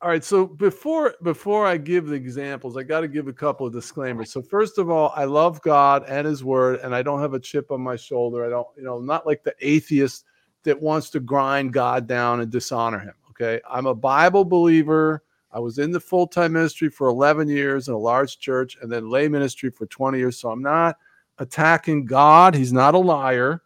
All 0.00 0.08
right, 0.08 0.22
so 0.22 0.46
before 0.46 1.14
before 1.22 1.66
I 1.66 1.76
give 1.76 2.06
the 2.06 2.14
examples, 2.14 2.76
I 2.76 2.82
got 2.82 3.00
to 3.00 3.08
give 3.08 3.28
a 3.28 3.32
couple 3.32 3.66
of 3.66 3.72
disclaimers. 3.72 4.32
So 4.32 4.42
first 4.42 4.78
of 4.78 4.90
all, 4.90 5.12
I 5.14 5.24
love 5.24 5.62
God 5.62 6.04
and 6.08 6.26
His 6.26 6.42
Word, 6.44 6.80
and 6.80 6.94
I 6.94 7.02
don't 7.02 7.20
have 7.20 7.34
a 7.34 7.40
chip 7.40 7.70
on 7.70 7.80
my 7.80 7.96
shoulder. 7.96 8.44
I 8.44 8.48
don't, 8.48 8.66
you 8.76 8.82
know, 8.82 8.98
not 8.98 9.26
like 9.26 9.44
the 9.44 9.54
atheist 9.60 10.24
that 10.64 10.80
wants 10.80 11.10
to 11.10 11.20
grind 11.20 11.72
God 11.72 12.06
down 12.06 12.40
and 12.40 12.50
dishonor 12.50 12.98
Him. 12.98 13.14
Okay, 13.30 13.60
I'm 13.68 13.86
a 13.86 13.94
Bible 13.94 14.44
believer. 14.44 15.22
I 15.50 15.60
was 15.60 15.78
in 15.78 15.90
the 15.90 16.00
full 16.00 16.26
time 16.26 16.52
ministry 16.52 16.90
for 16.90 17.08
11 17.08 17.48
years 17.48 17.88
in 17.88 17.94
a 17.94 17.98
large 17.98 18.38
church, 18.38 18.76
and 18.80 18.90
then 18.90 19.08
lay 19.08 19.28
ministry 19.28 19.70
for 19.70 19.86
20 19.86 20.18
years. 20.18 20.38
So 20.38 20.50
I'm 20.50 20.62
not 20.62 20.96
attacking 21.38 22.04
God. 22.04 22.54
He's 22.54 22.72
not 22.72 22.94
a 22.94 22.98
liar. 22.98 23.62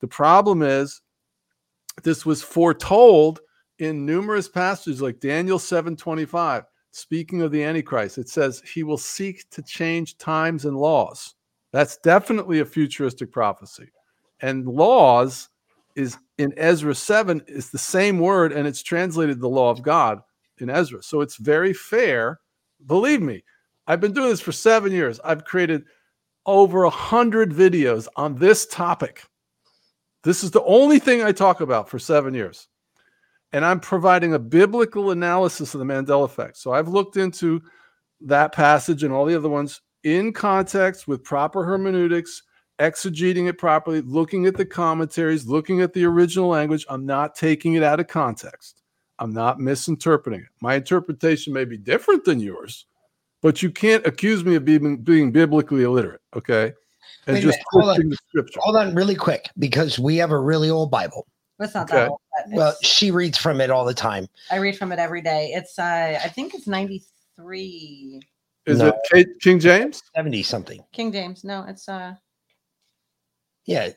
The 0.00 0.08
problem 0.08 0.62
is, 0.62 1.02
this 2.02 2.24
was 2.24 2.42
foretold 2.42 3.40
in 3.78 4.06
numerous 4.06 4.48
passages 4.48 5.02
like 5.02 5.20
Daniel 5.20 5.58
7:25 5.58 6.64
speaking 6.92 7.40
of 7.42 7.50
the 7.50 7.62
antichrist 7.62 8.18
it 8.18 8.28
says 8.28 8.62
he 8.66 8.82
will 8.82 8.98
seek 8.98 9.48
to 9.50 9.62
change 9.62 10.18
times 10.18 10.66
and 10.66 10.76
laws 10.76 11.34
that's 11.72 11.96
definitely 11.98 12.60
a 12.60 12.64
futuristic 12.64 13.32
prophecy 13.32 13.90
and 14.40 14.66
laws 14.66 15.48
is 15.96 16.18
in 16.38 16.52
Ezra 16.58 16.94
7 16.94 17.42
is 17.46 17.70
the 17.70 17.78
same 17.78 18.18
word 18.18 18.52
and 18.52 18.68
it's 18.68 18.82
translated 18.82 19.40
the 19.40 19.48
law 19.48 19.70
of 19.70 19.82
God 19.82 20.20
in 20.58 20.70
Ezra 20.70 21.02
so 21.02 21.20
it's 21.20 21.36
very 21.36 21.72
fair 21.72 22.40
believe 22.86 23.22
me 23.22 23.42
I've 23.86 24.00
been 24.00 24.12
doing 24.12 24.28
this 24.28 24.40
for 24.40 24.52
7 24.52 24.92
years 24.92 25.20
I've 25.24 25.44
created 25.44 25.84
over 26.46 26.84
a 26.84 26.90
hundred 26.90 27.52
videos 27.52 28.08
on 28.16 28.36
this 28.36 28.66
topic 28.66 29.24
this 30.24 30.44
is 30.44 30.50
the 30.50 30.64
only 30.64 30.98
thing 30.98 31.22
I 31.22 31.32
talk 31.32 31.60
about 31.60 31.88
for 31.88 31.98
7 31.98 32.34
years 32.34 32.68
and 33.52 33.64
I'm 33.64 33.80
providing 33.80 34.34
a 34.34 34.38
biblical 34.38 35.10
analysis 35.10 35.74
of 35.74 35.80
the 35.80 35.84
Mandela 35.84 36.24
effect. 36.24 36.56
So 36.56 36.72
I've 36.72 36.88
looked 36.88 37.16
into 37.16 37.62
that 38.22 38.52
passage 38.52 39.02
and 39.02 39.12
all 39.12 39.26
the 39.26 39.36
other 39.36 39.48
ones 39.48 39.80
in 40.04 40.32
context 40.32 41.06
with 41.06 41.22
proper 41.22 41.64
hermeneutics, 41.64 42.42
exegeting 42.78 43.48
it 43.48 43.58
properly, 43.58 44.00
looking 44.00 44.46
at 44.46 44.56
the 44.56 44.64
commentaries, 44.64 45.46
looking 45.46 45.82
at 45.82 45.92
the 45.92 46.04
original 46.04 46.48
language. 46.48 46.86
I'm 46.88 47.04
not 47.04 47.34
taking 47.34 47.74
it 47.74 47.82
out 47.82 48.00
of 48.00 48.08
context. 48.08 48.81
I'm 49.22 49.32
not 49.32 49.60
misinterpreting 49.60 50.40
it. 50.40 50.48
My 50.60 50.74
interpretation 50.74 51.52
may 51.52 51.64
be 51.64 51.76
different 51.76 52.24
than 52.24 52.40
yours, 52.40 52.86
but 53.40 53.62
you 53.62 53.70
can't 53.70 54.04
accuse 54.04 54.44
me 54.44 54.56
of 54.56 54.64
being, 54.64 54.96
being 54.96 55.30
biblically 55.30 55.84
illiterate, 55.84 56.20
okay? 56.34 56.72
And 57.28 57.34
Wait 57.36 57.42
just 57.42 57.58
minute, 57.58 57.64
hold 57.70 57.88
on. 58.00 58.08
the 58.08 58.16
scripture. 58.28 58.58
hold 58.60 58.74
on 58.76 58.96
really 58.96 59.14
quick 59.14 59.48
because 59.60 59.96
we 59.96 60.16
have 60.16 60.32
a 60.32 60.38
really 60.38 60.70
old 60.70 60.90
Bible. 60.90 61.28
That's 61.60 61.72
not 61.72 61.84
Okay. 61.88 62.02
that 62.02 62.08
old. 62.10 62.20
Well, 62.52 62.74
she 62.82 63.12
reads 63.12 63.38
from 63.38 63.60
it 63.60 63.70
all 63.70 63.84
the 63.84 63.94
time. 63.94 64.26
I 64.50 64.56
read 64.56 64.76
from 64.76 64.90
it 64.90 64.98
every 64.98 65.22
day. 65.22 65.52
It's 65.54 65.78
uh, 65.78 66.18
I 66.20 66.28
think 66.28 66.54
it's 66.54 66.66
ninety 66.66 67.04
three. 67.36 68.20
Is 68.66 68.80
No. 68.80 68.88
it 68.88 68.94
K- 69.12 69.32
King 69.40 69.60
James? 69.60 70.02
70 70.16 70.42
something. 70.42 70.82
King 70.92 71.12
James. 71.12 71.44
No, 71.44 71.64
it's 71.68 71.88
uh, 71.88 72.14
Yeah. 73.66 73.90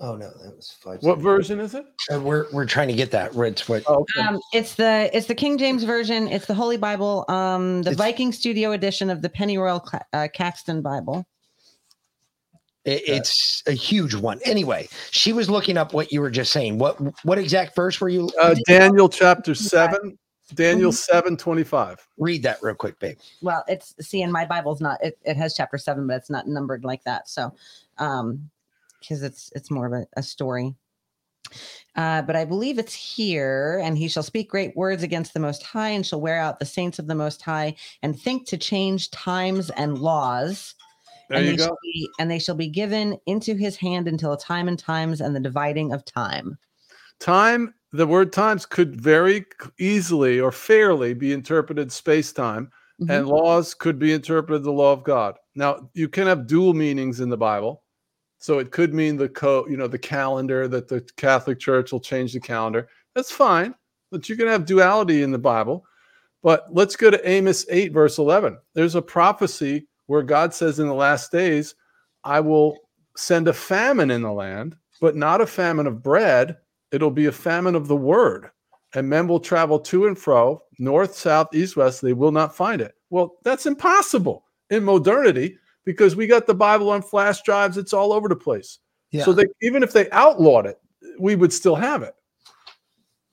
Oh 0.00 0.14
no, 0.14 0.30
that 0.44 0.54
was 0.56 0.76
five. 0.80 1.02
What 1.02 1.18
version 1.18 1.58
is 1.58 1.74
it? 1.74 1.84
Uh, 2.12 2.20
we're 2.20 2.46
we're 2.52 2.66
trying 2.66 2.86
to 2.88 2.94
get 2.94 3.10
that. 3.10 3.34
It's 3.34 3.68
what 3.68 3.82
Oh, 3.88 4.04
okay. 4.16 4.28
um, 4.28 4.38
it's 4.52 4.76
the 4.76 5.10
it's 5.12 5.26
the 5.26 5.34
King 5.34 5.58
James 5.58 5.82
version. 5.82 6.28
It's 6.28 6.46
the 6.46 6.54
Holy 6.54 6.76
Bible. 6.76 7.24
Um, 7.28 7.82
the 7.82 7.90
It's- 7.90 7.96
Viking 7.96 8.32
Studio 8.32 8.70
edition 8.72 9.10
of 9.10 9.22
the 9.22 9.28
Pennyroyal 9.28 9.80
Cla- 9.82 10.04
uh, 10.12 10.28
Caxton 10.32 10.82
Bible. 10.82 11.26
It, 12.84 13.02
it's 13.08 13.62
a 13.66 13.72
huge 13.72 14.14
one. 14.14 14.40
Anyway, 14.44 14.88
she 15.10 15.32
was 15.32 15.50
looking 15.50 15.76
up 15.76 15.92
what 15.92 16.12
you 16.12 16.20
were 16.20 16.30
just 16.30 16.52
saying. 16.52 16.78
What 16.78 16.96
what 17.24 17.36
exact 17.38 17.74
verse 17.74 18.00
were 18.00 18.08
you? 18.08 18.30
Uh, 18.40 18.54
Daniel 18.68 19.08
chapter 19.08 19.54
7, 19.54 20.16
Daniel 20.54 20.92
7 20.92 21.36
25. 21.36 21.98
Read 22.18 22.44
that 22.44 22.58
real 22.62 22.76
quick, 22.76 22.98
babe. 23.00 23.18
well 23.42 23.64
it's 23.66 23.94
see 24.00 24.22
in 24.22 24.30
my 24.30 24.46
bible's 24.46 24.80
not 24.80 25.02
it, 25.04 25.18
it 25.24 25.36
has 25.36 25.54
chapter 25.54 25.76
seven 25.76 26.06
but 26.06 26.14
it's 26.16 26.30
not 26.30 26.46
numbered 26.46 26.84
like 26.84 27.02
that 27.04 27.28
so 27.28 27.52
um 27.98 28.48
because 29.00 29.22
it's 29.22 29.50
it's 29.54 29.70
more 29.70 29.86
of 29.86 29.92
a, 29.92 30.06
a 30.16 30.22
story 30.22 30.74
uh, 31.96 32.22
but 32.22 32.36
I 32.36 32.44
believe 32.44 32.78
it's 32.78 32.94
here, 32.94 33.80
and 33.82 33.96
he 33.96 34.08
shall 34.08 34.22
speak 34.22 34.50
great 34.50 34.76
words 34.76 35.02
against 35.02 35.34
the 35.34 35.40
Most 35.40 35.62
High, 35.62 35.90
and 35.90 36.06
shall 36.06 36.20
wear 36.20 36.38
out 36.38 36.58
the 36.58 36.66
saints 36.66 36.98
of 36.98 37.06
the 37.06 37.14
Most 37.14 37.42
High, 37.42 37.74
and 38.02 38.18
think 38.18 38.46
to 38.48 38.56
change 38.56 39.10
times 39.10 39.70
and 39.70 39.98
laws. 39.98 40.74
There 41.28 41.38
and 41.38 41.46
you 41.46 41.52
they 41.52 41.56
go. 41.58 41.64
Shall 41.66 41.78
be, 41.82 42.08
and 42.18 42.30
they 42.30 42.38
shall 42.38 42.54
be 42.54 42.68
given 42.68 43.18
into 43.26 43.54
his 43.54 43.76
hand 43.76 44.08
until 44.08 44.32
a 44.32 44.38
time 44.38 44.68
and 44.68 44.78
times 44.78 45.20
and 45.20 45.34
the 45.34 45.40
dividing 45.40 45.92
of 45.92 46.04
time. 46.04 46.58
Time, 47.20 47.74
the 47.92 48.06
word 48.06 48.32
times 48.32 48.64
could 48.64 49.00
very 49.00 49.44
easily 49.78 50.40
or 50.40 50.52
fairly 50.52 51.14
be 51.14 51.32
interpreted 51.32 51.90
space 51.90 52.32
time, 52.32 52.70
Mhm. 53.00 53.10
and 53.10 53.28
laws 53.28 53.74
could 53.74 53.98
be 53.98 54.12
interpreted 54.12 54.62
the 54.62 54.72
law 54.72 54.92
of 54.92 55.04
God. 55.04 55.36
Now, 55.54 55.90
you 55.94 56.08
can 56.08 56.26
have 56.26 56.46
dual 56.46 56.74
meanings 56.74 57.20
in 57.20 57.28
the 57.28 57.36
Bible. 57.36 57.82
So 58.38 58.60
it 58.60 58.70
could 58.70 58.94
mean 58.94 59.16
the 59.16 59.28
co, 59.28 59.66
you 59.68 59.76
know, 59.76 59.88
the 59.88 59.98
calendar 59.98 60.68
that 60.68 60.88
the 60.88 61.00
Catholic 61.16 61.58
Church 61.58 61.92
will 61.92 62.00
change 62.00 62.32
the 62.32 62.40
calendar. 62.40 62.88
That's 63.14 63.32
fine, 63.32 63.74
but 64.10 64.28
you 64.28 64.36
can 64.36 64.46
have 64.46 64.64
duality 64.64 65.22
in 65.22 65.32
the 65.32 65.38
Bible. 65.38 65.84
But 66.42 66.66
let's 66.70 66.94
go 66.94 67.10
to 67.10 67.28
Amos 67.28 67.66
8, 67.68 67.92
verse 67.92 68.18
11. 68.18 68.56
There's 68.74 68.94
a 68.94 69.02
prophecy 69.02 69.88
where 70.06 70.22
God 70.22 70.54
says 70.54 70.78
in 70.78 70.86
the 70.86 70.94
last 70.94 71.32
days, 71.32 71.74
I 72.22 72.40
will 72.40 72.78
send 73.16 73.48
a 73.48 73.52
famine 73.52 74.10
in 74.10 74.22
the 74.22 74.32
land, 74.32 74.76
but 75.00 75.16
not 75.16 75.40
a 75.40 75.46
famine 75.46 75.88
of 75.88 76.02
bread. 76.02 76.56
It'll 76.92 77.10
be 77.10 77.26
a 77.26 77.32
famine 77.32 77.74
of 77.74 77.88
the 77.88 77.96
word. 77.96 78.50
And 78.94 79.08
men 79.08 79.28
will 79.28 79.40
travel 79.40 79.78
to 79.80 80.06
and 80.06 80.16
fro, 80.16 80.62
north, 80.78 81.14
south, 81.14 81.48
east, 81.52 81.76
west. 81.76 82.00
They 82.00 82.14
will 82.14 82.32
not 82.32 82.56
find 82.56 82.80
it. 82.80 82.94
Well, 83.10 83.36
that's 83.42 83.66
impossible 83.66 84.44
in 84.70 84.84
modernity 84.84 85.58
because 85.88 86.14
we 86.14 86.26
got 86.26 86.46
the 86.46 86.52
Bible 86.52 86.90
on 86.90 87.00
flash 87.00 87.40
drives. 87.40 87.78
It's 87.78 87.94
all 87.94 88.12
over 88.12 88.28
the 88.28 88.36
place. 88.36 88.80
Yeah. 89.10 89.24
So 89.24 89.32
they, 89.32 89.46
even 89.62 89.82
if 89.82 89.90
they 89.90 90.10
outlawed 90.10 90.66
it, 90.66 90.78
we 91.18 91.34
would 91.34 91.50
still 91.50 91.74
have 91.76 92.02
it. 92.02 92.14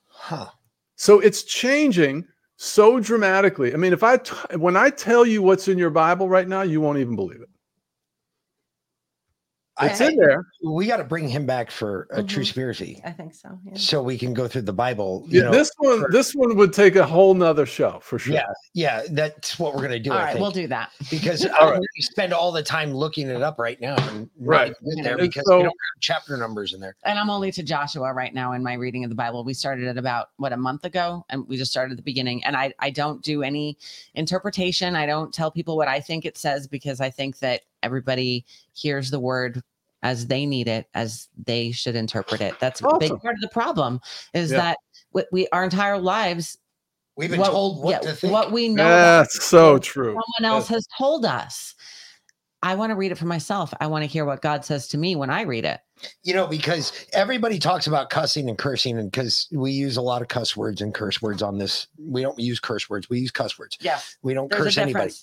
Huh. 0.07 0.47
So 0.95 1.19
it's 1.19 1.43
changing 1.43 2.25
so 2.55 3.01
dramatically. 3.01 3.73
I 3.73 3.75
mean, 3.75 3.91
if 3.91 4.03
I 4.03 4.15
t- 4.15 4.55
when 4.55 4.77
I 4.77 4.89
tell 4.89 5.25
you 5.25 5.41
what's 5.41 5.67
in 5.67 5.77
your 5.77 5.89
Bible 5.89 6.29
right 6.29 6.47
now, 6.47 6.61
you 6.61 6.79
won't 6.79 6.97
even 6.97 7.17
believe 7.17 7.41
it. 7.41 7.49
It's 9.81 9.99
I- 9.99 10.07
in 10.11 10.15
there. 10.15 10.45
We 10.63 10.87
got 10.87 10.97
to 10.97 11.03
bring 11.03 11.27
him 11.27 11.45
back 11.45 11.69
for 11.69 12.07
a 12.11 12.21
Mhm. 12.23 12.27
true 12.29 12.37
conspiracy, 12.43 13.01
I 13.03 13.11
think 13.11 13.33
so. 13.33 13.59
Yeah. 13.65 13.73
so 13.75 14.01
we 14.01 14.17
can 14.17 14.33
go 14.33 14.47
through 14.47 14.61
the 14.61 14.71
Bible. 14.73 15.25
You 15.27 15.39
Yeah, 15.41 15.45
know, 15.47 15.51
this 15.51 15.69
one, 15.77 15.99
for- 16.01 16.11
this 16.11 16.33
one 16.33 16.55
would 16.55 16.71
take 16.71 16.95
a 16.95 17.05
whole 17.05 17.33
nother 17.33 17.65
show 17.65 17.99
for 18.01 18.17
sure. 18.17 18.33
yeah, 18.33 18.45
yeah, 18.73 19.03
that's 19.11 19.59
what 19.59 19.75
we're 19.75 19.81
gonna 19.81 19.99
do. 19.99 20.11
All 20.11 20.17
I 20.17 20.21
right, 20.23 20.31
think. 20.33 20.41
we'll 20.41 20.51
do 20.51 20.67
that. 20.67 20.91
because 21.09 21.45
I 21.45 21.71
right. 21.71 21.79
we 21.79 22.01
spend 22.01 22.33
all 22.33 22.51
the 22.53 22.63
time 22.63 22.93
looking 22.93 23.27
it 23.27 23.41
up 23.41 23.59
right 23.59 23.79
now 23.81 23.95
and 24.09 24.29
Right. 24.39 24.73
in 24.85 25.03
there 25.03 25.13
And 25.13 25.21
because 25.21 25.43
so- 25.45 25.57
we 25.57 25.63
don't 25.63 25.69
have 25.69 26.01
chapter 26.01 26.37
numbers 26.37 26.73
in 26.73 26.79
there. 26.79 26.95
And 27.03 27.19
I'm 27.19 27.29
only 27.29 27.51
to 27.51 27.61
Joshua 27.63 28.13
right 28.13 28.33
now 28.33 28.53
in 28.53 28.63
my 28.63 28.73
reading 28.75 29.03
of 29.03 29.09
the 29.09 29.15
Bible. 29.15 29.43
We 29.43 29.53
started 29.53 29.87
it 29.87 29.97
about 29.97 30.29
what 30.37 30.53
a 30.53 30.57
month 30.57 30.85
ago, 30.85 31.25
and 31.29 31.45
we 31.49 31.57
just 31.57 31.71
started 31.71 31.91
at 31.91 31.97
the 31.97 32.03
beginning. 32.03 32.43
And 32.45 32.55
I 32.55 32.73
I 32.79 32.91
don't 32.91 33.21
do 33.21 33.43
any 33.43 33.77
interpretation. 34.13 34.95
I 34.95 35.05
don't 35.05 35.33
tell 35.33 35.51
people 35.51 35.75
what 35.77 35.87
I 35.87 35.99
think 35.99 36.25
it 36.25 36.37
says 36.37 36.65
because 36.67 37.01
I 37.01 37.09
think 37.09 37.39
that 37.39 37.61
everybody 37.85 38.45
hears 38.73 39.09
the 39.11 39.19
word 39.19 39.61
as 40.03 40.27
they 40.27 40.45
need 40.45 40.67
it, 40.67 40.87
as 40.93 41.29
they 41.45 41.71
should 41.71 41.95
interpret 41.95 42.41
it. 42.41 42.53
That's 42.59 42.81
a 42.81 42.97
big 42.99 43.11
part 43.21 43.35
of 43.35 43.41
the 43.41 43.49
problem. 43.49 44.01
Is 44.33 44.51
Yeah. 44.51 44.57
that 44.57 44.77
we, 45.13 45.23
we 45.31 45.47
our 45.53 45.63
entire 45.63 45.97
lives 45.97 46.57
We've 47.17 47.29
been 47.31 47.39
what, 47.39 47.51
told 47.51 47.81
what 47.83 47.91
yeah, 48.03 48.09
to 48.11 48.15
think. 48.15 48.33
what 48.33 48.51
we 48.51 48.67
know 48.67 48.83
about 48.83 49.21
That's 49.23 49.45
so 49.45 49.77
true. 49.79 50.07
someone 50.37 50.51
else 50.53 50.67
That's- 50.67 50.83
has 50.85 50.87
told 50.97 51.25
us. 51.25 51.73
I 52.63 52.73
want 52.73 52.89
to 52.89 52.95
read 52.95 53.11
it 53.11 53.15
for 53.19 53.25
myself. 53.27 53.71
I 53.79 53.85
want 53.87 54.03
to 54.03 54.07
hear 54.07 54.25
what 54.25 54.41
God 54.41 54.65
says 54.65 54.87
to 54.89 54.97
me 54.97 55.15
when 55.15 55.29
I 55.29 55.41
read 55.43 55.65
it. 55.65 55.79
you 56.23 56.33
know, 56.33 56.45
because 56.47 57.05
everybody 57.13 57.57
talks 57.59 57.85
about 57.87 58.09
cussing 58.09 58.49
and 58.49 58.57
cursing, 58.57 58.97
and 58.99 59.09
because 59.11 59.47
we 59.51 59.71
use 59.71 59.97
a 59.97 60.01
lot 60.01 60.21
of 60.23 60.27
cuss 60.27 60.57
words 60.57 60.81
and 60.81 60.93
curse 60.93 61.21
words 61.21 61.41
on 61.43 61.57
this, 61.59 61.87
we 61.97 62.21
don't 62.21 62.37
use 62.39 62.59
curse 62.59 62.89
words. 62.89 63.07
We 63.09 63.19
use 63.19 63.31
cuss 63.31 63.57
words. 63.59 63.77
Yes. 63.79 64.17
We 64.23 64.33
don't 64.33 64.49
There's 64.49 64.63
curse 64.63 64.77
anybody. 64.77 65.13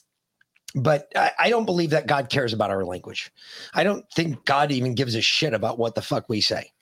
But 0.74 1.12
I, 1.14 1.32
I 1.38 1.50
don't 1.50 1.66
believe 1.66 1.90
that 1.90 2.06
God 2.06 2.30
cares 2.30 2.52
about 2.52 2.70
our 2.70 2.84
language. 2.84 3.30
I 3.74 3.84
don't 3.84 4.04
think 4.12 4.44
God 4.44 4.72
even 4.72 4.94
gives 4.94 5.14
a 5.14 5.20
shit 5.20 5.52
about 5.52 5.78
what 5.78 5.94
the 5.94 6.02
fuck 6.02 6.28
we 6.28 6.40
say. 6.40 6.72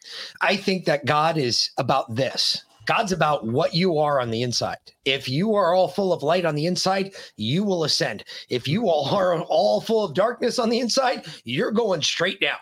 I 0.40 0.56
think 0.56 0.84
that 0.84 1.06
God 1.06 1.36
is 1.36 1.70
about 1.76 2.14
this. 2.14 2.64
God's 2.86 3.12
about 3.12 3.46
what 3.46 3.74
you 3.74 3.98
are 3.98 4.20
on 4.20 4.30
the 4.30 4.42
inside. 4.42 4.78
If 5.04 5.28
you 5.28 5.54
are 5.54 5.74
all 5.74 5.88
full 5.88 6.12
of 6.12 6.22
light 6.22 6.44
on 6.44 6.54
the 6.54 6.66
inside, 6.66 7.12
you 7.36 7.62
will 7.62 7.84
ascend. 7.84 8.24
If 8.48 8.66
you 8.66 8.88
all 8.88 9.14
are 9.14 9.40
all 9.42 9.80
full 9.80 10.04
of 10.04 10.14
darkness 10.14 10.58
on 10.58 10.70
the 10.70 10.80
inside, 10.80 11.26
you're 11.44 11.70
going 11.70 12.02
straight 12.02 12.40
down. 12.40 12.58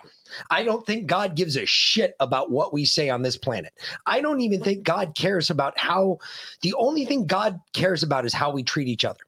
I 0.50 0.64
don't 0.64 0.84
think 0.84 1.06
God 1.06 1.34
gives 1.34 1.56
a 1.56 1.64
shit 1.64 2.14
about 2.20 2.50
what 2.50 2.72
we 2.72 2.84
say 2.84 3.08
on 3.08 3.22
this 3.22 3.38
planet. 3.38 3.72
I 4.06 4.20
don't 4.20 4.40
even 4.40 4.62
think 4.62 4.82
God 4.82 5.14
cares 5.16 5.50
about 5.50 5.78
how 5.78 6.18
the 6.62 6.74
only 6.74 7.06
thing 7.06 7.26
God 7.26 7.58
cares 7.72 8.02
about 8.02 8.26
is 8.26 8.34
how 8.34 8.50
we 8.50 8.62
treat 8.62 8.88
each 8.88 9.06
other. 9.06 9.20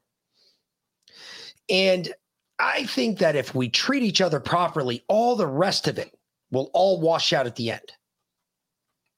And 1.69 2.13
I 2.59 2.85
think 2.85 3.19
that 3.19 3.35
if 3.35 3.55
we 3.55 3.69
treat 3.69 4.03
each 4.03 4.21
other 4.21 4.39
properly, 4.39 5.03
all 5.07 5.35
the 5.35 5.47
rest 5.47 5.87
of 5.87 5.97
it 5.97 6.17
will 6.51 6.69
all 6.73 6.99
wash 6.99 7.33
out 7.33 7.47
at 7.47 7.55
the 7.55 7.71
end. 7.71 7.91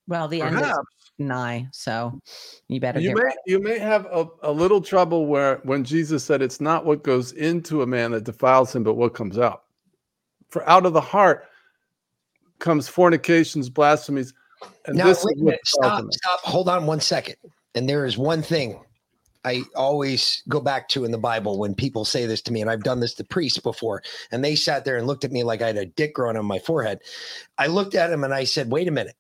Well, 0.08 0.28
the 0.28 0.42
end 0.42 0.60
is 0.60 0.74
nigh, 1.18 1.68
so 1.72 2.20
you 2.68 2.80
better 2.80 3.00
You 3.00 3.10
get 3.10 3.16
may 3.16 3.24
ready. 3.24 3.38
you 3.46 3.60
may 3.60 3.80
have 3.80 4.06
a, 4.08 4.28
a 4.42 4.52
little 4.52 4.82
trouble 4.82 5.28
where 5.28 5.58
when 5.64 5.84
Jesus 5.84 6.24
said 6.24 6.42
it's 6.42 6.60
not 6.60 6.86
what 6.86 7.04
goes 7.04 7.32
into 7.34 7.82
a 7.82 7.88
man 7.88 8.12
that 8.12 8.24
defiles 8.26 8.76
him, 8.76 8.84
but 8.84 8.96
what 8.96 9.14
comes 9.14 9.38
out. 9.38 9.64
For 10.50 10.68
out 10.68 10.86
of 10.86 10.94
the 10.94 11.02
heart 11.02 11.48
comes 12.60 12.88
fornications, 12.88 13.70
blasphemies, 13.70 14.34
and 14.86 14.98
now, 14.98 15.08
this 15.08 15.20
is 15.20 15.26
wait 15.26 15.38
a 15.38 15.40
what 15.40 15.46
minute. 15.46 15.60
Stop, 15.66 16.06
stop. 16.12 16.40
Hold 16.42 16.70
on 16.70 16.86
one 16.86 17.00
second. 17.00 17.36
And 17.76 17.88
there 17.88 18.06
is 18.06 18.18
one 18.18 18.42
thing 18.42 18.80
I 19.46 19.64
always 19.76 20.44
go 20.50 20.62
back 20.62 20.90
to 20.90 21.06
in 21.06 21.12
the 21.12 21.18
Bible 21.18 21.60
when 21.60 21.76
people 21.76 22.06
say 22.06 22.26
this 22.26 22.42
to 22.44 22.54
me, 22.54 22.62
and 22.62 22.70
I've 22.70 22.84
done 22.84 23.00
this 23.00 23.14
to 23.16 23.24
priests 23.24 23.60
before, 23.60 24.04
and 24.32 24.44
they 24.44 24.56
sat 24.56 24.86
there 24.86 24.98
and 24.98 25.08
looked 25.08 25.26
at 25.26 25.32
me 25.32 25.44
like 25.44 25.62
I 25.62 25.68
had 25.68 25.78
a 25.78 25.86
dick 25.86 26.16
growing 26.16 26.38
on 26.38 26.46
my 26.46 26.60
forehead. 26.60 27.00
I 27.58 27.68
looked 27.68 27.96
at 27.96 28.12
him 28.12 28.24
and 28.24 28.34
I 28.34 28.46
said, 28.46 28.72
wait 28.72 28.88
a 28.88 28.92
minute. 28.92 29.16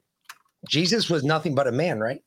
Jesus 0.69 1.09
was 1.09 1.23
nothing 1.23 1.55
but 1.55 1.67
a 1.67 1.71
man, 1.71 1.99
right? 1.99 2.21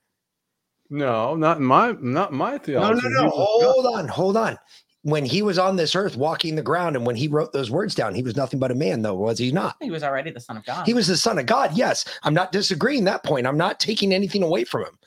No, 0.90 1.34
not 1.36 1.58
in 1.58 1.64
my 1.64 1.94
not 2.00 2.32
my 2.32 2.58
No, 2.76 2.88
theology. 2.88 3.00
no, 3.08 3.08
He 3.18 3.26
no. 3.26 3.28
was 3.28 3.34
Hold 3.34 3.86
on, 3.86 4.08
hold 4.08 4.36
on. 4.36 4.58
When 5.06 5.24
he 5.24 5.40
was 5.40 5.56
on 5.56 5.76
this 5.76 5.94
earth 5.94 6.16
walking 6.16 6.56
the 6.56 6.62
ground 6.62 6.96
and 6.96 7.06
when 7.06 7.14
he 7.14 7.28
wrote 7.28 7.52
those 7.52 7.70
words 7.70 7.94
down, 7.94 8.12
he 8.12 8.24
was 8.24 8.34
nothing 8.34 8.58
but 8.58 8.72
a 8.72 8.74
man, 8.74 9.02
though, 9.02 9.14
was 9.14 9.38
he 9.38 9.52
not? 9.52 9.76
He 9.80 9.92
was 9.92 10.02
already 10.02 10.32
the 10.32 10.40
son 10.40 10.56
of 10.56 10.64
God. 10.64 10.84
He 10.84 10.94
was 10.94 11.06
the 11.06 11.16
son 11.16 11.38
of 11.38 11.46
God. 11.46 11.76
Yes. 11.76 12.04
I'm 12.24 12.34
not 12.34 12.50
disagreeing 12.50 13.04
that 13.04 13.22
point. 13.22 13.46
I'm 13.46 13.56
not 13.56 13.78
taking 13.78 14.12
anything 14.12 14.42
away 14.42 14.64
from 14.64 14.82
him. 14.82 14.98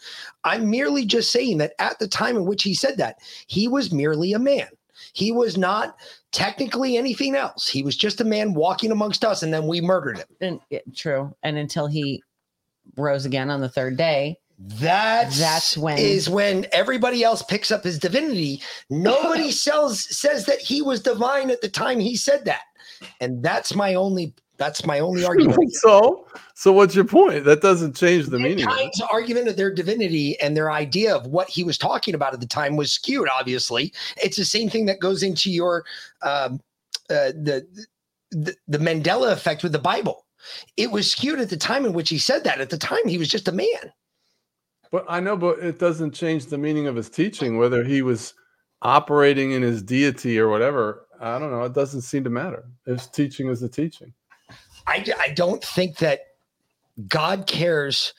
I'm 0.46 0.70
merely 0.70 1.04
just 1.04 1.34
saying 1.34 1.58
that 1.58 1.74
at 1.80 2.00
the 2.00 2.08
time 2.08 2.38
in 2.38 2.46
which 2.46 2.64
he 2.64 2.74
said 2.74 2.96
that, 2.96 3.18
he 3.48 3.68
was 3.68 3.92
merely 3.92 4.32
a 4.32 4.40
man. 4.40 4.70
He 5.12 5.34
was 5.34 5.58
not 5.58 5.98
technically 6.32 6.96
anything 6.96 7.36
else. 7.36 7.68
He 7.68 7.84
was 7.84 7.98
just 7.98 8.22
a 8.22 8.24
man 8.26 8.54
walking 8.54 8.94
amongst 8.94 9.26
us, 9.26 9.44
and 9.44 9.54
then 9.54 9.68
we 9.68 9.82
murdered 9.82 10.20
him. 10.20 10.28
And, 10.40 10.60
yeah, 10.70 10.80
true. 10.96 11.36
And 11.44 11.58
until 11.58 11.88
he 11.88 12.24
rose 12.96 13.26
again 13.26 13.50
on 13.50 13.60
the 13.60 13.68
third 13.68 13.98
day, 13.98 14.38
That's 14.60 15.40
That's 15.40 15.78
when- 15.78 15.98
is 15.98 16.30
when 16.30 16.68
everybody 16.74 17.24
else 17.24 17.42
picks 17.42 17.72
up 17.72 17.84
his 17.84 17.98
divinity. 17.98 18.62
Nobody 18.90 19.52
sells 19.66 20.02
says 20.16 20.46
that 20.46 20.60
he 20.60 20.82
was 20.82 21.02
divine 21.02 21.50
at 21.50 21.62
the 21.62 21.70
time 21.70 22.00
he 22.00 22.18
said 22.18 22.44
that, 22.46 22.64
and 23.22 23.42
that's 23.42 23.74
my 23.74 23.96
only 23.96 24.34
that's 24.58 24.86
my 24.86 25.00
only 25.00 25.24
argument. 25.24 25.74
so, 25.76 26.28
so 26.54 26.74
what's 26.74 26.94
your 26.94 27.06
point? 27.06 27.46
That 27.46 27.62
doesn't 27.62 27.96
change 27.96 28.26
the 28.26 28.38
meaning. 28.38 28.68
of. 28.68 28.76
Mankind's 28.76 29.02
argument 29.10 29.48
of 29.48 29.56
their 29.56 29.74
divinity 29.74 30.38
and 30.42 30.58
their 30.58 30.70
idea 30.70 31.16
of 31.16 31.26
what 31.28 31.50
he 31.50 31.64
was 31.64 31.78
talking 31.78 32.14
about 32.14 32.34
at 32.34 32.42
the 32.42 32.46
time 32.46 32.76
was 32.76 32.92
skewed. 32.92 33.30
Obviously, 33.30 33.94
it's 34.18 34.36
the 34.36 34.44
same 34.44 34.70
thing 34.70 34.86
that 34.88 35.00
goes 35.00 35.24
into 35.24 35.50
your 35.50 35.86
um, 36.22 36.60
uh, 37.10 37.32
the, 37.32 37.66
the 38.32 38.54
the 38.68 38.78
Mandela 38.78 39.32
effect 39.32 39.64
with 39.64 39.72
the 39.72 39.80
Bible. 39.80 40.26
It 40.76 40.92
was 40.92 41.10
skewed 41.10 41.40
at 41.40 41.50
the 41.50 41.58
time 41.58 41.86
in 41.86 41.94
which 41.94 42.10
he 42.10 42.18
said 42.18 42.44
that. 42.44 42.60
At 42.60 42.70
the 42.70 42.78
time, 42.78 43.08
he 43.08 43.18
was 43.18 43.30
just 43.30 43.48
a 43.48 43.54
man. 43.54 43.94
But 44.92 45.06
I 45.08 45.20
know, 45.20 45.38
but 45.38 45.60
it 45.60 45.80
doesn't 45.80 46.14
change 46.14 46.48
the 46.48 46.58
meaning 46.58 46.88
of 46.88 46.96
his 46.96 47.10
teaching, 47.10 47.58
whether 47.58 47.84
he 47.84 48.02
was 48.02 48.34
operating 48.82 49.52
in 49.52 49.62
his 49.62 49.84
deity 49.84 50.40
or 50.40 50.50
whatever. 50.50 51.06
I 51.20 51.38
don't 51.38 51.52
know. 51.52 51.64
It 51.64 51.74
doesn't 51.74 52.02
seem 52.02 52.24
to 52.24 52.30
matter. 52.30 52.66
His 52.86 53.08
teaching 53.08 53.50
is 53.50 53.60
the 53.60 53.70
teaching. 53.70 54.14
I, 54.88 55.06
I 55.20 55.30
don't 55.30 55.64
think 55.64 55.98
that 55.98 56.22
God 57.08 57.46
cares 57.46 58.14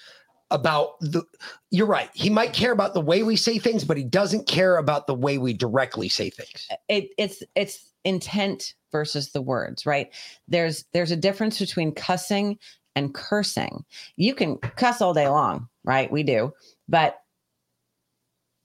about 0.52 0.99
the 1.00 1.23
you're 1.70 1.86
right 1.86 2.10
he 2.12 2.28
might 2.28 2.52
care 2.52 2.73
about 2.73 2.92
the 2.92 3.00
way 3.00 3.23
we 3.23 3.36
say 3.36 3.57
things 3.57 3.84
but 3.84 3.97
he 3.97 4.02
doesn't 4.02 4.49
care 4.49 4.78
about 4.78 5.07
the 5.07 5.15
way 5.15 5.39
we 5.39 5.52
directly 5.52 6.08
say 6.08 6.28
things 6.28 6.66
it, 6.89 7.10
it's 7.16 7.40
it's 7.55 7.90
intent 8.05 8.74
versus 8.92 9.31
the 9.32 9.42
words, 9.42 9.86
right? 9.86 10.12
There's 10.49 10.84
there's 10.92 11.10
a 11.10 11.16
difference 11.16 11.58
between 11.58 11.92
cussing 11.92 12.58
and 12.97 13.15
cursing. 13.15 13.84
You 14.16 14.34
can 14.34 14.58
cuss 14.58 15.00
all 15.00 15.15
day 15.15 15.28
long, 15.28 15.68
right? 15.84 16.10
We 16.10 16.23
do, 16.23 16.52
but 16.89 17.18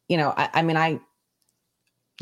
you 0.07 0.17
know, 0.17 0.33
I, 0.35 0.49
I 0.55 0.61
mean, 0.61 0.77
I 0.77 0.99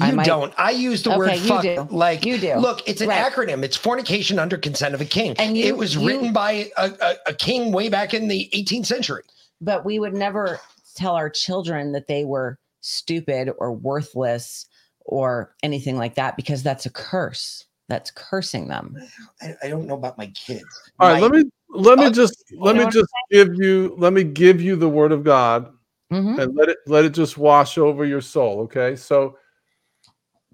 I 0.01 0.09
you 0.09 0.15
might- 0.15 0.25
don't 0.25 0.53
i 0.57 0.71
use 0.71 1.03
the 1.03 1.15
word 1.15 1.29
Okay, 1.29 1.37
you 1.41 1.47
fuck 1.47 1.61
do. 1.61 1.87
like 1.95 2.25
You 2.25 2.39
do. 2.39 2.55
look 2.55 2.81
it's 2.87 3.01
an 3.01 3.09
Right. 3.09 3.31
acronym 3.31 3.61
it's 3.63 3.77
fornication 3.77 4.39
under 4.39 4.57
consent 4.57 4.95
of 4.95 5.01
a 5.01 5.05
king 5.05 5.35
And 5.37 5.55
you- 5.55 5.65
it 5.65 5.77
was 5.77 5.95
you- 5.95 6.07
written 6.07 6.33
by 6.33 6.71
a, 6.77 6.91
a, 6.99 7.15
a 7.27 7.33
king 7.35 7.71
way 7.71 7.89
back 7.89 8.13
in 8.15 8.27
the 8.27 8.49
18th 8.55 8.87
century 8.87 9.21
but 9.61 9.85
we 9.85 9.99
would 9.99 10.15
never 10.15 10.59
tell 10.95 11.13
our 11.15 11.29
children 11.29 11.91
that 11.91 12.07
they 12.07 12.25
were 12.25 12.57
stupid 12.81 13.51
or 13.59 13.71
worthless 13.71 14.65
or 15.05 15.53
anything 15.61 15.95
like 15.97 16.15
that 16.15 16.37
because 16.37 16.63
that's 16.63 16.85
a 16.87 16.89
curse. 16.89 17.65
That's 17.89 18.09
cursing 18.11 18.69
them. 18.69 18.95
i, 19.43 19.53
I 19.61 19.67
don't 19.67 19.85
know 19.85 19.93
about 19.95 20.17
my 20.17 20.27
kids 20.27 20.65
All 20.99 21.07
right, 21.09 21.21
My- 21.21 21.27
let 21.27 21.31
me 21.33 21.51
let 21.73 21.99
me 21.99 22.11
just 22.11 22.43
let 22.57 22.75
me 22.75 22.85
just 22.91 23.09
give 23.31 23.49
you 23.55 23.95
let 23.97 24.13
me 24.13 24.23
give 24.23 24.61
you 24.61 24.75
the 24.75 24.89
word 24.89 25.11
of 25.11 25.23
God 25.23 25.71
Mhm. 26.11 26.39
and 26.39 26.55
let 26.55 26.69
it 26.69 26.77
let 26.87 27.05
it 27.05 27.11
just 27.11 27.37
wash 27.37 27.77
over 27.77 28.05
your 28.05 28.21
soul. 28.21 28.61
Okay, 28.61 28.95
so 28.95 29.37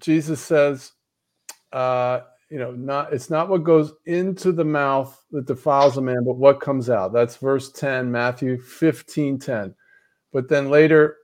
Jesus 0.00 0.40
says, 0.40 0.92
uh, 1.72 2.20
you 2.50 2.58
know, 2.58 2.72
not 2.72 3.12
it's 3.12 3.30
not 3.30 3.48
what 3.48 3.64
goes 3.64 3.92
into 4.06 4.52
the 4.52 4.64
mouth 4.64 5.22
that 5.30 5.46
defiles 5.46 5.96
a 5.98 6.02
man, 6.02 6.24
but 6.24 6.36
what 6.36 6.60
comes 6.60 6.90
out. 6.90 7.12
That's 7.12 7.36
verse 7.36 7.70
10, 7.72 8.10
Matthew 8.10 8.58
15, 8.58 9.38
10. 9.38 9.74
But 10.32 10.48
then 10.48 10.70
later, 10.70 11.18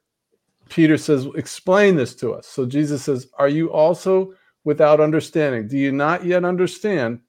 Peter 0.68 0.98
says, 0.98 1.26
explain 1.36 1.96
this 1.96 2.14
to 2.16 2.32
us. 2.34 2.46
So 2.46 2.66
Jesus 2.66 3.02
says, 3.02 3.28
Are 3.38 3.48
you 3.48 3.72
also 3.72 4.34
without 4.64 5.00
understanding? 5.00 5.68
Do 5.68 5.78
you 5.78 5.92
not 5.92 6.24
yet 6.24 6.44
understand 6.44 7.20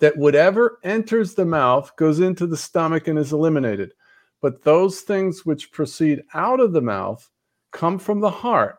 that 0.00 0.16
whatever 0.16 0.78
enters 0.84 1.34
the 1.34 1.44
mouth 1.44 1.94
goes 1.96 2.20
into 2.20 2.46
the 2.46 2.56
stomach 2.56 3.08
and 3.08 3.18
is 3.18 3.32
eliminated? 3.32 3.92
But 4.42 4.62
those 4.62 5.00
things 5.00 5.44
which 5.46 5.72
proceed 5.72 6.22
out 6.34 6.60
of 6.60 6.72
the 6.72 6.80
mouth 6.82 7.28
come 7.72 7.98
from 7.98 8.20
the 8.20 8.30
heart 8.30 8.78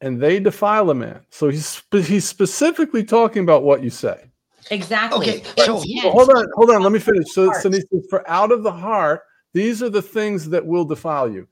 and 0.00 0.20
they 0.20 0.40
defile 0.40 0.90
a 0.90 0.94
man. 0.94 1.20
So 1.30 1.48
he's, 1.48 1.66
spe- 1.66 1.96
he's 1.96 2.28
specifically 2.28 3.04
talking 3.04 3.42
about 3.42 3.62
what 3.62 3.82
you 3.82 3.90
say. 3.90 4.30
Exactly. 4.70 5.28
Okay, 5.28 5.42
It's 5.56 5.66
so- 5.66 5.82
intent. 5.82 6.12
Hold 6.12 6.30
on, 6.30 6.46
hold 6.54 6.70
on. 6.70 6.82
Let 6.82 6.92
me 6.92 6.98
finish. 6.98 7.32
So, 7.32 7.52
so 7.52 7.70
he 7.70 7.80
says, 7.80 8.06
for 8.08 8.28
out 8.28 8.50
of 8.50 8.62
the 8.62 8.72
heart, 8.72 9.20
these 9.52 9.82
are 9.82 9.90
the 9.90 10.02
things 10.02 10.48
that 10.48 10.64
will 10.64 10.84
defile 10.86 11.30
you: 11.30 11.46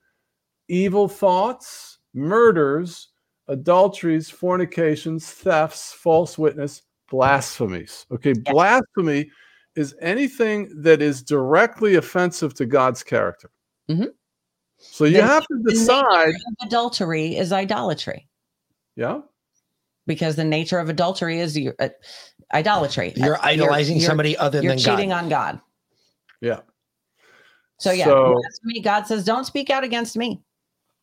evil 0.69 1.09
thoughts, 1.09 1.99
murders, 2.15 3.09
adulteries, 3.49 4.31
fornications, 4.31 5.31
thefts, 5.31 5.93
false 5.93 6.39
witness, 6.39 6.83
blasphemies. 7.13 8.07
Okay, 8.11 8.33
blasphemy 8.33 9.31
is 9.77 9.95
anything 10.01 10.71
that 10.83 11.03
is 11.03 11.23
directly 11.23 11.95
offensive 11.97 12.55
to 12.55 12.65
God's 12.67 13.03
character. 13.03 13.51
Mhm. 13.89 14.09
So 14.79 15.05
you 15.05 15.19
The- 15.19 15.23
have 15.27 15.43
to 15.43 15.47
the 15.51 15.73
nature 15.73 15.79
decide. 15.79 16.29
of 16.31 16.67
adultery 16.67 17.37
is 17.37 17.53
idolatry 17.53 18.29
Yeah. 18.97 19.21
because 20.07 20.37
the 20.37 20.45
nature 20.45 20.79
of 20.79 20.89
adultery 20.89 21.39
is 21.39 21.57
your, 21.57 21.75
uh, 21.79 21.91
idolatry. 22.55 23.13
You're 23.17 23.37
Uh, 23.37 23.43
idolizing 23.43 24.01
somebody 24.01 24.37
other 24.39 24.63
you're 24.63 24.75
than 24.75 24.83
God. 24.83 24.97
cheating 24.97 25.13
on 25.13 25.29
God. 25.29 25.61
Yeah. 26.41 26.61
So 27.79 27.91
yeah, 27.93 28.07
So- 28.07 28.33
blasphemy, 28.35 28.81
God 28.81 29.07
says, 29.07 29.25
"Don't 29.25 29.45
speak 29.45 29.69
out 29.71 29.85
against 29.85 30.17
me." 30.17 30.43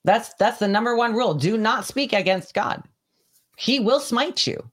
That's 0.05 0.33
that's 0.39 0.57
the 0.59 0.67
number 0.67 0.95
one 0.95 1.13
rule. 1.13 1.33
Do 1.35 1.57
not 1.57 1.85
speak 1.85 2.13
against 2.13 2.53
God. 2.53 2.83
He 3.57 3.79
will 3.79 3.99
smite 3.99 4.47
you. 4.47 4.71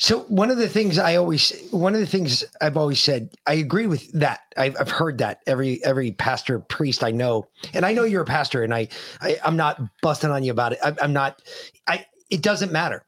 So 0.00 0.20
one 0.24 0.50
of 0.50 0.58
the 0.58 0.68
things 0.68 0.96
I 0.96 1.16
always, 1.16 1.52
one 1.72 1.92
of 1.92 2.00
the 2.00 2.06
things 2.06 2.44
I've 2.60 2.76
always 2.76 3.00
said, 3.00 3.30
I 3.48 3.54
agree 3.54 3.88
with 3.88 4.10
that. 4.12 4.40
I've, 4.56 4.76
I've 4.78 4.90
heard 4.90 5.18
that 5.18 5.40
every 5.46 5.84
every 5.84 6.12
pastor 6.12 6.60
priest 6.60 7.02
I 7.02 7.10
know, 7.10 7.48
and 7.74 7.84
I 7.84 7.92
know 7.92 8.04
you're 8.04 8.22
a 8.22 8.26
pastor, 8.26 8.62
and 8.62 8.72
I, 8.72 8.88
I 9.20 9.38
I'm 9.44 9.56
not 9.56 9.80
busting 10.00 10.30
on 10.30 10.44
you 10.44 10.52
about 10.52 10.72
it. 10.72 10.78
I, 10.84 10.94
I'm 11.02 11.12
not. 11.12 11.42
I 11.88 12.06
it 12.30 12.42
doesn't 12.42 12.70
matter. 12.70 13.04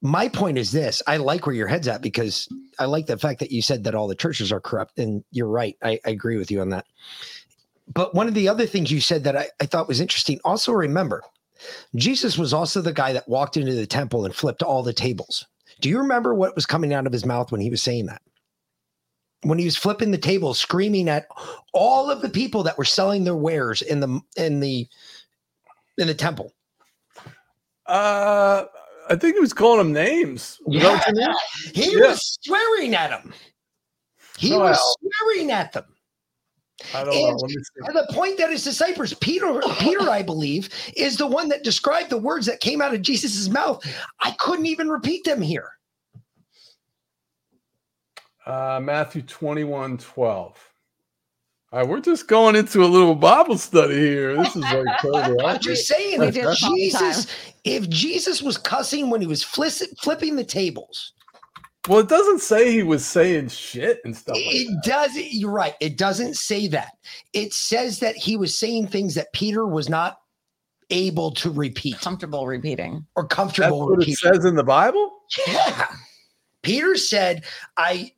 My 0.00 0.26
point 0.26 0.56
is 0.56 0.72
this: 0.72 1.02
I 1.06 1.18
like 1.18 1.46
where 1.46 1.54
your 1.54 1.68
head's 1.68 1.86
at 1.86 2.00
because 2.00 2.48
I 2.78 2.86
like 2.86 3.06
the 3.06 3.18
fact 3.18 3.38
that 3.40 3.52
you 3.52 3.60
said 3.60 3.84
that 3.84 3.94
all 3.94 4.08
the 4.08 4.14
churches 4.14 4.50
are 4.52 4.60
corrupt, 4.60 4.98
and 4.98 5.22
you're 5.32 5.48
right. 5.48 5.76
I, 5.82 6.00
I 6.06 6.10
agree 6.10 6.38
with 6.38 6.50
you 6.50 6.62
on 6.62 6.70
that. 6.70 6.86
But 7.92 8.14
one 8.14 8.26
of 8.26 8.32
the 8.32 8.48
other 8.48 8.66
things 8.66 8.90
you 8.90 9.02
said 9.02 9.24
that 9.24 9.36
I, 9.36 9.48
I 9.60 9.66
thought 9.66 9.86
was 9.86 10.00
interesting. 10.00 10.40
Also, 10.46 10.72
remember, 10.72 11.22
Jesus 11.94 12.38
was 12.38 12.54
also 12.54 12.80
the 12.80 12.94
guy 12.94 13.12
that 13.12 13.28
walked 13.28 13.58
into 13.58 13.74
the 13.74 13.86
temple 13.86 14.24
and 14.24 14.34
flipped 14.34 14.62
all 14.62 14.82
the 14.82 14.94
tables. 14.94 15.46
Do 15.82 15.88
you 15.88 15.98
remember 15.98 16.32
what 16.32 16.54
was 16.54 16.64
coming 16.64 16.94
out 16.94 17.06
of 17.06 17.12
his 17.12 17.26
mouth 17.26 17.50
when 17.52 17.60
he 17.60 17.68
was 17.68 17.82
saying 17.82 18.06
that? 18.06 18.22
When 19.42 19.58
he 19.58 19.64
was 19.64 19.76
flipping 19.76 20.12
the 20.12 20.18
table, 20.18 20.54
screaming 20.54 21.08
at 21.08 21.26
all 21.74 22.08
of 22.08 22.22
the 22.22 22.28
people 22.28 22.62
that 22.62 22.78
were 22.78 22.84
selling 22.84 23.24
their 23.24 23.36
wares 23.36 23.82
in 23.82 23.98
the 23.98 24.20
in 24.36 24.60
the 24.60 24.86
in 25.98 26.06
the 26.06 26.14
temple. 26.14 26.52
Uh, 27.86 28.66
I 29.10 29.16
think 29.16 29.34
he 29.34 29.40
was 29.40 29.52
calling 29.52 29.78
them 29.78 29.92
names. 29.92 30.60
Is 30.68 30.82
that 30.82 30.92
what 30.92 31.06
you 31.08 31.14
mean? 31.14 31.34
He 31.74 31.96
Yeah. 31.96 32.10
was 32.10 32.38
swearing 32.42 32.94
at 32.94 33.10
them. 33.10 33.34
He 34.38 34.50
No, 34.50 34.60
was 34.60 34.96
swearing 35.00 35.50
at 35.50 35.72
them. 35.72 35.91
I 36.94 37.04
don't 37.04 37.14
And 37.14 37.28
know. 37.28 37.36
Let 37.36 37.50
me 37.50 37.56
see. 37.62 37.86
to 37.86 37.92
the 37.92 38.08
point 38.12 38.38
that 38.38 38.50
his 38.50 38.64
disciples, 38.64 39.14
Peter, 39.14 39.60
Peter, 39.80 40.10
I 40.10 40.22
believe, 40.22 40.68
is 40.96 41.16
the 41.16 41.26
one 41.26 41.48
that 41.50 41.64
described 41.64 42.10
the 42.10 42.18
words 42.18 42.46
that 42.46 42.60
came 42.60 42.82
out 42.82 42.94
of 42.94 43.02
Jesus' 43.02 43.48
mouth. 43.48 43.84
I 44.20 44.32
couldn't 44.32 44.66
even 44.66 44.88
repeat 44.90 45.24
them 45.24 45.42
here. 45.42 45.70
Uh, 48.46 48.80
Matthew 48.82 49.22
21 49.22 49.98
12. 49.98 50.70
All 51.72 51.80
right, 51.80 51.88
we're 51.88 52.00
just 52.00 52.28
going 52.28 52.56
into 52.56 52.84
a 52.84 52.86
little 52.86 53.14
Bible 53.14 53.58
study 53.58 53.96
here. 53.96 54.36
This 54.36 54.56
is 54.56 54.72
like 54.72 54.98
totally 55.00 55.36
I'm 55.44 55.60
just 55.60 55.86
saying, 55.86 56.22
if 56.22 56.34
did 56.34 56.44
this 56.44 56.62
all 56.62 56.70
the 56.78 56.90
Jesus, 56.90 57.26
if 57.64 57.88
Jesus 57.88 58.42
was 58.42 58.58
cussing 58.58 59.10
when 59.10 59.20
he 59.22 59.26
was 59.26 59.44
fliss- 59.44 59.98
flipping 60.00 60.36
the 60.36 60.44
tables, 60.44 61.12
Well, 61.88 61.98
it 61.98 62.08
doesn't 62.08 62.40
say 62.40 62.70
he 62.70 62.84
was 62.84 63.04
saying 63.04 63.48
shit 63.48 64.00
and 64.04 64.16
stuff 64.16 64.36
like 64.36 64.44
it 64.46 64.68
that. 64.68 64.82
does. 64.84 65.16
You're 65.16 65.50
right. 65.50 65.74
It 65.80 65.98
doesn't 65.98 66.34
say 66.34 66.68
that. 66.68 66.92
It 67.32 67.52
says 67.52 67.98
that 67.98 68.14
he 68.16 68.36
was 68.36 68.56
saying 68.56 68.86
things 68.88 69.16
that 69.16 69.32
Peter 69.32 69.66
was 69.66 69.88
not 69.88 70.18
able 70.90 71.32
to 71.32 71.50
repeat 71.50 71.98
Comfortable 71.98 72.46
repeating. 72.46 73.04
or 73.16 73.26
comfortable. 73.26 73.62
That's 73.62 73.70
comfortable 73.70 73.96
what 73.96 74.08
it 74.08 74.16
says 74.18 74.44
in 74.44 74.54
the 74.54 74.62
Bible? 74.62 75.10
Yeah. 75.48 75.86
Peter 76.62 76.96
said, 76.96 77.44
I 77.76 78.12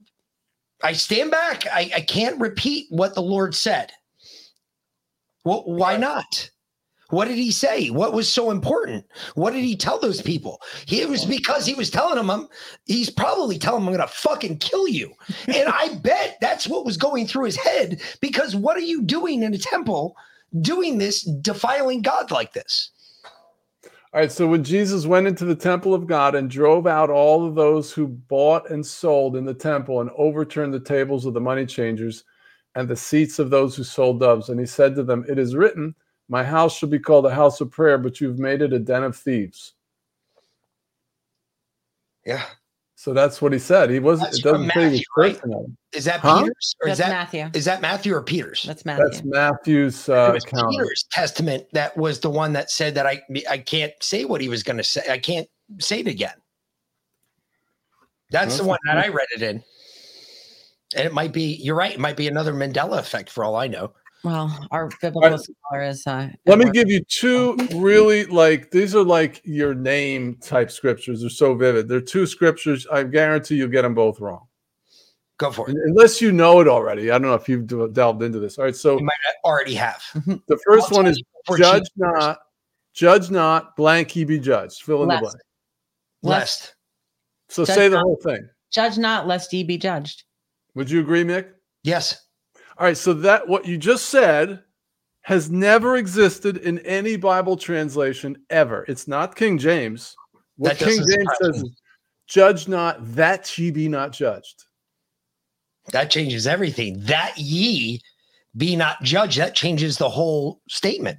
I 0.82 0.92
stand 0.92 1.30
back. 1.30 1.66
I, 1.68 1.90
I 1.94 2.00
can't 2.02 2.38
repeat 2.38 2.86
what 2.90 3.14
the 3.14 3.22
Lord 3.22 3.54
said. 3.54 3.92
Well, 5.44 5.62
why 5.64 5.96
not? 5.96 6.50
What 7.14 7.28
did 7.28 7.38
he 7.38 7.52
say? 7.52 7.90
What 7.90 8.12
was 8.12 8.28
so 8.28 8.50
important? 8.50 9.06
What 9.36 9.52
did 9.52 9.62
he 9.62 9.76
tell 9.76 10.00
those 10.00 10.20
people? 10.20 10.60
He, 10.86 11.00
it 11.00 11.08
was 11.08 11.24
because 11.24 11.64
he 11.64 11.74
was 11.74 11.88
telling 11.88 12.16
them, 12.16 12.28
I'm, 12.28 12.48
he's 12.86 13.08
probably 13.08 13.56
telling 13.56 13.84
them, 13.84 13.88
I'm 13.88 13.96
going 13.96 14.08
to 14.08 14.14
fucking 14.14 14.58
kill 14.58 14.88
you. 14.88 15.12
And 15.54 15.68
I 15.68 15.94
bet 16.02 16.38
that's 16.40 16.66
what 16.66 16.84
was 16.84 16.96
going 16.96 17.28
through 17.28 17.44
his 17.44 17.56
head 17.56 18.00
because 18.20 18.56
what 18.56 18.76
are 18.76 18.80
you 18.80 19.02
doing 19.02 19.44
in 19.44 19.54
a 19.54 19.58
temple 19.58 20.16
doing 20.60 20.98
this, 20.98 21.22
defiling 21.22 22.02
God 22.02 22.32
like 22.32 22.52
this? 22.52 22.90
All 24.12 24.20
right, 24.20 24.32
so 24.32 24.48
when 24.48 24.64
Jesus 24.64 25.06
went 25.06 25.28
into 25.28 25.44
the 25.44 25.54
temple 25.54 25.94
of 25.94 26.06
God 26.06 26.34
and 26.34 26.50
drove 26.50 26.86
out 26.88 27.10
all 27.10 27.46
of 27.46 27.54
those 27.54 27.92
who 27.92 28.08
bought 28.08 28.68
and 28.70 28.84
sold 28.84 29.36
in 29.36 29.44
the 29.44 29.54
temple 29.54 30.00
and 30.00 30.10
overturned 30.16 30.74
the 30.74 30.80
tables 30.80 31.24
of 31.24 31.34
the 31.34 31.40
money 31.40 31.66
changers 31.66 32.24
and 32.74 32.88
the 32.88 32.96
seats 32.96 33.38
of 33.38 33.50
those 33.50 33.76
who 33.76 33.84
sold 33.84 34.18
doves, 34.20 34.48
and 34.48 34.58
he 34.58 34.66
said 34.66 34.96
to 34.96 35.04
them, 35.04 35.24
It 35.28 35.38
is 35.38 35.54
written, 35.54 35.94
My 36.28 36.42
house 36.42 36.76
shall 36.76 36.88
be 36.88 36.98
called 36.98 37.26
a 37.26 37.34
house 37.34 37.60
of 37.60 37.70
prayer, 37.70 37.98
but 37.98 38.20
you've 38.20 38.38
made 38.38 38.62
it 38.62 38.72
a 38.72 38.78
den 38.78 39.02
of 39.02 39.16
thieves. 39.16 39.74
Yeah. 42.24 42.44
So 42.96 43.12
that's 43.12 43.42
what 43.42 43.52
he 43.52 43.58
said. 43.58 43.90
He 43.90 43.98
wasn't, 43.98 44.28
That's 44.28 44.38
it 44.38 44.44
doesn't 44.44 44.70
from 44.70 44.70
say 44.70 44.80
he 44.80 44.90
was 44.90 44.92
Matthew, 44.92 45.04
right? 45.18 45.34
cursing 45.34 45.52
at 45.52 45.62
them. 45.62 45.76
Is 45.92 46.04
that 46.06 46.20
Huh? 46.20 46.40
Peter's 46.40 46.76
or 46.80 46.88
is 46.88 46.98
That's 46.98 47.10
that 47.10 47.14
Matthew. 47.14 47.50
Is 47.52 47.64
that 47.66 47.80
Matthew 47.82 48.14
or 48.14 48.22
Peter's? 48.22 48.62
That's 48.62 48.84
Matthew. 48.86 49.04
That's 49.10 49.24
Matthew's 49.24 50.08
it 50.08 50.12
uh, 50.14 50.30
was 50.32 50.44
account. 50.44 50.70
Peter's 50.70 51.04
testament 51.10 51.66
that 51.72 51.94
was 51.98 52.20
the 52.20 52.30
one 52.30 52.54
that 52.54 52.70
said 52.70 52.94
that 52.94 53.06
I 53.06 53.20
I 53.50 53.58
can't 53.58 53.92
say 54.00 54.24
what 54.24 54.40
he 54.40 54.48
was 54.48 54.62
going 54.62 54.78
to 54.78 54.84
say. 54.84 55.02
I 55.10 55.18
can't 55.18 55.46
say 55.80 56.00
it 56.00 56.06
again. 56.06 56.34
That's 58.30 58.56
the 58.56 58.64
one 58.64 58.78
that 58.86 58.96
I 58.96 59.08
read 59.08 59.28
it 59.36 59.42
in. 59.42 59.62
And 60.96 61.06
it 61.06 61.12
might 61.12 61.32
be, 61.32 61.56
you're 61.56 61.76
right, 61.76 61.92
it 61.92 62.00
might 62.00 62.16
be 62.16 62.28
another 62.28 62.54
Mandela 62.54 62.98
effect 62.98 63.28
for 63.28 63.44
all 63.44 63.56
I 63.56 63.66
know. 63.66 63.92
Well, 64.24 64.66
our 64.70 64.88
biblical 65.00 65.30
right. 65.30 65.40
scholar 65.40 65.82
is. 65.82 66.06
Uh, 66.06 66.30
Let 66.46 66.58
me 66.58 66.70
give 66.70 66.90
you 66.90 67.04
two 67.04 67.56
really 67.74 68.24
like 68.24 68.70
these 68.70 68.94
are 68.94 69.04
like 69.04 69.40
your 69.44 69.74
name 69.74 70.36
type 70.36 70.70
scriptures. 70.70 71.20
They're 71.20 71.30
so 71.30 71.54
vivid. 71.54 71.88
They're 71.88 72.00
two 72.00 72.26
scriptures. 72.26 72.86
I 72.90 73.04
guarantee 73.04 73.56
you'll 73.56 73.68
get 73.68 73.82
them 73.82 73.94
both 73.94 74.20
wrong. 74.20 74.46
Go 75.38 75.50
for 75.50 75.68
it. 75.68 75.76
Unless 75.86 76.20
you 76.20 76.32
know 76.32 76.60
it 76.60 76.68
already. 76.68 77.10
I 77.10 77.18
don't 77.18 77.28
know 77.28 77.34
if 77.34 77.48
you've 77.48 77.66
delved 77.92 78.22
into 78.22 78.38
this. 78.38 78.56
All 78.58 78.64
right. 78.64 78.74
So 78.74 78.98
You 78.98 79.04
might 79.04 79.14
already 79.44 79.74
have. 79.74 80.02
the 80.24 80.58
first 80.66 80.90
one 80.90 81.06
is 81.06 81.22
judge 81.56 81.82
Jesus 81.82 81.90
not, 81.96 82.38
judge 82.94 83.30
not, 83.30 83.76
blank 83.76 84.10
he 84.10 84.24
be 84.24 84.38
judged. 84.38 84.82
Fill 84.82 85.02
in 85.02 85.08
the 85.08 85.14
Lest. 85.14 85.22
blank. 85.22 85.36
Blessed. 86.22 86.74
So 87.48 87.64
Judge 87.64 87.74
say 87.76 87.88
the 87.88 87.96
not. 87.96 88.02
whole 88.04 88.18
thing. 88.22 88.48
Judge 88.72 88.96
not, 88.96 89.26
lest 89.26 89.52
ye 89.52 89.62
be 89.62 89.76
judged. 89.76 90.24
Would 90.74 90.90
you 90.90 91.00
agree, 91.00 91.22
Mick? 91.22 91.50
Yes. 91.82 92.23
All 92.78 92.86
right. 92.86 92.96
So 92.96 93.12
that 93.14 93.46
what 93.48 93.66
you 93.66 93.78
just 93.78 94.06
said 94.06 94.62
has 95.22 95.50
never 95.50 95.96
existed 95.96 96.58
in 96.58 96.78
any 96.80 97.16
Bible 97.16 97.56
translation 97.56 98.36
ever. 98.50 98.84
It's 98.88 99.08
not 99.08 99.36
King 99.36 99.58
James. 99.58 100.16
What 100.56 100.78
That 100.78 100.88
King 100.88 100.98
James 100.98 101.28
says 101.40 101.62
is, 101.62 101.70
"Judge 102.26 102.68
not, 102.68 102.98
that 103.14 103.56
ye 103.58 103.70
be 103.70 103.88
not 103.88 104.12
judged." 104.12 104.64
That 105.92 106.10
changes 106.10 106.46
everything. 106.46 107.00
That 107.00 107.36
ye 107.36 108.00
be 108.56 108.76
not 108.76 109.02
judged. 109.02 109.38
That 109.38 109.54
changes 109.54 109.98
the 109.98 110.08
whole 110.08 110.60
statement. 110.68 111.18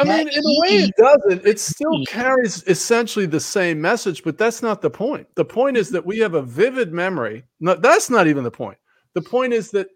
I 0.00 0.04
That 0.04 0.26
mean, 0.26 0.28
in 0.28 0.44
a 0.44 0.60
way, 0.60 0.84
it 0.84 0.94
doesn't. 0.96 1.46
It 1.46 1.60
still 1.60 2.04
carries 2.06 2.62
essentially 2.66 3.26
the 3.26 3.40
same 3.40 3.80
message, 3.80 4.22
but 4.24 4.38
that's 4.38 4.62
not 4.62 4.80
the 4.80 4.90
point. 4.90 5.26
The 5.34 5.44
point 5.44 5.76
is 5.76 5.90
that 5.90 6.04
we 6.04 6.18
have 6.18 6.34
a 6.34 6.42
vivid 6.42 6.92
memory. 6.92 7.44
No, 7.60 7.74
that's 7.74 8.10
not 8.10 8.26
even 8.26 8.44
the 8.44 8.50
point. 8.50 8.78
The 9.14 9.22
point 9.22 9.52
is 9.52 9.70
that 9.72 9.88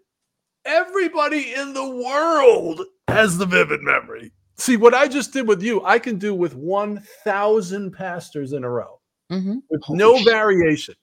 everybody 0.65 1.53
in 1.53 1.73
the 1.73 1.87
world 1.87 2.81
has 3.07 3.37
the 3.37 3.45
vivid 3.45 3.81
memory. 3.81 4.31
See, 4.55 4.77
what 4.77 4.93
I 4.93 5.07
just 5.07 5.33
did 5.33 5.47
with 5.47 5.61
you, 5.61 5.83
I 5.83 5.99
can 5.99 6.17
do 6.17 6.33
with 6.33 6.55
1,000 6.55 7.91
pastors 7.91 8.53
in 8.53 8.63
a 8.63 8.69
row 8.69 8.99
Mhm. 9.31 9.61
with 9.69 9.83
Holy 9.83 9.97
no 9.97 10.15
shit. 10.17 10.27
variation. 10.27 10.95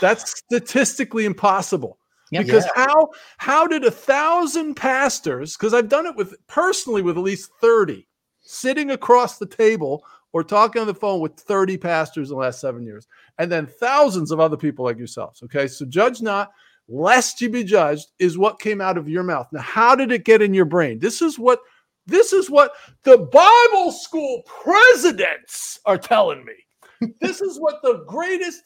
That's 0.00 0.38
statistically 0.38 1.24
impossible. 1.24 1.98
Yep. 2.30 2.46
Because 2.46 2.64
Yeah. 2.76 2.86
how 2.86 3.10
how 3.38 3.66
did 3.66 3.84
a 3.84 3.90
thousand 3.90 4.74
pastors? 4.74 5.56
Because 5.56 5.74
I've 5.74 5.88
done 5.88 6.06
it 6.06 6.16
with 6.16 6.34
personally 6.46 7.02
with 7.02 7.16
at 7.16 7.22
least 7.22 7.50
thirty, 7.60 8.06
sitting 8.40 8.90
across 8.90 9.38
the 9.38 9.46
table 9.46 10.04
or 10.32 10.42
talking 10.44 10.80
on 10.80 10.86
the 10.86 10.94
phone 10.94 11.20
with 11.20 11.34
thirty 11.34 11.76
pastors 11.76 12.30
in 12.30 12.34
the 12.36 12.40
last 12.40 12.60
seven 12.60 12.84
years, 12.84 13.06
and 13.38 13.50
then 13.50 13.66
thousands 13.66 14.30
of 14.30 14.38
other 14.40 14.56
people 14.56 14.84
like 14.84 14.98
yourselves. 14.98 15.42
Okay, 15.42 15.66
so 15.66 15.84
judge 15.84 16.22
not, 16.22 16.50
lest 16.88 17.40
you 17.40 17.48
be 17.48 17.64
judged, 17.64 18.06
is 18.18 18.36
what 18.38 18.60
came 18.60 18.80
out 18.80 18.98
of 18.98 19.08
your 19.08 19.22
mouth. 19.22 19.48
Now, 19.52 19.60
how 19.62 19.94
did 19.94 20.12
it 20.12 20.24
get 20.24 20.42
in 20.42 20.54
your 20.54 20.64
brain? 20.64 20.98
This 20.98 21.22
is 21.22 21.38
what 21.38 21.60
this 22.06 22.32
is 22.34 22.50
what 22.50 22.72
the 23.04 23.16
Bible 23.18 23.90
school 23.92 24.42
presidents 24.62 25.80
are 25.86 25.96
telling 25.98 26.44
me. 26.44 27.12
this 27.20 27.40
is 27.40 27.58
what 27.58 27.76
the 27.82 28.04
greatest 28.06 28.62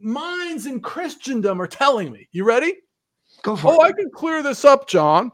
minds 0.00 0.66
in 0.66 0.80
Christendom 0.80 1.60
are 1.60 1.66
telling 1.66 2.12
me. 2.12 2.28
You 2.32 2.44
ready? 2.44 2.74
Go 3.42 3.56
for 3.56 3.68
Oh, 3.72 3.82
it. 3.84 3.86
I 3.88 3.92
can 3.92 4.10
clear 4.10 4.42
this 4.42 4.64
up, 4.64 4.88
John. 4.88 5.30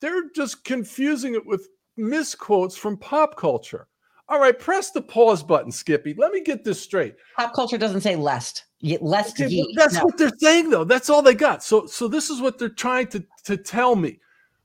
They're 0.00 0.30
just 0.34 0.64
confusing 0.64 1.34
it 1.34 1.46
with 1.46 1.68
misquotes 1.96 2.76
from 2.76 2.96
pop 2.96 3.36
culture. 3.36 3.86
All 4.28 4.38
right, 4.40 4.58
press 4.58 4.90
the 4.90 5.00
pause 5.02 5.42
button, 5.42 5.72
Skippy. 5.72 6.14
Let 6.14 6.32
me 6.32 6.42
get 6.42 6.62
this 6.64 6.80
straight. 6.82 7.14
Pop 7.36 7.54
culture 7.54 7.78
doesn't 7.78 8.02
say 8.02 8.14
lest. 8.14 8.64
Less 8.80 9.38
ye. 9.38 9.74
that's 9.76 9.94
No. 9.94 10.04
what 10.04 10.16
they're 10.18 10.30
saying, 10.38 10.70
though. 10.70 10.84
That's 10.84 11.10
all 11.10 11.22
they 11.22 11.34
got. 11.34 11.62
So, 11.64 11.86
so 11.86 12.06
this 12.06 12.30
is 12.30 12.40
what 12.40 12.58
they're 12.58 12.68
trying 12.68 13.08
to 13.08 13.24
to 13.44 13.56
tell 13.56 13.96
me. 13.96 14.20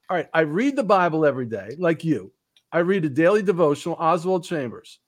All 0.09 0.17
right, 0.17 0.29
I 0.33 0.41
read 0.41 0.75
the 0.75 0.83
Bible 0.83 1.25
every 1.25 1.45
day, 1.45 1.75
like 1.79 2.03
you. 2.03 2.31
I 2.71 2.79
read 2.79 3.05
a 3.05 3.09
daily 3.09 3.41
devotional, 3.41 3.95
Oswald 3.99 4.43
Chambers. 4.43 4.99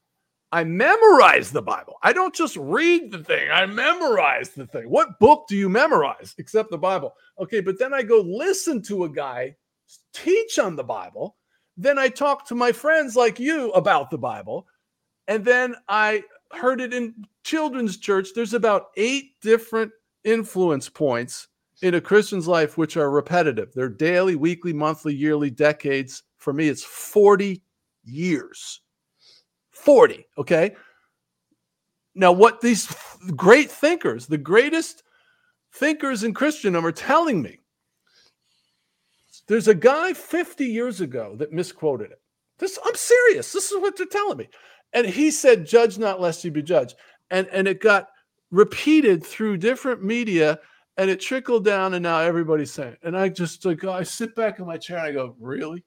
I 0.51 0.63
memorize 0.63 1.51
the 1.51 1.61
Bible. 1.61 1.95
I 2.01 2.13
don't 2.13 2.33
just 2.33 2.55
read 2.55 3.11
the 3.11 3.23
thing. 3.23 3.51
I 3.51 3.65
memorize 3.65 4.51
the 4.51 4.65
thing. 4.67 4.89
What 4.89 5.19
book 5.19 5.45
do 5.49 5.55
you 5.57 5.67
memorize 5.67 6.33
except 6.37 6.71
the 6.71 6.77
Bible? 6.77 7.13
Okay, 7.39 7.59
but 7.59 7.77
then 7.77 7.93
I 7.93 8.03
go 8.03 8.21
listen 8.21 8.81
to 8.83 9.03
a 9.03 9.09
guy 9.09 9.55
teach 10.13 10.57
on 10.57 10.75
the 10.75 10.83
Bible. 10.83 11.35
Then 11.75 11.99
I 11.99 12.07
talk 12.07 12.47
to 12.47 12.55
my 12.55 12.71
friends 12.71 13.15
like 13.15 13.39
you 13.39 13.71
about 13.71 14.09
the 14.09 14.17
Bible. 14.17 14.65
And 15.27 15.43
then 15.43 15.75
I 15.89 16.23
heard 16.51 16.81
it 16.81 16.93
in 16.93 17.25
children's 17.43 17.97
church. 17.97 18.29
There's 18.33 18.53
about 18.53 18.87
eight 18.97 19.39
different 19.41 19.91
influence 20.23 20.89
points 20.89 21.47
in 21.81 21.95
a 21.95 22.01
Christian's 22.01 22.47
life 22.47 22.77
which 22.77 22.97
are 22.97 23.09
repetitive. 23.09 23.73
They're 23.73 23.89
daily, 23.89 24.35
weekly, 24.35 24.73
monthly, 24.73 25.13
yearly, 25.13 25.49
decades. 25.49 26.23
For 26.37 26.53
me, 26.53 26.67
it's 26.67 26.83
40 26.83 27.61
years. 28.03 28.81
40. 29.71 30.25
Okay. 30.37 30.75
Now, 32.15 32.31
what 32.31 32.61
these 32.61 32.93
great 33.35 33.69
thinkers, 33.69 34.25
the 34.27 34.37
greatest 34.37 35.03
thinkers 35.73 36.23
in 36.23 36.33
Christendom, 36.33 36.85
are 36.85 36.91
telling 36.91 37.41
me 37.41 37.59
there's 39.47 39.67
a 39.67 39.75
guy 39.75 40.13
50 40.13 40.65
years 40.65 41.01
ago 41.01 41.35
that 41.37 41.51
misquoted 41.51 42.11
it. 42.11 42.21
This 42.57 42.79
I'm 42.85 42.95
serious. 42.95 43.51
This 43.51 43.71
is 43.71 43.81
what 43.81 43.97
they're 43.97 44.05
telling 44.05 44.37
me. 44.37 44.47
And 44.95 45.05
he 45.05 45.29
said, 45.29 45.67
judge 45.67 45.99
not 45.99 46.19
lest 46.19 46.43
you 46.43 46.49
be 46.49 46.63
judged. 46.63 46.95
And 47.29 47.47
and 47.49 47.67
it 47.67 47.81
got 47.81 48.07
repeated 48.49 49.23
through 49.23 49.57
different 49.57 50.03
media 50.03 50.59
and 50.97 51.09
it 51.09 51.19
trickled 51.19 51.65
down 51.65 51.93
and 51.93 52.01
now 52.01 52.19
everybody's 52.19 52.71
saying 52.71 52.93
it. 52.93 52.99
And 53.03 53.15
I 53.17 53.29
just 53.29 53.63
like 53.65 53.83
I 53.83 54.03
sit 54.03 54.33
back 54.35 54.59
in 54.59 54.65
my 54.65 54.77
chair 54.77 54.97
and 54.97 55.07
I 55.07 55.11
go, 55.11 55.35
Really? 55.39 55.83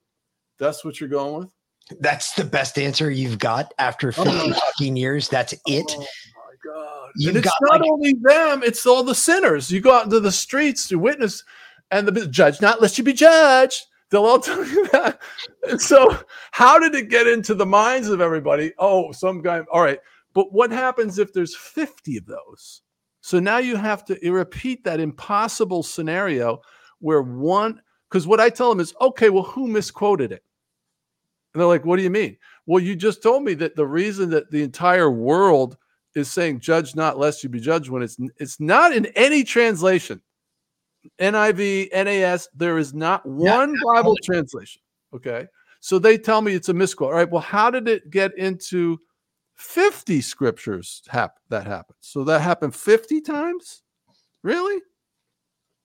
That's 0.59 0.85
what 0.85 0.99
you're 0.99 1.09
going 1.09 1.39
with? 1.39 1.53
That's 1.99 2.33
the 2.33 2.43
best 2.45 2.77
answer 2.77 3.09
you've 3.09 3.39
got 3.39 3.73
after 3.79 4.13
Oh 4.15 4.23
50 4.23 4.51
fucking 4.51 4.95
years. 4.95 5.27
That's 5.27 5.53
oh, 5.53 5.57
it. 5.65 5.91
God. 6.63 7.09
You've 7.15 7.35
and 7.35 7.37
it's 7.43 7.47
got 7.47 7.71
not 7.71 7.81
like- 7.81 7.91
only 7.91 8.13
them, 8.21 8.63
it's 8.63 8.85
all 8.85 9.03
the 9.03 9.15
sinners. 9.15 9.71
You 9.71 9.81
go 9.81 9.93
out 9.93 10.05
into 10.05 10.19
the 10.19 10.31
streets 10.31 10.91
you 10.91 10.99
witness, 10.99 11.43
and 11.91 12.07
the 12.07 12.27
judge 12.27 12.61
not 12.61 12.81
lest 12.81 12.97
you 12.97 13.03
be 13.03 13.13
judged. 13.13 13.85
They'll 14.09 14.25
all 14.25 14.39
tell 14.39 14.65
you 14.65 14.87
that. 14.89 15.21
And 15.69 15.81
so, 15.81 16.17
how 16.51 16.79
did 16.79 16.95
it 16.95 17.09
get 17.09 17.27
into 17.27 17.53
the 17.53 17.65
minds 17.65 18.09
of 18.09 18.21
everybody? 18.21 18.73
Oh, 18.77 19.11
some 19.11 19.41
guy. 19.41 19.61
All 19.71 19.81
right. 19.81 19.99
But 20.33 20.53
what 20.53 20.71
happens 20.71 21.17
if 21.19 21.33
there's 21.33 21.55
50 21.55 22.17
of 22.17 22.25
those? 22.25 22.81
So 23.21 23.39
now 23.39 23.57
you 23.57 23.75
have 23.75 24.05
to 24.05 24.31
repeat 24.31 24.83
that 24.83 24.99
impossible 24.99 25.83
scenario 25.83 26.61
where 26.99 27.21
one, 27.21 27.81
because 28.09 28.27
what 28.27 28.39
I 28.39 28.49
tell 28.49 28.69
them 28.69 28.79
is, 28.79 28.93
okay, 29.01 29.29
well, 29.29 29.43
who 29.43 29.67
misquoted 29.67 30.31
it? 30.31 30.43
And 31.53 31.61
they're 31.61 31.67
like, 31.67 31.85
what 31.85 31.97
do 31.97 32.03
you 32.03 32.09
mean? 32.09 32.37
Well, 32.65 32.81
you 32.81 32.95
just 32.95 33.23
told 33.23 33.43
me 33.43 33.55
that 33.55 33.75
the 33.75 33.85
reason 33.85 34.29
that 34.29 34.51
the 34.51 34.61
entire 34.61 35.09
world 35.09 35.77
is 36.15 36.29
saying 36.29 36.59
judge 36.59 36.95
not 36.95 37.17
lest 37.17 37.43
you 37.43 37.49
be 37.49 37.59
judged 37.59 37.89
when 37.89 38.03
it's 38.03 38.17
it's 38.37 38.59
not 38.59 38.93
in 38.93 39.05
any 39.07 39.43
translation. 39.43 40.21
NIV, 41.19 41.91
NAS, 41.93 42.47
there 42.55 42.77
is 42.77 42.93
not 42.93 43.25
one 43.25 43.75
Bible 43.93 44.15
translation. 44.23 44.81
Okay. 45.13 45.47
So 45.79 45.97
they 45.97 46.17
tell 46.17 46.41
me 46.41 46.53
it's 46.53 46.69
a 46.69 46.73
misquote. 46.73 47.11
All 47.11 47.17
right. 47.17 47.29
Well, 47.29 47.41
how 47.41 47.69
did 47.69 47.87
it 47.87 48.09
get 48.09 48.37
into 48.37 48.99
50 49.55 50.21
scriptures 50.21 51.01
hap- 51.07 51.39
that 51.49 51.65
happened? 51.65 51.97
So 52.01 52.23
that 52.25 52.41
happened 52.41 52.75
50 52.75 53.21
times? 53.21 53.81
Really? 54.43 54.81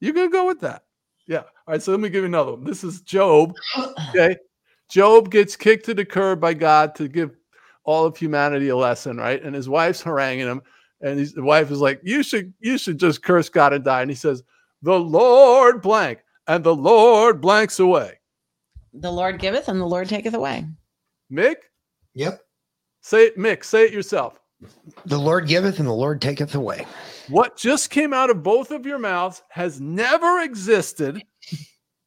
You're 0.00 0.12
going 0.12 0.28
to 0.28 0.32
go 0.32 0.46
with 0.46 0.60
that? 0.60 0.82
Yeah. 1.26 1.38
All 1.38 1.46
right. 1.68 1.82
So 1.82 1.92
let 1.92 2.00
me 2.00 2.08
give 2.08 2.22
you 2.22 2.26
another 2.26 2.52
one. 2.52 2.64
This 2.64 2.84
is 2.84 3.00
Job. 3.02 3.54
Okay. 4.10 4.36
Job 4.90 5.30
gets 5.30 5.56
kicked 5.56 5.86
to 5.86 5.94
the 5.94 6.04
curb 6.04 6.40
by 6.40 6.54
God 6.54 6.94
to 6.96 7.08
give 7.08 7.36
all 7.84 8.04
of 8.04 8.16
humanity 8.16 8.68
a 8.68 8.76
lesson, 8.76 9.16
right? 9.16 9.42
And 9.42 9.54
his 9.54 9.68
wife's 9.68 10.02
haranguing 10.02 10.46
him, 10.46 10.62
and 11.00 11.18
his, 11.18 11.34
wife 11.36 11.70
is 11.70 11.80
like, 11.80 12.00
"You 12.02 12.22
should, 12.22 12.52
you 12.60 12.78
should 12.78 12.98
just 12.98 13.22
curse 13.22 13.48
God 13.48 13.72
and 13.72 13.84
die." 13.84 14.02
And 14.02 14.10
he 14.10 14.14
says, 14.14 14.42
"The 14.84 15.00
Lord 15.00 15.80
blank, 15.80 16.22
and 16.46 16.62
the 16.62 16.76
Lord 16.76 17.40
blanks 17.40 17.80
away." 17.80 18.20
The 18.92 19.10
Lord 19.10 19.38
giveth 19.40 19.68
and 19.68 19.80
the 19.80 19.86
Lord 19.86 20.08
taketh 20.08 20.34
away. 20.34 20.66
Mick, 21.32 21.56
Yep. 22.14 22.40
say 23.00 23.26
it, 23.26 23.38
Mick, 23.38 23.64
say 23.64 23.86
it 23.86 23.92
yourself. 23.92 24.38
The 25.06 25.18
Lord 25.18 25.48
giveth 25.48 25.78
and 25.78 25.88
the 25.88 25.92
Lord 25.92 26.20
taketh 26.20 26.54
away. 26.54 26.86
What 27.28 27.56
just 27.56 27.88
came 27.90 28.12
out 28.12 28.28
of 28.30 28.42
both 28.42 28.70
of 28.70 28.84
your 28.86 28.98
mouths 28.98 29.42
has 29.48 29.80
never 29.80 30.40
existed 30.40 31.24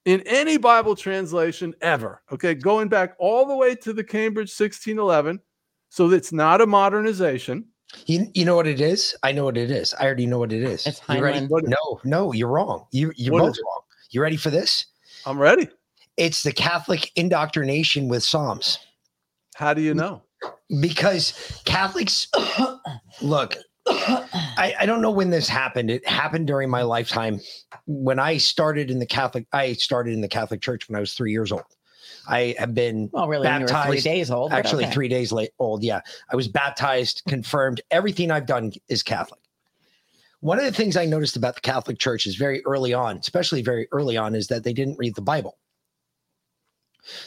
in 0.06 0.22
any 0.22 0.58
Bible 0.58 0.96
translation 0.96 1.74
ever. 1.82 2.22
Okay, 2.32 2.54
going 2.54 2.88
back 2.90 3.16
all 3.20 3.46
the 3.46 3.56
way 3.56 3.76
to 3.76 3.92
the 3.92 4.04
Cambridge 4.04 4.52
1611. 4.52 5.42
So 5.90 6.12
it's 6.12 6.32
not 6.32 6.62
a 6.62 6.68
modernization. 6.68 7.66
You, 8.06 8.28
you 8.34 8.46
know 8.46 8.56
what 8.56 8.68
it 8.68 8.82
is? 8.82 9.16
I 9.24 9.32
know 9.32 9.46
what 9.46 9.58
it 9.58 9.72
is. 9.72 9.94
I 9.94 10.06
already 10.06 10.26
know 10.26 10.40
what 10.40 10.52
it 10.52 10.62
is. 10.62 10.86
It's 10.86 11.02
you 11.10 11.22
ready? 11.22 11.48
No, 11.50 12.00
no, 12.04 12.34
you're 12.34 12.50
wrong. 12.50 12.86
You, 12.92 13.14
you're 13.16 13.34
What 13.34 13.40
both 13.40 13.58
wrong. 13.58 13.82
You 14.12 14.22
ready 14.22 14.38
for 14.38 14.50
this? 14.50 14.86
I'm 15.26 15.40
ready. 15.40 15.70
It's 16.18 16.44
the 16.44 16.52
Catholic 16.52 17.12
indoctrination 17.16 18.08
with 18.08 18.24
Psalms. 18.24 18.80
How 19.56 19.74
do 19.74 19.82
you 19.82 19.94
know? 19.94 20.24
Because 20.82 21.62
Catholics, 21.66 22.28
look, 23.22 23.58
I, 23.88 24.76
I 24.80 24.86
don't 24.86 25.02
know 25.02 25.12
when 25.12 25.30
this 25.30 25.48
happened. 25.48 25.90
It 25.90 26.08
happened 26.08 26.48
during 26.48 26.70
my 26.70 26.82
lifetime. 26.82 27.40
When 27.86 28.20
I 28.20 28.38
started 28.38 28.92
in 28.92 29.00
the 29.00 29.06
Catholic, 29.06 29.48
I 29.54 29.74
started 29.74 30.14
in 30.14 30.22
the 30.22 30.28
Catholic 30.28 30.62
Church 30.62 30.90
when 30.90 30.96
I 30.96 31.00
was 31.00 31.14
three 31.14 31.32
years 31.32 31.52
old. 31.52 31.64
I 32.28 32.56
have 32.60 32.74
been 32.74 33.10
Well, 33.14 33.28
really, 33.28 33.48
when 33.48 33.62
you 33.62 33.62
were 33.62 33.68
three 33.68 33.74
baptized. 33.76 34.04
days 34.04 34.32
old. 34.32 34.52
actually, 34.52 34.84
okay. 34.86 34.94
three 34.94 35.08
days 35.08 35.32
late 35.32 35.52
old. 35.60 35.84
Yeah, 35.84 36.02
I 36.32 36.36
was 36.36 36.48
baptized, 36.48 37.24
confirmed. 37.28 37.82
Everything 37.92 38.32
I've 38.32 38.46
done 38.46 38.74
is 38.90 39.02
Catholic. 39.04 39.40
One 40.42 40.60
of 40.60 40.66
the 40.66 40.72
things 40.72 40.96
I 40.98 41.06
noticed 41.06 41.36
about 41.36 41.56
the 41.56 41.62
Catholic 41.62 41.98
Church 42.00 42.26
is 42.28 42.36
very 42.36 42.64
early 42.66 42.94
on, 42.94 43.18
especially 43.18 43.62
very 43.62 43.88
early 43.92 44.18
on, 44.18 44.36
is 44.36 44.48
that 44.48 44.64
they 44.64 44.74
didn't 44.74 44.98
read 45.00 45.16
the 45.16 45.22
Bible. 45.22 45.58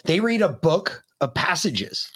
They 0.05 0.21
read 0.21 0.43
a 0.43 0.49
book 0.49 1.03
of 1.21 1.35
passages 1.35 2.11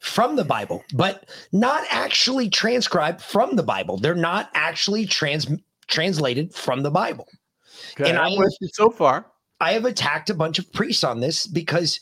from 0.00 0.36
the 0.36 0.44
Bible, 0.44 0.84
but 0.94 1.28
not 1.52 1.84
actually 1.90 2.48
transcribed 2.50 3.20
from 3.20 3.56
the 3.56 3.62
Bible. 3.62 3.96
They're 3.96 4.14
not 4.14 4.50
actually 4.54 5.06
trans 5.06 5.46
translated 5.86 6.54
from 6.54 6.82
the 6.82 6.90
Bible. 6.90 7.26
Okay, 7.98 8.10
And 8.10 8.18
I'm 8.18 8.32
I- 8.32 8.38
with 8.38 8.54
you 8.60 8.68
so 8.72 8.90
far. 8.90 9.26
I 9.60 9.72
have 9.72 9.84
attacked 9.84 10.30
a 10.30 10.34
bunch 10.34 10.58
of 10.58 10.72
priests 10.72 11.04
on 11.04 11.20
this 11.20 11.46
because 11.46 12.00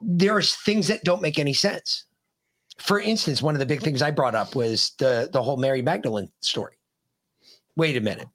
there's 0.00 0.54
things 0.56 0.88
that 0.88 1.04
don't 1.04 1.20
make 1.22 1.38
any 1.38 1.52
sense. 1.52 2.04
For 2.78 2.98
instance, 2.98 3.42
one 3.42 3.54
of 3.54 3.58
the 3.58 3.66
big 3.66 3.82
things 3.82 4.00
I 4.00 4.10
brought 4.10 4.34
up 4.34 4.54
was 4.54 4.92
the 4.98 5.28
the 5.32 5.42
whole 5.42 5.58
Mary 5.58 5.82
Magdalene 5.82 6.30
story. 6.40 6.74
Wait 7.76 7.96
a 7.96 8.00
minute. 8.00 8.26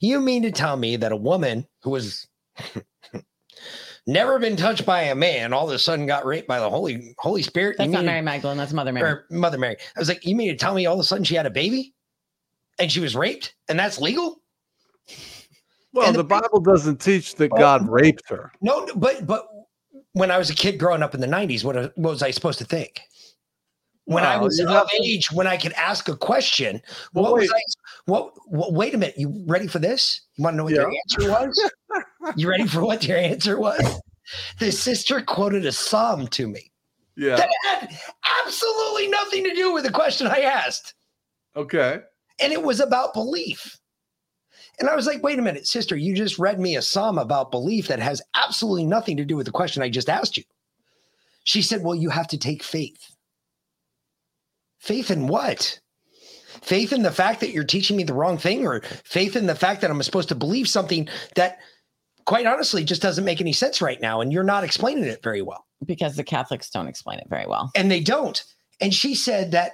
You 0.00 0.20
mean 0.20 0.42
to 0.42 0.50
tell 0.50 0.76
me 0.76 0.96
that 0.96 1.12
a 1.12 1.16
woman 1.16 1.66
who 1.82 1.90
was 1.90 2.26
never 4.06 4.38
been 4.38 4.56
touched 4.56 4.84
by 4.84 5.02
a 5.02 5.14
man 5.14 5.52
all 5.52 5.68
of 5.68 5.74
a 5.74 5.78
sudden 5.78 6.06
got 6.06 6.26
raped 6.26 6.48
by 6.48 6.58
the 6.58 6.68
Holy 6.68 7.14
Holy 7.18 7.42
Spirit? 7.42 7.76
That's 7.78 7.86
You 7.86 7.92
not 7.92 7.98
mean- 8.00 8.06
Mary 8.06 8.22
Magdalene. 8.22 8.58
That's 8.58 8.72
Mother 8.72 8.92
Mary. 8.92 9.08
or 9.08 9.26
Mother 9.30 9.58
Mary. 9.58 9.76
I 9.96 9.98
was 10.00 10.08
like, 10.08 10.26
you 10.26 10.34
mean 10.34 10.48
to 10.48 10.56
tell 10.56 10.74
me 10.74 10.86
all 10.86 10.94
of 10.94 11.00
a 11.00 11.04
sudden 11.04 11.24
she 11.24 11.36
had 11.36 11.46
a 11.46 11.50
baby 11.50 11.94
and 12.80 12.90
she 12.90 13.00
was 13.00 13.14
raped 13.14 13.54
and 13.68 13.78
that's 13.78 14.00
legal? 14.00 14.41
Well, 15.92 16.10
the 16.12 16.18
the- 16.18 16.24
Bible 16.24 16.60
doesn't 16.60 17.00
teach 17.00 17.34
that 17.36 17.50
Well- 17.52 17.60
God 17.60 17.88
raped 17.88 18.28
her. 18.28 18.52
No, 18.60 18.86
but 18.96 19.26
but 19.26 19.46
when 20.12 20.30
I 20.30 20.38
was 20.38 20.50
a 20.50 20.54
kid 20.54 20.78
growing 20.78 21.02
up 21.02 21.14
in 21.14 21.20
the 21.20 21.26
'90s, 21.26 21.64
what, 21.64 21.76
uh, 21.76 21.90
what 21.96 22.10
was 22.10 22.22
I 22.22 22.30
supposed 22.30 22.58
to 22.58 22.64
think? 22.64 23.00
When 24.04 24.24
I 24.24 24.36
was 24.36 24.58
of 24.58 24.88
age, 25.00 25.30
when 25.30 25.46
I 25.46 25.56
could 25.56 25.72
ask 25.74 26.08
a 26.08 26.16
question, 26.16 26.82
Well, 27.14 27.24
what 27.24 27.34
was. 27.34 27.50
I? 27.52 27.60
What, 28.06 28.32
what? 28.46 28.72
Wait 28.72 28.94
a 28.94 28.98
minute. 28.98 29.14
You 29.16 29.44
ready 29.46 29.68
for 29.68 29.78
this? 29.78 30.22
You 30.36 30.42
want 30.44 30.54
to 30.54 30.58
know 30.58 30.64
what 30.64 30.72
your 30.72 30.90
Yeah. 30.90 30.98
answer 31.06 31.30
was? 31.30 31.70
you 32.36 32.48
ready 32.50 32.66
for 32.66 32.84
what 32.84 33.04
your 33.06 33.16
answer 33.16 33.60
was? 33.60 34.00
The 34.58 34.72
sister 34.72 35.20
quoted 35.20 35.66
a 35.66 35.72
psalm 35.72 36.26
to 36.28 36.48
me 36.48 36.72
Yeah. 37.16 37.36
that 37.36 37.48
had 37.64 37.96
absolutely 38.44 39.06
nothing 39.08 39.44
to 39.44 39.54
do 39.54 39.72
with 39.72 39.84
the 39.84 39.90
question 39.92 40.26
I 40.26 40.40
asked, 40.40 40.94
Okay. 41.54 42.00
and 42.40 42.52
it 42.52 42.62
was 42.62 42.80
about 42.80 43.14
belief. 43.14 43.78
And 44.80 44.88
I 44.88 44.96
was 44.96 45.06
like, 45.06 45.22
wait 45.22 45.38
a 45.38 45.42
minute, 45.42 45.66
sister, 45.66 45.96
you 45.96 46.14
just 46.14 46.38
read 46.38 46.58
me 46.58 46.76
a 46.76 46.82
psalm 46.82 47.18
about 47.18 47.50
belief 47.50 47.88
that 47.88 48.00
has 48.00 48.22
absolutely 48.34 48.86
nothing 48.86 49.16
to 49.18 49.24
do 49.24 49.36
with 49.36 49.46
the 49.46 49.52
question 49.52 49.82
I 49.82 49.88
just 49.88 50.08
asked 50.08 50.36
you. 50.36 50.44
She 51.44 51.62
said, 51.62 51.82
well, 51.82 51.94
you 51.94 52.08
have 52.08 52.28
to 52.28 52.38
take 52.38 52.62
faith. 52.62 53.14
Faith 54.78 55.10
in 55.10 55.28
what? 55.28 55.78
Faith 56.62 56.92
in 56.92 57.02
the 57.02 57.10
fact 57.10 57.40
that 57.40 57.50
you're 57.50 57.64
teaching 57.64 57.96
me 57.96 58.04
the 58.04 58.14
wrong 58.14 58.38
thing, 58.38 58.66
or 58.66 58.80
faith 59.04 59.36
in 59.36 59.46
the 59.46 59.54
fact 59.54 59.80
that 59.80 59.90
I'm 59.90 60.02
supposed 60.02 60.28
to 60.30 60.34
believe 60.34 60.68
something 60.68 61.08
that, 61.34 61.58
quite 62.24 62.46
honestly, 62.46 62.84
just 62.84 63.02
doesn't 63.02 63.24
make 63.24 63.40
any 63.40 63.52
sense 63.52 63.82
right 63.82 64.00
now. 64.00 64.20
And 64.20 64.32
you're 64.32 64.42
not 64.42 64.64
explaining 64.64 65.04
it 65.04 65.22
very 65.22 65.42
well. 65.42 65.66
because 65.84 66.16
the 66.16 66.24
Catholics 66.24 66.70
don't 66.70 66.88
explain 66.88 67.18
it 67.18 67.26
very 67.28 67.46
well. 67.46 67.70
And 67.74 67.90
they 67.90 68.00
don't. 68.00 68.42
And 68.80 68.92
she 68.92 69.14
said 69.14 69.50
that 69.52 69.72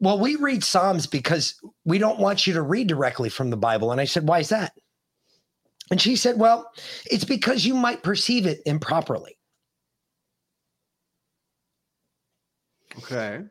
well, 0.00 0.18
we 0.18 0.36
read 0.36 0.64
Psalms 0.64 1.06
because 1.06 1.60
we 1.84 1.98
don't 1.98 2.18
want 2.18 2.46
you 2.46 2.52
to 2.54 2.62
read 2.62 2.88
directly 2.88 3.28
from 3.28 3.50
the 3.50 3.56
Bible. 3.56 3.92
And 3.92 4.00
I 4.00 4.04
said, 4.04 4.28
why 4.28 4.40
is 4.40 4.48
that? 4.50 4.72
And 5.90 6.00
she 6.00 6.16
said, 6.16 6.38
well, 6.38 6.70
it's 7.06 7.24
because 7.24 7.64
you 7.64 7.74
might 7.74 8.02
perceive 8.02 8.46
it 8.46 8.60
improperly. 8.66 9.36
Okay. 12.98 13.42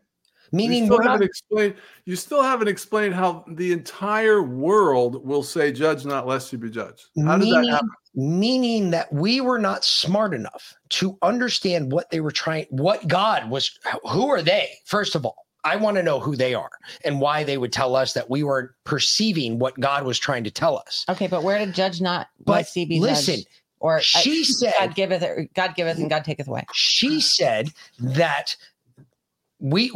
Meaning 0.52 0.84
you 0.84 0.86
still 0.86 1.02
haven't 1.02 1.20
not- 1.20 1.26
explained. 1.26 1.76
You 2.06 2.16
still 2.16 2.44
haven't 2.44 2.68
explained 2.68 3.16
how 3.16 3.44
the 3.48 3.72
entire 3.72 4.44
world 4.44 5.26
will 5.26 5.42
say, 5.42 5.72
"Judge 5.72 6.06
not, 6.06 6.28
lest 6.28 6.54
you 6.54 6.60
be 6.60 6.70
judged." 6.70 7.08
How 7.26 7.38
does 7.40 7.50
that 7.50 7.68
happen? 7.68 7.90
meaning 8.16 8.92
that 8.92 9.12
we 9.12 9.42
were 9.42 9.60
not 9.60 9.84
smart 9.84 10.34
enough 10.34 10.76
to 10.90 11.18
understand 11.22 11.92
what 11.92 12.10
they 12.12 12.20
were 12.20 12.32
trying, 12.32 12.66
what 12.70 13.08
God 13.08 13.50
was, 13.50 13.80
who 14.12 14.28
are 14.30 14.42
they? 14.42 14.70
First 14.86 15.16
of 15.16 15.26
all, 15.26 15.48
I 15.64 15.76
want 15.78 15.98
to 15.98 16.04
know 16.04 16.20
who 16.20 16.36
they 16.36 16.54
are 16.54 16.70
and 17.06 17.22
why 17.22 17.44
they 17.44 17.58
would 17.58 17.72
tell 17.72 17.96
us 17.96 18.14
that 18.14 18.30
we 18.30 18.44
weren't 18.44 18.72
perceiving 18.84 19.60
what 19.60 19.80
God 19.80 20.04
was 20.04 20.20
trying 20.20 20.44
to 20.44 20.52
tell 20.52 20.78
us. 20.78 21.06
Okay, 21.10 21.28
but 21.28 21.44
where 21.44 21.58
did 21.58 21.74
judge 21.74 22.02
not 22.02 22.28
But 22.44 22.68
be 22.74 23.00
listen, 23.00 23.36
judged? 23.36 23.48
Or 23.80 23.98
uh, 23.98 24.02
she 24.02 24.40
I, 24.42 24.44
said- 24.44 24.74
God 24.80 24.96
giveth 24.96 25.54
God 25.54 25.76
giveth 25.76 25.98
and 25.98 26.10
God 26.10 26.24
taketh 26.26 26.48
away. 26.48 26.66
She 26.74 27.20
said 27.22 27.72
that 28.00 28.56
we 29.60 29.92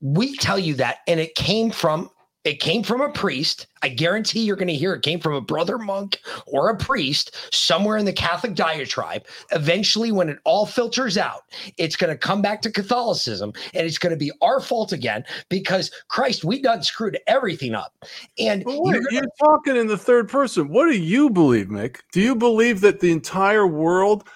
we 0.00 0.36
tell 0.36 0.58
you 0.58 0.74
that 0.74 0.98
and 1.06 1.20
it 1.20 1.34
came 1.34 1.70
from 1.70 2.10
it 2.44 2.60
came 2.60 2.82
from 2.82 3.00
a 3.00 3.10
priest. 3.10 3.68
I 3.82 3.88
guarantee 3.88 4.40
you're 4.40 4.56
going 4.56 4.68
to 4.68 4.74
hear 4.74 4.94
it 4.94 5.02
came 5.02 5.20
from 5.20 5.34
a 5.34 5.40
brother 5.40 5.78
monk 5.78 6.20
or 6.46 6.70
a 6.70 6.76
priest 6.76 7.36
somewhere 7.52 7.96
in 7.96 8.04
the 8.04 8.12
Catholic 8.12 8.54
diatribe. 8.54 9.24
Eventually, 9.52 10.10
when 10.10 10.28
it 10.28 10.38
all 10.44 10.66
filters 10.66 11.16
out, 11.16 11.42
it's 11.78 11.96
going 11.96 12.12
to 12.12 12.18
come 12.18 12.42
back 12.42 12.62
to 12.62 12.70
Catholicism 12.70 13.52
and 13.74 13.86
it's 13.86 13.98
going 13.98 14.10
to 14.10 14.16
be 14.16 14.32
our 14.40 14.60
fault 14.60 14.92
again 14.92 15.24
because 15.48 15.90
Christ, 16.08 16.44
we 16.44 16.60
done 16.60 16.82
screwed 16.82 17.18
everything 17.26 17.74
up. 17.74 17.94
And 18.38 18.64
wait, 18.66 18.78
you're 18.94 19.12
you're 19.12 19.24
talking 19.38 19.76
in 19.76 19.86
the 19.86 19.98
third 19.98 20.28
person. 20.28 20.68
What 20.68 20.86
do 20.86 20.98
you 20.98 21.30
believe, 21.30 21.66
Mick? 21.66 22.00
Do 22.12 22.20
you 22.20 22.34
believe 22.34 22.80
that 22.80 23.00
the 23.00 23.12
entire 23.12 23.66
world 23.66 24.26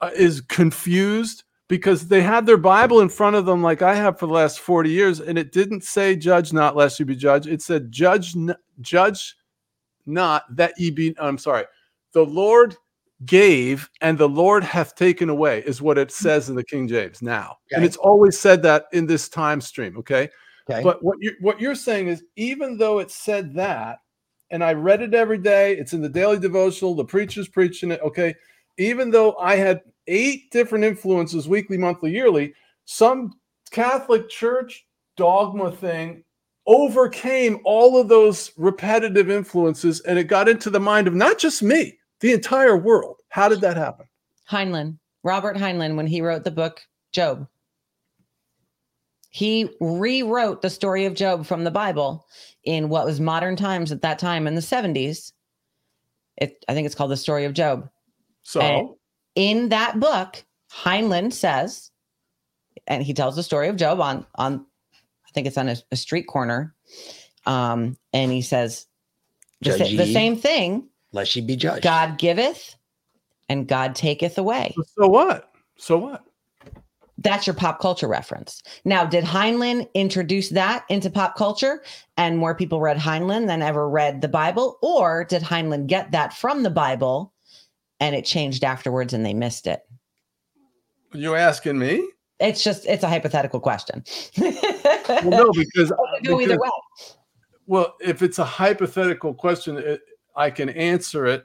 uh, 0.00 0.10
is 0.14 0.40
confused 0.40 1.44
because 1.72 2.06
they 2.06 2.20
had 2.20 2.44
their 2.44 2.58
Bible 2.58 3.00
in 3.00 3.08
front 3.08 3.34
of 3.34 3.46
them, 3.46 3.62
like 3.62 3.80
I 3.80 3.94
have 3.94 4.18
for 4.18 4.26
the 4.26 4.34
last 4.34 4.60
forty 4.60 4.90
years, 4.90 5.20
and 5.20 5.38
it 5.38 5.52
didn't 5.52 5.84
say 5.84 6.14
"Judge 6.14 6.52
not, 6.52 6.76
lest 6.76 7.00
you 7.00 7.06
be 7.06 7.16
judged." 7.16 7.48
It 7.48 7.62
said 7.62 7.90
"Judge, 7.90 8.36
n- 8.36 8.54
judge 8.82 9.34
not 10.04 10.44
that 10.54 10.74
ye 10.76 10.90
be." 10.90 11.14
I'm 11.18 11.38
sorry. 11.38 11.64
The 12.12 12.26
Lord 12.26 12.76
gave, 13.24 13.88
and 14.02 14.18
the 14.18 14.28
Lord 14.28 14.62
hath 14.62 14.94
taken 14.96 15.30
away, 15.30 15.62
is 15.64 15.80
what 15.80 15.96
it 15.96 16.08
mm-hmm. 16.08 16.22
says 16.22 16.50
in 16.50 16.56
the 16.56 16.62
King 16.62 16.88
James 16.88 17.22
now, 17.22 17.56
and 17.70 17.86
it's 17.86 17.96
always 17.96 18.38
said 18.38 18.62
that 18.64 18.84
in 18.92 19.06
this 19.06 19.30
time 19.30 19.62
stream. 19.62 19.96
Okay. 19.96 20.28
Okay. 20.70 20.82
But 20.82 21.02
what 21.02 21.16
you 21.20 21.32
what 21.40 21.58
you're 21.58 21.74
saying 21.74 22.08
is 22.08 22.22
even 22.36 22.76
though 22.76 22.98
it 22.98 23.10
said 23.10 23.54
that, 23.54 24.00
and 24.50 24.62
I 24.62 24.74
read 24.74 25.00
it 25.00 25.14
every 25.14 25.38
day, 25.38 25.74
it's 25.78 25.94
in 25.94 26.02
the 26.02 26.08
daily 26.10 26.38
devotional, 26.38 26.94
the 26.94 27.02
preacher's 27.06 27.48
preaching 27.48 27.92
it, 27.92 28.02
okay. 28.02 28.34
Even 28.78 29.10
though 29.10 29.36
I 29.36 29.56
had 29.56 29.82
eight 30.06 30.50
different 30.50 30.84
influences 30.84 31.48
weekly, 31.48 31.76
monthly, 31.78 32.10
yearly, 32.10 32.54
some 32.84 33.34
Catholic 33.70 34.28
Church 34.28 34.86
dogma 35.16 35.70
thing 35.72 36.24
overcame 36.66 37.60
all 37.64 38.00
of 38.00 38.08
those 38.08 38.52
repetitive 38.56 39.30
influences 39.30 40.00
and 40.00 40.18
it 40.18 40.24
got 40.24 40.48
into 40.48 40.70
the 40.70 40.80
mind 40.80 41.08
of 41.08 41.14
not 41.14 41.38
just 41.38 41.62
me, 41.62 41.98
the 42.20 42.32
entire 42.32 42.76
world. 42.76 43.16
How 43.28 43.48
did 43.48 43.60
that 43.62 43.76
happen? 43.76 44.06
Heinlein, 44.48 44.98
Robert 45.24 45.56
Heinlein, 45.56 45.96
when 45.96 46.06
he 46.06 46.20
wrote 46.20 46.44
the 46.44 46.50
book 46.50 46.80
Job, 47.12 47.46
he 49.30 49.70
rewrote 49.80 50.62
the 50.62 50.70
story 50.70 51.06
of 51.06 51.14
Job 51.14 51.46
from 51.46 51.64
the 51.64 51.70
Bible 51.70 52.26
in 52.64 52.90
what 52.90 53.06
was 53.06 53.18
modern 53.18 53.56
times 53.56 53.90
at 53.90 54.02
that 54.02 54.18
time 54.18 54.46
in 54.46 54.54
the 54.54 54.60
70s. 54.60 55.32
It, 56.36 56.64
I 56.68 56.74
think 56.74 56.86
it's 56.86 56.94
called 56.94 57.10
the 57.10 57.16
story 57.16 57.44
of 57.44 57.54
Job. 57.54 57.88
So 58.42 58.60
And 58.60 58.88
in 59.34 59.68
that 59.70 60.00
book, 60.00 60.44
Heinlein 60.72 61.32
says, 61.32 61.90
and 62.86 63.02
he 63.02 63.14
tells 63.14 63.36
the 63.36 63.42
story 63.42 63.68
of 63.68 63.76
Job 63.76 64.00
on 64.00 64.26
on 64.36 64.66
I 65.26 65.30
think 65.32 65.46
it's 65.46 65.58
on 65.58 65.68
a, 65.68 65.76
a 65.90 65.96
street 65.96 66.26
corner. 66.26 66.74
Um, 67.46 67.96
and 68.12 68.30
he 68.30 68.42
says 68.42 68.86
the, 69.60 69.72
sa- 69.72 69.84
the 69.84 70.06
same 70.12 70.36
thing 70.36 70.88
lest 71.12 71.34
ye 71.36 71.42
be 71.42 71.56
judged. 71.56 71.82
God 71.82 72.18
giveth 72.18 72.76
and 73.48 73.66
God 73.66 73.94
taketh 73.94 74.38
away. 74.38 74.74
so 74.98 75.08
what? 75.08 75.52
So 75.76 75.98
what? 75.98 76.24
That's 77.18 77.46
your 77.46 77.54
pop 77.54 77.80
culture 77.80 78.08
reference. 78.08 78.62
Now, 78.84 79.04
did 79.04 79.22
Heinlein 79.24 79.88
introduce 79.94 80.48
that 80.50 80.84
into 80.88 81.08
pop 81.08 81.36
culture 81.36 81.82
and 82.16 82.36
more 82.36 82.54
people 82.54 82.80
read 82.80 82.96
Heinlein 82.96 83.46
than 83.46 83.62
ever 83.62 83.88
read 83.88 84.20
the 84.20 84.28
Bible? 84.28 84.78
Or 84.82 85.24
did 85.24 85.42
Heinlein 85.42 85.86
get 85.86 86.10
that 86.12 86.32
from 86.32 86.62
the 86.62 86.70
Bible 86.70 87.32
and 88.02 88.16
it 88.16 88.24
changed 88.24 88.64
afterwards 88.64 89.12
and 89.12 89.24
they 89.24 89.32
missed 89.32 89.68
it? 89.68 89.82
You 91.12 91.36
asking 91.36 91.78
me? 91.78 92.04
It's 92.40 92.64
just, 92.64 92.84
it's 92.86 93.04
a 93.04 93.08
hypothetical 93.08 93.60
question. 93.60 94.02
Well, 94.36 95.22
no, 95.24 95.52
because, 95.54 95.92
Go 96.24 96.40
either 96.40 96.58
way. 96.58 96.68
Well, 97.68 97.94
if 98.00 98.22
it's 98.22 98.40
a 98.40 98.44
hypothetical 98.44 99.32
question, 99.34 99.78
it, 99.78 100.00
I 100.34 100.50
can 100.50 100.68
answer 100.70 101.26
it 101.26 101.44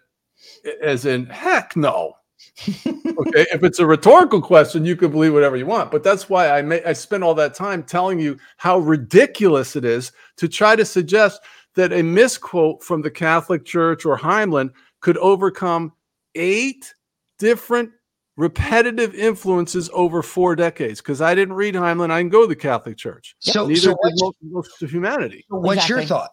as 0.82 1.06
in 1.06 1.28
heck 1.28 1.76
no. 1.76 2.14
okay, 2.88 3.46
if 3.52 3.64
it's 3.64 3.80
a 3.80 3.86
rhetorical 3.86 4.42
question, 4.42 4.84
you 4.84 4.96
can 4.96 5.12
believe 5.12 5.34
whatever 5.34 5.58
you 5.58 5.66
want. 5.68 5.92
But 5.92 6.04
that's 6.04 6.28
why 6.28 6.50
I 6.50 6.64
may 6.64 6.84
I 6.84 6.94
spent 6.94 7.24
all 7.24 7.36
that 7.36 7.54
time 7.54 7.84
telling 7.84 8.20
you 8.20 8.38
how 8.58 8.80
ridiculous 8.80 9.76
it 9.76 9.86
is 9.86 10.12
to 10.38 10.48
try 10.48 10.76
to 10.76 10.86
suggest 10.86 11.42
that 11.76 11.94
a 11.94 12.02
misquote 12.02 12.84
from 12.84 13.02
the 13.02 13.12
Catholic 13.12 13.66
Church 13.66 14.06
or 14.06 14.18
Heinlein 14.18 14.72
could 15.02 15.18
overcome 15.18 15.94
eight 16.38 16.94
different 17.40 17.92
repetitive 18.36 19.16
influences 19.16 19.90
over 19.94 20.22
four 20.22 20.56
decades. 20.56 21.02
Because 21.02 21.22
I 21.22 21.34
didn't 21.36 21.56
read 21.56 21.74
Heinlein, 21.76 22.12
I 22.12 22.20
didn't 22.20 22.32
go 22.32 22.42
to 22.42 22.48
the 22.48 22.56
Catholic 22.56 22.98
Church. 22.98 23.36
So- 23.40 23.66
neither 23.68 23.80
so 23.82 23.90
did 23.90 23.98
what's- 24.00 24.22
most, 24.22 24.38
most 24.44 24.84
of 24.84 24.92
humanity. 24.92 25.46
What's 25.50 25.90
your 25.90 26.04
thought? 26.04 26.32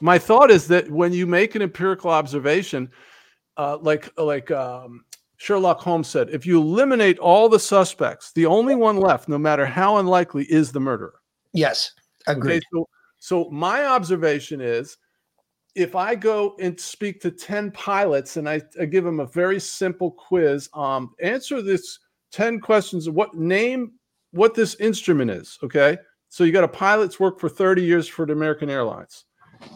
My 0.00 0.18
thought 0.18 0.50
is 0.50 0.68
that 0.68 0.88
when 0.90 1.12
you 1.12 1.26
make 1.26 1.54
an 1.56 1.62
empirical 1.62 2.10
observation, 2.10 2.90
uh, 3.56 3.78
like 3.80 4.08
like 4.16 4.48
um, 4.52 5.04
Sherlock 5.38 5.80
Holmes 5.80 6.06
said, 6.08 6.30
if 6.30 6.46
you 6.46 6.60
eliminate 6.60 7.18
all 7.18 7.48
the 7.48 7.58
suspects, 7.58 8.30
the 8.32 8.46
only 8.46 8.76
one 8.76 8.98
left, 8.98 9.28
no 9.28 9.38
matter 9.38 9.66
how 9.66 9.96
unlikely, 9.96 10.44
is 10.44 10.70
the 10.70 10.78
murderer. 10.78 11.20
Yes, 11.52 11.92
Okay, 12.28 12.38
agreed. 12.38 12.62
so 12.72 12.88
so 13.18 13.48
my 13.50 13.86
observation 13.86 14.60
is, 14.60 14.98
if 15.74 15.94
I 15.94 16.14
go 16.14 16.56
and 16.60 16.78
speak 16.78 17.20
to 17.22 17.30
ten 17.30 17.70
pilots 17.70 18.36
and 18.36 18.48
I, 18.48 18.60
I 18.80 18.84
give 18.84 19.04
them 19.04 19.20
a 19.20 19.26
very 19.26 19.60
simple 19.60 20.10
quiz, 20.10 20.68
um, 20.74 21.14
answer 21.20 21.62
this 21.62 21.98
ten 22.32 22.60
questions 22.60 23.08
what 23.08 23.34
name 23.34 23.92
what 24.32 24.54
this 24.54 24.74
instrument 24.76 25.30
is. 25.30 25.58
Okay, 25.62 25.98
so 26.28 26.44
you 26.44 26.52
got 26.52 26.64
a 26.64 26.68
pilot's 26.68 27.20
worked 27.20 27.40
for 27.40 27.48
thirty 27.48 27.82
years 27.82 28.08
for 28.08 28.26
the 28.26 28.32
American 28.32 28.70
Airlines, 28.70 29.24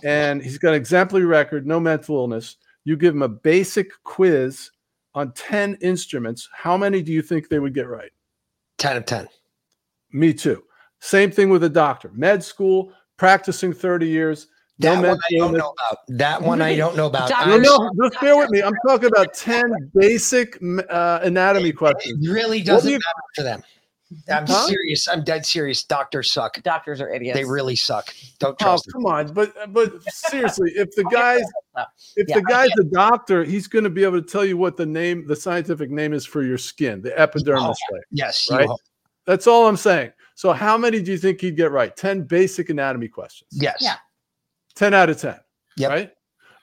and 0.05 0.43
he's 0.43 0.59
got 0.59 0.71
an 0.71 0.75
exemplary 0.81 1.27
record, 1.27 1.67
no 1.67 1.79
mental 1.79 2.17
illness. 2.17 2.57
You 2.85 2.97
give 2.97 3.15
him 3.15 3.23
a 3.23 3.29
basic 3.29 3.91
quiz 4.05 4.71
on 5.15 5.33
ten 5.33 5.77
instruments. 5.81 6.49
How 6.53 6.77
many 6.77 7.03
do 7.03 7.13
you 7.13 7.23
think 7.23 7.49
they 7.49 7.59
would 7.59 7.75
get 7.75 7.89
right? 7.89 8.11
10 8.83 8.97
of 8.97 9.07
10. 9.07 9.29
Me 10.13 10.35
too. 10.35 10.65
Same 11.01 11.31
thing 11.31 11.51
with 11.51 11.63
a 11.63 11.69
doctor. 11.69 12.11
Med 12.15 12.43
school, 12.43 12.93
practicing 13.17 13.73
30 13.73 14.09
years. 14.09 14.49
That 14.79 15.01
no 15.01 15.09
one 15.11 15.19
I 15.31 15.37
don't 15.37 15.53
know 15.53 15.75
about. 15.89 15.99
That 16.09 16.43
one 16.43 16.63
I 16.63 16.77
don't 16.77 16.97
know 16.97 17.07
about. 17.07 17.29
Doctor- 17.29 17.61
No, 17.61 17.77
I'm 17.77 17.91
no, 17.97 18.09
just 18.09 18.21
bear 18.21 18.37
with 18.37 18.51
me. 18.51 18.63
I'm 18.63 18.73
talking 18.87 19.07
about 19.07 19.33
10 19.35 19.91
basic 19.95 20.59
uh, 20.91 21.21
anatomy 21.23 21.73
questions. 21.73 22.27
It 22.27 22.31
really 22.33 22.59
What 22.61 22.67
doesn't 22.67 22.89
do 22.89 22.93
you- 22.93 22.99
matter 22.99 23.23
for 23.37 23.43
them. 23.43 23.63
I'm 24.29 24.47
Huh? 24.47 24.67
serious. 24.67 25.09
I'm 25.09 25.25
dead 25.25 25.47
serious. 25.47 25.85
Doctors 25.85 26.31
suck. 26.31 26.63
Doctors 26.63 27.01
are 27.01 27.09
idiots. 27.11 27.39
They 27.39 27.47
really 27.47 27.77
suck. 27.77 28.15
Don't 28.41 28.53
Oh, 28.61 28.65
trust 28.65 28.85
them. 28.85 28.93
come 28.93 29.07
on. 29.07 29.33
But 29.33 29.73
but 29.73 30.03
seriously, 30.13 30.71
if 30.75 30.95
the 30.97 31.05
guy's 31.11 31.43
if 32.17 32.29
Yeah, 32.29 32.35
the 32.37 32.43
guy's 32.43 32.69
a 32.79 32.85
doctor, 32.85 33.43
he's 33.43 33.67
going 33.67 33.85
to 33.85 33.91
be 33.91 34.05
able 34.05 34.21
to 34.21 34.29
tell 34.29 34.45
you 34.45 34.59
what 34.59 34.77
the 34.77 34.85
name, 34.85 35.27
the 35.27 35.35
scientific 35.37 35.91
name 35.91 36.13
is 36.13 36.27
for 36.27 36.43
your 36.43 36.59
skin, 36.59 37.01
the 37.01 37.19
epidermis 37.19 37.79
layer. 37.91 38.03
Yes, 38.11 38.49
Right? 38.51 38.69
That's 39.25 39.47
all 39.47 39.67
I'm 39.67 39.79
saying. 39.79 40.13
So 40.35 40.53
how 40.53 40.77
many 40.77 41.01
do 41.01 41.11
you 41.11 41.17
think 41.19 41.41
he'd 41.41 41.57
get 41.57 41.71
right? 41.71 41.97
10 41.97 42.25
basic 42.25 42.69
anatomy 42.69 43.09
questions. 43.09 43.49
Yes. 43.53 43.77
Yeah. 43.81 43.95
10 44.75 44.95
out 44.95 45.11
of 45.11 45.21
10. 45.21 45.37
Yep. 45.77 45.91
Right. 45.91 46.11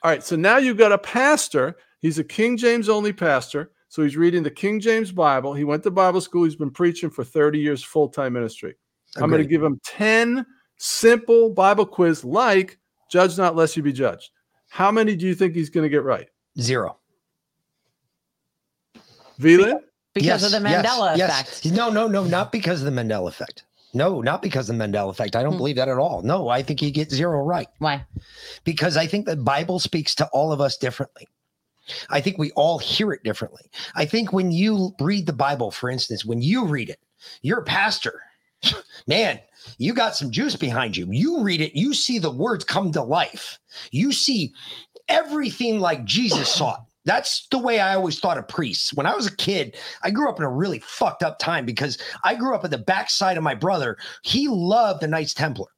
All 0.02 0.10
right. 0.10 0.22
So 0.22 0.36
now 0.36 0.58
you've 0.58 0.76
got 0.76 0.92
a 0.92 0.98
pastor. 0.98 1.76
He's 2.00 2.18
a 2.18 2.24
King 2.24 2.56
James 2.56 2.88
only 2.88 3.12
pastor. 3.12 3.72
So 3.88 4.02
he's 4.02 4.16
reading 4.16 4.42
the 4.42 4.50
King 4.50 4.80
James 4.80 5.10
Bible. 5.10 5.52
He 5.52 5.64
went 5.64 5.82
to 5.82 5.90
Bible 5.90 6.20
school. 6.20 6.44
He's 6.44 6.56
been 6.56 6.70
preaching 6.70 7.10
for 7.10 7.24
30 7.24 7.58
years, 7.58 7.82
full 7.82 8.08
time 8.08 8.32
ministry. 8.32 8.74
I'm 9.16 9.28
going 9.28 9.42
to 9.42 9.48
give 9.48 9.62
him 9.62 9.80
10 9.84 10.46
simple 10.76 11.50
Bible 11.50 11.84
quiz 11.84 12.24
like 12.24 12.78
judge 13.10 13.36
not 13.36 13.56
lest 13.56 13.76
you 13.76 13.82
be 13.82 13.92
judged. 13.92 14.30
How 14.68 14.92
many 14.92 15.16
do 15.16 15.26
you 15.26 15.34
think 15.34 15.54
he's 15.54 15.70
going 15.70 15.82
to 15.82 15.88
get 15.88 16.04
right? 16.04 16.28
Zero. 16.58 16.98
Veland? 19.40 19.80
because 20.14 20.42
of 20.42 20.50
the 20.50 20.68
yes, 20.68 20.86
Mandela 20.86 21.16
yes. 21.16 21.30
effect. 21.30 21.74
No, 21.74 21.90
no, 21.90 22.08
no, 22.08 22.24
not 22.24 22.52
because 22.52 22.82
of 22.82 22.92
the 22.92 23.00
Mandela 23.00 23.28
effect. 23.28 23.64
No, 23.92 24.20
not 24.20 24.42
because 24.42 24.70
of 24.70 24.76
the 24.78 24.84
Mandela 24.84 25.10
effect. 25.10 25.34
I 25.36 25.42
don't 25.42 25.52
Hmm. 25.52 25.58
believe 25.58 25.76
that 25.76 25.88
at 25.88 25.98
all. 25.98 26.22
No, 26.22 26.48
I 26.48 26.62
think 26.62 26.80
you 26.82 26.90
get 26.90 27.10
zero 27.10 27.40
right. 27.42 27.68
Why? 27.78 28.04
Because 28.64 28.96
I 28.96 29.06
think 29.06 29.26
the 29.26 29.36
Bible 29.36 29.78
speaks 29.80 30.14
to 30.16 30.26
all 30.32 30.52
of 30.52 30.60
us 30.60 30.76
differently. 30.76 31.26
I 32.08 32.20
think 32.20 32.38
we 32.38 32.52
all 32.52 32.78
hear 32.78 33.12
it 33.12 33.24
differently. 33.24 33.68
I 33.96 34.04
think 34.04 34.32
when 34.32 34.52
you 34.52 34.94
read 35.00 35.26
the 35.26 35.32
Bible, 35.32 35.70
for 35.70 35.90
instance, 35.90 36.24
when 36.24 36.40
you 36.40 36.66
read 36.66 36.88
it, 36.88 37.00
you're 37.42 37.60
a 37.60 37.64
pastor. 37.64 38.22
Man, 39.08 39.40
you 39.78 39.92
got 39.92 40.14
some 40.14 40.30
juice 40.30 40.54
behind 40.54 40.96
you. 40.96 41.06
You 41.10 41.42
read 41.42 41.60
it, 41.60 41.74
you 41.74 41.92
see 41.94 42.18
the 42.18 42.30
words 42.30 42.62
come 42.64 42.92
to 42.92 43.02
life. 43.02 43.58
You 43.90 44.12
see 44.12 44.52
everything 45.08 45.80
like 45.80 46.04
Jesus 46.04 46.48
saw 46.48 46.74
it. 46.74 46.80
That's 47.04 47.46
the 47.50 47.58
way 47.58 47.80
I 47.80 47.94
always 47.94 48.18
thought 48.18 48.38
of 48.38 48.48
priests. 48.48 48.92
When 48.92 49.06
I 49.06 49.14
was 49.14 49.26
a 49.26 49.36
kid, 49.36 49.76
I 50.02 50.10
grew 50.10 50.28
up 50.28 50.38
in 50.38 50.44
a 50.44 50.50
really 50.50 50.80
fucked 50.80 51.22
up 51.22 51.38
time 51.38 51.64
because 51.64 51.98
I 52.24 52.34
grew 52.34 52.54
up 52.54 52.64
at 52.64 52.70
the 52.70 52.78
backside 52.78 53.36
of 53.36 53.42
my 53.42 53.54
brother. 53.54 53.96
He 54.22 54.48
loved 54.48 55.00
the 55.00 55.08
Knights 55.08 55.34
Templar. 55.34 55.68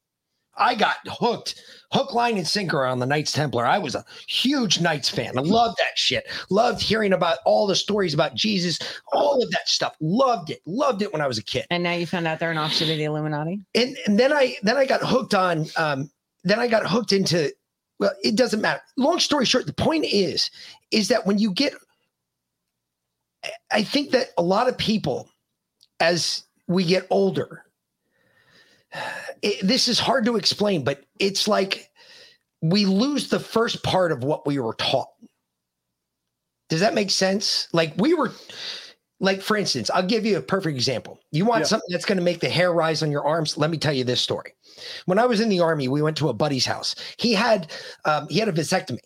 I 0.57 0.75
got 0.75 0.97
hooked, 1.07 1.62
hook, 1.92 2.12
line, 2.12 2.36
and 2.36 2.47
sinker 2.47 2.84
on 2.84 2.99
the 2.99 3.07
Knights 3.07 3.33
Templar. 3.33 3.67
I 3.67 3.78
was 3.78 3.94
a 3.94 4.05
huge 4.28 4.81
Knights 4.81 5.09
fan. 5.09 5.39
I 5.39 5.41
loved 5.41 5.78
that 5.78 5.97
shit. 5.97 6.28
Loved 6.51 6.83
hearing 6.83 7.15
about 7.15 7.39
all 7.47 7.67
the 7.67 7.75
stories 7.75 8.12
about 8.12 8.34
Jesus, 8.34 8.78
all 9.12 9.42
of 9.42 9.51
that 9.51 9.68
stuff. 9.68 9.97
Loved 10.01 10.51
it. 10.51 10.60
Loved 10.67 11.01
it 11.01 11.12
when 11.12 11.23
I 11.23 11.26
was 11.26 11.39
a 11.39 11.42
kid. 11.42 11.67
And 11.70 11.83
now 11.83 11.92
you 11.92 12.07
found 12.07 12.26
out 12.26 12.39
they're 12.39 12.51
an 12.51 12.59
offshoot 12.59 12.91
of 12.91 12.99
the 12.99 13.05
Illuminati. 13.05 13.60
And 13.75 13.97
and 14.07 14.18
then 14.18 14.33
I 14.33 14.57
then 14.62 14.76
I 14.76 14.84
got 14.84 15.01
hooked 15.02 15.34
on 15.34 15.67
um 15.76 16.10
then 16.44 16.59
I 16.59 16.68
got 16.68 16.86
hooked 16.86 17.12
into 17.12 17.52
well, 17.99 18.12
it 18.23 18.37
doesn't 18.37 18.61
matter. 18.61 18.81
Long 18.97 19.19
story 19.19 19.45
short, 19.45 19.67
the 19.67 19.73
point 19.73 20.05
is 20.07 20.51
is 20.91 21.09
that 21.09 21.27
when 21.27 21.39
you 21.39 21.53
get 21.53 21.75
I- 23.71 23.83
think 23.83 24.11
that 24.11 24.29
a 24.39 24.43
lot 24.43 24.69
of 24.69 24.79
people 24.79 25.29
as 26.01 26.45
we 26.69 26.85
get 26.85 27.07
older 27.11 27.65
it, 29.43 29.67
this 29.67 29.89
is 29.89 29.99
hard 29.99 30.25
to 30.27 30.37
explain, 30.37 30.85
but 30.85 31.05
it's 31.19 31.49
like 31.49 31.91
we 32.61 32.85
lose 32.85 33.29
the 33.29 33.41
first 33.41 33.83
part 33.83 34.12
of 34.12 34.23
what 34.23 34.47
we 34.47 34.59
were 34.59 34.75
taught. 34.75 35.09
Does 36.69 36.81
that 36.81 36.95
make 36.95 37.11
sense? 37.11 37.69
Like 37.73 37.93
we 37.97 38.15
were, 38.15 38.33
like 39.23 39.41
for 39.41 39.57
instance, 39.57 39.89
I'll 39.94 40.07
give 40.07 40.26
you 40.26 40.36
a 40.36 40.42
perfect 40.42 40.75
example. 40.75 41.18
You 41.31 41.44
want 41.47 41.60
Yeah. 41.60 41.67
something 41.68 41.89
that's 41.91 42.05
going 42.05 42.18
to 42.18 42.25
make 42.25 42.41
the 42.41 42.49
hair 42.51 42.73
rise 42.73 43.02
on 43.02 43.10
your 43.12 43.25
arms? 43.25 43.57
Let 43.57 43.70
me 43.70 43.78
tell 43.78 43.92
you 43.92 44.02
this 44.05 44.20
story. 44.20 44.52
When 45.07 45.18
I 45.18 45.25
was 45.26 45.41
in 45.41 45.49
the 45.49 45.60
army, 45.60 45.86
we 45.86 46.02
went 46.02 46.17
to 46.18 46.28
a 46.28 46.34
buddy's 46.34 46.67
house. 46.67 46.97
He 47.17 47.33
had 47.33 47.70
um, 48.05 48.26
he 48.28 48.41
had 48.41 48.49
a 48.49 48.52
vasectomy, 48.52 48.99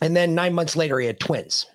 and 0.00 0.16
then 0.16 0.34
nine 0.34 0.54
months 0.54 0.76
later, 0.76 0.98
he 1.00 1.08
had 1.08 1.18
twins. 1.20 1.66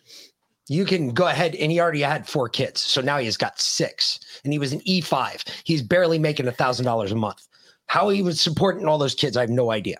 You 0.69 0.85
can 0.85 1.09
go 1.09 1.27
ahead, 1.27 1.53
and 1.55 1.69
he 1.71 1.81
already 1.81 2.01
had 2.01 2.25
four 2.27 2.47
kids, 2.47 2.79
so 2.79 3.01
now 3.01 3.17
he's 3.17 3.35
got 3.35 3.59
six, 3.59 4.19
and 4.45 4.53
he 4.53 4.59
was 4.59 4.71
an 4.71 4.81
E 4.85 5.01
five. 5.01 5.43
He's 5.65 5.81
barely 5.81 6.17
making 6.17 6.47
a 6.47 6.51
thousand 6.53 6.85
dollars 6.85 7.11
a 7.11 7.15
month. 7.15 7.45
How 7.87 8.07
he 8.07 8.23
was 8.23 8.39
supporting 8.39 8.87
all 8.87 8.97
those 8.97 9.15
kids, 9.15 9.35
I 9.35 9.41
have 9.41 9.49
no 9.49 9.71
idea. 9.71 9.97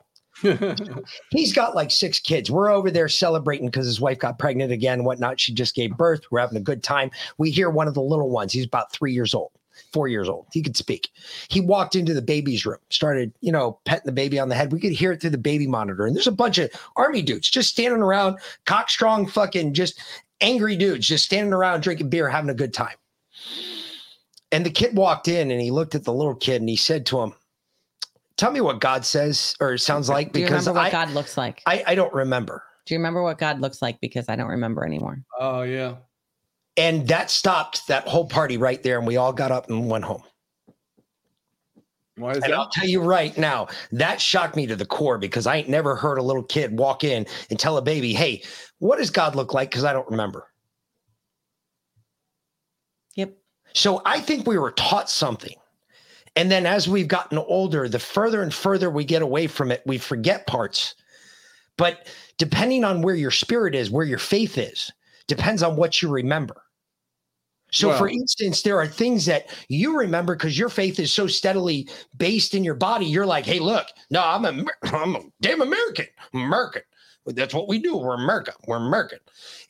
He's 1.31 1.53
got 1.53 1.75
like 1.75 1.91
six 1.91 2.19
kids. 2.19 2.49
We're 2.51 2.69
over 2.69 2.91
there 2.91 3.07
celebrating 3.07 3.67
because 3.67 3.85
his 3.85 4.01
wife 4.01 4.19
got 4.19 4.39
pregnant 4.39 4.71
again, 4.71 5.03
whatnot. 5.03 5.39
She 5.39 5.53
just 5.53 5.75
gave 5.75 5.97
birth. 5.97 6.23
We're 6.31 6.39
having 6.39 6.57
a 6.57 6.61
good 6.61 6.83
time. 6.83 7.11
We 7.37 7.51
hear 7.51 7.69
one 7.69 7.87
of 7.87 7.93
the 7.93 8.01
little 8.01 8.29
ones. 8.29 8.53
He's 8.53 8.65
about 8.65 8.91
three 8.91 9.13
years 9.13 9.33
old, 9.33 9.51
four 9.93 10.07
years 10.07 10.29
old. 10.29 10.47
He 10.51 10.61
could 10.61 10.77
speak. 10.77 11.09
He 11.49 11.61
walked 11.61 11.95
into 11.95 12.13
the 12.13 12.21
baby's 12.21 12.65
room, 12.65 12.79
started, 12.89 13.33
you 13.41 13.51
know, 13.51 13.79
petting 13.85 14.05
the 14.05 14.11
baby 14.11 14.39
on 14.39 14.49
the 14.49 14.55
head. 14.55 14.71
We 14.71 14.79
could 14.79 14.91
hear 14.91 15.11
it 15.11 15.21
through 15.21 15.29
the 15.31 15.37
baby 15.37 15.67
monitor. 15.67 16.05
And 16.05 16.15
there's 16.15 16.27
a 16.27 16.31
bunch 16.31 16.57
of 16.57 16.71
army 16.95 17.21
dudes 17.21 17.49
just 17.49 17.69
standing 17.69 18.01
around, 18.01 18.37
cock 18.65 18.89
strong, 18.89 19.27
fucking 19.27 19.73
just 19.73 19.99
angry 20.41 20.75
dudes, 20.75 21.07
just 21.07 21.25
standing 21.25 21.53
around 21.53 21.81
drinking 21.81 22.09
beer, 22.09 22.29
having 22.29 22.49
a 22.49 22.55
good 22.55 22.73
time. 22.73 22.95
And 24.51 24.65
the 24.65 24.71
kid 24.71 24.97
walked 24.97 25.27
in 25.27 25.49
and 25.49 25.61
he 25.61 25.71
looked 25.71 25.95
at 25.95 26.03
the 26.03 26.13
little 26.13 26.35
kid 26.35 26.61
and 26.61 26.69
he 26.69 26.75
said 26.75 27.05
to 27.07 27.21
him, 27.21 27.33
Tell 28.37 28.51
me 28.51 28.61
what 28.61 28.79
God 28.79 29.05
says 29.05 29.55
or 29.59 29.77
sounds 29.77 30.09
like 30.09 30.31
Do 30.31 30.39
you 30.39 30.45
because 30.45 30.67
remember 30.67 30.79
what 30.79 30.87
I, 30.87 31.05
God 31.05 31.11
looks 31.11 31.37
like? 31.37 31.61
I, 31.65 31.83
I 31.87 31.95
don't 31.95 32.13
remember. 32.13 32.63
Do 32.85 32.93
you 32.93 32.99
remember 32.99 33.21
what 33.21 33.37
God 33.37 33.59
looks 33.59 33.81
like? 33.81 33.99
Because 34.01 34.29
I 34.29 34.35
don't 34.35 34.49
remember 34.49 34.85
anymore. 34.85 35.23
Oh 35.39 35.61
yeah. 35.61 35.95
And 36.77 37.07
that 37.07 37.29
stopped 37.29 37.87
that 37.87 38.07
whole 38.07 38.25
party 38.25 38.57
right 38.57 38.81
there. 38.81 38.97
And 38.97 39.05
we 39.05 39.17
all 39.17 39.33
got 39.33 39.51
up 39.51 39.69
and 39.69 39.89
went 39.89 40.05
home. 40.05 40.23
Why 42.15 42.31
is 42.31 42.43
And 42.43 42.53
I'll 42.53 42.69
tell 42.69 42.87
you 42.87 43.01
right 43.01 43.35
now, 43.37 43.67
that 43.91 44.21
shocked 44.21 44.55
me 44.55 44.67
to 44.67 44.75
the 44.75 44.85
core 44.85 45.17
because 45.17 45.47
I 45.47 45.57
ain't 45.57 45.69
never 45.69 45.95
heard 45.95 46.17
a 46.17 46.23
little 46.23 46.43
kid 46.43 46.77
walk 46.77 47.03
in 47.03 47.25
and 47.49 47.59
tell 47.59 47.77
a 47.77 47.81
baby, 47.81 48.13
hey, 48.13 48.43
what 48.79 48.97
does 48.97 49.09
God 49.09 49.35
look 49.35 49.53
like? 49.53 49.69
Because 49.69 49.83
I 49.83 49.93
don't 49.93 50.09
remember. 50.09 50.47
Yep. 53.15 53.37
So 53.73 54.01
I 54.05 54.19
think 54.19 54.47
we 54.47 54.57
were 54.57 54.71
taught 54.71 55.09
something. 55.09 55.55
And 56.35 56.49
then 56.49 56.65
as 56.65 56.87
we've 56.87 57.07
gotten 57.07 57.37
older, 57.37 57.89
the 57.89 57.99
further 57.99 58.41
and 58.41 58.53
further 58.53 58.89
we 58.89 59.03
get 59.03 59.21
away 59.21 59.47
from 59.47 59.71
it, 59.71 59.81
we 59.85 59.97
forget 59.97 60.47
parts. 60.47 60.95
But 61.77 62.07
depending 62.37 62.83
on 62.83 63.01
where 63.01 63.15
your 63.15 63.31
spirit 63.31 63.75
is, 63.75 63.91
where 63.91 64.05
your 64.05 64.17
faith 64.17 64.57
is, 64.57 64.91
depends 65.27 65.63
on 65.63 65.75
what 65.75 66.01
you 66.01 66.09
remember. 66.09 66.63
So, 67.73 67.93
for 67.93 68.09
instance, 68.09 68.63
there 68.63 68.77
are 68.77 68.87
things 68.87 69.25
that 69.27 69.47
you 69.69 69.97
remember 69.97 70.35
because 70.35 70.59
your 70.59 70.67
faith 70.67 70.99
is 70.99 71.13
so 71.13 71.25
steadily 71.25 71.87
based 72.17 72.53
in 72.53 72.65
your 72.65 72.75
body. 72.75 73.05
You're 73.05 73.25
like, 73.25 73.45
hey, 73.45 73.59
look, 73.59 73.87
no, 74.09 74.21
I'm 74.21 74.43
a, 74.43 74.65
I'm 74.93 75.15
a 75.15 75.21
damn 75.39 75.61
American. 75.61 76.07
American. 76.33 76.81
That's 77.25 77.53
what 77.53 77.69
we 77.69 77.79
do. 77.79 77.95
We're 77.95 78.15
America. 78.15 78.53
We're 78.67 78.75
American. 78.75 79.19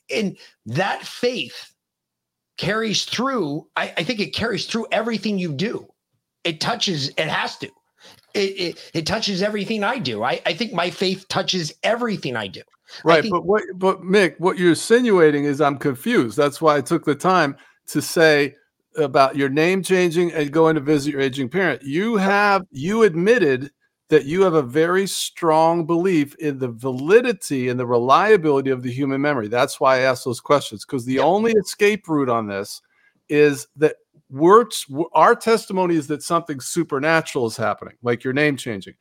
And 0.09 0.35
that 0.65 1.03
faith 1.05 1.73
carries 2.57 3.05
through. 3.05 3.67
I, 3.75 3.93
I 3.97 4.03
think 4.03 4.19
it 4.19 4.33
carries 4.33 4.65
through 4.65 4.87
everything 4.91 5.37
you 5.37 5.53
do. 5.53 5.87
It 6.43 6.59
touches, 6.59 7.09
it 7.09 7.27
has 7.27 7.57
to. 7.57 7.69
It, 8.33 8.39
it, 8.39 8.91
it 8.93 9.05
touches 9.05 9.41
everything 9.41 9.83
I 9.83 9.99
do. 9.99 10.23
I, 10.23 10.41
I 10.45 10.53
think 10.53 10.73
my 10.73 10.89
faith 10.89 11.27
touches 11.27 11.73
everything 11.83 12.35
I 12.35 12.47
do. 12.47 12.61
Right, 13.03 13.21
think- 13.21 13.33
but 13.33 13.45
what 13.45 13.63
but 13.75 14.01
Mick, 14.01 14.39
what 14.39 14.57
you're 14.57 14.69
insinuating 14.69 15.45
is 15.45 15.61
I'm 15.61 15.77
confused. 15.77 16.37
That's 16.37 16.61
why 16.61 16.77
I 16.77 16.81
took 16.81 17.05
the 17.05 17.15
time 17.15 17.55
to 17.87 18.01
say 18.01 18.55
about 18.97 19.35
your 19.35 19.49
name 19.49 19.83
changing 19.83 20.31
and 20.33 20.51
going 20.51 20.75
to 20.75 20.81
visit 20.81 21.11
your 21.11 21.21
aging 21.21 21.49
parent. 21.49 21.81
You 21.83 22.17
have 22.17 22.65
you 22.71 23.03
admitted 23.03 23.71
that 24.09 24.25
you 24.25 24.41
have 24.41 24.53
a 24.53 24.61
very 24.61 25.07
strong 25.07 25.85
belief 25.85 26.35
in 26.35 26.59
the 26.59 26.67
validity 26.67 27.69
and 27.69 27.79
the 27.79 27.87
reliability 27.87 28.69
of 28.69 28.83
the 28.83 28.91
human 28.91 29.21
memory. 29.21 29.47
That's 29.47 29.79
why 29.79 29.97
I 29.97 29.99
asked 30.01 30.25
those 30.25 30.41
questions 30.41 30.85
because 30.85 31.05
the 31.05 31.19
only 31.19 31.53
escape 31.53 32.09
route 32.09 32.27
on 32.27 32.47
this 32.47 32.81
is 33.29 33.67
that 33.77 33.95
we're, 34.31 34.65
our 35.13 35.35
testimony 35.35 35.95
is 35.95 36.07
that 36.07 36.23
something 36.23 36.59
supernatural 36.59 37.45
is 37.45 37.57
happening, 37.57 37.95
like 38.01 38.23
your 38.23 38.33
name 38.33 38.57
changing. 38.57 38.93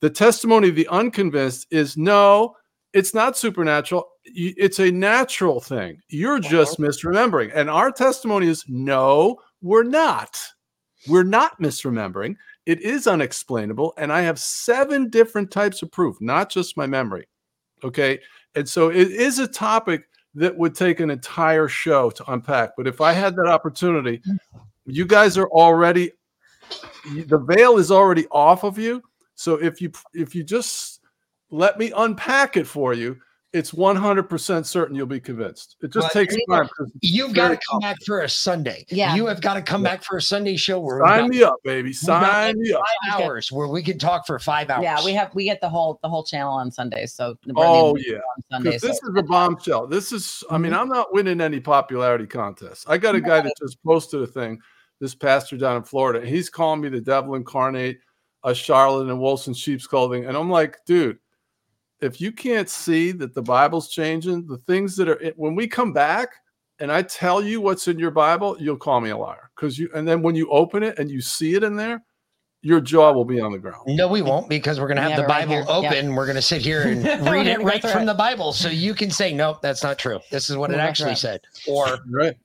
The 0.00 0.10
testimony 0.10 0.68
of 0.68 0.74
the 0.74 0.88
unconvinced 0.88 1.68
is 1.70 1.96
no, 1.96 2.56
it's 2.92 3.14
not 3.14 3.38
supernatural. 3.38 4.08
It's 4.24 4.80
a 4.80 4.90
natural 4.90 5.60
thing. 5.60 6.00
You're 6.08 6.38
uh-huh. 6.38 6.50
just 6.50 6.80
misremembering. 6.80 7.52
And 7.54 7.70
our 7.70 7.90
testimony 7.90 8.48
is 8.48 8.64
no, 8.68 9.38
we're 9.62 9.84
not. 9.84 10.40
We're 11.08 11.22
not 11.22 11.60
misremembering. 11.60 12.36
It 12.66 12.80
is 12.80 13.06
unexplainable. 13.06 13.94
And 13.96 14.12
I 14.12 14.22
have 14.22 14.38
seven 14.38 15.08
different 15.08 15.50
types 15.50 15.82
of 15.82 15.90
proof, 15.90 16.16
not 16.20 16.50
just 16.50 16.76
my 16.76 16.86
memory. 16.86 17.26
Okay. 17.84 18.20
And 18.54 18.68
so 18.68 18.90
it 18.90 19.10
is 19.10 19.38
a 19.38 19.48
topic 19.48 20.04
that 20.34 20.56
would 20.56 20.74
take 20.74 21.00
an 21.00 21.10
entire 21.10 21.68
show 21.68 22.10
to 22.10 22.32
unpack. 22.32 22.70
But 22.76 22.86
if 22.86 23.00
I 23.00 23.12
had 23.12 23.36
that 23.36 23.46
opportunity, 23.46 24.18
mm. 24.18 24.36
You 24.86 25.06
guys 25.06 25.36
are 25.38 25.48
already 25.48 26.12
the 27.26 27.38
veil 27.38 27.78
is 27.78 27.90
already 27.90 28.26
off 28.30 28.64
of 28.64 28.78
you. 28.78 29.02
So 29.34 29.54
if 29.56 29.80
you 29.80 29.90
if 30.14 30.34
you 30.34 30.44
just 30.44 31.00
let 31.50 31.78
me 31.78 31.92
unpack 31.96 32.56
it 32.56 32.66
for 32.66 32.94
you, 32.94 33.18
it's 33.52 33.72
100% 33.72 34.64
certain 34.64 34.96
you'll 34.96 35.04
be 35.04 35.20
convinced. 35.20 35.76
It 35.82 35.92
just 35.92 36.06
But 36.06 36.12
takes 36.14 36.34
you- 36.34 36.46
time. 36.48 36.66
'cause 36.68 36.90
it's 36.94 37.12
You've 37.12 37.34
got 37.34 37.48
to 37.48 37.58
come 37.70 37.80
back 37.80 37.98
for 38.06 38.20
a 38.22 38.28
Sunday. 38.28 38.86
Yeah. 38.88 39.14
You 39.14 39.26
have 39.26 39.42
got 39.42 39.54
to 39.54 39.62
come 39.62 39.82
back 39.82 40.02
for 40.04 40.16
a 40.16 40.22
Sunday 40.22 40.56
show 40.56 40.80
where 40.80 40.96
we've 40.96 41.06
Sign 41.06 41.20
got- 41.24 41.28
me 41.30 41.42
up, 41.42 41.56
baby. 41.62 41.92
Sign 41.92 42.58
me 42.58 42.72
up. 42.72 42.80
five 43.10 43.20
hours 43.20 43.52
where 43.52 43.68
we 43.68 43.82
can 43.82 43.98
talk 43.98 44.26
for 44.26 44.38
five 44.38 44.70
hours. 44.70 44.84
Yeah, 44.84 45.04
we 45.04 45.12
have 45.12 45.34
we 45.34 45.44
get 45.44 45.60
the 45.60 45.68
whole 45.68 45.98
the 46.02 46.08
whole 46.08 46.24
channel 46.24 46.54
on 46.54 46.70
Sundays. 46.70 47.12
So 47.12 47.36
Oh 47.54 47.94
yeah, 47.96 48.14
on 48.16 48.42
Sundays. 48.50 48.80
this 48.80 48.98
so- 49.04 49.10
is 49.12 49.18
a 49.18 49.22
bombshell. 49.24 49.86
This 49.86 50.12
is, 50.12 50.42
I 50.48 50.54
Mm-hmm. 50.54 50.62
mean, 50.62 50.72
I'm 50.74 50.88
not 50.88 51.12
winning 51.12 51.42
any 51.42 51.60
popularity 51.60 52.26
contests. 52.26 52.86
I 52.88 52.96
got 52.96 53.14
a 53.16 53.20
guy 53.20 53.42
that 53.42 53.52
just 53.60 53.82
posted 53.84 54.22
a 54.22 54.26
thing. 54.26 54.62
This 55.02 55.16
pastor 55.16 55.56
down 55.56 55.78
in 55.78 55.82
Florida, 55.82 56.24
he's 56.24 56.48
calling 56.48 56.80
me 56.80 56.88
the 56.88 57.00
devil 57.00 57.34
incarnate, 57.34 57.98
a 58.44 58.54
charlatan 58.54 59.10
in 59.10 59.18
wolves 59.18 59.48
and 59.48 59.56
sheep's 59.56 59.84
clothing, 59.84 60.26
and 60.26 60.36
I'm 60.36 60.48
like, 60.48 60.78
dude, 60.86 61.18
if 62.00 62.20
you 62.20 62.30
can't 62.30 62.68
see 62.68 63.10
that 63.10 63.34
the 63.34 63.42
Bible's 63.42 63.88
changing, 63.88 64.46
the 64.46 64.58
things 64.58 64.94
that 64.96 65.08
are 65.08 65.20
when 65.34 65.56
we 65.56 65.66
come 65.66 65.92
back, 65.92 66.28
and 66.78 66.92
I 66.92 67.02
tell 67.02 67.42
you 67.42 67.60
what's 67.60 67.88
in 67.88 67.98
your 67.98 68.12
Bible, 68.12 68.56
you'll 68.60 68.76
call 68.76 69.00
me 69.00 69.10
a 69.10 69.16
liar 69.16 69.50
because 69.56 69.76
you. 69.76 69.90
And 69.92 70.06
then 70.06 70.22
when 70.22 70.36
you 70.36 70.48
open 70.50 70.84
it 70.84 71.00
and 71.00 71.10
you 71.10 71.20
see 71.20 71.54
it 71.56 71.64
in 71.64 71.74
there, 71.74 72.04
your 72.62 72.80
jaw 72.80 73.12
will 73.12 73.24
be 73.24 73.40
on 73.40 73.50
the 73.50 73.58
ground. 73.58 73.82
No, 73.88 74.06
we 74.06 74.22
won't 74.22 74.48
because 74.48 74.78
we're 74.78 74.86
going 74.86 74.98
to 74.98 75.02
have 75.02 75.10
Yeah, 75.10 75.16
the 75.16 75.22
but 75.22 75.28
right 75.30 75.48
Bible 75.48 75.68
open. 75.68 76.06
Yep. 76.06 76.16
We're 76.16 76.26
going 76.26 76.36
to 76.36 76.42
sit 76.42 76.62
here 76.62 76.82
and 76.86 77.04
read 77.28 77.48
it 77.48 77.60
right 77.60 77.82
from 77.82 78.02
it. 78.02 78.06
the 78.06 78.14
Bible. 78.14 78.52
So 78.52 78.68
you 78.68 78.94
can 78.94 79.10
say, 79.10 79.32
nope, 79.34 79.60
that's 79.62 79.82
not 79.82 79.98
true. 79.98 80.20
This 80.30 80.48
is 80.48 80.56
what 80.56 80.70
We'll 80.70 80.78
it 80.78 80.82
actually 80.82 81.10
through 81.10 81.16
said. 81.16 81.40
Or 81.68 81.98
Right. 82.08 82.36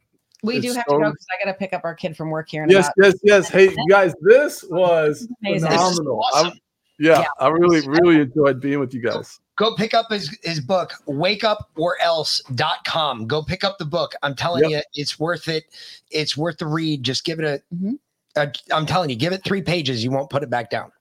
We 0.44 0.60
do 0.60 0.68
It's 0.68 0.76
have 0.78 0.86
to 0.86 0.92
go 0.92 1.00
because 1.00 1.26
I 1.34 1.44
got 1.46 1.52
to 1.52 1.58
pick 1.58 1.74
up 1.74 1.82
our 1.84 1.96
kid 1.96 2.16
from 2.16 2.30
work 2.30 2.50
here. 2.50 2.64
In 2.64 2.70
Yes, 2.70 2.90
about 2.98 3.08
yes, 3.08 3.16
yes. 3.24 3.50
Hey, 3.50 3.76
guys, 3.90 4.14
this 4.22 4.64
was 4.70 5.28
Amazing. 5.46 5.70
phenomenal. 5.70 6.22
Awesome. 6.34 6.48
I'm- 6.48 6.58
yeah, 7.00 7.20
Yeah. 7.20 7.26
I 7.40 7.50
really, 7.50 7.88
really 7.88 8.22
enjoyed 8.22 8.60
being 8.60 8.80
with 8.80 8.92
you 8.92 9.02
guys. 9.02 9.40
Go 9.56 9.76
pick 9.76 9.94
up 9.94 10.08
his, 10.12 10.36
his 10.44 10.60
book, 10.60 10.94
wakeupOrElse.com. 11.08 13.28
Go 13.28 13.44
pick 13.44 13.64
up 13.64 13.78
the 13.78 13.86
book. 13.86 14.14
I'm 14.24 14.36
telling 14.36 14.70
Yep. 14.70 14.72
you, 14.72 14.82
it's 15.02 15.20
worth 15.20 15.48
it. 15.48 15.66
It's 16.12 16.36
worth 16.38 16.58
the 16.58 16.68
read. 16.68 17.04
Just 17.04 17.24
give 17.24 17.40
it 17.40 17.46
a. 17.46 17.62
Mhm. 17.76 18.00
a- 18.36 18.52
I'm 18.74 18.86
telling 18.86 19.10
you, 19.10 19.16
give 19.16 19.34
it 19.34 19.44
three 19.44 19.62
pages. 19.62 20.04
You 20.04 20.12
won't 20.12 20.30
put 20.30 20.44
it 20.44 20.50
back 20.50 20.70
down. 20.70 20.92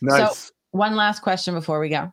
Nice. 0.00 0.50
One 0.72 0.96
last 0.96 1.20
question 1.22 1.54
before 1.54 1.80
we 1.80 1.88
go. 1.88 2.12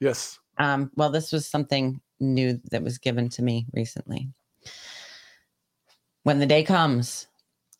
yes. 0.00 0.38
Um, 0.60 0.90
well, 0.96 1.10
this 1.10 1.30
was 1.30 1.46
something 1.46 2.00
new 2.18 2.60
that 2.72 2.82
was 2.82 2.98
given 2.98 3.28
to 3.30 3.42
me 3.42 3.66
recently. 3.72 4.28
When 6.28 6.40
the 6.40 6.44
day 6.44 6.62
comes, 6.62 7.26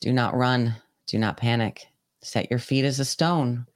do 0.01 0.11
not 0.11 0.35
run, 0.35 0.77
do 1.07 1.19
not 1.19 1.37
panic. 1.37 1.89
Set 2.23 2.49
your 2.49 2.59
feet 2.59 2.87
as 2.87 2.99
a 2.99 3.05
stone, 3.05 3.67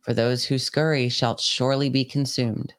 for 0.00 0.14
those 0.14 0.46
who 0.46 0.58
scurry 0.58 1.10
shall 1.10 1.36
surely 1.36 1.90
be 1.90 2.06
consumed. 2.06 2.72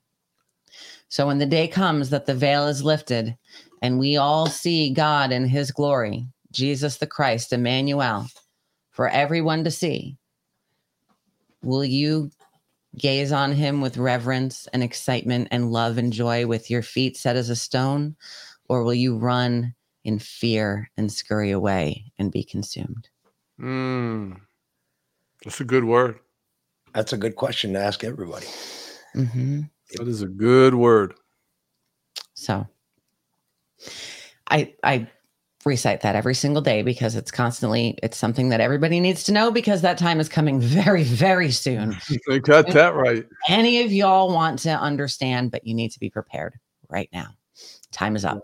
So 1.08 1.28
when 1.28 1.38
the 1.38 1.46
day 1.46 1.68
comes 1.68 2.10
that 2.10 2.26
the 2.26 2.34
veil 2.34 2.66
is 2.66 2.84
lifted 2.84 3.38
and 3.84 4.00
we 4.00 4.18
all 4.18 4.48
see 4.48 4.90
God 4.90 5.32
in 5.32 5.46
his 5.48 5.70
glory, 5.70 6.26
Jesus 6.52 6.98
the 6.98 7.06
Christ, 7.06 7.54
Emmanuel, 7.54 8.26
for 8.90 9.08
everyone 9.08 9.64
to 9.66 9.70
see, 9.70 10.18
will 11.62 11.86
you 11.86 12.32
gaze 12.98 13.32
on 13.32 13.52
him 13.52 13.82
with 13.82 13.98
reverence 13.98 14.68
and 14.74 14.82
excitement 14.82 15.50
and 15.52 15.72
love 15.72 16.00
and 16.00 16.12
joy 16.12 16.48
with 16.48 16.72
your 16.72 16.82
feet 16.82 17.16
set 17.16 17.36
as 17.36 17.52
a 17.52 17.56
stone? 17.56 18.16
Or 18.68 18.84
will 18.84 18.96
you 18.96 19.16
run 19.16 19.76
in 20.06 20.20
fear 20.20 20.90
and 20.96 21.12
scurry 21.12 21.52
away 21.52 22.14
and 22.18 22.32
be 22.32 22.44
consumed? 22.44 23.10
Mm. 23.60 24.40
That's 25.44 25.60
a 25.60 25.66
good 25.66 25.84
word. 25.84 26.20
That's 26.94 27.12
a 27.12 27.18
good 27.18 27.36
question 27.36 27.74
to 27.74 27.80
ask 27.80 28.04
everybody. 28.04 28.48
hmm 29.14 29.62
That 29.98 30.08
is 30.08 30.22
a 30.22 30.28
good 30.28 30.76
word. 30.76 31.16
So 32.36 32.66
I 34.50 34.74
I 34.84 35.10
recite 35.66 36.02
that 36.02 36.16
every 36.16 36.36
single 36.36 36.62
day 36.62 36.84
because 36.84 37.16
it's 37.16 37.32
constantly 37.32 37.98
it's 38.04 38.18
something 38.18 38.50
that 38.50 38.62
everybody 38.62 39.00
needs 39.00 39.24
to 39.24 39.32
know 39.32 39.50
because 39.52 39.82
that 39.82 39.98
time 39.98 40.20
is 40.20 40.30
coming 40.30 40.60
very 40.62 41.04
very 41.04 41.52
soon. 41.52 41.98
They 42.28 42.40
got 42.40 42.68
that 42.68 42.94
right. 42.96 43.26
Any 43.48 43.82
of 43.84 43.92
y'all 43.92 44.34
want 44.34 44.60
to 44.60 44.70
understand, 44.70 45.52
but 45.52 45.66
you 45.66 45.74
need 45.74 45.92
to 45.92 46.00
be 46.00 46.10
prepared 46.10 46.54
right 46.90 47.10
now. 47.12 47.28
Time 47.92 48.16
is 48.16 48.26
up. 48.26 48.44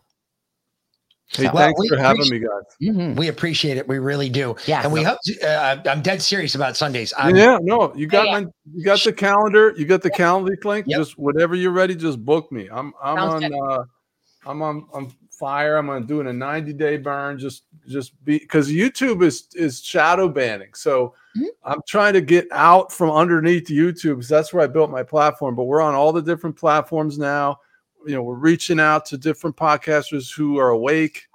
Hey, 1.33 1.45
So- 1.45 1.51
thanks 1.53 1.79
we 1.79 1.87
for 1.87 1.97
having 1.97 2.21
appreciate- 2.21 2.41
me, 2.41 2.47
guys. 2.47 2.95
Mhm. 2.95 3.15
We 3.17 3.27
appreciate 3.29 3.77
it. 3.77 3.87
We 3.87 3.99
really 3.99 4.29
do. 4.29 4.55
Yeah. 4.65 4.83
And 4.83 4.91
we 4.91 5.03
hope. 5.03 5.17
Uh, 5.41 5.77
I'm 5.85 6.01
dead 6.01 6.21
serious 6.21 6.55
about 6.55 6.75
Sundays. 6.75 7.13
I'm, 7.17 7.35
yeah, 7.35 7.57
no, 7.61 7.93
you 7.95 8.05
got 8.07 8.25
Yeah. 8.25 8.39
my, 8.41 8.45
you 8.73 8.83
got 8.83 9.01
the 9.03 9.13
calendar, 9.13 9.73
you 9.77 9.85
got 9.85 10.01
the 10.01 10.09
calendar 10.09 10.57
link. 10.63 10.87
Yep. 10.89 10.97
Just 10.99 11.17
whenever 11.17 11.55
you're 11.55 11.71
ready, 11.71 11.95
just 11.95 12.23
book 12.25 12.51
me. 12.51 12.67
I'm 12.71 12.93
I'm 13.01 13.17
Sounds 13.17 13.43
on 13.45 13.53
uh 13.53 13.83
I'm 14.45 14.61
on 14.61 14.85
on 14.91 15.11
fire. 15.39 15.77
I'm 15.77 15.89
on 15.89 16.05
doing 16.05 16.27
a 16.27 16.33
90 16.33 16.73
day 16.73 16.97
burn. 16.97 17.39
Just 17.39 17.63
just 17.87 18.11
be 18.25 18.37
because 18.39 18.69
YouTube 18.69 19.23
is 19.23 19.47
is 19.55 19.81
shadow 19.81 20.27
banning. 20.27 20.73
So 20.73 21.13
Mhm. 21.37 21.45
I'm 21.63 21.79
trying 21.87 22.13
to 22.13 22.21
get 22.21 22.45
out 22.51 22.91
from 22.91 23.09
underneath 23.09 23.67
YouTube 23.67 24.15
because 24.15 24.27
that's 24.27 24.53
where 24.53 24.63
I 24.63 24.67
built 24.67 24.89
my 24.91 25.03
platform. 25.03 25.55
But 25.55 25.63
we're 25.63 25.81
on 25.81 25.95
all 25.95 26.11
the 26.11 26.21
different 26.21 26.57
platforms 26.57 27.17
now. 27.17 27.57
You 28.05 28.15
know, 28.15 28.23
we're 28.23 28.35
reaching 28.35 28.79
out 28.79 29.05
to 29.07 29.17
different 29.17 29.55
podcasters 29.55 30.33
who 30.33 30.57
are 30.57 30.69
awake. 30.69 31.27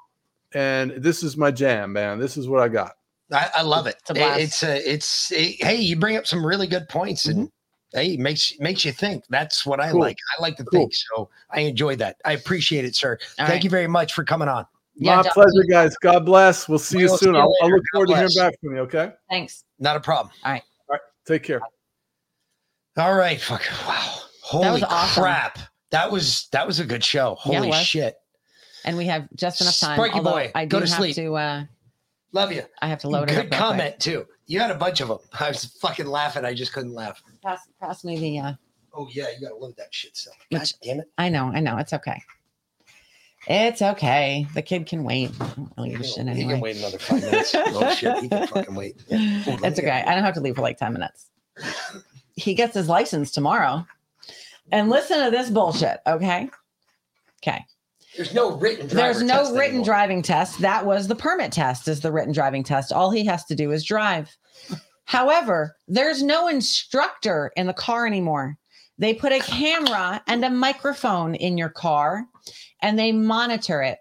And 0.53 0.93
this 0.93 1.23
is 1.23 1.37
my 1.37 1.51
jam, 1.51 1.93
man. 1.93 2.19
This 2.19 2.37
is 2.37 2.49
what 2.49 2.61
I 2.63 2.69
got. 2.69 2.93
I, 3.33 3.51
I 3.57 3.63
love 3.63 3.87
it. 3.87 3.97
It's 4.09 4.11
a. 4.11 4.41
It's 4.41 4.63
a, 4.63 4.93
it's 4.93 5.33
it- 5.33 5.63
hey, 5.65 5.77
you 5.77 5.97
bring 5.97 6.17
up 6.17 6.27
some 6.27 6.45
really 6.47 6.67
good 6.67 6.89
points 6.89 7.27
and 7.27 7.49
mm-hmm. 7.49 7.99
hey, 7.99 8.17
makes 8.17 8.59
makes 8.61 8.85
you 8.85 8.93
think. 8.93 9.25
That's 9.29 9.67
what 9.67 9.81
I 9.81 9.91
Cool. 9.91 10.01
like. 10.01 10.17
I 10.39 10.43
like 10.43 10.57
to 10.59 10.65
Cool. 10.65 10.81
think. 10.83 10.95
So 10.95 11.29
I 11.51 11.61
enjoy 11.61 11.97
that. 11.97 12.17
I 12.25 12.33
appreciate 12.33 12.85
it, 12.85 12.95
sir. 12.95 13.19
All 13.39 13.47
Thank 13.47 13.49
right. 13.51 13.65
you 13.65 13.71
very 13.71 13.89
much 13.89 14.15
for 14.15 14.25
coming 14.25 14.49
on. 14.49 14.65
Yeah, 14.95 15.17
my 15.17 15.23
John, 15.25 15.33
pleasure, 15.33 15.65
guys. 15.69 15.97
God 15.99 16.25
bless. 16.25 16.69
We'll 16.69 16.79
see 16.79 16.97
We 16.99 17.03
you 17.03 17.11
will 17.11 17.19
see 17.19 17.27
soon. 17.27 17.35
you 17.35 17.41
I'll, 17.41 17.53
I'll 17.61 17.67
later. 17.69 17.77
look 17.77 17.85
forward 17.93 18.07
to 18.09 18.17
hearing 18.17 18.31
back 18.39 18.55
from 18.61 18.75
you. 18.77 18.81
Okay. 18.83 19.13
Thanks. 19.29 19.65
Not 19.79 19.97
a 19.97 20.01
problem. 20.01 20.33
All 20.45 20.53
right. 20.53 20.63
All 20.89 20.95
right. 20.95 21.01
Take 21.27 21.43
care. 21.43 21.61
All 22.97 23.15
right. 23.15 23.39
Fuck. 23.41 23.63
Wow. 23.87 24.15
Holy 24.43 24.71
was 24.71 24.83
awesome. 24.85 25.23
crap. 25.23 25.59
That 25.91 26.11
was 26.11 26.49
that 26.53 26.67
was 26.67 26.81
a 26.81 26.85
good 26.85 27.05
show. 27.05 27.37
Holy 27.39 27.69
was. 27.69 27.85
shit. 27.85 28.17
And 28.85 28.97
we 28.97 29.07
have 29.07 29.29
just 29.35 29.61
enough 29.61 29.79
time. 29.79 29.97
Sparky 29.97 30.21
boy, 30.21 30.53
I 30.55 30.65
go 30.65 30.81
to 30.81 30.87
sleep. 30.87 31.15
to 31.17 31.35
uh 31.37 31.65
Love 32.33 32.53
you. 32.53 32.63
I 32.83 32.89
have 32.89 32.99
to 33.01 33.09
load 33.09 33.31
it 33.31 33.37
up. 33.37 33.37
Good 33.37 33.37
real 33.37 33.49
quick. 33.49 33.59
comment 33.59 34.01
too. 34.01 34.27
You 34.47 34.61
had 34.61 34.71
a 34.71 34.75
bunch 34.75 35.01
of 35.01 35.09
them. 35.09 35.19
I 35.41 35.49
was 35.49 35.65
fucking 35.81 36.07
laughing. 36.07 36.45
I 36.45 36.55
just 36.55 36.73
couldn't 36.73 36.93
laugh. 36.95 37.23
Pass, 37.43 37.69
pass 37.81 38.05
me 38.05 38.19
the 38.19 38.39
uh 38.39 38.53
Oh 38.95 39.09
yeah, 39.13 39.27
you 39.35 39.47
gotta 39.47 39.57
load 39.57 39.77
that 39.77 39.93
shit 39.93 40.17
still. 40.17 40.33
God 40.51 40.61
Which- 40.61 40.81
damn 40.81 41.01
it. 41.01 41.11
I 41.19 41.29
know, 41.29 41.47
I 41.47 41.61
know. 41.61 41.77
It's 41.79 41.93
okay. 41.93 42.23
It's 43.49 43.81
okay. 43.81 44.47
The 44.55 44.63
kid 44.63 44.87
can 44.87 45.05
wait. 45.05 45.31
I 45.41 45.47
don't 45.47 45.73
really 45.77 45.91
give 45.91 46.01
a 46.01 46.05
shit 46.05 46.29
He 46.29 46.45
can 46.45 46.61
wait 46.61 46.77
another 46.79 46.99
five 46.99 47.23
minutes. 47.23 47.55
oh 47.57 47.95
shit, 47.95 48.19
he 48.19 48.29
can 48.29 48.47
fucking 48.49 48.75
wait. 48.75 48.97
Ooh, 49.13 49.13
It's 49.13 49.79
okay. 49.79 50.03
I 50.05 50.15
don't 50.15 50.25
have 50.25 50.35
to 50.35 50.41
leave 50.41 50.57
for 50.57 50.63
like 50.63 50.79
10 50.79 50.93
minutes. 50.93 51.27
He 52.35 52.55
gets 52.55 52.75
his 52.75 52.89
license 52.89 53.31
tomorrow. 53.31 53.87
And 54.73 54.89
listen 54.91 55.25
to 55.25 55.31
this 55.31 55.51
bullshit, 55.51 55.99
okay? 56.07 56.51
Okay. 57.43 57.65
There's 58.17 58.35
no 58.35 58.57
written. 58.57 58.89
There's 58.89 59.23
no 59.23 59.41
test 59.41 59.53
written 59.53 59.65
anymore. 59.67 59.85
driving 59.85 60.23
test. 60.23 60.61
That 60.61 60.87
was 60.87 61.07
the 61.07 61.15
permit 61.15 61.53
test, 61.53 61.87
is 61.87 62.01
the 62.01 62.11
written 62.11 62.33
driving 62.33 62.65
test. 62.65 62.93
All 62.93 63.11
he 63.11 63.25
has 63.27 63.45
to 63.47 63.55
do 63.55 63.73
is 63.73 63.85
drive. 63.85 64.35
However, 65.05 65.77
there's 65.87 66.23
no 66.23 66.49
instructor 66.49 67.53
in 67.57 67.67
the 67.67 67.75
car 67.75 68.07
anymore. 68.07 68.57
They 68.99 69.13
put 69.13 69.33
a 69.33 69.41
camera 69.41 70.23
and 70.27 70.45
a 70.45 70.51
microphone 70.51 71.35
in 71.35 71.59
your 71.59 71.69
car 71.69 72.25
and 72.81 72.99
they 72.99 73.13
monitor 73.13 73.83
it. 73.83 73.99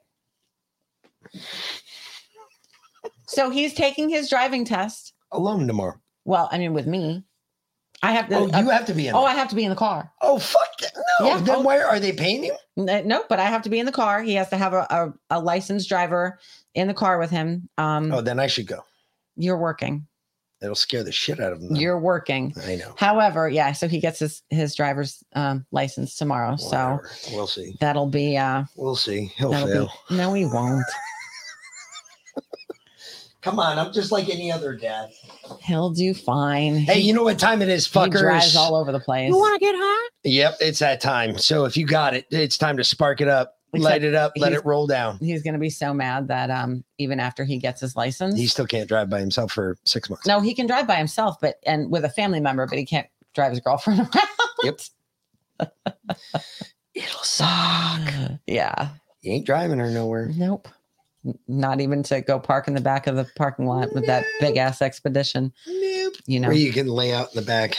So 3.28 3.50
he's 3.50 3.74
taking 3.74 4.08
his 4.08 4.30
driving 4.30 4.64
test. 4.64 5.14
alone 5.32 5.68
tomorrow. 5.68 6.00
Well, 6.24 6.48
I 6.52 6.58
mean, 6.58 6.74
with 6.74 6.88
me, 6.88 7.25
I 8.06 8.12
have 8.12 8.30
to. 8.30 8.36
Oh, 8.38 8.46
you 8.60 8.70
have 8.70 8.86
to 8.86 8.94
be 8.94 9.08
in. 9.08 9.16
oh. 9.16 9.24
I 9.26 9.34
have 9.34 9.50
to 9.50 9.56
be 9.56 9.64
in 9.64 9.70
the 9.70 9.76
car. 9.76 10.12
oh 10.22 10.38
fuck 10.40 10.78
that. 10.82 10.92
no. 11.20 11.28
Yeah, 11.28 11.38
Then 11.40 11.56
oh. 11.58 11.62
why 11.62 11.82
are 11.82 12.00
they 12.00 12.12
paying 12.12 12.44
you? 12.44 12.56
No, 12.78 13.24
but 13.30 13.40
I 13.40 13.46
have 13.46 13.62
to 13.64 13.70
be 13.70 13.80
in 13.80 13.86
the 13.86 13.92
car. 13.92 14.22
He 14.22 14.34
has 14.36 14.50
to 14.50 14.58
have 14.58 14.74
a, 14.74 14.86
a, 14.90 15.14
a 15.38 15.40
licensed 15.40 15.90
driver 15.90 16.40
in 16.74 16.88
the 16.88 16.94
car 16.94 17.18
with 17.20 17.30
him. 17.32 17.70
Um, 17.78 18.12
Oh, 18.12 18.22
then 18.22 18.40
I 18.40 18.48
should 18.48 18.68
go. 18.68 18.84
You're 19.38 19.58
working. 19.58 20.08
It'll 20.62 20.74
scare 20.76 21.04
the 21.04 21.12
shit 21.12 21.40
out 21.40 21.52
of 21.52 21.60
them. 21.60 21.74
then. 21.74 21.82
You're 21.82 22.00
working. 22.00 22.54
I 22.66 22.76
know. 22.78 22.94
However, 22.98 23.50
yeah, 23.50 23.72
so 23.74 23.88
he 23.88 24.00
gets 24.00 24.20
his 24.20 24.42
his 24.50 24.74
driver's 24.76 25.24
um, 25.36 25.66
license 25.72 26.16
tomorrow. 26.16 26.56
So 26.56 27.00
we'll 27.34 27.48
see. 27.48 27.76
that'll 27.82 28.08
be 28.08 28.38
uh 28.38 28.64
We'll 28.78 28.96
see. 28.96 29.32
He'll 29.38 29.52
fail. 29.52 29.92
be 30.10 30.16
no, 30.16 30.34
he 30.34 30.46
won't. 30.46 30.86
Come 33.46 33.60
on, 33.60 33.78
I'm 33.78 33.94
just 33.94 34.12
like 34.12 34.28
any 34.28 34.52
other 34.52 34.76
dad. 34.76 35.12
He'll 35.62 35.92
do 35.92 36.16
fine. 36.16 36.78
Hey, 36.78 36.98
you 36.98 37.14
know 37.14 37.22
what 37.22 37.38
time 37.38 37.62
it 37.62 37.70
is, 37.70 37.88
fuckers? 37.88 38.06
he 38.06 38.22
drives 38.22 38.56
all 38.56 38.76
over 38.76 38.92
the 38.92 39.00
place. 39.00 39.30
You 39.30 39.38
want 39.38 39.54
to 39.54 39.64
get 39.64 39.76
hot? 39.78 40.12
Yep, 40.24 40.56
it's 40.62 40.80
that 40.80 41.00
time. 41.00 41.38
So 41.38 41.66
if 41.66 41.78
you 41.78 41.86
got 41.86 42.16
it, 42.16 42.26
it's 42.32 42.58
time 42.58 42.78
to 42.78 42.84
spark 42.84 43.22
it 43.22 43.28
up, 43.28 43.54
light 43.72 44.04
it 44.04 44.16
up, 44.16 44.32
let 44.36 44.52
it 44.52 44.66
roll 44.66 44.88
down. 44.88 45.20
He's 45.20 45.44
gonna 45.44 45.60
be 45.60 45.70
so 45.70 45.94
mad 45.94 46.30
that 46.30 46.50
um 46.50 46.84
even 46.98 47.20
after 47.20 47.44
he 47.44 47.60
gets 47.60 47.82
his 47.82 47.96
license, 47.96 48.36
He 48.36 48.48
still 48.48 48.66
can't 48.66 48.90
drive 48.90 49.12
by 49.12 49.20
himself 49.20 49.52
for 49.52 49.78
six 49.86 50.10
months. 50.10 50.26
no, 50.26 50.40
he 50.40 50.56
can 50.56 50.66
drive 50.66 50.88
by 50.88 50.96
himself, 50.96 51.36
but 51.40 51.58
and 51.68 51.92
with 51.92 52.04
a 52.04 52.10
family 52.10 52.40
member, 52.40 52.66
but 52.66 52.80
he 52.80 52.86
can't 52.86 53.08
drive 53.36 53.52
his 53.52 53.60
girlfriend 53.60 54.00
around. 54.16 54.28
Yep. 54.64 54.80
It'll 56.96 57.20
suck. 57.22 58.02
yeah. 58.48 58.90
You 59.22 59.34
ain't 59.34 59.46
driving 59.46 59.78
her 59.78 59.92
nowhere. 59.92 60.32
Nope. 60.36 60.68
N- 61.26 61.38
Not 61.48 61.82
even 61.82 62.04
to 62.04 62.22
go 62.22 62.40
park 62.40 62.68
in 62.68 62.74
the 62.74 62.82
back 62.82 63.08
of 63.08 63.16
the 63.16 63.28
parking 63.36 63.66
lot 63.66 63.94
with 63.94 64.06
that 64.08 64.26
big 64.40 64.58
ass 64.58 64.82
expedition. 64.82 65.52
Nope. 65.68 66.14
You 66.28 66.40
know. 66.40 66.48
Where 66.50 66.58
you 66.58 66.72
can 66.72 66.88
lay 66.88 67.14
out 67.14 67.30
in 67.34 67.40
the 67.40 67.46
back. 67.46 67.76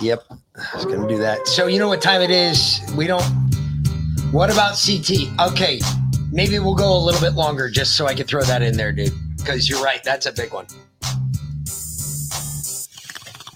Yep. 0.00 0.24
I 0.30 0.76
was 0.76 0.84
gonna 0.84 1.08
do 1.08 1.18
that. 1.18 1.46
So 1.46 1.66
you 1.66 1.78
know 1.78 1.88
what 1.88 2.02
time 2.02 2.20
it 2.22 2.30
is? 2.30 2.80
We 2.96 3.06
don't 3.06 3.24
what 4.32 4.50
about 4.50 4.78
CT? 4.82 5.28
Okay, 5.52 5.80
maybe 6.32 6.58
we'll 6.58 6.74
go 6.74 6.96
a 6.96 7.02
little 7.02 7.20
bit 7.20 7.34
longer 7.34 7.68
just 7.68 7.96
so 7.96 8.06
I 8.06 8.14
can 8.14 8.26
throw 8.26 8.42
that 8.42 8.62
in 8.62 8.76
there, 8.76 8.90
dude. 8.92 9.12
Because 9.36 9.68
you're 9.68 9.82
right, 9.82 10.02
that's 10.02 10.24
a 10.26 10.32
big 10.32 10.52
one. 10.52 10.66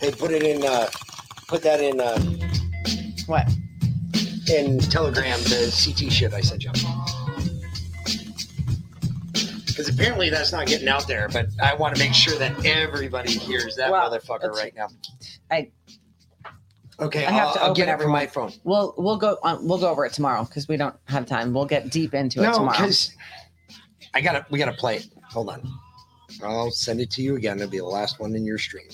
Hey, 0.00 0.12
put 0.12 0.30
it 0.30 0.42
in 0.42 0.62
uh 0.64 0.88
put 1.48 1.62
that 1.62 1.80
in 1.80 2.00
uh 2.00 2.18
What? 3.26 3.48
in 4.48 4.78
Telegram, 4.78 5.40
the 5.40 5.72
CT 5.74 6.12
shit 6.12 6.32
I 6.32 6.40
sent 6.40 6.62
you. 6.62 6.70
Because 9.76 9.90
apparently 9.92 10.30
that's 10.30 10.52
not 10.52 10.66
getting 10.66 10.88
out 10.88 11.06
there, 11.06 11.28
but 11.28 11.48
I 11.62 11.74
want 11.74 11.94
to 11.94 12.02
make 12.02 12.14
sure 12.14 12.38
that 12.38 12.64
everybody 12.64 13.30
hears 13.32 13.76
that 13.76 13.90
Well, 13.90 14.10
motherfucker 14.10 14.50
right 14.52 14.74
now. 14.74 14.88
I 15.50 15.70
Okay, 16.98 17.26
I 17.26 17.30
have 17.30 17.48
I'll, 17.48 17.52
to 17.54 17.60
I'll 17.60 17.70
open 17.72 17.74
get 17.76 17.82
it 17.88 17.92
from 17.92 18.00
everyone. 18.00 18.12
my 18.14 18.26
phone. 18.26 18.52
we'll 18.64 18.94
we'll 18.96 19.18
go 19.18 19.36
on 19.42 19.68
we'll 19.68 19.76
go 19.76 19.90
over 19.90 20.06
it 20.06 20.14
tomorrow 20.14 20.44
because 20.44 20.66
we 20.66 20.78
don't 20.78 20.94
have 21.04 21.26
time. 21.26 21.52
We'll 21.52 21.66
get 21.66 21.90
deep 21.90 22.14
into 22.14 22.40
it 22.40 22.44
No, 22.44 22.52
tomorrow. 22.54 22.72
because 22.72 23.14
I 24.14 24.22
gotta 24.22 24.46
we 24.50 24.58
gotta 24.58 24.72
play 24.72 24.96
it. 24.96 25.08
Hold 25.28 25.50
on. 25.50 25.62
I'll 26.42 26.70
send 26.70 27.00
it 27.02 27.10
to 27.10 27.22
you 27.22 27.36
again. 27.36 27.58
It'll 27.58 27.70
be 27.70 27.76
the 27.78 27.84
last 27.84 28.18
one 28.18 28.34
in 28.34 28.46
your 28.46 28.56
stream. 28.56 28.88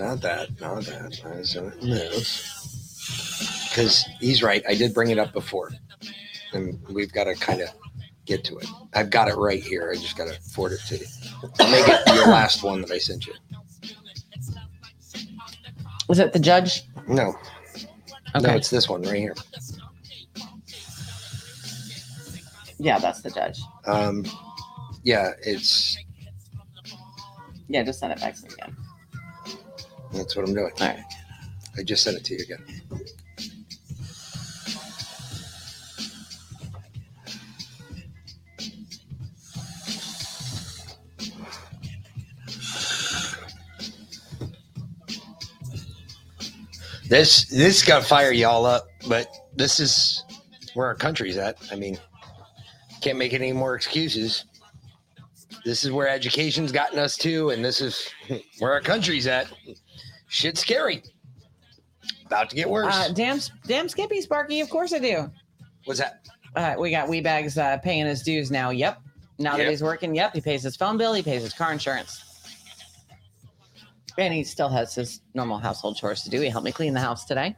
Not 0.00 0.20
that. 0.22 0.60
Not 0.60 0.82
that. 0.86 1.12
Because 3.68 4.04
he's 4.18 4.42
right. 4.42 4.64
I 4.68 4.74
did 4.74 4.92
bring 4.94 5.10
it 5.10 5.18
up 5.18 5.32
before. 5.32 5.70
And 6.52 6.80
we've 6.88 7.12
got 7.12 7.24
to 7.24 7.34
kind 7.34 7.60
of 7.60 7.68
get 8.24 8.44
to 8.44 8.58
it. 8.58 8.66
I've 8.94 9.10
got 9.10 9.28
it 9.28 9.34
right 9.36 9.62
here. 9.62 9.90
I 9.92 9.96
just 9.96 10.16
got 10.16 10.28
to 10.28 10.40
forward 10.40 10.72
it 10.72 10.80
to 10.88 10.98
you. 10.98 11.06
I'll 11.60 11.70
make 11.70 11.86
it 11.88 12.14
your 12.14 12.28
last 12.28 12.62
one 12.62 12.80
that 12.82 12.90
I 12.90 12.98
sent 12.98 13.26
you. 13.26 13.34
Was 16.08 16.18
it 16.18 16.32
the 16.32 16.38
judge? 16.38 16.84
No. 17.06 17.34
Okay. 18.34 18.46
No, 18.46 18.54
it's 18.54 18.70
this 18.70 18.88
one 18.88 19.02
right 19.02 19.16
here. 19.16 19.34
Yeah, 22.78 22.98
that's 22.98 23.22
the 23.22 23.30
judge. 23.30 23.60
Um, 23.86 24.24
yeah, 25.02 25.32
it's 25.42 25.98
Yeah, 27.68 27.82
just 27.82 27.98
send 28.00 28.12
it 28.12 28.20
back 28.20 28.34
to 28.36 28.42
me 28.44 28.50
again. 28.54 28.76
that's 30.12 30.36
what 30.36 30.46
I'm 30.48 30.54
doing. 30.54 30.70
All 30.80 30.86
right. 30.86 31.02
I 31.76 31.82
just 31.82 32.02
sent 32.04 32.16
it 32.16 32.24
to 32.24 32.34
you 32.34 32.40
again. 32.42 32.64
This 47.08 47.46
this 47.46 47.82
got 47.82 48.02
to 48.02 48.06
fire 48.06 48.32
y'all 48.32 48.66
up, 48.66 48.88
but 49.08 49.28
this 49.54 49.80
is 49.80 50.24
where 50.74 50.86
our 50.86 50.94
country's 50.94 51.36
at. 51.36 51.56
I 51.72 51.76
mean, 51.76 51.98
can't 53.00 53.18
make 53.18 53.32
any 53.32 53.52
more 53.52 53.74
excuses. 53.74 54.44
This 55.64 55.84
is 55.84 55.90
where 55.90 56.08
education's 56.08 56.70
gotten 56.70 56.98
us 56.98 57.16
to, 57.18 57.50
and 57.50 57.64
this 57.64 57.80
is 57.80 58.10
where 58.58 58.72
our 58.72 58.80
country's 58.80 59.26
at. 59.26 59.50
Shit's 60.28 60.60
scary. 60.60 61.02
About 62.26 62.50
to 62.50 62.56
get 62.56 62.68
worse. 62.68 62.94
Uh, 62.94 63.08
damn, 63.14 63.38
damn 63.66 63.88
Skippy, 63.88 64.20
Sparky. 64.20 64.60
Of 64.60 64.68
course 64.68 64.92
I 64.92 64.98
do. 64.98 65.30
What's 65.84 66.00
that? 66.00 66.26
Uh, 66.54 66.74
we 66.78 66.90
got 66.90 67.08
Weebags 67.08 67.56
uh, 67.56 67.78
paying 67.78 68.06
his 68.06 68.22
dues 68.22 68.50
now. 68.50 68.70
Yep. 68.70 69.00
Now 69.38 69.56
that 69.56 69.68
he's 69.68 69.82
working, 69.82 70.14
yep, 70.14 70.34
he 70.34 70.40
pays 70.40 70.62
his 70.62 70.76
phone 70.76 70.98
bill, 70.98 71.14
he 71.14 71.22
pays 71.22 71.42
his 71.42 71.54
car 71.54 71.72
insurance. 71.72 72.27
And 74.18 74.34
he 74.34 74.44
still 74.44 74.68
has 74.68 74.94
his 74.94 75.20
normal 75.32 75.58
household 75.58 75.96
chores 75.96 76.22
to 76.24 76.30
do. 76.30 76.40
He 76.40 76.48
helped 76.48 76.64
me 76.64 76.72
clean 76.72 76.92
the 76.92 77.00
house 77.00 77.24
today. 77.24 77.56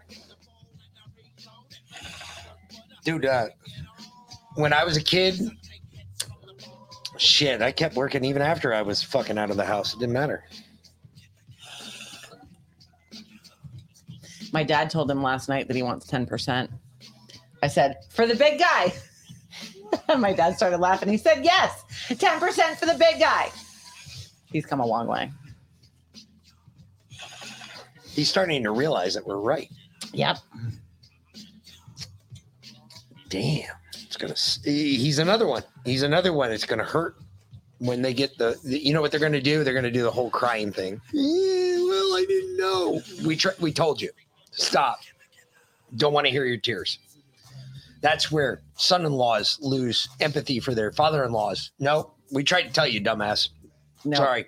dude 3.03 3.25
uh 3.25 3.47
when 4.57 4.75
i 4.75 4.85
was 4.85 4.99
a 4.99 5.03
kid 5.03 5.41
shit 7.17 7.63
i 7.63 7.73
kept 7.73 7.97
working 7.97 8.23
even 8.27 8.43
after 8.43 8.75
i 8.75 8.83
was 8.83 9.03
fucking 9.03 9.39
out 9.39 9.49
of 9.51 9.57
the 9.57 9.65
house 9.65 9.95
it 9.95 10.01
didn't 10.01 10.13
matter 10.13 10.45
My 14.53 14.65
dad 14.65 14.91
told 14.91 15.11
him 15.11 15.23
last 15.23 15.49
night 15.49 15.69
that 15.69 15.77
he 15.77 15.83
wants 15.83 16.07
10%. 16.07 16.69
I 17.63 17.67
said, 17.69 17.99
for 18.09 18.27
the 18.27 18.35
big 18.35 18.59
guy. 18.59 18.93
My 20.19 20.33
dad 20.33 20.57
started 20.57 20.79
laughing. 20.79 21.09
He 21.09 21.17
said, 21.17 21.45
yes, 21.45 21.85
10% 22.09 22.77
for 22.77 22.87
the 22.87 22.97
big 22.99 23.21
guy. 23.21 23.51
He's 24.51 24.67
come 24.67 24.81
a 24.81 24.87
long 24.87 25.07
way. 25.07 25.31
He's 28.15 28.29
starting 28.29 28.63
to 28.65 28.71
realize 28.71 29.15
that 29.15 29.27
we're 29.27 29.39
right. 29.39 29.71
Yep. 30.13 30.39
damn. 33.29 33.69
It's 33.95 34.17
gonna 34.17 34.35
he's 34.65 35.19
another 35.19 35.47
one. 35.47 35.63
He's 35.85 36.03
another 36.03 36.33
one 36.33 36.51
it's 36.51 36.65
gonna 36.67 36.85
hurt 36.85 37.17
when 37.79 38.03
they 38.03 38.13
get 38.13 38.37
the, 38.39 38.59
the- 38.65 38.79
you 38.79 38.93
know 38.93 39.01
what 39.01 39.11
they're 39.11 39.21
gonna 39.21 39.41
do? 39.41 39.63
They're 39.65 39.75
gonna 39.75 39.91
do 39.91 40.03
the 40.03 40.11
whole 40.11 40.31
crying 40.31 40.73
thing. 40.73 40.95
"Eh, 41.15 41.79
well 41.79 42.15
i 42.17 42.25
didn't 42.27 42.57
know. 42.57 43.01
We 43.25 43.37
tr- 43.37 43.49
we 43.61 43.73
told 43.73 44.01
you. 44.01 44.11
Stop. 44.51 45.01
Don't 45.97 46.13
want 46.13 46.27
to 46.27 46.31
hear 46.31 46.45
your 46.45 46.57
tears. 46.57 46.99
That's 48.01 48.33
where 48.33 48.63
son-in-laws 48.77 49.59
lose 49.61 50.09
empathy 50.21 50.59
for 50.59 50.75
their 50.75 50.91
father-in-laws. 50.93 51.71
No 51.79 52.13
we 52.33 52.43
tried 52.45 52.63
to 52.63 52.71
tell 52.73 52.87
you 52.87 53.01
dumbass. 53.01 53.49
No. 54.05 54.17
sorry 54.17 54.47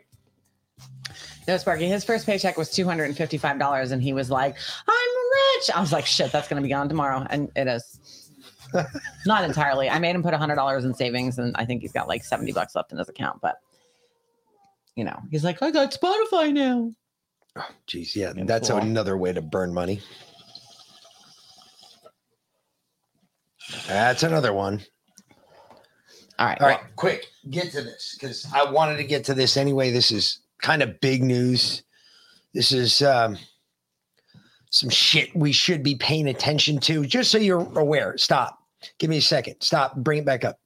No, 1.49 1.57
Sparky, 1.57 1.87
his 1.89 2.05
first 2.05 2.25
paycheck 2.25 2.57
was 2.57 2.71
$255 2.71 3.93
and 3.93 4.03
he 4.03 4.13
was 4.13 4.31
like, 4.31 4.57
I'm 4.89 5.11
rich. 5.57 5.71
I 5.75 5.81
was 5.81 5.93
like, 5.93 6.07
shit, 6.07 6.31
that's 6.31 6.49
going 6.49 6.63
to 6.63 6.67
be 6.67 6.73
gone 6.73 6.89
tomorrow. 6.89 7.27
And 7.31 7.51
it 7.57 7.67
is. 7.67 8.31
Not 9.27 9.45
entirely. 9.45 9.91
I 9.91 9.99
made 9.99 10.15
him 10.15 10.23
put 10.23 10.33
$100 10.33 10.85
in 10.85 10.95
savings 10.95 11.39
and 11.39 11.55
I 11.57 11.65
think 11.65 11.83
he's 11.83 11.93
got 11.93 12.09
like 12.09 12.25
70 12.25 12.53
bucks 12.53 12.75
left 12.75 12.93
in 12.93 12.99
his 12.99 13.09
account. 13.09 13.41
But, 13.43 13.57
you 14.95 15.05
know, 15.05 15.19
he's 15.31 15.45
like, 15.45 15.63
I 15.63 15.71
got 15.71 15.93
Spotify 15.93 16.53
now. 16.53 16.93
Oh, 17.57 17.69
Jeez, 17.87 18.17
yeah, 18.17 18.33
that's 18.35 18.71
cool. 18.71 18.79
another 18.79 19.17
way 19.17 19.33
to 19.33 19.43
burn 19.43 19.75
money. 19.75 20.01
That's 23.87 24.23
another 24.23 24.53
one. 24.53 24.83
All 26.39 26.47
right. 26.47 26.61
All 26.61 26.67
right, 26.69 26.81
quick, 26.97 27.27
get 27.51 27.71
to 27.73 27.83
this 27.83 28.17
because 28.19 28.47
I 28.55 28.71
wanted 28.71 28.97
to 28.97 29.05
get 29.05 29.25
to 29.25 29.35
this 29.35 29.57
anyway. 29.57 29.91
This 29.91 30.11
is 30.11 30.42
kind 30.63 30.83
of 30.83 31.01
big 31.01 31.23
news. 31.23 31.83
This 32.55 32.73
is 32.73 33.03
um, 33.03 33.37
some 34.71 34.89
shit 34.89 35.35
we 35.37 35.53
should 35.53 35.83
be 35.83 35.97
paying 35.97 36.29
attention 36.29 36.79
to. 36.81 37.05
Just 37.05 37.31
so 37.31 37.39
you're 37.39 37.67
aware. 37.79 38.17
Stop. 38.17 38.59
Give 38.99 39.11
me 39.11 39.19
a 39.19 39.23
second. 39.23 39.57
Stop. 39.61 39.97
Bring 39.97 40.21
it 40.21 40.25
back 40.25 40.45
up. 40.45 40.59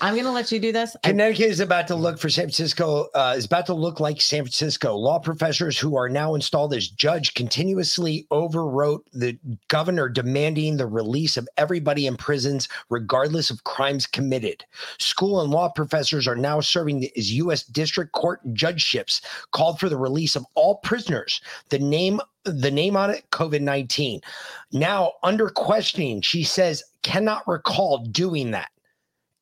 I'm 0.00 0.14
going 0.14 0.26
to 0.26 0.30
let 0.30 0.52
you 0.52 0.58
do 0.58 0.72
this. 0.72 0.96
Connecticut 1.02 1.46
is 1.46 1.60
about 1.60 1.86
to 1.88 1.94
look 1.94 2.18
for 2.18 2.28
San 2.28 2.44
Francisco, 2.44 3.08
uh, 3.14 3.34
is 3.36 3.46
about 3.46 3.66
to 3.66 3.74
look 3.74 3.98
like 3.98 4.20
San 4.20 4.42
Francisco. 4.42 4.94
Law 4.94 5.18
professors 5.18 5.78
who 5.78 5.96
are 5.96 6.08
now 6.08 6.34
installed 6.34 6.74
as 6.74 6.88
judge 6.88 7.34
continuously 7.34 8.26
overwrote 8.30 9.00
the 9.12 9.38
governor 9.68 10.08
demanding 10.08 10.76
the 10.76 10.86
release 10.86 11.36
of 11.36 11.48
everybody 11.56 12.06
in 12.06 12.16
prisons, 12.16 12.68
regardless 12.90 13.50
of 13.50 13.64
crimes 13.64 14.06
committed. 14.06 14.64
School 14.98 15.40
and 15.40 15.50
law 15.50 15.68
professors 15.68 16.28
are 16.28 16.36
now 16.36 16.60
serving 16.60 17.08
as 17.16 17.32
U.S. 17.34 17.64
District 17.64 18.12
Court 18.12 18.40
judgeships, 18.52 19.22
called 19.52 19.80
for 19.80 19.88
the 19.88 19.96
release 19.96 20.36
of 20.36 20.44
all 20.54 20.76
prisoners. 20.76 21.40
The 21.70 21.78
name, 21.78 22.20
the 22.44 22.70
name 22.70 22.96
on 22.96 23.10
it, 23.10 23.24
COVID 23.30 23.62
19. 23.62 24.20
Now, 24.72 25.12
under 25.22 25.48
questioning, 25.48 26.20
she 26.20 26.44
says, 26.44 26.82
cannot 27.02 27.46
recall 27.46 27.98
doing 27.98 28.50
that. 28.50 28.68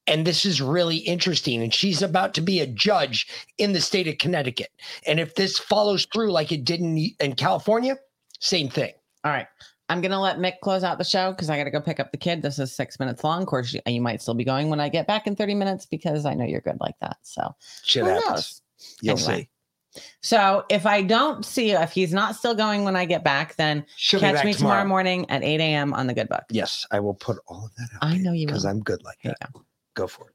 And 0.07 0.26
this 0.26 0.44
is 0.44 0.60
really 0.60 0.99
interesting. 0.99 1.62
And 1.62 1.73
she's 1.73 2.02
about 2.02 2.34
to 2.34 2.41
be 2.41 2.60
a 2.60 2.66
judge 2.66 3.26
in 3.58 3.73
the 3.73 3.81
state 3.81 4.07
of 4.08 4.18
Connecticut. 4.18 4.70
And 5.07 5.18
if 5.18 5.34
this 5.34 5.58
follows 5.58 6.07
through 6.12 6.31
like 6.33 6.52
it 6.52 6.65
did 6.65 6.81
in, 6.81 6.99
in 7.20 7.34
California, 7.34 7.97
same 8.39 8.68
thing. 8.68 8.92
All 9.24 9.33
right. 9.33 9.47
I'm 9.89 10.00
going 10.00 10.12
to 10.12 10.18
let 10.18 10.39
Mick 10.39 10.60
close 10.62 10.83
out 10.83 10.97
the 10.99 11.05
show 11.05 11.31
because 11.33 11.50
I 11.50 11.57
got 11.58 11.65
to 11.65 11.70
go 11.70 11.81
pick 11.81 12.00
up 12.00 12.10
the 12.10 12.16
kid. 12.18 12.42
This 12.42 12.58
is 12.58 12.74
six 12.74 12.99
minutes 12.99 13.23
long. 13.24 13.42
Of 13.42 13.49
course, 13.49 13.73
you, 13.73 13.81
you 13.86 14.00
might 14.00 14.20
still 14.23 14.34
be 14.34 14.44
going 14.44 14.70
when 14.70 14.81
I 14.81 14.89
get 14.89 15.07
back 15.07 15.26
in 15.26 15.36
30 15.36 15.55
minutes 15.55 15.86
because 15.86 16.24
I 16.26 16.34
know 16.34 16.44
you're 16.44 16.62
good 16.62 16.78
like 16.81 16.99
that. 17.00 17.18
So, 17.23 17.55
Shit 17.83 18.02
Who 18.05 18.08
happens. 18.10 18.31
knows? 18.31 18.62
You'll 19.02 19.18
Anyway. 19.18 19.49
see. 19.94 20.02
So 20.23 20.65
if 20.70 20.86
I 20.86 21.02
don't 21.02 21.44
see 21.44 21.70
if 21.70 21.92
he's 21.92 22.12
not 22.12 22.34
still 22.34 22.55
going 22.55 22.84
when 22.84 22.97
I 22.97 23.05
get 23.05 23.23
back, 23.23 23.57
then 23.57 23.84
She'll 23.97 24.20
catch 24.20 24.34
back 24.36 24.44
me 24.44 24.52
tomorrow. 24.55 24.74
tomorrow. 24.83 24.89
morning 24.89 25.31
at 25.31 25.42
8 25.44 25.60
a.m. 25.60 25.92
on 25.94 26.07
the 26.08 26.15
Good 26.15 26.28
Book. 26.28 26.42
Yes, 26.50 26.86
I 26.91 26.99
will 26.99 27.15
put 27.15 27.39
all 27.47 27.66
of 27.66 27.74
that 27.76 27.89
out 27.94 27.99
I 28.02 28.16
know 28.18 28.33
you 28.33 28.47
because. 28.47 28.65
I'm 28.65 28.81
good 28.81 29.02
like 29.05 29.18
that. 29.23 29.50
You 29.97 30.02
Go 30.02 30.06
for 30.06 30.28
it. 30.28 30.34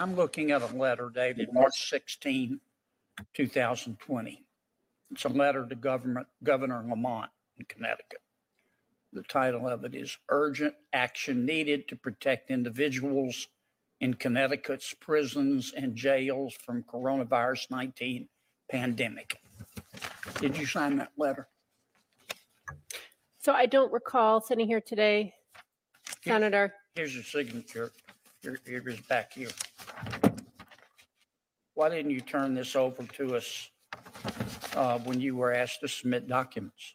I'm 0.00 0.14
looking 0.14 0.52
at 0.52 0.62
a 0.62 0.76
letter 0.76 1.10
dated 1.12 1.52
March 1.52 1.88
16, 1.88 2.60
2020. 3.34 4.44
It's 5.10 5.24
a 5.24 5.28
letter 5.28 5.66
to 5.66 5.74
government, 5.74 6.26
Governor 6.44 6.84
Lamont 6.88 7.30
in 7.58 7.64
Connecticut. 7.64 8.20
The 9.12 9.22
title 9.22 9.66
of 9.66 9.84
it 9.84 9.94
is 9.94 10.16
Urgent 10.28 10.74
Action 10.92 11.46
Needed 11.46 11.88
to 11.88 11.96
Protect 11.96 12.50
Individuals 12.50 13.48
in 14.00 14.14
Connecticut's 14.14 14.94
Prisons 15.00 15.72
and 15.76 15.96
Jails 15.96 16.54
from 16.64 16.84
Coronavirus 16.84 17.70
19 17.70 18.28
Pandemic. 18.70 19.40
Did 20.40 20.56
you 20.56 20.66
sign 20.66 20.98
that 20.98 21.10
letter? 21.16 21.48
So 23.40 23.52
I 23.52 23.66
don't 23.66 23.92
recall 23.92 24.40
sitting 24.42 24.66
here 24.68 24.80
today, 24.80 25.34
Senator. 26.22 26.74
Here's 26.94 27.14
your 27.14 27.24
signature. 27.24 27.92
Here, 28.42 28.58
here 28.64 28.88
is 28.88 29.00
back 29.00 29.32
here. 29.32 29.48
Why 31.74 31.88
didn't 31.88 32.10
you 32.12 32.20
turn 32.20 32.54
this 32.54 32.76
over 32.76 33.02
to 33.14 33.36
us 33.36 33.70
uh, 34.74 34.98
when 35.00 35.20
you 35.20 35.36
were 35.36 35.52
asked 35.52 35.80
to 35.80 35.88
submit 35.88 36.28
documents? 36.28 36.94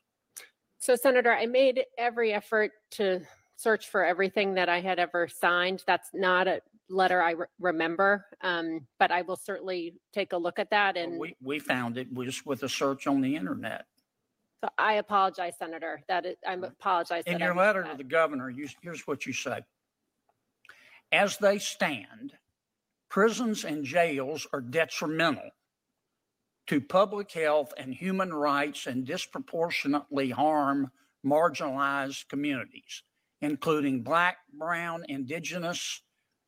So 0.80 0.96
Senator, 0.96 1.32
I 1.34 1.46
made 1.46 1.84
every 1.98 2.34
effort 2.34 2.72
to 2.92 3.22
search 3.58 3.90
for 3.90 4.04
everything 4.06 4.54
that 4.56 4.70
I 4.70 4.80
had 4.82 5.00
ever 5.00 5.28
signed. 5.28 5.84
That's 5.86 6.10
not 6.14 6.48
a 6.48 6.62
letter 6.90 7.22
I 7.22 7.32
re- 7.32 7.46
remember, 7.60 8.26
um, 8.42 8.86
but 9.00 9.12
I 9.12 9.22
will 9.22 9.38
certainly 9.38 9.96
take 10.14 10.34
a 10.34 10.38
look 10.38 10.60
at 10.60 10.70
that. 10.72 10.98
And 10.98 11.18
We, 11.20 11.36
we 11.42 11.60
found 11.60 11.98
it 11.98 12.08
just 12.14 12.46
with 12.46 12.64
a 12.64 12.70
search 12.70 13.08
on 13.08 13.22
the 13.22 13.36
internet. 13.36 13.86
so 14.64 14.70
I 14.78 14.94
apologize, 14.96 15.54
Senator. 15.58 16.02
That 16.10 16.26
is, 16.26 16.36
I 16.48 16.54
apologize. 16.54 17.24
In 17.26 17.34
that 17.34 17.42
I 17.42 17.46
your 17.46 17.54
missed 17.54 17.66
letter 17.66 17.82
to 17.84 17.88
that. 17.90 17.98
the 17.98 18.04
governor, 18.04 18.50
you, 18.50 18.68
here's 18.82 19.06
what 19.08 19.26
you 19.26 19.32
say. 19.34 19.60
As 21.14 21.38
they 21.38 21.60
stand, 21.60 22.34
prisons 23.10 23.64
and 23.64 23.86
jails 23.86 24.48
are 24.52 24.62
detrimental 24.62 25.52
to 26.66 26.82
public 26.82 27.32
health 27.32 27.72
and 27.78 27.94
human 27.94 28.34
rights 28.34 28.88
and 28.88 29.06
disproportionately 29.06 30.32
harm 30.32 30.90
marginalized 31.26 32.28
communities, 32.30 33.04
including 33.42 34.02
Black, 34.02 34.38
Brown, 34.58 35.06
Indigenous, 35.08 36.02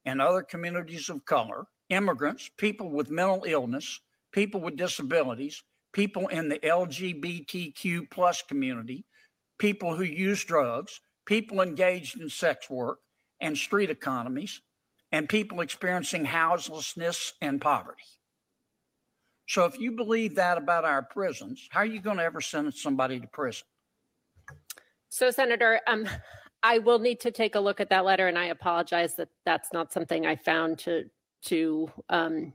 and 0.06 0.20
other 0.20 0.42
communities 0.42 1.10
of 1.10 1.24
color, 1.26 1.66
immigrants, 1.90 2.50
people 2.58 2.90
with 2.90 3.12
mental 3.12 3.44
illness, 3.46 4.00
people 4.32 4.62
with 4.62 4.78
disabilities, 4.78 5.64
people 5.94 6.28
in 6.30 6.50
the 6.50 6.60
LGBTQ 6.60 8.10
plus 8.10 8.42
community, 8.42 9.06
people 9.60 9.96
who 9.96 10.04
use 10.04 10.44
drugs, 10.44 11.00
people 11.26 11.62
engaged 11.62 12.20
in 12.20 12.30
sex 12.30 12.70
work 12.70 13.00
and 13.42 13.58
street 13.58 13.90
economies, 13.90 14.62
and 15.12 15.30
people 15.30 15.62
experiencing 15.62 16.26
houselessness 16.26 17.34
and 17.42 17.62
poverty. 17.62 18.04
So 19.48 19.66
if 19.66 19.80
you 19.80 19.92
believe 19.92 20.36
that 20.36 20.58
about 20.58 20.86
our 20.86 21.04
prisons, 21.04 21.68
how 21.70 21.82
are 21.82 21.86
you 21.86 22.02
going 22.02 22.18
to 22.18 22.24
ever 22.24 22.42
sentence 22.42 22.82
somebody 22.82 23.20
to 23.20 23.28
prison? 23.28 23.66
So, 25.10 25.30
Senator, 25.32 25.80
um, 25.88 26.08
I 26.64 26.80
will 26.80 27.00
need 27.00 27.20
to 27.22 27.32
take 27.32 27.56
a 27.56 27.60
look 27.60 27.80
at 27.80 27.90
that 27.92 28.06
letter, 28.06 28.28
and 28.28 28.38
I 28.38 28.46
apologize 28.46 29.16
that 29.16 29.30
that's 29.46 29.72
not 29.72 29.94
something 29.94 30.26
I 30.26 30.36
found 30.36 30.80
to 30.80 31.06
to 31.44 31.88
um, 32.10 32.54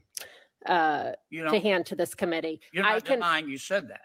uh, 0.67 1.13
You 1.31 1.45
know, 1.45 1.53
to 1.53 1.61
hand 1.61 1.87
to 1.87 1.97
this 1.97 2.15
committee. 2.15 2.61
You're 2.73 2.85
I 2.85 2.95
not 2.95 3.05
can. 3.05 3.19
denying 3.19 3.49
you 3.49 3.57
said 3.57 3.89
that. 3.89 4.03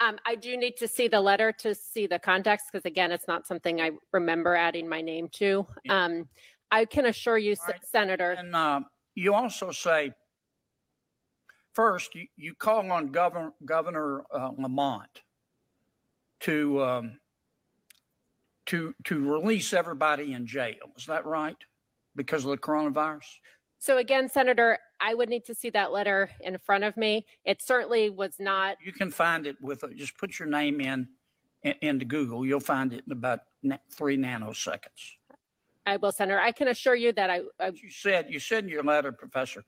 Um, 0.00 0.18
I 0.26 0.34
do 0.34 0.56
need 0.56 0.76
to 0.78 0.88
see 0.88 1.08
the 1.08 1.20
letter 1.20 1.52
to 1.60 1.74
see 1.74 2.06
the 2.06 2.18
context 2.18 2.66
because 2.72 2.84
again, 2.84 3.12
it's 3.12 3.28
not 3.28 3.46
something 3.46 3.80
I 3.80 3.92
remember 4.12 4.56
adding 4.56 4.88
my 4.88 5.00
name 5.00 5.28
to. 5.34 5.66
Um, 5.88 6.28
I 6.70 6.84
can 6.84 7.06
assure 7.06 7.38
you, 7.38 7.54
Se- 7.54 7.80
Senator. 7.84 8.32
And 8.32 8.54
uh, 8.54 8.80
you 9.14 9.34
also 9.34 9.70
say, 9.70 10.12
first, 11.74 12.14
you, 12.14 12.26
you 12.36 12.54
call 12.54 12.90
on 12.90 13.08
Governor 13.08 13.52
Governor 13.64 14.24
uh, 14.34 14.50
Lamont 14.58 15.22
to 16.40 16.82
um, 16.82 17.18
to 18.66 18.94
to 19.04 19.32
release 19.32 19.72
everybody 19.72 20.32
in 20.32 20.46
jail. 20.46 20.92
Is 20.96 21.06
that 21.06 21.24
right? 21.24 21.56
Because 22.16 22.44
of 22.44 22.50
the 22.50 22.58
coronavirus. 22.58 23.26
So 23.78 23.98
again, 23.98 24.28
Senator, 24.28 24.78
I 25.04 25.12
would 25.12 25.28
need 25.28 25.44
to 25.44 25.54
see 25.54 25.68
that 25.70 25.92
letter 25.92 26.30
in 26.40 26.56
front 26.56 26.82
of 26.82 26.96
me. 26.96 27.26
It 27.44 27.60
certainly 27.60 28.08
was 28.08 28.36
not. 28.38 28.78
You 28.82 28.92
can 28.92 29.10
find 29.10 29.46
it 29.46 29.56
with 29.60 29.84
uh, 29.84 29.88
just 29.94 30.16
put 30.16 30.38
your 30.38 30.48
name 30.48 30.80
in, 30.80 31.06
in 31.62 31.74
into 31.82 32.06
Google. 32.06 32.46
You'll 32.46 32.60
find 32.60 32.90
it 32.94 33.04
in 33.06 33.12
about 33.12 33.40
na- 33.62 33.76
three 33.92 34.16
nanoseconds. 34.16 35.18
I 35.86 35.98
will, 35.98 36.10
Senator. 36.10 36.40
I 36.40 36.52
can 36.52 36.68
assure 36.68 36.94
you 36.94 37.12
that 37.12 37.28
I. 37.28 37.42
I 37.60 37.68
you 37.68 37.90
said 37.90 38.28
you 38.30 38.40
said 38.40 38.64
in 38.64 38.70
your 38.70 38.82
letter, 38.82 39.12
Professor, 39.12 39.62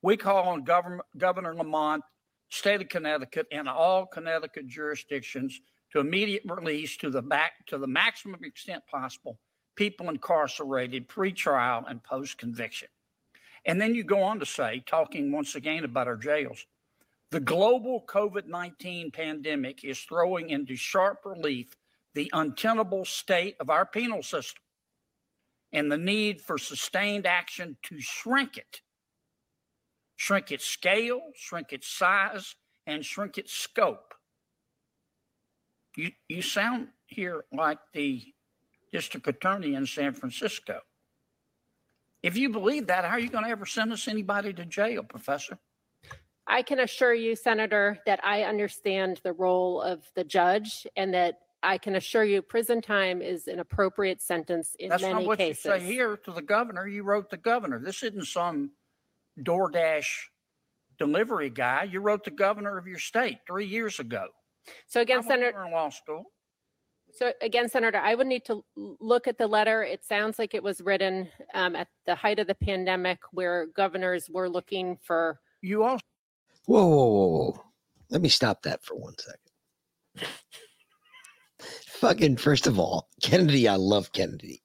we 0.00 0.16
call 0.16 0.48
on 0.48 0.64
Governor 0.64 1.04
Governor 1.18 1.54
Lamont, 1.54 2.02
state 2.48 2.80
of 2.80 2.88
Connecticut, 2.88 3.48
and 3.52 3.68
all 3.68 4.06
Connecticut 4.06 4.66
jurisdictions 4.66 5.60
to 5.92 6.00
immediate 6.00 6.44
release 6.46 6.96
to 6.96 7.10
the 7.10 7.20
back 7.20 7.66
to 7.66 7.76
the 7.76 7.86
maximum 7.86 8.42
extent 8.44 8.82
possible 8.90 9.38
people 9.76 10.10
incarcerated 10.10 11.08
pre-trial 11.08 11.84
and 11.88 12.02
post-conviction. 12.04 12.88
And 13.66 13.80
then 13.80 13.94
you 13.94 14.04
go 14.04 14.22
on 14.22 14.40
to 14.40 14.46
say, 14.46 14.82
talking 14.86 15.32
once 15.32 15.54
again 15.54 15.84
about 15.84 16.06
our 16.06 16.16
jails, 16.16 16.66
the 17.30 17.40
global 17.40 18.04
COVID 18.08 18.46
19 18.46 19.10
pandemic 19.10 19.84
is 19.84 20.00
throwing 20.00 20.50
into 20.50 20.76
sharp 20.76 21.20
relief 21.24 21.76
the 22.14 22.30
untenable 22.32 23.04
state 23.04 23.56
of 23.60 23.70
our 23.70 23.86
penal 23.86 24.22
system 24.22 24.62
and 25.72 25.90
the 25.90 25.98
need 25.98 26.40
for 26.40 26.58
sustained 26.58 27.26
action 27.26 27.76
to 27.84 28.00
shrink 28.00 28.56
it. 28.56 28.80
Shrink 30.16 30.50
its 30.50 30.66
scale, 30.66 31.20
shrink 31.34 31.72
its 31.72 31.86
size, 31.86 32.56
and 32.86 33.04
shrink 33.04 33.38
its 33.38 33.52
scope. 33.52 34.14
You, 35.96 36.10
you 36.28 36.42
sound 36.42 36.88
here 37.06 37.44
like 37.52 37.78
the 37.94 38.22
district 38.92 39.28
attorney 39.28 39.74
in 39.74 39.86
San 39.86 40.12
Francisco. 40.12 40.80
If 42.22 42.36
you 42.36 42.50
believe 42.50 42.88
that, 42.88 43.04
how 43.04 43.12
are 43.12 43.20
you 43.20 43.30
going 43.30 43.44
to 43.44 43.50
ever 43.50 43.66
sentence 43.66 44.06
anybody 44.08 44.52
to 44.52 44.66
jail, 44.66 45.02
Professor? 45.02 45.58
I 46.46 46.62
can 46.62 46.80
assure 46.80 47.14
you, 47.14 47.36
Senator, 47.36 47.98
that 48.06 48.20
I 48.24 48.42
understand 48.42 49.20
the 49.22 49.32
role 49.32 49.80
of 49.80 50.02
the 50.16 50.24
judge 50.24 50.86
and 50.96 51.14
that 51.14 51.38
I 51.62 51.78
can 51.78 51.94
assure 51.96 52.24
you 52.24 52.42
prison 52.42 52.82
time 52.82 53.22
is 53.22 53.46
an 53.46 53.60
appropriate 53.60 54.20
sentence 54.20 54.74
in 54.78 54.88
That's 54.88 55.02
not 55.02 55.24
what 55.24 55.38
cases. 55.38 55.64
you 55.64 55.70
say 55.70 55.80
here 55.80 56.16
to 56.16 56.32
the 56.32 56.42
governor. 56.42 56.86
You 56.86 57.04
wrote 57.04 57.30
the 57.30 57.36
governor. 57.36 57.78
This 57.78 58.02
isn't 58.02 58.26
some 58.26 58.72
DoorDash 59.40 60.08
delivery 60.98 61.50
guy. 61.50 61.84
You 61.84 62.00
wrote 62.00 62.24
the 62.24 62.30
governor 62.30 62.76
of 62.78 62.86
your 62.86 62.98
state 62.98 63.38
three 63.46 63.66
years 63.66 64.00
ago. 64.00 64.28
So 64.86 65.00
again, 65.00 65.16
I 65.16 65.20
went 65.20 65.28
Senator, 65.28 65.64
in 65.64 65.72
law 65.72 65.90
school. 65.90 66.24
So 67.12 67.32
again, 67.42 67.68
Senator, 67.68 67.98
I 67.98 68.14
would 68.14 68.26
need 68.26 68.44
to 68.46 68.64
look 68.76 69.26
at 69.26 69.38
the 69.38 69.46
letter. 69.46 69.82
It 69.82 70.04
sounds 70.04 70.38
like 70.38 70.54
it 70.54 70.62
was 70.62 70.80
written 70.80 71.28
um, 71.54 71.76
at 71.76 71.88
the 72.06 72.14
height 72.14 72.38
of 72.38 72.46
the 72.46 72.54
pandemic 72.54 73.18
where 73.32 73.66
governors 73.66 74.28
were 74.30 74.48
looking 74.48 74.98
for. 75.02 75.40
You 75.62 75.82
all. 75.82 76.00
Whoa, 76.66 76.86
whoa, 76.86 77.06
whoa, 77.06 77.26
whoa. 77.26 77.64
Let 78.10 78.22
me 78.22 78.28
stop 78.28 78.62
that 78.62 78.82
for 78.84 78.94
one 78.96 79.14
second. 79.18 80.30
Fucking, 81.86 82.36
first 82.36 82.66
of 82.66 82.78
all, 82.78 83.08
Kennedy, 83.22 83.68
I 83.68 83.76
love 83.76 84.12
Kennedy. 84.12 84.62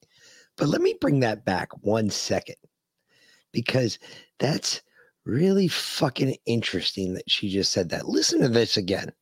But 0.56 0.68
let 0.68 0.80
me 0.80 0.94
bring 1.00 1.20
that 1.20 1.44
back 1.44 1.68
one 1.82 2.08
second 2.10 2.56
because 3.52 3.98
that's 4.38 4.80
really 5.24 5.68
fucking 5.68 6.36
interesting 6.46 7.14
that 7.14 7.30
she 7.30 7.50
just 7.50 7.72
said 7.72 7.90
that. 7.90 8.08
Listen 8.08 8.40
to 8.40 8.48
this 8.48 8.76
again. 8.76 9.12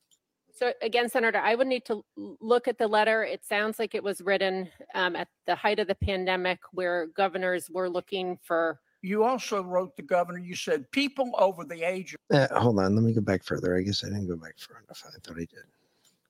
So 0.64 0.72
again, 0.80 1.10
Senator, 1.10 1.40
I 1.40 1.56
would 1.56 1.66
need 1.66 1.84
to 1.84 2.02
look 2.16 2.68
at 2.68 2.78
the 2.78 2.88
letter. 2.88 3.22
It 3.22 3.44
sounds 3.44 3.78
like 3.78 3.94
it 3.94 4.02
was 4.02 4.22
written 4.22 4.70
um, 4.94 5.14
at 5.14 5.28
the 5.46 5.54
height 5.54 5.78
of 5.78 5.88
the 5.88 5.94
pandemic 5.94 6.58
where 6.72 7.08
governors 7.08 7.68
were 7.70 7.90
looking 7.90 8.38
for. 8.42 8.80
You 9.02 9.24
also 9.24 9.62
wrote 9.62 9.94
the 9.94 10.02
governor, 10.02 10.38
you 10.38 10.54
said 10.54 10.90
people 10.90 11.32
over 11.36 11.64
the 11.64 11.82
age 11.82 12.14
of 12.14 12.34
Uh, 12.34 12.58
hold 12.58 12.78
on, 12.78 12.94
let 12.94 13.04
me 13.04 13.12
go 13.12 13.20
back 13.20 13.44
further. 13.44 13.76
I 13.76 13.82
guess 13.82 14.04
I 14.04 14.08
didn't 14.08 14.26
go 14.26 14.36
back 14.36 14.54
far 14.56 14.82
enough. 14.82 15.02
I 15.06 15.10
thought 15.22 15.36
I 15.36 15.40
did 15.40 15.66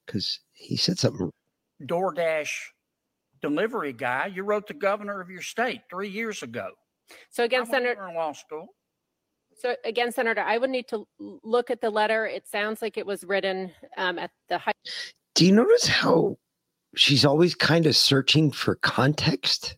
because 0.05 0.41
he 0.53 0.77
said 0.77 0.99
something. 0.99 1.31
DoorDash 1.85 2.51
delivery 3.41 3.93
guy. 3.93 4.33
You 4.35 4.43
wrote 4.43 4.67
the 4.67 4.75
governor 4.75 5.21
of 5.21 5.31
your 5.31 5.43
state 5.43 5.83
three 5.89 6.09
years 6.09 6.43
ago. 6.43 6.71
So 7.31 7.45
again, 7.45 7.61
I 7.61 7.63
went 7.63 7.71
Senator. 7.71 7.95
there 8.01 8.09
in 8.09 8.17
law 8.17 8.33
school. 8.33 8.67
So 9.57 9.76
again, 9.84 10.12
Senator, 10.12 10.41
I 10.41 10.58
would 10.58 10.70
need 10.70 10.89
to 10.89 11.07
look 11.18 11.70
at 11.70 11.81
the 11.81 11.91
letter. 11.91 12.26
It 12.26 12.47
sounds 12.47 12.83
like 12.83 12.97
it 12.97 13.07
was 13.07 13.24
written 13.24 13.73
um, 13.97 14.18
at 14.18 14.31
the 14.49 14.58
height. 14.58 14.76
Do 15.34 15.47
you 15.47 15.52
notice 15.52 15.86
how 15.86 16.39
she's 16.97 17.24
always 17.24 17.55
kind 17.55 17.86
of 17.86 17.97
searching 17.97 18.50
for 18.50 18.76
context? 18.76 19.76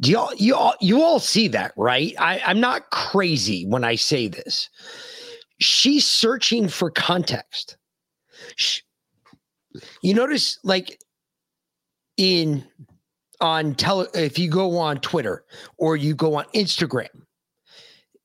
Do 0.00 0.10
y'all 0.10 0.34
you 0.36 0.54
all 0.54 0.74
you 0.80 1.02
all 1.02 1.18
see 1.18 1.48
that, 1.48 1.72
right? 1.76 2.14
I, 2.18 2.40
I'm 2.44 2.60
not 2.60 2.90
crazy 2.90 3.66
when 3.66 3.82
I 3.82 3.94
say 3.94 4.28
this. 4.28 4.68
She's 5.58 6.08
searching 6.08 6.68
for 6.68 6.90
context. 6.90 7.78
Sh- 8.56 8.82
you 10.02 10.12
notice 10.12 10.58
like 10.64 11.00
in 12.18 12.64
on 13.40 13.74
tele 13.74 14.06
if 14.14 14.38
you 14.38 14.50
go 14.50 14.76
on 14.78 14.98
Twitter 14.98 15.44
or 15.78 15.96
you 15.96 16.14
go 16.14 16.36
on 16.36 16.44
Instagram 16.54 17.25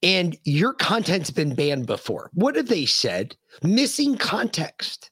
and 0.04 0.38
your 0.44 0.74
content's 0.74 1.32
been 1.32 1.56
banned 1.56 1.86
before. 1.86 2.30
What 2.34 2.56
have 2.56 2.68
they 2.68 2.86
said? 2.86 3.36
Missing 3.64 4.18
context. 4.18 5.12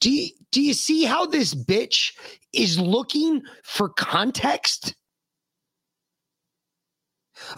Do 0.00 0.10
you, 0.10 0.30
do 0.50 0.60
you 0.60 0.74
see 0.74 1.04
how 1.04 1.26
this 1.26 1.54
bitch 1.54 2.12
is 2.52 2.78
looking 2.78 3.42
for 3.62 3.88
context? 3.88 4.94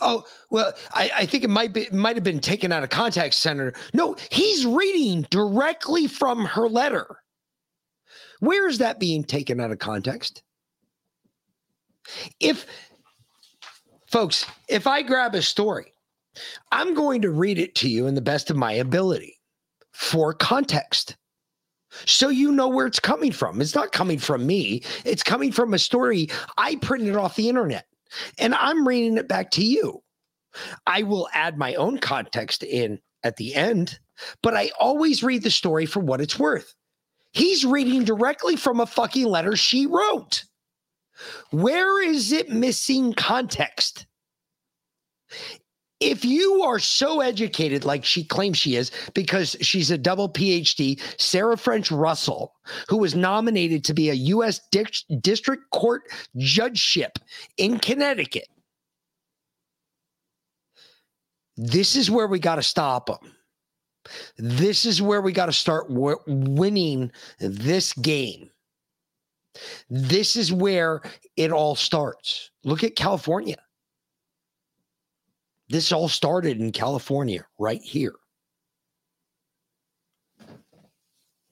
Oh, 0.01 0.25
well, 0.51 0.73
I, 0.93 1.11
I 1.15 1.27
think 1.27 1.45
it 1.45 1.51
might 1.51 1.73
be 1.73 1.89
might 1.93 2.17
have 2.17 2.25
been 2.25 2.41
taken 2.41 2.73
out 2.73 2.83
of 2.83 2.91
context, 2.91 3.41
Senator. 3.41 3.75
No, 3.93 4.17
he's 4.31 4.67
reading 4.67 5.27
directly 5.31 6.07
from 6.07 6.45
her 6.45 6.69
letter. 6.69 7.07
Where 8.41 8.69
is 8.69 8.79
that 8.79 9.01
being 9.01 9.25
taken 9.25 9.61
out 9.61 9.71
of 9.71 9.79
context? 9.79 10.43
If 12.41 12.67
folks, 14.15 14.47
if 14.69 14.87
I 14.87 15.03
grab 15.03 15.35
a 15.35 15.43
story, 15.43 15.93
I'm 16.71 16.95
going 16.95 17.21
to 17.23 17.33
read 17.33 17.59
it 17.59 17.75
to 17.75 17.89
you 17.89 18.07
in 18.07 18.15
the 18.15 18.21
best 18.21 18.49
of 18.49 18.57
my 18.57 18.71
ability 18.71 19.41
for 19.93 20.33
context. 20.33 21.17
So 22.07 22.29
you 22.29 22.53
know 22.53 22.69
where 22.69 22.87
it's 22.87 23.01
coming 23.01 23.33
from. 23.33 23.61
It's 23.61 23.75
not 23.75 23.91
coming 23.91 24.21
from 24.21 24.47
me, 24.47 24.85
it's 25.05 25.25
coming 25.25 25.51
from 25.51 25.75
a 25.75 25.81
story 25.81 26.29
I 26.57 26.77
printed 26.77 27.17
off 27.17 27.35
the 27.35 27.49
internet 27.49 27.87
and 28.39 28.55
I'm 28.55 28.87
reading 28.87 29.19
it 29.19 29.27
back 29.27 29.51
to 29.51 29.65
you. 29.65 30.01
I 30.87 31.03
will 31.03 31.29
add 31.35 31.59
my 31.59 31.75
own 31.75 31.99
context 31.99 32.63
in 32.63 33.01
at 33.25 33.37
the 33.37 33.53
end, 33.53 33.99
but 34.45 34.55
I 34.55 34.71
always 34.79 35.25
read 35.25 35.43
the 35.43 35.51
story 35.51 35.87
for 35.87 35.99
what 35.99 36.21
it's 36.21 36.39
worth. 36.39 36.73
He's 37.33 37.67
reading 37.67 38.05
directly 38.05 38.55
from 38.55 38.79
a 38.79 38.87
fucking 38.87 39.27
letter 39.27 39.57
she 39.57 39.87
wrote. 39.87 40.45
Where 41.51 42.03
is 42.03 42.33
it 42.33 42.51
missing 42.51 43.13
context? 43.15 44.07
If 46.01 46.25
you 46.25 46.63
are 46.65 46.79
so 46.79 47.21
educated, 47.21 47.85
like 47.85 48.05
she 48.05 48.25
claims 48.25 48.59
she 48.59 48.77
is, 48.77 48.91
because 49.15 49.57
she's 49.61 49.91
a 49.91 49.97
double 49.97 50.29
PhD, 50.29 51.01
Sarah 51.21 51.57
French 51.57 51.91
Russell, 51.91 52.53
who 52.89 52.99
was 52.99 53.15
nominated 53.15 53.85
to 53.85 53.95
be 53.95 54.11
a 54.11 54.15
U.S. 54.15 54.61
District 54.71 55.63
Court 55.71 56.03
judgeship 56.37 57.19
in 57.57 57.79
Connecticut, 57.79 58.49
this 61.57 61.97
is 61.97 62.11
where 62.11 62.27
we 62.27 62.39
got 62.39 62.57
to 62.57 62.63
stop 62.63 63.07
them. 63.07 63.33
This 64.37 64.85
is 64.85 65.01
where 65.01 65.23
we 65.23 65.33
got 65.33 65.47
to 65.47 65.53
start 65.53 65.89
w- 65.89 66.19
winning 66.27 67.13
this 67.39 67.93
game. 67.95 68.51
This 69.89 70.37
is 70.37 70.53
where 70.53 71.03
it 71.37 71.53
all 71.53 71.75
starts. 71.77 72.51
Look 72.65 72.83
at 72.85 72.97
California. 72.97 73.57
This 75.69 75.93
all 75.93 76.09
started 76.09 76.61
in 76.61 76.73
California, 76.73 77.47
right 77.59 77.83
here. 77.83 78.15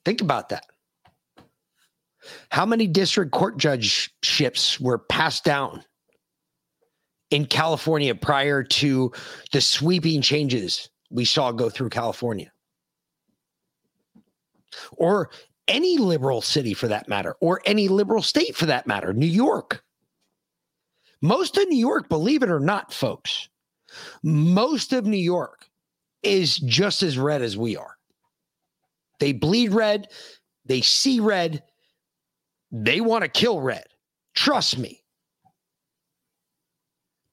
Think 0.05 0.21
about 0.21 0.49
that. 0.51 0.65
How 2.51 2.67
many 2.67 2.87
district 2.87 3.33
court 3.33 3.57
judgeships 3.57 4.79
were 4.81 4.99
passed 4.99 5.45
down 5.45 5.83
in 7.31 7.47
California 7.47 8.15
prior 8.15 8.63
to 8.63 9.13
the 9.53 9.61
sweeping 9.61 10.21
changes 10.23 10.89
we 11.11 11.25
saw 11.25 11.51
go 11.51 11.71
through 11.71 11.89
California? 11.89 12.53
Or 14.93 15.31
any 15.69 15.99
liberal 15.99 16.43
city 16.43 16.75
for 16.75 16.89
that 16.89 17.09
matter, 17.09 17.37
or 17.41 17.61
any 17.65 17.89
liberal 17.89 18.23
state 18.23 18.57
for 18.57 18.67
that 18.67 18.87
matter, 18.87 19.13
New 19.13 19.27
York. 19.27 19.83
Most 21.21 21.57
of 21.57 21.69
New 21.69 21.79
York, 21.79 22.09
believe 22.09 22.43
it 22.43 22.51
or 22.51 22.61
not, 22.61 22.93
folks, 22.93 23.49
most 24.23 24.93
of 24.93 25.07
New 25.07 25.17
York 25.17 25.69
is 26.23 26.57
just 26.59 27.03
as 27.03 27.19
red 27.19 27.43
as 27.43 27.57
we 27.57 27.77
are. 27.77 27.97
They 29.21 29.33
bleed 29.33 29.73
red, 29.73 30.09
they 30.65 30.81
see 30.81 31.21
red, 31.21 31.63
they 32.73 33.01
want 33.01 33.23
to 33.23 33.29
kill 33.29 33.61
red. 33.61 33.85
Trust 34.35 34.79
me. 34.79 35.03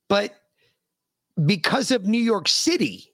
But 0.07 0.35
because 1.45 1.91
of 1.91 2.05
New 2.05 2.21
York 2.21 2.47
City 2.47 3.13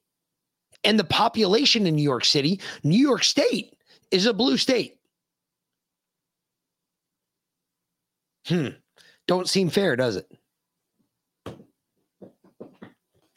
and 0.84 1.00
the 1.00 1.04
population 1.04 1.86
in 1.86 1.96
New 1.96 2.04
York 2.04 2.26
City, 2.26 2.60
New 2.84 2.98
York 2.98 3.24
State 3.24 3.76
is 4.12 4.26
a 4.26 4.34
blue 4.34 4.58
state. 4.58 4.98
Hmm. 8.48 8.68
Don't 9.28 9.50
seem 9.50 9.70
fair, 9.70 9.96
does 9.96 10.18
it? 10.18 10.28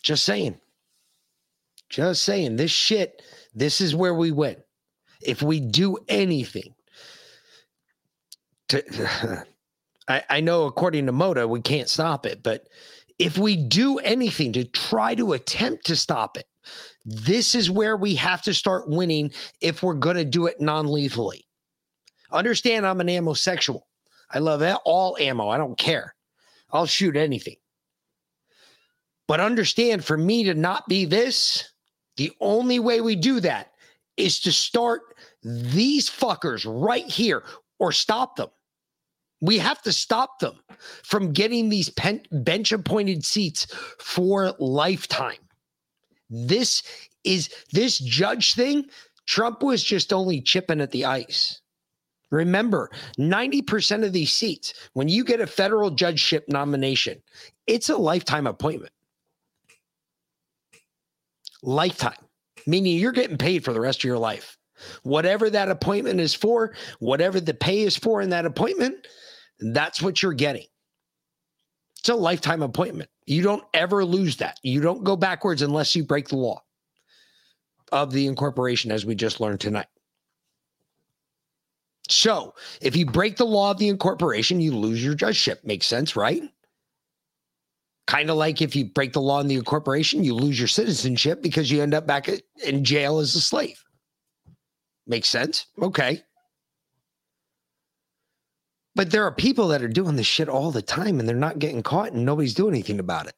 Just 0.02 0.24
saying. 0.24 0.58
Just 1.88 2.22
saying. 2.24 2.56
This 2.56 2.70
shit, 2.70 3.22
this 3.54 3.80
is 3.80 3.94
where 3.94 4.14
we 4.14 4.30
win. 4.30 4.56
If 5.20 5.42
we 5.42 5.60
do 5.60 5.98
anything 6.08 6.74
to 8.68 9.44
I, 10.08 10.22
I 10.28 10.40
know 10.40 10.64
according 10.64 11.06
to 11.06 11.12
Moda, 11.12 11.48
we 11.48 11.60
can't 11.60 11.88
stop 11.88 12.24
it, 12.24 12.42
but 12.42 12.68
if 13.18 13.36
we 13.36 13.56
do 13.56 13.98
anything 13.98 14.52
to 14.54 14.64
try 14.64 15.14
to 15.14 15.32
attempt 15.32 15.86
to 15.86 15.96
stop 15.96 16.36
it, 16.36 16.46
this 17.04 17.54
is 17.54 17.70
where 17.70 17.96
we 17.96 18.14
have 18.14 18.42
to 18.42 18.54
start 18.54 18.88
winning 18.88 19.32
if 19.60 19.82
we're 19.82 19.94
going 19.94 20.16
to 20.16 20.24
do 20.24 20.46
it 20.46 20.60
non 20.60 20.86
lethally. 20.86 21.46
Understand, 22.30 22.86
I'm 22.86 23.00
an 23.00 23.08
ammo 23.08 23.32
sexual. 23.32 23.87
I 24.30 24.38
love 24.40 24.62
all 24.84 25.16
ammo. 25.18 25.48
I 25.48 25.58
don't 25.58 25.78
care. 25.78 26.14
I'll 26.70 26.86
shoot 26.86 27.16
anything. 27.16 27.56
But 29.26 29.40
understand 29.40 30.04
for 30.04 30.16
me 30.16 30.44
to 30.44 30.54
not 30.54 30.88
be 30.88 31.04
this, 31.04 31.72
the 32.16 32.32
only 32.40 32.78
way 32.78 33.00
we 33.00 33.14
do 33.14 33.40
that 33.40 33.72
is 34.16 34.40
to 34.40 34.52
start 34.52 35.02
these 35.42 36.10
fuckers 36.10 36.64
right 36.66 37.06
here 37.06 37.44
or 37.78 37.92
stop 37.92 38.36
them. 38.36 38.48
We 39.40 39.58
have 39.58 39.80
to 39.82 39.92
stop 39.92 40.40
them 40.40 40.58
from 41.04 41.32
getting 41.32 41.68
these 41.68 41.90
pen- 41.90 42.24
bench 42.32 42.72
appointed 42.72 43.24
seats 43.24 43.66
for 44.00 44.52
lifetime. 44.58 45.38
This 46.28 46.82
is 47.22 47.48
this 47.72 47.98
judge 47.98 48.54
thing. 48.54 48.86
Trump 49.26 49.62
was 49.62 49.82
just 49.82 50.12
only 50.12 50.40
chipping 50.40 50.80
at 50.80 50.90
the 50.90 51.04
ice. 51.04 51.60
Remember, 52.30 52.90
90% 53.18 54.04
of 54.04 54.12
these 54.12 54.32
seats, 54.32 54.74
when 54.92 55.08
you 55.08 55.24
get 55.24 55.40
a 55.40 55.46
federal 55.46 55.90
judgeship 55.90 56.44
nomination, 56.48 57.22
it's 57.66 57.88
a 57.88 57.96
lifetime 57.96 58.46
appointment. 58.46 58.92
Lifetime, 61.62 62.18
meaning 62.66 62.98
you're 62.98 63.12
getting 63.12 63.38
paid 63.38 63.64
for 63.64 63.72
the 63.72 63.80
rest 63.80 64.00
of 64.00 64.04
your 64.04 64.18
life. 64.18 64.56
Whatever 65.02 65.50
that 65.50 65.70
appointment 65.70 66.20
is 66.20 66.34
for, 66.34 66.74
whatever 67.00 67.40
the 67.40 67.54
pay 67.54 67.80
is 67.80 67.96
for 67.96 68.20
in 68.20 68.30
that 68.30 68.46
appointment, 68.46 69.06
that's 69.58 70.00
what 70.00 70.22
you're 70.22 70.32
getting. 70.32 70.66
It's 71.98 72.08
a 72.08 72.14
lifetime 72.14 72.62
appointment. 72.62 73.10
You 73.26 73.42
don't 73.42 73.64
ever 73.74 74.04
lose 74.04 74.36
that. 74.36 74.60
You 74.62 74.80
don't 74.80 75.02
go 75.02 75.16
backwards 75.16 75.62
unless 75.62 75.96
you 75.96 76.04
break 76.04 76.28
the 76.28 76.36
law 76.36 76.62
of 77.90 78.12
the 78.12 78.26
incorporation, 78.26 78.92
as 78.92 79.04
we 79.04 79.14
just 79.14 79.40
learned 79.40 79.60
tonight. 79.60 79.88
So, 82.08 82.54
if 82.80 82.96
you 82.96 83.04
break 83.04 83.36
the 83.36 83.44
law 83.46 83.70
of 83.70 83.78
the 83.78 83.88
incorporation, 83.88 84.60
you 84.60 84.74
lose 84.74 85.04
your 85.04 85.14
judgeship. 85.14 85.62
Makes 85.64 85.86
sense, 85.86 86.16
right? 86.16 86.42
Kind 88.06 88.30
of 88.30 88.36
like 88.36 88.62
if 88.62 88.74
you 88.74 88.86
break 88.86 89.12
the 89.12 89.20
law 89.20 89.40
in 89.40 89.48
the 89.48 89.56
incorporation, 89.56 90.24
you 90.24 90.34
lose 90.34 90.58
your 90.58 90.68
citizenship 90.68 91.42
because 91.42 91.70
you 91.70 91.82
end 91.82 91.92
up 91.92 92.06
back 92.06 92.30
in 92.64 92.82
jail 92.82 93.18
as 93.18 93.34
a 93.34 93.40
slave. 93.40 93.84
Makes 95.06 95.28
sense? 95.28 95.66
Okay. 95.82 96.22
But 98.94 99.10
there 99.10 99.24
are 99.24 99.32
people 99.32 99.68
that 99.68 99.82
are 99.82 99.88
doing 99.88 100.16
this 100.16 100.26
shit 100.26 100.48
all 100.48 100.70
the 100.70 100.82
time 100.82 101.20
and 101.20 101.28
they're 101.28 101.36
not 101.36 101.58
getting 101.58 101.82
caught 101.82 102.12
and 102.12 102.24
nobody's 102.24 102.54
doing 102.54 102.74
anything 102.74 102.98
about 102.98 103.26
it. 103.26 103.34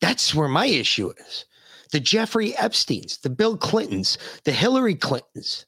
That's 0.00 0.34
where 0.34 0.48
my 0.48 0.66
issue 0.66 1.12
is. 1.26 1.46
The 1.90 2.00
Jeffrey 2.00 2.52
Epsteins, 2.52 3.20
the 3.20 3.30
Bill 3.30 3.56
Clintons, 3.56 4.18
the 4.44 4.52
Hillary 4.52 4.94
Clintons, 4.94 5.66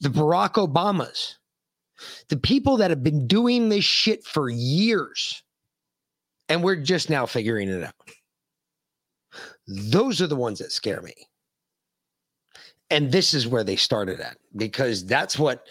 the 0.00 0.08
Barack 0.08 0.54
Obamas, 0.54 1.34
the 2.28 2.36
people 2.36 2.76
that 2.78 2.90
have 2.90 3.02
been 3.02 3.26
doing 3.26 3.68
this 3.68 3.84
shit 3.84 4.24
for 4.24 4.48
years, 4.48 5.42
and 6.48 6.62
we're 6.62 6.76
just 6.76 7.10
now 7.10 7.26
figuring 7.26 7.68
it 7.68 7.84
out. 7.84 7.94
Those 9.66 10.22
are 10.22 10.26
the 10.26 10.36
ones 10.36 10.58
that 10.60 10.72
scare 10.72 11.02
me. 11.02 11.14
And 12.90 13.12
this 13.12 13.34
is 13.34 13.46
where 13.46 13.64
they 13.64 13.76
started 13.76 14.20
at 14.20 14.38
because 14.56 15.04
that's 15.04 15.38
what 15.38 15.66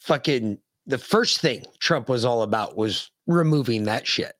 fucking 0.00 0.58
the 0.86 0.98
first 0.98 1.40
thing 1.40 1.64
Trump 1.80 2.08
was 2.08 2.24
all 2.24 2.42
about 2.42 2.76
was 2.76 3.10
removing 3.26 3.84
that 3.84 4.06
shit 4.06 4.34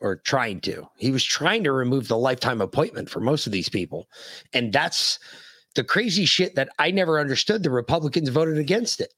or 0.00 0.16
trying 0.16 0.60
to. 0.62 0.86
He 0.96 1.12
was 1.12 1.22
trying 1.22 1.62
to 1.64 1.72
remove 1.72 2.08
the 2.08 2.18
lifetime 2.18 2.60
appointment 2.60 3.08
for 3.08 3.20
most 3.20 3.46
of 3.46 3.52
these 3.52 3.68
people. 3.68 4.08
And 4.52 4.72
that's 4.72 5.20
the 5.74 5.84
crazy 5.84 6.24
shit 6.24 6.54
that 6.56 6.68
I 6.78 6.90
never 6.90 7.18
understood. 7.18 7.62
The 7.62 7.70
Republicans 7.70 8.28
voted 8.28 8.58
against 8.58 9.00
it. 9.00 9.12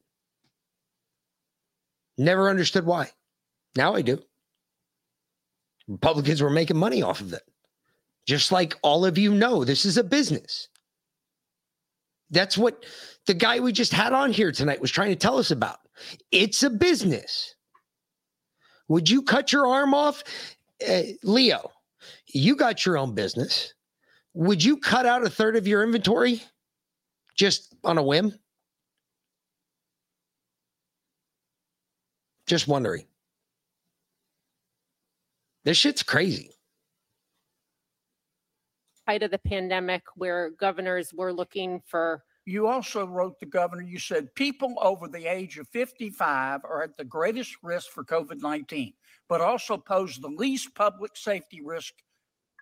Never 2.17 2.49
understood 2.49 2.87
why. 2.87 3.11
Now 3.77 3.95
I 3.95 4.03
do. 4.03 4.23
Republicans 5.89 6.41
were 6.41 6.51
making 6.51 6.77
money 6.77 7.03
off 7.03 7.21
of 7.21 7.33
it. 7.33 7.43
Just 8.27 8.53
like 8.53 8.75
all 8.83 9.05
of 9.05 9.19
you 9.19 9.35
know, 9.35 9.65
this 9.65 9.85
is 9.85 9.97
a 9.97 10.05
business. 10.05 10.69
That's 12.31 12.57
what 12.57 12.85
the 13.27 13.35
guy 13.35 13.61
we 13.61 13.73
just 13.73 13.93
had 13.93 14.13
on 14.13 14.33
here 14.33 14.51
tonight 14.51 14.81
was 14.81 14.91
trying 14.91 15.11
to 15.11 15.17
tell 15.17 15.39
us 15.39 15.51
about. 15.51 15.79
It's 16.33 16.63
a 16.63 16.71
business. 16.71 17.55
Would 18.89 19.11
you 19.11 19.23
cut 19.23 19.53
your 19.53 19.67
arm 19.67 19.95
off? 19.95 20.25
Uh, 20.87 21.03
Leo, 21.23 21.71
you 22.27 22.57
got 22.57 22.85
your 22.85 22.97
own 22.97 23.15
business. 23.15 23.74
Would 24.35 24.65
you 24.65 24.77
cut 24.77 25.07
out 25.07 25.25
a 25.25 25.31
third 25.31 25.57
of 25.57 25.67
your 25.67 25.85
inventory 25.85 26.43
just 27.37 27.75
on 27.85 27.99
a 27.99 28.03
whim? 28.03 28.35
Just 32.47 32.69
wondering. 32.69 33.07
This 35.65 35.79
shit's 35.79 36.03
crazy. 36.03 36.51
Height 39.07 39.23
of 39.23 39.31
the 39.31 39.39
pandemic, 39.39 40.03
where 40.17 40.51
governors 40.51 41.15
were 41.15 41.33
looking 41.33 41.81
for 41.87 42.25
you 42.47 42.67
also 42.67 43.07
wrote 43.07 43.41
the 43.41 43.47
governor, 43.47 43.83
you 43.83 43.99
said 43.99 44.35
people 44.35 44.75
over 44.81 45.09
the 45.09 45.27
age 45.27 45.57
of 45.57 45.67
55 45.69 46.61
are 46.65 46.83
at 46.83 46.97
the 46.97 47.05
greatest 47.05 47.57
risk 47.63 47.91
for 47.91 48.05
COVID 48.05 48.43
19, 48.43 48.93
but 49.29 49.41
also 49.41 49.79
pose 49.79 50.19
the 50.19 50.29
least 50.29 50.75
public 50.75 51.17
safety 51.17 51.63
risk 51.63 51.95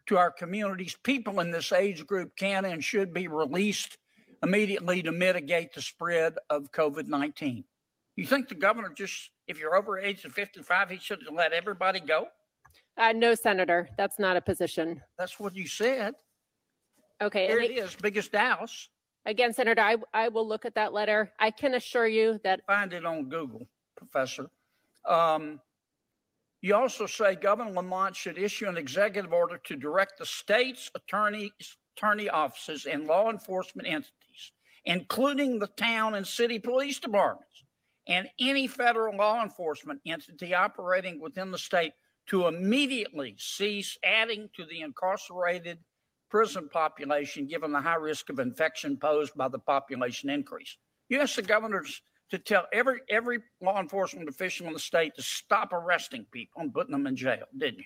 to 0.06 0.18
our 0.18 0.31
communities. 0.31 0.97
People 1.02 1.40
in 1.40 1.50
this 1.50 1.72
age 1.72 2.06
group 2.06 2.36
can 2.36 2.64
and 2.64 2.82
should 2.82 3.12
be 3.12 3.28
released 3.28 3.98
immediately 4.42 5.02
to 5.02 5.12
mitigate 5.12 5.72
the 5.72 5.82
spread 5.82 6.34
of 6.50 6.72
COVID 6.72 7.06
19. 7.06 7.64
You 8.16 8.26
think 8.26 8.48
the 8.48 8.55
governor 8.55 8.92
just 8.94 9.31
if 9.47 9.58
you're 9.58 9.76
over 9.76 9.98
age 9.98 10.24
of 10.24 10.32
55, 10.32 10.90
he 10.90 10.98
should 10.98 11.20
have 11.26 11.34
let 11.34 11.52
everybody 11.52 12.00
go? 12.00 12.26
Uh, 12.97 13.12
no, 13.12 13.34
Senator, 13.34 13.89
that's 13.97 14.18
not 14.18 14.36
a 14.36 14.40
position. 14.40 15.00
That's 15.18 15.40
what 15.40 15.56
you 15.56 15.66
said. 15.66 16.14
Okay. 17.20 17.47
Here 17.47 17.58
and 17.58 17.70
it 17.70 17.78
is, 17.78 17.97
biggest 18.00 18.34
house. 18.34 18.89
Again, 19.24 19.52
Senator, 19.52 19.81
I, 19.81 19.97
I 20.12 20.28
will 20.28 20.47
look 20.47 20.64
at 20.64 20.74
that 20.74 20.92
letter. 20.92 21.32
I 21.39 21.50
can 21.50 21.74
assure 21.74 22.08
you 22.08 22.40
that 22.44 22.60
Find 22.66 22.92
it 22.92 23.05
on 23.05 23.28
Google, 23.28 23.68
Professor. 23.97 24.50
Um, 25.08 25.60
you 26.62 26.74
also 26.76 27.07
say 27.07 27.34
Governor 27.34 27.73
Lamont 27.73 28.15
should 28.15 28.39
issue 28.39 28.68
an 28.68 28.76
executive 28.76 29.32
order 29.32 29.58
to 29.65 29.76
direct 29.76 30.18
the 30.18 30.26
state's 30.26 30.91
attorneys, 30.94 31.76
attorney 31.97 32.28
offices 32.28 32.86
and 32.86 33.07
law 33.07 33.31
enforcement 33.31 33.89
entities, 33.89 34.52
including 34.84 35.58
the 35.58 35.66
town 35.66 36.15
and 36.15 36.26
city 36.26 36.60
police 36.60 37.00
departments 37.00 37.65
and 38.07 38.28
any 38.39 38.66
federal 38.66 39.16
law 39.16 39.42
enforcement 39.42 40.00
entity 40.07 40.55
operating 40.55 41.20
within 41.20 41.50
the 41.50 41.58
state 41.58 41.92
to 42.28 42.47
immediately 42.47 43.34
cease 43.39 43.99
adding 44.05 44.49
to 44.55 44.65
the 44.65 44.81
incarcerated 44.81 45.78
prison 46.31 46.68
population 46.68 47.47
given 47.47 47.73
the 47.73 47.81
high 47.81 47.97
risk 47.97 48.31
of 48.31 48.39
infection 48.39 48.97
posed 48.97 49.34
by 49.36 49.49
the 49.49 49.58
population 49.58 50.31
increase. 50.31 50.76
You 51.08 51.20
asked 51.20 51.36
the 51.36 51.42
governors 51.42 52.00
to 52.33 52.39
tell 52.39 52.67
every 52.73 53.01
every 53.11 53.41
law 53.61 53.78
enforcement 53.78 54.28
official 54.28 54.67
in 54.67 54.73
the 54.73 54.78
state 54.78 55.15
to 55.15 55.23
stop 55.23 55.73
arresting 55.73 56.25
people 56.33 56.62
and 56.62 56.73
putting 56.73 56.93
them 56.93 57.07
in 57.07 57.15
jail, 57.15 57.44
didn't 57.57 57.81
you? 57.81 57.85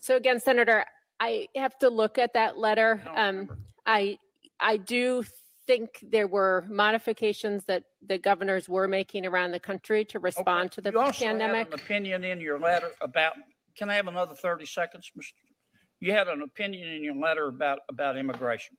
So 0.00 0.16
again, 0.16 0.40
Senator, 0.40 0.84
I 1.20 1.46
have 1.54 1.78
to 1.78 1.90
look 1.90 2.18
at 2.18 2.34
that 2.34 2.58
letter. 2.58 3.00
Um, 3.14 3.50
I, 3.86 4.18
I 4.60 4.76
do 4.76 5.24
think 5.66 6.02
there 6.02 6.26
were 6.26 6.64
modifications 6.68 7.64
that 7.66 7.84
the 8.06 8.18
governors 8.18 8.68
were 8.68 8.88
making 8.88 9.26
around 9.26 9.52
the 9.52 9.60
country 9.60 10.04
to 10.06 10.18
respond 10.18 10.72
to 10.72 10.80
the 10.80 10.90
You 10.90 11.00
also 11.00 11.24
pandemic. 11.24 11.56
had 11.58 11.66
an 11.68 11.74
opinion 11.74 12.24
in 12.24 12.40
your 12.40 12.58
letter 12.58 12.90
about, 13.00 13.34
can 13.76 13.90
I 13.90 13.94
have 13.94 14.08
another 14.08 14.34
30 14.34 14.66
seconds, 14.66 15.10
Mr.? 15.16 15.32
You 16.00 16.12
had 16.12 16.28
an 16.28 16.42
opinion 16.42 16.88
in 16.88 17.04
your 17.04 17.16
letter 17.16 17.48
about, 17.48 17.80
about 17.88 18.16
immigration. 18.16 18.76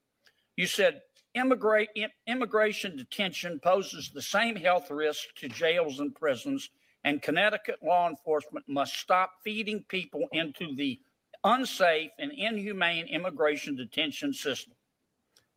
You 0.55 0.67
said 0.67 1.01
immigrate, 1.33 1.89
im- 1.95 2.09
immigration 2.27 2.95
detention 2.97 3.59
poses 3.59 4.09
the 4.09 4.21
same 4.21 4.55
health 4.55 4.89
risk 4.89 5.27
to 5.37 5.49
jails 5.49 5.99
and 5.99 6.13
prisons, 6.15 6.69
and 7.03 7.21
Connecticut 7.21 7.77
law 7.83 8.09
enforcement 8.09 8.65
must 8.67 8.95
stop 8.95 9.31
feeding 9.43 9.83
people 9.87 10.27
into 10.31 10.75
the 10.75 10.99
unsafe 11.43 12.11
and 12.19 12.31
inhumane 12.31 13.07
immigration 13.07 13.75
detention 13.75 14.33
system. 14.33 14.73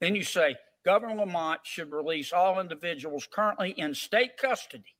Then 0.00 0.14
you 0.14 0.22
say 0.22 0.56
Governor 0.84 1.16
Lamont 1.16 1.60
should 1.64 1.92
release 1.92 2.32
all 2.32 2.60
individuals 2.60 3.28
currently 3.32 3.70
in 3.72 3.94
state 3.94 4.36
custody 4.36 4.96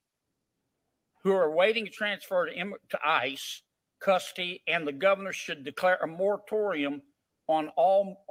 who 1.23 1.33
are 1.33 1.45
awaiting 1.45 1.87
transfer 1.87 2.47
to, 2.47 2.55
Im- 2.55 2.75
to 2.89 2.99
ICE 3.05 3.63
custody, 4.01 4.63
and 4.67 4.87
the 4.87 4.93
governor 4.93 5.33
should 5.33 5.65
declare 5.65 5.99
a 6.03 6.07
moratorium 6.07 7.03
on 7.49 7.69
all 7.77 8.25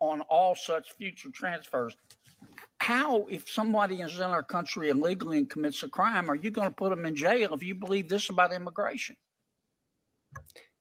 on 0.00 0.20
all 0.22 0.54
such 0.54 0.92
future 0.92 1.30
transfers. 1.30 1.96
How, 2.78 3.26
if 3.30 3.48
somebody 3.48 4.00
is 4.00 4.16
in 4.16 4.22
our 4.22 4.42
country 4.42 4.88
illegally 4.88 5.38
and 5.38 5.50
commits 5.50 5.82
a 5.82 5.88
crime, 5.88 6.30
are 6.30 6.34
you 6.34 6.50
going 6.50 6.68
to 6.68 6.74
put 6.74 6.90
them 6.90 7.04
in 7.04 7.14
jail 7.14 7.52
if 7.52 7.62
you 7.62 7.74
believe 7.74 8.08
this 8.08 8.30
about 8.30 8.52
immigration? 8.52 9.16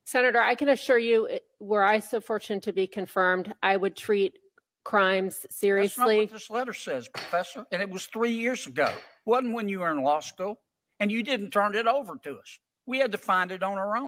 Senator, 0.06 0.40
I 0.42 0.56
can 0.56 0.70
assure 0.70 0.98
you, 0.98 1.30
were 1.60 1.84
I 1.84 2.00
so 2.00 2.22
fortunate 2.22 2.64
to 2.64 2.74
be 2.74 2.88
confirmed, 2.88 3.54
I 3.62 3.78
would 3.78 3.96
treat 3.96 4.40
crimes 4.84 5.40
That's 5.42 5.44
not 5.44 5.54
seriously. 5.54 6.18
what 6.20 6.32
this 6.32 6.50
letter 6.50 6.74
says, 6.74 7.08
Professor, 7.10 7.66
and 7.72 7.82
it 7.82 7.90
was 7.90 8.06
three 8.08 8.32
years 8.32 8.66
ago. 8.66 8.92
Wasn't 9.26 9.54
when 9.54 9.70
you 9.70 9.82
were 9.82 9.92
in 9.92 10.02
law 10.02 10.20
school, 10.20 10.60
and 11.00 11.12
you 11.12 11.22
didn't 11.22 11.52
turn 11.52 11.76
it 11.76 11.86
over 11.86 12.16
to 12.24 12.38
us. 12.38 12.60
We 12.88 12.98
had 12.98 13.12
to 13.12 13.18
find 13.18 13.52
it 13.52 13.62
on 13.62 13.78
our 13.78 13.98
own. 13.98 14.08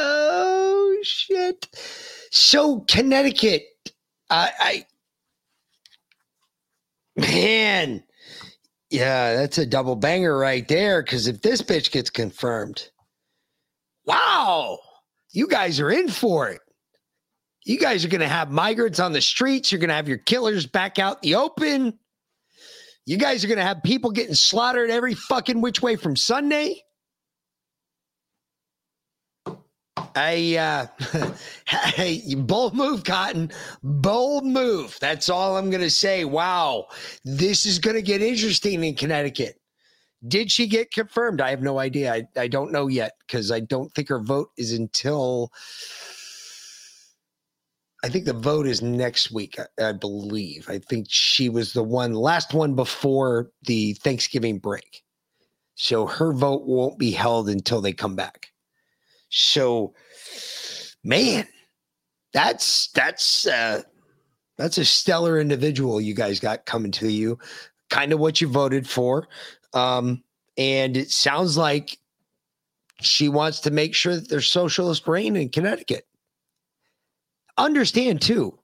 Oh 0.00 0.96
shit. 1.02 1.66
So 2.30 2.80
Connecticut, 2.88 3.62
I, 4.30 4.50
I 4.60 4.86
man, 7.16 8.04
yeah, 8.90 9.34
that's 9.34 9.58
a 9.58 9.66
double 9.66 9.96
banger 9.96 10.36
right 10.36 10.66
there. 10.68 11.02
Because 11.02 11.26
if 11.26 11.42
this 11.42 11.62
bitch 11.62 11.90
gets 11.90 12.10
confirmed, 12.10 12.90
wow, 14.04 14.78
you 15.32 15.48
guys 15.48 15.80
are 15.80 15.90
in 15.90 16.08
for 16.08 16.48
it. 16.48 16.60
You 17.64 17.78
guys 17.78 18.04
are 18.04 18.08
gonna 18.08 18.28
have 18.28 18.50
migrants 18.50 19.00
on 19.00 19.12
the 19.12 19.20
streets. 19.20 19.72
You're 19.72 19.80
gonna 19.80 19.94
have 19.94 20.08
your 20.08 20.18
killers 20.18 20.66
back 20.66 20.98
out 20.98 21.22
the 21.22 21.34
open. 21.34 21.98
You 23.04 23.16
guys 23.16 23.44
are 23.44 23.48
gonna 23.48 23.62
have 23.62 23.82
people 23.82 24.10
getting 24.10 24.34
slaughtered 24.34 24.90
every 24.90 25.14
fucking 25.14 25.60
which 25.60 25.82
way 25.82 25.96
from 25.96 26.14
Sunday. 26.14 26.82
I 30.16 30.56
uh 30.56 31.32
hey, 31.66 32.34
bold 32.34 32.74
move, 32.74 33.04
Cotton. 33.04 33.50
Bold 33.82 34.44
move. 34.44 34.96
That's 35.00 35.28
all 35.28 35.56
I'm 35.56 35.70
gonna 35.70 35.90
say. 35.90 36.24
Wow, 36.24 36.86
this 37.24 37.66
is 37.66 37.78
gonna 37.78 38.02
get 38.02 38.22
interesting 38.22 38.84
in 38.84 38.94
Connecticut. 38.94 39.60
Did 40.26 40.50
she 40.50 40.66
get 40.66 40.90
confirmed? 40.90 41.40
I 41.40 41.50
have 41.50 41.62
no 41.62 41.78
idea. 41.78 42.12
I, 42.12 42.22
I 42.36 42.48
don't 42.48 42.72
know 42.72 42.88
yet 42.88 43.12
because 43.26 43.52
I 43.52 43.60
don't 43.60 43.92
think 43.94 44.08
her 44.08 44.20
vote 44.20 44.50
is 44.56 44.72
until 44.72 45.52
I 48.04 48.08
think 48.08 48.24
the 48.24 48.32
vote 48.32 48.66
is 48.66 48.82
next 48.82 49.30
week, 49.30 49.58
I, 49.58 49.88
I 49.88 49.92
believe. 49.92 50.68
I 50.68 50.78
think 50.78 51.06
she 51.10 51.48
was 51.48 51.72
the 51.72 51.82
one 51.82 52.14
last 52.14 52.54
one 52.54 52.74
before 52.74 53.50
the 53.62 53.94
Thanksgiving 53.94 54.58
break. 54.58 55.02
So 55.74 56.06
her 56.06 56.32
vote 56.32 56.66
won't 56.66 56.98
be 56.98 57.12
held 57.12 57.48
until 57.48 57.80
they 57.80 57.92
come 57.92 58.16
back. 58.16 58.48
So, 59.30 59.94
man, 61.04 61.46
that's 62.32 62.88
that's 62.94 63.46
uh 63.46 63.82
that's 64.56 64.78
a 64.78 64.84
stellar 64.84 65.40
individual 65.40 66.00
you 66.00 66.14
guys 66.14 66.40
got 66.40 66.66
coming 66.66 66.92
to 66.92 67.08
you. 67.08 67.38
Kind 67.90 68.12
of 68.12 68.18
what 68.18 68.40
you 68.40 68.48
voted 68.48 68.88
for. 68.88 69.28
Um, 69.72 70.22
and 70.56 70.96
it 70.96 71.10
sounds 71.10 71.56
like 71.56 71.98
she 73.00 73.28
wants 73.28 73.60
to 73.60 73.70
make 73.70 73.94
sure 73.94 74.16
that 74.16 74.28
there's 74.28 74.48
socialist 74.48 75.06
reign 75.06 75.36
in 75.36 75.48
Connecticut. 75.48 76.04
Understand 77.56 78.20
too, 78.20 78.58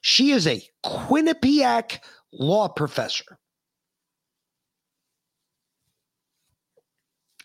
she 0.00 0.30
is 0.30 0.46
a 0.46 0.62
Quinnipiac 0.84 1.98
law 2.32 2.68
professor. 2.68 3.39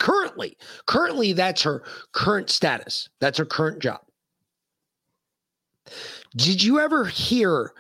Currently 0.06 0.56
currently 0.86 1.34
that's 1.34 1.64
her 1.64 1.84
current 2.12 2.50
status. 2.50 3.10
That's 3.20 3.40
her 3.40 3.46
current 3.46 3.82
job. 3.82 4.02
Did 6.36 6.64
you 6.64 6.80
ever 6.80 7.06
hear 7.06 7.74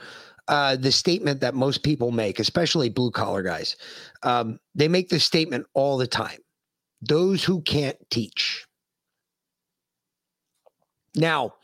uh, 0.47 0.75
the 0.75 0.91
statement 0.91 1.41
that 1.41 1.55
most 1.55 1.83
people 1.83 2.11
make 2.11 2.39
especially 2.39 2.89
blue 2.89 3.09
collar 3.09 3.41
guys 3.41 3.75
um, 4.21 4.59
they 4.75 4.87
make 4.87 5.09
this 5.09 5.25
statement 5.25 5.65
all 5.73 5.97
the 5.97 6.05
time 6.05 6.37
those 7.01 7.43
who 7.43 7.61
can't 7.61 7.97
teach. 8.11 8.65
Now 11.15 11.55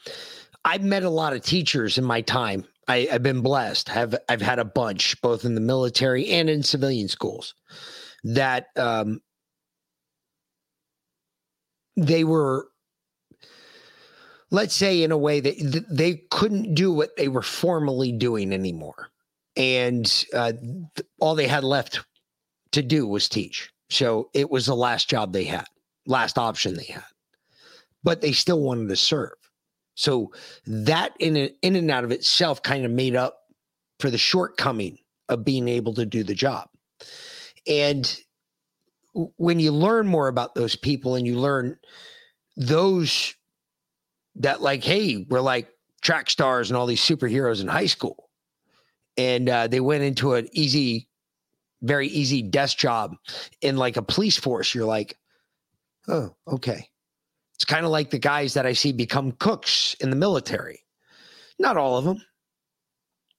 i've 0.65 0.83
met 0.83 1.03
a 1.03 1.09
lot 1.09 1.33
of 1.33 1.43
teachers 1.43 1.97
in 1.97 2.03
my 2.03 2.21
time. 2.21 2.65
I, 2.87 3.07
i've 3.11 3.23
been 3.23 3.41
blessed. 3.41 3.87
Have 3.89 4.15
i've 4.29 4.41
had 4.41 4.57
a 4.57 4.65
bunch 4.65 5.19
both 5.21 5.45
in 5.45 5.53
the 5.53 5.61
military 5.61 6.27
and 6.29 6.49
in 6.49 6.63
civilian 6.63 7.07
schools 7.07 7.53
that 8.23 8.67
um, 8.77 9.21
they 12.01 12.23
were 12.23 12.67
let's 14.51 14.75
say 14.75 15.01
in 15.01 15.11
a 15.11 15.17
way 15.17 15.39
that 15.39 15.85
they 15.89 16.23
couldn't 16.29 16.75
do 16.75 16.91
what 16.91 17.15
they 17.15 17.29
were 17.29 17.41
formerly 17.41 18.11
doing 18.11 18.53
anymore. 18.53 19.09
And 19.55 20.25
uh, 20.33 20.53
all 21.19 21.35
they 21.35 21.47
had 21.47 21.63
left 21.63 22.01
to 22.73 22.81
do 22.81 23.07
was 23.07 23.29
teach. 23.29 23.71
So 23.89 24.29
it 24.33 24.49
was 24.49 24.65
the 24.65 24.75
last 24.75 25.09
job 25.09 25.33
they 25.33 25.45
had 25.45 25.65
last 26.05 26.37
option 26.37 26.75
they 26.75 26.85
had. 26.85 27.03
But 28.03 28.21
they 28.21 28.31
still 28.31 28.59
wanted 28.59 28.89
to 28.89 28.95
serve. 28.95 29.33
So 29.95 30.31
that 30.65 31.13
in 31.19 31.37
a, 31.37 31.51
in 31.61 31.75
and 31.75 31.91
out 31.91 32.03
of 32.03 32.11
itself 32.11 32.63
kind 32.63 32.85
of 32.85 32.91
made 32.91 33.15
up 33.15 33.37
for 33.99 34.09
the 34.09 34.17
shortcoming 34.17 34.97
of 35.29 35.45
being 35.45 35.67
able 35.67 35.93
to 35.93 36.05
do 36.05 36.23
the 36.23 36.33
job. 36.33 36.67
And 37.67 38.17
when 39.13 39.59
you 39.59 39.71
learn 39.71 40.07
more 40.07 40.27
about 40.27 40.55
those 40.55 40.75
people 40.75 41.15
and 41.15 41.27
you 41.27 41.37
learn 41.37 41.77
those 42.57 43.33
that 44.35 44.61
like 44.61 44.83
hey 44.83 45.25
we're 45.29 45.41
like 45.41 45.69
track 46.01 46.29
stars 46.29 46.69
and 46.69 46.77
all 46.77 46.85
these 46.85 47.01
superheroes 47.01 47.61
in 47.61 47.67
high 47.67 47.85
school. 47.85 48.29
And 49.17 49.49
uh, 49.49 49.67
they 49.67 49.81
went 49.81 50.03
into 50.03 50.33
an 50.35 50.47
easy 50.53 51.07
very 51.83 52.07
easy 52.07 52.41
desk 52.41 52.77
job 52.77 53.15
in 53.61 53.75
like 53.77 53.97
a 53.97 54.01
police 54.01 54.37
force. 54.37 54.73
You're 54.73 54.85
like 54.85 55.17
oh 56.07 56.35
okay. 56.47 56.87
It's 57.55 57.65
kind 57.65 57.85
of 57.85 57.91
like 57.91 58.09
the 58.09 58.17
guys 58.19 58.55
that 58.55 58.65
i 58.65 58.73
see 58.73 58.91
become 58.91 59.33
cooks 59.33 59.95
in 59.99 60.09
the 60.09 60.15
military. 60.15 60.83
Not 61.59 61.77
all 61.77 61.97
of 61.97 62.05
them 62.05 62.23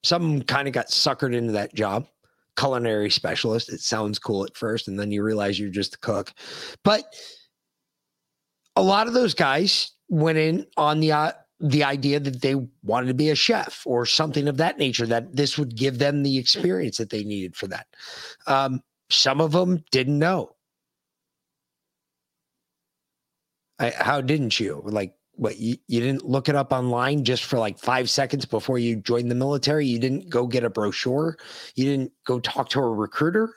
Some 0.04 0.42
kind 0.42 0.68
of 0.68 0.74
got 0.74 0.88
suckered 0.88 1.34
into 1.34 1.52
that 1.52 1.74
job. 1.74 2.06
Culinary 2.56 3.10
specialist. 3.10 3.72
It 3.72 3.80
sounds 3.80 4.18
cool 4.18 4.44
at 4.44 4.56
first, 4.56 4.88
and 4.88 4.98
then 4.98 5.10
you 5.10 5.22
realize 5.22 5.58
you're 5.58 5.70
just 5.70 5.94
a 5.94 5.98
cook. 5.98 6.32
But 6.84 7.04
a 8.76 8.82
lot 8.82 9.06
of 9.06 9.14
those 9.14 9.34
guys 9.34 9.92
went 10.08 10.38
in 10.38 10.66
on 10.76 11.00
the 11.00 11.12
uh, 11.12 11.32
the 11.60 11.84
idea 11.84 12.20
that 12.20 12.42
they 12.42 12.56
wanted 12.82 13.06
to 13.06 13.14
be 13.14 13.30
a 13.30 13.34
chef 13.34 13.82
or 13.86 14.04
something 14.04 14.48
of 14.48 14.56
that 14.58 14.78
nature. 14.78 15.06
That 15.06 15.34
this 15.34 15.56
would 15.58 15.76
give 15.76 15.98
them 15.98 16.22
the 16.22 16.38
experience 16.38 16.98
that 16.98 17.10
they 17.10 17.24
needed 17.24 17.56
for 17.56 17.68
that. 17.68 17.86
Um, 18.46 18.82
some 19.10 19.40
of 19.40 19.52
them 19.52 19.84
didn't 19.90 20.18
know. 20.18 20.56
I, 23.78 23.90
how 23.90 24.20
didn't 24.20 24.60
you? 24.60 24.82
Like, 24.84 25.14
what 25.42 25.58
you, 25.58 25.76
you 25.88 26.00
didn't 26.00 26.24
look 26.24 26.48
it 26.48 26.54
up 26.54 26.72
online 26.72 27.24
just 27.24 27.44
for 27.44 27.58
like 27.58 27.76
five 27.76 28.08
seconds 28.08 28.44
before 28.44 28.78
you 28.78 28.96
joined 28.96 29.28
the 29.28 29.34
military? 29.34 29.86
You 29.86 29.98
didn't 29.98 30.30
go 30.30 30.46
get 30.46 30.62
a 30.62 30.70
brochure? 30.70 31.36
You 31.74 31.84
didn't 31.84 32.12
go 32.24 32.38
talk 32.38 32.68
to 32.70 32.78
a 32.78 32.88
recruiter? 32.88 33.56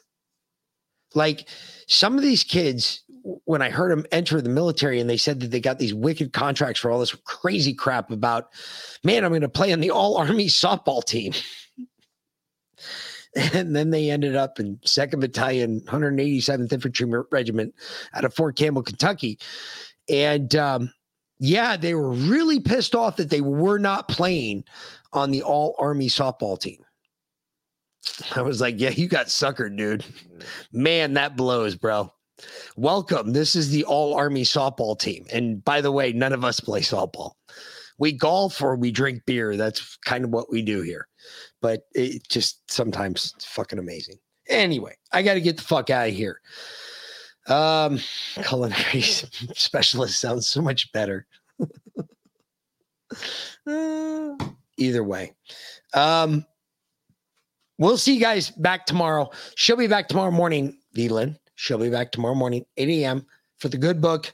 Like, 1.13 1.47
some 1.87 2.17
of 2.17 2.23
these 2.23 2.43
kids, 2.43 3.03
when 3.45 3.61
I 3.61 3.69
heard 3.69 3.91
them 3.91 4.05
enter 4.11 4.41
the 4.41 4.49
military 4.49 4.99
and 4.99 5.07
they 5.07 5.15
said 5.15 5.39
that 5.41 5.51
they 5.51 5.59
got 5.59 5.77
these 5.77 5.93
wicked 5.93 6.33
contracts 6.33 6.79
for 6.79 6.89
all 6.89 6.99
this 6.99 7.13
crazy 7.23 7.75
crap 7.75 8.09
about, 8.09 8.49
man, 9.03 9.23
I'm 9.23 9.29
going 9.29 9.41
to 9.41 9.49
play 9.49 9.71
on 9.71 9.79
the 9.79 9.91
all 9.91 10.17
army 10.17 10.47
softball 10.47 11.05
team. 11.05 11.33
and 13.53 13.75
then 13.75 13.91
they 13.91 14.09
ended 14.09 14.35
up 14.35 14.59
in 14.59 14.77
2nd 14.77 15.19
Battalion, 15.19 15.81
187th 15.81 16.73
Infantry 16.73 17.23
Regiment 17.31 17.75
out 18.15 18.25
of 18.25 18.33
Fort 18.33 18.57
Campbell, 18.57 18.81
Kentucky. 18.81 19.37
And 20.09 20.55
um, 20.55 20.91
yeah, 21.39 21.77
they 21.77 21.93
were 21.95 22.11
really 22.11 22.59
pissed 22.59 22.95
off 22.95 23.17
that 23.17 23.29
they 23.29 23.41
were 23.41 23.79
not 23.79 24.07
playing 24.07 24.63
on 25.13 25.31
the 25.31 25.43
all 25.43 25.75
army 25.79 26.07
softball 26.07 26.59
team. 26.59 26.83
I 28.35 28.41
was 28.41 28.61
like, 28.61 28.79
yeah, 28.79 28.89
you 28.89 29.07
got 29.07 29.27
suckered, 29.27 29.77
dude. 29.77 30.05
Man, 30.71 31.13
that 31.13 31.35
blows, 31.35 31.75
bro. 31.75 32.13
Welcome. 32.75 33.33
This 33.33 33.55
is 33.55 33.69
the 33.69 33.83
all 33.85 34.13
army 34.13 34.43
softball 34.43 34.97
team. 34.97 35.25
And 35.31 35.63
by 35.63 35.81
the 35.81 35.91
way, 35.91 36.11
none 36.13 36.33
of 36.33 36.43
us 36.43 36.59
play 36.59 36.81
softball. 36.81 37.31
We 37.97 38.11
golf 38.11 38.61
or 38.61 38.75
we 38.75 38.91
drink 38.91 39.23
beer. 39.25 39.55
That's 39.55 39.97
kind 40.05 40.25
of 40.25 40.31
what 40.31 40.51
we 40.51 40.61
do 40.61 40.81
here. 40.81 41.07
But 41.61 41.83
it 41.93 42.27
just 42.27 42.69
sometimes 42.69 43.33
it's 43.35 43.45
fucking 43.45 43.79
amazing. 43.79 44.17
Anyway, 44.47 44.95
I 45.11 45.23
got 45.23 45.35
to 45.35 45.41
get 45.41 45.57
the 45.57 45.63
fuck 45.63 45.89
out 45.89 46.09
of 46.09 46.13
here. 46.13 46.39
Um, 47.47 47.99
culinary 48.43 49.01
specialist 49.01 50.19
sounds 50.19 50.47
so 50.47 50.61
much 50.61 50.91
better. 50.91 51.25
uh, 53.67 54.35
either 54.77 55.03
way. 55.03 55.33
Um, 55.93 56.45
we'll 57.77 57.97
see 57.97 58.15
you 58.15 58.19
guys 58.19 58.49
back 58.51 58.85
tomorrow. 58.85 59.29
She'll 59.55 59.77
be 59.77 59.87
back 59.87 60.07
tomorrow 60.07 60.31
morning, 60.31 60.77
Leland. 60.95 61.39
She'll 61.55 61.77
be 61.77 61.89
back 61.89 62.11
tomorrow 62.11 62.35
morning, 62.35 62.65
8 62.77 62.89
a.m. 62.89 63.25
for 63.57 63.69
the 63.69 63.77
good 63.77 64.01
book. 64.01 64.33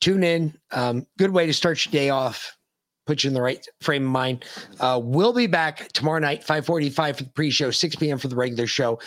Tune 0.00 0.24
in. 0.24 0.56
Um, 0.70 1.06
good 1.18 1.30
way 1.30 1.46
to 1.46 1.52
start 1.52 1.84
your 1.84 1.92
day 1.92 2.10
off. 2.10 2.56
Put 3.06 3.24
you 3.24 3.28
in 3.28 3.34
the 3.34 3.42
right 3.42 3.66
frame 3.80 4.04
of 4.04 4.10
mind. 4.10 4.44
Uh, 4.80 5.00
we'll 5.02 5.32
be 5.32 5.46
back 5.46 5.88
tomorrow 5.92 6.20
night, 6.20 6.42
545 6.42 7.16
for 7.18 7.24
the 7.24 7.30
pre-show, 7.30 7.70
6 7.70 7.96
p.m. 7.96 8.16
for 8.16 8.28
the 8.28 8.36
regular 8.36 8.66
show. 8.66 9.00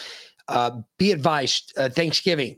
Uh, 0.47 0.81
be 0.99 1.11
advised, 1.11 1.73
uh, 1.77 1.89
Thanksgiving. 1.89 2.57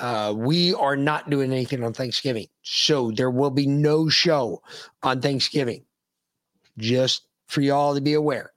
Uh, 0.00 0.32
we 0.34 0.72
are 0.74 0.96
not 0.96 1.28
doing 1.28 1.52
anything 1.52 1.84
on 1.84 1.92
Thanksgiving. 1.92 2.46
So 2.62 3.10
there 3.10 3.30
will 3.30 3.50
be 3.50 3.66
no 3.66 4.08
show 4.08 4.62
on 5.02 5.20
Thanksgiving. 5.20 5.84
Just 6.78 7.26
for 7.48 7.60
y'all 7.60 7.94
to 7.94 8.00
be 8.00 8.14
aware. 8.14 8.52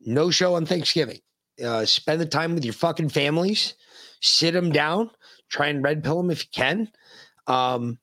No 0.00 0.30
show 0.30 0.56
on 0.56 0.66
Thanksgiving. 0.66 1.20
Uh, 1.64 1.86
spend 1.86 2.20
the 2.20 2.26
time 2.26 2.54
with 2.54 2.66
your 2.66 2.74
fucking 2.74 3.08
families. 3.08 3.74
Sit 4.20 4.52
them 4.52 4.72
down. 4.72 5.10
Try 5.48 5.68
and 5.68 5.82
red 5.82 6.04
pill 6.04 6.18
them 6.18 6.30
if 6.30 6.42
you 6.44 6.50
can. 6.52 6.90
Um, 7.46 7.98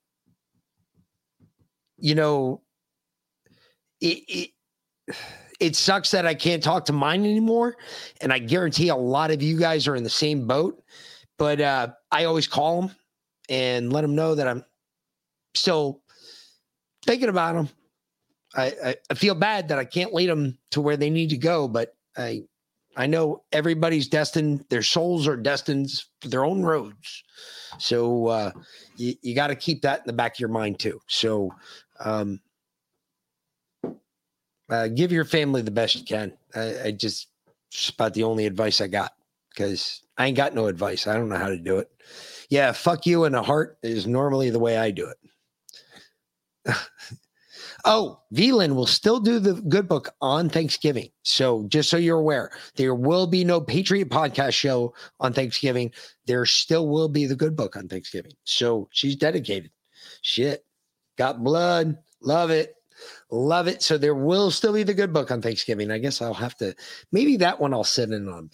you 1.98 2.16
know, 2.16 2.64
it, 4.00 4.24
it 4.28 4.50
it 5.60 5.76
sucks 5.76 6.10
that 6.12 6.26
I 6.26 6.34
can't 6.34 6.64
talk 6.64 6.86
to 6.86 6.94
mine 6.94 7.26
anymore, 7.26 7.76
and 8.22 8.34
I 8.34 8.40
guarantee 8.40 8.88
a 8.88 8.96
lot 8.96 9.30
of 9.30 9.44
you 9.44 9.60
guys 9.60 9.88
are 9.88 9.96
in 9.96 10.04
the 10.04 10.10
same 10.10 10.48
boat. 10.48 10.82
But 11.42 11.60
uh, 11.60 11.88
I 12.12 12.26
always 12.26 12.46
call 12.46 12.82
them 12.84 12.96
and 13.50 13.92
let 13.92 14.02
them 14.02 14.14
know 14.14 14.36
that 14.36 14.48
I'm 14.48 14.64
still 15.56 16.04
thinking 17.04 17.30
about 17.30 17.56
them. 17.56 17.70
I, 18.54 18.66
I, 18.86 18.96
I 19.10 19.14
feel 19.16 19.34
bad 19.34 19.70
that 19.70 19.80
I 19.80 19.86
can't 19.86 20.14
lead 20.14 20.30
them 20.30 20.60
to 20.70 20.82
where 20.82 20.98
they 20.98 21.10
need 21.10 21.32
to 21.32 21.38
go, 21.38 21.68
but 21.68 21.96
I 22.16 22.44
I 22.96 23.08
know 23.08 23.42
everybody's 23.52 24.08
destined, 24.08 24.66
their 24.70 24.84
souls 24.84 25.28
are 25.28 25.36
destined 25.36 25.90
for 26.22 26.28
their 26.28 26.46
own 26.46 26.62
roads. 26.62 27.24
So 27.80 28.28
uh, 28.28 28.52
you, 28.98 29.16
you 29.24 29.34
got 29.34 29.48
to 29.48 29.56
keep 29.56 29.82
that 29.82 30.02
in 30.02 30.04
the 30.06 30.14
back 30.14 30.36
of 30.36 30.40
your 30.40 30.50
mind 30.50 30.78
too. 30.78 31.02
So 31.08 31.56
um, 32.06 32.40
uh, 34.70 34.90
give 34.90 35.12
your 35.12 35.26
family 35.26 35.64
the 35.64 35.72
best 35.72 35.96
you 35.96 36.06
can. 36.06 36.34
I, 36.54 36.82
I 36.84 36.92
just, 36.92 37.30
just 37.72 37.96
about 37.96 38.14
the 38.14 38.26
only 38.26 38.46
advice 38.46 38.80
I 38.80 38.86
got 38.86 39.14
because 39.54 40.02
I 40.18 40.28
ain't 40.28 40.38
got 40.38 40.56
no 40.56 40.68
advice. 40.68 41.08
I 41.08 41.14
don't 41.16 41.30
know 41.30 41.38
how 41.38 41.50
to 41.50 41.58
do 41.58 41.78
it. 41.78 41.90
Yeah, 42.50 42.72
fuck 42.72 43.06
you 43.06 43.26
in 43.26 43.36
a 43.36 43.42
heart 43.42 43.78
is 43.84 44.08
normally 44.08 44.50
the 44.50 44.60
way 44.60 44.78
I 44.78 44.92
do 44.92 45.08
it. 46.66 46.76
oh, 47.86 48.20
VLAN 48.34 48.76
will 48.76 48.86
still 48.86 49.20
do 49.20 49.40
the 49.40 49.54
good 49.54 49.88
book 49.88 50.10
on 50.22 50.50
Thanksgiving. 50.50 51.10
So 51.24 51.66
just 51.70 51.90
so 51.90 51.98
you're 51.98 52.20
aware, 52.20 52.52
there 52.76 52.96
will 52.96 53.28
be 53.28 53.44
no 53.44 53.62
Patriot 53.62 54.10
podcast 54.10 54.54
show 54.54 54.94
on 55.20 55.34
Thanksgiving. 55.34 55.92
There 56.26 56.46
still 56.46 56.88
will 56.88 57.10
be 57.10 57.26
the 57.26 57.36
good 57.36 57.56
book 57.56 57.76
on 57.76 57.88
Thanksgiving. 57.88 58.34
So 58.44 58.90
she's 58.92 59.16
dedicated. 59.16 59.72
Shit. 60.22 60.66
Got 61.18 61.44
blood. 61.44 61.98
Love 62.22 62.52
it. 62.52 62.76
Love 63.32 63.68
it. 63.68 63.82
So 63.82 63.98
there 63.98 64.16
will 64.16 64.52
still 64.52 64.74
be 64.74 64.84
the 64.84 64.94
good 64.94 65.14
book 65.14 65.32
on 65.32 65.42
Thanksgiving. 65.42 65.92
I 65.92 65.98
guess 65.98 66.22
I'll 66.22 66.34
have 66.34 66.56
to, 66.58 66.76
maybe 67.12 67.38
that 67.38 67.60
one 67.60 67.74
I'll 67.74 67.84
sit 67.84 68.12
in 68.12 68.28
on. 68.30 68.50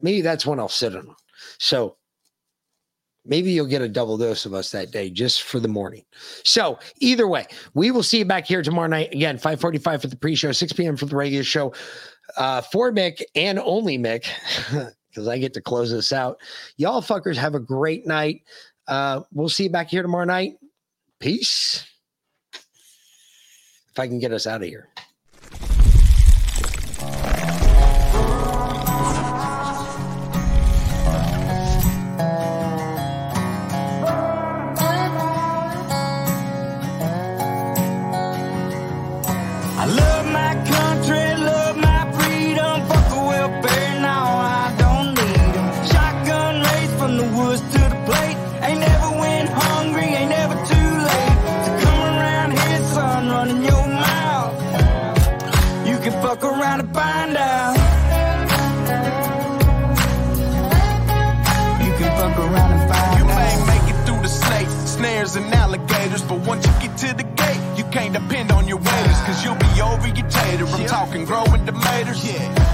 Maybe 0.00 0.20
that's 0.20 0.46
when 0.46 0.60
I'll 0.60 0.68
sit 0.68 0.94
on. 0.94 1.14
So 1.58 1.96
maybe 3.24 3.50
you'll 3.50 3.66
get 3.66 3.82
a 3.82 3.88
double 3.88 4.16
dose 4.16 4.46
of 4.46 4.54
us 4.54 4.70
that 4.70 4.90
day 4.90 5.10
just 5.10 5.42
for 5.42 5.60
the 5.60 5.68
morning. 5.68 6.04
So 6.44 6.78
either 6.98 7.26
way, 7.26 7.46
we 7.74 7.90
will 7.90 8.02
see 8.02 8.18
you 8.18 8.24
back 8.24 8.46
here 8.46 8.62
tomorrow 8.62 8.88
night 8.88 9.12
again, 9.12 9.36
545 9.36 10.02
for 10.02 10.08
the 10.08 10.16
pre-show, 10.16 10.52
6 10.52 10.72
p.m. 10.72 10.96
for 10.96 11.06
the 11.06 11.16
regular 11.16 11.44
show. 11.44 11.74
Uh, 12.36 12.60
for 12.60 12.92
Mick 12.92 13.22
and 13.34 13.58
only 13.58 13.98
Mick, 13.98 14.26
because 15.08 15.28
I 15.28 15.38
get 15.38 15.54
to 15.54 15.60
close 15.60 15.90
this 15.90 16.12
out. 16.12 16.38
Y'all 16.76 17.02
fuckers 17.02 17.36
have 17.36 17.54
a 17.54 17.60
great 17.60 18.06
night. 18.06 18.42
Uh, 18.88 19.22
we'll 19.32 19.48
see 19.48 19.64
you 19.64 19.70
back 19.70 19.88
here 19.88 20.02
tomorrow 20.02 20.24
night. 20.24 20.54
Peace. 21.20 21.86
If 22.52 23.98
I 23.98 24.06
can 24.06 24.18
get 24.18 24.32
us 24.32 24.46
out 24.46 24.62
of 24.62 24.68
here. 24.68 24.88
You'll 69.46 69.54
be 69.54 69.80
overeated. 69.80 70.24
I'm 70.26 70.86
talking 70.86 71.24
growing 71.24 71.64
tomatoes, 71.66 72.20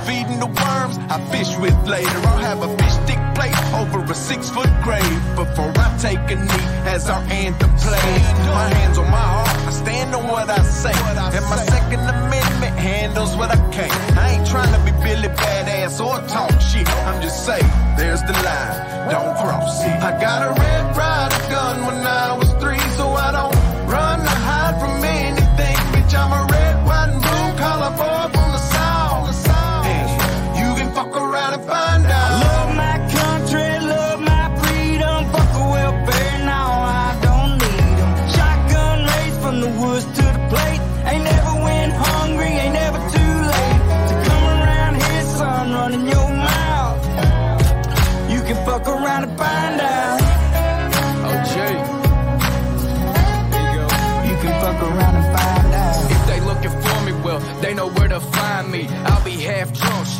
feeding 0.08 0.40
the 0.40 0.46
worms 0.46 0.96
I 1.12 1.20
fish 1.30 1.52
with 1.58 1.76
later. 1.86 2.08
I'll 2.24 2.38
have 2.38 2.62
a 2.62 2.68
fish 2.78 2.96
stick 3.04 3.20
plate 3.36 3.56
over 3.76 4.00
a 4.00 4.14
six 4.14 4.48
foot 4.48 4.72
grave 4.82 5.20
before 5.36 5.72
I 5.76 5.92
take 6.00 6.24
a 6.32 6.36
knee 6.36 6.66
as 6.88 7.10
our 7.10 7.20
anthem 7.28 7.70
plays. 7.76 8.24
My 8.48 8.72
hands 8.72 8.96
on 8.96 9.10
my 9.10 9.20
heart, 9.20 9.48
I 9.68 9.70
stand 9.70 10.14
on 10.14 10.26
what 10.28 10.48
I 10.48 10.62
say, 10.62 10.96
and 11.36 11.44
my 11.44 11.56
Second 11.56 12.00
Amendment 12.08 12.74
handles 12.78 13.36
what 13.36 13.50
I 13.50 13.60
can't. 13.70 13.92
I 14.16 14.30
ain't 14.32 14.48
trying 14.48 14.72
to 14.72 14.80
be 14.80 14.92
Billy 15.04 15.28
Badass 15.28 16.00
or 16.00 16.26
talk 16.28 16.58
shit. 16.60 16.88
I'm 17.04 17.20
just 17.20 17.44
saying, 17.44 17.68
there's 17.98 18.22
the 18.22 18.32
line, 18.32 19.10
don't 19.10 19.36
cross 19.36 19.84
it. 19.84 20.00
I 20.00 20.18
got 20.18 20.40
a 20.48 20.52
Red 20.58 20.96
Ryder 20.96 21.50
gun 21.52 21.86
when 21.86 22.06
I 22.06 22.36
was 22.36 22.50
three, 22.54 22.80
so 22.96 23.08
I 23.12 23.30
don't 23.32 23.54
run 23.88 24.20
or 24.20 24.38
hide 24.48 24.80
from 24.80 25.04
anything. 25.04 25.76
Bitch, 25.92 26.14
I'm 26.16 26.32
a 26.32 26.51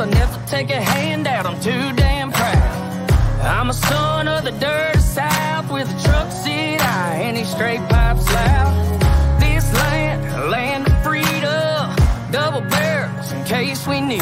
I 0.00 0.06
never 0.06 0.46
take 0.46 0.70
a 0.70 0.80
handout, 0.80 1.46
I'm 1.46 1.60
too 1.60 1.92
damn 1.94 2.32
proud. 2.32 3.10
I'm 3.42 3.70
a 3.70 3.72
son 3.72 4.26
of 4.26 4.42
the 4.44 4.50
dirty 4.50 4.98
south 4.98 5.70
with 5.70 5.88
a 5.88 6.02
truck 6.02 6.32
seat 6.32 6.80
high 6.80 7.16
and 7.22 7.36
these 7.36 7.48
straight 7.48 7.80
pipes 7.88 8.26
loud. 8.32 9.00
This 9.38 9.72
land, 9.72 10.50
land 10.50 10.88
of 10.88 11.04
freedom, 11.04 11.94
double 12.32 12.62
barrels 12.62 13.30
in 13.32 13.44
case 13.44 13.86
we 13.86 14.00
need. 14.00 14.18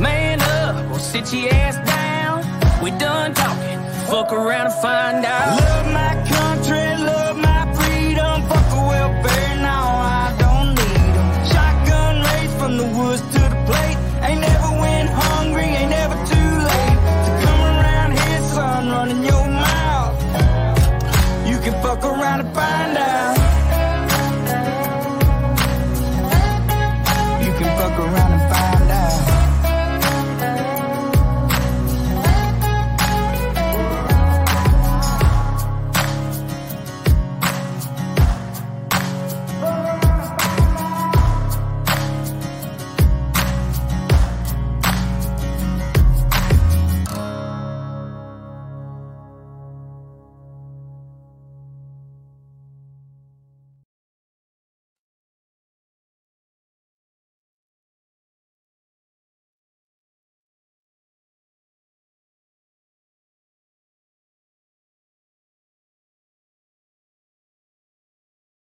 Man 0.00 0.40
up, 0.40 0.90
we'll 0.90 0.98
sit 0.98 1.32
your 1.32 1.52
ass 1.54 1.76
down. 1.86 2.42
We 2.82 2.90
done 2.90 3.34
talking, 3.34 3.80
fuck 4.08 4.32
around 4.32 4.66
and 4.66 4.74
find 4.82 5.24
out. 5.24 5.60
Love 5.60 5.92
my 5.92 6.25